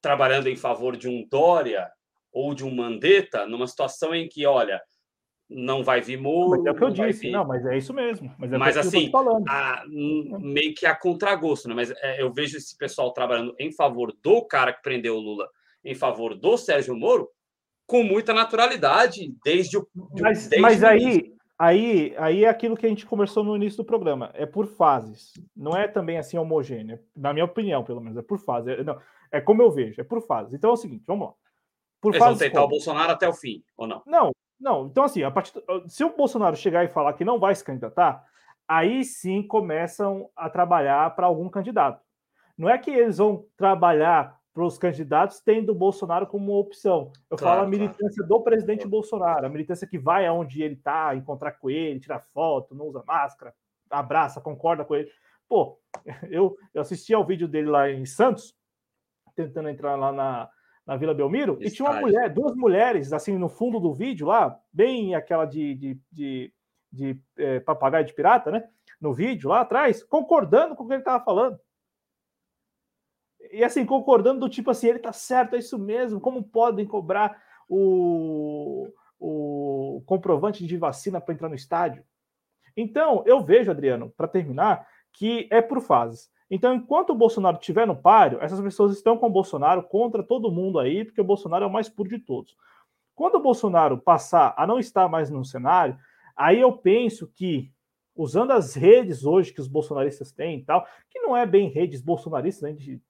trabalhando 0.02 0.48
em 0.48 0.56
favor 0.56 0.96
de 0.96 1.08
um 1.08 1.26
Dória 1.30 1.90
ou 2.32 2.54
de 2.54 2.66
um 2.66 2.74
Mandetta, 2.74 3.46
numa 3.46 3.68
situação 3.68 4.14
em 4.14 4.28
que, 4.28 4.46
olha, 4.46 4.82
não 5.50 5.84
vai 5.84 6.00
vir 6.00 6.20
Moro. 6.20 6.52
Mas 6.52 6.66
é 6.66 6.72
o 6.72 6.76
que 6.76 6.84
eu 6.84 6.90
disse, 6.92 7.22
vir... 7.22 7.32
não, 7.32 7.46
mas 7.46 7.66
é 7.66 7.78
isso 7.78 7.94
mesmo. 7.94 8.34
Mas, 8.38 8.54
é 8.54 8.58
mas 8.58 8.78
assim, 8.78 9.12
a, 9.48 9.84
meio 9.88 10.74
que 10.76 10.86
a 10.86 10.96
contragosto, 10.96 11.68
né? 11.68 11.74
Mas 11.74 11.92
é, 11.92 12.22
eu 12.22 12.32
vejo 12.32 12.58
esse 12.58 12.78
pessoal 12.78 13.12
trabalhando 13.12 13.56
em 13.60 13.72
favor 13.72 14.14
do 14.22 14.46
cara 14.46 14.72
que 14.72 14.82
prendeu 14.82 15.16
o 15.16 15.20
Lula, 15.20 15.48
em 15.84 15.96
favor 15.96 16.36
do 16.36 16.56
Sérgio 16.56 16.96
Moro, 16.96 17.28
com 17.88 18.04
muita 18.04 18.34
naturalidade, 18.34 19.34
desde 19.44 19.78
o. 19.78 19.88
Mas, 20.20 20.48
desde 20.48 20.60
mas 20.60 20.84
aí, 20.84 21.34
aí, 21.58 22.14
aí 22.18 22.44
é 22.44 22.48
aquilo 22.50 22.78
que 22.78 22.86
a 22.86 22.90
gente 22.90 23.08
conversou 23.08 23.44
no 23.44 23.56
início 23.56 23.78
do 23.78 23.86
programa, 23.86 24.30
é 24.36 24.46
por 24.46 24.68
fases. 24.68 25.34
Não 25.58 25.76
é 25.76 25.88
também 25.88 26.20
assim 26.20 26.38
homogêneo, 26.38 27.00
na 27.18 27.34
minha 27.34 27.46
opinião, 27.46 27.84
pelo 27.84 28.02
menos, 28.02 28.18
é 28.18 28.22
por 28.22 28.38
fases. 28.38 28.78
É, 28.78 28.84
não, 28.84 29.00
é 29.32 29.42
como 29.42 29.62
eu 29.62 29.72
vejo, 29.72 30.00
é 30.00 30.04
por 30.04 30.22
fases. 30.22 30.54
Então 30.54 30.70
é 30.70 30.74
o 30.74 30.78
seguinte, 30.78 31.04
vamos 31.06 31.28
lá. 31.28 31.34
Por 32.02 32.14
Eles 32.14 32.26
vão 32.26 32.38
tentar 32.38 32.62
como? 32.62 32.66
o 32.66 32.70
Bolsonaro 32.70 33.12
até 33.12 33.28
o 33.28 33.34
fim, 33.34 33.64
ou 33.76 33.86
não? 33.86 34.02
Não, 34.06 34.32
não, 34.60 34.88
então 34.88 35.04
assim, 35.04 35.24
a 35.24 35.32
partir, 35.32 35.54
se 35.88 36.04
o 36.04 36.16
Bolsonaro 36.16 36.56
chegar 36.56 36.84
e 36.84 36.90
falar 36.90 37.14
que 37.14 37.26
não 37.26 37.40
vai 37.40 37.54
se 37.54 37.64
candidatar, 37.64 38.24
aí 38.68 39.04
sim 39.04 39.42
começam 39.42 40.30
a 40.36 40.50
trabalhar 40.50 41.16
para 41.16 41.28
algum 41.28 41.50
candidato. 41.50 42.04
Não 42.58 42.70
é 42.70 42.78
que 42.78 42.92
eles 42.92 43.18
vão 43.18 43.46
trabalhar 43.56 44.40
para 44.54 44.66
os 44.66 44.78
candidatos 44.78 45.40
tendo 45.40 45.72
o 45.72 45.76
Bolsonaro 45.76 46.28
como 46.28 46.52
uma 46.52 46.60
opção. 46.60 47.12
Eu 47.30 47.38
claro, 47.38 47.58
falo 47.58 47.68
a 47.68 47.70
militância 47.70 48.24
claro. 48.26 48.30
do 48.30 48.44
presidente 48.44 48.88
Bolsonaro, 48.88 49.46
a 49.46 49.50
militância 49.50 49.88
que 49.88 49.98
vai 49.98 50.28
aonde 50.28 50.62
ele 50.62 50.74
está, 50.74 51.16
encontrar 51.16 51.54
com 51.54 51.70
ele, 51.70 52.00
tirar 52.00 52.20
foto, 52.20 52.76
não 52.76 52.88
usa 52.88 53.04
máscara, 53.08 53.54
abraça, 53.90 54.42
concorda 54.42 54.84
com 54.84 54.96
ele. 54.96 55.10
Pô, 55.48 55.80
eu, 56.30 56.58
eu 56.74 56.82
assisti 56.82 57.14
ao 57.14 57.26
vídeo 57.26 57.48
dele 57.48 57.70
lá 57.70 57.90
em 57.90 58.06
Santos, 58.06 58.54
tentando 59.36 59.70
entrar 59.70 59.96
lá 59.96 60.12
na, 60.12 60.50
na 60.86 60.98
Vila 60.98 61.14
Belmiro, 61.14 61.54
Estágio. 61.54 61.68
e 61.68 61.76
tinha 61.76 61.90
uma 61.90 62.02
mulher, 62.02 62.34
duas 62.34 62.56
mulheres, 62.56 63.14
assim, 63.14 63.38
no 63.38 63.50
fundo 63.50 63.80
do 63.80 63.94
vídeo 63.94 64.28
lá, 64.28 64.60
bem 64.74 65.14
aquela 65.16 65.46
de, 65.46 65.76
de, 65.76 66.02
de, 66.12 66.54
de 66.92 67.22
é, 67.38 67.60
papagaio 67.60 68.06
de 68.06 68.14
pirata, 68.14 68.52
né? 68.52 68.68
No 69.00 69.14
vídeo 69.14 69.50
lá 69.50 69.62
atrás, 69.62 70.04
concordando 70.04 70.76
com 70.76 70.84
o 70.84 70.88
que 70.88 70.94
ele 70.94 71.02
estava 71.02 71.24
falando. 71.24 71.60
E 73.52 73.64
assim, 73.64 73.86
concordando 73.86 74.42
do 74.42 74.50
tipo 74.50 74.70
assim, 74.70 74.88
ele 74.88 75.00
tá 75.00 75.14
certo, 75.14 75.56
é 75.56 75.60
isso 75.60 75.78
mesmo, 75.80 76.20
como 76.20 76.44
podem 76.44 76.86
cobrar 76.86 77.42
o, 77.68 78.92
o 79.20 80.04
comprovante 80.06 80.66
de 80.66 80.78
vacina 80.78 81.22
para 81.22 81.34
entrar 81.34 81.50
no 81.50 81.56
estádio? 81.56 82.04
Então, 82.76 83.24
eu 83.26 83.44
vejo, 83.44 83.72
Adriano, 83.72 84.12
para 84.16 84.28
terminar, 84.28 84.88
que 85.14 85.48
é 85.52 85.62
por 85.62 85.82
fases. 85.82 86.32
Então, 86.50 86.74
enquanto 86.74 87.12
o 87.12 87.16
Bolsonaro 87.16 87.58
estiver 87.58 87.86
no 87.86 87.96
páreo, 87.96 88.40
essas 88.42 88.60
pessoas 88.60 88.96
estão 88.96 89.18
com 89.18 89.28
o 89.28 89.32
Bolsonaro 89.32 89.84
contra 89.84 90.24
todo 90.24 90.52
mundo 90.52 90.80
aí, 90.80 91.06
porque 91.06 91.22
o 91.22 91.26
Bolsonaro 91.26 91.64
é 91.66 91.68
o 91.68 91.72
mais 91.72 91.88
puro 91.88 92.10
de 92.10 92.18
todos. 92.20 92.56
Quando 93.14 93.36
o 93.36 93.42
Bolsonaro 93.42 93.98
passar 93.98 94.54
a 94.58 94.66
não 94.66 94.80
estar 94.80 95.08
mais 95.08 95.30
no 95.30 95.46
cenário, 95.46 95.98
aí 96.36 96.60
eu 96.60 96.72
penso 96.72 97.28
que, 97.28 97.72
usando 98.16 98.52
as 98.52 98.74
redes 98.74 99.26
hoje 99.26 99.54
que 99.54 99.62
os 99.62 99.68
bolsonaristas 99.68 100.32
têm 100.32 100.60
e 100.60 100.64
tal, 100.64 100.88
que 101.10 101.20
não 101.20 101.38
é 101.38 101.46
bem 101.46 101.70
redes 101.70 102.02
bolsonaristas, 102.02 102.64
né? 102.64 102.70
a 102.70 102.74
gente 102.74 103.02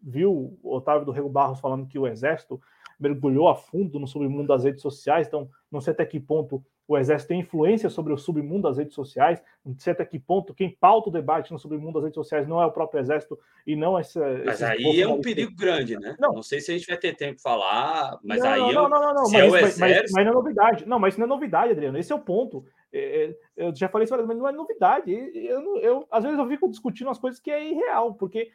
viu 0.00 0.58
o 0.62 0.74
Otávio 0.76 1.04
do 1.04 1.12
Rego 1.12 1.28
Barros 1.28 1.60
falando 1.60 1.86
que 1.86 1.98
o 1.98 2.06
Exército 2.06 2.60
mergulhou 2.98 3.48
a 3.48 3.54
fundo 3.54 3.98
no 3.98 4.06
submundo 4.06 4.46
das 4.46 4.64
redes 4.64 4.80
sociais, 4.80 5.26
então 5.26 5.50
não 5.70 5.80
sei 5.80 5.92
até 5.92 6.06
que 6.06 6.18
ponto 6.18 6.64
o 6.88 6.96
Exército 6.96 7.28
tem 7.28 7.40
influência 7.40 7.90
sobre 7.90 8.12
o 8.12 8.16
submundo 8.16 8.62
das 8.68 8.78
redes 8.78 8.94
sociais, 8.94 9.42
não 9.64 9.76
sei 9.76 9.92
até 9.92 10.04
que 10.04 10.18
ponto 10.18 10.54
quem 10.54 10.70
pauta 10.70 11.08
o 11.08 11.12
debate 11.12 11.52
no 11.52 11.58
submundo 11.58 11.94
das 11.94 12.04
redes 12.04 12.14
sociais 12.14 12.46
não 12.46 12.62
é 12.62 12.66
o 12.66 12.70
próprio 12.70 13.00
Exército 13.00 13.38
e 13.66 13.74
não 13.74 13.98
essa. 13.98 14.20
Mas 14.44 14.62
aí 14.62 15.00
é 15.00 15.08
um 15.08 15.20
perigo 15.20 15.54
grande, 15.56 15.98
né? 15.98 16.16
Não. 16.18 16.34
não 16.34 16.42
sei 16.42 16.60
se 16.60 16.70
a 16.70 16.78
gente 16.78 16.86
vai 16.86 16.96
ter 16.96 17.16
tempo 17.16 17.36
de 17.36 17.42
falar, 17.42 18.18
mas 18.22 18.40
não, 18.40 18.48
aí. 18.48 18.60
Não, 18.60 18.88
não, 18.88 18.88
não, 18.88 19.00
não, 19.00 19.14
não. 19.14 19.30
Mas, 19.30 19.34
é 19.34 19.48
mas, 19.50 19.80
exército... 19.80 20.12
mas, 20.14 20.24
não 20.24 20.32
é 20.32 20.34
novidade. 20.34 20.86
Não, 20.86 20.98
mas 20.98 21.14
isso 21.14 21.20
não 21.20 21.26
é 21.26 21.28
novidade, 21.28 21.72
Adriano. 21.72 21.98
Esse 21.98 22.12
é 22.12 22.14
o 22.14 22.20
ponto. 22.20 22.64
É, 22.92 23.24
é, 23.24 23.36
eu 23.56 23.74
já 23.74 23.88
falei 23.88 24.04
isso, 24.04 24.16
mas 24.26 24.38
não 24.38 24.48
é 24.48 24.52
novidade. 24.52 25.12
Eu, 25.12 25.76
eu, 25.78 26.06
às 26.10 26.22
vezes 26.22 26.38
eu 26.38 26.48
fico 26.48 26.70
discutindo 26.70 27.10
as 27.10 27.18
coisas 27.18 27.40
que 27.40 27.50
é 27.50 27.68
irreal, 27.68 28.14
porque 28.14 28.50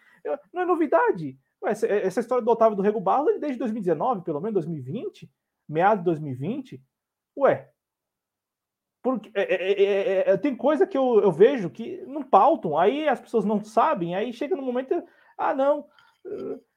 não 0.53 0.61
é 0.61 0.65
novidade. 0.65 1.37
Essa, 1.65 1.85
essa 1.85 2.21
história 2.21 2.43
do 2.43 2.49
Otávio 2.49 2.75
do 2.75 2.81
Rego 2.81 2.99
Barros, 2.99 3.39
desde 3.39 3.59
2019, 3.59 4.23
pelo 4.23 4.39
menos 4.39 4.53
2020, 4.53 5.29
meados 5.69 5.99
de 5.99 6.05
2020, 6.05 6.81
ué, 7.37 7.69
porque 9.01 9.31
é 9.33 9.41
é, 9.41 9.71
é, 9.71 9.83
é, 9.83 10.29
é, 10.31 10.37
tem 10.37 10.55
coisa 10.55 10.85
que 10.85 10.97
eu, 10.97 11.21
eu, 11.21 11.31
vejo 11.31 11.69
que 11.69 12.03
não 12.05 12.21
pautam, 12.21 12.77
aí 12.77 13.07
as 13.07 13.19
pessoas 13.19 13.43
não 13.43 13.63
sabem, 13.63 14.15
aí 14.15 14.31
chega 14.31 14.55
no 14.55 14.61
momento, 14.61 15.03
ah, 15.37 15.53
não. 15.53 15.85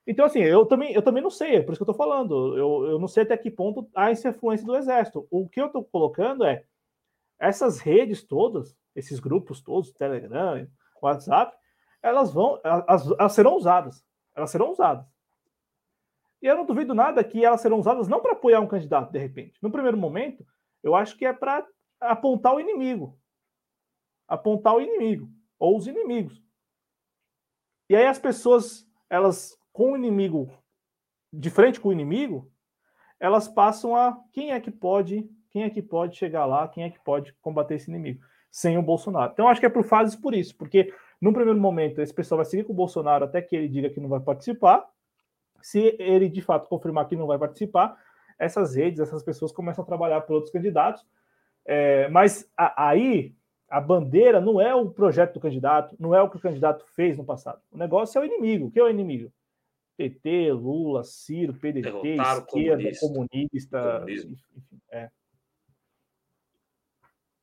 Então, 0.06 0.24
assim, 0.24 0.40
eu 0.40 0.64
também, 0.66 0.92
eu 0.92 1.02
também 1.02 1.22
não 1.22 1.30
sei, 1.30 1.56
é 1.56 1.62
por 1.62 1.72
isso 1.72 1.78
que 1.78 1.88
eu 1.88 1.94
tô 1.94 1.98
falando. 1.98 2.56
Eu, 2.56 2.84
eu 2.92 2.98
não 2.98 3.08
sei 3.08 3.22
até 3.22 3.36
que 3.36 3.50
ponto 3.50 3.88
há 3.94 4.10
essa 4.10 4.30
influência 4.30 4.66
do 4.66 4.76
exército. 4.76 5.26
O 5.30 5.48
que 5.48 5.60
eu 5.60 5.68
tô 5.68 5.82
colocando 5.82 6.44
é 6.44 6.64
essas 7.38 7.80
redes 7.80 8.22
todas, 8.22 8.76
esses 8.94 9.20
grupos 9.20 9.60
todos, 9.60 9.92
Telegram, 9.92 10.66
WhatsApp, 11.02 11.56
elas 12.02 12.32
vão, 12.32 12.60
elas, 12.62 13.10
elas 13.18 13.32
serão 13.32 13.56
usadas. 13.56 14.04
Elas 14.34 14.50
serão 14.50 14.70
usadas. 14.70 15.06
E 16.42 16.46
eu 16.46 16.56
não 16.56 16.66
duvido 16.66 16.94
nada 16.94 17.24
que 17.24 17.44
elas 17.44 17.60
serão 17.60 17.78
usadas 17.78 18.08
não 18.08 18.20
para 18.20 18.32
apoiar 18.32 18.60
um 18.60 18.66
candidato, 18.66 19.10
de 19.10 19.18
repente. 19.18 19.58
No 19.62 19.70
primeiro 19.70 19.96
momento, 19.96 20.44
eu 20.82 20.94
acho 20.94 21.16
que 21.16 21.24
é 21.24 21.32
para 21.32 21.66
apontar 22.04 22.54
o 22.54 22.60
inimigo. 22.60 23.18
Apontar 24.26 24.74
o 24.74 24.80
inimigo. 24.80 25.28
Ou 25.58 25.76
os 25.76 25.86
inimigos. 25.86 26.42
E 27.88 27.96
aí 27.96 28.06
as 28.06 28.18
pessoas, 28.18 28.88
elas, 29.10 29.58
com 29.72 29.92
o 29.92 29.96
inimigo, 29.96 30.50
de 31.32 31.50
frente 31.50 31.80
com 31.80 31.88
o 31.88 31.92
inimigo, 31.92 32.50
elas 33.20 33.48
passam 33.48 33.94
a 33.94 34.18
quem 34.32 34.52
é 34.52 34.60
que 34.60 34.70
pode, 34.70 35.28
quem 35.50 35.62
é 35.64 35.70
que 35.70 35.82
pode 35.82 36.16
chegar 36.16 36.46
lá, 36.46 36.68
quem 36.68 36.84
é 36.84 36.90
que 36.90 36.98
pode 37.00 37.32
combater 37.34 37.74
esse 37.74 37.90
inimigo, 37.90 38.24
sem 38.50 38.78
o 38.78 38.82
Bolsonaro. 38.82 39.32
Então, 39.32 39.48
acho 39.48 39.60
que 39.60 39.66
é 39.66 39.70
por 39.70 39.84
fases 39.84 40.16
por 40.16 40.34
isso, 40.34 40.56
porque 40.56 40.92
no 41.20 41.32
primeiro 41.32 41.60
momento, 41.60 42.00
esse 42.00 42.12
pessoal 42.12 42.38
vai 42.38 42.44
seguir 42.44 42.64
com 42.64 42.72
o 42.72 42.76
Bolsonaro 42.76 43.24
até 43.24 43.40
que 43.40 43.56
ele 43.56 43.68
diga 43.68 43.90
que 43.90 44.00
não 44.00 44.08
vai 44.08 44.20
participar. 44.20 44.86
Se 45.62 45.96
ele 45.98 46.28
de 46.28 46.42
fato 46.42 46.68
confirmar 46.68 47.08
que 47.08 47.16
não 47.16 47.26
vai 47.26 47.38
participar, 47.38 47.96
essas 48.38 48.74
redes, 48.74 49.00
essas 49.00 49.22
pessoas 49.22 49.52
começam 49.52 49.82
a 49.82 49.86
trabalhar 49.86 50.20
por 50.22 50.34
outros 50.34 50.52
candidatos. 50.52 51.06
É, 51.66 52.08
mas 52.08 52.48
a, 52.56 52.88
aí 52.90 53.34
a 53.68 53.80
bandeira 53.80 54.40
não 54.40 54.60
é 54.60 54.74
o 54.74 54.90
projeto 54.90 55.34
do 55.34 55.40
candidato, 55.40 55.96
não 55.98 56.14
é 56.14 56.22
o 56.22 56.30
que 56.30 56.36
o 56.36 56.40
candidato 56.40 56.84
fez 56.94 57.16
no 57.16 57.24
passado. 57.24 57.60
O 57.72 57.78
negócio 57.78 58.18
é 58.18 58.22
o 58.22 58.24
inimigo. 58.24 58.66
O 58.66 58.70
que 58.70 58.78
é 58.78 58.82
o 58.82 58.90
inimigo? 58.90 59.32
PT, 59.96 60.52
Lula, 60.52 61.04
Ciro, 61.04 61.54
PDT, 61.54 61.82
Derrotar 61.82 62.38
esquerda, 62.38 62.90
comunista, 63.00 63.98
comunista 63.98 64.04
enfim, 64.08 64.80
é. 64.90 65.10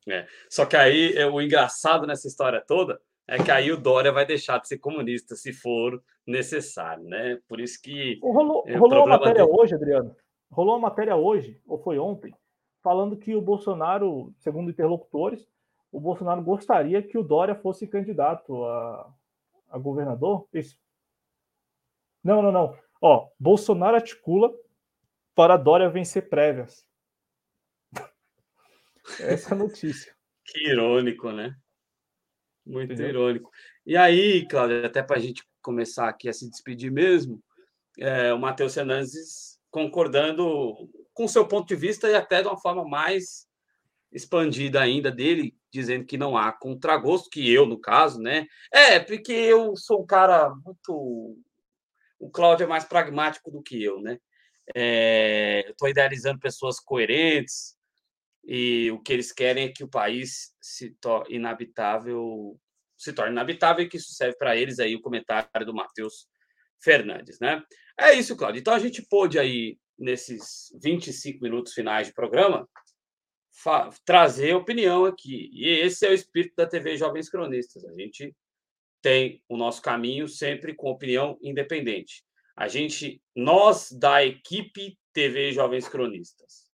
É. 0.07 0.27
Só 0.49 0.65
que 0.65 0.75
aí 0.75 1.13
é, 1.15 1.27
o 1.27 1.41
engraçado 1.41 2.07
nessa 2.07 2.27
história 2.27 2.61
toda 2.61 2.99
é 3.27 3.41
que 3.41 3.51
aí 3.51 3.71
o 3.71 3.77
Dória 3.77 4.11
vai 4.11 4.25
deixar 4.25 4.59
de 4.59 4.67
ser 4.67 4.79
comunista 4.79 5.35
se 5.35 5.53
for 5.53 6.03
necessário, 6.25 7.03
né? 7.03 7.39
Por 7.47 7.59
isso 7.59 7.81
que. 7.81 8.19
Rolou, 8.21 8.63
é, 8.67 8.75
rolou 8.75 9.05
uma 9.05 9.17
matéria 9.17 9.45
dele... 9.45 9.57
hoje, 9.57 9.75
Adriano. 9.75 10.15
Rolou 10.51 10.75
uma 10.75 10.89
matéria 10.89 11.15
hoje, 11.15 11.59
ou 11.65 11.77
foi 11.77 11.97
ontem, 11.97 12.33
falando 12.81 13.17
que 13.17 13.35
o 13.35 13.41
Bolsonaro, 13.41 14.33
segundo 14.39 14.71
interlocutores, 14.71 15.47
o 15.91 15.99
Bolsonaro 15.99 16.41
gostaria 16.41 17.01
que 17.01 17.17
o 17.17 17.23
Dória 17.23 17.55
fosse 17.55 17.87
candidato 17.87 18.63
a, 18.65 19.13
a 19.69 19.77
governador. 19.77 20.47
Isso. 20.53 20.77
Não, 22.23 22.41
não, 22.41 22.51
não. 22.51 22.77
Ó, 23.01 23.29
Bolsonaro 23.39 23.95
articula 23.95 24.53
para 25.35 25.57
Dória 25.57 25.89
vencer 25.89 26.29
prévias. 26.29 26.85
Essa 29.19 29.51
é 29.51 29.53
a 29.53 29.57
notícia. 29.57 30.15
Que 30.45 30.69
irônico, 30.69 31.31
né? 31.31 31.55
Muito 32.65 32.93
Entendeu? 32.93 33.09
irônico. 33.09 33.51
E 33.85 33.97
aí, 33.97 34.47
Cláudio, 34.47 34.85
até 34.85 35.01
para 35.01 35.17
a 35.17 35.19
gente 35.19 35.43
começar 35.61 36.07
aqui 36.07 36.29
a 36.29 36.33
se 36.33 36.49
despedir 36.49 36.91
mesmo, 36.91 37.41
é, 37.97 38.33
o 38.33 38.39
Matheus 38.39 38.73
Fernandes 38.73 39.59
concordando 39.69 40.89
com 41.13 41.27
seu 41.27 41.47
ponto 41.47 41.67
de 41.67 41.75
vista 41.75 42.09
e 42.09 42.15
até 42.15 42.41
de 42.41 42.47
uma 42.47 42.59
forma 42.59 42.83
mais 42.87 43.47
expandida 44.11 44.81
ainda 44.81 45.11
dele, 45.11 45.55
dizendo 45.71 46.05
que 46.05 46.17
não 46.17 46.37
há 46.37 46.51
contragosto, 46.51 47.29
que 47.29 47.49
eu, 47.51 47.65
no 47.65 47.79
caso, 47.79 48.19
né? 48.19 48.45
É, 48.71 48.99
porque 48.99 49.31
eu 49.31 49.75
sou 49.75 50.01
um 50.01 50.05
cara 50.05 50.53
muito. 50.65 51.37
O 52.19 52.29
Cláudio 52.29 52.65
é 52.65 52.67
mais 52.67 52.83
pragmático 52.83 53.49
do 53.49 53.61
que 53.61 53.81
eu, 53.81 54.01
né? 54.01 54.17
É, 54.75 55.63
eu 55.65 55.71
estou 55.71 55.89
idealizando 55.89 56.39
pessoas 56.39 56.79
coerentes, 56.79 57.75
e 58.43 58.89
o 58.91 58.99
que 58.99 59.13
eles 59.13 59.31
querem 59.31 59.65
é 59.65 59.71
que 59.71 59.83
o 59.83 59.89
país 59.89 60.53
se 60.61 60.91
torne 60.99 61.35
inabitável, 61.35 62.59
se 62.97 63.13
torne 63.13 63.31
inabitável 63.31 63.85
e 63.85 63.89
que 63.89 63.97
isso 63.97 64.13
serve 64.13 64.37
para 64.37 64.55
eles 64.55 64.79
aí 64.79 64.95
o 64.95 65.01
comentário 65.01 65.65
do 65.65 65.73
Matheus 65.73 66.27
Fernandes, 66.79 67.39
né? 67.39 67.63
É 67.97 68.13
isso, 68.13 68.35
Claudio. 68.35 68.59
Então 68.59 68.73
a 68.73 68.79
gente 68.79 69.03
pôde 69.03 69.37
aí 69.37 69.77
nesses 70.01 70.75
25 70.81 71.41
minutos 71.43 71.73
finais 71.73 72.07
de 72.07 72.13
programa 72.13 72.67
trazer 74.05 74.55
opinião 74.55 75.05
aqui. 75.05 75.49
E 75.53 75.67
esse 75.67 76.05
é 76.05 76.09
o 76.09 76.13
espírito 76.13 76.55
da 76.55 76.65
TV 76.65 76.97
Jovens 76.97 77.29
Cronistas. 77.29 77.85
A 77.85 77.93
gente 77.93 78.35
tem 79.01 79.43
o 79.47 79.55
nosso 79.55 79.81
caminho 79.81 80.27
sempre 80.27 80.75
com 80.75 80.89
opinião 80.89 81.37
independente. 81.41 82.23
A 82.55 82.67
gente, 82.67 83.21
nós 83.35 83.91
da 83.91 84.25
equipe 84.25 84.97
TV 85.13 85.51
Jovens 85.51 85.87
Cronistas, 85.87 86.71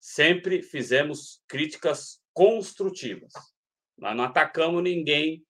sempre 0.00 0.62
fizemos 0.62 1.42
críticas 1.46 2.20
construtivas. 2.32 3.32
Nós 3.98 4.16
não 4.16 4.24
atacamos 4.24 4.82
ninguém 4.82 5.44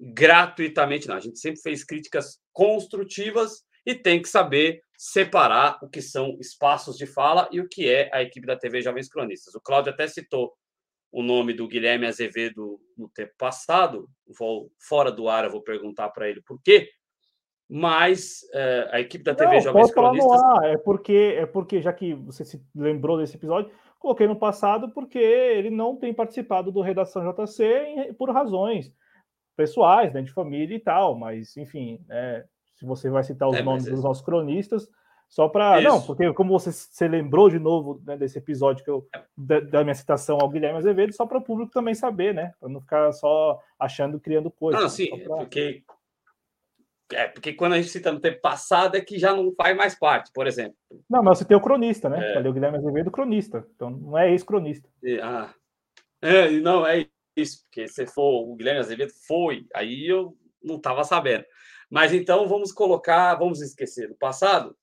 gratuitamente, 0.00 1.06
não. 1.06 1.16
A 1.16 1.20
gente 1.20 1.38
sempre 1.38 1.60
fez 1.60 1.84
críticas 1.84 2.40
construtivas 2.52 3.64
e 3.90 3.94
tem 3.94 4.22
que 4.22 4.28
saber 4.28 4.82
separar 4.96 5.78
o 5.82 5.88
que 5.88 6.02
são 6.02 6.36
espaços 6.40 6.96
de 6.96 7.06
fala 7.06 7.48
e 7.50 7.60
o 7.60 7.68
que 7.68 7.88
é 7.88 8.10
a 8.12 8.22
equipe 8.22 8.46
da 8.46 8.56
TV 8.56 8.82
Jovens 8.82 9.08
Cronistas. 9.08 9.54
O 9.54 9.60
Cláudio 9.60 9.92
até 9.92 10.06
citou 10.06 10.52
o 11.10 11.22
nome 11.22 11.52
do 11.52 11.66
Guilherme 11.66 12.06
Azevedo 12.06 12.78
no 12.96 13.08
tempo 13.08 13.32
passado, 13.36 14.08
vou 14.38 14.70
fora 14.78 15.10
do 15.10 15.28
ar, 15.28 15.44
eu 15.44 15.50
vou 15.50 15.62
perguntar 15.62 16.10
para 16.10 16.28
ele 16.28 16.40
por 16.42 16.60
quê, 16.62 16.88
mas 17.68 18.40
é, 18.52 18.88
a 18.92 19.00
equipe 19.00 19.24
da 19.24 19.34
TV 19.34 19.54
Não, 19.54 19.60
Jovens 19.60 19.92
Cronistas. 19.92 20.40
É 20.64 20.76
porque, 20.76 21.36
é 21.38 21.46
porque, 21.46 21.80
já 21.80 21.92
que 21.92 22.14
você 22.14 22.44
se 22.44 22.62
lembrou 22.74 23.18
desse 23.18 23.36
episódio, 23.36 23.72
coloquei 23.98 24.26
no 24.26 24.36
passado 24.36 24.90
porque 24.90 25.18
ele 25.18 25.70
não 25.70 25.96
tem 25.96 26.12
participado 26.12 26.70
do 26.70 26.80
Redação 26.80 27.22
JC 27.22 28.14
por 28.18 28.30
razões 28.30 28.92
pessoais, 29.56 30.12
né, 30.12 30.22
de 30.22 30.32
família 30.32 30.74
e 30.74 30.80
tal, 30.80 31.18
mas 31.18 31.56
enfim, 31.56 32.04
é, 32.10 32.44
se 32.80 32.86
você 32.86 33.10
vai 33.10 33.22
citar 33.22 33.46
os 33.46 33.56
é, 33.56 33.62
nomes 33.62 33.84
dos 33.84 34.02
nossos 34.02 34.24
cronistas, 34.24 34.88
Só 35.28 35.48
para. 35.48 35.82
Não, 35.82 36.00
porque 36.00 36.32
como 36.32 36.58
você, 36.58 36.72
você 36.72 37.06
lembrou 37.06 37.50
de 37.50 37.58
novo 37.58 38.02
né, 38.06 38.16
desse 38.16 38.38
episódio 38.38 38.82
que 38.82 38.90
eu, 38.90 39.06
da, 39.36 39.60
da, 39.60 39.84
minha 39.84 39.94
citação 39.94 40.38
ao 40.40 40.48
Guilherme 40.48 40.78
Azevedo, 40.78 41.12
só 41.12 41.26
para 41.26 41.36
o 41.38 41.42
público 41.42 41.70
também 41.70 41.94
saber, 41.94 42.34
né? 42.34 42.54
Para 42.58 42.70
não 42.70 42.80
ficar 42.80 43.12
só 43.12 43.60
achando, 43.78 44.18
criando 44.18 44.50
coisas. 44.50 44.80
Não, 44.80 44.88
sim, 44.88 45.08
pra... 45.22 45.36
porque. 45.36 45.84
É, 47.12 47.26
porque 47.26 47.52
quando 47.52 47.72
a 47.72 47.76
gente 47.76 47.90
cita 47.90 48.12
no 48.12 48.20
tempo 48.20 48.40
passado 48.40 48.96
é 48.96 49.00
que 49.00 49.18
já 49.18 49.34
não 49.34 49.52
faz 49.52 49.76
mais 49.76 49.98
parte, 49.98 50.30
por 50.32 50.46
exemplo. 50.46 50.76
Não, 51.08 51.22
mas 51.24 51.38
você 51.38 51.44
tem 51.44 51.56
o 51.56 51.60
cronista, 51.60 52.08
né? 52.08 52.30
É. 52.30 52.34
Falei 52.34 52.50
o 52.50 52.54
Guilherme 52.54 52.78
Azevedo, 52.78 53.10
cronista. 53.10 53.66
Então 53.74 53.90
não 53.90 54.16
é 54.16 54.30
ex-cronista. 54.30 54.88
Ah. 55.20 55.52
É, 56.22 56.50
não, 56.50 56.86
é 56.86 57.06
isso, 57.36 57.64
porque 57.64 57.88
se 57.88 58.06
for 58.06 58.48
o 58.48 58.54
Guilherme 58.54 58.80
Azevedo 58.80 59.12
foi, 59.26 59.66
aí 59.74 60.06
eu 60.06 60.36
não 60.62 60.76
estava 60.76 61.02
sabendo. 61.04 61.44
Mas 61.90 62.14
então 62.14 62.48
vamos 62.48 62.70
colocar, 62.70 63.34
vamos 63.34 63.60
esquecer 63.60 64.10
o 64.10 64.14
passado 64.14 64.76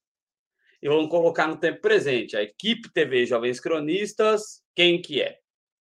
e 0.82 0.90
vamos 0.90 1.10
colocar 1.10 1.48
no 1.48 1.58
tempo 1.58 1.82
presente. 1.82 2.36
A 2.36 2.44
equipe 2.44 2.92
TV 2.92 3.26
Jovens 3.26 3.60
Cronistas, 3.61 4.61
quem 4.76 5.02
que 5.02 5.22
é? 5.22 5.40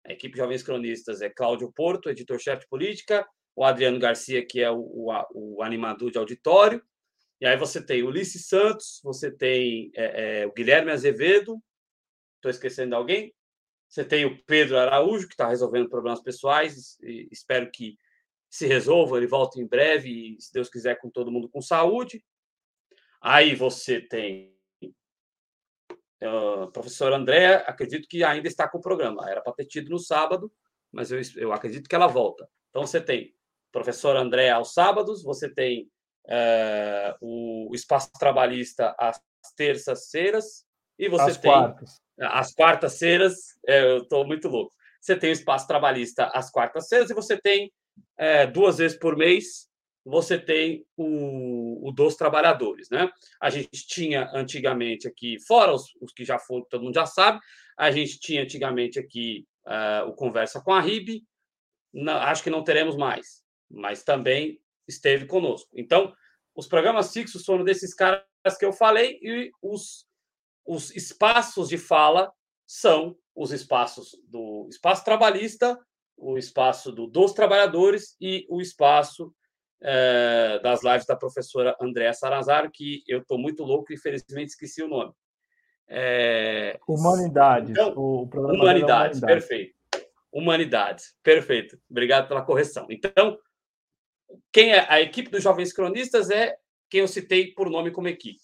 A 0.04 0.12
equipe 0.12 0.36
Jovens 0.36 0.64
Cronistas 0.64 1.22
é 1.22 1.30
Cláudio 1.30 1.72
Porto, 1.72 2.10
editor-chefe 2.10 2.62
de 2.62 2.68
política, 2.68 3.26
o 3.54 3.64
Adriano 3.64 4.00
Garcia, 4.00 4.44
que 4.44 4.60
é 4.60 4.70
o, 4.70 4.80
o, 4.80 5.12
o, 5.32 5.62
animador 5.62 6.10
de 6.10 6.18
auditório, 6.18 6.82
e 7.40 7.46
aí 7.46 7.56
você 7.56 7.84
tem 7.84 8.02
Ulisses 8.02 8.48
Santos, 8.48 9.00
você 9.02 9.30
tem 9.30 9.92
é, 9.94 10.40
é, 10.42 10.46
o 10.46 10.52
Guilherme 10.52 10.90
Azevedo, 10.90 11.62
estou 12.36 12.50
esquecendo 12.50 12.96
alguém? 12.96 13.32
Você 13.88 14.04
tem 14.04 14.24
o 14.24 14.42
Pedro 14.44 14.78
Araújo, 14.78 15.28
que 15.28 15.34
está 15.34 15.48
resolvendo 15.48 15.88
problemas 15.88 16.22
pessoais, 16.22 16.98
espero 17.30 17.70
que 17.70 17.96
se 18.52 18.66
resolva, 18.66 19.16
ele 19.16 19.26
volte 19.26 19.58
em 19.58 19.66
breve, 19.66 20.36
e, 20.36 20.40
se 20.40 20.52
Deus 20.52 20.68
quiser, 20.68 20.96
com 21.00 21.08
todo 21.08 21.30
mundo 21.32 21.48
com 21.48 21.62
saúde. 21.62 22.22
Aí 23.20 23.54
você 23.54 24.00
tem 24.00 24.52
Uh, 26.24 26.70
professora 26.70 27.16
Andréa, 27.16 27.64
acredito 27.66 28.06
que 28.06 28.22
ainda 28.22 28.46
está 28.46 28.68
com 28.68 28.78
o 28.78 28.80
programa. 28.80 29.28
Era 29.28 29.40
para 29.40 29.54
ter 29.54 29.64
tido 29.64 29.90
no 29.90 29.98
sábado, 29.98 30.52
mas 30.92 31.10
eu, 31.10 31.20
eu 31.34 31.52
acredito 31.52 31.88
que 31.88 31.96
ela 31.96 32.06
volta. 32.06 32.48
Então, 32.70 32.86
você 32.86 33.00
tem 33.00 33.34
professora 33.72 34.20
Andréa 34.20 34.54
aos 34.54 34.72
sábados, 34.72 35.24
você 35.24 35.52
tem 35.52 35.90
uh, 36.26 37.16
o 37.20 37.74
Espaço 37.74 38.08
Trabalhista 38.20 38.94
às 38.96 39.20
terças-feiras, 39.56 40.64
e 40.96 41.08
você 41.08 41.30
as 41.30 41.38
tem 41.38 41.50
quartas. 41.50 42.00
as 42.20 42.54
quartas-feiras. 42.54 43.34
É, 43.66 43.82
eu 43.82 44.02
estou 44.02 44.24
muito 44.24 44.46
louco. 44.46 44.72
Você 45.00 45.16
tem 45.16 45.30
o 45.30 45.32
Espaço 45.32 45.66
Trabalhista 45.66 46.26
às 46.26 46.52
quartas-feiras, 46.52 47.10
e 47.10 47.14
você 47.14 47.36
tem 47.36 47.72
é, 48.16 48.46
duas 48.46 48.78
vezes 48.78 48.98
por 48.98 49.16
mês 49.16 49.70
você 50.04 50.38
tem 50.38 50.84
o, 50.96 51.88
o, 51.88 51.92
dos 51.92 52.16
trabalhadores, 52.16 52.90
né? 52.90 53.08
A 53.40 53.50
gente 53.50 53.86
tinha 53.86 54.28
antigamente 54.34 55.06
aqui, 55.06 55.38
fora 55.46 55.72
os, 55.72 55.94
os, 56.00 56.12
que 56.12 56.24
já 56.24 56.38
foram, 56.38 56.66
todo 56.68 56.82
mundo 56.82 56.94
já 56.94 57.06
sabe, 57.06 57.38
a 57.78 57.90
gente 57.90 58.18
tinha 58.18 58.42
antigamente 58.42 58.98
aqui 58.98 59.46
uh, 59.66 60.08
o 60.08 60.14
Conversa 60.14 60.60
com 60.60 60.72
a 60.72 60.80
RIB, 60.80 61.24
não, 61.92 62.14
acho 62.14 62.42
que 62.42 62.50
não 62.50 62.64
teremos 62.64 62.96
mais, 62.96 63.42
mas 63.70 64.02
também 64.02 64.60
esteve 64.88 65.26
conosco. 65.26 65.70
Então, 65.74 66.12
os 66.54 66.66
programas 66.66 67.12
fixos 67.12 67.44
foram 67.44 67.64
desses 67.64 67.94
caras 67.94 68.24
que 68.58 68.64
eu 68.64 68.72
falei 68.72 69.18
e 69.22 69.50
os, 69.62 70.06
os 70.66 70.94
espaços 70.96 71.68
de 71.68 71.78
fala 71.78 72.32
são 72.66 73.16
os 73.34 73.52
espaços 73.52 74.16
do 74.24 74.66
espaço 74.68 75.04
trabalhista, 75.04 75.78
o 76.22 76.38
espaço 76.38 76.92
do, 76.92 77.06
dos 77.06 77.32
trabalhadores 77.32 78.16
e 78.20 78.46
o 78.48 78.60
espaço 78.60 79.34
é, 79.82 80.60
das 80.62 80.82
lives 80.84 81.04
da 81.04 81.16
professora 81.16 81.76
Andréa 81.80 82.12
Sarazaro, 82.12 82.70
que 82.72 83.02
eu 83.08 83.18
estou 83.18 83.36
muito 83.36 83.64
louco 83.64 83.92
e 83.92 83.96
infelizmente 83.96 84.50
esqueci 84.50 84.82
o 84.82 84.88
nome. 84.88 85.12
É... 85.88 86.78
Humanidades. 86.88 87.70
Então, 87.70 87.92
o 87.96 88.22
Humanidades, 88.22 88.60
Humanidades, 88.60 89.20
perfeito. 89.20 89.74
Humanidades, 90.32 91.14
perfeito. 91.22 91.78
Obrigado 91.90 92.28
pela 92.28 92.44
correção. 92.44 92.86
Então, 92.88 93.36
quem 94.52 94.72
é 94.72 94.86
a 94.88 95.00
equipe 95.00 95.28
dos 95.28 95.42
Jovens 95.42 95.72
Cronistas 95.72 96.30
é 96.30 96.56
quem 96.88 97.00
eu 97.00 97.08
citei 97.08 97.52
por 97.52 97.68
nome 97.68 97.90
como 97.90 98.08
equipe. 98.08 98.40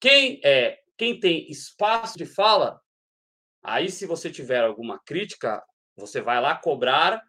Quem 0.00 0.40
é 0.42 0.78
quem 0.96 1.18
tem 1.18 1.50
espaço 1.50 2.18
de 2.18 2.26
fala, 2.26 2.78
aí 3.62 3.90
se 3.90 4.04
você 4.04 4.30
tiver 4.30 4.62
alguma 4.62 5.00
crítica, 5.02 5.62
você 6.00 6.20
vai 6.20 6.40
lá 6.40 6.56
cobrar 6.56 7.22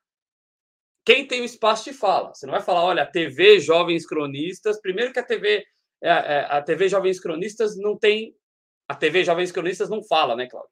quem 1.04 1.28
tem 1.28 1.42
o 1.42 1.46
espaço 1.46 1.86
de 1.86 1.94
fala. 1.94 2.34
Você 2.34 2.46
não 2.46 2.54
vai 2.54 2.62
falar, 2.62 2.84
olha, 2.84 3.06
TV 3.06 3.60
Jovens 3.60 4.06
Cronistas. 4.06 4.80
Primeiro 4.80 5.12
que 5.12 5.20
a 5.20 5.24
TV, 5.24 5.66
é, 6.02 6.10
é, 6.10 6.48
a 6.50 6.62
TV 6.62 6.88
Jovens 6.88 7.20
Cronistas 7.20 7.78
não 7.78 7.98
tem. 7.98 8.36
A 8.88 8.96
TV 8.96 9.24
Jovens 9.24 9.52
Cronistas 9.52 9.90
não 9.90 10.04
fala, 10.04 10.36
né, 10.36 10.48
Cláudio? 10.48 10.72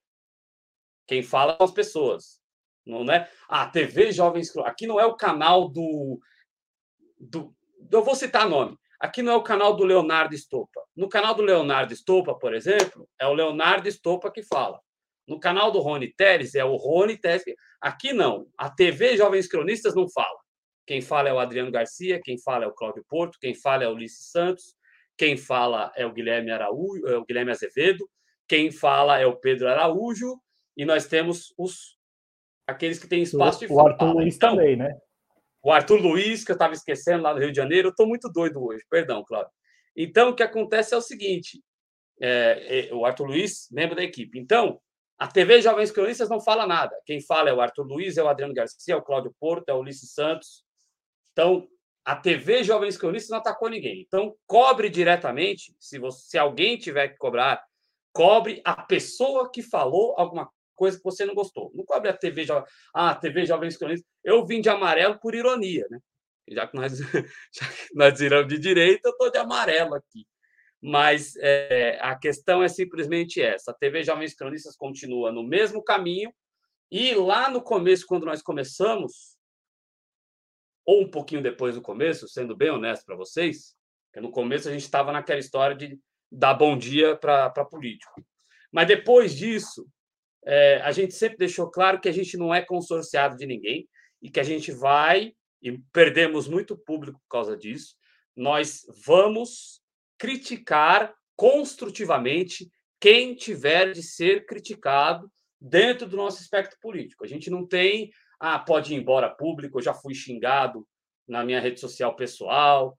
Quem 1.07 1.23
fala 1.23 1.55
são 1.57 1.65
as 1.65 1.71
pessoas. 1.71 2.39
Não 2.85 3.01
é? 3.11 3.29
A 3.47 3.67
TV 3.67 4.11
Jovens 4.11 4.51
Cronistas. 4.51 4.71
Aqui 4.71 4.87
não 4.87 4.99
é 4.99 5.05
o 5.05 5.15
canal 5.15 5.67
do, 5.67 6.19
do. 7.19 7.53
Eu 7.91 8.03
vou 8.03 8.15
citar 8.15 8.47
nome. 8.47 8.77
Aqui 8.99 9.23
não 9.23 9.33
é 9.33 9.35
o 9.35 9.43
canal 9.43 9.75
do 9.75 9.85
Leonardo 9.85 10.35
Estopa. 10.35 10.81
No 10.95 11.07
canal 11.07 11.33
do 11.33 11.41
Leonardo 11.41 11.93
Estopa, 11.93 12.35
por 12.35 12.53
exemplo, 12.53 13.07
é 13.17 13.25
o 13.25 13.33
Leonardo 13.33 13.87
Estopa 13.87 14.29
que 14.29 14.43
fala. 14.43 14.79
No 15.29 15.39
canal 15.39 15.71
do 15.71 15.79
Rony 15.79 16.11
Teres 16.11 16.55
é 16.55 16.65
o 16.65 16.75
Rony 16.75 17.15
Teres. 17.15 17.43
Aqui 17.79 18.11
não. 18.11 18.47
A 18.57 18.67
TV 18.67 19.15
Jovens 19.15 19.47
Cronistas 19.47 19.93
não 19.93 20.09
fala. 20.09 20.39
Quem 20.87 21.01
fala 21.01 21.29
é 21.29 21.33
o 21.33 21.37
Adriano 21.37 21.69
Garcia, 21.69 22.19
quem 22.19 22.39
fala 22.39 22.65
é 22.65 22.67
o 22.67 22.73
Cláudio 22.73 23.05
Porto, 23.07 23.37
quem 23.39 23.53
fala 23.53 23.83
é 23.83 23.87
o 23.87 23.93
Ulisses 23.93 24.31
Santos, 24.31 24.75
quem 25.15 25.37
fala 25.37 25.91
é 25.95 26.03
o 26.03 26.11
Guilherme 26.11 26.49
Araújo, 26.49 27.07
é 27.07 27.15
o 27.15 27.23
Guilherme 27.23 27.51
Azevedo, 27.51 28.09
quem 28.47 28.71
fala 28.71 29.19
é 29.19 29.27
o 29.27 29.35
Pedro 29.35 29.67
Araújo, 29.67 30.41
e 30.75 30.83
nós 30.85 31.05
temos 31.05 31.53
os 31.55 31.95
aqueles 32.65 32.97
que 32.97 33.07
têm 33.07 33.21
espaço 33.21 33.59
de 33.59 33.67
fala. 33.67 33.83
O 33.83 33.87
Arthur 33.87 34.13
Luiz 34.13 34.35
então, 34.35 34.55
também, 34.55 34.75
né? 34.75 34.97
O 35.61 35.71
Arthur 35.71 36.01
Luiz, 36.01 36.43
que 36.43 36.51
eu 36.51 36.55
estava 36.55 36.73
esquecendo 36.73 37.21
lá 37.21 37.35
no 37.35 37.39
Rio 37.39 37.51
de 37.51 37.57
Janeiro, 37.57 37.89
eu 37.89 37.91
estou 37.91 38.07
muito 38.07 38.27
doido 38.31 38.63
hoje, 38.63 38.83
perdão, 38.89 39.23
Cláudio. 39.23 39.51
Então, 39.95 40.29
o 40.29 40.35
que 40.35 40.41
acontece 40.41 40.95
é 40.95 40.97
o 40.97 41.01
seguinte: 41.01 41.61
é, 42.19 42.87
é, 42.89 42.93
o 42.93 43.05
Arthur 43.05 43.27
Luiz, 43.27 43.67
membro 43.71 43.95
da 43.95 44.03
equipe. 44.03 44.39
Então, 44.39 44.81
a 45.19 45.27
TV 45.27 45.61
Jovens 45.61 45.91
Cronistas 45.91 46.29
não 46.29 46.39
fala 46.39 46.65
nada. 46.65 46.97
Quem 47.05 47.21
fala 47.21 47.49
é 47.49 47.53
o 47.53 47.59
Arthur 47.59 47.83
Luiz, 47.83 48.15
é 48.15 48.23
o 48.23 48.29
Adriano 48.29 48.53
Garcia, 48.53 48.93
é 48.93 48.97
o 48.97 49.01
Cláudio 49.01 49.35
Porto, 49.37 49.67
é 49.67 49.73
o 49.73 49.79
Ulisses 49.79 50.13
Santos. 50.13 50.63
Então, 51.33 51.67
a 52.05 52.15
TV 52.15 52.63
Jovens 52.63 52.97
Cronistas 52.97 53.29
não 53.29 53.39
atacou 53.39 53.69
ninguém. 53.69 54.01
Então, 54.07 54.33
cobre 54.47 54.89
diretamente, 54.89 55.75
se, 55.77 55.99
você, 55.99 56.29
se 56.29 56.37
alguém 56.37 56.77
tiver 56.77 57.09
que 57.09 57.17
cobrar, 57.17 57.61
cobre 58.13 58.61
a 58.63 58.81
pessoa 58.81 59.51
que 59.51 59.61
falou 59.61 60.15
alguma 60.17 60.49
coisa 60.73 60.97
que 60.97 61.03
você 61.03 61.25
não 61.25 61.35
gostou. 61.35 61.69
Não 61.75 61.83
cobre 61.83 62.09
a 62.09 62.17
TV, 62.17 62.47
ah, 62.95 63.09
a 63.09 63.15
TV 63.15 63.45
Jovens 63.45 63.75
Cronistas. 63.75 64.09
Eu 64.23 64.45
vim 64.45 64.61
de 64.61 64.69
amarelo 64.69 65.19
por 65.19 65.35
ironia, 65.35 65.85
né? 65.89 65.99
Já 66.49 66.65
que 66.65 66.77
nós, 66.77 66.97
já 67.53 67.67
que 67.67 67.93
nós 67.93 68.17
viramos 68.17 68.47
de 68.47 68.57
direita, 68.57 69.09
eu 69.09 69.11
estou 69.11 69.29
de 69.29 69.37
amarelo 69.37 69.95
aqui. 69.95 70.25
Mas 70.81 71.35
é, 71.37 71.99
a 72.01 72.15
questão 72.15 72.63
é 72.63 72.67
simplesmente 72.67 73.41
essa: 73.41 73.71
a 73.71 73.73
TV 73.73 74.03
Jovens 74.03 74.33
Cronistas 74.33 74.75
continua 74.75 75.31
no 75.31 75.43
mesmo 75.43 75.83
caminho, 75.83 76.33
e 76.91 77.13
lá 77.13 77.49
no 77.49 77.61
começo, 77.61 78.05
quando 78.07 78.25
nós 78.25 78.41
começamos, 78.41 79.37
ou 80.85 81.03
um 81.03 81.11
pouquinho 81.11 81.41
depois 81.41 81.75
do 81.75 81.81
começo, 81.81 82.27
sendo 82.27 82.55
bem 82.55 82.71
honesto 82.71 83.05
para 83.05 83.15
vocês, 83.15 83.75
no 84.15 84.31
começo 84.31 84.67
a 84.67 84.71
gente 84.71 84.81
estava 84.81 85.11
naquela 85.11 85.39
história 85.39 85.75
de 85.75 85.99
dar 86.31 86.53
bom 86.53 86.77
dia 86.77 87.15
para 87.15 87.65
político. 87.65 88.25
Mas 88.71 88.87
depois 88.87 89.35
disso, 89.35 89.87
é, 90.45 90.81
a 90.81 90.91
gente 90.91 91.13
sempre 91.13 91.37
deixou 91.37 91.69
claro 91.69 91.99
que 91.99 92.09
a 92.09 92.11
gente 92.11 92.37
não 92.37 92.53
é 92.53 92.61
consorciado 92.61 93.35
de 93.35 93.45
ninguém 93.45 93.87
e 94.21 94.29
que 94.29 94.39
a 94.39 94.43
gente 94.43 94.71
vai, 94.71 95.33
e 95.61 95.77
perdemos 95.93 96.47
muito 96.47 96.77
público 96.77 97.19
por 97.19 97.29
causa 97.29 97.55
disso, 97.55 97.95
nós 98.35 98.85
vamos 99.05 99.81
criticar 100.19 101.15
construtivamente 101.35 102.69
quem 102.99 103.33
tiver 103.33 103.93
de 103.93 104.03
ser 104.03 104.45
criticado 104.45 105.31
dentro 105.59 106.07
do 106.07 106.17
nosso 106.17 106.41
espectro 106.41 106.77
político. 106.81 107.23
A 107.23 107.27
gente 107.27 107.49
não 107.49 107.65
tem, 107.65 108.11
ah, 108.39 108.59
pode 108.59 108.93
ir 108.93 108.97
embora 108.97 109.33
público, 109.33 109.79
eu 109.79 109.83
já 109.83 109.93
fui 109.93 110.13
xingado 110.13 110.85
na 111.27 111.43
minha 111.43 111.61
rede 111.61 111.79
social 111.79 112.15
pessoal. 112.15 112.97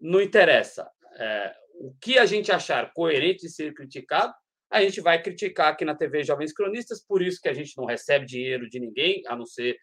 Não 0.00 0.20
interessa. 0.20 0.90
É, 1.14 1.54
o 1.74 1.94
que 2.00 2.18
a 2.18 2.26
gente 2.26 2.50
achar 2.50 2.92
coerente 2.92 3.42
de 3.42 3.52
ser 3.52 3.72
criticado, 3.72 4.34
a 4.70 4.82
gente 4.82 5.00
vai 5.00 5.22
criticar 5.22 5.72
aqui 5.72 5.84
na 5.84 5.94
TV 5.94 6.24
Jovens 6.24 6.52
Cronistas, 6.52 7.04
por 7.06 7.22
isso 7.22 7.40
que 7.40 7.48
a 7.48 7.54
gente 7.54 7.76
não 7.76 7.84
recebe 7.84 8.26
dinheiro 8.26 8.68
de 8.68 8.80
ninguém, 8.80 9.22
a 9.26 9.36
não 9.36 9.46
ser 9.46 9.78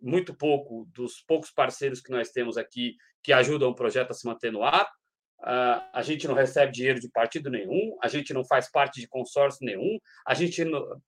muito 0.00 0.34
pouco 0.34 0.88
dos 0.92 1.22
poucos 1.22 1.50
parceiros 1.50 2.00
que 2.00 2.10
nós 2.10 2.30
temos 2.30 2.56
aqui 2.56 2.94
que 3.22 3.32
ajudam 3.32 3.70
o 3.70 3.74
projeto 3.74 4.10
a 4.10 4.14
se 4.14 4.26
manter 4.26 4.52
no 4.52 4.62
ar. 4.62 4.88
Uh, 5.40 5.80
a 5.92 6.02
gente 6.02 6.26
não 6.26 6.34
recebe 6.34 6.72
dinheiro 6.72 6.98
de 6.98 7.08
partido 7.08 7.48
nenhum, 7.48 7.96
a 8.02 8.08
gente 8.08 8.34
não 8.34 8.44
faz 8.44 8.68
parte 8.68 9.00
de 9.00 9.06
consórcio 9.06 9.64
nenhum, 9.64 9.98
a 10.26 10.34
gente 10.34 10.64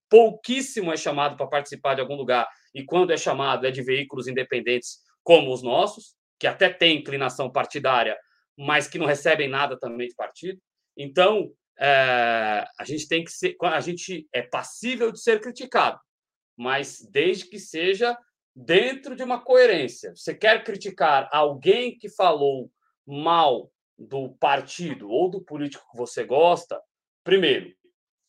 pouquíssimo 0.09 0.93
é 0.93 0.97
chamado 0.97 1.37
para 1.37 1.49
participar 1.49 1.95
de 1.95 2.01
algum 2.01 2.15
lugar, 2.15 2.49
e 2.73 2.85
quando 2.85 3.13
é 3.13 3.17
chamado 3.17 3.67
é 3.67 3.73
de 3.73 3.83
veículos 3.83 4.29
independentes 4.29 4.99
como 5.25 5.53
os 5.53 5.63
nossos, 5.63 6.15
que 6.39 6.47
até 6.47 6.71
têm 6.71 6.99
inclinação 6.99 7.51
partidária, 7.51 8.17
mas 8.57 8.87
que 8.87 8.99
não 8.99 9.07
recebem 9.07 9.49
nada 9.49 9.79
também 9.79 10.09
de 10.09 10.15
partido. 10.15 10.61
Então, 10.97 11.51
é, 11.79 12.65
a 12.79 12.85
gente 12.85 13.09
tem 13.09 13.25
que 13.25 13.33
ser, 13.33 13.57
a 13.63 13.81
gente 13.81 14.29
é 14.33 14.43
passível 14.43 15.11
de 15.11 15.21
ser 15.21 15.41
criticado, 15.41 15.99
mas 16.57 17.01
desde 17.11 17.47
que 17.47 17.59
seja 17.59 18.17
dentro 18.55 19.17
de 19.17 19.23
uma 19.23 19.43
coerência. 19.43 20.15
Você 20.15 20.35
quer 20.35 20.63
criticar 20.63 21.29
alguém 21.33 21.97
que 21.97 22.09
falou 22.09 22.71
mal 23.07 23.71
do 24.01 24.31
partido 24.37 25.11
ou 25.11 25.29
do 25.29 25.43
político 25.43 25.85
que 25.91 25.97
você 25.97 26.25
gosta? 26.25 26.81
Primeiro, 27.23 27.71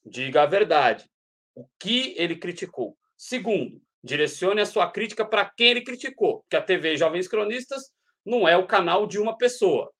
diga 0.06 0.44
a 0.44 0.46
verdade. 0.46 1.10
O 1.56 1.66
que 1.80 2.14
ele 2.18 2.36
criticou? 2.36 2.98
Segundo, 3.18 3.82
direcione 4.04 4.60
a 4.60 4.66
sua 4.66 4.92
crítica 4.92 5.26
para 5.26 5.46
quem 5.46 5.72
ele 5.72 5.84
criticou, 5.84 6.42
porque 6.42 6.58
a 6.58 6.62
TV 6.62 6.98
Jovens 6.98 7.28
Cronistas 7.28 7.90
não 8.26 8.48
é 8.48 8.58
o 8.58 8.68
canal 8.68 9.08
de 9.08 9.18
uma 9.18 9.38
pessoa. 9.38 9.92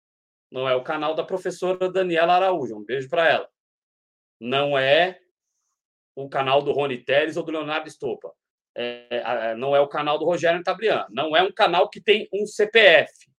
Não 0.52 0.68
é 0.68 0.76
o 0.76 0.84
canal 0.84 1.16
da 1.16 1.24
professora 1.24 1.90
Daniela 1.90 2.34
Araújo. 2.34 2.76
Um 2.76 2.84
beijo 2.84 3.08
para 3.08 3.30
ela. 3.30 3.50
Não 4.40 4.78
é 4.78 5.18
o 6.14 6.28
canal 6.28 6.62
do 6.62 6.74
Rony 6.74 6.98
Teles 6.98 7.38
ou 7.38 7.44
do 7.44 7.52
Leonardo 7.52 7.88
Estopa. 7.88 8.34
É, 8.76 9.56
não 9.56 9.76
é 9.76 9.80
o 9.80 9.88
canal 9.88 10.20
do 10.20 10.26
Rogério 10.26 10.62
Tabrian. 10.64 11.06
Não 11.10 11.36
é 11.36 11.42
um 11.42 11.52
canal 11.52 11.90
que 11.90 12.02
tem 12.02 12.28
um 12.34 12.46
CPF. 12.46 13.31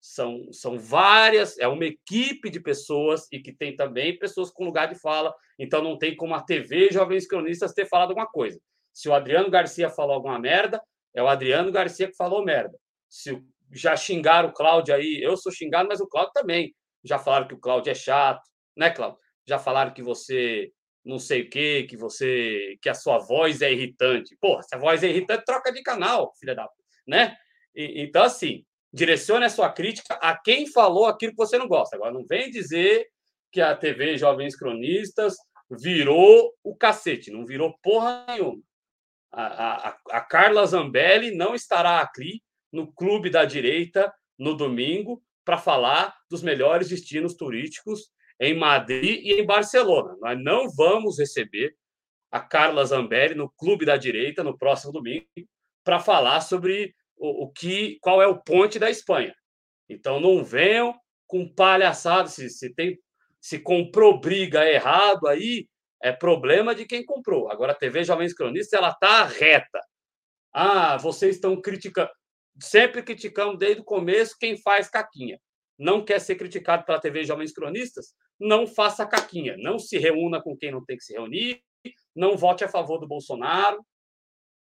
São, 0.00 0.50
são 0.52 0.78
várias, 0.78 1.58
é 1.58 1.68
uma 1.68 1.84
equipe 1.84 2.48
de 2.48 2.58
pessoas 2.58 3.26
e 3.30 3.38
que 3.38 3.52
tem 3.52 3.76
também 3.76 4.18
pessoas 4.18 4.50
com 4.50 4.64
lugar 4.64 4.88
de 4.88 4.98
fala. 4.98 5.34
Então 5.58 5.82
não 5.82 5.98
tem 5.98 6.16
como 6.16 6.34
a 6.34 6.42
TV 6.42 6.90
Jovens 6.90 7.26
Cronistas 7.26 7.74
ter 7.74 7.86
falado 7.86 8.10
alguma 8.10 8.26
coisa. 8.26 8.58
Se 8.92 9.08
o 9.08 9.14
Adriano 9.14 9.50
Garcia 9.50 9.90
falou 9.90 10.14
alguma 10.14 10.38
merda, 10.38 10.82
é 11.14 11.22
o 11.22 11.28
Adriano 11.28 11.70
Garcia 11.70 12.08
que 12.08 12.16
falou 12.16 12.44
merda. 12.44 12.78
Se 13.08 13.42
já 13.72 13.96
xingaram 13.96 14.48
o 14.48 14.52
Cláudio 14.52 14.94
aí, 14.94 15.20
eu 15.22 15.36
sou 15.36 15.52
xingado, 15.52 15.88
mas 15.88 16.00
o 16.00 16.08
Cláudio 16.08 16.32
também. 16.32 16.74
Já 17.04 17.18
falaram 17.18 17.46
que 17.46 17.54
o 17.54 17.58
Cláudio 17.58 17.90
é 17.90 17.94
chato, 17.94 18.42
né, 18.76 18.90
Cláudio? 18.90 19.18
Já 19.46 19.58
falaram 19.58 19.92
que 19.92 20.02
você 20.02 20.70
não 21.04 21.18
sei 21.18 21.42
o 21.42 21.50
quê, 21.50 21.86
que 21.88 21.96
você 21.96 22.78
que 22.82 22.88
a 22.88 22.94
sua 22.94 23.18
voz 23.18 23.62
é 23.62 23.72
irritante. 23.72 24.36
Porra, 24.40 24.62
se 24.62 24.74
a 24.74 24.78
voz 24.78 25.02
é 25.02 25.08
irritante, 25.08 25.44
troca 25.44 25.72
de 25.72 25.82
canal, 25.82 26.32
filha 26.38 26.54
da, 26.54 26.68
né? 27.06 27.36
E, 27.74 28.02
então 28.02 28.22
assim, 28.22 28.64
direcione 28.92 29.44
a 29.44 29.50
sua 29.50 29.70
crítica 29.70 30.14
a 30.14 30.36
quem 30.36 30.66
falou 30.66 31.06
aquilo 31.06 31.32
que 31.32 31.38
você 31.38 31.58
não 31.58 31.68
gosta. 31.68 31.96
Agora 31.96 32.12
não 32.12 32.24
vem 32.26 32.50
dizer 32.50 33.06
que 33.52 33.60
a 33.60 33.76
TV 33.76 34.16
Jovens 34.16 34.56
Cronistas 34.56 35.36
virou 35.70 36.52
o 36.64 36.74
cacete, 36.74 37.30
não 37.30 37.46
virou 37.46 37.78
porra 37.82 38.24
nenhuma. 38.28 38.62
A, 39.32 39.88
a, 39.88 39.96
a 40.10 40.20
Carla 40.20 40.66
Zambelli 40.66 41.30
não 41.30 41.54
estará 41.54 42.00
aqui 42.00 42.42
no 42.72 42.92
Clube 42.92 43.30
da 43.30 43.44
Direita 43.44 44.12
no 44.38 44.56
domingo 44.56 45.22
para 45.44 45.58
falar 45.58 46.16
dos 46.28 46.42
melhores 46.42 46.88
destinos 46.88 47.34
turísticos 47.34 48.10
em 48.40 48.56
Madrid 48.56 49.20
e 49.22 49.34
em 49.34 49.46
Barcelona. 49.46 50.16
Nós 50.20 50.42
não 50.42 50.68
vamos 50.70 51.18
receber 51.18 51.76
a 52.30 52.40
Carla 52.40 52.84
Zambelli 52.84 53.34
no 53.34 53.50
Clube 53.50 53.84
da 53.84 53.96
Direita 53.96 54.42
no 54.42 54.56
próximo 54.56 54.92
domingo 54.92 55.26
para 55.84 56.00
falar 56.00 56.40
sobre 56.40 56.94
o, 57.20 57.44
o, 57.44 57.52
que, 57.52 57.98
qual 58.00 58.20
é 58.22 58.26
o 58.26 58.40
ponte 58.42 58.78
da 58.78 58.90
Espanha. 58.90 59.34
Então 59.88 60.18
não 60.18 60.42
venham 60.42 60.98
com 61.26 61.46
palhaçada. 61.46 62.28
Se, 62.28 62.48
se 62.48 62.74
tem, 62.74 62.98
se 63.40 63.58
comprou 63.58 64.18
briga 64.18 64.68
errado 64.68 65.28
aí, 65.28 65.68
é 66.02 66.10
problema 66.10 66.74
de 66.74 66.86
quem 66.86 67.04
comprou. 67.04 67.50
Agora 67.50 67.72
a 67.72 67.76
TV 67.76 68.02
Jovens 68.02 68.34
Cronistas 68.34 68.78
ela 68.80 68.94
tá 68.94 69.24
reta. 69.24 69.80
Ah, 70.52 70.96
vocês 70.96 71.36
estão 71.36 71.60
criticando 71.60 72.10
sempre 72.62 73.02
criticamos 73.02 73.58
desde 73.58 73.80
o 73.80 73.84
começo 73.84 74.36
quem 74.38 74.56
faz 74.56 74.88
caquinha. 74.88 75.40
Não 75.78 76.04
quer 76.04 76.20
ser 76.20 76.34
criticado 76.34 76.84
pela 76.84 77.00
TV 77.00 77.24
Jovens 77.24 77.52
Cronistas? 77.52 78.14
Não 78.38 78.66
faça 78.66 79.06
caquinha. 79.06 79.56
Não 79.58 79.78
se 79.78 79.98
reúna 79.98 80.42
com 80.42 80.56
quem 80.56 80.70
não 80.70 80.84
tem 80.84 80.96
que 80.96 81.04
se 81.04 81.14
reunir. 81.14 81.62
Não 82.14 82.36
vote 82.36 82.64
a 82.64 82.68
favor 82.68 82.98
do 82.98 83.08
Bolsonaro. 83.08 83.84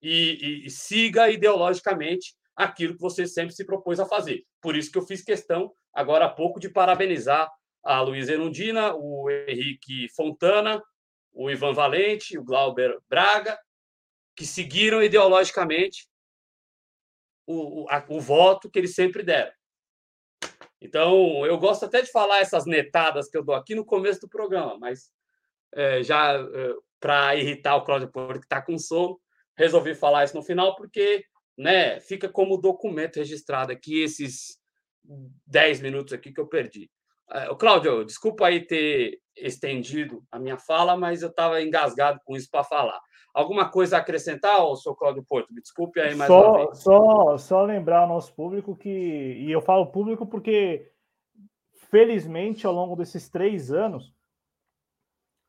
E, 0.02 0.64
e, 0.64 0.66
e 0.68 0.70
siga 0.70 1.30
ideologicamente 1.30 2.36
aquilo 2.56 2.96
que 2.96 3.02
você 3.02 3.26
sempre 3.28 3.54
se 3.54 3.66
propôs 3.66 4.00
a 4.00 4.06
fazer. 4.06 4.44
Por 4.62 4.76
isso 4.76 4.92
que 4.92 4.98
eu 4.98 5.06
fiz 5.06 5.24
questão, 5.24 5.74
agora 5.94 6.26
há 6.26 6.30
pouco, 6.30 6.60
de 6.60 6.70
parabenizar 6.70 7.50
a 7.84 8.02
Luísa 8.02 8.34
Erundina, 8.34 8.94
o 8.96 9.30
Henrique 9.30 10.08
Fontana, 10.16 10.82
o 11.34 11.50
Ivan 11.50 11.74
Valente, 11.74 12.38
o 12.38 12.44
Glauber 12.44 12.98
Braga, 13.10 13.58
que 14.36 14.46
seguiram 14.46 15.02
ideologicamente 15.02 16.08
o, 17.46 17.88
a, 17.90 18.04
o 18.10 18.20
voto 18.20 18.70
que 18.70 18.80
eles 18.80 18.94
sempre 18.94 19.24
deram. 19.24 19.52
Então, 20.80 21.46
eu 21.46 21.58
gosto 21.60 21.86
até 21.86 22.02
de 22.02 22.12
falar 22.12 22.40
essas 22.40 22.66
netadas 22.66 23.30
que 23.30 23.38
eu 23.38 23.44
dou 23.44 23.54
aqui 23.54 23.76
no 23.76 23.86
começo 23.86 24.22
do 24.22 24.30
programa, 24.30 24.78
mas 24.80 25.12
é, 25.74 26.02
já 26.02 26.34
é, 26.34 26.74
para 27.00 27.36
irritar 27.36 27.76
o 27.76 27.84
Cláudio 27.84 28.12
Porto, 28.12 28.40
que 28.40 28.46
está 28.46 28.62
com 28.62 28.78
sono, 28.80 29.20
resolvi 29.62 29.94
falar 29.94 30.24
isso 30.24 30.36
no 30.36 30.44
final, 30.44 30.76
porque 30.76 31.24
né, 31.58 32.00
fica 32.00 32.28
como 32.28 32.58
documento 32.58 33.18
registrado 33.18 33.72
aqui 33.72 34.02
esses 34.02 34.60
10 35.48 35.82
minutos 35.82 36.14
aqui 36.14 36.34
que 36.34 36.42
eu 36.42 36.48
perdi. 36.48 36.90
É, 37.32 37.54
Cláudio, 37.56 38.04
desculpa 38.04 38.48
aí 38.48 38.66
ter 38.66 39.20
estendido 39.38 40.24
a 40.32 40.40
minha 40.40 40.58
fala, 40.58 40.98
mas 40.98 41.22
eu 41.22 41.30
estava 41.30 41.62
engasgado 41.62 42.20
com 42.26 42.36
isso 42.36 42.50
para 42.52 42.64
falar. 42.64 43.00
Alguma 43.34 43.70
coisa 43.70 43.96
a 43.96 44.00
acrescentar, 44.00 44.62
ou 44.62 44.76
senhor 44.76 44.96
Cláudio 44.96 45.24
Porto? 45.24 45.54
Me 45.54 45.62
desculpe 45.62 46.02
aí 46.02 46.16
mais 46.16 46.28
só, 46.28 46.50
uma 46.50 46.66
vez. 46.66 46.78
Só, 46.80 47.38
só 47.38 47.64
lembrar 47.64 48.00
ao 48.00 48.08
nosso 48.08 48.34
público 48.34 48.76
que, 48.76 48.90
e 48.90 49.50
eu 49.50 49.62
falo 49.62 49.92
público 49.92 50.26
porque, 50.26 50.92
felizmente, 51.90 52.68
ao 52.68 52.74
longo 52.74 52.96
desses 52.96 53.30
três 53.30 53.72
anos, 53.72 54.12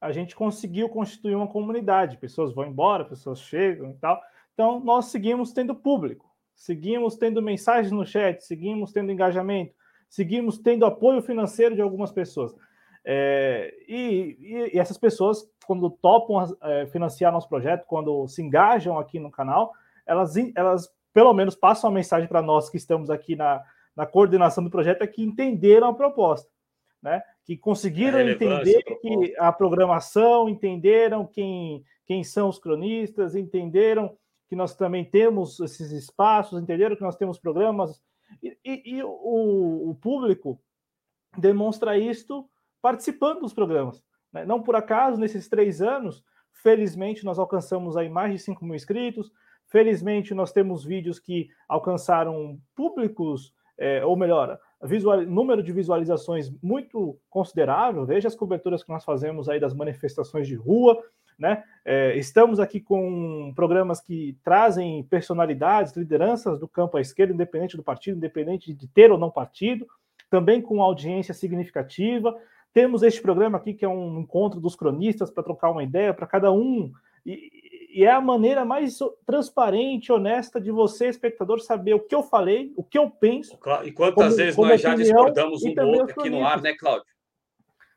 a 0.02 0.10
gente 0.10 0.34
conseguiu 0.34 0.88
constituir 0.88 1.36
uma 1.36 1.46
comunidade. 1.46 2.18
Pessoas 2.18 2.52
vão 2.52 2.66
embora, 2.66 3.04
pessoas 3.04 3.40
chegam 3.40 3.92
e 3.92 3.94
tal. 3.94 4.20
Então, 4.52 4.80
nós 4.80 5.06
seguimos 5.06 5.52
tendo 5.52 5.76
público, 5.76 6.28
seguimos 6.56 7.16
tendo 7.16 7.40
mensagens 7.40 7.92
no 7.92 8.04
chat, 8.04 8.42
seguimos 8.42 8.92
tendo 8.92 9.12
engajamento, 9.12 9.72
seguimos 10.10 10.58
tendo 10.58 10.84
apoio 10.84 11.22
financeiro 11.22 11.76
de 11.76 11.80
algumas 11.80 12.10
pessoas. 12.10 12.52
É, 13.04 13.72
e, 13.88 14.70
e, 14.72 14.78
essas 14.78 14.98
pessoas, 14.98 15.48
quando 15.64 15.88
topam 15.88 16.52
é, 16.62 16.86
financiar 16.86 17.32
nosso 17.32 17.48
projeto, 17.48 17.86
quando 17.86 18.26
se 18.26 18.42
engajam 18.42 18.98
aqui 18.98 19.20
no 19.20 19.30
canal, 19.30 19.72
elas, 20.04 20.34
elas 20.56 20.92
pelo 21.12 21.32
menos 21.32 21.54
passam 21.54 21.88
a 21.88 21.92
mensagem 21.92 22.28
para 22.28 22.42
nós 22.42 22.68
que 22.68 22.76
estamos 22.76 23.08
aqui 23.08 23.36
na, 23.36 23.62
na 23.94 24.04
coordenação 24.04 24.64
do 24.64 24.70
projeto, 24.70 25.02
é 25.02 25.06
que 25.06 25.22
entenderam 25.22 25.86
a 25.86 25.94
proposta, 25.94 26.50
né? 27.00 27.22
Que 27.44 27.56
conseguiram 27.56 28.18
é 28.18 28.32
entender 28.32 28.82
que 28.82 29.34
a 29.38 29.52
programação, 29.52 30.48
entenderam 30.48 31.26
quem, 31.26 31.84
quem 32.06 32.22
são 32.22 32.48
os 32.48 32.58
cronistas, 32.58 33.34
entenderam 33.34 34.16
que 34.48 34.56
nós 34.56 34.74
também 34.74 35.04
temos 35.04 35.58
esses 35.60 35.90
espaços, 35.90 36.60
entenderam 36.60 36.94
que 36.94 37.02
nós 37.02 37.16
temos 37.16 37.38
programas, 37.38 38.00
e, 38.42 38.58
e, 38.64 38.96
e 38.96 39.02
o, 39.02 39.90
o 39.90 39.94
público 40.00 40.60
demonstra 41.36 41.98
isto 41.98 42.48
participando 42.80 43.40
dos 43.40 43.54
programas. 43.54 44.02
Né? 44.32 44.44
Não 44.44 44.62
por 44.62 44.76
acaso, 44.76 45.18
nesses 45.18 45.48
três 45.48 45.80
anos, 45.80 46.22
felizmente, 46.52 47.24
nós 47.24 47.38
alcançamos 47.38 47.96
aí 47.96 48.08
mais 48.08 48.32
de 48.32 48.38
5 48.38 48.64
mil 48.64 48.74
inscritos. 48.74 49.30
Felizmente, 49.68 50.34
nós 50.34 50.52
temos 50.52 50.84
vídeos 50.84 51.18
que 51.18 51.48
alcançaram 51.68 52.60
públicos, 52.74 53.54
é, 53.78 54.04
ou 54.04 54.16
melhor, 54.16 54.58
visual, 54.82 55.22
número 55.22 55.62
de 55.62 55.72
visualizações 55.72 56.50
muito 56.62 57.18
considerável. 57.30 58.04
Veja 58.04 58.28
as 58.28 58.34
coberturas 58.34 58.82
que 58.82 58.90
nós 58.90 59.04
fazemos 59.04 59.48
aí 59.48 59.60
das 59.60 59.74
manifestações 59.74 60.46
de 60.46 60.54
rua. 60.54 61.02
Né? 61.38 61.62
É, 61.84 62.16
estamos 62.16 62.60
aqui 62.60 62.80
com 62.80 63.52
programas 63.54 64.00
que 64.00 64.36
trazem 64.44 65.02
personalidades, 65.04 65.96
lideranças 65.96 66.58
do 66.58 66.68
campo 66.68 66.96
à 66.96 67.00
esquerda, 67.00 67.32
independente 67.32 67.76
do 67.76 67.82
partido, 67.82 68.16
independente 68.16 68.72
de 68.72 68.86
ter 68.88 69.10
ou 69.10 69.18
não 69.18 69.30
partido, 69.30 69.86
também 70.30 70.60
com 70.60 70.82
audiência 70.82 71.34
significativa. 71.34 72.36
Temos 72.72 73.02
este 73.02 73.20
programa 73.20 73.58
aqui, 73.58 73.74
que 73.74 73.84
é 73.84 73.88
um 73.88 74.20
encontro 74.20 74.60
dos 74.60 74.74
cronistas 74.74 75.30
para 75.30 75.42
trocar 75.42 75.70
uma 75.70 75.82
ideia 75.82 76.14
para 76.14 76.26
cada 76.26 76.52
um. 76.52 76.92
E, 77.24 77.50
e, 77.92 78.04
é 78.04 78.10
a 78.10 78.20
maneira 78.20 78.64
mais 78.64 78.98
transparente, 79.26 80.12
honesta 80.12 80.60
de 80.60 80.70
você, 80.70 81.08
espectador, 81.08 81.60
saber 81.60 81.94
o 81.94 82.00
que 82.00 82.14
eu 82.14 82.22
falei, 82.22 82.72
o 82.76 82.82
que 82.82 82.98
eu 82.98 83.10
penso. 83.10 83.58
E 83.84 83.92
quantas 83.92 84.14
como, 84.14 84.36
vezes 84.36 84.56
como 84.56 84.68
nós 84.68 84.80
já 84.80 84.94
discordamos 84.94 85.62
um 85.62 85.74
do 85.74 85.88
outro 85.88 86.20
aqui 86.20 86.30
no 86.30 86.46
ar, 86.46 86.60
né, 86.60 86.74
Cláudio? 86.74 87.06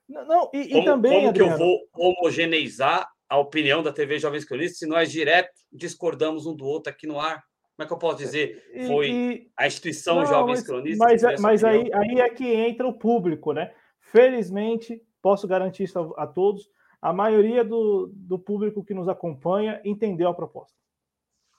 Não, 0.08 0.26
não 0.26 0.50
e, 0.54 0.68
como, 0.68 0.82
e 0.82 0.86
também. 0.86 1.14
Como 1.14 1.30
Adriano, 1.30 1.58
que 1.58 1.64
eu 1.64 1.68
vou 1.68 1.80
homogeneizar 1.96 3.10
a 3.28 3.38
opinião 3.38 3.82
da 3.82 3.92
TV 3.92 4.20
Jovens 4.20 4.46
Cronistas 4.46 4.80
se 4.80 4.86
nós 4.86 5.12
direto 5.12 5.52
discordamos 5.72 6.46
um 6.46 6.56
do 6.56 6.66
outro 6.66 6.92
aqui 6.92 7.08
no 7.08 7.20
ar? 7.20 7.44
Como 7.76 7.84
é 7.84 7.88
que 7.88 7.94
eu 7.94 7.98
posso 7.98 8.18
dizer? 8.18 8.64
Foi 8.88 9.10
e, 9.10 9.52
a 9.58 9.68
instituição 9.68 10.16
não, 10.16 10.26
Jovens 10.26 10.60
mas, 10.60 10.68
Cronistas. 10.68 11.22
Mas, 11.22 11.42
mas 11.42 11.64
aí, 11.64 11.90
aí 11.94 12.20
é 12.20 12.30
que 12.30 12.48
entra 12.48 12.88
o 12.88 12.94
público, 12.94 13.52
né? 13.52 13.74
Felizmente, 14.00 15.02
posso 15.22 15.48
garantir 15.48 15.84
isso 15.84 16.00
a, 16.00 16.24
a 16.24 16.28
todos, 16.28 16.70
a 17.06 17.14
maioria 17.14 17.64
do, 17.64 18.10
do 18.16 18.40
público 18.40 18.84
que 18.84 18.96
nos 18.96 19.08
acompanha 19.08 19.80
entendeu 19.86 20.28
a 20.28 20.34
proposta. 20.34 20.76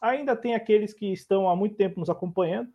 Ainda 0.01 0.35
tem 0.35 0.57
aqueles 0.57 0.93
que 0.93 1.13
estão 1.13 1.49
há 1.49 1.55
muito 1.55 1.77
tempo 1.77 2.01
nos 2.01 2.11
acompanhando 2.11 2.69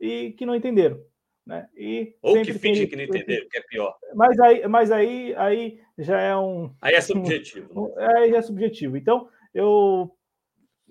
e 0.00 0.32
que 0.32 0.46
não 0.46 0.56
entenderam. 0.56 0.98
Né? 1.44 1.68
E 1.76 2.16
Ou 2.22 2.40
que 2.40 2.54
finge 2.54 2.86
que 2.86 2.96
não 2.96 3.04
entenderam, 3.04 3.46
que 3.46 3.58
é 3.58 3.60
pior. 3.68 3.94
Mas 4.14 4.40
aí, 4.40 4.66
mas 4.66 4.90
aí, 4.90 5.34
aí 5.36 5.78
já 5.98 6.18
é 6.18 6.34
um. 6.34 6.74
Aí 6.80 6.94
é 6.94 7.00
subjetivo. 7.02 7.68
Um, 7.78 7.94
né? 7.94 8.08
aí 8.16 8.34
é 8.34 8.40
subjetivo. 8.40 8.96
Então, 8.96 9.28
eu 9.52 10.10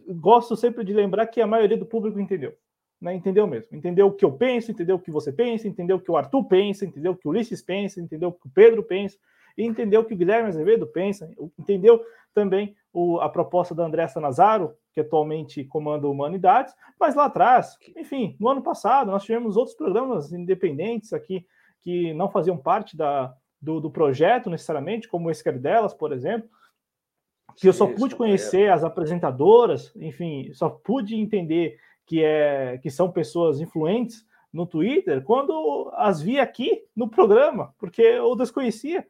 gosto 0.10 0.56
sempre 0.56 0.84
de 0.84 0.94
lembrar 0.94 1.26
que 1.26 1.42
a 1.42 1.48
maioria 1.48 1.78
do 1.78 1.86
público 1.88 2.20
entendeu. 2.20 2.56
Né? 3.02 3.16
Entendeu 3.16 3.48
mesmo. 3.48 3.76
Entendeu 3.76 4.06
o 4.06 4.14
que 4.14 4.24
eu 4.24 4.34
penso, 4.34 4.70
entendeu 4.70 4.98
o 4.98 5.02
que 5.02 5.10
você 5.10 5.34
pensa, 5.34 5.68
entendeu 5.68 5.96
o 5.98 6.00
que 6.00 6.12
o 6.12 6.16
Arthur 6.16 6.44
pensa, 6.44 6.86
entendeu 6.86 7.14
o 7.14 7.18
que 7.18 7.28
o 7.28 7.32
Ulisses 7.32 7.64
pensa, 7.64 8.00
entendeu 8.00 8.30
o 8.30 8.34
que 8.34 8.46
o 8.46 8.52
Pedro 8.52 8.84
pensa, 8.84 9.18
e 9.58 9.64
entendeu 9.64 10.02
o 10.02 10.06
que 10.06 10.14
o 10.14 10.18
Guilherme 10.18 10.50
Azevedo 10.50 10.88
pensa, 10.88 11.30
entendeu 11.58 12.04
também 12.34 12.76
o, 12.92 13.20
a 13.20 13.30
proposta 13.30 13.76
da 13.76 13.86
Andressa 13.86 14.20
Nazaro, 14.20 14.76
que 14.92 15.02
atualmente 15.02 15.64
comanda 15.64 16.08
Humanidades, 16.08 16.74
mas 17.00 17.16
lá 17.16 17.26
atrás, 17.26 17.78
enfim, 17.96 18.36
no 18.40 18.50
ano 18.50 18.62
passado, 18.62 19.12
nós 19.12 19.24
tivemos 19.24 19.58
outros 19.58 19.76
programas 19.76 20.32
independentes 20.32 21.14
aqui 21.14 21.46
que 21.82 22.14
não 22.14 22.30
faziam 22.30 22.58
parte 22.58 22.96
da, 22.96 23.34
do, 23.62 23.80
do 23.80 23.92
projeto 23.92 24.50
necessariamente, 24.50 25.08
como 25.08 25.28
o 25.28 25.32
Esquer 25.32 25.58
delas, 25.60 25.94
por 25.94 26.12
exemplo, 26.12 26.50
que 27.56 27.68
eu 27.68 27.74
só 27.74 27.88
pude 27.88 28.16
conhecer 28.16 28.72
as 28.72 28.84
apresentadoras, 28.84 29.92
enfim, 29.96 30.52
só 30.54 30.70
pude 30.70 31.16
entender 31.16 31.78
que, 32.06 32.24
é, 32.24 32.78
que 32.80 32.90
são 32.90 33.12
pessoas 33.12 33.60
influentes 33.60 34.26
no 34.52 34.66
Twitter 34.66 35.24
quando 35.24 35.92
as 35.96 36.22
vi 36.22 36.40
aqui 36.40 36.84
no 36.96 37.10
programa, 37.10 37.74
porque 37.78 38.02
eu 38.02 38.36
desconhecia. 38.36 39.08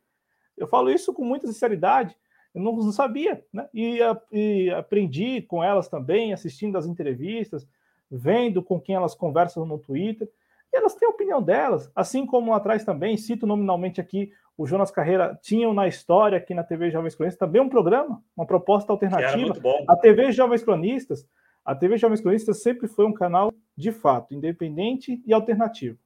Eu 0.57 0.67
falo 0.67 0.89
isso 0.89 1.13
com 1.13 1.23
muita 1.23 1.47
sinceridade. 1.47 2.15
Eu 2.53 2.61
não, 2.61 2.75
não 2.75 2.91
sabia, 2.91 3.43
né? 3.51 3.67
E, 3.73 3.99
e, 4.31 4.69
aprendi 4.71 5.41
com 5.41 5.63
elas 5.63 5.87
também, 5.87 6.33
assistindo 6.33 6.77
as 6.77 6.85
entrevistas, 6.85 7.67
vendo 8.09 8.61
com 8.61 8.79
quem 8.79 8.95
elas 8.95 9.15
conversam 9.15 9.65
no 9.65 9.79
Twitter. 9.79 10.29
E 10.71 10.77
elas 10.77 10.95
têm 10.95 11.07
a 11.07 11.11
opinião 11.11 11.41
delas, 11.41 11.91
assim 11.95 12.25
como 12.25 12.53
atrás 12.53 12.83
também, 12.83 13.17
cito 13.17 13.47
nominalmente 13.47 13.99
aqui, 13.99 14.31
o 14.55 14.67
Jonas 14.67 14.91
Carreira 14.91 15.37
tinham 15.41 15.73
na 15.73 15.87
história 15.87 16.37
aqui 16.37 16.53
na 16.53 16.63
TV 16.63 16.91
Jovens 16.91 17.15
Cronistas 17.15 17.39
também 17.39 17.61
um 17.61 17.69
programa, 17.69 18.23
uma 18.37 18.45
proposta 18.45 18.91
alternativa. 18.91 19.55
A 19.87 19.95
TV 19.95 20.31
Jovens 20.31 20.63
Cronistas, 20.63 21.27
a 21.65 21.75
TV 21.75 21.97
Jovens 21.97 22.21
Cronistas 22.21 22.61
sempre 22.61 22.87
foi 22.87 23.05
um 23.05 23.13
canal 23.13 23.51
de 23.75 23.91
fato 23.91 24.33
independente 24.33 25.23
e 25.25 25.33
alternativo. 25.33 25.97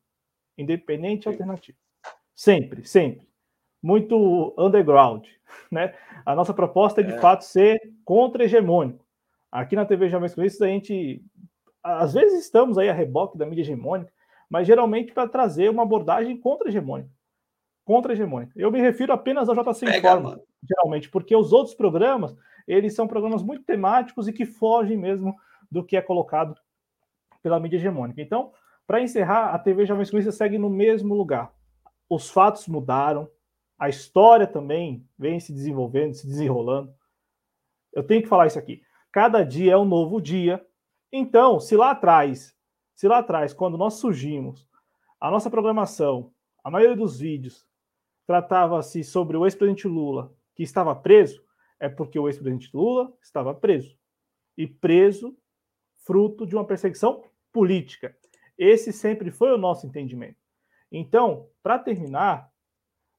Independente 0.57 1.25
e 1.25 1.27
alternativo. 1.27 1.77
Sempre, 2.33 2.85
sempre 2.85 3.26
muito 3.87 4.53
underground, 4.57 5.25
né? 5.71 5.93
A 6.25 6.35
nossa 6.35 6.53
proposta 6.53 6.99
é 6.99 7.03
de 7.05 7.13
é. 7.13 7.19
fato 7.19 7.45
ser 7.45 7.79
contra-hegemônico. 8.03 9.05
Aqui 9.49 9.77
na 9.77 9.85
TV 9.85 10.09
Jovens 10.09 10.33
Cronistas 10.33 10.61
a 10.61 10.67
gente 10.67 11.23
às 11.81 12.13
vezes 12.13 12.41
estamos 12.43 12.77
aí 12.77 12.89
a 12.89 12.93
reboque 12.93 13.37
da 13.37 13.45
mídia 13.45 13.61
hegemônica, 13.61 14.11
mas 14.49 14.67
geralmente 14.67 15.13
para 15.13 15.29
trazer 15.29 15.69
uma 15.69 15.83
abordagem 15.83 16.37
contra-hegemônica. 16.37 17.09
Contra-hegemônica. 17.85 18.51
Eu 18.57 18.69
me 18.69 18.81
refiro 18.81 19.13
apenas 19.13 19.47
ao 19.47 19.55
JC 19.55 19.85
Pega, 19.85 19.97
Informa, 19.99 20.29
mano. 20.31 20.41
geralmente, 20.61 21.09
porque 21.09 21.33
os 21.33 21.53
outros 21.53 21.73
programas, 21.73 22.35
eles 22.67 22.93
são 22.93 23.07
programas 23.07 23.41
muito 23.41 23.63
temáticos 23.63 24.27
e 24.27 24.33
que 24.33 24.45
fogem 24.45 24.97
mesmo 24.97 25.33
do 25.71 25.81
que 25.81 25.95
é 25.95 26.01
colocado 26.01 26.59
pela 27.41 27.57
mídia 27.57 27.77
hegemônica. 27.77 28.21
Então, 28.21 28.51
para 28.85 28.99
encerrar, 28.99 29.53
a 29.53 29.59
TV 29.59 29.85
Jovens 29.85 30.09
Cronistas 30.09 30.35
segue 30.35 30.57
no 30.57 30.69
mesmo 30.69 31.15
lugar. 31.15 31.53
Os 32.09 32.29
fatos 32.29 32.67
mudaram, 32.67 33.29
a 33.77 33.89
história 33.89 34.47
também 34.47 35.07
vem 35.17 35.39
se 35.39 35.53
desenvolvendo, 35.53 36.13
se 36.13 36.25
desenrolando. 36.25 36.93
Eu 37.93 38.03
tenho 38.03 38.21
que 38.21 38.27
falar 38.27 38.47
isso 38.47 38.57
aqui. 38.57 38.81
Cada 39.11 39.43
dia 39.43 39.73
é 39.73 39.77
um 39.77 39.85
novo 39.85 40.19
dia. 40.19 40.65
Então, 41.11 41.59
se 41.59 41.75
lá 41.75 41.91
atrás, 41.91 42.55
se 42.95 43.07
lá 43.07 43.19
atrás, 43.19 43.53
quando 43.53 43.77
nós 43.77 43.95
surgimos, 43.95 44.67
a 45.19 45.29
nossa 45.29 45.49
programação, 45.49 46.33
a 46.63 46.69
maioria 46.69 46.95
dos 46.95 47.19
vídeos 47.19 47.67
tratava-se 48.25 49.03
sobre 49.03 49.37
o 49.37 49.45
ex-presidente 49.45 49.87
Lula, 49.87 50.33
que 50.55 50.63
estava 50.63 50.95
preso, 50.95 51.41
é 51.79 51.87
porque 51.87 52.19
o 52.19 52.27
ex-presidente 52.27 52.69
Lula 52.75 53.13
estava 53.21 53.53
preso. 53.53 53.97
E 54.57 54.67
preso 54.67 55.37
fruto 56.03 56.45
de 56.45 56.55
uma 56.55 56.65
perseguição 56.65 57.23
política. 57.51 58.15
Esse 58.57 58.91
sempre 58.91 59.29
foi 59.29 59.51
o 59.51 59.57
nosso 59.57 59.85
entendimento. 59.85 60.37
Então, 60.91 61.47
para 61.61 61.77
terminar, 61.77 62.51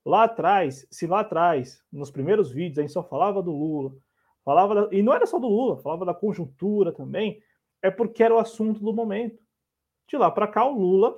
Lá 0.08 0.24
atrás, 0.24 0.86
se 0.90 1.06
lá 1.06 1.20
atrás, 1.20 1.84
nos 1.92 2.10
primeiros 2.10 2.50
vídeos, 2.50 2.78
a 2.78 2.80
gente 2.80 2.94
só 2.94 3.02
falava 3.02 3.42
do 3.42 3.52
Lula, 3.52 3.92
falava 4.42 4.74
da, 4.74 4.88
e 4.90 5.02
não 5.02 5.12
era 5.12 5.26
só 5.26 5.38
do 5.38 5.46
Lula, 5.46 5.76
falava 5.82 6.06
da 6.06 6.14
conjuntura 6.14 6.90
também, 6.92 7.42
é 7.82 7.90
porque 7.90 8.22
era 8.22 8.34
o 8.34 8.38
assunto 8.38 8.80
do 8.80 8.90
momento. 8.90 9.38
De 10.08 10.16
lá 10.16 10.30
para 10.30 10.48
cá, 10.48 10.64
o 10.64 10.78
Lula 10.78 11.14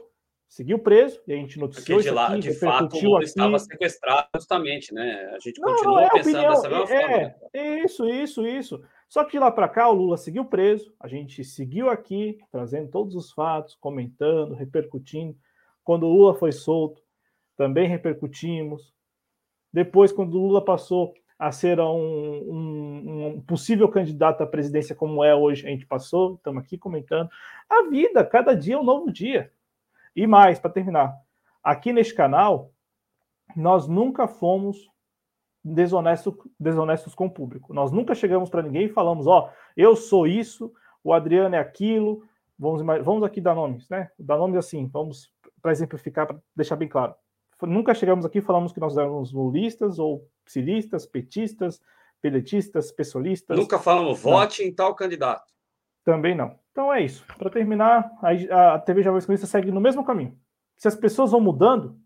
seguiu 0.48 0.76
preso, 0.76 1.22
e 1.24 1.32
a 1.32 1.36
gente 1.36 1.56
noticiou 1.56 1.98
porque 1.98 2.08
de 2.08 2.12
lá, 2.12 2.32
aqui, 2.32 2.40
de 2.40 2.52
fato, 2.54 2.96
o 2.96 3.00
Lula 3.00 3.18
aqui. 3.18 3.26
estava 3.26 3.58
sequestrado 3.60 4.28
justamente, 4.34 4.92
né? 4.92 5.36
A 5.36 5.38
gente 5.38 5.60
não, 5.60 5.72
continua 5.72 6.02
é 6.02 6.10
pensando 6.10 6.34
opinião, 6.34 6.50
dessa 6.50 6.68
mesma 6.68 6.92
é, 6.92 7.00
forma. 7.00 7.16
Né? 7.54 7.84
Isso, 7.84 8.08
isso, 8.08 8.44
isso. 8.44 8.82
Só 9.08 9.22
que 9.22 9.30
de 9.30 9.38
lá 9.38 9.52
para 9.52 9.68
cá, 9.68 9.88
o 9.88 9.94
Lula 9.94 10.16
seguiu 10.16 10.44
preso, 10.46 10.92
a 10.98 11.06
gente 11.06 11.44
seguiu 11.44 11.88
aqui, 11.88 12.40
trazendo 12.50 12.90
todos 12.90 13.14
os 13.14 13.30
fatos, 13.30 13.76
comentando, 13.76 14.56
repercutindo. 14.56 15.38
Quando 15.84 16.08
o 16.08 16.12
Lula 16.12 16.34
foi 16.34 16.50
solto, 16.50 17.00
também 17.60 17.86
repercutimos. 17.86 18.90
Depois, 19.70 20.10
quando 20.10 20.38
Lula 20.38 20.64
passou 20.64 21.12
a 21.38 21.52
ser 21.52 21.78
um, 21.78 21.92
um, 21.94 23.26
um, 23.26 23.40
possível 23.42 23.86
candidato 23.86 24.42
à 24.42 24.46
presidência 24.46 24.94
como 24.94 25.22
é 25.22 25.34
hoje, 25.34 25.66
a 25.66 25.70
gente 25.70 25.84
passou, 25.84 26.36
estamos 26.36 26.64
aqui 26.64 26.78
comentando. 26.78 27.28
A 27.68 27.82
vida, 27.82 28.24
cada 28.24 28.54
dia 28.54 28.76
é 28.76 28.78
um 28.78 28.82
novo 28.82 29.12
dia. 29.12 29.52
E 30.16 30.26
mais, 30.26 30.58
para 30.58 30.70
terminar, 30.70 31.14
aqui 31.62 31.92
neste 31.92 32.14
canal, 32.14 32.72
nós 33.54 33.86
nunca 33.86 34.26
fomos 34.26 34.90
desonestos, 35.62 36.34
desonestos 36.58 37.14
com 37.14 37.26
o 37.26 37.30
público. 37.30 37.74
Nós 37.74 37.92
nunca 37.92 38.14
chegamos 38.14 38.48
para 38.48 38.62
ninguém 38.62 38.86
e 38.86 38.88
falamos, 38.88 39.26
ó, 39.26 39.50
oh, 39.50 39.72
eu 39.76 39.96
sou 39.96 40.26
isso, 40.26 40.72
o 41.04 41.12
Adriano 41.12 41.56
é 41.56 41.58
aquilo. 41.58 42.24
Vamos, 42.58 42.80
vamos 43.04 43.22
aqui 43.22 43.38
dar 43.38 43.54
nomes, 43.54 43.86
né? 43.90 44.10
Dar 44.18 44.38
nomes 44.38 44.56
assim, 44.56 44.86
vamos 44.86 45.30
para 45.60 45.72
exemplificar, 45.72 46.26
para 46.26 46.38
deixar 46.56 46.76
bem 46.76 46.88
claro 46.88 47.14
nunca 47.62 47.94
chegamos 47.94 48.24
aqui 48.24 48.38
e 48.38 48.42
falamos 48.42 48.72
que 48.72 48.80
nós 48.80 48.96
éramos 48.96 49.32
lulistas 49.32 49.98
ou 49.98 50.28
psilistas, 50.44 51.06
petistas, 51.06 51.80
peletistas, 52.20 52.92
pessoalistas. 52.92 53.56
Nunca 53.56 53.78
falamos 53.78 54.20
vote 54.20 54.62
não. 54.62 54.68
em 54.68 54.74
tal 54.74 54.94
candidato. 54.94 55.52
Também 56.04 56.34
não. 56.34 56.58
Então 56.72 56.92
é 56.92 57.02
isso. 57.02 57.24
Para 57.38 57.50
terminar, 57.50 58.10
a, 58.22 58.74
a 58.74 58.78
TV 58.78 59.02
Jovens 59.02 59.24
Cronistas 59.24 59.50
segue 59.50 59.70
no 59.70 59.80
mesmo 59.80 60.04
caminho. 60.04 60.38
Se 60.76 60.88
as 60.88 60.94
pessoas 60.94 61.30
vão 61.30 61.40
mudando, 61.40 61.98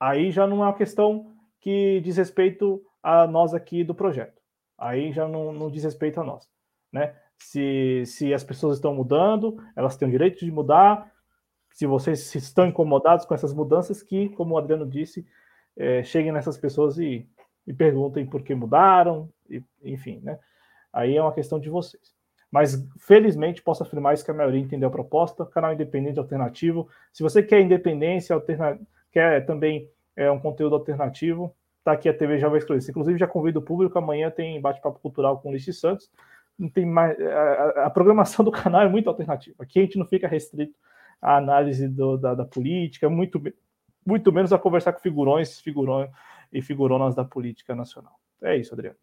aí 0.00 0.30
já 0.30 0.46
não 0.46 0.62
é 0.62 0.66
uma 0.66 0.74
questão 0.74 1.32
que 1.60 2.00
diz 2.00 2.16
respeito 2.16 2.82
a 3.02 3.26
nós 3.26 3.54
aqui 3.54 3.84
do 3.84 3.94
projeto. 3.94 4.40
Aí 4.78 5.12
já 5.12 5.28
não, 5.28 5.52
não 5.52 5.70
diz 5.70 5.84
respeito 5.84 6.20
a 6.20 6.24
nós. 6.24 6.48
Né? 6.92 7.14
Se, 7.38 8.02
se 8.06 8.34
as 8.34 8.42
pessoas 8.42 8.76
estão 8.78 8.94
mudando, 8.94 9.56
elas 9.74 9.96
têm 9.96 10.08
o 10.08 10.10
direito 10.10 10.44
de 10.44 10.50
mudar, 10.50 11.12
se 11.76 11.84
vocês 11.84 12.34
estão 12.34 12.66
incomodados 12.66 13.26
com 13.26 13.34
essas 13.34 13.52
mudanças, 13.52 14.02
que, 14.02 14.30
como 14.30 14.54
o 14.54 14.58
Adriano 14.58 14.86
disse, 14.86 15.26
é, 15.76 16.02
cheguem 16.02 16.32
nessas 16.32 16.56
pessoas 16.56 16.96
e, 16.96 17.28
e 17.66 17.74
perguntem 17.74 18.24
por 18.24 18.40
que 18.40 18.54
mudaram, 18.54 19.28
e, 19.50 19.62
enfim, 19.84 20.18
né? 20.22 20.38
Aí 20.90 21.14
é 21.14 21.20
uma 21.20 21.34
questão 21.34 21.60
de 21.60 21.68
vocês. 21.68 22.14
Mas, 22.50 22.82
felizmente, 22.98 23.60
posso 23.60 23.82
afirmar 23.82 24.14
isso 24.14 24.24
que 24.24 24.30
a 24.30 24.34
maioria 24.34 24.58
entendeu 24.58 24.88
a 24.88 24.90
proposta. 24.90 25.44
Canal 25.44 25.74
independente 25.74 26.18
alternativo. 26.18 26.88
Se 27.12 27.22
você 27.22 27.42
quer 27.42 27.60
independência, 27.60 28.32
alterna... 28.32 28.80
quer 29.12 29.44
também 29.44 29.90
é, 30.16 30.30
um 30.30 30.38
conteúdo 30.40 30.76
alternativo, 30.76 31.54
tá 31.84 31.92
aqui 31.92 32.08
a 32.08 32.14
TV 32.14 32.38
Jovem 32.38 32.56
Exclusiva. 32.56 32.90
Inclusive, 32.90 33.18
já 33.18 33.26
convido 33.26 33.58
o 33.58 33.62
público, 33.62 33.98
amanhã 33.98 34.30
tem 34.30 34.58
bate-papo 34.62 34.98
cultural 34.98 35.40
com 35.40 35.48
o 35.48 35.50
Ulisses 35.50 35.78
Santos. 35.78 36.10
Não 36.58 36.70
tem 36.70 36.86
mais... 36.86 37.20
a, 37.20 37.84
a 37.84 37.90
programação 37.90 38.42
do 38.42 38.50
canal 38.50 38.80
é 38.80 38.88
muito 38.88 39.10
alternativa. 39.10 39.56
Aqui 39.62 39.80
a 39.80 39.82
gente 39.82 39.98
não 39.98 40.06
fica 40.06 40.26
restrito 40.26 40.74
a 41.20 41.36
análise 41.36 41.88
do, 41.88 42.16
da, 42.16 42.34
da, 42.34 42.44
política, 42.44 43.08
muito, 43.08 43.42
muito 44.04 44.32
menos 44.32 44.52
a 44.52 44.58
conversar 44.58 44.92
com 44.92 45.00
figurões, 45.00 45.60
figurões 45.60 46.10
e 46.52 46.62
figuronas 46.62 47.14
da 47.14 47.24
política 47.24 47.74
nacional. 47.74 48.18
É 48.42 48.56
isso, 48.56 48.74
Adriano. 48.74 48.96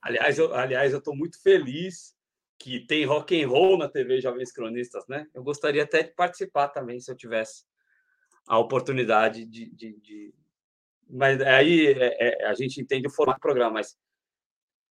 Aliás, 0.00 0.38
eu, 0.38 0.54
aliás, 0.54 0.92
eu 0.92 0.98
estou 0.98 1.16
muito 1.16 1.42
feliz 1.42 2.16
que 2.58 2.80
tem 2.80 3.04
rock 3.04 3.40
and 3.40 3.48
roll 3.48 3.78
na 3.78 3.88
TV 3.88 4.20
Jovens 4.20 4.52
Cronistas, 4.52 5.06
né? 5.08 5.26
Eu 5.34 5.42
gostaria 5.42 5.82
até 5.82 6.02
de 6.02 6.10
participar 6.10 6.68
também, 6.68 7.00
se 7.00 7.10
eu 7.10 7.16
tivesse 7.16 7.64
a 8.46 8.58
oportunidade 8.58 9.44
de. 9.44 9.70
de, 9.70 10.00
de... 10.00 10.34
Mas 11.08 11.40
aí 11.40 11.88
é, 11.88 12.44
é, 12.44 12.46
a 12.46 12.54
gente 12.54 12.80
entende 12.80 13.06
o 13.06 13.10
formato 13.10 13.38
do 13.38 13.42
programa, 13.42 13.74
mas 13.74 13.96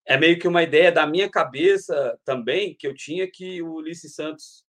é 0.05 0.17
meio 0.17 0.39
que 0.39 0.47
uma 0.47 0.63
ideia 0.63 0.91
da 0.91 1.05
minha 1.05 1.29
cabeça 1.29 2.17
também 2.23 2.75
que 2.75 2.87
eu 2.87 2.93
tinha 2.93 3.29
que 3.29 3.61
o 3.61 3.73
Ulisses 3.73 4.15
Santos 4.15 4.65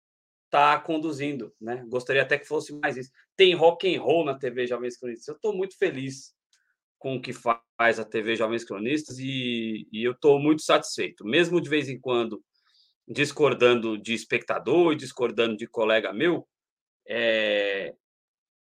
está 0.49 0.79
conduzindo, 0.81 1.55
né? 1.61 1.85
Gostaria 1.89 2.23
até 2.23 2.39
que 2.39 2.47
fosse 2.47 2.73
mais 2.73 2.97
isso. 2.97 3.11
Tem 3.37 3.55
rock 3.55 3.95
and 3.95 4.01
roll 4.01 4.25
na 4.25 4.37
TV 4.37 4.67
Jovens 4.67 4.97
Cronistas. 4.97 5.29
Eu 5.29 5.35
estou 5.35 5.55
muito 5.55 5.77
feliz 5.77 6.35
com 6.99 7.17
o 7.17 7.23
que 7.23 7.33
faz 7.33 8.01
a 8.01 8.05
TV 8.05 8.35
Jovens 8.35 8.65
Cronistas 8.65 9.19
e, 9.19 9.87
e 9.93 10.03
eu 10.03 10.13
estou 10.13 10.41
muito 10.41 10.63
satisfeito, 10.63 11.25
mesmo 11.25 11.61
de 11.61 11.69
vez 11.69 11.89
em 11.89 12.01
quando 12.01 12.43
discordando 13.07 13.97
de 13.97 14.15
espectador 14.15 14.93
e 14.93 14.97
discordando 14.97 15.57
de 15.57 15.67
colega 15.67 16.13
meu. 16.13 16.47
É... 17.11 17.95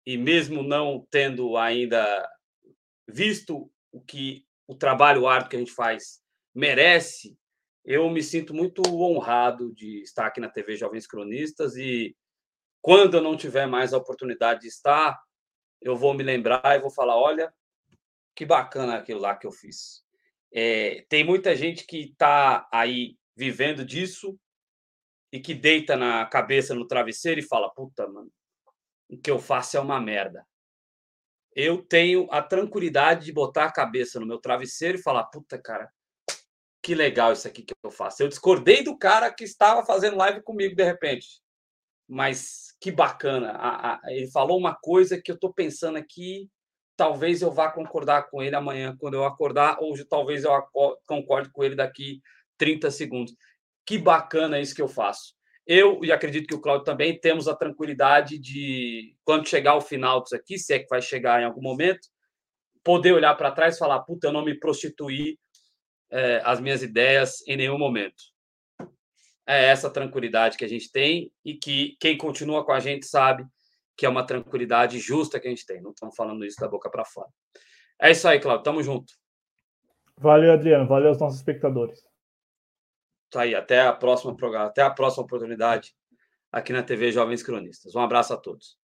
e 0.07 0.17
mesmo 0.17 0.63
não 0.63 1.05
tendo 1.11 1.57
ainda 1.57 2.29
visto 3.09 3.69
o 3.91 4.01
que 4.01 4.45
o 4.69 4.75
trabalho 4.75 5.27
árduo 5.27 5.51
que 5.51 5.57
a 5.57 5.59
gente 5.59 5.73
faz 5.73 6.21
merece, 6.55 7.37
eu 7.87 8.11
me 8.11 8.21
sinto 8.21 8.53
muito 8.53 8.83
honrado 8.93 9.73
de 9.73 10.03
estar 10.03 10.27
aqui 10.27 10.41
na 10.41 10.51
TV 10.51 10.77
Jovens 10.77 11.07
Cronistas 11.07 11.77
e 11.77 12.17
quando 12.83 13.17
eu 13.17 13.23
não 13.23 13.37
tiver 13.37 13.67
mais 13.67 13.95
a 13.95 13.99
oportunidade 13.99 14.63
de 14.63 14.67
estar, 14.67 15.17
eu 15.81 15.97
vou 15.97 16.13
me 16.13 16.25
lembrar 16.25 16.77
e 16.77 16.81
vou 16.81 16.91
falar: 16.91 17.17
olha, 17.17 17.55
que 18.35 18.45
bacana 18.45 18.97
aquilo 18.97 19.21
lá 19.21 19.37
que 19.37 19.47
eu 19.47 19.53
fiz. 19.53 20.05
É, 20.53 21.07
tem 21.09 21.25
muita 21.25 21.55
gente 21.55 21.87
que 21.87 22.11
está 22.11 22.69
aí 22.73 23.17
vivendo 23.37 23.85
disso 23.85 24.37
e 25.33 25.39
que 25.39 25.55
deita 25.55 25.97
na 25.97 26.27
cabeça 26.27 26.75
no 26.75 26.89
travesseiro 26.89 27.39
e 27.39 27.47
fala: 27.47 27.71
puta, 27.71 28.09
mano, 28.09 28.33
o 29.09 29.17
que 29.17 29.31
eu 29.31 29.39
faço 29.39 29.77
é 29.77 29.81
uma 29.81 30.01
merda. 30.01 30.45
Eu 31.55 31.83
tenho 31.83 32.27
a 32.33 32.43
tranquilidade 32.43 33.27
de 33.27 33.33
botar 33.33 33.67
a 33.67 33.73
cabeça 33.73 34.19
no 34.19 34.27
meu 34.27 34.39
travesseiro 34.39 34.99
e 34.99 35.03
falar: 35.03 35.25
puta, 35.25 35.57
cara, 35.57 35.89
que 36.87 36.95
legal 36.95 37.33
isso 37.33 37.49
aqui 37.49 37.65
que 37.65 37.75
eu 37.83 37.91
faço. 37.91 38.23
Eu 38.23 38.29
discordei 38.29 38.85
do 38.85 38.97
cara 38.97 39.33
que 39.33 39.43
estava 39.43 39.85
fazendo 39.85 40.17
live 40.19 40.41
comigo 40.41 40.77
de 40.77 40.85
repente, 40.85 41.27
mas 42.09 42.77
que 42.81 42.93
bacana. 42.93 43.51
A, 43.55 43.95
a, 43.95 44.01
ele 44.13 44.31
falou 44.31 44.57
uma 44.57 44.73
coisa 44.73 45.21
que 45.21 45.29
eu 45.29 45.35
estou 45.35 45.53
pensando 45.53 45.99
aqui, 45.99 46.49
talvez 46.97 47.43
eu 47.43 47.51
vá 47.51 47.73
concordar 47.73 48.31
com 48.31 48.41
ele 48.41 48.55
amanhã 48.55 48.97
quando 49.01 49.15
eu 49.15 49.25
acordar, 49.25 49.79
ou 49.81 49.95
talvez 50.09 50.45
eu 50.45 50.53
concorde 51.05 51.51
com 51.51 51.65
ele 51.65 51.75
daqui 51.75 52.23
30 52.57 52.89
segundos. 52.93 53.35
Que 53.85 53.99
bacana 53.99 54.61
isso 54.61 54.73
que 54.73 54.83
eu 54.83 54.87
faço. 54.87 55.35
Eu, 55.67 56.05
e 56.05 56.13
acredito 56.13 56.47
que 56.47 56.55
o 56.55 56.61
Claudio 56.61 56.85
também, 56.85 57.19
temos 57.19 57.49
a 57.49 57.57
tranquilidade 57.57 58.39
de, 58.39 59.17
quando 59.25 59.49
chegar 59.49 59.73
ao 59.73 59.81
final 59.81 60.23
disso 60.23 60.37
aqui, 60.37 60.57
se 60.57 60.73
é 60.73 60.79
que 60.79 60.87
vai 60.89 61.03
chegar 61.03 61.43
em 61.43 61.47
algum 61.47 61.63
momento, 61.63 62.07
poder 62.85 63.11
olhar 63.11 63.35
para 63.35 63.51
trás 63.51 63.75
e 63.75 63.79
falar: 63.81 63.99
puta, 64.03 64.29
eu 64.29 64.33
não 64.33 64.45
me 64.45 64.57
prostituí 64.57 65.37
é, 66.10 66.41
as 66.44 66.60
minhas 66.60 66.83
ideias 66.83 67.47
em 67.47 67.57
nenhum 67.57 67.78
momento. 67.78 68.23
É 69.47 69.67
essa 69.67 69.89
tranquilidade 69.89 70.57
que 70.57 70.65
a 70.65 70.68
gente 70.68 70.91
tem 70.91 71.33
e 71.44 71.55
que 71.55 71.97
quem 72.01 72.17
continua 72.18 72.65
com 72.65 72.73
a 72.73 72.81
gente 72.81 73.07
sabe 73.07 73.47
que 73.97 74.05
é 74.05 74.09
uma 74.09 74.26
tranquilidade 74.26 74.99
justa 74.99 75.41
que 75.41 75.47
a 75.47 75.51
gente 75.51 75.65
tem. 75.65 75.81
Não 75.81 75.93
estamos 75.93 76.15
falando 76.15 76.44
isso 76.44 76.60
da 76.60 76.68
boca 76.68 76.91
para 76.91 77.05
fora. 77.05 77.28
É 78.01 78.10
isso 78.10 78.28
aí, 78.28 78.39
Claudio. 78.39 78.62
Tamo 78.62 78.83
junto. 78.83 79.12
Valeu, 80.18 80.52
Adriano. 80.52 80.86
Valeu 80.86 81.09
aos 81.09 81.18
nossos 81.18 81.39
espectadores. 81.39 82.02
Tá 83.31 83.43
aí. 83.43 83.55
Até 83.55 83.81
a 83.81 83.93
próxima 83.93 84.36
programa. 84.36 84.67
Até 84.67 84.83
a 84.83 84.91
próxima 84.91 85.25
oportunidade 85.25 85.94
aqui 86.52 86.73
na 86.73 86.83
TV 86.83 87.10
Jovens 87.10 87.43
Cronistas. 87.43 87.94
Um 87.94 88.01
abraço 88.01 88.35
a 88.35 88.36
todos. 88.36 88.78